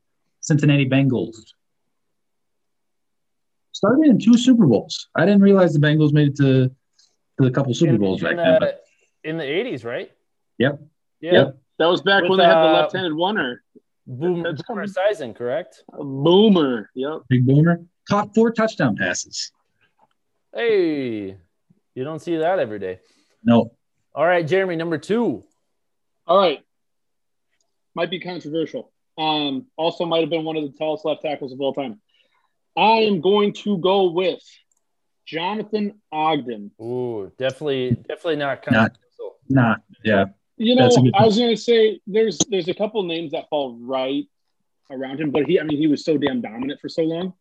Cincinnati 0.48 0.88
Bengals. 0.90 1.36
Started 3.74 4.08
in 4.08 4.18
two 4.18 4.38
Super 4.38 4.66
Bowls. 4.66 5.10
I 5.16 5.26
didn't 5.26 5.42
realize 5.42 5.74
the 5.74 5.80
Bengals 5.80 6.14
made 6.14 6.30
it 6.30 6.36
to, 6.38 6.72
to 7.40 7.48
a 7.48 7.52
couple 7.52 7.74
Super 7.74 7.96
in, 7.96 8.00
Bowls 8.00 8.22
in 8.22 8.30
back 8.30 8.38
the, 8.38 8.44
then. 8.44 8.60
But 8.60 8.84
in 9.26 9.38
the 9.38 9.44
80s, 9.44 9.84
right? 9.84 10.10
Yep. 10.58 10.82
Yeah. 11.20 11.32
Yep. 11.34 11.58
That 11.80 11.86
was 11.88 12.02
back 12.02 12.22
With, 12.24 12.32
when 12.32 12.40
they 12.40 12.46
had 12.46 12.56
the 12.56 12.70
uh, 12.70 12.74
left-handed 12.74 13.12
oneer. 13.12 13.58
Boom, 14.08 14.42
That's 14.42 14.64
Boomer 14.64 14.88
coming. 14.88 15.14
Esiason, 15.14 15.36
correct? 15.36 15.84
Boomer. 15.92 16.90
Yep. 16.96 17.24
big 17.28 17.46
boomer 17.46 17.82
caught 18.10 18.34
four 18.34 18.52
touchdown 18.52 18.96
passes. 18.96 19.52
Hey, 20.56 21.38
you 21.94 22.04
don't 22.04 22.20
see 22.20 22.38
that 22.38 22.58
every 22.58 22.80
day. 22.80 23.00
No, 23.44 23.74
All 24.16 24.26
right, 24.26 24.48
Jeremy, 24.48 24.78
number 24.78 24.98
two. 24.98 25.44
All 26.26 26.38
right. 26.40 26.64
Might 27.96 28.10
be 28.10 28.20
controversial. 28.20 28.92
Um, 29.18 29.66
also 29.78 30.06
might 30.06 30.22
have 30.22 30.30
been 30.30 30.44
one 30.44 30.58
of 30.58 30.64
the 30.64 30.78
tallest 30.78 31.06
left 31.06 31.24
tackles 31.24 31.52
of 31.52 31.60
all 31.60 31.74
time. 31.74 32.00
I 32.78 33.02
am 33.02 33.22
going 33.22 33.54
to 33.54 33.78
go 33.80 34.12
with 34.12 34.42
Jonathan 35.26 36.00
Ogden. 36.12 36.72
Ooh, 36.82 37.32
definitely, 37.38 37.92
definitely 37.92 38.36
not 38.38 38.64
Not- 38.70 38.94
controversial. 38.94 39.36
not 39.50 39.82
yeah. 40.04 40.26
You 40.60 40.76
know, 40.76 40.84
That's 40.84 40.98
a 40.98 41.02
good 41.02 41.14
I 41.16 41.24
was 41.24 41.38
going 41.38 41.56
to 41.56 41.62
say 41.62 42.00
there's 42.08 42.40
there's 42.50 42.68
a 42.68 42.74
couple 42.74 43.04
names 43.04 43.32
that 43.32 43.48
fall 43.50 43.78
right 43.80 44.26
around 44.90 45.20
him, 45.20 45.30
but 45.30 45.46
he, 45.46 45.60
I 45.60 45.64
mean, 45.64 45.78
he 45.78 45.86
was 45.88 46.04
so 46.04 46.18
damn 46.18 46.42
dominant 46.42 46.80
for 46.80 46.90
so 46.90 47.04
long. 47.04 47.34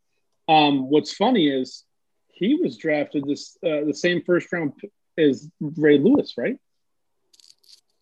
Um, 0.48 0.90
what's 0.90 1.14
funny 1.14 1.48
is 1.48 1.84
he 2.32 2.54
was 2.54 2.76
drafted 2.76 3.24
this 3.26 3.56
uh, 3.64 3.84
the 3.86 3.94
same 3.94 4.22
first 4.22 4.52
round 4.52 4.74
as 5.16 5.48
Ray 5.60 5.98
Lewis, 5.98 6.34
right? 6.36 6.58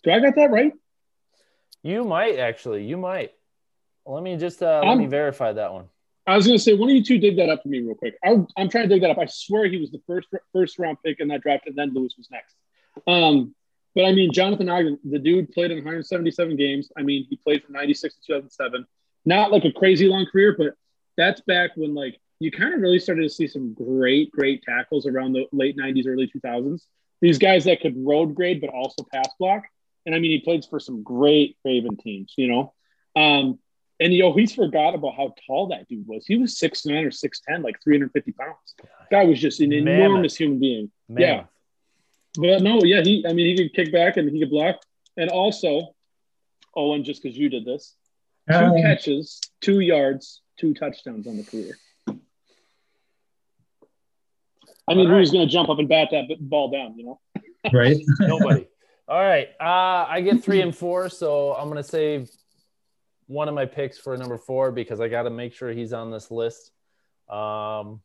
Do 0.03 0.11
I 0.11 0.19
got 0.19 0.35
that 0.35 0.51
right? 0.51 0.73
You 1.83 2.05
might 2.05 2.39
actually. 2.39 2.85
You 2.85 2.97
might. 2.97 3.33
Let 4.07 4.23
me 4.23 4.37
just 4.37 4.63
uh, 4.63 4.81
let 4.83 4.89
I'm- 4.89 4.99
me 4.99 5.07
verify 5.07 5.53
that 5.53 5.73
one. 5.73 5.87
I 6.27 6.37
was 6.37 6.47
going 6.47 6.57
to 6.57 6.63
say, 6.63 6.73
one 6.73 6.89
of 6.89 6.97
you 6.97 7.05
two 7.05 7.19
dig 7.19 7.37
that 7.37 7.51
up 7.51 7.63
for 7.63 7.69
me 7.69 7.81
real 7.81 7.95
quick. 7.95 8.15
I, 8.25 8.31
I'm 8.57 8.71
trying 8.71 8.85
to 8.85 8.89
dig 8.89 9.03
that 9.03 9.11
up. 9.11 9.19
I 9.19 9.27
swear 9.27 9.67
he 9.67 9.77
was 9.77 9.91
the 9.91 10.01
first 10.07 10.29
first 10.55 10.79
round 10.79 10.97
pick 11.05 11.21
in 11.21 11.29
that 11.29 11.43
draft, 11.43 11.67
and 11.67 11.77
then 11.77 11.93
Lewis 11.93 12.15
was 12.17 12.31
next. 12.31 12.57
Um, 13.07 13.55
but 13.95 14.07
I 14.07 14.13
mean, 14.13 14.33
Jonathan 14.33 14.71
Ogden, 14.71 14.99
the 15.05 15.19
dude 15.19 15.53
played 15.53 15.71
in 15.71 15.79
177 15.79 16.57
games. 16.57 16.91
I 16.97 17.03
mean, 17.03 17.27
he 17.29 17.37
played 17.37 17.63
from 17.63 17.75
96 17.75 18.15
to 18.15 18.21
2007. 18.27 18.87
Not 19.27 19.53
like 19.53 19.67
a 19.67 19.73
crazy 19.73 20.09
long 20.09 20.25
career, 20.25 20.55
but 20.57 20.75
that's 21.17 21.43
back 21.43 21.73
when 21.77 21.95
like 21.95 22.19
you 22.41 22.51
kind 22.51 22.73
of 22.75 22.81
really 22.81 22.99
started 22.99 23.23
to 23.23 23.29
see 23.29 23.47
some 23.47 23.75
great, 23.75 24.31
great 24.33 24.63
tackles 24.63 25.07
around 25.07 25.33
the 25.33 25.47
late 25.53 25.77
90s, 25.77 26.07
early 26.07 26.31
2000s. 26.35 26.83
These 27.21 27.39
guys 27.39 27.65
that 27.65 27.81
could 27.81 27.95
road 27.97 28.35
grade 28.35 28.61
but 28.61 28.71
also 28.71 29.05
pass 29.13 29.29
block. 29.39 29.65
And 30.07 30.15
I 30.15 30.19
mean, 30.19 30.31
he 30.31 30.41
played 30.41 30.65
for 30.69 30.81
some 30.81 31.03
great 31.03 31.57
Raven 31.65 31.97
teams, 31.97 32.33
you 32.37 32.49
know. 32.49 32.75
Um, 33.15 33.59
and 34.01 34.13
you 34.13 34.23
know, 34.23 34.33
he's 34.33 34.53
forgot 34.55 34.95
about 34.95 35.15
how 35.17 35.35
tall 35.47 35.69
that 35.69 35.87
dude 35.89 36.07
was. 36.07 36.27
He 36.27 36.37
was 36.37 36.59
6'9 36.59 37.05
or 37.05 37.11
6'10, 37.11 37.63
like 37.63 37.77
350 37.83 38.33
pounds. 38.33 38.75
Guy 39.11 39.25
was 39.25 39.41
just 39.41 39.61
an 39.61 39.71
Mammoth. 39.71 39.89
enormous 39.95 40.37
human 40.37 40.59
being. 40.59 40.91
Man. 41.09 41.21
Yeah. 41.21 41.45
But 42.37 42.63
no, 42.63 42.83
yeah, 42.83 43.03
he 43.03 43.25
I 43.29 43.33
mean 43.33 43.57
he 43.57 43.69
could 43.69 43.75
kick 43.75 43.93
back 43.93 44.17
and 44.17 44.29
he 44.31 44.41
could 44.41 44.51
block. 44.51 44.77
And 45.17 45.31
also, 45.31 45.95
Owen, 46.75 47.05
just 47.05 47.23
because 47.23 47.39
you 47.39 47.49
did 47.49 47.65
this, 47.65 47.95
two 48.51 48.57
Um, 48.57 48.77
catches, 48.83 49.41
two 49.61 49.79
yards, 49.79 50.43
two 50.59 50.75
touchdowns 50.75 51.29
on 51.29 51.37
the 51.37 51.45
career. 51.45 51.79
I 54.87 54.95
mean, 54.95 55.07
All 55.07 55.13
right. 55.13 55.19
who's 55.21 55.31
going 55.31 55.47
to 55.47 55.53
jump 55.53 55.69
up 55.69 55.79
and 55.79 55.89
bat 55.89 56.09
that 56.11 56.27
ball 56.41 56.71
down? 56.71 56.99
You 56.99 57.05
know, 57.07 57.21
right? 57.73 57.97
Nobody. 58.21 58.67
All 59.09 59.21
right. 59.23 59.49
Uh, 59.61 60.07
I 60.09 60.21
get 60.21 60.43
three 60.43 60.61
and 60.61 60.75
four, 60.77 61.09
so 61.09 61.53
I'm 61.55 61.69
gonna 61.69 61.83
save 61.83 62.31
one 63.27 63.49
of 63.49 63.55
my 63.55 63.67
picks 63.67 63.99
for 63.99 64.17
number 64.17 64.39
four 64.39 64.71
because 64.73 65.01
I 65.01 65.09
got 65.09 65.23
to 65.23 65.31
make 65.31 65.55
sure 65.55 65.73
he's 65.73 65.93
on 65.93 66.11
this 66.11 66.31
list. 66.31 66.71
Um, 67.29 68.01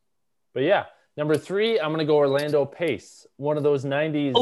but 0.54 0.62
yeah, 0.62 0.86
number 1.16 1.36
three, 1.36 1.78
I'm 1.78 1.90
gonna 1.90 2.04
go 2.04 2.16
Orlando 2.16 2.64
Pace, 2.64 3.26
one 3.36 3.56
of 3.56 3.62
those 3.62 3.84
'90s 3.84 4.32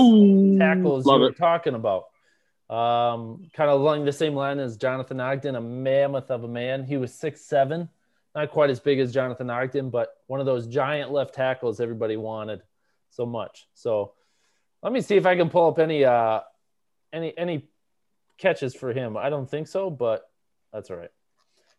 tackles 0.59 1.07
you 1.07 1.13
were 1.13 1.31
it. 1.31 1.37
talking 1.37 1.75
about. 1.75 2.05
Um, 2.71 3.49
kind 3.55 3.71
of 3.71 3.81
along 3.81 4.05
the 4.05 4.13
same 4.13 4.35
line 4.35 4.59
as 4.59 4.77
Jonathan 4.77 5.21
Ogden, 5.21 5.57
a 5.57 5.61
mammoth 5.61 6.31
of 6.31 6.45
a 6.45 6.49
man. 6.49 6.85
He 6.85 6.99
was 6.99 7.15
six 7.15 7.41
seven, 7.41 7.89
not 8.35 8.51
quite 8.51 8.71
as 8.71 8.79
big 8.79 8.99
as 9.01 9.13
Jonathan 9.13 9.49
Ogden, 9.49 9.91
but 9.91 10.11
one 10.27 10.39
of 10.41 10.47
those 10.47 10.67
giant 10.67 11.11
left 11.11 11.35
tackles 11.35 11.81
everybody 11.81 12.17
wanted 12.17 12.63
so 13.11 13.25
much. 13.25 13.67
So 13.75 14.13
let 14.83 14.93
me 14.93 15.01
see 15.01 15.17
if 15.17 15.27
I 15.27 15.35
can 15.35 15.49
pull 15.49 15.69
up 15.69 15.79
any 15.79 16.05
uh 16.05 16.41
any 17.13 17.37
any 17.37 17.69
catches 18.37 18.75
for 18.75 18.93
him. 18.93 19.17
I 19.17 19.31
don't 19.31 19.51
think 19.51 19.67
so, 19.67 19.91
but 19.91 20.28
that's 20.73 20.90
all 20.90 20.97
right. 20.97 21.11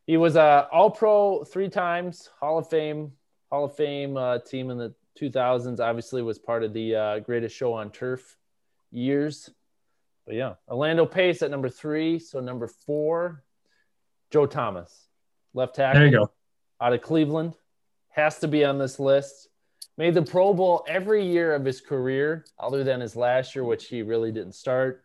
He 0.05 0.17
was 0.17 0.35
uh, 0.35 0.65
All 0.71 0.89
Pro 0.89 1.43
three 1.43 1.69
times, 1.69 2.29
Hall 2.39 2.57
of 2.57 2.69
Fame, 2.69 3.11
Hall 3.51 3.65
of 3.65 3.75
Fame 3.75 4.17
uh, 4.17 4.39
team 4.39 4.69
in 4.71 4.77
the 4.77 4.93
2000s. 5.19 5.79
Obviously, 5.79 6.21
was 6.21 6.39
part 6.39 6.63
of 6.63 6.73
the 6.73 6.95
uh, 6.95 7.19
Greatest 7.19 7.55
Show 7.55 7.73
on 7.73 7.91
Turf 7.91 8.37
years. 8.91 9.49
But 10.25 10.35
yeah, 10.35 10.53
Orlando 10.67 11.05
Pace 11.05 11.41
at 11.41 11.51
number 11.51 11.69
three. 11.69 12.19
So 12.19 12.39
number 12.39 12.67
four, 12.67 13.43
Joe 14.31 14.45
Thomas, 14.45 15.07
left 15.53 15.75
tackle 15.75 16.01
There 16.01 16.09
you 16.09 16.17
go. 16.17 16.31
out 16.81 16.93
of 16.93 17.01
Cleveland, 17.01 17.55
has 18.09 18.39
to 18.39 18.47
be 18.47 18.65
on 18.65 18.77
this 18.77 18.99
list. 18.99 19.47
Made 19.97 20.13
the 20.13 20.21
Pro 20.21 20.53
Bowl 20.53 20.85
every 20.87 21.25
year 21.25 21.53
of 21.53 21.65
his 21.65 21.81
career, 21.81 22.45
other 22.57 22.83
than 22.83 23.01
his 23.01 23.15
last 23.15 23.53
year, 23.53 23.65
which 23.65 23.87
he 23.87 24.01
really 24.01 24.31
didn't 24.31 24.53
start. 24.53 25.03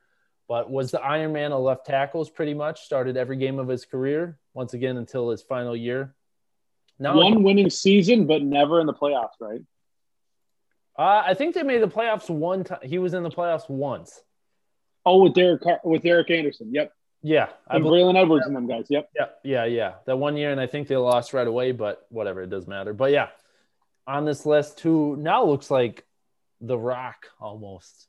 But 0.55 0.71
was 0.71 0.93
the 0.93 1.01
Iron 1.03 1.33
Man 1.33 1.51
of 1.51 1.63
left 1.63 1.85
tackles 1.85 2.31
pretty 2.31 2.55
much. 2.55 2.83
Started 2.83 3.17
every 3.17 3.37
game 3.37 3.59
of 3.59 3.67
his 3.67 3.85
career, 3.85 4.39
once 4.53 4.73
again 4.73 4.99
until 4.99 5.31
his 5.31 5.43
final 5.43 5.75
year. 5.75 6.15
Now, 6.97 7.17
one 7.17 7.43
winning 7.43 7.71
season, 7.71 8.29
but 8.29 8.41
never 8.41 8.79
in 8.79 8.87
the 8.87 8.95
playoffs, 8.95 9.35
right? 9.41 9.63
uh, 10.97 11.25
I 11.27 11.35
think 11.35 11.57
they 11.57 11.65
made 11.65 11.83
the 11.83 11.89
playoffs 11.89 12.31
one 12.31 12.63
time. 12.63 12.79
He 12.85 12.99
was 12.99 13.15
in 13.15 13.25
the 13.25 13.31
playoffs 13.31 13.69
once. 13.69 14.23
Oh, 15.05 15.25
with 15.25 15.35
Derek 15.35 15.63
with 15.83 16.05
Derek 16.05 16.31
Anderson. 16.31 16.73
Yep, 16.73 16.93
Yeah, 17.21 17.49
and 17.69 17.83
believe. 17.83 18.05
Braylon 18.05 18.17
Edwards 18.17 18.47
and 18.47 18.55
them 18.55 18.69
guys. 18.69 18.87
Yep. 18.89 19.11
Yeah, 19.17 19.27
yeah, 19.43 19.65
yeah. 19.65 19.95
That 20.07 20.19
one 20.19 20.37
year, 20.37 20.53
and 20.53 20.61
I 20.61 20.69
think 20.69 20.87
they 20.87 20.97
lost 20.97 21.33
right 21.33 21.49
away, 21.49 21.73
but 21.73 22.07
whatever, 22.11 22.43
it 22.43 22.51
doesn't 22.51 22.71
matter. 22.71 22.93
But 22.93 23.11
yeah, 23.11 23.31
on 24.07 24.25
this 24.25 24.47
list, 24.47 24.79
who 24.79 25.17
now 25.17 25.43
looks 25.43 25.69
like 25.69 26.05
the 26.61 26.79
Rock 26.79 27.27
almost. 27.41 28.07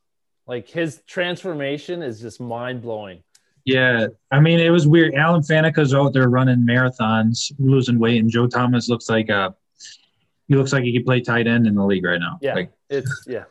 Like 0.47 0.67
his 0.69 1.01
transformation 1.07 2.01
is 2.01 2.21
just 2.21 2.39
mind 2.39 2.81
blowing. 2.81 3.23
Yeah, 3.65 4.07
I 4.31 4.39
mean 4.39 4.59
it 4.59 4.69
was 4.69 4.87
weird. 4.87 5.15
Alan 5.15 5.41
Faneca's 5.41 5.93
out 5.93 6.13
there 6.13 6.29
running 6.29 6.59
marathons, 6.59 7.51
losing 7.57 7.97
weight, 7.97 8.19
and 8.21 8.29
Joe 8.29 8.47
Thomas 8.47 8.89
looks 8.89 9.09
like 9.09 9.29
uh 9.29 9.51
he 10.47 10.55
looks 10.55 10.71
like 10.71 10.83
he 10.83 10.93
could 10.93 11.05
play 11.05 11.21
tight 11.21 11.47
end 11.47 11.65
in 11.65 11.73
the 11.73 11.83
league 11.83 12.05
right 12.05 12.19
now. 12.19 12.37
Yeah, 12.41 12.53
Like 12.53 12.71
it's 12.89 13.25
yeah. 13.27 13.45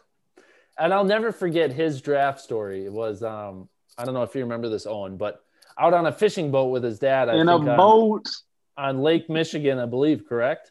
And 0.79 0.93
I'll 0.93 1.05
never 1.05 1.33
forget 1.33 1.73
his 1.73 2.01
draft 2.01 2.41
story. 2.41 2.85
It 2.85 2.93
was 2.93 3.25
um 3.25 3.69
I 3.99 4.05
don't 4.05 4.15
know 4.15 4.23
if 4.23 4.35
you 4.37 4.43
remember 4.43 4.69
this, 4.69 4.87
Owen, 4.87 5.17
but 5.17 5.41
out 5.79 5.95
on 5.95 6.07
a 6.07 6.13
fishing 6.13 6.53
boat 6.53 6.67
with 6.69 6.85
his 6.85 7.01
dad. 7.01 7.29
I 7.29 7.35
in 7.35 7.49
a 7.49 7.59
think 7.59 7.71
on, 7.71 7.77
boat. 7.77 8.29
on 8.77 9.03
Lake 9.03 9.29
Michigan, 9.29 9.81
I 9.81 9.87
believe. 9.87 10.29
Correct? 10.29 10.71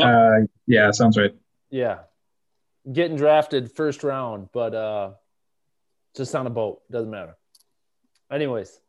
uh 0.00 0.32
yeah, 0.66 0.90
sounds 0.90 1.16
right. 1.16 1.32
Yeah. 1.70 1.98
Getting 2.90 3.16
drafted 3.16 3.72
first 3.72 4.04
round, 4.04 4.48
but 4.52 4.74
uh 4.74 5.10
just 6.16 6.34
on 6.34 6.46
a 6.46 6.50
boat. 6.50 6.82
Doesn't 6.90 7.10
matter. 7.10 7.36
Anyways, 8.30 8.80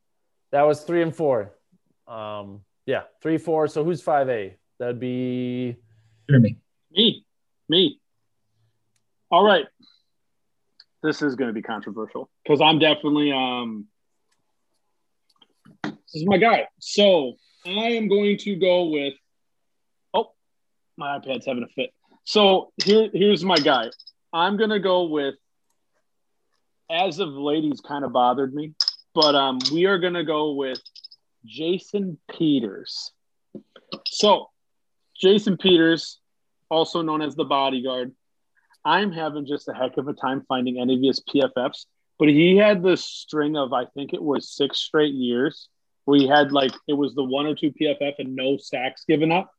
that 0.51 0.63
was 0.63 0.81
three 0.81 1.01
and 1.01 1.15
four. 1.15 1.53
Um 2.07 2.61
yeah, 2.87 3.03
three, 3.21 3.37
four. 3.37 3.67
So 3.67 3.83
who's 3.83 4.01
five 4.01 4.29
A? 4.29 4.55
That'd 4.79 4.99
be 4.99 5.75
Jeremy. 6.29 6.57
Me, 6.91 7.25
me. 7.67 7.99
All 9.29 9.43
right. 9.43 9.65
This 11.03 11.21
is 11.21 11.35
going 11.35 11.49
to 11.49 11.53
be 11.53 11.61
controversial 11.61 12.29
because 12.43 12.61
I'm 12.61 12.79
definitely 12.79 13.31
um. 13.31 13.87
This 15.83 16.15
is 16.15 16.25
my 16.25 16.37
guy. 16.37 16.67
So 16.79 17.33
I 17.65 17.91
am 17.91 18.07
going 18.07 18.37
to 18.39 18.55
go 18.55 18.85
with. 18.85 19.13
Oh, 20.13 20.31
my 20.95 21.19
iPad's 21.19 21.45
having 21.45 21.63
a 21.63 21.67
fit. 21.67 21.91
So 22.27 22.73
here, 22.83 23.09
here's 23.13 23.45
my 23.45 23.55
guy. 23.55 23.85
I'm 24.33 24.57
gonna 24.57 24.81
go 24.81 25.05
with. 25.05 25.35
As 26.91 27.19
of 27.19 27.29
late, 27.29 27.63
he's 27.63 27.79
kind 27.79 28.03
of 28.03 28.11
bothered 28.11 28.53
me, 28.53 28.73
but 29.15 29.33
um, 29.33 29.59
we 29.71 29.85
are 29.85 29.97
gonna 29.97 30.25
go 30.25 30.51
with 30.51 30.81
Jason 31.45 32.19
Peters. 32.29 33.13
So 34.07 34.49
Jason 35.17 35.55
Peters, 35.55 36.19
also 36.69 37.01
known 37.01 37.21
as 37.21 37.35
the 37.35 37.45
bodyguard. 37.45 38.13
I'm 38.83 39.13
having 39.13 39.45
just 39.45 39.69
a 39.69 39.73
heck 39.73 39.95
of 39.95 40.09
a 40.09 40.13
time 40.13 40.43
finding 40.49 40.81
any 40.81 40.95
of 40.95 41.01
his 41.01 41.21
PFFs, 41.21 41.85
but 42.19 42.27
he 42.27 42.57
had 42.57 42.83
this 42.83 43.05
string 43.05 43.55
of, 43.55 43.71
I 43.71 43.85
think 43.85 44.13
it 44.13 44.21
was 44.21 44.53
six 44.53 44.79
straight 44.79 45.13
years 45.13 45.69
where 46.03 46.19
he 46.19 46.27
had 46.27 46.51
like, 46.51 46.73
it 46.89 46.93
was 46.93 47.15
the 47.15 47.23
one 47.23 47.45
or 47.45 47.55
two 47.55 47.71
PFF 47.71 48.15
and 48.19 48.35
no 48.35 48.57
sacks 48.57 49.05
given 49.07 49.31
up. 49.31 49.49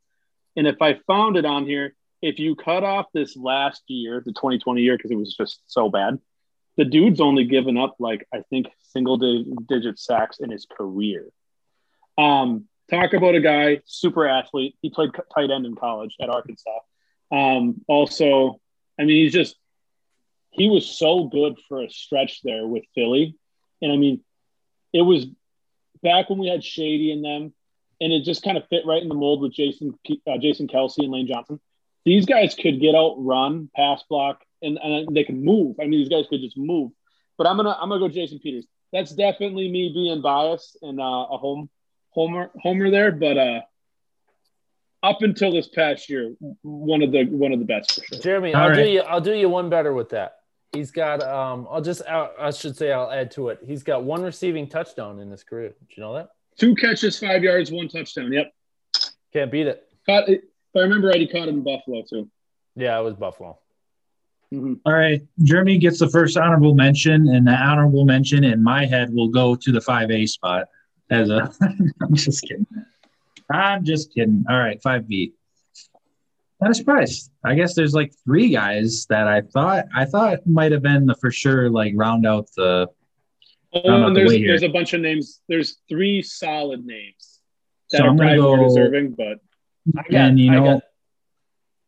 And 0.55 0.67
if 0.67 0.83
I 0.83 0.99
found 1.07 1.39
it 1.39 1.47
on 1.47 1.65
here, 1.65 1.95
if 2.21 2.39
you 2.39 2.57
cut 2.57 2.85
off 2.85 3.07
this 3.13 3.37
last 3.37 3.83
year, 3.87 4.23
the 4.25 4.33
2020 4.33 4.83
year, 4.83 4.97
because 4.97 5.11
it 5.11 5.17
was 5.17 5.35
just 5.35 5.61
so 5.67 5.89
bad, 5.89 6.19
the 6.77 6.85
dude's 6.85 7.21
only 7.21 7.45
given 7.45 7.77
up 7.77 7.97
like 7.99 8.27
I 8.33 8.43
think 8.51 8.69
single 8.81 9.19
digit 9.69 9.99
sacks 9.99 10.39
in 10.41 10.51
his 10.51 10.67
career. 10.67 11.27
Um, 12.17 12.67
talk 12.91 13.13
about 13.13 13.35
a 13.35 13.41
guy, 13.41 13.81
super 13.85 14.27
athlete. 14.27 14.77
He 14.81 14.91
played 14.91 15.11
tight 15.35 15.51
end 15.51 15.67
in 15.67 15.75
college 15.75 16.15
at 16.21 16.31
Arkansas. 16.31 16.79
Um, 17.31 17.83
also, 17.87 18.61
I 18.99 19.05
mean, 19.05 19.25
he's 19.25 19.33
just 19.33 19.57
he 20.51 20.69
was 20.69 20.87
so 20.87 21.25
good 21.25 21.59
for 21.69 21.83
a 21.83 21.91
stretch 21.91 22.43
there 22.43 22.67
with 22.67 22.85
Philly, 22.95 23.37
and 23.83 23.93
I 23.93 23.97
mean, 23.97 24.23
it 24.93 25.03
was 25.03 25.27
back 26.03 26.31
when 26.31 26.39
we 26.39 26.49
had 26.49 26.65
Shady 26.65 27.13
in 27.13 27.23
them, 27.23 27.53
and 28.01 28.13
it 28.13 28.25
just 28.25 28.43
kind 28.43 28.57
of 28.57 28.67
fit 28.69 28.87
right 28.87 29.03
in 29.03 29.09
the 29.09 29.15
mold 29.15 29.43
with 29.43 29.53
Jason 29.53 29.99
uh, 30.27 30.39
Jason 30.39 30.69
Kelce 30.69 30.99
and 30.99 31.11
Lane 31.11 31.27
Johnson. 31.27 31.61
These 32.09 32.25
guys 32.25 32.55
could 32.55 32.81
get 32.81 32.95
out, 32.95 33.17
run, 33.19 33.69
pass 33.77 34.03
block, 34.09 34.41
and, 34.63 34.79
and 34.83 35.15
they 35.15 35.25
can 35.25 35.45
move. 35.45 35.77
I 35.79 35.83
mean, 35.83 36.01
these 36.01 36.09
guys 36.09 36.25
could 36.31 36.41
just 36.41 36.57
move. 36.57 36.91
But 37.37 37.47
I'm 37.47 37.57
gonna 37.57 37.77
I'm 37.79 37.91
gonna 37.91 38.01
go 38.01 38.09
Jason 38.09 38.39
Peters. 38.39 38.67
That's 38.95 39.13
definitely 39.15 39.71
me 39.71 39.91
being 39.93 40.23
biased 40.23 40.79
and 40.81 40.99
uh, 40.99 41.03
a 41.03 41.37
home 41.37 41.69
homer 42.11 42.51
homer 42.63 42.91
there, 42.91 43.13
but 43.13 43.37
uh, 43.37 43.61
up 45.03 45.21
until 45.21 45.53
this 45.53 45.69
past 45.69 46.09
year, 46.09 46.35
one 46.63 47.03
of 47.03 47.13
the 47.13 47.25
one 47.27 47.53
of 47.53 47.59
the 47.59 47.67
best 47.67 47.95
for 47.95 48.07
sure. 48.07 48.19
Jeremy, 48.23 48.55
All 48.55 48.63
I'll 48.63 48.69
right. 48.71 48.85
do 48.85 48.91
you 48.91 49.01
I'll 49.03 49.21
do 49.21 49.35
you 49.35 49.51
one 49.51 49.69
better 49.69 49.93
with 49.93 50.09
that. 50.11 50.37
He's 50.73 50.91
got 50.91 51.23
um 51.23 51.69
I'll 51.71 51.83
just 51.83 52.03
I 52.09 52.31
I 52.41 52.51
should 52.51 52.75
say 52.77 52.91
I'll 52.91 53.11
add 53.11 53.31
to 53.33 53.51
it. 53.51 53.61
He's 53.65 53.83
got 53.83 54.05
one 54.05 54.23
receiving 54.23 54.67
touchdown 54.67 55.21
in 55.21 55.31
his 55.31 55.45
career. 55.45 55.75
Did 55.79 55.97
you 55.97 56.03
know 56.03 56.15
that? 56.15 56.31
Two 56.59 56.75
catches, 56.75 57.19
five 57.19 57.43
yards, 57.43 57.71
one 57.71 57.89
touchdown. 57.89 58.33
Yep. 58.33 58.53
Can't 59.33 59.53
beat 59.53 59.67
it. 59.67 59.85
Caught 60.07 60.29
it. 60.31 60.45
If 60.75 60.79
I 60.79 60.83
remember 60.83 61.09
right, 61.09 61.21
he 61.21 61.27
caught 61.27 61.49
it 61.49 61.51
in 61.51 61.63
Buffalo 61.63 62.03
too. 62.09 62.29
Yeah, 62.77 62.99
it 62.99 63.03
was 63.05 63.15
Buffalo. 63.15 63.59
Mm-hmm. 64.53 64.75
All 64.87 64.93
right. 64.95 65.21
Jeremy 65.43 65.79
gets 65.79 65.99
the 65.99 66.09
first 66.09 66.37
honorable 66.37 66.75
mention, 66.75 67.29
and 67.29 67.47
the 67.47 67.53
honorable 67.53 68.05
mention 68.05 68.45
in 68.45 68.63
my 68.63 68.87
head 68.87 69.13
will 69.13 69.29
go 69.29 69.55
to 69.55 69.73
the 69.73 69.81
5A 69.81 70.29
spot 70.29 70.69
as 71.11 71.29
a. 71.31 71.51
I'm 72.03 72.15
just 72.15 72.43
kidding. 72.43 72.67
I'm 73.53 73.85
just 73.85 74.13
kidding. 74.15 74.45
All 74.49 74.59
right, 74.59 74.81
5B. 74.83 75.33
Not 76.61 76.71
a 76.71 76.75
surprise. 76.75 77.31
I 77.45 77.55
guess 77.55 77.75
there's 77.75 77.95
like 77.95 78.13
three 78.25 78.49
guys 78.49 79.07
that 79.11 79.29
I 79.29 79.43
thought 79.43 79.85
I 79.95 80.05
thought 80.05 80.45
might 80.47 80.73
have 80.73 80.83
been 80.83 81.07
the 81.07 81.15
for 81.15 81.31
sure 81.31 81.71
like 81.71 81.93
round 81.97 82.27
out 82.27 82.49
the 82.57 82.89
Oh, 83.75 83.81
I'm 83.85 84.03
out 84.03 84.07
and 84.09 84.17
the 84.17 84.21
there's 84.21 84.33
here. 84.63 84.71
a 84.71 84.73
bunch 84.73 84.93
of 84.95 85.01
names. 85.03 85.41
There's 85.49 85.77
three 85.89 86.21
solid 86.23 86.85
names 86.87 87.41
that 87.93 87.99
So 87.99 88.05
are 88.05 88.09
I'm 88.09 88.17
gonna 88.17 88.31
probably 88.31 88.43
more 88.43 88.57
go- 88.57 88.69
deserving, 88.75 89.11
but 89.13 89.25
I 89.27 89.39
got, 89.95 90.11
and 90.11 90.39
you 90.39 90.51
I 90.51 90.55
know 90.55 90.65
got 90.65 90.83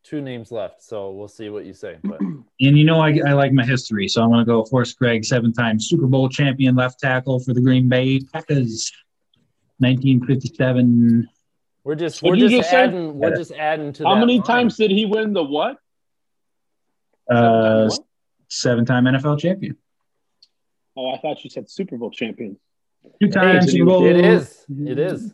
two 0.03 0.21
names 0.21 0.51
left, 0.51 0.81
so 0.83 1.11
we'll 1.11 1.27
see 1.27 1.49
what 1.49 1.65
you 1.65 1.73
say. 1.73 1.97
But 2.03 2.19
and 2.21 2.45
you 2.59 2.83
know 2.83 2.99
I, 2.99 3.19
I 3.25 3.33
like 3.33 3.51
my 3.53 3.65
history, 3.65 4.07
so 4.07 4.21
I'm 4.23 4.29
gonna 4.29 4.45
go 4.45 4.63
Forrest 4.65 4.97
Gregg, 4.97 5.25
seven 5.25 5.53
time 5.53 5.79
Super 5.79 6.07
Bowl 6.07 6.29
champion 6.29 6.75
left 6.75 6.99
tackle 6.99 7.39
for 7.39 7.53
the 7.53 7.61
Green 7.61 7.89
Bay 7.89 8.19
Packers, 8.33 8.91
1957. 9.79 11.29
we're 11.83 11.95
just 11.95 12.21
we're 12.21 12.35
you 12.35 12.47
just, 12.49 12.55
just 12.57 12.69
say? 12.71 12.83
adding 12.83 13.17
we're 13.17 13.35
just 13.35 13.51
adding 13.53 13.93
to 13.93 14.05
how 14.05 14.15
that 14.15 14.19
many 14.21 14.37
line. 14.37 14.43
times 14.45 14.77
did 14.77 14.91
he 14.91 15.05
win 15.05 15.33
the 15.33 15.43
what? 15.43 15.77
Uh, 17.29 17.89
seven 18.49 18.85
time 18.85 19.05
NFL 19.05 19.39
champion. 19.39 19.77
Oh, 20.97 21.11
I 21.11 21.17
thought 21.19 21.43
you 21.43 21.49
said 21.49 21.69
Super 21.69 21.97
Bowl 21.97 22.11
champion. 22.11 22.59
Two 23.21 23.29
time 23.29 23.61
Hey, 23.61 23.67
Super 23.67 23.85
Bowl. 23.85 24.05
It 24.05 24.17
is. 24.17 24.65
It 24.69 24.99
is. 24.99 25.33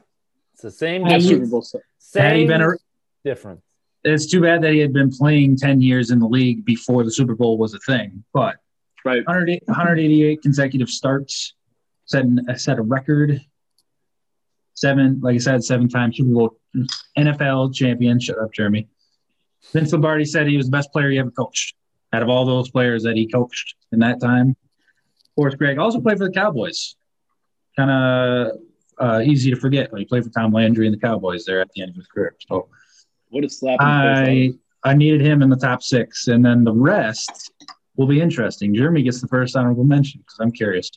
It's 0.54 0.62
the 0.62 0.72
same 0.72 1.02
Not 1.02 1.12
Had 1.14 1.22
he- 1.22 1.28
Super 1.30 1.48
Bowl. 1.48 1.66
Se- 2.00 2.20
Had 2.22 2.36
he 2.36 2.42
same 2.42 2.48
been 2.48 2.62
a, 2.62 2.70
difference. 3.24 3.62
it's 4.04 4.28
too 4.28 4.42
bad 4.42 4.62
that 4.64 4.72
he 4.74 4.80
had 4.80 4.94
been 4.94 5.12
playing 5.12 5.58
10 5.58 5.82
years 5.82 6.12
in 6.12 6.20
the 6.20 6.28
league 6.28 6.66
before 6.66 7.04
the 7.04 7.12
Super 7.12 7.36
Bowl 7.36 7.58
was 7.58 7.74
a 7.74 7.80
thing. 7.80 8.24
But 8.34 8.56
Right. 9.06 9.26
100 9.26 9.62
188 9.68 10.42
consecutive 10.42 10.90
starts, 10.90 11.54
set, 12.06 12.26
an- 12.26 12.46
set 12.58 12.78
a 12.78 12.82
record. 12.82 13.42
Seven, 14.74 15.20
like 15.22 15.36
I 15.36 15.38
said, 15.40 15.64
seven 15.64 15.90
time 15.90 16.14
Super 16.14 16.30
Bowl 16.32 16.60
NFL 17.18 17.74
champion. 17.74 18.20
Shut 18.20 18.38
up, 18.38 18.54
Jeremy. 18.54 18.88
Vince 19.74 19.92
Lombardi 19.92 20.24
said 20.26 20.48
he 20.48 20.56
was 20.58 20.68
the 20.68 20.72
best 20.72 20.92
player 20.92 21.10
he 21.10 21.18
ever 21.18 21.32
coached 21.32 21.76
out 22.14 22.22
of 22.22 22.30
all 22.30 22.46
those 22.46 22.70
players 22.70 23.04
that 23.04 23.16
he 23.16 23.28
coached 23.28 23.76
in 23.92 24.00
that 24.00 24.22
time. 24.22 24.56
Forrest 25.36 25.58
Gregg 25.58 25.78
also 25.80 26.00
played 26.00 26.18
for 26.20 26.26
the 26.26 26.32
Cowboys. 26.32 26.96
Kind 27.76 27.90
of 27.92 28.58
uh, 29.00 29.22
easy 29.24 29.50
to 29.52 29.56
forget. 29.58 29.90
He 29.96 30.06
played 30.06 30.24
for 30.24 30.30
Tom 30.32 30.52
Landry 30.52 30.88
and 30.88 30.96
the 30.96 31.00
Cowboys 31.00 31.46
there 31.46 31.62
at 31.62 31.70
the 31.74 31.82
end 31.82 31.90
of 31.92 31.96
his 31.96 32.08
career. 32.08 32.36
So 32.50 32.68
What 33.30 33.44
a 33.44 33.50
slap 33.50 33.80
in 33.82 33.88
the 33.88 34.26
face. 34.26 34.56
I 34.84 34.90
I 34.92 34.94
needed 34.94 35.22
him 35.22 35.42
in 35.42 35.50
the 35.50 35.56
top 35.58 35.82
six, 35.84 36.28
and 36.28 36.46
then 36.46 36.64
the 36.64 36.72
rest 36.74 37.52
will 37.96 38.08
be 38.08 38.22
interesting. 38.22 38.74
Jeremy 38.74 39.04
gets 39.04 39.22
the 39.22 39.28
first 39.28 39.56
honorable 39.56 39.84
mention 39.84 40.22
because 40.22 40.38
I'm 40.40 40.52
curious. 40.52 40.90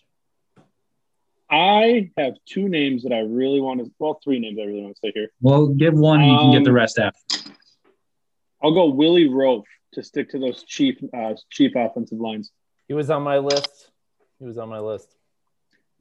I 1.50 2.10
have 2.16 2.34
two 2.46 2.68
names 2.68 3.02
that 3.02 3.12
I 3.12 3.20
really 3.20 3.60
want 3.60 3.80
to. 3.80 3.90
Well, 3.98 4.20
three 4.22 4.38
names 4.38 4.58
I 4.60 4.64
really 4.64 4.82
want 4.82 4.94
to 4.96 5.00
say 5.02 5.12
here. 5.14 5.28
Well, 5.40 5.66
give 5.68 5.94
one, 5.94 6.20
and 6.20 6.30
you 6.30 6.38
can 6.38 6.52
get 6.52 6.64
the 6.64 6.70
Um, 6.70 6.76
rest 6.76 6.98
after. 6.98 7.50
I'll 8.62 8.72
go 8.74 8.86
Willie 8.90 9.28
Roaf 9.28 9.64
to 9.94 10.02
stick 10.02 10.30
to 10.30 10.38
those 10.38 10.62
chief 10.64 10.98
uh, 11.12 11.34
chief 11.50 11.72
offensive 11.74 12.20
lines. 12.20 12.52
He 12.86 12.94
was 12.94 13.10
on 13.10 13.22
my 13.22 13.38
list. 13.38 13.90
He 14.38 14.44
was 14.44 14.58
on 14.58 14.68
my 14.68 14.78
list. 14.78 15.08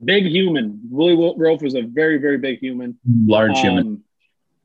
Big 0.03 0.26
human. 0.26 0.80
Willie 0.89 1.15
Wo- 1.15 1.35
Roaf 1.35 1.61
was 1.61 1.76
a 1.76 1.81
very 1.81 2.17
very 2.17 2.38
big 2.38 2.59
human. 2.59 2.97
Large 3.26 3.59
human. 3.59 3.88
Um, 3.88 4.03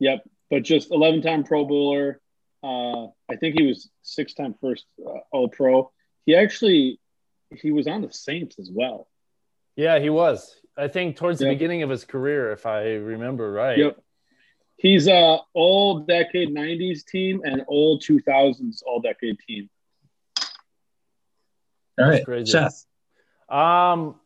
Yep, 0.01 0.29
but 0.51 0.65
just 0.65 0.91
11 0.91 1.23
time 1.23 1.45
Pro 1.45 1.65
Bowler. 1.65 2.21
Uh, 2.63 3.07
I 3.31 3.37
think 3.39 3.59
he 3.59 3.67
was 3.67 3.89
six 4.03 4.35
time 4.35 4.55
first 4.61 4.85
uh, 5.07 5.19
All 5.33 5.49
Pro. 5.49 5.93
He 6.27 6.35
actually 6.35 7.01
he 7.55 7.71
was 7.71 7.87
on 7.87 8.03
the 8.03 8.13
Saints 8.13 8.59
as 8.59 8.71
well. 8.73 9.09
Yeah, 9.77 9.99
he 10.01 10.11
was. 10.11 10.55
I 10.77 10.89
think 10.89 11.17
towards 11.17 11.39
the 11.39 11.47
Yep. 11.47 11.55
beginning 11.55 11.83
of 11.85 11.91
his 11.91 12.05
career, 12.05 12.53
if 12.53 12.67
I 12.67 12.95
remember 12.95 13.53
right. 13.53 13.79
Yep. 13.79 14.01
He's 14.77 15.07
a 15.07 15.39
all 15.55 16.01
decade 16.01 16.49
90s 16.55 17.05
team 17.07 17.43
and 17.45 17.63
all 17.69 17.99
2000s 18.01 18.83
all 18.85 19.01
decade 19.01 19.39
team. 19.47 19.71
All 21.99 22.09
right, 22.09 22.25
crazy. 22.25 22.51
Seth. 22.51 22.85
Um, 23.49 24.17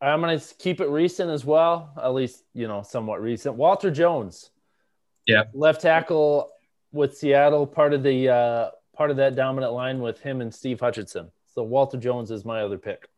I'm 0.00 0.20
gonna 0.20 0.40
keep 0.58 0.80
it 0.80 0.88
recent 0.88 1.30
as 1.30 1.44
well, 1.44 1.92
at 2.02 2.12
least 2.14 2.44
you 2.54 2.68
know 2.68 2.82
somewhat 2.82 3.20
recent. 3.22 3.54
Walter 3.56 3.90
Jones, 3.90 4.50
Yeah. 5.26 5.44
left 5.54 5.80
tackle 5.82 6.50
with 6.92 7.16
Seattle, 7.16 7.66
part 7.66 7.92
of 7.94 8.02
the 8.02 8.28
uh, 8.28 8.70
part 8.94 9.10
of 9.10 9.16
that 9.18 9.34
dominant 9.36 9.72
line 9.72 10.00
with 10.00 10.20
him 10.20 10.40
and 10.40 10.52
Steve 10.54 10.80
Hutchinson. 10.80 11.30
So 11.54 11.62
Walter 11.62 11.96
Jones 11.98 12.30
is 12.30 12.44
my 12.44 12.60
other 12.62 12.78
pick. 12.78 13.08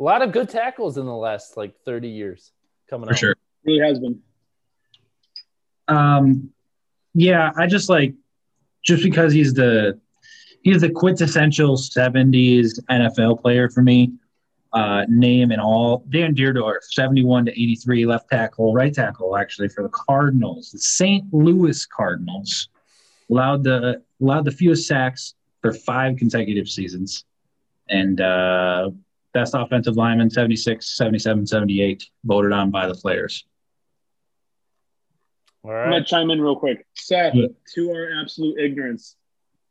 A 0.00 0.02
lot 0.02 0.22
of 0.22 0.32
good 0.32 0.48
tackles 0.48 0.96
in 0.98 1.06
the 1.06 1.14
last 1.14 1.56
like 1.56 1.74
30 1.84 2.08
years 2.08 2.52
coming 2.88 3.06
For 3.08 3.12
out. 3.14 3.18
sure. 3.18 3.36
Really 3.64 3.86
has 3.86 3.98
been. 3.98 4.20
Um, 5.88 6.50
yeah, 7.14 7.50
I 7.56 7.66
just 7.66 7.88
like 7.88 8.14
just 8.84 9.02
because 9.02 9.32
he's 9.32 9.54
the 9.54 9.98
he's 10.62 10.80
the 10.80 10.90
quintessential 10.90 11.76
'70s 11.76 12.78
NFL 12.90 13.40
player 13.40 13.68
for 13.68 13.82
me. 13.82 14.12
Uh, 14.72 15.06
name 15.08 15.52
and 15.52 15.60
all. 15.60 16.04
Dan 16.10 16.34
Dierdorf, 16.34 16.82
71 16.82 17.46
to 17.46 17.52
83, 17.52 18.04
left 18.04 18.28
tackle, 18.28 18.74
right 18.74 18.92
tackle, 18.92 19.36
actually 19.36 19.68
for 19.68 19.82
the 19.82 19.88
Cardinals, 19.88 20.70
the 20.70 20.78
St. 20.78 21.24
Louis 21.32 21.86
Cardinals, 21.86 22.68
allowed 23.30 23.64
the 23.64 24.02
allowed 24.20 24.44
the 24.44 24.50
fewest 24.50 24.86
sacks 24.86 25.34
for 25.62 25.72
five 25.72 26.16
consecutive 26.18 26.68
seasons, 26.68 27.24
and 27.88 28.20
uh, 28.20 28.90
best 29.32 29.54
offensive 29.56 29.96
lineman, 29.96 30.28
76, 30.28 30.96
77, 30.96 31.46
78, 31.46 32.04
voted 32.24 32.52
on 32.52 32.70
by 32.70 32.86
the 32.86 32.94
players. 32.94 33.46
All 35.62 35.70
I'm 35.72 35.90
gonna 35.90 36.04
chime 36.04 36.30
in 36.30 36.40
real 36.40 36.56
quick. 36.56 36.86
Seth, 36.94 37.34
Yeah. 37.34 37.46
to 37.74 37.90
our 37.90 38.20
absolute 38.20 38.58
ignorance, 38.58 39.16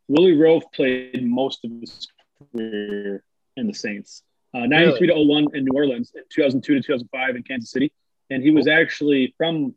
Willie 0.08 0.36
Roaf 0.36 0.62
played 0.74 1.24
most 1.24 1.64
of 1.64 1.70
his 1.80 2.08
career 2.52 3.22
in 3.56 3.66
the 3.66 3.74
Saints. 3.74 4.22
Uh, 4.54 4.66
93 4.66 5.08
to 5.08 5.14
01 5.14 5.48
in 5.54 5.64
New 5.64 5.72
Orleans, 5.74 6.12
2002 6.30 6.74
to 6.74 6.80
2005 6.80 7.36
in 7.36 7.42
Kansas 7.42 7.70
City, 7.70 7.92
and 8.30 8.42
he 8.42 8.50
was 8.50 8.66
actually 8.66 9.34
from 9.36 9.74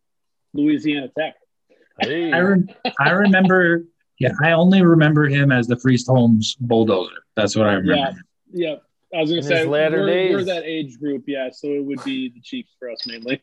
Louisiana 0.53 1.09
Tech. 1.17 1.35
Hey. 1.99 2.31
I, 2.31 2.39
rem- 2.39 2.69
I 2.99 3.09
remember, 3.11 3.83
yeah, 4.19 4.31
I 4.41 4.53
only 4.53 4.81
remember 4.81 5.25
him 5.25 5.51
as 5.51 5.67
the 5.67 5.75
Priest 5.75 6.07
Holmes 6.07 6.55
bulldozer. 6.55 7.23
That's 7.35 7.55
what 7.55 7.67
I 7.67 7.73
remember. 7.73 7.95
Yeah, 7.95 8.11
yeah. 8.53 8.75
I 9.13 9.21
was 9.21 9.31
gonna 9.31 9.43
say 9.43 9.59
his 9.59 9.67
latter 9.67 10.01
we're, 10.01 10.07
days. 10.07 10.33
we're 10.33 10.43
that 10.45 10.63
age 10.65 10.99
group, 10.99 11.23
yeah. 11.27 11.49
So 11.51 11.67
it 11.67 11.83
would 11.83 12.03
be 12.03 12.29
the 12.29 12.39
Chiefs 12.41 12.75
for 12.77 12.91
us 12.91 13.05
mainly. 13.07 13.41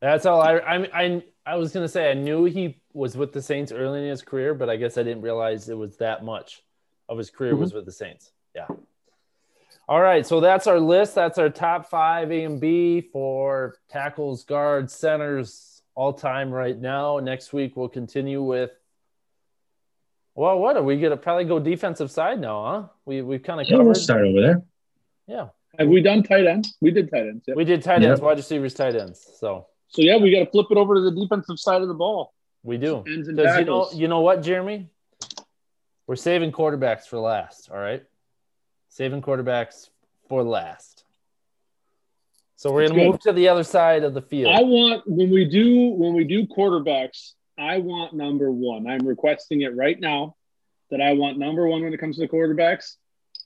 That's 0.00 0.26
all 0.26 0.42
I, 0.42 0.56
I 0.56 0.76
I 0.92 1.22
I 1.46 1.56
was 1.56 1.72
gonna 1.72 1.88
say. 1.88 2.10
I 2.10 2.14
knew 2.14 2.44
he 2.44 2.80
was 2.92 3.16
with 3.16 3.32
the 3.32 3.40
Saints 3.40 3.70
early 3.70 4.02
in 4.02 4.08
his 4.08 4.22
career, 4.22 4.52
but 4.54 4.68
I 4.68 4.76
guess 4.76 4.98
I 4.98 5.04
didn't 5.04 5.22
realize 5.22 5.68
it 5.68 5.78
was 5.78 5.96
that 5.98 6.24
much 6.24 6.62
of 7.08 7.18
his 7.18 7.30
career 7.30 7.54
was 7.54 7.72
with 7.72 7.84
the 7.84 7.92
Saints. 7.92 8.32
Yeah. 8.54 8.66
All 9.88 10.00
right, 10.00 10.24
so 10.26 10.40
that's 10.40 10.66
our 10.66 10.78
list. 10.80 11.14
That's 11.14 11.38
our 11.38 11.50
top 11.50 11.90
five 11.90 12.30
A 12.30 12.44
and 12.44 12.60
B 12.60 13.00
for 13.12 13.76
tackles, 13.90 14.44
guards, 14.44 14.94
centers, 14.94 15.82
all 15.94 16.12
time 16.12 16.50
right 16.50 16.78
now. 16.78 17.18
Next 17.18 17.52
week 17.52 17.76
we'll 17.76 17.88
continue 17.88 18.42
with 18.42 18.70
Well, 20.34 20.58
what 20.58 20.76
are 20.76 20.82
we 20.82 20.98
gonna 21.00 21.16
probably 21.16 21.44
go 21.44 21.58
defensive 21.58 22.10
side 22.10 22.40
now, 22.40 22.64
huh? 22.64 22.88
We 23.04 23.22
we've 23.22 23.42
kind 23.42 23.60
of 23.60 23.68
Yeah, 23.68 23.78
we'll 23.78 23.94
start 23.94 24.22
over 24.24 24.40
there. 24.40 24.62
Yeah, 25.26 25.48
Have 25.78 25.88
we 25.88 26.00
done 26.00 26.22
tight 26.22 26.46
ends? 26.46 26.76
We 26.80 26.90
did 26.90 27.10
tight 27.10 27.26
ends. 27.26 27.44
Yeah. 27.46 27.54
we 27.54 27.64
did 27.64 27.82
tight 27.82 28.02
Yep. 28.02 28.10
ends, 28.10 28.20
wide 28.20 28.36
receivers, 28.38 28.74
tight 28.74 28.94
ends. 28.94 29.20
So 29.38 29.66
So 29.88 30.00
yeah, 30.02 30.16
we 30.16 30.30
got 30.30 30.44
to 30.44 30.50
flip 30.50 30.68
it 30.70 30.76
over 30.78 30.94
to 30.94 31.00
the 31.02 31.10
defensive 31.10 31.58
side 31.58 31.82
of 31.82 31.88
the 31.88 31.94
ball. 31.94 32.32
we 32.62 32.78
do. 32.78 33.02
Ends 33.06 33.28
and 33.28 33.36
Because 33.36 33.58
you 33.58 33.64
know, 33.64 33.88
you 33.92 34.08
know 34.08 34.20
what, 34.20 34.42
Jeremy? 34.42 34.88
We're 36.06 36.16
saving 36.16 36.52
quarterbacks 36.52 37.06
for 37.06 37.18
last. 37.18 37.70
All 37.70 37.78
right, 37.78 38.02
saving 38.92 39.22
quarterbacks 39.22 39.88
for 40.28 40.42
last. 40.42 41.04
So 42.56 42.70
we're 42.72 42.88
gonna 42.88 43.04
move 43.04 43.20
to 43.20 43.32
the 43.32 43.48
other 43.48 43.64
side 43.64 44.04
of 44.04 44.12
the 44.14 44.20
field. 44.22 44.54
I 44.54 44.62
want 44.62 45.02
when 45.06 45.30
we 45.30 45.46
do 45.46 45.88
when 45.88 46.12
we 46.12 46.24
do 46.24 46.46
quarterbacks, 46.46 47.32
I 47.58 47.78
want 47.78 48.12
number 48.12 48.50
one. 48.52 48.86
I'm 48.86 49.06
requesting 49.06 49.62
it 49.62 49.74
right 49.74 49.98
now 49.98 50.36
that 50.90 51.00
I 51.00 51.14
want 51.14 51.38
number 51.38 51.66
one 51.66 51.82
when 51.82 51.92
it 51.92 51.98
comes 51.98 52.16
to 52.16 52.22
the 52.22 52.28
quarterbacks, 52.28 52.96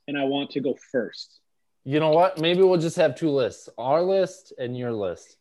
and 0.09 0.19
I 0.19 0.25
want 0.25 0.51
to 0.51 0.61
go 0.61 0.77
first. 0.93 1.41
you 1.85 2.01
know 2.01 2.11
what? 2.11 2.41
Maybe 2.41 2.63
we'll 2.63 2.79
just 2.81 2.97
have 2.97 3.15
two 3.15 3.31
lists: 3.31 3.69
our 3.79 4.03
list 4.03 4.53
and 4.59 4.77
your 4.77 4.93
list. 4.93 5.37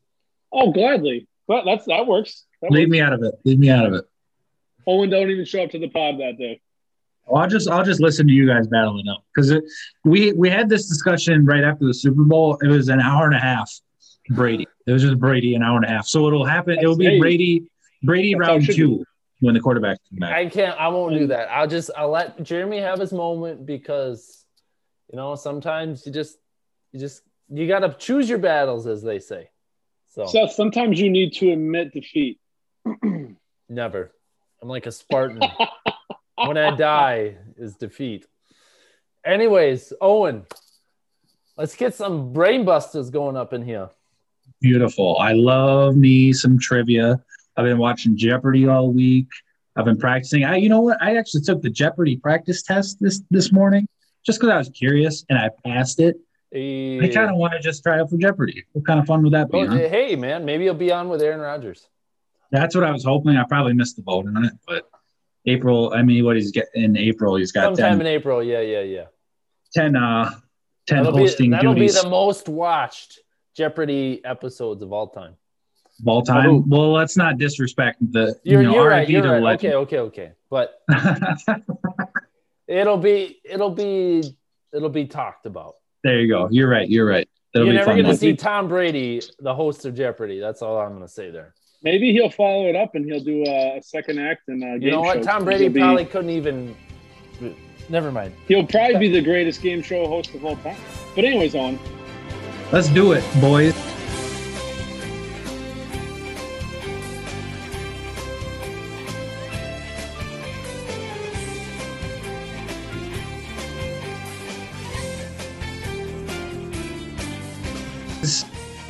Oh, 0.53 0.71
gladly. 0.71 1.27
But 1.47 1.65
that's 1.65 1.85
that 1.85 2.05
works. 2.07 2.45
That 2.61 2.71
Leave 2.71 2.87
works. 2.87 2.91
me 2.91 3.01
out 3.01 3.13
of 3.13 3.23
it. 3.23 3.33
Leave 3.43 3.59
me 3.59 3.69
out 3.69 3.87
of 3.87 3.93
it. 3.93 4.05
Owen 4.87 5.09
don't 5.09 5.31
even 5.31 5.45
show 5.45 5.63
up 5.63 5.71
to 5.71 5.79
the 5.79 5.89
pod 5.89 6.19
that 6.19 6.37
day. 6.37 6.61
Well, 7.27 7.41
I'll 7.41 7.49
just 7.49 7.69
I'll 7.69 7.83
just 7.83 8.01
listen 8.01 8.27
to 8.27 8.33
you 8.33 8.47
guys 8.47 8.67
battling 8.67 9.07
up 9.07 9.23
because 9.33 9.53
we 10.03 10.33
we 10.33 10.49
had 10.49 10.69
this 10.69 10.87
discussion 10.87 11.45
right 11.45 11.63
after 11.63 11.85
the 11.85 11.93
Super 11.93 12.23
Bowl. 12.23 12.57
It 12.61 12.67
was 12.67 12.89
an 12.89 12.99
hour 12.99 13.25
and 13.25 13.35
a 13.35 13.39
half. 13.39 13.71
Brady. 14.29 14.67
It 14.87 14.91
was 14.91 15.01
just 15.01 15.19
Brady 15.19 15.55
an 15.55 15.63
hour 15.63 15.77
and 15.77 15.85
a 15.85 15.89
half. 15.89 16.07
So 16.07 16.27
it'll 16.27 16.45
happen. 16.45 16.77
It'll 16.79 16.97
be 16.97 17.19
Brady 17.19 17.65
Brady 18.03 18.33
That's 18.33 18.47
round 18.47 18.65
should 18.65 18.75
two 18.75 19.05
when 19.39 19.53
the 19.53 19.59
quarterback 19.59 19.97
come 20.09 20.19
back. 20.19 20.33
I 20.33 20.45
can't. 20.47 20.79
I 20.79 20.87
won't 20.89 21.17
do 21.17 21.27
that. 21.27 21.49
I'll 21.51 21.67
just. 21.67 21.91
I'll 21.95 22.09
let 22.09 22.41
Jeremy 22.43 22.79
have 22.79 22.99
his 22.99 23.11
moment 23.11 23.65
because, 23.65 24.45
you 25.11 25.17
know, 25.17 25.35
sometimes 25.35 26.05
you 26.05 26.11
just, 26.11 26.37
you 26.91 26.99
just, 26.99 27.21
you 27.49 27.67
got 27.67 27.79
to 27.79 27.95
choose 27.97 28.29
your 28.29 28.39
battles, 28.39 28.87
as 28.87 29.01
they 29.01 29.19
say. 29.19 29.49
So 30.09 30.25
Seth, 30.25 30.53
sometimes 30.53 30.99
you 30.99 31.09
need 31.09 31.33
to 31.33 31.51
admit 31.51 31.93
defeat. 31.93 32.39
never. 33.69 34.11
I'm 34.61 34.69
like 34.69 34.85
a 34.85 34.91
Spartan. 34.91 35.41
when 36.35 36.57
I 36.57 36.75
die 36.75 37.37
is 37.57 37.75
defeat. 37.75 38.25
Anyways, 39.25 39.93
Owen, 40.01 40.45
let's 41.57 41.75
get 41.75 41.95
some 41.95 42.33
brain 42.33 42.65
busters 42.65 43.09
going 43.09 43.35
up 43.35 43.53
in 43.53 43.63
here. 43.63 43.89
Beautiful. 44.61 45.17
I 45.19 45.33
love 45.33 45.95
me 45.95 46.33
some 46.33 46.59
trivia. 46.59 47.23
I've 47.57 47.65
been 47.65 47.77
watching 47.77 48.17
Jeopardy 48.17 48.67
all 48.67 48.91
week. 48.91 49.27
I've 49.75 49.85
been 49.85 49.97
practicing. 49.97 50.45
I, 50.45 50.57
you 50.57 50.69
know 50.69 50.81
what? 50.81 51.01
I 51.01 51.17
actually 51.17 51.41
took 51.41 51.61
the 51.61 51.69
Jeopardy 51.69 52.17
practice 52.17 52.63
test 52.63 52.97
this 52.99 53.21
this 53.29 53.51
morning 53.51 53.87
just 54.25 54.39
because 54.39 54.53
I 54.53 54.57
was 54.57 54.69
curious 54.69 55.25
and 55.29 55.37
I 55.37 55.49
passed 55.65 55.99
it. 55.99 56.17
I 56.53 56.57
eh. 56.57 57.13
kind 57.13 57.29
of 57.29 57.35
want 57.35 57.53
to 57.53 57.59
just 57.59 57.83
try 57.83 57.99
out 57.99 58.09
for 58.09 58.17
Jeopardy. 58.17 58.63
What 58.71 58.85
kind 58.85 58.99
of 58.99 59.05
fun 59.05 59.23
would 59.23 59.33
that 59.33 59.51
be? 59.51 59.59
Oh, 59.59 59.67
huh? 59.67 59.75
hey, 59.75 60.15
man, 60.15 60.45
maybe 60.45 60.63
you'll 60.63 60.75
be 60.75 60.91
on 60.91 61.09
with 61.09 61.21
Aaron 61.21 61.41
Rodgers. 61.41 61.87
That's 62.51 62.75
what 62.75 62.85
I 62.85 62.91
was 62.91 63.03
hoping. 63.03 63.35
I 63.35 63.43
probably 63.43 63.73
missed 63.73 63.97
the 63.97 64.03
boat 64.03 64.27
on 64.27 64.45
it, 64.45 64.53
but 64.65 64.89
April. 65.47 65.93
I 65.93 66.01
mean, 66.01 66.23
what 66.25 66.35
he's 66.35 66.51
getting 66.51 66.83
in 66.83 66.97
April, 66.97 67.35
he's 67.35 67.51
got 67.51 67.75
Sometime 67.75 67.97
10, 67.99 68.01
in 68.01 68.07
April. 68.07 68.43
Yeah, 68.43 68.61
yeah, 68.61 68.81
yeah. 68.81 69.05
10, 69.73 69.95
uh, 69.95 70.31
10 70.87 71.03
That'll, 71.03 71.17
hosting 71.17 71.49
be, 71.51 71.55
that'll 71.55 71.73
be 71.73 71.79
duties 71.81 72.01
the 72.01 72.09
most 72.09 72.47
watched 72.49 73.19
Jeopardy 73.55 74.21
episodes 74.25 74.81
of 74.81 74.91
all 74.93 75.07
time. 75.07 75.35
of 76.01 76.07
all 76.07 76.19
Oh. 76.21 76.23
time. 76.23 76.69
Well, 76.69 76.91
let's 76.93 77.15
not 77.17 77.37
disrespect 77.37 77.97
the. 78.11 78.35
You're, 78.43 78.61
you 78.61 78.67
know, 78.67 78.73
you're 78.75 78.89
right. 78.89 79.09
You're 79.09 79.23
right. 79.23 79.41
legend. 79.41 79.73
Okay, 79.73 79.97
okay, 79.99 80.27
okay. 80.27 80.31
But 80.49 80.81
it'll 82.67 82.97
be 82.97 83.39
it'll 83.43 83.69
be 83.71 84.23
it'll 84.73 84.89
be 84.89 85.05
talked 85.05 85.45
about. 85.45 85.75
there 86.03 86.19
you 86.19 86.27
go. 86.27 86.47
You're 86.51 86.69
right. 86.69 86.89
You're 86.89 87.07
right. 87.07 87.27
That'll 87.53 87.67
You're 87.67 87.73
be 87.73 87.77
never 87.85 87.93
going 88.01 88.05
to 88.05 88.17
see 88.17 88.35
Tom 88.35 88.67
Brady, 88.67 89.21
the 89.39 89.53
host 89.55 89.85
of 89.85 89.95
Jeopardy. 89.95 90.39
That's 90.39 90.61
all 90.61 90.77
I'm 90.77 90.89
going 90.89 91.01
to 91.01 91.07
say 91.07 91.29
there. 91.31 91.53
Maybe 91.85 92.11
he'll 92.11 92.31
follow 92.31 92.67
it 92.67 92.75
up 92.75 92.95
and 92.95 93.05
he'll 93.05 93.23
do 93.23 93.45
a, 93.45 93.77
a 93.77 93.81
second 93.83 94.19
act 94.19 94.47
and 94.47 94.63
a 94.63 94.83
You 94.83 94.91
know 94.91 95.01
what? 95.01 95.17
show. 95.17 95.23
Tom 95.23 95.45
Brady 95.45 95.65
He'll 95.65 95.73
be- 95.73 95.79
probably 95.79 96.05
couldn't 96.05 96.31
even. 96.31 96.75
Never 97.89 98.11
mind. 98.11 98.33
He'll 98.47 98.65
probably 98.65 98.97
be 98.97 99.09
the 99.09 99.21
greatest 99.21 99.61
game 99.61 99.83
show 99.83 100.07
host 100.07 100.33
of 100.33 100.43
all 100.43 100.55
time. 100.57 100.75
But 101.13 101.23
anyways, 101.25 101.53
on. 101.53 101.77
Let's 102.71 102.87
do 102.89 103.11
it, 103.11 103.23
boys. 103.39 103.75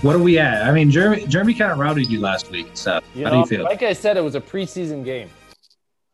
What 0.06 0.15
are 0.15 0.19
we 0.19 0.38
at? 0.38 0.61
I 0.61 0.72
mean, 0.72 0.91
Jeremy, 0.91 1.26
Jeremy 1.26 1.56
kind 1.56 1.72
of 1.72 1.80
routed 1.80 2.11
you 2.11 2.19
last 2.19 2.52
week, 2.52 2.68
Seth. 2.76 3.03
You 3.15 3.26
How 3.26 3.32
know, 3.32 3.38
do 3.38 3.40
you 3.40 3.45
feel? 3.57 3.64
like 3.64 3.82
I 3.82 3.94
said, 3.94 4.18
it 4.18 4.23
was 4.23 4.36
a 4.36 4.40
preseason 4.40 5.03
game. 5.03 5.32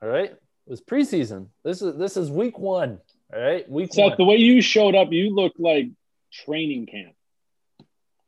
All 0.01 0.07
right, 0.07 0.31
it 0.31 0.39
was 0.65 0.79
preseason. 0.79 1.47
This 1.65 1.81
is 1.81 1.97
this 1.97 2.15
is 2.15 2.31
week 2.31 2.57
one. 2.57 3.01
All 3.35 3.41
right, 3.41 3.69
week 3.69 3.93
Seth, 3.93 4.15
the 4.15 4.23
way 4.23 4.37
you 4.37 4.61
showed 4.61 4.95
up, 4.95 5.11
you 5.11 5.35
looked 5.35 5.59
like 5.59 5.89
training 6.31 6.85
camp. 6.85 7.13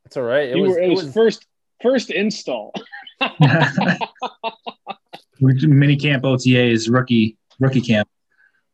It's 0.03 0.17
all 0.17 0.23
right. 0.23 0.49
It 0.49 0.57
you 0.57 0.63
was, 0.63 0.71
were, 0.71 0.81
it, 0.81 0.83
it 0.83 0.89
was, 0.89 1.05
was 1.05 1.13
first 1.13 1.45
first 1.81 2.11
install. 2.11 2.73
Mini 5.39 5.95
camp 5.95 6.25
OTAs, 6.25 6.91
rookie 6.91 7.37
rookie 7.61 7.79
camp. 7.79 8.09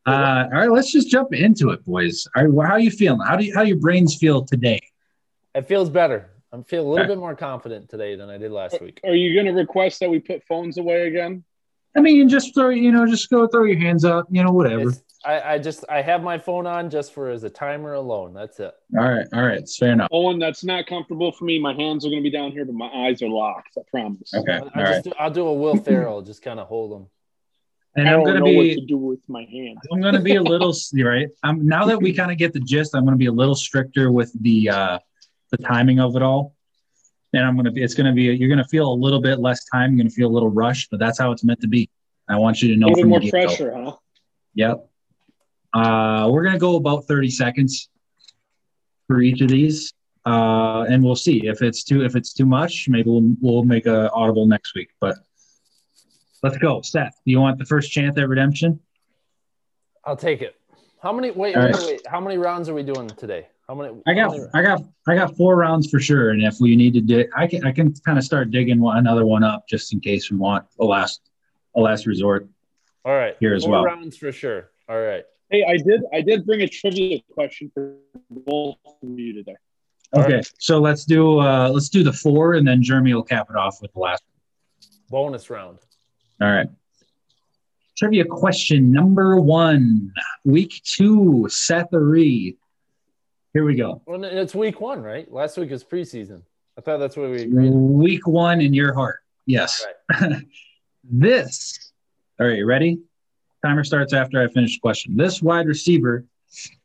Uh, 0.08 0.48
all 0.52 0.60
right, 0.60 0.72
let's 0.72 0.92
just 0.92 1.08
jump 1.08 1.36
into 1.36 1.70
it, 1.70 1.86
boys. 1.86 2.26
All 2.36 2.48
right, 2.48 2.68
how 2.68 2.74
are 2.74 2.80
you 2.80 2.90
feeling? 2.90 3.20
How 3.20 3.36
do 3.36 3.46
you, 3.46 3.54
how 3.54 3.62
your 3.62 3.78
brains 3.78 4.16
feel 4.16 4.44
today? 4.44 4.82
it 5.54 5.68
feels 5.68 5.92
better. 5.92 6.32
I'm 6.52 6.64
feeling 6.64 6.88
a 6.88 6.92
little 6.92 7.08
bit 7.08 7.18
more 7.18 7.36
confident 7.36 7.90
today 7.90 8.16
than 8.16 8.30
I 8.30 8.38
did 8.38 8.52
last 8.52 8.82
week. 8.82 9.00
Are 9.04 9.14
you 9.14 9.34
going 9.34 9.46
to 9.46 9.52
request 9.52 10.00
that 10.00 10.10
we 10.10 10.20
put 10.20 10.44
phones 10.46 10.78
away 10.78 11.08
again? 11.08 11.44
I 11.96 12.02
mean, 12.02 12.30
just 12.30 12.54
throw 12.56 12.70
you 12.70 12.92
know, 12.92 13.06
just 13.08 13.30
go 13.30 13.48
throw 13.48 13.64
your 13.64 13.78
hands 13.78 14.06
up, 14.06 14.28
you 14.30 14.44
know, 14.44 14.52
whatever. 14.52 14.90
It's, 14.90 15.04
I, 15.26 15.42
I 15.42 15.58
just 15.60 15.84
I 15.90 16.02
have 16.02 16.24
my 16.24 16.38
phone 16.38 16.66
on 16.66 16.90
just 16.90 17.14
for 17.14 17.30
as 17.30 17.44
a 17.44 17.50
timer 17.50 17.94
alone. 17.94 18.34
That's 18.34 18.60
it. 18.60 18.74
All 18.98 19.10
right, 19.10 19.28
all 19.34 19.44
right, 19.44 19.68
fair 19.68 19.92
enough. 19.92 20.08
Owen, 20.12 20.40
that's 20.40 20.64
not 20.64 20.86
comfortable 20.88 21.32
for 21.32 21.46
me. 21.46 21.60
My 21.60 21.74
hands 21.74 22.06
are 22.06 22.10
going 22.10 22.22
to 22.22 22.30
be 22.30 22.32
down 22.32 22.52
here, 22.52 22.64
but 22.64 22.76
my 22.76 22.88
eyes 22.88 23.22
are 23.22 23.28
locked. 23.28 23.78
I 23.78 23.82
promise. 23.90 24.34
Okay, 24.34 24.54
I, 24.54 24.60
all 24.60 24.72
I 24.76 24.82
right. 24.82 24.88
just 24.94 25.04
do, 25.06 25.14
I'll 25.20 25.32
do 25.32 25.48
a 25.48 25.54
Will 25.54 25.76
Ferrell, 25.78 26.22
just 26.22 26.42
kind 26.42 26.60
of 26.60 26.68
hold 26.68 26.92
them. 26.92 27.08
And 27.96 28.08
I 28.08 28.14
I'm 28.14 28.20
don't 28.20 28.28
gonna 28.28 28.40
know 28.40 28.46
what 28.46 28.64
be 28.64 28.76
to 28.76 28.86
do 28.86 28.98
with 28.98 29.28
my 29.28 29.46
hands. 29.52 29.80
I'm 29.92 30.00
gonna 30.00 30.22
be 30.22 30.36
a 30.36 30.44
little 30.44 30.74
you're 30.94 31.10
right. 31.12 31.28
I'm 31.44 31.66
now 31.66 31.86
that 31.86 32.00
we 32.00 32.14
kind 32.14 32.32
of 32.32 32.38
get 32.38 32.54
the 32.54 32.60
gist. 32.60 32.96
I'm 32.96 33.04
gonna 33.04 33.18
be 33.18 33.26
a 33.26 33.32
little 33.32 33.56
stricter 33.56 34.12
with 34.12 34.32
the 34.42 34.70
uh, 34.70 35.00
the 35.52 35.58
timing 35.58 36.00
of 36.00 36.16
it 36.16 36.22
all. 36.22 36.56
And 37.34 37.44
I'm 37.46 37.56
gonna 37.56 37.72
be. 37.72 37.84
It's 37.84 37.94
gonna 37.94 38.14
be. 38.14 38.24
You're 38.24 38.50
gonna 38.50 38.68
feel 38.68 38.92
a 38.92 38.94
little 38.94 39.22
bit 39.22 39.40
less 39.40 39.66
time. 39.66 39.92
You're 39.92 40.04
gonna 40.04 40.10
feel 40.10 40.28
a 40.28 40.34
little 40.34 40.50
rushed, 40.50 40.90
but 40.90 41.00
that's 41.00 41.20
how 41.20 41.32
it's 41.32 41.44
meant 41.44 41.62
to 41.62 41.68
be. 41.68 41.90
I 42.28 42.38
want 42.38 42.62
you 42.62 42.70
to 42.74 42.80
know. 42.80 42.88
A 42.88 42.90
know 42.90 42.96
little 42.96 43.10
more 43.10 43.20
the 43.20 43.30
pressure, 43.30 43.74
huh? 43.76 43.96
Yep. 44.56 44.90
Uh, 45.74 46.28
we're 46.32 46.44
gonna 46.44 46.58
go 46.58 46.76
about 46.76 47.06
30 47.06 47.30
seconds 47.30 47.90
for 49.08 49.22
each 49.22 49.42
of 49.42 49.50
these, 49.50 49.94
uh, 50.26 50.86
and 50.90 51.04
we'll 51.04 51.16
see 51.16 51.48
if 51.48 51.62
it's 51.62 51.84
too 51.84 52.04
if 52.04 52.16
it's 52.16 52.34
too 52.34 52.48
much. 52.48 52.88
Maybe 52.90 53.10
we'll 53.10 53.36
we'll 53.42 53.64
make 53.64 53.86
a 53.86 54.12
audible 54.12 54.48
next 54.48 54.74
week. 54.74 54.90
But 55.00 55.18
let's 56.42 56.58
go, 56.58 56.82
Seth. 56.82 57.14
Do 57.26 57.32
you 57.32 57.40
want 57.40 57.60
the 57.60 57.66
first 57.66 57.92
chance 57.92 58.18
at 58.18 58.28
redemption? 58.28 58.80
I'll 60.04 60.18
take 60.18 60.42
it. 60.42 60.56
How 61.02 61.14
many? 61.14 61.30
Wait, 61.30 61.56
All 61.56 61.64
wait, 61.64 61.76
right. 61.76 61.84
wait. 61.86 62.08
How 62.08 62.20
many 62.20 62.38
rounds 62.38 62.70
are 62.70 62.74
we 62.74 62.82
doing 62.84 63.08
today? 63.08 63.48
How 63.70 63.76
many? 63.76 64.02
I 64.08 64.16
got 64.16 64.36
I 64.56 64.64
got 64.64 64.82
I 65.08 65.14
got 65.14 65.38
four 65.38 65.56
rounds 65.56 65.92
for 65.92 66.00
sure, 66.00 66.32
and 66.32 66.42
if 66.42 66.60
we 66.60 66.76
need 66.76 66.92
to 66.96 67.02
dig, 67.02 67.30
I 67.38 67.46
can 67.46 67.64
I 67.64 67.72
can 67.72 67.94
kind 68.04 68.18
of 68.18 68.24
start 68.24 68.50
digging 68.50 68.80
one, 68.80 68.98
another 68.98 69.28
one 69.28 69.44
up 69.44 69.68
just 69.70 69.94
in 69.94 70.00
case 70.00 70.32
we 70.32 70.38
want 70.38 70.66
a 70.80 70.84
last 70.84 71.22
a 71.76 71.80
last 71.80 72.08
resort. 72.08 72.50
All 73.06 73.14
right, 73.14 73.38
here 73.40 73.54
as 73.54 73.66
four 73.66 73.74
well. 73.74 73.84
rounds 73.84 74.18
for 74.18 74.32
sure. 74.32 74.72
All 74.90 75.00
right. 75.00 75.24
Hey, 75.52 75.64
I 75.64 75.78
did. 75.78 76.02
I 76.12 76.22
did 76.22 76.48
bring 76.48 76.62
a 76.62 76.68
trivia 76.68 77.20
question 77.32 77.70
for 77.72 77.94
both 78.32 78.78
of 79.04 79.20
you 79.20 79.34
today. 79.34 79.56
All 80.14 80.24
Okay, 80.24 80.42
so 80.58 80.80
let's 80.80 81.06
do 81.06 81.40
uh 81.40 81.70
let's 81.72 81.90
do 81.90 82.04
the 82.04 82.14
four, 82.14 82.56
and 82.56 82.68
then 82.68 82.82
Jeremy 82.82 83.14
will 83.14 83.22
cap 83.22 83.52
it 83.52 83.56
off 83.56 83.84
with 83.84 83.94
the 83.94 84.00
last. 84.00 84.24
Bonus 85.12 85.48
round. 85.52 85.78
All 86.42 86.52
right. 86.52 86.70
Trivia 87.96 88.26
question 88.26 88.92
number 88.92 89.40
one, 89.40 90.12
week 90.44 90.82
two, 90.84 91.46
Sethery. 91.50 92.56
Here 93.54 93.66
we 93.66 93.76
go. 93.76 94.02
Well, 94.06 94.24
it's 94.24 94.54
week 94.54 94.80
one, 94.80 95.02
right? 95.02 95.32
Last 95.32 95.58
week 95.58 95.72
was 95.72 95.84
preseason. 95.84 96.44
I 96.78 96.82
thought 96.82 96.98
that's 96.98 97.18
what 97.18 97.30
we 97.30 97.44
agreed. 97.44 97.72
Week 97.72 98.28
one 98.28 98.62
in 98.62 98.74
your 98.74 98.94
heart. 98.94 99.20
Yes. 99.46 99.86
Right. 100.22 100.44
This. 101.12 101.92
All 102.40 102.46
right, 102.46 102.58
you 102.58 102.66
ready? 102.66 103.00
Timer 103.66 103.84
starts 103.84 104.14
after 104.14 104.42
I 104.42 104.48
finish 104.48 104.76
the 104.76 104.82
question. 104.82 105.18
This 105.18 105.42
wide 105.42 105.66
receiver 105.66 106.26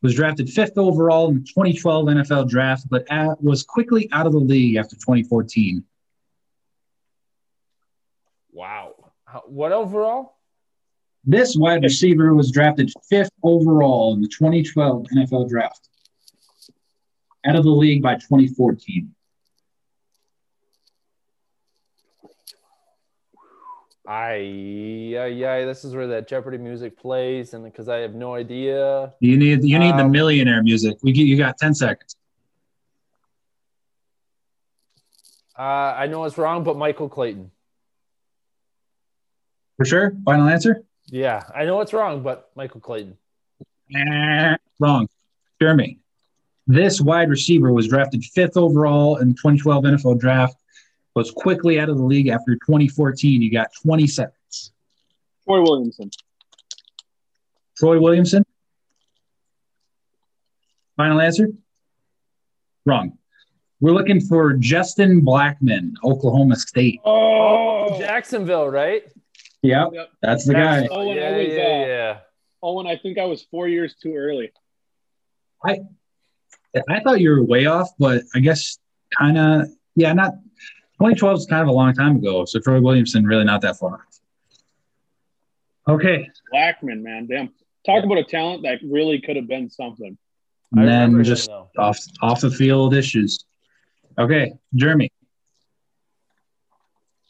was 0.02 0.14
drafted 0.14 0.48
fifth 0.48 0.78
overall 0.78 1.28
in 1.28 1.36
the 1.36 1.40
2012 1.40 2.06
NFL 2.06 2.48
draft, 2.48 2.86
but 2.88 3.04
at, 3.10 3.42
was 3.42 3.64
quickly 3.64 4.08
out 4.12 4.26
of 4.26 4.32
the 4.32 4.38
league 4.38 4.76
after 4.76 4.96
2014. 4.96 5.84
Wow. 8.52 8.94
What 9.46 9.72
overall? 9.72 10.36
This 11.24 11.56
wide 11.56 11.82
receiver 11.82 12.34
was 12.34 12.50
drafted 12.50 12.92
fifth 13.08 13.32
overall 13.42 14.14
in 14.14 14.22
the 14.22 14.28
2012 14.28 15.06
NFL 15.14 15.48
draft. 15.48 15.88
Out 17.46 17.56
of 17.56 17.64
the 17.64 17.70
league 17.70 18.02
by 18.02 18.14
2014. 18.14 19.14
I 24.06 24.34
yeah 24.36 25.24
yeah. 25.26 25.64
This 25.64 25.84
is 25.84 25.94
where 25.94 26.06
that 26.08 26.28
Jeopardy 26.28 26.58
music 26.58 26.98
plays, 26.98 27.54
and 27.54 27.64
because 27.64 27.88
I 27.88 27.98
have 27.98 28.14
no 28.14 28.34
idea. 28.34 29.14
You 29.20 29.38
need 29.38 29.64
you 29.64 29.78
need 29.78 29.94
the 29.96 30.04
Um, 30.04 30.10
millionaire 30.10 30.62
music. 30.62 30.98
We 31.02 31.12
get 31.12 31.22
you 31.26 31.38
got 31.38 31.56
10 31.56 31.74
seconds. 31.74 32.16
Uh, 35.58 35.62
I 35.96 36.06
know 36.06 36.24
it's 36.24 36.36
wrong, 36.36 36.64
but 36.64 36.76
Michael 36.76 37.08
Clayton. 37.08 37.50
For 39.78 39.84
sure. 39.86 40.12
Final 40.24 40.48
answer? 40.48 40.84
Yeah, 41.06 41.42
I 41.54 41.64
know 41.64 41.80
it's 41.80 41.92
wrong, 41.92 42.22
but 42.22 42.50
Michael 42.56 42.80
Clayton. 42.80 43.16
Eh, 43.94 44.56
wrong. 44.80 45.08
Jeremy. 45.60 45.98
This 46.66 47.00
wide 47.00 47.28
receiver 47.28 47.72
was 47.72 47.88
drafted 47.88 48.24
fifth 48.24 48.56
overall 48.56 49.16
in 49.18 49.28
the 49.28 49.34
2012 49.34 49.84
NFL 49.84 50.18
draft, 50.20 50.56
was 51.14 51.30
quickly 51.30 51.78
out 51.78 51.88
of 51.90 51.96
the 51.98 52.04
league 52.04 52.28
after 52.28 52.54
2014. 52.54 53.42
You 53.42 53.50
got 53.52 53.68
20 53.82 54.06
seconds. 54.06 54.72
Troy 55.44 55.60
Williamson. 55.62 56.10
Troy 57.76 58.00
Williamson. 58.00 58.44
Final 60.96 61.20
answer? 61.20 61.48
Wrong. 62.86 63.18
We're 63.80 63.92
looking 63.92 64.20
for 64.20 64.54
Justin 64.54 65.22
Blackmon, 65.24 65.92
Oklahoma 66.04 66.56
State. 66.56 67.00
Oh, 67.04 67.98
Jacksonville, 67.98 68.68
right? 68.68 69.02
Yep, 69.62 69.88
Yep. 69.92 70.10
that's 70.22 70.46
the 70.46 70.54
guy. 70.54 70.80
Jackson- 70.82 70.96
Oh, 70.98 71.08
and 71.10 71.16
yeah, 71.18 71.28
I 71.28 71.36
was, 71.38 71.46
yeah, 71.48 71.54
uh, 71.62 71.86
yeah. 71.86 72.18
Owen, 72.62 72.86
I 72.86 72.96
think 72.96 73.18
I 73.18 73.24
was 73.24 73.42
four 73.50 73.68
years 73.68 73.94
too 74.00 74.14
early. 74.14 74.52
I 75.64 75.80
thought 77.02 77.20
you 77.20 77.30
were 77.30 77.42
way 77.42 77.66
off, 77.66 77.90
but 77.98 78.22
I 78.34 78.40
guess 78.40 78.78
kind 79.18 79.38
of, 79.38 79.68
yeah, 79.94 80.12
not 80.12 80.32
2012 80.94 81.38
is 81.38 81.46
kind 81.46 81.62
of 81.62 81.68
a 81.68 81.72
long 81.72 81.94
time 81.94 82.16
ago. 82.16 82.44
So 82.44 82.59
Troy 82.60 82.80
Williamson, 82.80 83.24
really 83.24 83.44
not 83.44 83.60
that 83.62 83.76
far. 83.76 84.06
Okay. 85.88 86.30
Blackmon, 86.52 87.02
man, 87.02 87.26
damn. 87.26 87.51
Talk 87.84 88.05
about 88.05 88.18
a 88.18 88.24
talent 88.24 88.62
that 88.62 88.78
really 88.82 89.20
could 89.20 89.36
have 89.36 89.46
been 89.46 89.68
something. 89.68 90.16
And 90.72 90.88
then 90.88 91.22
just 91.22 91.48
though. 91.48 91.68
off 91.78 91.98
off 92.22 92.40
the 92.40 92.51
field 92.51 92.94
issues. 92.94 93.44
Okay, 94.18 94.55
Jeremy. 94.74 95.10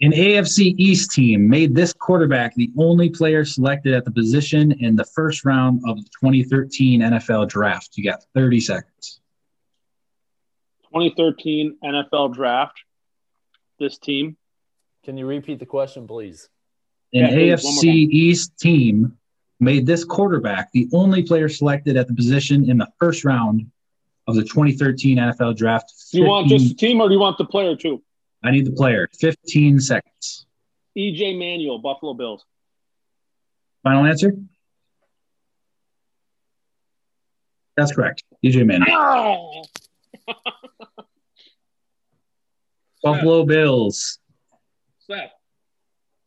An 0.01 0.13
AFC 0.13 0.75
East 0.77 1.13
team 1.13 1.49
made 1.49 1.75
this 1.75 1.93
quarterback 1.93 2.55
the 2.55 2.71
only 2.77 3.09
player 3.11 3.45
selected 3.45 3.95
at 3.95 4.05
the 4.05 4.11
position 4.11 4.73
in 4.81 4.97
the 4.97 5.05
first 5.05 5.45
round 5.45 5.83
of 5.87 5.97
the 5.97 6.11
2013 6.21 7.01
NFL 7.01 7.49
draft. 7.49 7.97
You 7.97 8.05
got 8.05 8.23
30 8.35 8.61
seconds. 8.61 9.21
2013 10.95 11.79
NFL 11.85 12.35
draft. 12.35 12.79
This 13.81 13.99
team. 13.99 14.37
Can 15.05 15.19
you 15.19 15.27
repeat 15.27 15.59
the 15.59 15.67
question, 15.67 16.07
please? 16.07 16.49
An 17.13 17.21
Yeah, 17.21 17.31
please, 17.31 17.65
one 17.65 17.75
more 17.75 17.83
AFC. 17.83 18.09
East 18.11 18.59
team 18.59 19.19
made 19.59 19.87
this 19.87 20.05
quarterback 20.05 20.71
the 20.73 20.89
only 20.93 21.23
player 21.23 21.49
selected 21.49 21.97
at 21.97 22.07
the 22.07 22.15
position 22.15 22.71
in 22.71 22.79
the 22.79 22.89
first 23.01 23.25
round 23.25 23.67
of 24.29 24.37
the 24.37 24.43
2013 24.43 25.19
NFL 25.19 25.57
draft. 25.57 25.93
Do 26.13 26.19
you 26.19 26.27
want 26.27 26.49
just 26.49 26.69
the 26.69 26.75
team 26.75 27.01
or 27.01 27.09
do 27.09 27.15
you 27.15 27.21
want 27.21 27.39
the 27.39 27.45
player 27.45 27.75
too? 27.75 28.03
I 28.45 28.53
need 28.53 28.67
the 28.67 28.73
player. 28.73 29.09
15 29.19 29.81
seconds. 29.81 30.47
EJ 30.97 31.37
Manuel, 31.39 31.79
Buffalo 31.79 32.15
Bills. 32.15 32.45
Final 33.83 34.05
answer? 34.07 34.37
That's 37.77 37.93
correct. 37.93 38.23
EJ 38.45 38.65
Manning. 38.65 38.89
Oh, 38.91 39.63
ah! 39.65 39.84
Buffalo 43.03 43.45
Bills. 43.45 44.19
Seth. 45.01 45.31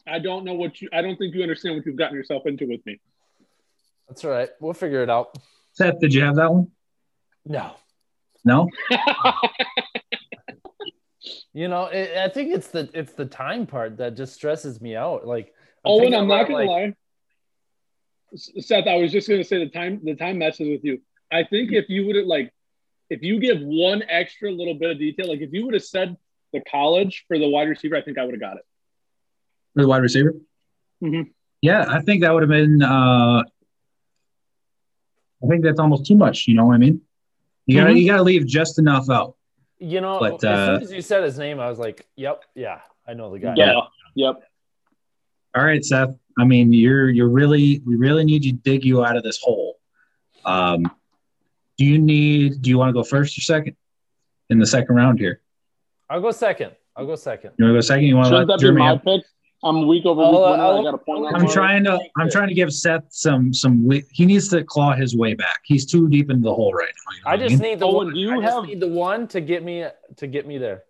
I 0.08 0.20
don't 0.20 0.46
know 0.46 0.54
what 0.54 0.82
you. 0.82 0.90
I 0.94 1.02
don't 1.02 1.18
think 1.18 1.36
you 1.36 1.42
understand 1.42 1.76
what 1.76 1.86
you've 1.86 1.98
gotten 1.98 2.16
yourself 2.16 2.46
into 2.46 2.68
with 2.68 2.86
me. 2.86 3.00
That's 4.08 4.24
all 4.24 4.32
right. 4.32 4.50
We'll 4.62 4.74
figure 4.74 5.04
it 5.04 5.10
out. 5.10 5.38
Seth, 5.74 6.00
did 6.00 6.14
you 6.14 6.24
have 6.24 6.36
that 6.36 6.54
one? 6.54 6.72
No. 7.46 7.72
No? 8.46 8.70
You 11.58 11.68
know, 11.68 11.86
it, 11.86 12.16
I 12.16 12.30
think 12.30 12.54
it's 12.54 12.68
the 12.68 12.88
it's 12.94 13.14
the 13.14 13.26
time 13.26 13.66
part 13.66 13.98
that 13.98 14.16
just 14.16 14.36
stresses 14.36 14.80
me 14.80 14.96
out. 14.96 15.26
Like, 15.26 15.56
Owen, 15.84 15.96
oh, 15.96 16.00
thinking 16.02 16.20
I'm 16.20 16.28
not 16.28 16.44
gonna 16.44 16.66
like, 16.66 16.68
lie. 16.68 16.94
Seth, 18.36 18.86
I 18.86 18.98
was 18.98 19.12
just 19.12 19.28
gonna 19.28 19.44
say 19.44 19.66
the 19.66 19.72
time 19.72 20.00
the 20.04 20.14
time 20.14 20.38
messes 20.38 20.70
with 20.70 20.84
you. 20.84 21.02
I 21.32 21.46
think 21.46 21.72
mm. 21.72 21.82
if 21.82 21.90
you 21.90 22.06
would 22.06 22.16
have 22.16 22.28
like, 22.28 22.54
if 23.10 23.22
you 23.24 23.40
give 23.40 23.60
one 23.62 24.04
extra 24.10 24.52
little 24.52 24.74
bit 24.76 24.92
of 24.92 25.00
detail, 25.00 25.28
like 25.30 25.42
if 25.42 25.52
you 25.54 25.66
would 25.66 25.74
have 25.74 25.84
said 25.84 26.18
the 26.54 26.62
college 26.70 27.26
for 27.28 27.38
the 27.38 27.48
wide 27.50 27.70
receiver, 27.70 27.96
I 27.96 28.02
think 28.02 28.18
I 28.18 28.24
would 28.26 28.34
have 28.34 28.42
got 28.42 28.58
it. 28.58 28.64
For 29.76 29.82
the 29.84 29.88
wide 29.88 30.02
receiver? 30.02 30.34
Mhm. 31.04 31.32
Yeah, 31.62 31.86
I 31.88 32.02
think 32.02 32.22
that 32.22 32.34
would 32.34 32.44
have 32.44 32.50
been 32.50 32.82
uh 32.82 33.44
I 35.44 35.48
think 35.48 35.64
that's 35.64 35.80
almost 35.80 36.06
too 36.06 36.16
much, 36.16 36.48
you 36.48 36.56
know 36.56 36.66
what 36.66 36.74
I 36.76 36.78
mean? 36.80 37.02
You 37.66 37.80
gotta 37.80 37.94
Mhm. 37.94 38.02
you 38.02 38.08
gotta 38.08 38.24
leave 38.24 38.46
just 38.46 38.80
enough 38.80 39.10
out. 39.10 39.36
You 39.80 40.02
know, 40.02 40.18
But, 40.20 40.44
as 40.44 40.44
uh, 40.44 40.66
soon 40.80 40.84
as 40.84 40.92
you 40.92 41.02
said 41.02 41.24
his 41.24 41.38
name, 41.38 41.60
I 41.60 41.70
was 41.70 41.78
like, 41.78 42.08
"Yep, 42.16 42.44
yeah, 42.56 42.82
I 43.08 43.14
know 43.14 43.32
the 43.32 43.38
guy." 43.38 43.54
Yeah. 43.56 43.80
Yep. 44.16 44.42
All 45.56 45.64
right, 45.64 45.86
Seth. 45.86 46.16
I 46.40 46.46
mean, 46.46 46.74
you're 46.74 47.10
you're 47.10 47.30
really 47.30 47.80
we 47.86 47.96
really 47.96 48.26
need 48.26 48.44
you 48.44 48.54
to 48.54 48.58
dig 48.58 48.84
you 48.84 49.06
out 49.06 49.16
of 49.16 49.22
this 49.24 49.40
hole. 49.40 49.76
Um 50.46 50.92
do 51.78 51.86
you 51.86 52.00
need 52.00 52.62
do 52.62 52.70
you 52.70 52.78
want 52.78 52.90
to 52.90 52.94
go 52.94 53.04
first 53.04 53.38
or 53.38 53.42
second 53.42 53.76
in 54.50 54.60
the 54.60 54.66
second 54.66 54.96
round 54.96 55.20
here? 55.20 55.42
I'll 56.10 56.22
go 56.22 56.32
second. 56.32 56.72
I'll 56.96 57.06
go 57.06 57.16
second. 57.16 57.52
You 57.58 57.66
want 57.66 57.74
to 57.74 57.78
go 57.78 57.82
second? 57.82 58.04
You 58.06 58.16
want 58.16 58.26
to 58.28 58.30
Shouldn't 58.32 58.50
let 58.50 58.60
that 58.60 58.66
be 58.66 58.72
my 58.78 58.88
have- 58.90 59.04
pick? 59.04 59.22
I'm 59.64 59.88
week 59.88 60.06
over 60.06 60.22
I'll, 60.22 60.32
week 60.32 60.38
uh, 60.40 60.52
winner. 60.52 60.64
I'll- 60.64 60.80
I 60.80 60.84
got 60.84 60.94
a 60.94 60.98
point. 61.00 61.20
I'll- 61.26 61.36
on 61.36 61.42
I'm 61.42 61.48
trying 61.48 61.84
to 61.86 62.00
I'm 62.18 62.30
trying 62.30 62.48
to 62.48 62.54
give 62.54 62.72
Seth 62.74 63.06
some 63.10 63.54
some 63.54 63.84
wi- 63.84 64.04
he 64.12 64.26
needs 64.26 64.48
to 64.50 64.64
claw 64.64 64.94
his 64.96 65.16
way 65.18 65.34
back. 65.34 65.62
He's 65.66 65.86
too 65.86 66.08
deep 66.10 66.30
into 66.30 66.44
the 66.44 66.54
hole 66.54 66.74
right 66.74 66.88
now. 66.88 67.16
you 67.18 67.24
know 67.24 67.30
I 67.32 67.34
what 67.44 67.50
just 67.50 67.62
mean? 67.62 67.72
need 67.72 67.80
the 67.80 67.86
Owen, 67.86 67.96
one. 68.08 68.14
do 68.14 68.20
you 68.20 68.32
I 68.40 68.42
just 68.42 68.54
have- 68.56 68.66
need 68.66 68.80
the 68.80 68.88
one 68.88 69.28
to 69.30 69.42
get 69.42 69.64
me 69.64 69.86
to 70.18 70.28
get 70.28 70.48
me 70.48 70.58
there. 70.60 70.84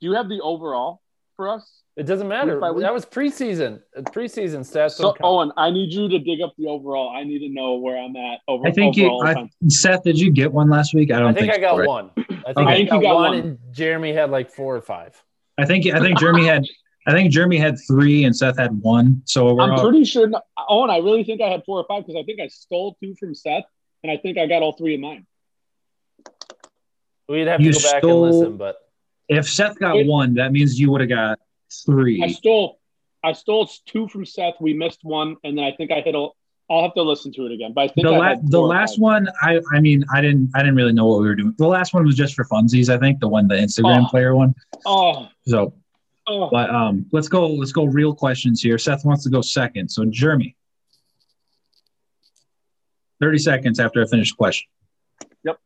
Do 0.00 0.06
you 0.06 0.14
have 0.14 0.28
the 0.28 0.40
overall 0.40 1.02
for 1.36 1.48
us? 1.48 1.82
It 1.98 2.06
doesn't 2.06 2.28
matter. 2.28 2.60
Week 2.60 2.74
week? 2.76 2.82
That 2.82 2.94
was 2.94 3.04
preseason. 3.04 3.82
Uh, 3.96 4.02
Preseason 4.02 4.60
stats. 4.60 4.92
So. 4.92 5.16
Owen, 5.20 5.50
I 5.56 5.70
need 5.70 5.92
you 5.92 6.08
to 6.08 6.18
dig 6.20 6.40
up 6.40 6.54
the 6.56 6.68
overall. 6.68 7.10
I 7.10 7.24
need 7.24 7.40
to 7.40 7.48
know 7.48 7.74
where 7.74 7.98
I'm 7.98 8.14
at 8.14 8.38
over, 8.46 8.68
I 8.68 8.70
think 8.70 8.96
you 8.96 9.10
overall. 9.10 9.46
I. 9.46 9.68
Seth, 9.68 10.04
did 10.04 10.16
you 10.16 10.30
get 10.30 10.52
one 10.52 10.70
last 10.70 10.94
week? 10.94 11.10
I 11.12 11.18
don't 11.18 11.30
I 11.30 11.32
think 11.40 11.50
I 11.50 11.56
so, 11.56 11.60
got 11.60 11.78
right? 11.78 11.88
one. 11.88 12.10
I 12.16 12.22
think 12.22 12.58
Okay. 12.58 12.62
I, 12.62 12.70
I 12.70 12.76
think 12.76 12.90
got, 12.90 12.96
you 12.96 13.02
got 13.02 13.14
one, 13.16 13.30
one. 13.30 13.34
and 13.40 13.58
Jeremy 13.72 14.12
had 14.12 14.30
like 14.30 14.48
four 14.52 14.76
or 14.76 14.80
five. 14.80 15.20
I 15.58 15.64
think 15.66 15.86
I 15.86 15.98
think 15.98 16.20
Jeremy 16.20 16.46
had 16.46 16.62
I 17.08 17.10
think 17.12 17.32
Jeremy 17.32 17.56
had 17.58 17.76
three 17.88 18.22
and 18.24 18.36
Seth 18.36 18.58
had 18.58 18.80
one. 18.80 19.22
So 19.24 19.52
we're 19.54 19.62
I'm 19.64 19.72
all, 19.72 19.82
pretty 19.82 20.04
sure. 20.04 20.30
Owen, 20.68 20.90
I 20.90 20.98
really 20.98 21.24
think 21.24 21.40
I 21.40 21.48
had 21.48 21.64
four 21.66 21.78
or 21.80 21.84
five 21.88 22.06
because 22.06 22.20
I 22.20 22.24
think 22.24 22.38
I 22.40 22.46
stole 22.46 22.96
two 23.02 23.16
from 23.18 23.34
Seth, 23.34 23.64
and 24.04 24.12
I 24.12 24.18
think 24.18 24.38
I 24.38 24.46
got 24.46 24.62
all 24.62 24.76
three 24.76 24.94
of 24.94 25.00
mine. 25.00 25.26
We'd 27.28 27.48
have 27.48 27.60
You 27.60 27.72
to 27.72 27.78
go 27.82 27.90
back 27.90 28.00
stole- 28.02 28.24
and 28.24 28.34
listen, 28.36 28.56
but 28.56 28.76
if 29.28 29.48
Seth 29.48 29.78
got 29.80 29.96
Wait. 29.96 30.06
one, 30.06 30.34
that 30.34 30.52
means 30.52 30.78
you 30.78 30.90
would 30.92 31.00
have 31.00 31.10
got 31.10 31.38
three. 31.86 32.22
I 32.22 32.28
stole, 32.28 32.78
I 33.24 33.32
stole 33.32 33.68
two 33.86 34.08
from 34.08 34.24
Seth. 34.24 34.54
We 34.60 34.74
missed 34.74 35.00
one, 35.02 35.36
and 35.44 35.56
then 35.58 35.64
I 35.64 35.72
think 35.72 35.90
I 35.92 36.00
hit 36.00 36.14
a. 36.14 36.28
I'll 36.70 36.82
have 36.82 36.92
to 36.94 37.02
listen 37.02 37.32
to 37.32 37.46
it 37.46 37.52
again, 37.52 37.72
but 37.74 37.80
I 37.80 37.88
think 37.88 38.06
the, 38.06 38.12
la- 38.12 38.34
the 38.42 38.60
last 38.60 38.98
one, 38.98 39.26
I 39.40 39.58
I 39.72 39.80
mean, 39.80 40.04
I 40.12 40.20
didn't 40.20 40.50
I 40.54 40.58
didn't 40.58 40.74
really 40.76 40.92
know 40.92 41.06
what 41.06 41.20
we 41.22 41.26
were 41.26 41.34
doing. 41.34 41.54
The 41.56 41.66
last 41.66 41.94
one 41.94 42.04
was 42.04 42.14
just 42.14 42.34
for 42.34 42.44
funsies, 42.44 42.94
I 42.94 42.98
think. 42.98 43.20
The 43.20 43.28
one, 43.28 43.48
the 43.48 43.54
Instagram 43.54 44.04
Oh. 44.04 44.08
player 44.10 44.36
one. 44.36 44.54
Oh, 44.84 45.28
So, 45.46 45.72
oh. 46.26 46.50
but 46.50 46.68
um, 46.68 47.06
let's 47.10 47.26
go. 47.28 47.46
Let's 47.48 47.72
go. 47.72 47.84
Real 47.84 48.14
questions 48.14 48.60
here. 48.60 48.76
Seth 48.76 49.06
wants 49.06 49.24
to 49.24 49.30
go 49.30 49.40
second. 49.40 49.88
So, 49.88 50.04
Jeremy, 50.04 50.56
thirty 53.20 53.38
seconds 53.38 53.80
after 53.80 54.02
I 54.02 54.06
finish 54.06 54.30
the 54.30 54.36
question. 54.36 54.68
Yep. 55.44 55.58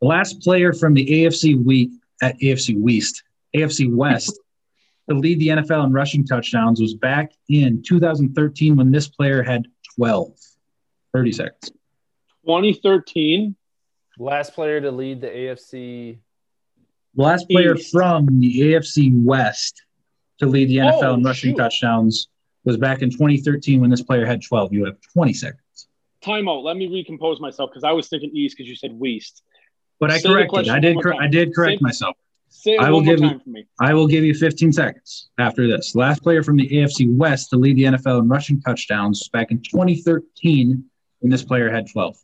The 0.00 0.06
last 0.06 0.40
player 0.40 0.72
from 0.72 0.94
the 0.94 1.06
AFC 1.06 1.62
week 1.64 1.90
at 2.22 2.38
AFC 2.40 2.78
West, 2.78 3.22
AFC 3.56 3.90
West, 3.94 4.38
to 5.10 5.18
lead 5.18 5.40
the 5.40 5.48
NFL 5.48 5.86
in 5.86 5.92
rushing 5.92 6.24
touchdowns 6.24 6.80
was 6.80 6.94
back 6.94 7.32
in 7.48 7.82
2013 7.82 8.76
when 8.76 8.90
this 8.92 9.08
player 9.08 9.42
had 9.42 9.66
12. 9.96 10.32
30 11.12 11.32
seconds. 11.32 11.72
2013. 12.46 13.56
last 14.18 14.54
player 14.54 14.80
to 14.80 14.90
lead 14.90 15.20
the 15.20 15.26
AFC. 15.28 16.18
Last 17.16 17.48
player 17.48 17.74
East. 17.74 17.90
from 17.90 18.26
the 18.38 18.60
AFC 18.60 19.10
West 19.24 19.82
to 20.38 20.46
lead 20.46 20.68
the 20.68 20.76
NFL 20.76 21.02
Oh, 21.02 21.14
in 21.14 21.22
rushing 21.24 21.50
shoot. 21.50 21.56
touchdowns 21.58 22.28
was 22.64 22.76
back 22.76 23.02
in 23.02 23.10
2013 23.10 23.80
when 23.80 23.90
this 23.90 24.02
player 24.02 24.24
had 24.24 24.42
12. 24.42 24.72
You 24.72 24.84
have 24.84 24.96
20 25.12 25.32
seconds. 25.32 25.88
Timeout. 26.24 26.62
Let 26.62 26.76
me 26.76 26.86
recompose 26.86 27.40
myself 27.40 27.70
because 27.70 27.82
I 27.82 27.92
was 27.92 28.08
thinking 28.08 28.30
East 28.34 28.56
because 28.56 28.68
you 28.68 28.76
said 28.76 28.92
West. 28.92 29.42
But 29.98 30.10
I 30.12 30.18
Say 30.18 30.28
corrected. 30.28 30.68
I 30.68 30.78
did. 30.78 31.02
Cor- 31.02 31.20
I 31.20 31.26
did 31.26 31.52
correct 31.54 31.78
Say- 31.80 31.82
myself. 31.82 32.16
Say 32.60 32.76
I 32.76 32.90
will 32.90 33.00
give 33.00 33.20
you-. 33.20 33.40
I 33.80 33.94
will 33.94 34.06
give 34.06 34.22
you 34.22 34.34
15 34.34 34.70
seconds 34.74 35.30
after 35.38 35.66
this. 35.66 35.94
Last 35.94 36.22
player 36.22 36.42
from 36.42 36.56
the 36.56 36.68
AFC 36.68 37.10
West 37.10 37.48
to 37.50 37.56
lead 37.56 37.78
the 37.78 37.84
NFL 37.84 38.20
in 38.20 38.28
rushing 38.28 38.60
touchdowns 38.60 39.30
back 39.30 39.50
in 39.50 39.62
2013 39.62 40.84
when 41.20 41.30
this 41.30 41.42
player 41.42 41.70
had 41.70 41.90
12. 41.90 42.16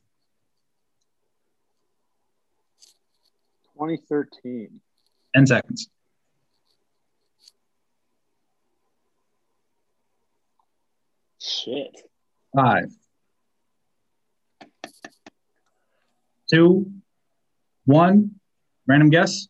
2013. 3.78 4.78
10 5.34 5.46
seconds. 5.46 5.88
Shit. 11.40 12.02
Five, 12.54 12.90
two, 16.50 16.90
one. 17.86 18.32
Random 18.86 19.10
guess. 19.10 19.48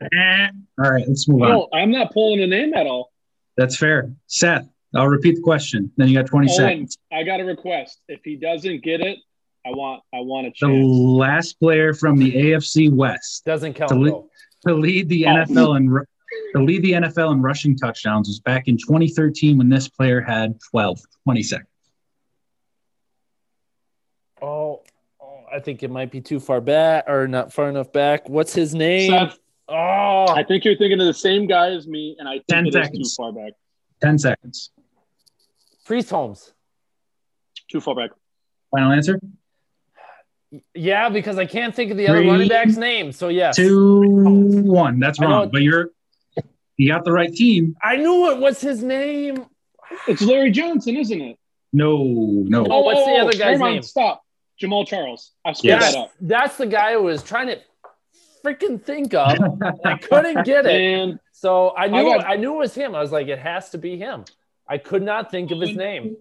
Eh. 0.00 0.48
All 0.82 0.90
right, 0.90 1.04
let's 1.08 1.28
move 1.28 1.42
on. 1.42 1.48
No, 1.50 1.68
I'm 1.72 1.90
not 1.90 2.12
pulling 2.12 2.40
a 2.42 2.46
name 2.46 2.74
at 2.74 2.86
all. 2.86 3.12
That's 3.56 3.76
fair. 3.76 4.12
Seth, 4.28 4.68
I'll 4.94 5.08
repeat 5.08 5.36
the 5.36 5.42
question. 5.42 5.90
Then 5.96 6.08
you 6.08 6.14
got 6.14 6.26
20 6.26 6.48
Owen, 6.48 6.56
seconds. 6.56 6.98
I 7.12 7.24
got 7.24 7.40
a 7.40 7.44
request. 7.44 8.00
If 8.08 8.20
he 8.24 8.36
doesn't 8.36 8.82
get 8.84 9.00
it, 9.00 9.18
I 9.66 9.70
want 9.70 10.02
I 10.14 10.20
want 10.20 10.46
a 10.46 10.52
The 10.60 10.68
last 10.72 11.58
player 11.58 11.92
from 11.92 12.16
the 12.18 12.32
AFC 12.32 12.92
West 12.92 13.44
Doesn't 13.44 13.74
count. 13.74 13.90
To 13.90 13.96
li- 13.98 14.10
though. 14.10 14.28
to 14.68 14.74
lead 14.74 15.08
the 15.08 15.26
Oh. 15.26 15.30
NFL 15.30 15.76
and 15.76 15.92
ru- 15.92 16.04
to 16.54 16.62
lead 16.62 16.82
the 16.82 16.92
NFL 16.92 17.32
in 17.32 17.42
rushing 17.42 17.76
touchdowns 17.76 18.28
was 18.28 18.38
back 18.40 18.68
in 18.68 18.76
2013 18.76 19.58
when 19.58 19.68
this 19.68 19.88
player 19.88 20.20
had 20.20 20.58
12. 20.70 21.00
20 21.24 21.42
seconds. 21.42 21.68
Oh, 24.40 24.82
oh, 25.20 25.40
I 25.52 25.58
think 25.58 25.82
it 25.82 25.90
might 25.90 26.10
be 26.10 26.20
too 26.20 26.38
far 26.40 26.60
back 26.60 27.04
or 27.08 27.26
not 27.26 27.52
far 27.52 27.68
enough 27.68 27.92
back. 27.92 28.28
What's 28.28 28.54
his 28.54 28.74
name? 28.74 29.10
Seth, 29.10 29.38
Oh, 29.68 30.26
I 30.28 30.44
think 30.44 30.64
you're 30.64 30.76
thinking 30.76 31.00
of 31.00 31.06
the 31.06 31.14
same 31.14 31.46
guy 31.46 31.70
as 31.70 31.86
me, 31.86 32.16
and 32.18 32.28
I 32.28 32.34
think 32.34 32.46
10 32.48 32.66
it 32.66 32.68
is 32.68 32.74
seconds. 32.74 33.16
too 33.16 33.22
far 33.22 33.32
back. 33.32 33.52
10 34.02 34.18
seconds. 34.18 34.70
Priest 35.84 36.10
Holmes. 36.10 36.52
Too 37.70 37.80
far 37.80 37.94
back. 37.94 38.10
Final 38.70 38.92
answer? 38.92 39.20
Yeah, 40.74 41.10
because 41.10 41.38
I 41.38 41.44
can't 41.44 41.74
think 41.74 41.90
of 41.90 41.98
the 41.98 42.08
other 42.08 42.20
Three, 42.20 42.30
running 42.30 42.48
back's 42.48 42.76
name. 42.76 43.12
So 43.12 43.28
yes, 43.28 43.56
Two, 43.56 44.62
one. 44.62 44.98
That's 44.98 45.20
I 45.20 45.24
wrong. 45.24 45.50
But 45.50 45.62
you're 45.62 45.90
you 46.78 46.88
got 46.88 47.04
the 47.04 47.12
right 47.12 47.32
team. 47.32 47.76
I 47.82 47.96
knew 47.96 48.30
it. 48.30 48.38
What's 48.38 48.60
his 48.60 48.82
name? 48.82 49.44
It's 50.06 50.22
Larry 50.22 50.50
Johnson, 50.50 50.96
isn't 50.96 51.20
it? 51.20 51.38
No, 51.72 52.02
no. 52.02 52.66
Oh, 52.70 52.80
what's 52.80 53.04
the 53.04 53.12
other 53.12 53.32
oh, 53.34 53.38
guy's 53.38 53.58
never 53.58 53.72
name? 53.72 53.82
Stop. 53.82 54.22
Jamaal 54.62 54.86
Charles. 54.86 55.32
I 55.44 55.52
screwed 55.52 55.70
Yes. 55.72 55.92
that 55.92 55.98
up. 56.00 56.10
That's 56.20 56.56
the 56.56 56.66
guy 56.66 56.94
who 56.94 57.02
was 57.02 57.22
trying 57.22 57.48
to 57.48 57.58
freaking 58.48 58.82
think 58.82 59.14
of. 59.14 59.38
I 59.84 59.96
couldn't 59.98 60.44
get 60.44 60.66
it. 60.66 60.80
And 60.80 61.18
So 61.32 61.74
I 61.76 61.88
knew 61.88 62.02
got- 62.04 62.26
I 62.28 62.36
knew 62.36 62.54
it 62.54 62.58
was 62.58 62.74
him. 62.74 62.94
I 62.94 63.00
was 63.00 63.12
like, 63.12 63.28
it 63.28 63.38
has 63.38 63.70
to 63.70 63.78
be 63.78 63.96
him. 63.96 64.24
I 64.68 64.78
could 64.78 65.02
not 65.02 65.30
think 65.30 65.50
of 65.50 65.60
his 65.60 65.76
name. 65.76 66.16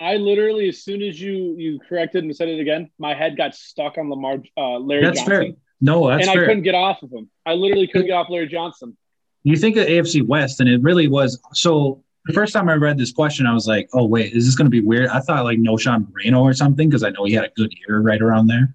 I 0.00 0.16
literally, 0.16 0.68
as 0.68 0.82
soon 0.82 1.02
as 1.02 1.20
you 1.20 1.54
you 1.56 1.78
corrected 1.88 2.22
and 2.24 2.34
said 2.36 2.48
it 2.48 2.60
again, 2.60 2.90
my 2.98 3.14
head 3.14 3.36
got 3.36 3.54
stuck 3.54 3.96
on 3.98 4.10
Lamar 4.10 4.36
uh, 4.56 4.78
Larry 4.78 5.04
That's 5.04 5.20
Johnson, 5.20 5.42
fair. 5.52 5.52
No, 5.80 6.08
that's 6.08 6.26
and 6.26 6.38
I 6.38 6.44
couldn't 6.44 6.62
get 6.62 6.74
off 6.74 7.02
of 7.02 7.10
him. 7.10 7.30
I 7.46 7.52
literally 7.54 7.86
couldn't 7.86 8.06
get 8.08 8.12
off 8.14 8.28
Larry 8.30 8.46
Johnson. 8.48 8.96
you 9.42 9.56
think 9.56 9.76
of 9.76 9.86
AFC 9.86 10.26
West, 10.26 10.60
and 10.60 10.68
it 10.68 10.82
really 10.82 11.08
was. 11.08 11.40
So 11.54 12.02
the 12.26 12.32
first 12.34 12.52
time 12.52 12.68
I 12.68 12.74
read 12.74 12.98
this 12.98 13.12
question, 13.12 13.46
I 13.46 13.54
was 13.54 13.66
like, 13.66 13.88
"Oh 13.94 14.04
wait, 14.04 14.32
is 14.34 14.44
this 14.44 14.54
going 14.54 14.66
to 14.66 14.70
be 14.70 14.80
weird?" 14.82 15.08
I 15.08 15.20
thought 15.20 15.44
like 15.44 15.58
No. 15.58 15.76
Knowshon 15.76 16.12
Moreno 16.12 16.42
or 16.42 16.52
something 16.52 16.88
because 16.90 17.02
I 17.02 17.10
know 17.10 17.24
he 17.24 17.32
had 17.32 17.44
a 17.44 17.50
good 17.56 17.72
year 17.86 18.00
right 18.00 18.20
around 18.20 18.48
there. 18.48 18.74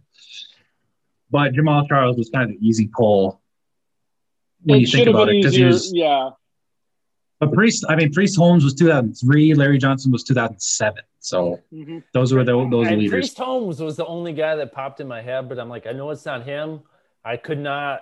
But 1.31 1.53
Jamaal 1.53 1.87
Charles 1.87 2.17
was 2.17 2.29
kind 2.29 2.49
of 2.51 2.59
the 2.59 2.67
easy 2.67 2.89
pull 2.93 3.41
when 4.63 4.77
it 4.77 4.81
you 4.81 4.87
think 4.87 5.07
about 5.07 5.29
it 5.29 5.37
because 5.37 5.55
he 5.55 5.61
easier. 5.61 5.67
was. 5.67 5.93
yeah, 5.93 6.29
But 7.39 7.53
Priest, 7.53 7.85
I 7.87 7.95
mean, 7.95 8.11
Priest 8.11 8.37
Holmes 8.37 8.63
was 8.63 8.73
2003. 8.75 9.53
Larry 9.55 9.77
Johnson 9.77 10.11
was 10.11 10.23
2007. 10.23 11.03
So 11.19 11.59
hmm 11.71 11.99
those 12.13 12.33
were 12.33 12.43
the, 12.43 12.53
those 12.69 12.87
and 12.87 12.97
leaders. 12.97 13.11
Priest 13.11 13.37
Holmes 13.37 13.79
was 13.79 13.95
the 13.95 14.05
only 14.05 14.33
guy 14.33 14.55
that 14.55 14.73
popped 14.73 14.99
in 14.99 15.07
my 15.07 15.21
head, 15.21 15.47
but 15.47 15.59
I'm 15.59 15.69
like, 15.69 15.87
I 15.87 15.91
know 15.93 16.09
it's 16.09 16.25
not 16.25 16.43
him. 16.43 16.81
I 17.23 17.37
could 17.37 17.59
not. 17.59 18.01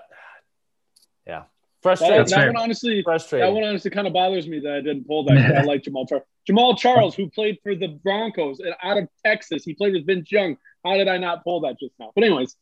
Yeah, 1.28 1.40
that, 1.40 1.46
frustrating. 1.84 2.18
That's 2.18 2.32
that 2.32 2.48
one 2.48 2.58
honestly, 2.58 3.04
that 3.06 3.54
one 3.54 3.64
honestly 3.64 3.92
kind 3.92 4.08
of 4.08 4.14
bothers 4.14 4.48
me 4.48 4.60
that 4.62 4.74
I 4.74 4.82
didn't 4.82 5.06
pull 5.06 5.26
that. 5.26 5.38
I 5.38 5.62
like 5.64 5.84
Jamaal 5.84 6.08
Charles. 6.08 6.24
Jamaal 6.50 6.78
Charles, 6.78 7.14
who 7.16 7.30
played 7.30 7.58
for 7.62 7.76
the 7.76 7.90
Broncos 8.04 8.60
and 8.60 8.74
out 8.82 8.98
of 8.98 9.08
Texas, 9.24 9.64
he 9.64 9.74
played 9.76 9.94
with 9.94 10.08
Vince 10.08 10.32
Young. 10.32 10.58
How 10.84 10.96
did 10.96 11.08
I 11.08 11.18
not 11.18 11.44
pull 11.44 11.62
that 11.62 11.78
just 11.80 11.94
now? 12.00 12.12
But 12.16 12.24
anyways, 12.24 12.56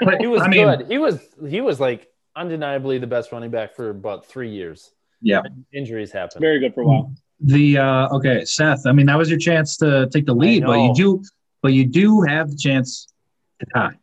But, 0.00 0.20
He 0.20 0.26
was 0.26 0.42
I 0.42 0.48
mean, 0.48 0.66
good. 0.66 0.86
He 0.90 0.98
was 0.98 1.20
he 1.48 1.60
was 1.60 1.80
like 1.80 2.08
undeniably 2.36 2.98
the 2.98 3.06
best 3.06 3.32
running 3.32 3.50
back 3.50 3.74
for 3.74 3.90
about 3.90 4.26
three 4.26 4.50
years. 4.50 4.92
Yeah. 5.22 5.42
Injuries 5.72 6.12
happen. 6.12 6.40
very 6.40 6.58
good 6.60 6.74
for 6.74 6.82
a 6.82 6.86
while. 6.86 7.14
The 7.40 7.78
uh, 7.78 8.08
okay, 8.16 8.44
Seth. 8.44 8.86
I 8.86 8.92
mean, 8.92 9.06
that 9.06 9.16
was 9.16 9.28
your 9.30 9.38
chance 9.38 9.76
to 9.78 10.08
take 10.10 10.26
the 10.26 10.34
lead, 10.34 10.64
but 10.64 10.78
you 10.78 10.94
do, 10.94 11.22
but 11.62 11.72
you 11.72 11.84
do 11.86 12.20
have 12.22 12.50
the 12.50 12.56
chance 12.56 13.12
to 13.60 13.66
tie, 13.74 13.94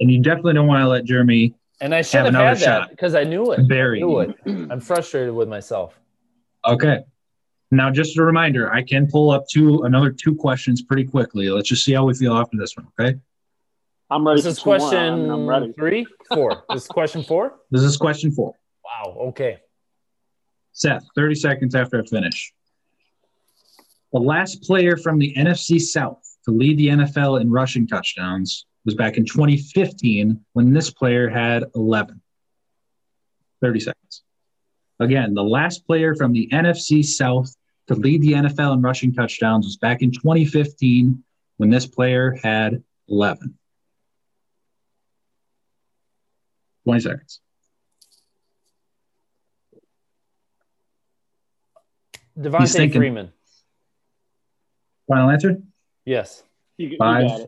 and 0.00 0.10
you 0.10 0.20
definitely 0.22 0.54
don't 0.54 0.66
want 0.66 0.82
to 0.82 0.88
let 0.88 1.04
Jeremy 1.04 1.54
And 1.80 1.94
I 1.94 2.02
should 2.02 2.18
Have 2.18 2.26
have, 2.26 2.34
another 2.34 2.58
had 2.58 2.58
that 2.58 2.90
because 2.90 3.14
I 3.14 3.24
knew 3.24 3.52
it. 3.52 3.68
bury. 3.68 4.00
knew 4.00 4.20
it. 4.20 4.34
I'm 4.46 4.80
frustrated 4.80 5.34
with 5.34 5.48
myself. 5.48 5.98
Okay. 6.66 7.00
Now, 7.70 7.90
just 7.90 8.18
a 8.18 8.22
reminder, 8.24 8.72
I 8.72 8.82
can 8.82 9.06
pull 9.06 9.30
up 9.30 9.46
two 9.48 9.82
another 9.84 10.10
two 10.10 10.34
questions 10.34 10.82
pretty 10.82 11.04
quickly. 11.04 11.48
Let's 11.48 11.68
just 11.68 11.84
see 11.84 11.92
how 11.92 12.04
we 12.04 12.14
feel 12.14 12.34
after 12.36 12.56
this 12.56 12.76
one. 12.76 12.88
Okay. 12.98 13.18
I'm 14.10 14.26
ready. 14.26 14.42
This 14.42 14.58
is 14.58 14.58
for 14.58 14.78
two. 14.78 14.84
I 14.84 14.88
question 14.88 15.30
I'm 15.30 15.46
ready. 15.46 15.72
three, 15.72 16.06
four. 16.32 16.64
this 16.70 16.82
is 16.82 16.88
question 16.88 17.22
four. 17.22 17.54
This 17.70 17.82
is 17.82 17.96
question 17.96 18.32
four. 18.32 18.54
Wow. 18.84 19.16
Okay. 19.28 19.58
Seth, 20.72 21.04
30 21.14 21.34
seconds 21.34 21.74
after 21.74 22.00
I 22.00 22.06
finish. 22.06 22.52
The 24.12 24.18
last 24.18 24.62
player 24.62 24.96
from 24.96 25.18
the 25.18 25.34
NFC 25.36 25.80
South 25.80 26.22
to 26.44 26.50
lead 26.50 26.78
the 26.78 26.88
NFL 26.88 27.40
in 27.40 27.50
rushing 27.50 27.86
touchdowns 27.86 28.66
was 28.84 28.94
back 28.94 29.16
in 29.16 29.24
2015 29.24 30.44
when 30.54 30.72
this 30.72 30.90
player 30.90 31.28
had 31.28 31.64
11. 31.74 32.20
30 33.62 33.80
seconds. 33.80 34.22
Again, 34.98 35.34
the 35.34 35.44
last 35.44 35.86
player 35.86 36.14
from 36.14 36.32
the 36.32 36.48
NFC 36.52 37.04
South 37.04 37.54
to 37.86 37.94
lead 37.94 38.22
the 38.22 38.32
NFL 38.32 38.74
in 38.74 38.82
rushing 38.82 39.12
touchdowns 39.12 39.66
was 39.66 39.76
back 39.76 40.02
in 40.02 40.10
2015 40.10 41.22
when 41.58 41.70
this 41.70 41.86
player 41.86 42.36
had 42.42 42.82
11. 43.08 43.58
20 46.90 47.00
seconds. 47.00 47.40
Devonta. 52.36 52.92
Freeman. 52.92 53.32
Final 55.08 55.30
answer? 55.30 55.62
Yes. 56.04 56.42
You, 56.78 56.88
you 56.88 56.96
Five. 56.98 57.46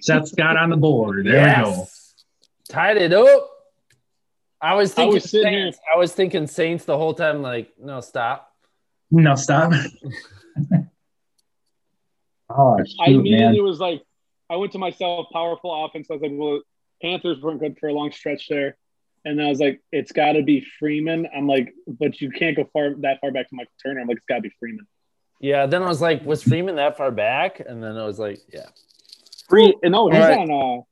Seth's 0.00 0.32
got 0.32 0.56
on 0.58 0.68
the 0.70 0.76
board. 0.76 1.24
There 1.26 1.56
we 1.56 1.64
go. 1.64 1.88
Tied 2.68 2.98
it 2.98 3.12
up. 3.14 3.50
I 4.60 4.74
was 4.74 4.92
I 4.92 4.96
thinking 4.96 5.14
was 5.14 5.30
sitting 5.30 5.52
Saints. 5.52 5.78
I 5.94 5.98
was 5.98 6.12
thinking 6.12 6.46
Saints 6.46 6.84
the 6.84 6.98
whole 6.98 7.14
time. 7.14 7.40
Like, 7.40 7.72
no, 7.80 8.00
stop. 8.00 8.52
No, 9.10 9.34
stop. 9.34 9.72
oh, 12.50 12.78
I 12.78 12.84
shoot, 13.06 13.24
man. 13.24 13.54
was 13.62 13.80
like, 13.80 14.02
I 14.50 14.56
went 14.56 14.72
to 14.72 14.78
myself, 14.78 15.28
powerful 15.32 15.84
offense. 15.84 16.08
I 16.10 16.14
was 16.14 16.22
like, 16.22 16.32
well, 16.34 16.60
Panthers 17.02 17.40
weren't 17.40 17.60
good 17.60 17.78
for 17.78 17.88
a 17.88 17.92
long 17.92 18.10
stretch 18.12 18.48
there. 18.48 18.76
And 19.24 19.38
then 19.38 19.46
I 19.46 19.48
was 19.50 19.60
like, 19.60 19.80
it's 19.92 20.12
got 20.12 20.32
to 20.32 20.42
be 20.42 20.64
Freeman. 20.78 21.28
I'm 21.36 21.46
like, 21.46 21.74
but 21.86 22.20
you 22.20 22.30
can't 22.30 22.56
go 22.56 22.68
far 22.72 22.94
that 23.00 23.20
far 23.20 23.30
back 23.32 23.48
to 23.48 23.54
Michael 23.54 23.72
Turner. 23.84 24.00
I'm 24.00 24.06
like, 24.08 24.18
it's 24.18 24.26
got 24.26 24.36
to 24.36 24.42
be 24.42 24.52
Freeman. 24.58 24.86
Yeah. 25.40 25.66
Then 25.66 25.82
I 25.82 25.88
was 25.88 26.00
like, 26.00 26.24
was 26.24 26.42
Freeman 26.42 26.76
that 26.76 26.96
far 26.96 27.10
back? 27.10 27.60
And 27.60 27.82
then 27.82 27.96
I 27.96 28.04
was 28.06 28.18
like, 28.18 28.40
yeah. 28.52 28.66
Free. 29.48 29.74
And 29.82 29.92
no, 29.92 30.08
he's 30.08 30.20
All 30.20 30.28
right. 30.28 30.48
on. 30.50 30.78
Uh, 30.78 30.82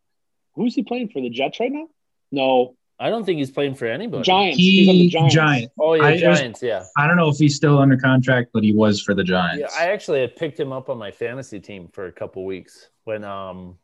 who's 0.54 0.74
he 0.74 0.82
playing 0.82 1.08
for? 1.10 1.20
The 1.20 1.30
Jets 1.30 1.60
right 1.60 1.70
now? 1.72 1.86
No, 2.32 2.76
I 2.98 3.10
don't 3.10 3.24
think 3.24 3.38
he's 3.38 3.50
playing 3.50 3.74
for 3.76 3.86
anybody. 3.86 4.22
Giants. 4.24 4.56
he's 4.58 4.88
on 4.88 4.94
the 4.96 5.08
Giants. 5.08 5.34
giant. 5.34 5.72
Oh 5.78 5.94
yeah, 5.94 6.02
I- 6.04 6.10
it 6.12 6.28
was- 6.28 6.38
Giants. 6.38 6.62
yeah. 6.62 6.84
I 6.96 7.06
don't 7.06 7.16
know 7.16 7.28
if 7.28 7.36
he's 7.36 7.54
still 7.54 7.78
under 7.78 7.96
contract, 7.96 8.50
but 8.52 8.64
he 8.64 8.72
was 8.72 9.00
for 9.00 9.14
the 9.14 9.22
Giants. 9.24 9.60
Yeah, 9.60 9.68
I 9.86 9.92
actually 9.92 10.20
had 10.20 10.34
picked 10.36 10.58
him 10.58 10.72
up 10.72 10.88
on 10.88 10.98
my 10.98 11.10
fantasy 11.10 11.60
team 11.60 11.88
for 11.92 12.06
a 12.06 12.12
couple 12.12 12.44
weeks 12.44 12.88
when 13.04 13.22
um 13.24 13.76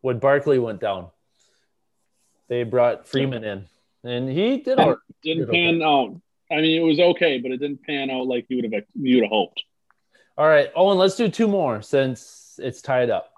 when 0.00 0.18
Barkley 0.18 0.58
went 0.58 0.80
down. 0.80 1.08
They 2.48 2.64
brought 2.64 3.06
Freeman 3.06 3.44
in, 3.44 3.66
and 4.02 4.28
he 4.28 4.58
did 4.58 4.78
all 4.78 4.88
right. 4.90 4.98
Didn't 5.22 5.44
Okay. 5.44 5.52
pan 5.52 5.82
out. 5.82 6.20
I 6.50 6.56
mean, 6.56 6.80
it 6.80 6.84
was 6.84 6.98
okay, 6.98 7.38
but 7.38 7.52
it 7.52 7.58
didn't 7.58 7.82
pan 7.84 8.10
out 8.10 8.26
like 8.26 8.46
you 8.48 8.56
would 8.60 8.72
have 8.72 8.84
you 8.94 9.16
would 9.16 9.24
have 9.24 9.30
hoped. 9.30 9.62
All 10.36 10.48
right, 10.48 10.70
Owen, 10.74 10.98
let's 10.98 11.16
do 11.16 11.28
two 11.28 11.46
more 11.46 11.80
since 11.82 12.58
it's 12.62 12.82
tied 12.82 13.10
up. 13.10 13.32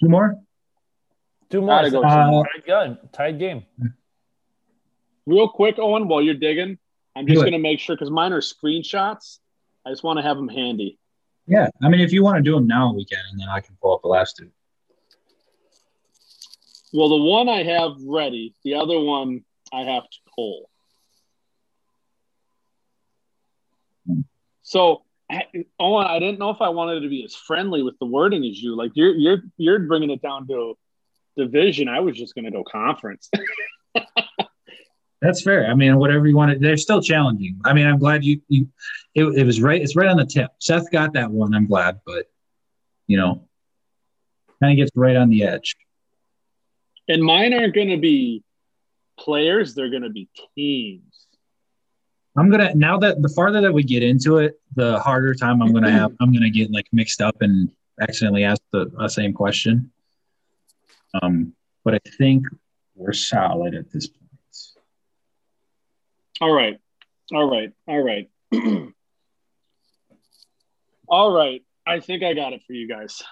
Two 0.00 0.08
more. 0.08 0.40
Two 1.50 1.60
more. 1.60 1.76
Gotta 1.76 1.90
go 1.90 2.02
since 2.02 2.12
two 2.14 2.20
it's 2.20 2.30
more. 2.30 2.44
tied 2.54 2.66
gun, 2.66 2.98
tied 3.12 3.38
game. 3.38 3.64
Real 5.26 5.48
quick, 5.48 5.78
Owen, 5.78 6.08
while 6.08 6.22
you're 6.22 6.34
digging, 6.34 6.78
I'm 7.16 7.26
just 7.26 7.44
gonna 7.44 7.58
make 7.58 7.80
sure 7.80 7.96
because 7.96 8.10
mine 8.10 8.32
are 8.32 8.40
screenshots. 8.40 9.38
I 9.84 9.90
just 9.90 10.02
want 10.02 10.18
to 10.18 10.22
have 10.22 10.36
them 10.38 10.48
handy. 10.48 10.98
Yeah, 11.46 11.68
I 11.82 11.90
mean, 11.90 12.00
if 12.00 12.12
you 12.12 12.22
want 12.22 12.36
to 12.38 12.42
do 12.42 12.54
them 12.54 12.66
now, 12.66 12.94
we 12.94 13.04
can, 13.04 13.18
and 13.30 13.38
then 13.38 13.48
I 13.50 13.60
can 13.60 13.76
pull 13.82 13.94
up 13.94 14.00
the 14.00 14.08
last 14.08 14.36
two. 14.38 14.50
Well, 16.94 17.08
the 17.08 17.16
one 17.16 17.48
I 17.48 17.64
have 17.64 17.96
ready, 18.06 18.54
the 18.62 18.74
other 18.74 19.00
one 19.00 19.44
I 19.72 19.80
have 19.80 20.04
to 20.04 20.18
pull. 20.32 20.70
So, 24.62 25.02
Owen, 25.28 25.64
oh, 25.80 25.96
I 25.96 26.20
didn't 26.20 26.38
know 26.38 26.50
if 26.50 26.60
I 26.60 26.68
wanted 26.68 27.00
to 27.00 27.08
be 27.08 27.24
as 27.24 27.34
friendly 27.34 27.82
with 27.82 27.98
the 27.98 28.06
wording 28.06 28.44
as 28.44 28.62
you. 28.62 28.76
Like 28.76 28.92
you're 28.94 29.12
you're 29.12 29.38
you're 29.56 29.80
bringing 29.80 30.10
it 30.10 30.22
down 30.22 30.46
to 30.46 30.78
division. 31.36 31.88
I 31.88 31.98
was 31.98 32.16
just 32.16 32.32
going 32.36 32.44
to 32.44 32.52
go 32.52 32.62
conference. 32.62 33.28
That's 35.20 35.42
fair. 35.42 35.66
I 35.66 35.74
mean, 35.74 35.96
whatever 35.96 36.28
you 36.28 36.36
want 36.36 36.52
to, 36.52 36.58
they're 36.60 36.76
still 36.76 37.02
challenging. 37.02 37.60
I 37.64 37.72
mean, 37.72 37.86
I'm 37.86 37.98
glad 37.98 38.24
you, 38.24 38.40
you 38.46 38.68
it, 39.16 39.24
it 39.24 39.44
was 39.44 39.60
right. 39.60 39.82
It's 39.82 39.96
right 39.96 40.08
on 40.08 40.16
the 40.16 40.26
tip. 40.26 40.52
Seth 40.60 40.92
got 40.92 41.14
that 41.14 41.32
one. 41.32 41.54
I'm 41.54 41.66
glad, 41.66 42.02
but 42.06 42.26
you 43.08 43.16
know, 43.16 43.48
kind 44.62 44.72
of 44.72 44.76
gets 44.76 44.92
right 44.94 45.16
on 45.16 45.28
the 45.28 45.42
edge. 45.42 45.74
And 47.08 47.22
mine 47.22 47.52
aren't 47.52 47.74
going 47.74 47.90
to 47.90 47.98
be 47.98 48.42
players; 49.18 49.74
they're 49.74 49.90
going 49.90 50.02
to 50.02 50.10
be 50.10 50.28
teams. 50.56 51.02
I'm 52.36 52.50
gonna 52.50 52.74
now 52.74 52.98
that 52.98 53.22
the 53.22 53.28
farther 53.28 53.60
that 53.60 53.72
we 53.72 53.84
get 53.84 54.02
into 54.02 54.38
it, 54.38 54.60
the 54.74 54.98
harder 54.98 55.34
time 55.34 55.62
I'm 55.62 55.72
gonna 55.72 55.90
have. 55.90 56.12
I'm 56.20 56.32
gonna 56.32 56.50
get 56.50 56.72
like 56.72 56.86
mixed 56.92 57.20
up 57.20 57.36
and 57.42 57.70
accidentally 58.00 58.42
ask 58.42 58.60
the, 58.72 58.90
the 58.98 59.08
same 59.08 59.32
question. 59.32 59.92
Um, 61.22 61.54
but 61.84 61.94
I 61.94 62.00
think 62.18 62.44
we're 62.96 63.12
solid 63.12 63.74
at 63.74 63.90
this 63.92 64.08
point. 64.08 64.22
All 66.40 66.52
right. 66.52 66.78
All 67.32 67.48
right. 67.48 67.72
All 67.86 68.02
right. 68.02 68.28
All 71.06 71.32
right. 71.32 71.62
I 71.86 72.00
think 72.00 72.24
I 72.24 72.34
got 72.34 72.52
it 72.52 72.62
for 72.66 72.72
you 72.72 72.88
guys. 72.88 73.22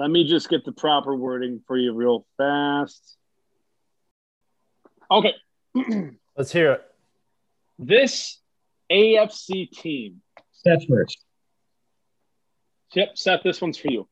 Let 0.00 0.10
me 0.10 0.24
just 0.24 0.48
get 0.48 0.64
the 0.64 0.72
proper 0.72 1.14
wording 1.14 1.60
for 1.66 1.76
you 1.76 1.92
real 1.92 2.24
fast. 2.38 3.18
Okay. 5.10 5.34
Let's 6.38 6.50
hear 6.50 6.72
it. 6.72 6.82
This 7.78 8.38
AFC 8.90 9.70
team. 9.70 10.22
Seth 10.52 10.88
first. 10.88 11.22
Yep, 12.94 13.18
Seth, 13.18 13.42
this 13.44 13.60
one's 13.60 13.76
for 13.76 13.90
you. 13.90 14.08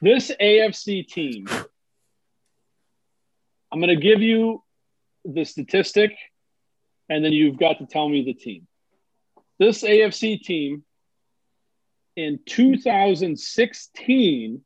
This 0.00 0.32
AFC 0.40 1.06
team, 1.06 1.48
I'm 3.70 3.80
going 3.80 3.94
to 3.94 4.02
give 4.02 4.22
you 4.22 4.62
the 5.26 5.44
statistic 5.44 6.16
and 7.10 7.22
then 7.22 7.34
you've 7.34 7.58
got 7.58 7.76
to 7.80 7.84
tell 7.84 8.08
me 8.08 8.24
the 8.24 8.32
team. 8.32 8.66
This 9.58 9.82
AFC 9.82 10.40
team 10.40 10.82
in 12.16 12.38
2016 12.46 14.62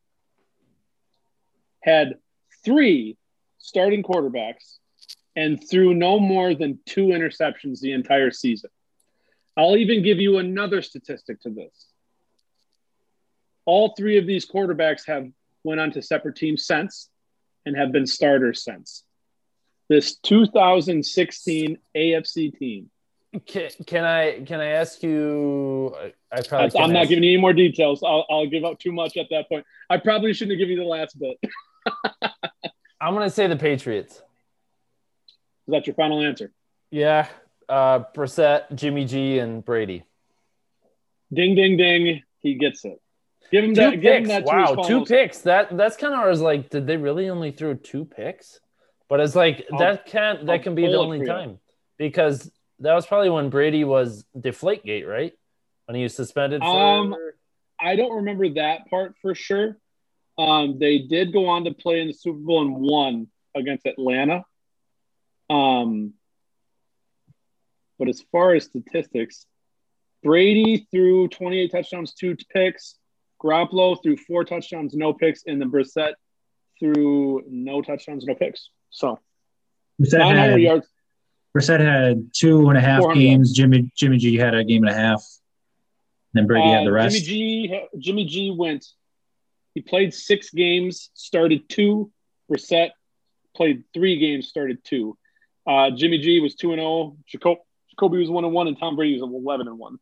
had 1.88 2.16
three 2.64 3.16
starting 3.58 4.02
quarterbacks 4.02 4.78
and 5.34 5.62
threw 5.68 5.94
no 5.94 6.18
more 6.18 6.54
than 6.54 6.78
two 6.86 7.06
interceptions 7.06 7.80
the 7.80 7.92
entire 7.92 8.30
season. 8.30 8.70
I'll 9.56 9.76
even 9.76 10.02
give 10.02 10.18
you 10.18 10.38
another 10.38 10.82
statistic 10.82 11.40
to 11.42 11.50
this. 11.50 11.86
All 13.64 13.94
three 13.96 14.18
of 14.18 14.26
these 14.26 14.46
quarterbacks 14.46 15.06
have 15.06 15.28
went 15.64 15.80
on 15.80 15.90
to 15.92 16.02
separate 16.02 16.36
teams 16.36 16.66
since 16.66 17.08
and 17.66 17.76
have 17.76 17.92
been 17.92 18.06
starters 18.06 18.64
since 18.64 19.04
this 19.88 20.16
2016 20.18 21.78
AFC 21.96 22.58
team. 22.58 22.90
Can, 23.46 23.70
can 23.86 24.04
I 24.04 24.40
can 24.46 24.60
I 24.60 24.68
ask 24.68 25.02
you? 25.02 25.94
I 26.32 26.40
probably 26.40 26.80
I'm 26.80 26.92
not 26.92 27.08
giving 27.08 27.24
you 27.24 27.32
any 27.32 27.40
more 27.40 27.52
details. 27.52 28.02
I'll, 28.02 28.24
I'll 28.30 28.46
give 28.46 28.64
up 28.64 28.78
too 28.78 28.92
much 28.92 29.18
at 29.18 29.26
that 29.30 29.48
point. 29.50 29.66
I 29.90 29.98
probably 29.98 30.32
shouldn't 30.32 30.58
have 30.58 30.58
given 30.58 30.78
you 30.78 30.82
the 30.82 30.88
last 30.88 31.18
bit. 31.18 31.38
I'm 33.00 33.14
gonna 33.14 33.30
say 33.30 33.46
the 33.46 33.56
Patriots. 33.56 34.14
Is 34.14 34.22
that 35.68 35.86
your 35.86 35.94
final 35.94 36.20
answer? 36.20 36.52
Yeah, 36.90 37.28
uh, 37.68 38.00
Brissett, 38.14 38.74
Jimmy 38.74 39.04
G, 39.04 39.38
and 39.38 39.64
Brady. 39.64 40.04
Ding, 41.32 41.54
ding, 41.54 41.76
ding! 41.76 42.22
He 42.40 42.54
gets 42.54 42.84
it. 42.84 43.00
Give 43.50 43.64
him 43.64 43.74
two 43.74 43.80
that. 43.80 43.90
Picks. 43.92 44.02
Give 44.02 44.16
him 44.16 44.28
that 44.28 44.44
wow, 44.44 44.74
two 44.74 45.04
picks. 45.04 45.42
That 45.42 45.76
that's 45.76 45.96
kind 45.96 46.14
of 46.14 46.20
I 46.20 46.28
was 46.28 46.40
like, 46.40 46.70
did 46.70 46.86
they 46.86 46.96
really 46.96 47.28
only 47.28 47.50
throw 47.50 47.74
two 47.74 48.04
picks? 48.04 48.60
But 49.08 49.20
it's 49.20 49.34
like 49.34 49.66
I'll, 49.72 49.78
that 49.78 50.06
can't 50.06 50.46
that 50.46 50.52
I'll 50.52 50.58
can 50.58 50.74
be 50.74 50.86
the 50.86 50.98
only 50.98 51.26
time 51.26 51.58
because 51.96 52.50
that 52.80 52.94
was 52.94 53.06
probably 53.06 53.30
when 53.30 53.50
Brady 53.50 53.84
was 53.84 54.24
Deflategate, 54.36 55.06
right? 55.06 55.32
When 55.86 55.96
he 55.96 56.02
was 56.02 56.14
suspended. 56.14 56.60
For... 56.60 56.66
Um, 56.66 57.14
I 57.80 57.96
don't 57.96 58.16
remember 58.16 58.48
that 58.54 58.88
part 58.90 59.14
for 59.22 59.34
sure. 59.34 59.76
Um, 60.38 60.78
they 60.78 60.98
did 60.98 61.32
go 61.32 61.46
on 61.46 61.64
to 61.64 61.74
play 61.74 62.00
in 62.00 62.06
the 62.06 62.14
Super 62.14 62.38
Bowl 62.38 62.62
and 62.62 62.74
won 62.76 63.26
against 63.56 63.86
Atlanta. 63.86 64.44
Um, 65.50 66.14
but 67.98 68.08
as 68.08 68.22
far 68.30 68.54
as 68.54 68.64
statistics, 68.64 69.46
Brady 70.22 70.86
threw 70.90 71.28
28 71.28 71.70
touchdowns, 71.70 72.14
two 72.14 72.36
picks. 72.52 72.96
Garoppolo 73.42 74.00
threw 74.02 74.16
four 74.16 74.44
touchdowns, 74.44 74.94
no 74.94 75.12
picks, 75.12 75.42
and 75.46 75.60
then 75.60 75.70
Brissett 75.70 76.14
threw 76.78 77.42
no 77.48 77.82
touchdowns, 77.82 78.24
no 78.24 78.34
picks. 78.34 78.70
So 78.90 79.18
Brissett 80.00 80.18
900 80.18 80.50
had, 80.50 80.60
yards. 80.60 80.86
Brissett 81.56 81.80
had 81.80 82.30
two 82.34 82.68
and 82.68 82.78
a 82.78 82.80
half 82.80 83.02
games. 83.14 83.52
Jimmy 83.52 83.90
Jimmy 83.96 84.18
G 84.18 84.36
had 84.36 84.54
a 84.54 84.64
game 84.64 84.84
and 84.84 84.92
a 84.92 84.94
half. 84.94 85.24
Then 86.32 86.46
Brady 86.46 86.68
uh, 86.68 86.72
had 86.72 86.86
the 86.86 86.90
uh, 86.90 86.94
rest. 86.94 87.24
Jimmy 87.24 87.68
G 87.68 87.82
Jimmy 87.98 88.24
G 88.24 88.50
went. 88.56 88.84
He 89.78 89.82
played 89.82 90.12
six 90.12 90.50
games, 90.50 91.10
started 91.14 91.68
two. 91.68 92.10
Brissett 92.50 92.90
played 93.54 93.84
three 93.94 94.18
games, 94.18 94.48
started 94.48 94.82
two. 94.82 95.16
Uh, 95.66 95.92
Jimmy 95.92 96.18
G 96.18 96.40
was 96.40 96.56
two 96.56 96.72
and 96.72 96.80
zero. 96.80 96.90
Oh. 96.90 97.16
Jacob, 97.28 97.58
Jacoby 97.90 98.18
was 98.18 98.28
one 98.28 98.44
and 98.44 98.52
one, 98.52 98.66
and 98.66 98.76
Tom 98.76 98.96
Brady 98.96 99.20
was 99.20 99.22
eleven 99.22 99.68
and 99.68 99.78
one. 99.78 99.98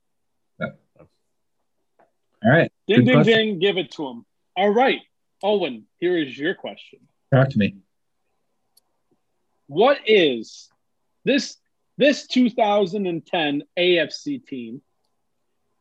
All 2.45 2.51
right. 2.51 2.73
Ding 2.87 3.01
Good 3.01 3.05
ding 3.05 3.15
question. 3.17 3.35
ding. 3.35 3.59
Give 3.59 3.77
it 3.77 3.91
to 3.93 4.07
him. 4.07 4.25
All 4.57 4.71
right, 4.71 5.01
Owen. 5.43 5.87
Here 5.99 6.17
is 6.17 6.39
your 6.39 6.55
question. 6.55 7.01
Talk 7.31 7.51
to 7.51 7.59
me 7.59 7.77
what 9.67 9.99
is 10.07 10.69
this 11.25 11.57
this 11.99 12.27
2010 12.27 13.63
AFC 13.79 14.47
team 14.47 14.81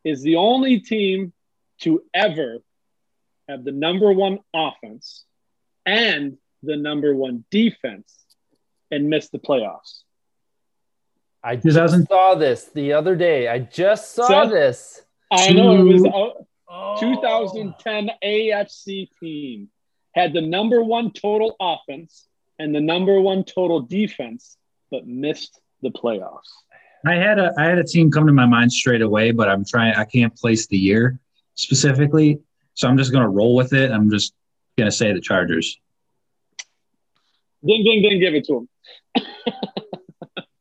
is 0.02 0.22
the 0.22 0.36
only 0.36 0.80
team 0.80 1.32
to 1.80 2.02
ever 2.14 2.58
have 3.48 3.64
the 3.64 3.72
number 3.72 4.12
one 4.12 4.38
offense 4.54 5.24
and 5.84 6.36
the 6.62 6.76
number 6.76 7.14
one 7.14 7.44
defense 7.50 8.12
and 8.90 9.08
miss 9.08 9.28
the 9.28 9.38
playoffs. 9.38 10.02
I 11.42 11.56
just 11.56 12.08
saw 12.08 12.34
this 12.34 12.64
the 12.74 12.92
other 12.92 13.14
day. 13.14 13.48
I 13.48 13.60
just 13.60 14.14
saw 14.14 14.44
so, 14.44 14.50
this. 14.50 15.02
I 15.30 15.50
know 15.50 15.76
it 15.76 15.82
was 15.82 16.46
oh. 16.68 17.00
2010 17.00 18.10
AFC 18.24 19.08
team 19.20 19.68
had 20.14 20.32
the 20.32 20.40
number 20.40 20.82
one 20.82 21.12
total 21.12 21.54
offense 21.60 22.26
and 22.58 22.74
the 22.74 22.80
number 22.80 23.20
one 23.20 23.44
total 23.44 23.80
defense, 23.80 24.56
but 24.90 25.06
missed 25.06 25.60
the 25.82 25.90
playoffs. 25.90 26.50
I 27.06 27.14
had 27.14 27.38
a 27.38 27.52
I 27.56 27.64
had 27.64 27.78
a 27.78 27.84
team 27.84 28.10
come 28.10 28.26
to 28.26 28.32
my 28.32 28.46
mind 28.46 28.72
straight 28.72 29.02
away, 29.02 29.30
but 29.30 29.48
I'm 29.48 29.64
trying 29.64 29.94
I 29.94 30.04
can't 30.04 30.34
place 30.34 30.66
the 30.66 30.78
year 30.78 31.20
specifically. 31.54 32.40
So 32.76 32.86
I'm 32.88 32.96
just 32.96 33.10
gonna 33.12 33.28
roll 33.28 33.56
with 33.56 33.72
it. 33.72 33.90
I'm 33.90 34.10
just 34.10 34.32
gonna 34.78 34.92
say 34.92 35.12
the 35.12 35.20
Chargers. 35.20 35.78
Ding 37.66 37.82
ding 37.84 38.02
ding, 38.02 38.20
give 38.20 38.34
it 38.34 38.44
to 38.46 38.68
them. 39.14 39.24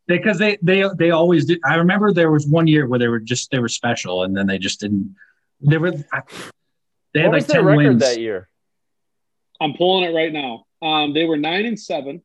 because 0.08 0.40
they 0.40 0.58
they 0.62 0.86
they 0.98 1.12
always 1.12 1.46
did. 1.46 1.60
I 1.66 1.76
remember 1.76 2.12
there 2.14 2.32
was 2.32 2.48
one 2.48 2.68
year 2.68 2.88
where 2.88 2.98
they 2.98 3.10
were 3.10 3.20
just 3.20 3.52
they 3.52 3.60
were 3.60 3.68
special, 3.70 4.24
and 4.24 4.36
then 4.36 4.48
they 4.48 4.58
just 4.58 4.80
didn't. 4.80 5.16
They 5.62 5.78
were. 5.78 5.92
They 5.92 7.22
had 7.22 7.28
what 7.32 7.34
like 7.34 7.48
ten 7.48 7.66
wins 7.66 8.02
that 8.02 8.20
year. 8.20 8.50
I'm 9.62 9.74
pulling 9.74 10.10
it 10.10 10.16
right 10.16 10.32
now. 10.34 10.66
Um, 10.82 11.14
they 11.14 11.26
were 11.26 11.38
nine 11.38 11.66
and 11.66 11.80
seven. 11.80 12.22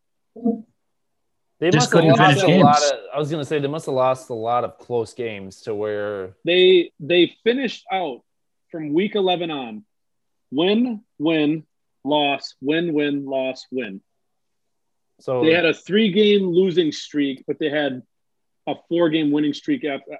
They 1.60 1.70
Just 1.70 1.92
must 1.92 2.04
have 2.04 2.18
lost 2.18 2.42
a 2.42 2.46
games. 2.46 2.62
lot 2.64 2.82
of. 2.82 2.92
I 3.14 3.18
was 3.18 3.30
going 3.30 3.40
to 3.42 3.44
say 3.44 3.58
they 3.60 3.68
must 3.68 3.86
have 3.86 3.94
lost 3.94 4.30
a 4.30 4.34
lot 4.34 4.64
of 4.64 4.78
close 4.78 5.14
games 5.14 5.60
to 5.62 5.74
where 5.74 6.34
they 6.44 6.90
they 6.98 7.36
finished 7.44 7.84
out 7.92 8.22
from 8.70 8.92
week 8.92 9.14
eleven 9.14 9.50
on, 9.50 9.84
win, 10.50 11.02
win, 11.18 11.64
loss, 12.04 12.54
win, 12.60 12.92
win, 12.92 13.26
loss, 13.26 13.66
win. 13.70 14.00
So 15.20 15.42
they 15.42 15.52
had 15.52 15.66
a 15.66 15.74
three 15.74 16.12
game 16.12 16.46
losing 16.46 16.92
streak, 16.92 17.44
but 17.46 17.58
they 17.58 17.70
had 17.70 18.02
a 18.66 18.74
four 18.88 19.10
game 19.10 19.30
winning 19.30 19.54
streak 19.54 19.84
after. 19.84 20.18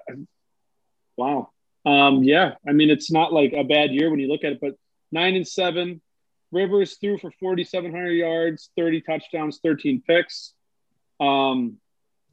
Wow. 1.17 1.49
Um, 1.85 2.23
yeah, 2.23 2.53
I 2.67 2.73
mean 2.73 2.89
it's 2.89 3.11
not 3.11 3.33
like 3.33 3.53
a 3.53 3.63
bad 3.63 3.91
year 3.91 4.09
when 4.09 4.19
you 4.19 4.27
look 4.27 4.43
at 4.43 4.53
it, 4.53 4.59
but 4.61 4.75
nine 5.11 5.35
and 5.35 5.47
seven, 5.47 6.01
Rivers 6.51 6.97
threw 6.99 7.17
for 7.17 7.31
4,700 7.39 8.11
yards, 8.11 8.69
30 8.77 9.01
touchdowns, 9.01 9.59
13 9.63 10.03
picks. 10.05 10.53
Um, 11.19 11.77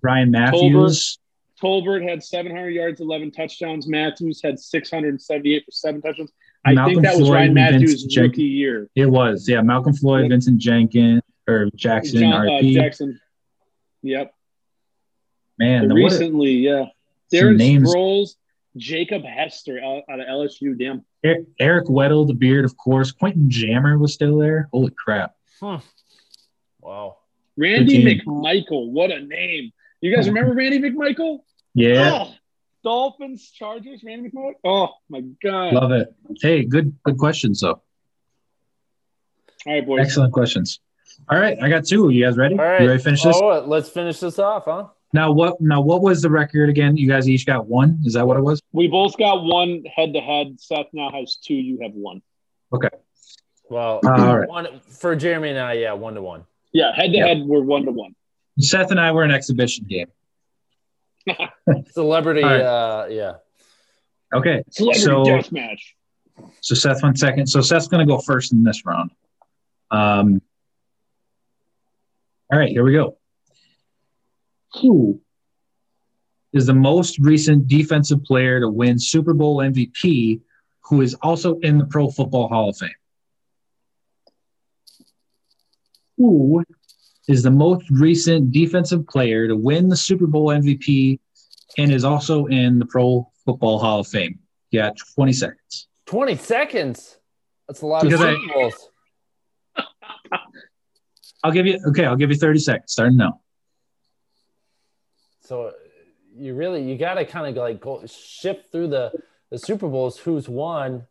Ryan 0.03 0.31
Mathews. 0.33 1.19
Tolbert, 1.63 2.03
Tolbert 2.03 2.09
had 2.09 2.23
700 2.23 2.71
yards, 2.71 3.01
11 3.01 3.31
touchdowns. 3.33 3.87
Mathews 3.89 4.41
had 4.43 4.59
678 4.59 5.65
for 5.65 5.71
seven 5.71 6.01
touchdowns. 6.03 6.31
I 6.65 6.75
Malcolm 6.75 6.95
think 6.95 7.05
that 7.07 7.17
was 7.17 7.27
Floyd 7.29 7.35
Ryan 7.35 7.55
Mathews' 7.55 7.91
Vincent 7.91 8.11
Jenkins. 8.11 8.31
rookie 8.33 8.43
year. 8.45 8.91
It 8.95 9.07
was, 9.07 9.49
yeah. 9.49 9.61
Malcolm 9.63 9.95
Floyd, 9.95 10.23
Yep. 10.23 10.31
Vincent 10.31 10.59
Jenkins, 10.59 11.23
or 11.49 11.71
Jackson, 11.77 12.21
John, 12.21 12.47
uh, 12.47 12.51
RP. 12.51 12.75
Jackson. 12.75 13.21
Yep. 14.03 14.35
Man, 15.59 15.89
the- 15.89 15.95
what 15.95 16.01
a- 16.01 16.05
recently, 16.05 16.53
yeah. 16.53 16.87
some 17.33 17.41
Darren 17.41 17.57
names. 17.57 17.95
Sproles, 17.95 18.37
Jacob 18.77 19.23
Hester 19.25 19.81
out, 19.83 20.03
out 20.11 20.21
of 20.21 20.27
LSU. 20.27 20.77
Damn. 20.79 21.05
E- 21.27 21.45
Eric 21.59 21.87
Weddle, 21.87 22.27
the 22.27 22.35
beard, 22.35 22.65
of 22.65 22.77
course. 22.77 23.11
Quentin 23.13 23.51
Jammer 23.51 23.99
was 23.99 24.15
still 24.15 24.39
there. 24.39 24.69
Holy 24.73 24.93
crap! 24.97 25.35
Huh. 25.61 25.81
Wow. 26.81 27.17
Randy. 27.57 28.05
McMichael. 28.05 28.91
What 28.91 29.11
a 29.11 29.21
name. 29.21 29.73
You 30.01 30.15
guys 30.15 30.27
oh. 30.27 30.31
remember 30.31 30.55
Randy 30.55 30.79
McMichael? 30.79 31.41
Yeah, 31.75 32.25
Oh, 32.25 32.35
Dolphins, 32.85 33.51
Chargers, 33.51 34.03
Randy 34.05 34.31
McMichael. 34.31 34.53
Oh, 34.65 34.89
my 35.09 35.21
God. 35.43 35.75
love 35.75 35.93
it. 35.93 36.15
Hey, 36.41 36.65
good, 36.65 36.97
good 37.03 37.19
questions 37.19 37.61
though. 37.61 37.83
All 39.67 39.73
right, 39.73 39.85
boys. 39.85 40.01
Excellent 40.01 40.33
questions. 40.33 40.81
All 41.29 41.39
right, 41.39 41.59
I 41.61 41.69
got 41.69 41.85
two. 41.85 42.11
You 42.11 42.25
guys 42.25 42.37
ready? 42.37 42.57
All 42.57 42.65
right. 42.65 42.81
You 42.81 42.89
ready 42.89 42.99
to 42.99 43.05
finish 43.05 43.23
this? 43.23 43.37
Oh, 43.37 43.65
let's 43.67 43.89
finish 43.89 44.21
this 44.21 44.39
off, 44.39 44.65
huh? 44.67 44.87
Now 45.13 45.33
what? 45.33 45.61
Now 45.61 45.81
what 45.81 46.03
was 46.03 46.23
the 46.23 46.31
record 46.31 46.69
again? 46.69 46.97
You 46.97 47.09
guys 47.09 47.29
each 47.29 47.47
got 47.47 47.67
one. 47.67 48.01
Is 48.05 48.13
that 48.13 48.27
what 48.27 48.37
it 48.37 48.43
was? 48.43 48.61
We 48.73 48.89
both 48.89 49.17
got 49.17 49.43
one 49.43 49.83
head 49.85 50.13
to 50.13 50.21
head. 50.21 50.61
Seth 50.61 50.87
now 50.93 51.11
has 51.11 51.37
two. 51.37 51.55
You 51.55 51.81
have 51.83 51.93
one. 51.93 52.23
Okay. 52.73 52.91
Well, 53.71 54.01
uh, 54.05 54.11
All 54.11 54.39
right. 54.39 54.49
one 54.49 54.81
for 54.81 55.17
Jeremy 55.17 55.51
and 55.51 55.59
I, 55.59 55.75
yeah, 55.75 55.93
one 55.93 56.15
to 56.15 56.23
one. 56.23 56.45
Yeah, 56.73 56.95
head 56.95 57.13
to 57.13 57.19
head, 57.19 57.39
we're 57.41 57.63
one 57.63 57.85
to 57.85 57.91
one. 57.91 58.15
Seth 58.59 58.91
and 58.91 59.01
I 59.01 59.13
were 59.13 59.23
an 59.23 59.31
exhibition 59.31 59.87
game. 59.89 60.09
Celebrity, 61.93 62.43
All 62.43 62.49
right. 62.51 62.61
uh, 62.61 63.07
yeah. 63.11 63.33
Okay, 64.35 64.63
Celebrity 64.71 65.01
So- 65.05 65.25
death 65.25 65.53
match. 65.53 65.95
so 66.61 66.75
Seth 66.75 67.03
went 67.03 67.19
second. 67.19 67.47
So 67.47 67.61
Seth's 67.61 67.89
gonna 67.89 68.07
go 68.07 68.19
first 68.19 68.53
in 68.53 68.63
this 68.65 68.85
round. 68.85 69.11
Um. 69.91 70.41
All 72.51 72.59
right, 72.59 72.71
here 72.71 72.83
we 72.85 72.93
go. 72.93 73.19
Who 74.81 75.21
is 76.55 76.65
the 76.67 76.75
most 76.75 77.19
recent 77.19 77.69
defensive 77.69 78.25
player 78.25 78.61
to 78.61 78.69
win 78.71 78.99
Super 78.99 79.35
Bowl 79.35 79.59
MVP 79.59 80.41
who 80.85 81.03
is 81.03 81.13
also 81.15 81.59
in 81.59 81.77
the 81.77 81.85
Pro 81.85 82.09
Football 82.11 82.49
Hall 82.49 82.71
of 82.71 82.77
Fame? 82.79 82.91
Who 86.17 86.65
is 87.29 87.43
the 87.43 87.51
most 87.51 87.89
recent 87.91 88.51
defensive 88.53 89.07
player 89.07 89.47
to 89.47 89.55
win 89.57 89.89
the 89.89 89.97
Super 89.97 90.27
Bowl 90.27 90.47
MVP 90.49 91.21
and 91.77 91.93
is 91.93 92.05
also 92.05 92.47
in 92.47 92.79
the 92.79 92.87
Pro 92.87 93.31
Football 93.45 93.79
Hall 93.79 94.01
of 94.01 94.09
Fame? 94.09 94.39
Yeah, 94.71 94.91
20 95.15 95.33
seconds. 95.33 95.89
20 96.07 96.37
seconds. 96.37 97.19
That's 97.69 97.83
a 97.83 97.87
lot 97.87 98.03
Because 98.03 98.21
of 98.21 98.27
I- 98.29 98.35
Super 98.35 98.53
Bowls. 98.55 98.89
I'll 101.45 101.53
give 101.53 101.67
you 101.67 101.79
okay, 101.91 102.05
I'll 102.05 102.17
give 102.17 102.31
you 102.31 102.37
30 102.37 102.59
seconds. 102.59 102.93
Starting 102.93 103.17
now. 103.17 103.41
So 105.43 105.67
uh, 105.69 105.73
you 106.37 106.55
really 106.55 106.83
you 106.83 106.99
got 106.99 107.15
to 107.15 107.25
kind 107.25 107.47
of 107.47 107.55
like 107.63 107.81
go 107.81 108.03
shift 108.07 108.73
through 108.73 108.89
the 108.89 109.13
the 109.51 109.59
Super 109.59 109.87
Bowls. 109.89 110.19
Who's 110.19 110.49
won? 110.49 111.07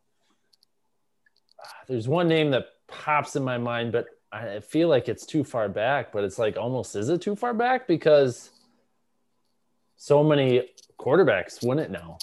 Ah, 1.63 1.69
there's 1.87 2.07
one 2.09 2.27
name 2.27 2.51
that 2.51 2.65
pops 2.87 3.35
in 3.37 3.43
my 3.43 3.57
mind, 3.57 3.91
but 3.93 4.07
I 4.31 4.59
feel 4.59 4.89
like 4.89 5.07
it's 5.07 5.25
too 5.25 5.43
far 5.43 5.69
back. 5.69 6.11
But 6.11 6.23
it's 6.23 6.37
like 6.37 6.57
almost 6.57 6.95
is 6.95 7.09
it 7.09 7.21
too 7.21 7.35
far 7.35 7.53
back 7.53 7.87
because 7.87 8.49
so 9.95 10.23
many 10.23 10.69
quarterbacks 10.99 11.65
win 11.65 11.79
it 11.79 11.91
now. 11.91 12.17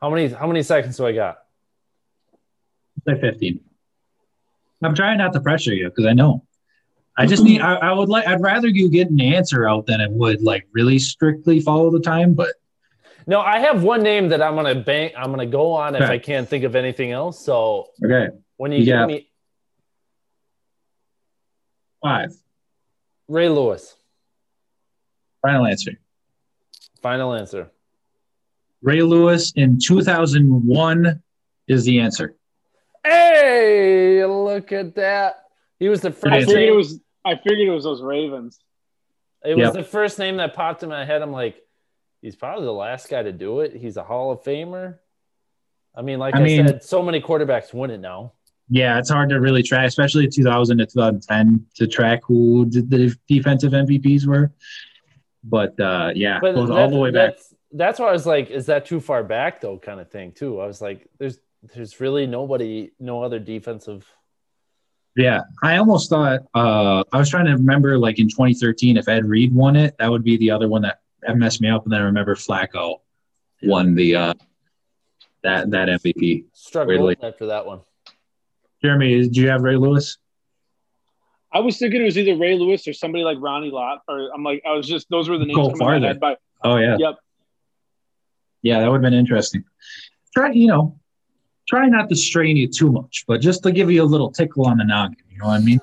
How 0.00 0.10
many 0.10 0.28
how 0.28 0.46
many 0.46 0.62
seconds 0.62 0.96
do 0.96 1.06
I 1.06 1.12
got? 1.12 1.38
Say 3.06 3.20
15. 3.20 3.60
I'm 4.82 4.94
trying 4.94 5.18
not 5.18 5.32
to 5.34 5.40
pressure 5.40 5.74
you 5.74 5.88
because 5.88 6.06
I 6.06 6.12
know. 6.12 6.44
I 7.16 7.26
just 7.26 7.42
need 7.42 7.60
I, 7.60 7.74
I 7.74 7.92
would 7.92 8.08
like 8.08 8.26
I'd 8.26 8.40
rather 8.40 8.68
you 8.68 8.88
get 8.90 9.10
an 9.10 9.20
answer 9.20 9.68
out 9.68 9.86
than 9.86 10.00
it 10.00 10.10
would 10.10 10.42
like 10.42 10.66
really 10.72 10.98
strictly 10.98 11.60
follow 11.60 11.90
the 11.90 12.00
time, 12.00 12.34
but 12.34 12.54
No, 13.26 13.40
I 13.40 13.58
have 13.58 13.82
one 13.82 14.02
name 14.02 14.28
that 14.30 14.40
I'm 14.40 14.54
gonna 14.54 14.74
bank. 14.74 15.12
I'm 15.16 15.30
gonna 15.30 15.44
go 15.44 15.72
on 15.72 15.94
if 15.96 16.02
I 16.02 16.18
can't 16.18 16.48
think 16.48 16.64
of 16.64 16.74
anything 16.76 17.12
else. 17.12 17.44
So 17.44 17.88
okay. 18.02 18.28
when 18.56 18.72
you 18.72 18.78
You 18.78 18.84
give 18.86 19.06
me 19.06 19.29
Five. 22.02 22.34
Ray 23.28 23.48
Lewis, 23.48 23.94
Final 25.42 25.66
answer. 25.66 25.92
final 27.02 27.32
answer. 27.34 27.70
Ray 28.82 29.02
Lewis 29.02 29.52
in 29.56 29.78
2001 29.78 31.22
is 31.68 31.84
the 31.84 32.00
answer. 32.00 32.34
Hey, 33.04 34.24
look 34.26 34.72
at 34.72 34.94
that. 34.96 35.44
He 35.78 35.88
was 35.88 36.00
the 36.00 36.10
first 36.10 36.34
answer. 36.34 36.46
figured 36.46 36.68
it 36.68 36.74
was. 36.76 37.00
I 37.24 37.36
figured 37.36 37.68
it 37.68 37.70
was 37.70 37.84
those 37.84 38.02
Ravens. 38.02 38.58
It 39.44 39.56
was 39.56 39.66
Yep. 39.66 39.72
the 39.74 39.84
first 39.84 40.18
name 40.18 40.36
that 40.38 40.54
popped 40.54 40.82
in 40.82 40.88
my 40.88 41.04
head. 41.04 41.22
I'm 41.22 41.32
like, 41.32 41.56
he's 42.20 42.36
probably 42.36 42.64
the 42.64 42.72
last 42.72 43.08
guy 43.08 43.22
to 43.22 43.32
do 43.32 43.60
it. 43.60 43.74
He's 43.74 43.96
a 43.96 44.02
Hall 44.02 44.30
of 44.32 44.42
Famer. 44.42 44.98
I 45.94 46.02
mean, 46.02 46.18
like 46.18 46.34
I 46.34 46.40
I, 46.40 46.42
mean- 46.42 46.66
said, 46.66 46.82
so 46.82 47.02
many 47.02 47.20
quarterbacks 47.20 47.72
win 47.72 47.90
it 47.90 47.98
now. 48.00 48.32
Yeah, 48.70 48.98
it's 48.98 49.10
hard 49.10 49.30
to 49.30 49.40
really 49.40 49.64
track, 49.64 49.88
especially 49.88 50.28
2000 50.28 50.78
to 50.78 50.86
2010 50.86 51.66
to 51.74 51.86
track 51.88 52.20
who 52.24 52.66
the 52.70 52.82
the 52.82 53.16
defensive 53.28 53.72
MVPs 53.72 54.26
were. 54.26 54.52
But 55.42 55.78
uh, 55.80 56.12
yeah, 56.14 56.38
But 56.40 56.54
goes 56.54 56.70
all 56.70 56.88
the 56.88 56.96
way 56.98 57.10
back. 57.10 57.34
that's 57.34 57.54
that's 57.72 57.98
why 57.98 58.08
I 58.08 58.12
was 58.12 58.26
like, 58.26 58.50
is 58.50 58.66
that 58.66 58.86
too 58.86 59.00
far 59.00 59.24
back 59.24 59.60
though? 59.60 59.78
Kind 59.78 60.00
of 60.00 60.10
thing 60.10 60.32
too. 60.32 60.60
I 60.60 60.66
was 60.66 60.80
like, 60.80 61.06
there's 61.18 61.38
there's 61.74 62.00
really 62.00 62.26
nobody, 62.26 62.92
no 63.00 63.22
other 63.22 63.38
defensive. 63.38 64.06
Yeah, 65.16 65.40
I 65.62 65.78
almost 65.78 66.08
thought 66.08 66.42
uh, 66.54 67.02
I 67.12 67.18
was 67.18 67.28
trying 67.28 67.46
to 67.46 67.52
remember 67.52 67.98
like 67.98 68.20
in 68.20 68.28
2013 68.28 68.96
if 68.96 69.08
Ed 69.08 69.24
Reed 69.24 69.52
won 69.52 69.74
it, 69.74 69.96
that 69.98 70.10
would 70.10 70.22
be 70.22 70.36
the 70.36 70.52
other 70.52 70.68
one 70.68 70.82
that, 70.82 71.00
that 71.22 71.36
messed 71.36 71.60
me 71.60 71.68
up. 71.68 71.82
And 71.84 71.92
then 71.92 72.00
I 72.00 72.04
remember 72.04 72.36
Flacco 72.36 73.00
won 73.62 73.96
the 73.96 74.14
uh, 74.14 74.34
that 75.42 75.70
that 75.72 75.88
MVP. 75.88 76.44
Weirdly. 76.74 77.16
after 77.20 77.46
that 77.46 77.66
one. 77.66 77.80
Jeremy, 78.82 79.28
do 79.28 79.40
you 79.40 79.48
have 79.48 79.62
Ray 79.62 79.76
Lewis? 79.76 80.18
I 81.52 81.60
was 81.60 81.78
thinking 81.78 82.00
it 82.00 82.04
was 82.04 82.16
either 82.16 82.36
Ray 82.36 82.56
Lewis 82.56 82.86
or 82.86 82.92
somebody 82.92 83.24
like 83.24 83.38
Ronnie 83.40 83.70
Lott. 83.70 84.02
Or 84.08 84.30
I'm 84.32 84.42
like, 84.42 84.62
I 84.66 84.72
was 84.72 84.86
just 84.86 85.08
those 85.10 85.28
were 85.28 85.38
the 85.38 85.46
names 85.46 85.56
Go 85.56 85.70
coming 85.70 85.78
to 85.78 85.84
farther. 85.84 86.06
head. 86.06 86.36
Oh 86.62 86.76
yeah, 86.76 86.96
yep, 86.98 87.16
yeah, 88.62 88.80
that 88.80 88.90
would 88.90 88.96
have 88.96 89.02
been 89.02 89.18
interesting. 89.18 89.64
Try 90.36 90.52
you 90.52 90.68
know, 90.68 91.00
try 91.68 91.88
not 91.88 92.08
to 92.10 92.16
strain 92.16 92.56
you 92.56 92.68
too 92.68 92.92
much, 92.92 93.24
but 93.26 93.40
just 93.40 93.62
to 93.64 93.72
give 93.72 93.90
you 93.90 94.02
a 94.02 94.04
little 94.04 94.30
tickle 94.30 94.66
on 94.66 94.78
the 94.78 94.84
noggin. 94.84 95.16
You 95.30 95.38
know 95.38 95.46
what 95.46 95.60
I 95.60 95.64
mean? 95.64 95.80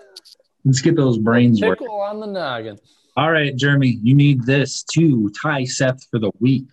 Let's 0.63 0.81
get 0.81 0.95
those 0.95 1.17
brains 1.17 1.61
working. 1.61 1.85
Tickle 1.85 2.01
on 2.01 2.19
the 2.19 2.27
noggin. 2.27 2.77
All 3.15 3.31
right, 3.31 3.55
Jeremy, 3.55 3.99
you 4.03 4.13
need 4.13 4.43
this 4.43 4.83
to 4.93 5.31
tie 5.41 5.65
Seth 5.65 6.05
for 6.11 6.19
the 6.19 6.31
week. 6.39 6.65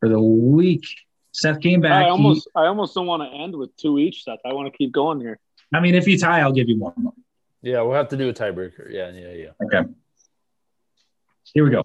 For 0.00 0.08
the 0.08 0.20
week, 0.20 0.84
Seth 1.32 1.60
came 1.60 1.80
back. 1.80 1.92
I 1.92 2.04
He- 2.04 2.10
almost 2.10 2.48
I 2.54 2.66
almost 2.66 2.94
don't 2.94 3.06
want 3.06 3.22
to 3.22 3.28
end 3.28 3.54
with 3.54 3.74
two 3.76 3.98
each. 3.98 4.24
Seth, 4.24 4.40
I 4.44 4.52
want 4.52 4.72
to 4.72 4.76
keep 4.76 4.92
going 4.92 5.20
here. 5.20 5.38
I 5.72 5.80
mean, 5.80 5.94
if 5.94 6.08
you 6.08 6.18
tie, 6.18 6.40
I'll 6.40 6.52
give 6.52 6.68
you 6.68 6.78
one 6.78 6.94
more. 6.96 7.12
Yeah, 7.62 7.82
we'll 7.82 7.94
have 7.94 8.08
to 8.08 8.16
do 8.16 8.28
a 8.28 8.32
tiebreaker. 8.32 8.90
Yeah, 8.90 9.10
yeah, 9.10 9.32
yeah. 9.32 9.50
Okay. 9.64 9.88
Here 11.54 11.64
we 11.64 11.70
go. 11.70 11.84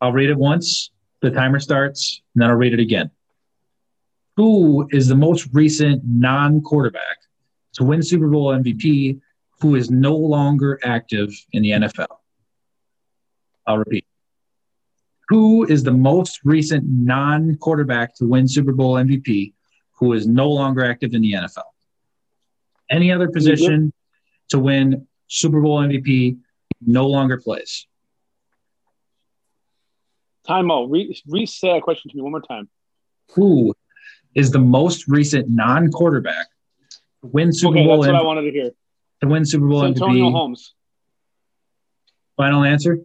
I'll 0.00 0.12
read 0.12 0.30
it 0.30 0.36
once. 0.36 0.90
The 1.20 1.30
timer 1.30 1.60
starts, 1.60 2.22
and 2.34 2.42
then 2.42 2.50
I'll 2.50 2.56
read 2.56 2.72
it 2.72 2.80
again. 2.80 3.10
Who 4.36 4.88
is 4.90 5.08
the 5.08 5.14
most 5.14 5.48
recent 5.52 6.02
non 6.04 6.60
quarterback 6.60 7.18
to 7.74 7.84
win 7.84 8.02
Super 8.02 8.28
Bowl 8.28 8.48
MVP 8.52 9.20
who 9.60 9.76
is 9.76 9.90
no 9.90 10.16
longer 10.16 10.80
active 10.82 11.30
in 11.52 11.62
the 11.62 11.70
NFL? 11.70 12.06
I'll 13.66 13.78
repeat. 13.78 14.04
Who 15.34 15.64
is 15.64 15.82
the 15.82 15.90
most 15.90 16.38
recent 16.44 16.84
non 16.86 17.56
quarterback 17.56 18.14
to 18.18 18.24
win 18.24 18.46
Super 18.46 18.70
Bowl 18.70 18.94
MVP 18.94 19.52
who 19.94 20.12
is 20.12 20.28
no 20.28 20.48
longer 20.48 20.84
active 20.84 21.12
in 21.12 21.22
the 21.22 21.32
NFL? 21.32 21.64
Any 22.88 23.10
other 23.10 23.26
mm-hmm. 23.26 23.32
position 23.32 23.92
to 24.50 24.60
win 24.60 25.08
Super 25.26 25.60
Bowl 25.60 25.80
MVP 25.80 26.38
no 26.80 27.08
longer 27.08 27.40
plays. 27.40 27.88
Time 30.46 30.70
out. 30.70 30.88
Re, 30.88 31.20
re 31.26 31.46
say 31.46 31.72
that 31.72 31.82
question 31.82 32.12
to 32.12 32.16
me 32.16 32.22
one 32.22 32.30
more 32.30 32.40
time. 32.40 32.68
Who 33.32 33.74
is 34.36 34.52
the 34.52 34.60
most 34.60 35.08
recent 35.08 35.48
non-quarterback 35.48 36.46
to 37.22 37.26
win 37.26 37.52
Super 37.52 37.78
okay, 37.78 37.84
Bowl 37.84 38.02
that's 38.02 38.12
what 38.12 38.20
I 38.20 38.24
wanted 38.24 38.42
to 38.42 38.52
hear. 38.52 38.70
to 39.22 39.26
win 39.26 39.44
Super 39.44 39.66
Bowl 39.66 39.84
Antonio 39.84 40.26
MVP? 40.26 40.32
Holmes, 40.32 40.74
Final 42.36 42.62
answer. 42.62 43.00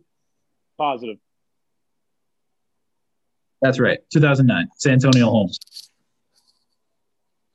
positive. 0.78 1.18
That's 3.62 3.80
right. 3.80 4.00
2009. 4.12 4.68
It's 4.74 4.86
Antonio 4.88 5.30
Holmes. 5.30 5.60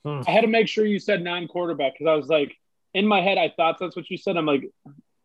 I 0.07 0.31
had 0.31 0.43
to 0.43 0.49
make 0.49 0.69
sure 0.69 0.85
you 0.85 0.99
said 0.99 1.23
non-quarterback 1.23 1.95
because 1.95 2.07
I 2.11 2.15
was 2.15 2.29
like, 2.29 2.55
in 2.93 3.07
my 3.07 3.23
head, 3.23 3.39
I 3.39 3.53
thought 3.57 3.79
that's 3.81 3.97
what 3.97 4.11
you 4.11 4.19
said. 4.19 4.37
I'm 4.37 4.45
like, 4.45 4.71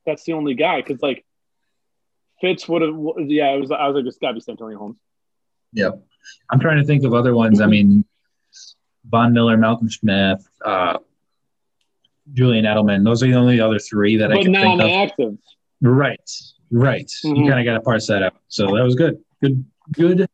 that's 0.05 0.23
the 0.23 0.33
only 0.33 0.53
guy 0.55 0.81
because 0.81 1.01
like 1.01 1.25
Fitz 2.39 2.67
would 2.69 2.81
have. 2.81 2.95
Yeah, 3.17 3.51
it 3.51 3.59
was. 3.59 3.71
I 3.71 3.87
was 3.87 3.95
like, 3.95 4.05
it's 4.05 4.17
got 4.17 4.29
to 4.29 4.33
be 4.35 4.39
Santonio 4.39 4.77
Holmes. 4.77 4.97
Yep. 5.73 6.01
I'm 6.49 6.59
trying 6.59 6.77
to 6.77 6.85
think 6.85 7.03
of 7.03 7.13
other 7.13 7.35
ones. 7.35 7.59
I 7.59 7.65
mean, 7.67 8.05
Von 9.05 9.33
Miller, 9.33 9.57
Malcolm 9.57 9.89
Smith, 9.89 10.47
uh, 10.63 10.97
Julian 12.33 12.65
Edelman. 12.65 13.03
Those 13.03 13.21
are 13.21 13.27
the 13.27 13.35
only 13.35 13.59
other 13.59 13.79
three 13.79 14.17
that 14.17 14.31
I 14.31 14.35
but 14.35 14.43
can 14.43 14.53
think 14.53 14.65
of. 14.65 14.77
non-active. 14.77 15.37
Right, 15.81 16.31
right. 16.71 17.07
Mhm. 17.25 17.37
You 17.37 17.49
kind 17.49 17.59
of 17.59 17.65
got 17.65 17.73
to 17.73 17.81
parse 17.81 18.07
that 18.07 18.23
out. 18.23 18.35
So 18.47 18.75
that 18.75 18.83
was 18.83 18.95
good. 18.95 19.21
Good, 19.41 19.65
good 19.91 20.27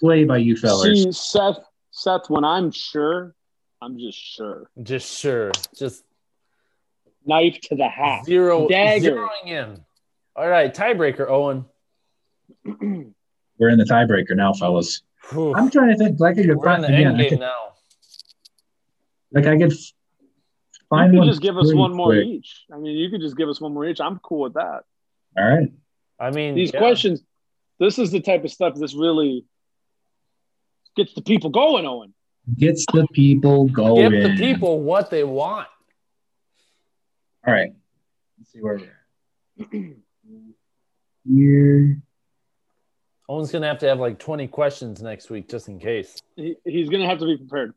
play 0.00 0.24
by 0.24 0.38
you 0.38 0.56
fellas. 0.56 1.02
See, 1.02 1.12
Seth, 1.12 1.58
Seth, 1.90 2.28
when 2.30 2.44
I'm 2.44 2.70
sure, 2.70 3.34
I'm 3.82 3.98
just 3.98 4.18
sure. 4.18 4.70
Just 4.82 5.18
sure. 5.18 5.52
Just 5.76 6.04
Knife 7.26 7.60
to 7.62 7.74
the 7.76 7.88
hat. 7.88 8.24
zero 8.24 8.68
Dagger. 8.68 9.12
zeroing 9.16 9.46
in. 9.46 9.84
All 10.36 10.48
right, 10.48 10.72
tiebreaker, 10.74 11.28
Owen. 11.28 11.64
We're 12.64 13.68
in 13.68 13.78
the 13.78 13.84
tiebreaker 13.84 14.36
now, 14.36 14.52
fellas. 14.52 15.02
Whew. 15.30 15.54
I'm 15.54 15.70
trying 15.70 15.90
to 15.90 15.96
think. 15.96 16.20
Like 16.20 16.38
I 16.38 16.42
could 16.42 16.48
We're 16.48 16.54
in 16.54 16.62
find 16.62 16.84
the 16.84 16.88
again. 16.88 17.06
end 17.08 17.18
game 17.18 17.28
could, 17.30 17.40
now. 17.40 17.72
like 19.32 19.46
I 19.46 19.58
could 19.58 19.72
f- 19.72 19.78
You 20.20 20.28
find 20.88 21.10
could 21.12 21.18
one. 21.18 21.28
just 21.28 21.42
give 21.42 21.58
us 21.58 21.74
one 21.74 21.92
more 21.94 22.12
quick. 22.12 22.24
each. 22.26 22.64
I 22.72 22.78
mean, 22.78 22.96
you 22.96 23.10
could 23.10 23.20
just 23.20 23.36
give 23.36 23.48
us 23.48 23.60
one 23.60 23.74
more 23.74 23.84
each. 23.84 24.00
I'm 24.00 24.18
cool 24.20 24.42
with 24.42 24.54
that. 24.54 24.84
All 25.36 25.44
right. 25.48 25.70
I 26.20 26.30
mean, 26.30 26.54
These 26.54 26.72
yeah. 26.72 26.78
questions, 26.80 27.22
this 27.78 27.98
is 27.98 28.10
the 28.10 28.20
type 28.20 28.44
of 28.44 28.50
stuff 28.50 28.74
this 28.76 28.94
really 28.94 29.44
gets 30.98 31.14
the 31.14 31.22
people 31.22 31.48
going, 31.48 31.86
Owen. 31.86 32.12
Gets 32.56 32.84
the 32.92 33.06
people 33.12 33.68
going. 33.68 34.10
give 34.10 34.22
the 34.22 34.36
people 34.36 34.82
what 34.82 35.10
they 35.10 35.24
want. 35.24 35.68
All 37.46 37.54
right. 37.54 37.72
Let's 38.38 38.52
see 38.52 38.60
where 38.60 38.78
we're 38.78 39.66
at. 39.66 39.94
Here. 41.26 42.02
Owen's 43.28 43.52
gonna 43.52 43.68
have 43.68 43.78
to 43.78 43.86
have 43.86 44.00
like 44.00 44.18
20 44.18 44.48
questions 44.48 45.02
next 45.02 45.30
week 45.30 45.48
just 45.48 45.68
in 45.68 45.78
case. 45.78 46.20
He, 46.34 46.56
he's 46.64 46.88
going 46.88 47.02
to 47.02 47.08
have 47.08 47.18
to 47.18 47.26
be 47.26 47.36
prepared. 47.36 47.74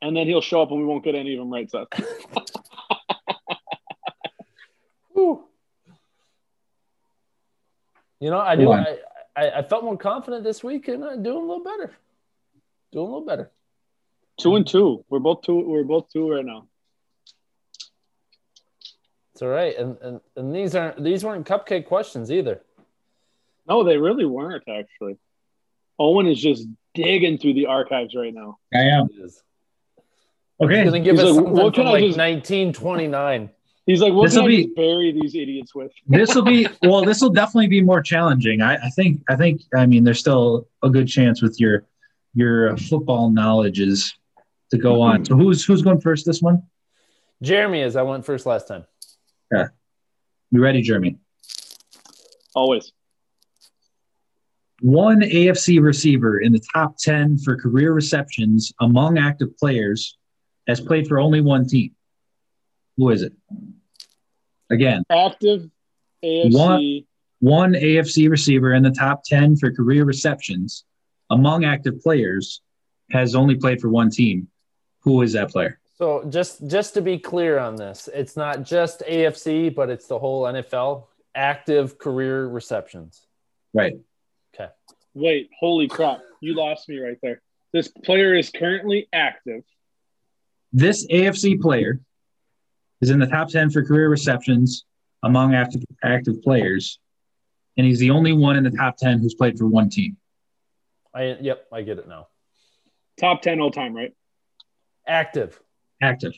And 0.00 0.16
then 0.16 0.26
he'll 0.26 0.40
show 0.40 0.62
up 0.62 0.70
and 0.70 0.80
we 0.80 0.86
won't 0.86 1.04
get 1.04 1.14
any 1.14 1.34
of 1.34 1.40
them 1.40 1.52
right, 1.52 1.70
Seth. 1.70 1.88
You 8.22 8.30
know, 8.30 8.38
I 8.38 8.54
do. 8.54 8.70
I, 8.70 8.98
I, 9.34 9.50
I 9.50 9.62
felt 9.62 9.84
more 9.84 9.96
confident 9.96 10.44
this 10.44 10.62
week 10.62 10.88
and 10.88 11.02
uh, 11.02 11.16
doing 11.16 11.36
a 11.36 11.40
little 11.40 11.64
better. 11.64 11.92
Doing 12.92 13.06
a 13.06 13.08
little 13.08 13.26
better. 13.26 13.50
two 14.38 14.56
and 14.56 14.66
two. 14.66 15.04
We're 15.08 15.18
both 15.20 15.42
two. 15.42 15.60
We're 15.66 15.84
both 15.84 16.10
two 16.12 16.30
right 16.30 16.44
now. 16.44 16.66
It's 19.32 19.42
all 19.42 19.48
right. 19.48 19.76
And 19.76 19.96
and, 20.02 20.20
and 20.36 20.54
these 20.54 20.74
aren't 20.74 21.02
these 21.02 21.24
weren't 21.24 21.46
cupcake 21.46 21.86
questions 21.86 22.30
either. 22.30 22.60
No, 23.66 23.84
they 23.84 23.96
really 23.96 24.26
weren't 24.26 24.64
actually. 24.68 25.16
Owen 25.98 26.26
is 26.26 26.40
just 26.40 26.66
digging 26.94 27.38
through 27.38 27.54
the 27.54 27.66
archives 27.66 28.14
right 28.14 28.34
now. 28.34 28.58
I 28.74 28.80
am. 28.80 29.08
Okay. 30.60 30.82
He's 30.82 30.90
gonna 30.92 31.00
give 31.00 31.16
He's 31.16 31.24
us 31.24 31.30
like, 31.30 31.34
something 31.36 31.52
what 31.54 31.74
from 31.74 31.84
can 31.84 31.86
I 31.86 31.90
like 31.92 32.04
just- 32.04 32.18
1929. 32.18 33.50
He's 33.86 34.00
like, 34.00 34.12
what 34.12 34.24
This'll 34.24 34.42
can 34.42 34.52
I 34.52 34.56
be- 34.56 34.64
just 34.64 34.76
bury 34.76 35.12
these 35.12 35.34
idiots 35.34 35.74
with? 35.74 35.90
this 36.06 36.34
will 36.34 36.42
be 36.42 36.68
well 36.82 37.04
this 37.04 37.20
will 37.20 37.30
definitely 37.30 37.66
be 37.66 37.80
more 37.82 38.00
challenging 38.00 38.62
I, 38.62 38.76
I 38.76 38.88
think 38.90 39.22
i 39.28 39.36
think 39.36 39.62
i 39.76 39.86
mean 39.86 40.04
there's 40.04 40.20
still 40.20 40.68
a 40.82 40.88
good 40.88 41.08
chance 41.08 41.42
with 41.42 41.58
your 41.60 41.84
your 42.34 42.70
uh, 42.72 42.76
football 42.76 43.30
knowledges 43.30 44.14
to 44.70 44.78
go 44.78 45.00
on 45.00 45.24
so 45.24 45.36
who's 45.36 45.64
who's 45.64 45.82
going 45.82 46.00
first 46.00 46.26
this 46.26 46.40
one 46.40 46.62
Jeremy 47.42 47.80
is. 47.80 47.96
I 47.96 48.02
went 48.02 48.24
first 48.24 48.46
last 48.46 48.68
time. 48.68 48.84
Yeah. 49.52 49.66
You 50.52 50.62
ready 50.62 50.80
jeremy 50.80 51.16
Always. 52.54 52.92
one 54.80 55.20
afc 55.22 55.82
receiver 55.82 56.38
in 56.40 56.52
the 56.52 56.62
top 56.72 56.96
10 56.98 57.38
for 57.38 57.56
career 57.56 57.92
receptions 57.92 58.72
among 58.80 59.18
active 59.18 59.56
players 59.56 60.18
has 60.68 60.80
played 60.80 61.08
for 61.08 61.18
only 61.18 61.40
one 61.40 61.66
team 61.66 61.94
who 63.02 63.10
is 63.10 63.22
it 63.22 63.32
again 64.70 65.02
Active 65.10 65.68
AFC. 66.24 66.54
One- 66.56 67.04
one 67.40 67.72
afc 67.72 68.30
receiver 68.30 68.72
in 68.72 68.84
the 68.84 68.92
top 68.92 69.24
10 69.24 69.56
for 69.56 69.72
career 69.72 70.04
receptions 70.04 70.84
among 71.28 71.64
active 71.64 72.00
players 72.00 72.62
has 73.10 73.34
only 73.34 73.56
played 73.56 73.80
for 73.80 73.88
one 73.88 74.08
team 74.08 74.46
who 75.00 75.22
is 75.22 75.32
that 75.32 75.50
player 75.50 75.80
So 75.98 76.24
just 76.28 76.64
just 76.68 76.94
to 76.94 77.00
be 77.02 77.18
clear 77.18 77.58
on 77.58 77.74
this, 77.74 78.08
it's 78.14 78.36
not 78.36 78.62
just 78.62 79.02
AFC, 79.08 79.74
but 79.74 79.90
it's 79.90 80.06
the 80.06 80.18
whole 80.20 80.44
NFL 80.44 81.06
active 81.34 81.98
career 81.98 82.46
receptions. 82.46 83.26
right 83.74 83.94
Okay. 84.54 84.70
Wait, 85.14 85.50
holy 85.58 85.88
crap. 85.88 86.20
You 86.40 86.54
lost 86.54 86.88
me 86.88 86.98
right 87.00 87.18
there. 87.22 87.42
This 87.72 87.88
player 87.88 88.34
is 88.34 88.50
currently 88.50 89.08
active. 89.12 89.62
This 90.72 91.06
AFC 91.08 91.60
player 91.60 92.00
is 93.02 93.10
in 93.10 93.18
the 93.18 93.26
top 93.26 93.48
10 93.48 93.70
for 93.70 93.84
career 93.84 94.08
receptions 94.08 94.84
among 95.22 95.54
active, 95.54 95.82
active 96.02 96.40
players, 96.42 96.98
and 97.76 97.86
he's 97.86 97.98
the 97.98 98.10
only 98.10 98.32
one 98.32 98.56
in 98.56 98.64
the 98.64 98.70
top 98.70 98.96
10 98.96 99.18
who's 99.18 99.34
played 99.34 99.58
for 99.58 99.66
one 99.66 99.90
team. 99.90 100.16
I 101.14 101.36
yep, 101.40 101.66
I 101.70 101.82
get 101.82 101.98
it 101.98 102.08
now. 102.08 102.28
Top 103.20 103.42
10 103.42 103.60
all 103.60 103.70
time, 103.70 103.94
right? 103.94 104.14
Active. 105.06 105.60
Active. 106.00 106.32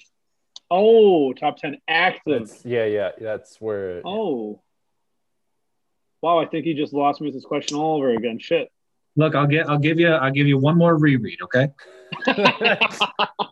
Oh, 0.70 1.32
top 1.34 1.58
10 1.58 1.76
active. 1.86 2.48
That's, 2.48 2.64
yeah, 2.64 2.86
yeah, 2.86 3.10
that's 3.20 3.60
where. 3.60 4.02
Oh. 4.04 4.60
Wow, 6.22 6.38
I 6.38 6.46
think 6.46 6.64
he 6.64 6.72
just 6.72 6.94
lost 6.94 7.20
me 7.20 7.26
with 7.26 7.34
this 7.34 7.44
question 7.44 7.76
all 7.76 7.98
over 7.98 8.10
again. 8.10 8.38
Shit. 8.38 8.70
Look, 9.16 9.34
I'll 9.34 9.46
get 9.46 9.68
I'll 9.68 9.78
give 9.78 10.00
you 10.00 10.08
I'll 10.08 10.32
give 10.32 10.46
you 10.46 10.58
one 10.58 10.76
more 10.76 10.96
reread, 10.96 11.38
okay? 11.42 11.68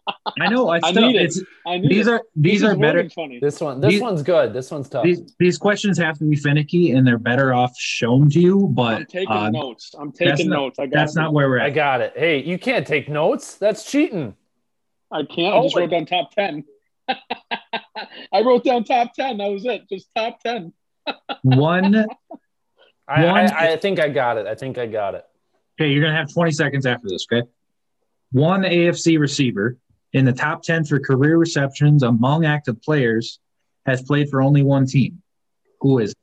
I 0.41 0.49
know 0.49 0.69
I 0.69 0.81
I 0.83 0.91
need 0.93 1.17
it. 1.17 1.23
it's 1.23 1.43
I 1.67 1.79
knew 1.79 1.89
these 1.89 2.07
it. 2.07 2.13
are 2.13 2.23
these 2.37 2.61
This 2.61 2.71
are 2.71 2.77
better 2.77 3.09
Funny. 3.11 3.39
this 3.41 3.61
one, 3.61 3.81
this 3.81 3.91
These- 3.93 4.01
one's 4.01 4.23
good. 4.23 4.53
This 4.53 4.71
one's 4.71 4.89
tough. 4.89 5.05
these 5.05 5.35
these 5.39 5.59
questions 5.59 5.99
have 5.99 6.19
to 6.19 6.25
be 6.25 6.37
finicky 6.37 6.93
and 6.93 7.07
they're 7.07 7.19
better 7.19 7.53
off 7.55 7.77
shown 7.79 8.31
to 8.31 8.41
you, 8.41 8.69
But 8.73 8.95
I'm 9.01 9.07
taking 9.07 9.29
uh, 9.33 9.51
notes. 9.51 9.95
I'm 9.99 10.13
taking 10.13 10.49
not- 10.49 10.57
notes. 10.57 10.79
I 10.79 10.87
got 10.87 10.95
that's 10.95 11.15
you. 11.17 11.23
not 11.23 11.33
where 11.33 11.49
we're 11.49 11.59
at. 11.59 11.67
I 11.67 11.71
got 11.71 12.01
it. 12.01 12.13
Hey, 12.17 12.43
you 12.43 12.59
can't 12.59 12.87
take 12.87 13.09
notes. 13.09 13.57
That's 13.57 13.91
cheating. 13.91 14.35
I 15.11 15.25
can't. 15.25 15.55
I 15.55 15.63
just 15.63 15.77
Oh, 15.77 15.81
wrote 15.81 15.91
down 15.91 16.07
top 16.07 16.33
10. 16.35 16.65
I 18.33 18.41
wrote 18.43 18.65
down 18.65 18.85
top 18.85 19.13
10. 19.15 19.39
That 19.39 19.51
was 19.51 19.65
it. 19.67 19.89
Just 19.89 20.09
top 20.17 20.41
10. 20.43 20.73
One 21.43 22.07
I, 23.09 23.25
One- 23.25 23.53
I, 23.53 23.73
I 23.73 23.77
think 23.77 24.01
I 24.01 24.09
got 24.09 24.39
it. 24.39 24.47
I 24.47 24.55
think 24.55 24.79
I 24.79 24.87
got 24.87 25.15
it. 25.15 25.25
Okay, 25.81 25.91
you're 25.91 26.03
gonna 26.03 26.17
have 26.17 26.33
20 26.33 26.51
seconds 26.53 26.87
after 26.87 27.09
this, 27.09 27.27
okay? 27.31 27.47
One 28.31 28.63
AFC 28.63 29.19
receiver 29.19 29.77
in 30.13 30.25
the 30.25 30.33
top 30.33 30.63
10 30.63 30.85
for 30.85 31.01
career 31.01 31.37
receptions 31.37 32.03
among 32.03 32.45
active 32.45 32.81
players 32.83 33.41
has 33.87 34.03
played 34.03 34.29
for 34.29 34.43
only 34.43 34.63
one 34.63 34.87
team. 34.87 35.23
Who 35.81 35.99
is 35.99 36.11
it? 36.11 36.17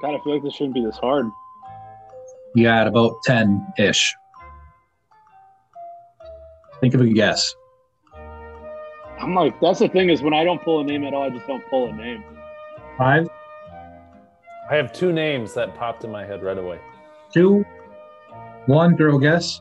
God, 0.00 0.14
I 0.14 0.20
feel 0.22 0.34
like 0.34 0.42
this 0.44 0.54
shouldn't 0.54 0.74
be 0.74 0.84
this 0.84 0.96
hard. 0.96 1.30
You 2.54 2.64
got 2.64 2.86
about 2.86 3.16
10 3.24 3.74
ish. 3.78 4.16
Think 6.80 6.94
of 6.94 7.00
a 7.00 7.08
guess. 7.08 7.54
I'm 9.20 9.34
like, 9.34 9.60
that's 9.60 9.80
the 9.80 9.88
thing 9.88 10.10
is 10.10 10.22
when 10.22 10.32
I 10.32 10.44
don't 10.44 10.62
pull 10.62 10.80
a 10.80 10.84
name 10.84 11.04
at 11.04 11.12
all, 11.12 11.24
I 11.24 11.30
just 11.30 11.46
don't 11.48 11.68
pull 11.68 11.88
a 11.88 11.92
name. 11.92 12.22
Five, 12.96 13.28
I 14.70 14.76
have 14.76 14.92
two 14.92 15.12
names 15.12 15.54
that 15.54 15.74
popped 15.74 16.04
in 16.04 16.10
my 16.10 16.24
head 16.26 16.42
right 16.42 16.58
away. 16.58 16.78
two, 17.32 17.64
one, 18.66 18.96
throw 18.96 19.16
a 19.16 19.20
guess. 19.20 19.60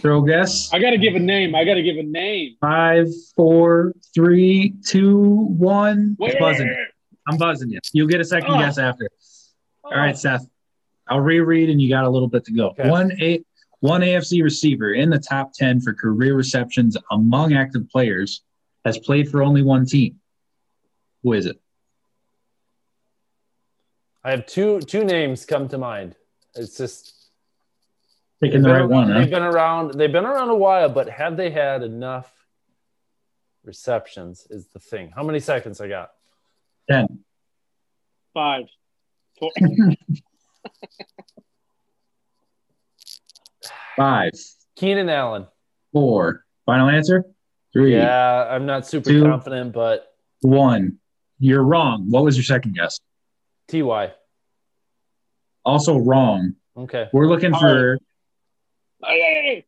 Throw 0.00 0.22
a 0.22 0.26
guess. 0.26 0.72
I 0.72 0.78
got 0.78 0.90
to 0.90 0.98
give 0.98 1.14
a 1.16 1.18
name. 1.18 1.54
I 1.54 1.64
got 1.64 1.74
to 1.74 1.82
give 1.82 1.96
a 1.96 2.02
name. 2.02 2.56
Five, 2.60 3.08
four, 3.34 3.92
three, 4.14 4.74
two, 4.86 5.18
one. 5.58 6.16
Wait, 6.18 6.32
It's 6.32 6.40
buzzing. 6.40 6.76
I'm 7.28 7.36
buzzing 7.38 7.70
you. 7.70 7.80
You'll 7.92 8.06
get 8.06 8.20
a 8.20 8.24
second 8.24 8.50
Oh. 8.52 8.58
guess 8.58 8.78
after. 8.78 9.08
All 9.84 9.92
right, 9.96 10.16
Seth. 10.16 10.46
I'll 11.08 11.20
reread 11.20 11.70
and 11.70 11.80
you 11.80 11.88
got 11.88 12.04
a 12.04 12.08
little 12.10 12.28
bit 12.28 12.44
to 12.44 12.52
go. 12.52 12.68
Okay. 12.70 12.88
One 12.88 13.12
a 13.20 13.42
one 13.80 14.00
AFC 14.02 14.42
receiver 14.42 14.92
in 14.94 15.10
the 15.10 15.18
top 15.18 15.52
10 15.52 15.80
for 15.80 15.92
career 15.92 16.34
receptions 16.34 16.96
among 17.10 17.52
active 17.54 17.88
players 17.90 18.42
has 18.84 18.98
played 18.98 19.28
for 19.28 19.42
only 19.42 19.62
one 19.62 19.86
team. 19.86 20.16
Who 21.22 21.32
is 21.34 21.46
it? 21.46 21.60
I 24.26 24.30
have 24.32 24.44
two 24.46 24.80
two 24.80 25.04
names 25.04 25.44
come 25.46 25.68
to 25.68 25.78
mind. 25.78 26.16
It's 26.56 26.76
just 26.76 27.12
Picking 28.40 28.60
the 28.62 28.68
they've 28.68 28.74
right 28.80 28.88
been 28.88 28.90
one, 28.90 29.04
around- 29.08 29.12
huh? 29.14 29.20
They've 29.20 29.30
been 29.30 29.42
around. 29.44 29.94
They've 29.94 30.12
been 30.12 30.26
around 30.26 30.48
a 30.50 30.56
while, 30.56 30.88
but 30.88 31.08
have 31.08 31.36
they 31.36 31.48
had 31.50 31.84
enough 31.84 32.30
receptions? 33.64 34.48
Is 34.50 34.66
the 34.74 34.80
thing. 34.80 35.12
How 35.14 35.22
many 35.22 35.38
seconds 35.38 35.80
I 35.80 35.86
got? 35.88 36.10
10. 36.90 37.20
Five. 38.34 38.64
Four. 39.38 39.52
Five, 43.96 44.32
Keenan 44.76 45.08
Allen. 45.08 45.46
four. 45.92 46.44
Final 46.66 46.88
answer? 46.90 47.24
Three, 47.72 47.94
Yeah, 47.96 48.46
I'm 48.50 48.66
not 48.66 48.86
super 48.86 49.08
Two. 49.10 49.22
confident, 49.22 49.72
but 49.72 50.12
one. 50.42 50.98
You're 51.38 51.62
wrong. 51.62 52.06
What 52.10 52.24
was 52.24 52.36
your 52.36 52.44
second 52.44 52.74
guess? 52.74 52.98
Ty. 53.68 54.12
Also 55.64 55.96
wrong. 55.98 56.54
Okay. 56.76 57.08
We're 57.12 57.26
looking 57.26 57.52
All 57.52 57.60
for 57.60 57.98
Hey, 59.04 59.20
hey, 59.20 59.64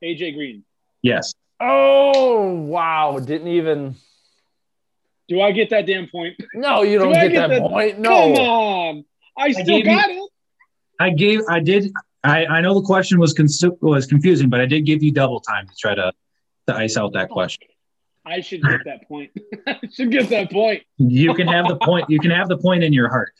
hey. 0.00 0.14
AJ 0.14 0.34
Green. 0.34 0.64
yes. 1.02 1.34
Oh 1.60 2.54
wow! 2.54 3.20
Didn't 3.20 3.46
even. 3.48 3.94
Do 5.28 5.40
I 5.40 5.52
get 5.52 5.70
that 5.70 5.86
damn 5.86 6.08
point? 6.08 6.34
No, 6.54 6.82
you 6.82 6.98
don't 6.98 7.12
Do 7.12 7.18
I 7.18 7.28
get, 7.28 7.32
get 7.32 7.48
that 7.48 7.62
the- 7.62 7.68
point. 7.68 8.02
Come 8.02 8.12
on. 8.12 9.04
I 9.38 9.52
still 9.52 9.64
gave 9.64 9.86
you- 9.86 9.96
got 9.96 10.10
it. 10.10 10.30
I 10.98 11.10
gave 11.10 11.40
I 11.48 11.60
did 11.60 11.92
I, 12.24 12.46
I 12.46 12.60
know 12.60 12.74
the 12.74 12.86
question 12.86 13.18
was 13.18 13.34
consu- 13.34 13.80
was 13.80 14.06
confusing, 14.06 14.48
but 14.48 14.60
I 14.60 14.66
did 14.66 14.84
give 14.86 15.02
you 15.02 15.12
double 15.12 15.40
time 15.40 15.66
to 15.66 15.74
try 15.78 15.94
to 15.94 16.12
to 16.68 16.74
ice 16.76 16.96
out 16.96 17.12
that 17.14 17.28
oh. 17.30 17.32
question. 17.32 17.68
I 18.24 18.40
should 18.40 18.62
get 18.62 18.80
that 18.84 19.08
point. 19.08 19.30
I 19.66 19.80
should 19.92 20.10
get 20.10 20.28
that 20.30 20.50
point. 20.50 20.82
You 20.98 21.34
can 21.34 21.48
have 21.48 21.66
the 21.66 21.76
point. 21.76 22.08
You 22.08 22.20
can 22.20 22.30
have 22.30 22.48
the 22.48 22.58
point 22.58 22.84
in 22.84 22.92
your 22.92 23.08
heart. 23.08 23.32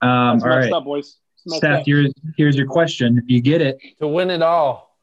Um, 0.00 0.38
That's 0.38 0.44
all 0.44 0.48
messed 0.50 0.64
right, 0.64 0.72
up, 0.72 0.84
boys. 0.84 1.16
Steph. 1.46 1.80
up. 1.80 1.82
Here's 1.86 2.12
here's 2.36 2.56
your 2.56 2.66
question. 2.66 3.18
If 3.18 3.24
you 3.28 3.40
get 3.42 3.60
it, 3.60 3.78
To 4.00 4.08
win 4.08 4.30
it 4.30 4.42
all. 4.42 4.96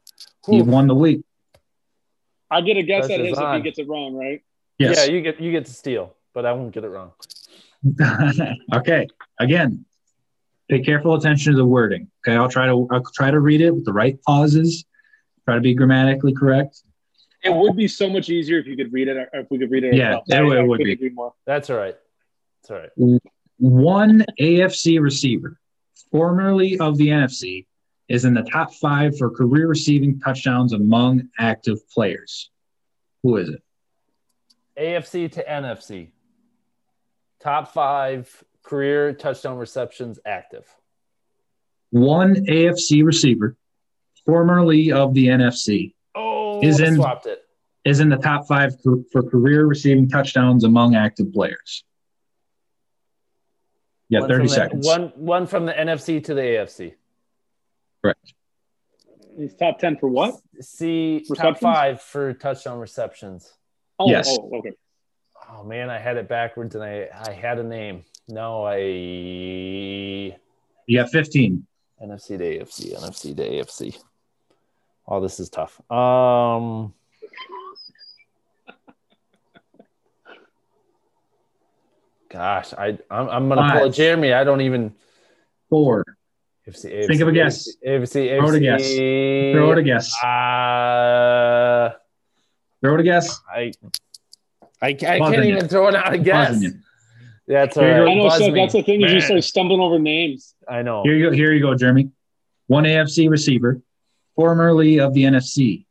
you've 0.48 0.66
won 0.66 0.88
the 0.88 0.94
week. 0.94 1.22
I 2.50 2.60
get 2.60 2.76
a 2.76 2.82
guess 2.82 3.04
at 3.04 3.08
Pressure's 3.08 3.28
his 3.28 3.38
if 3.38 3.54
he 3.54 3.60
gets 3.62 3.78
it 3.78 3.88
wrong, 3.88 4.14
right? 4.14 4.42
Yes. 4.78 4.98
Yeah, 4.98 5.12
you 5.12 5.22
get 5.22 5.40
you 5.40 5.52
get 5.52 5.66
to 5.66 5.72
steal, 5.72 6.14
but 6.34 6.44
I 6.44 6.52
won't 6.52 6.72
get 6.72 6.84
it 6.84 6.88
wrong. 6.88 7.12
okay. 8.74 9.08
Again, 9.38 9.84
pay 10.68 10.80
careful 10.80 11.14
attention 11.14 11.52
to 11.52 11.56
the 11.56 11.64
wording. 11.64 12.10
Okay, 12.26 12.36
I'll 12.36 12.48
try 12.48 12.66
to 12.66 12.88
I'll 12.90 13.02
try 13.14 13.30
to 13.30 13.40
read 13.40 13.60
it 13.60 13.74
with 13.74 13.84
the 13.84 13.92
right 13.92 14.20
pauses. 14.22 14.84
Try 15.44 15.54
to 15.54 15.60
be 15.60 15.74
grammatically 15.74 16.34
correct. 16.34 16.82
It 17.44 17.54
would 17.54 17.76
be 17.76 17.88
so 17.88 18.08
much 18.08 18.28
easier 18.30 18.58
if 18.58 18.66
you 18.66 18.76
could 18.76 18.92
read 18.92 19.08
it. 19.08 19.16
Or 19.16 19.28
if 19.40 19.50
we 19.50 19.58
could 19.58 19.70
read 19.70 19.84
it. 19.84 19.94
Yeah, 19.94 20.16
ourselves. 20.16 20.30
it 20.30 20.36
I- 20.36 20.42
would- 20.42 20.58
it 20.58 20.66
would 20.66 21.00
be. 21.00 21.10
more. 21.10 21.34
That's 21.46 21.70
all 21.70 21.76
right. 21.76 21.96
That's 22.62 22.70
all 22.70 23.08
right. 23.10 23.20
One 23.58 24.24
AFC 24.40 24.98
receiver, 25.00 25.58
formerly 26.10 26.78
of 26.78 26.96
the 26.98 27.08
NFC, 27.08 27.66
is 28.08 28.24
in 28.24 28.34
the 28.34 28.42
top 28.42 28.72
five 28.74 29.16
for 29.16 29.30
career 29.30 29.66
receiving 29.68 30.20
touchdowns 30.20 30.72
among 30.72 31.28
active 31.38 31.88
players. 31.88 32.50
Who 33.22 33.36
is 33.36 33.48
it? 33.50 33.62
AFC 34.78 35.30
to 35.32 35.44
NFC. 35.44 36.10
Top 37.40 37.72
five 37.72 38.44
career 38.62 39.12
touchdown 39.12 39.58
receptions 39.58 40.18
active. 40.24 40.64
One 41.90 42.46
AFC 42.46 43.04
receiver, 43.04 43.56
formerly 44.24 44.92
of 44.92 45.14
the 45.14 45.26
NFC, 45.28 45.94
Is 46.62 46.80
in- 46.80 46.96
swapped 46.96 47.26
it. 47.26 47.40
is 47.84 48.00
in 48.00 48.08
the 48.08 48.16
top 48.16 48.46
five 48.46 48.74
co- 48.84 49.04
for 49.12 49.22
career 49.22 49.66
receiving 49.66 50.08
touchdowns 50.08 50.64
among 50.64 50.94
active 50.94 51.32
players. 51.32 51.84
Yeah, 54.08 54.20
One 54.20 54.28
30 54.28 54.38
from 54.40 54.46
the- 54.48 54.54
seconds. 54.54 54.86
One 54.86 55.12
one 55.16 55.46
from 55.46 55.66
the 55.66 55.72
NFC 55.72 56.22
to 56.24 56.34
the 56.34 56.40
AFC. 56.42 56.94
Correct. 58.02 58.34
He's 59.36 59.54
top 59.54 59.78
ten 59.78 59.96
for 59.96 60.08
what? 60.08 60.34
See 60.60 61.24
top 61.36 61.58
five 61.58 62.00
for 62.02 62.34
touchdown 62.34 62.78
receptions. 62.78 63.52
Oh, 63.98 64.10
Yes. 64.10 64.28
oh, 64.30 64.50
okay. 64.58 64.72
Oh 65.50 65.64
man, 65.64 65.88
I 65.90 65.98
had 65.98 66.16
it 66.18 66.28
backwards 66.28 66.74
and 66.74 66.84
I 66.84 67.08
I 67.12 67.32
had 67.32 67.58
a 67.58 67.64
name. 67.64 68.04
No, 68.28 68.64
I 68.64 68.76
You 70.86 70.98
got 70.98 71.10
15. 71.10 71.66
NFC 72.02 72.36
to 72.38 72.44
AFC, 72.44 72.94
NFC 72.94 73.34
to 73.36 73.42
AFC. 73.48 73.96
Oh, 75.06 75.20
this 75.20 75.40
is 75.40 75.48
tough. 75.50 75.80
Um 75.90 76.94
Gosh, 82.30 82.72
I 82.72 82.98
I'm, 83.10 83.28
I'm 83.28 83.48
gonna 83.48 83.72
pull 83.72 83.88
a 83.88 83.92
Jeremy. 83.92 84.32
I 84.32 84.44
don't 84.44 84.62
even 84.62 84.94
Four. 85.68 86.04
AFC, 86.68 86.92
AFC, 86.92 87.06
Think 87.06 87.20
of 87.22 87.28
a 87.28 87.32
guess. 87.32 87.68
AFC, 87.86 88.30
AFC, 88.30 88.38
Throw 88.38 88.48
it 88.50 88.54
a 88.54 88.60
guess. 88.60 88.82
AFC. 88.82 89.52
Throw 89.52 89.72
it 89.72 89.78
a 89.78 89.82
guess. 89.82 90.24
Uh, 90.24 91.90
Throw 92.82 92.94
it 92.94 93.00
a 93.00 93.02
guess. 93.02 93.40
I 93.48 93.72
I, 94.80 94.88
I 94.88 94.94
can't 94.94 95.36
you. 95.36 95.42
even 95.44 95.68
throw 95.68 95.88
it 95.88 95.94
out 95.94 96.12
a 96.12 96.18
guess. 96.18 96.50
Buzzing. 96.50 96.82
That's 97.46 97.76
all 97.76 97.84
Here 97.84 98.04
you 98.04 98.10
I 98.10 98.14
know. 98.14 98.28
So 98.30 98.50
that's 98.52 98.72
the 98.72 98.82
thing 98.82 99.02
is 99.02 99.12
you 99.12 99.18
Man, 99.18 99.26
start 99.26 99.44
stumbling 99.44 99.80
over 99.80 99.98
names. 99.98 100.54
I 100.68 100.82
know. 100.82 101.02
Here 101.04 101.14
you 101.14 101.30
go. 101.30 101.34
Here 101.34 101.52
you 101.52 101.60
go, 101.60 101.74
Jeremy. 101.74 102.10
One 102.66 102.84
AFC 102.84 103.28
receiver, 103.30 103.80
formerly 104.34 104.98
of 104.98 105.14
the 105.14 105.24
NFC, 105.24 105.86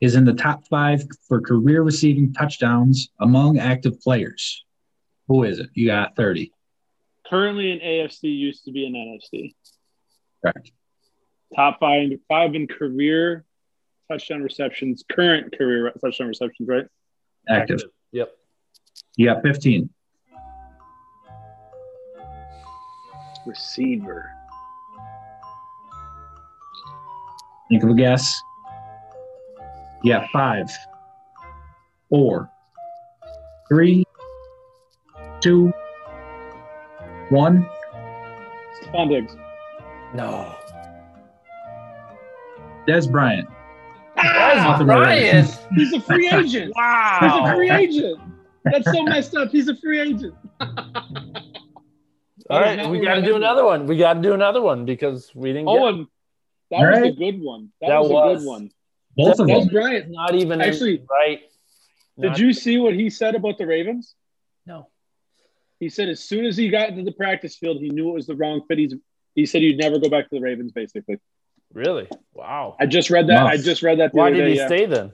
is 0.00 0.16
in 0.16 0.24
the 0.24 0.34
top 0.34 0.66
five 0.68 1.02
for 1.28 1.40
career 1.40 1.82
receiving 1.82 2.32
touchdowns 2.32 3.08
among 3.20 3.58
active 3.58 4.00
players. 4.00 4.64
Who 5.28 5.44
is 5.44 5.58
it? 5.60 5.70
You 5.74 5.86
got 5.86 6.16
30. 6.16 6.52
Currently 7.26 7.72
in 7.72 7.78
AFC, 7.78 8.24
used 8.24 8.64
to 8.64 8.72
be 8.72 8.86
in 8.86 8.92
NFC. 8.92 9.54
Correct. 10.42 10.72
Top 11.56 11.80
five, 11.80 12.10
five 12.28 12.54
in 12.54 12.66
career 12.66 13.44
touchdown 14.10 14.42
receptions. 14.42 15.04
Current 15.10 15.56
career 15.56 15.90
touchdown 16.02 16.28
receptions, 16.28 16.68
right? 16.68 16.84
Active. 17.48 17.84
Yep. 18.12 18.30
You 19.16 19.26
got 19.26 19.42
15. 19.42 19.88
Receiver. 23.46 24.30
Think 27.68 27.82
of 27.82 27.90
a 27.90 27.94
guess. 27.94 28.40
You 30.02 30.12
got 30.12 30.28
five, 30.32 30.70
four, 32.10 32.50
three, 33.68 34.04
two, 35.40 35.72
one. 37.30 37.66
Stefon 38.82 39.08
Diggs. 39.08 39.36
No. 40.14 40.54
Dez 42.86 43.10
Bryant. 43.10 43.48
That's 44.16 44.78
the 44.78 44.84
Brian. 44.84 45.46
He's 45.74 45.92
a 45.92 46.00
free 46.00 46.28
agent. 46.28 46.72
wow. 46.76 47.18
He's 47.20 47.50
a 47.50 47.54
free 47.54 47.70
agent. 47.70 48.20
That's 48.64 48.84
so 48.92 49.02
messed 49.04 49.34
up. 49.36 49.50
He's 49.50 49.68
a 49.68 49.76
free 49.76 50.00
agent. 50.00 50.34
All 52.50 52.60
right, 52.60 52.88
we 52.90 53.00
got 53.00 53.14
to 53.14 53.22
do 53.22 53.36
another 53.36 53.64
one. 53.64 53.86
We 53.86 53.96
got 53.96 54.14
to 54.14 54.20
do 54.20 54.34
another 54.34 54.60
one 54.60 54.84
because 54.84 55.30
we 55.34 55.52
didn't 55.52 55.66
get 55.66 55.78
Owen, 55.78 56.06
that 56.78 56.84
All 56.94 57.00
was 57.00 57.08
a 57.10 57.12
good 57.12 57.40
one. 57.40 57.70
That, 57.80 57.88
That 57.88 58.02
was, 58.02 58.10
a 58.10 58.38
good 58.38 58.46
one. 58.46 58.70
Both 59.16 59.38
of 59.38 59.46
Dez 59.46 59.60
them. 59.60 59.68
Bryant. 59.68 60.10
not 60.10 60.34
even 60.34 60.60
in- 60.60 60.68
Actually, 60.68 61.02
right. 61.10 61.40
Did 62.20 62.38
you 62.38 62.52
see 62.52 62.78
what 62.78 62.94
he 62.94 63.10
said 63.10 63.34
about 63.34 63.58
the 63.58 63.66
Ravens? 63.66 64.14
No. 64.66 64.88
He 65.80 65.88
said 65.88 66.08
as 66.08 66.20
soon 66.20 66.44
as 66.46 66.56
he 66.56 66.68
got 66.68 66.88
into 66.90 67.02
the 67.02 67.12
practice 67.12 67.56
field, 67.56 67.78
he 67.80 67.90
knew 67.90 68.10
it 68.10 68.14
was 68.14 68.26
the 68.26 68.36
wrong 68.36 68.62
fit. 68.68 68.78
He's, 68.78 68.94
he 69.34 69.46
said 69.46 69.62
he'd 69.62 69.78
never 69.78 69.98
go 69.98 70.08
back 70.08 70.28
to 70.30 70.36
the 70.36 70.40
Ravens. 70.40 70.72
Basically, 70.72 71.18
Really? 71.72 72.08
Wow. 72.32 72.76
I 72.78 72.86
just 72.86 73.10
read 73.10 73.26
that. 73.28 73.42
Wow. 73.44 73.48
I 73.50 73.56
just 73.56 73.82
read 73.82 73.98
that 73.98 74.12
the 74.12 74.18
Why 74.18 74.28
other 74.28 74.36
did 74.36 74.44
day. 74.44 74.50
he 74.52 74.56
yeah. 74.58 74.66
stay 74.66 74.86
then? 74.86 75.12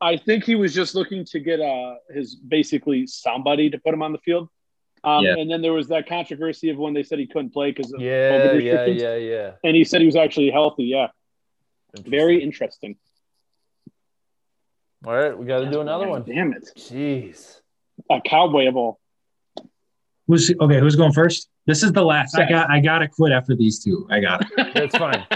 I 0.00 0.16
think 0.16 0.44
he 0.44 0.56
was 0.56 0.74
just 0.74 0.94
looking 0.96 1.24
to 1.26 1.38
get 1.40 1.60
uh 1.60 1.94
his 2.10 2.34
basically 2.34 3.06
somebody 3.06 3.70
to 3.70 3.78
put 3.78 3.94
him 3.94 4.02
on 4.02 4.12
the 4.12 4.18
field. 4.18 4.48
Um, 5.04 5.24
Yeah. 5.24 5.36
And 5.38 5.50
then 5.50 5.60
there 5.62 5.72
was 5.72 5.88
that 5.88 6.08
controversy 6.08 6.70
of 6.70 6.78
when 6.78 6.94
they 6.94 7.02
said 7.02 7.18
he 7.18 7.26
couldn't 7.26 7.50
play 7.50 7.70
because 7.72 7.92
of 7.92 8.00
Yeah, 8.00 8.30
COVID 8.32 8.44
yeah, 8.44 8.50
restrictions. 8.72 9.02
yeah, 9.02 9.16
yeah. 9.16 9.50
And 9.62 9.76
he 9.76 9.84
said 9.84 10.00
he 10.00 10.06
was 10.06 10.16
actually 10.16 10.50
healthy. 10.50 10.84
Yeah, 10.84 11.08
very 12.06 12.42
interesting. 12.42 12.96
All 15.06 15.14
right, 15.14 15.36
we 15.36 15.44
got 15.44 15.60
to 15.60 15.70
do 15.70 15.80
another 15.82 16.08
one. 16.08 16.22
Damn 16.24 16.52
it, 16.54 16.66
Jeez. 16.78 17.60
a 18.10 18.20
cowboy 18.22 18.68
of 18.68 18.76
all. 18.76 19.00
Who's 20.26 20.50
okay? 20.58 20.80
Who's 20.80 20.96
going 20.96 21.12
first? 21.12 21.50
This 21.66 21.82
is 21.82 21.92
the 21.92 22.02
last. 22.02 22.34
I 22.38 22.48
got. 22.48 22.70
I 22.70 22.80
gotta 22.80 23.06
quit 23.08 23.30
after 23.32 23.54
these 23.54 23.84
two. 23.84 24.06
I 24.10 24.20
got 24.20 24.40
it. 24.56 24.74
That's 24.74 24.96
fine. 24.96 25.26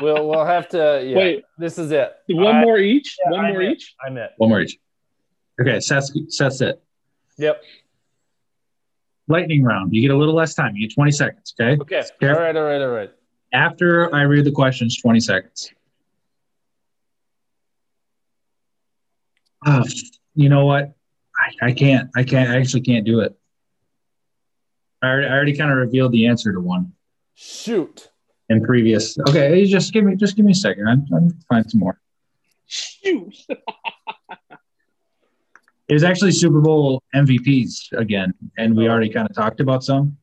we'll 0.00 0.26
we'll 0.26 0.46
have 0.46 0.68
to. 0.70 1.02
Yeah. 1.04 1.16
Wait, 1.16 1.44
This 1.58 1.76
is 1.76 1.90
it. 1.90 2.14
one 2.28 2.56
I- 2.56 2.60
more 2.64 2.78
each. 2.78 3.18
yeah, 3.26 3.30
one 3.32 3.44
I 3.44 3.52
more 3.52 3.62
know. 3.62 3.68
each. 3.70 3.94
I'm 4.06 4.16
it. 4.16 4.30
One 4.38 4.48
more 4.48 4.62
each. 4.62 4.78
Okay, 5.60 5.78
Seth. 5.80 6.08
Seth's 6.28 6.62
it. 6.62 6.82
Yep. 7.36 7.62
Lightning 9.28 9.62
round. 9.62 9.94
You 9.94 10.02
get 10.02 10.10
a 10.10 10.16
little 10.16 10.34
less 10.34 10.54
time. 10.54 10.74
You 10.76 10.88
get 10.88 10.94
20 10.94 11.10
seconds. 11.12 11.54
Okay. 11.60 11.80
Okay. 11.80 12.28
All 12.28 12.34
right. 12.34 12.56
All 12.56 12.64
right. 12.64 12.80
All 12.80 12.88
right. 12.88 13.10
After 13.52 14.12
I 14.14 14.22
read 14.22 14.44
the 14.44 14.50
questions, 14.52 15.00
20 15.00 15.20
seconds. 15.20 15.70
Oh, 19.66 19.84
you 20.34 20.48
know 20.48 20.64
what? 20.64 20.94
I, 21.38 21.66
I 21.66 21.72
can't. 21.72 22.10
I 22.16 22.24
can't. 22.24 22.50
I 22.50 22.56
actually 22.58 22.80
can't 22.82 23.04
do 23.04 23.20
it. 23.20 23.36
I 25.02 25.06
already, 25.06 25.26
I 25.26 25.32
already 25.32 25.56
kind 25.56 25.70
of 25.70 25.78
revealed 25.78 26.12
the 26.12 26.26
answer 26.26 26.52
to 26.52 26.60
one 26.60 26.92
Shoot. 27.34 28.10
in 28.48 28.62
previous. 28.64 29.18
Okay, 29.28 29.64
just 29.66 29.92
give 29.92 30.04
me 30.04 30.16
just 30.16 30.36
give 30.36 30.44
me 30.44 30.52
a 30.52 30.54
second. 30.54 30.88
I'm, 30.88 31.06
I'm 31.14 31.30
find 31.48 31.68
some 31.70 31.80
more. 31.80 32.00
Shoot. 32.66 33.34
It 35.92 35.96
was 35.96 36.04
actually 36.04 36.32
Super 36.32 36.62
Bowl 36.62 37.02
MVPs 37.14 37.92
again, 37.92 38.32
and 38.56 38.74
we 38.74 38.88
oh. 38.88 38.90
already 38.90 39.10
kind 39.10 39.28
of 39.28 39.36
talked 39.36 39.60
about 39.60 39.84
some. 39.84 40.16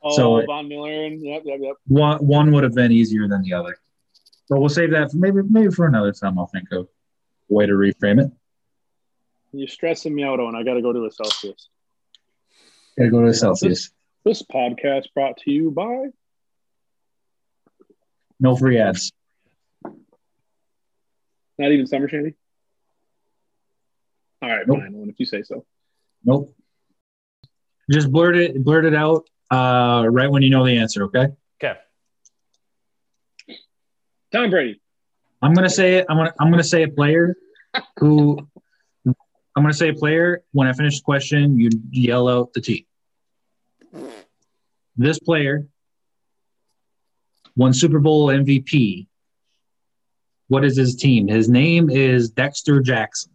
Oh, 0.00 0.16
So- 0.16 0.46
Von 0.46 0.68
Miller. 0.68 1.06
And, 1.06 1.20
yep, 1.20 1.42
yep, 1.44 1.58
yep. 1.60 1.74
One 1.88 2.24
one 2.24 2.52
would 2.52 2.62
have 2.62 2.76
been 2.76 2.92
easier 2.92 3.26
than 3.26 3.42
the 3.42 3.54
other, 3.54 3.76
but 4.48 4.60
we'll 4.60 4.68
save 4.68 4.92
that 4.92 5.10
for 5.10 5.16
maybe 5.16 5.42
maybe 5.50 5.72
for 5.72 5.88
another 5.88 6.12
time. 6.12 6.38
I'll 6.38 6.46
think 6.46 6.70
of 6.70 6.86
a 7.50 7.52
way 7.52 7.66
to 7.66 7.72
reframe 7.72 8.24
it. 8.24 8.30
You're 9.52 9.66
stressing 9.66 10.14
me 10.14 10.22
out, 10.22 10.38
Owen. 10.38 10.54
I 10.54 10.62
got 10.62 10.74
to 10.74 10.82
go 10.82 10.92
to 10.92 11.06
a 11.06 11.10
Celsius. 11.10 11.68
Gotta 12.96 13.10
go 13.10 13.22
to 13.22 13.26
the 13.26 13.34
Celsius. 13.34 13.90
This 14.24 14.44
podcast 14.44 15.06
brought 15.12 15.38
to 15.38 15.50
you 15.50 15.72
by. 15.72 16.10
No 18.38 18.54
free 18.54 18.78
ads. 18.78 19.10
Not 21.58 21.72
even 21.72 21.88
Summer 21.88 22.08
Shandy. 22.08 22.34
All 24.44 24.50
right, 24.50 24.66
Nope. 24.68 24.78
fine. 24.80 25.06
If 25.08 25.18
you 25.18 25.24
say 25.26 25.42
so. 25.42 25.64
Nope. 26.24 26.54
Just 27.90 28.10
blurt 28.10 28.36
it, 28.36 28.62
blurt 28.62 28.84
it 28.84 28.94
out 28.94 29.26
uh, 29.50 30.06
right 30.10 30.30
when 30.30 30.42
you 30.42 30.50
know 30.50 30.64
the 30.66 30.76
answer. 30.76 31.04
Okay. 31.04 31.28
Okay. 31.62 31.78
Tom 34.32 34.50
Brady. 34.50 34.80
I'm 35.40 35.54
gonna 35.54 35.70
say 35.70 35.94
it. 35.94 36.06
I'm 36.08 36.16
gonna 36.16 36.34
I'm 36.40 36.50
gonna 36.50 36.64
say 36.64 36.82
a 36.82 36.88
player 36.88 37.36
who 37.98 38.38
I'm 39.06 39.14
gonna 39.62 39.72
say 39.72 39.90
a 39.90 39.94
player. 39.94 40.42
When 40.52 40.66
I 40.66 40.72
finish 40.72 40.98
the 40.98 41.04
question, 41.04 41.58
you 41.58 41.70
yell 41.90 42.28
out 42.28 42.52
the 42.52 42.60
team. 42.60 42.84
This 44.96 45.18
player 45.18 45.66
won 47.56 47.72
Super 47.72 47.98
Bowl 48.00 48.26
MVP. 48.28 49.06
What 50.48 50.64
is 50.64 50.76
his 50.76 50.96
team? 50.96 51.28
His 51.28 51.48
name 51.48 51.88
is 51.90 52.30
Dexter 52.30 52.80
Jackson. 52.80 53.32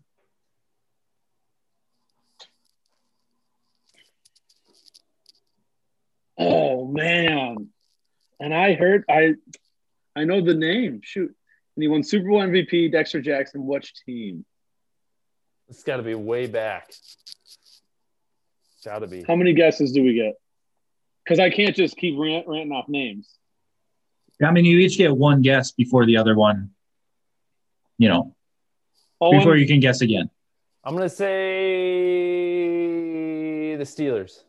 Oh 6.40 6.88
man. 6.88 7.69
And 8.40 8.53
I 8.53 8.74
heard 8.74 9.03
I 9.09 9.35
I 10.16 10.24
know 10.24 10.42
the 10.42 10.53
name. 10.56 11.01
Shoot. 11.03 11.35
And 11.76 11.84
he 11.84 11.88
won 11.88 12.03
Super 12.03 12.30
Bowl 12.30 12.40
MVP, 12.40 12.92
Dexter 12.92 13.22
Jackson. 13.22 13.66
Which 13.66 13.93
team? 14.06 14.45
It's 15.69 15.84
got 15.84 15.98
to 15.98 16.03
be 16.03 16.16
way 16.16 16.48
back. 16.48 16.92
Got 18.84 19.00
to 19.00 19.08
be. 19.08 19.24
How 19.27 19.35
many 19.35 19.53
guesses 19.53 19.92
do 19.92 20.03
we 20.03 20.14
get? 20.14 20.35
Because 21.24 21.40
I 21.40 21.50
can't 21.51 21.76
just 21.76 21.95
keep 21.95 22.16
rant, 22.18 22.48
ranting 22.48 22.72
off 22.72 22.90
names. 22.90 23.30
I 24.43 24.51
mean, 24.51 24.66
you 24.66 24.80
each 24.80 24.98
get 24.98 25.16
one 25.16 25.42
guess 25.42 25.72
before 25.72 26.06
the 26.06 26.18
other 26.18 26.35
one. 26.35 26.72
You 27.98 28.09
know, 28.09 28.35
Owen, 29.19 29.38
before 29.38 29.58
you 29.58 29.68
can 29.68 29.80
guess 29.82 30.01
again. 30.01 30.30
I'm 30.84 30.95
gonna 30.95 31.09
say 31.09 31.26
the 33.76 33.84
Steelers. 33.84 34.43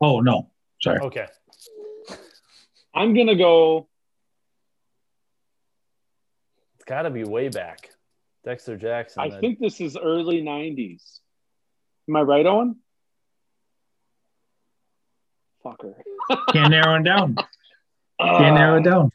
Oh 0.00 0.20
no, 0.20 0.50
sorry. 0.80 1.00
Okay. 1.00 1.26
I'm 2.94 3.14
gonna 3.14 3.36
go. 3.36 3.88
It's 6.76 6.84
got 6.84 7.02
to 7.02 7.10
be 7.10 7.24
way 7.24 7.48
back. 7.48 7.90
Dexter 8.44 8.76
Jackson. 8.76 9.22
I 9.22 9.28
then. 9.28 9.40
think 9.40 9.58
this 9.58 9.80
is 9.80 9.96
early 9.96 10.42
'90s. 10.42 11.20
Am 12.08 12.16
I 12.16 12.22
right, 12.22 12.46
Owen? 12.46 12.76
Fucker. 15.64 15.94
Can't 16.52 16.70
narrow 16.70 16.96
it 16.96 17.04
down. 17.04 17.36
Can't 18.18 18.54
narrow 18.54 18.78
it 18.78 18.84
down. 18.84 19.10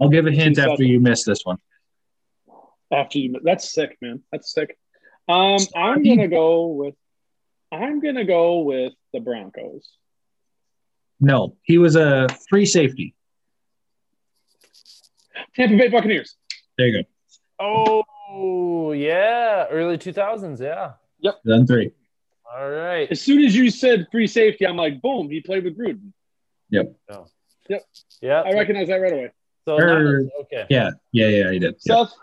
I'll 0.00 0.08
give 0.08 0.26
a 0.26 0.30
hint 0.30 0.58
after 0.58 0.70
seconds. 0.70 0.88
you 0.88 1.00
miss 1.00 1.24
this 1.24 1.44
one. 1.44 1.58
After 2.92 3.18
you, 3.18 3.40
that's 3.44 3.72
sick, 3.72 3.96
man. 4.00 4.22
That's 4.32 4.52
sick. 4.52 4.76
Um, 5.28 5.58
I'm 5.76 6.02
gonna 6.02 6.28
go 6.28 6.66
with. 6.66 6.94
I'm 7.72 8.00
gonna 8.00 8.24
go 8.24 8.60
with 8.60 8.92
the 9.12 9.20
Broncos. 9.20 9.88
No, 11.20 11.56
he 11.62 11.78
was 11.78 11.96
a 11.96 12.28
free 12.48 12.66
safety. 12.66 13.14
Tampa 15.54 15.76
Bay 15.76 15.88
Buccaneers. 15.88 16.36
There 16.78 16.86
you 16.88 17.02
go. 17.02 17.08
Oh 17.60 18.92
yeah, 18.92 19.66
early 19.70 19.98
2000s. 19.98 20.60
Yeah. 20.60 20.92
Yep. 21.20 21.34
Done 21.46 21.66
three. 21.66 21.92
All 22.52 22.68
right. 22.70 23.10
As 23.10 23.20
soon 23.20 23.44
as 23.44 23.54
you 23.54 23.70
said 23.70 24.06
free 24.10 24.26
safety, 24.26 24.66
I'm 24.66 24.76
like, 24.76 25.00
boom, 25.02 25.30
he 25.30 25.40
played 25.40 25.64
with 25.64 25.78
Gruden. 25.78 26.12
Yep. 26.70 26.92
Oh. 27.10 27.26
Yep. 27.68 27.82
Yeah. 28.22 28.40
I 28.40 28.52
recognize 28.54 28.88
that 28.88 28.96
right 28.96 29.12
away. 29.12 29.30
So 29.66 29.78
Er, 29.78 30.22
not- 30.22 30.32
okay. 30.42 30.66
Yeah, 30.70 30.90
yeah, 31.12 31.28
yeah, 31.28 31.52
he 31.52 31.58
did. 31.58 31.76
Yeah. 31.84 32.04
Seth, 32.06 32.14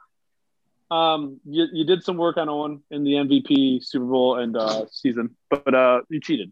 um, 0.89 1.39
you, 1.45 1.65
you 1.73 1.85
did 1.85 2.03
some 2.03 2.17
work 2.17 2.37
on 2.37 2.47
Owen 2.49 2.81
in 2.91 3.03
the 3.03 3.13
MVP 3.13 3.83
Super 3.83 4.05
Bowl 4.05 4.37
and 4.39 4.55
uh, 4.55 4.85
season, 4.91 5.35
but 5.49 5.73
uh, 5.73 6.01
you 6.09 6.19
cheated. 6.19 6.51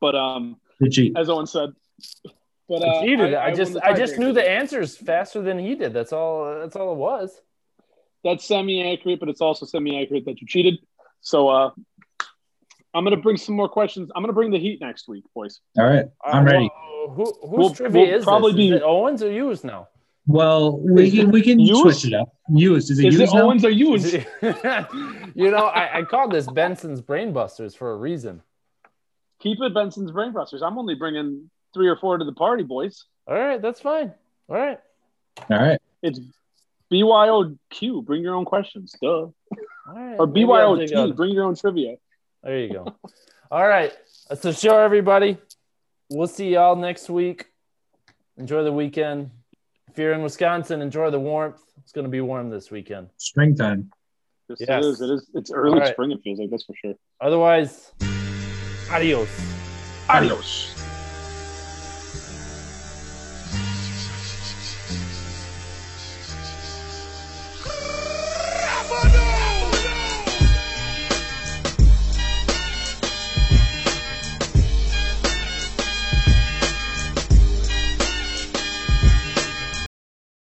But 0.00 0.14
um, 0.14 0.56
Good 0.80 0.92
cheat. 0.92 1.16
as 1.16 1.28
Owen 1.28 1.46
said, 1.46 1.70
but 2.68 2.82
I 2.82 2.88
uh, 2.88 3.02
cheated. 3.02 3.34
I, 3.34 3.48
won 3.48 3.56
just 3.56 3.76
I 3.82 3.92
just 3.94 4.18
knew 4.18 4.32
the 4.32 4.48
answers 4.48 4.96
faster 4.96 5.42
than 5.42 5.58
he 5.58 5.74
did. 5.74 5.92
That's 5.92 6.12
all. 6.12 6.58
That's 6.60 6.76
all 6.76 6.92
it 6.92 6.96
was. 6.98 7.30
That's 8.24 8.44
semi-accurate, 8.44 9.18
but 9.20 9.28
it's 9.28 9.40
also 9.40 9.66
semi-accurate 9.66 10.24
that 10.26 10.40
you 10.40 10.46
cheated. 10.46 10.78
So 11.20 11.48
uh, 11.48 11.70
I'm 12.94 13.04
gonna 13.04 13.16
bring 13.16 13.36
some 13.36 13.54
more 13.56 13.68
questions. 13.68 14.10
I'm 14.14 14.22
gonna 14.22 14.32
bring 14.32 14.50
the 14.50 14.58
heat 14.58 14.80
next 14.80 15.08
week, 15.08 15.24
boys. 15.34 15.60
All 15.78 15.84
right, 15.84 16.06
I'm 16.24 16.42
Uh, 16.46 16.50
ready. 16.50 16.70
well, 16.70 17.08
who 17.14 17.24
whose 17.24 17.34
We'll- 17.42 17.74
trivia 17.74 18.02
we'll 18.06 18.14
is 18.18 18.24
probably 18.24 18.52
this? 18.52 18.56
be- 18.56 18.68
Is 18.68 18.74
it 18.76 18.82
Owens 18.82 19.22
or 19.22 19.30
yours 19.30 19.62
now? 19.64 19.88
Well, 20.26 20.78
we 20.78 21.10
can 21.10 21.30
we 21.30 21.42
can 21.42 21.58
Used? 21.58 21.80
switch 21.82 22.12
it 22.12 22.14
up. 22.14 22.32
Used 22.48 22.90
is 22.90 22.98
it 22.98 23.06
Is 23.06 23.18
used 23.18 23.34
it? 23.34 23.38
Owens 23.38 23.64
or 23.64 23.70
Is 23.70 23.76
used? 23.76 24.12
you 25.34 25.50
know, 25.50 25.66
I, 25.66 25.98
I 25.98 26.02
called 26.02 26.32
this 26.32 26.46
Benson's 26.46 27.00
Brainbusters 27.02 27.76
for 27.76 27.92
a 27.92 27.96
reason. 27.96 28.42
Keep 29.40 29.58
it 29.60 29.74
Benson's 29.74 30.12
Brainbusters. 30.12 30.62
I'm 30.62 30.78
only 30.78 30.94
bringing 30.94 31.50
three 31.74 31.88
or 31.88 31.96
four 31.96 32.18
to 32.18 32.24
the 32.24 32.32
party, 32.32 32.62
boys. 32.62 33.04
All 33.26 33.34
right, 33.34 33.60
that's 33.60 33.80
fine. 33.80 34.12
All 34.48 34.56
right. 34.56 34.78
All 35.50 35.58
right. 35.58 35.80
It's 36.02 36.20
BYOQ. 36.92 38.04
Bring 38.04 38.22
your 38.22 38.34
own 38.34 38.44
questions, 38.44 38.94
duh. 39.02 39.08
All 39.08 39.32
right. 39.88 40.16
Or 40.18 40.26
Maybe 40.26 40.46
BYOT. 40.46 41.16
Bring 41.16 41.32
your 41.32 41.44
own 41.44 41.56
trivia. 41.56 41.96
There 42.42 42.58
you 42.58 42.72
go. 42.72 42.94
All 43.50 43.66
right. 43.66 43.92
That's 44.28 44.42
the 44.42 44.52
show, 44.52 44.78
everybody. 44.78 45.38
We'll 46.10 46.28
see 46.28 46.50
y'all 46.50 46.76
next 46.76 47.08
week. 47.10 47.46
Enjoy 48.36 48.62
the 48.62 48.72
weekend. 48.72 49.30
If 49.92 49.98
you're 49.98 50.14
in 50.14 50.22
Wisconsin, 50.22 50.80
enjoy 50.80 51.10
the 51.10 51.20
warmth. 51.20 51.60
It's 51.82 51.92
going 51.92 52.06
to 52.06 52.10
be 52.10 52.22
warm 52.22 52.48
this 52.48 52.70
weekend. 52.70 53.10
Springtime. 53.18 53.90
Yes, 54.48 54.58
Yes. 54.60 54.70
It 54.70 54.86
is. 54.86 55.00
It 55.02 55.10
is. 55.10 55.30
It's 55.34 55.50
early 55.52 55.74
All 55.74 55.80
right. 55.80 55.92
spring. 55.92 56.12
It 56.12 56.20
feels 56.24 56.38
like 56.38 56.48
that's 56.48 56.64
for 56.64 56.74
sure. 56.82 56.94
Otherwise, 57.20 57.92
adios. 58.90 59.28
Adios. 60.08 60.71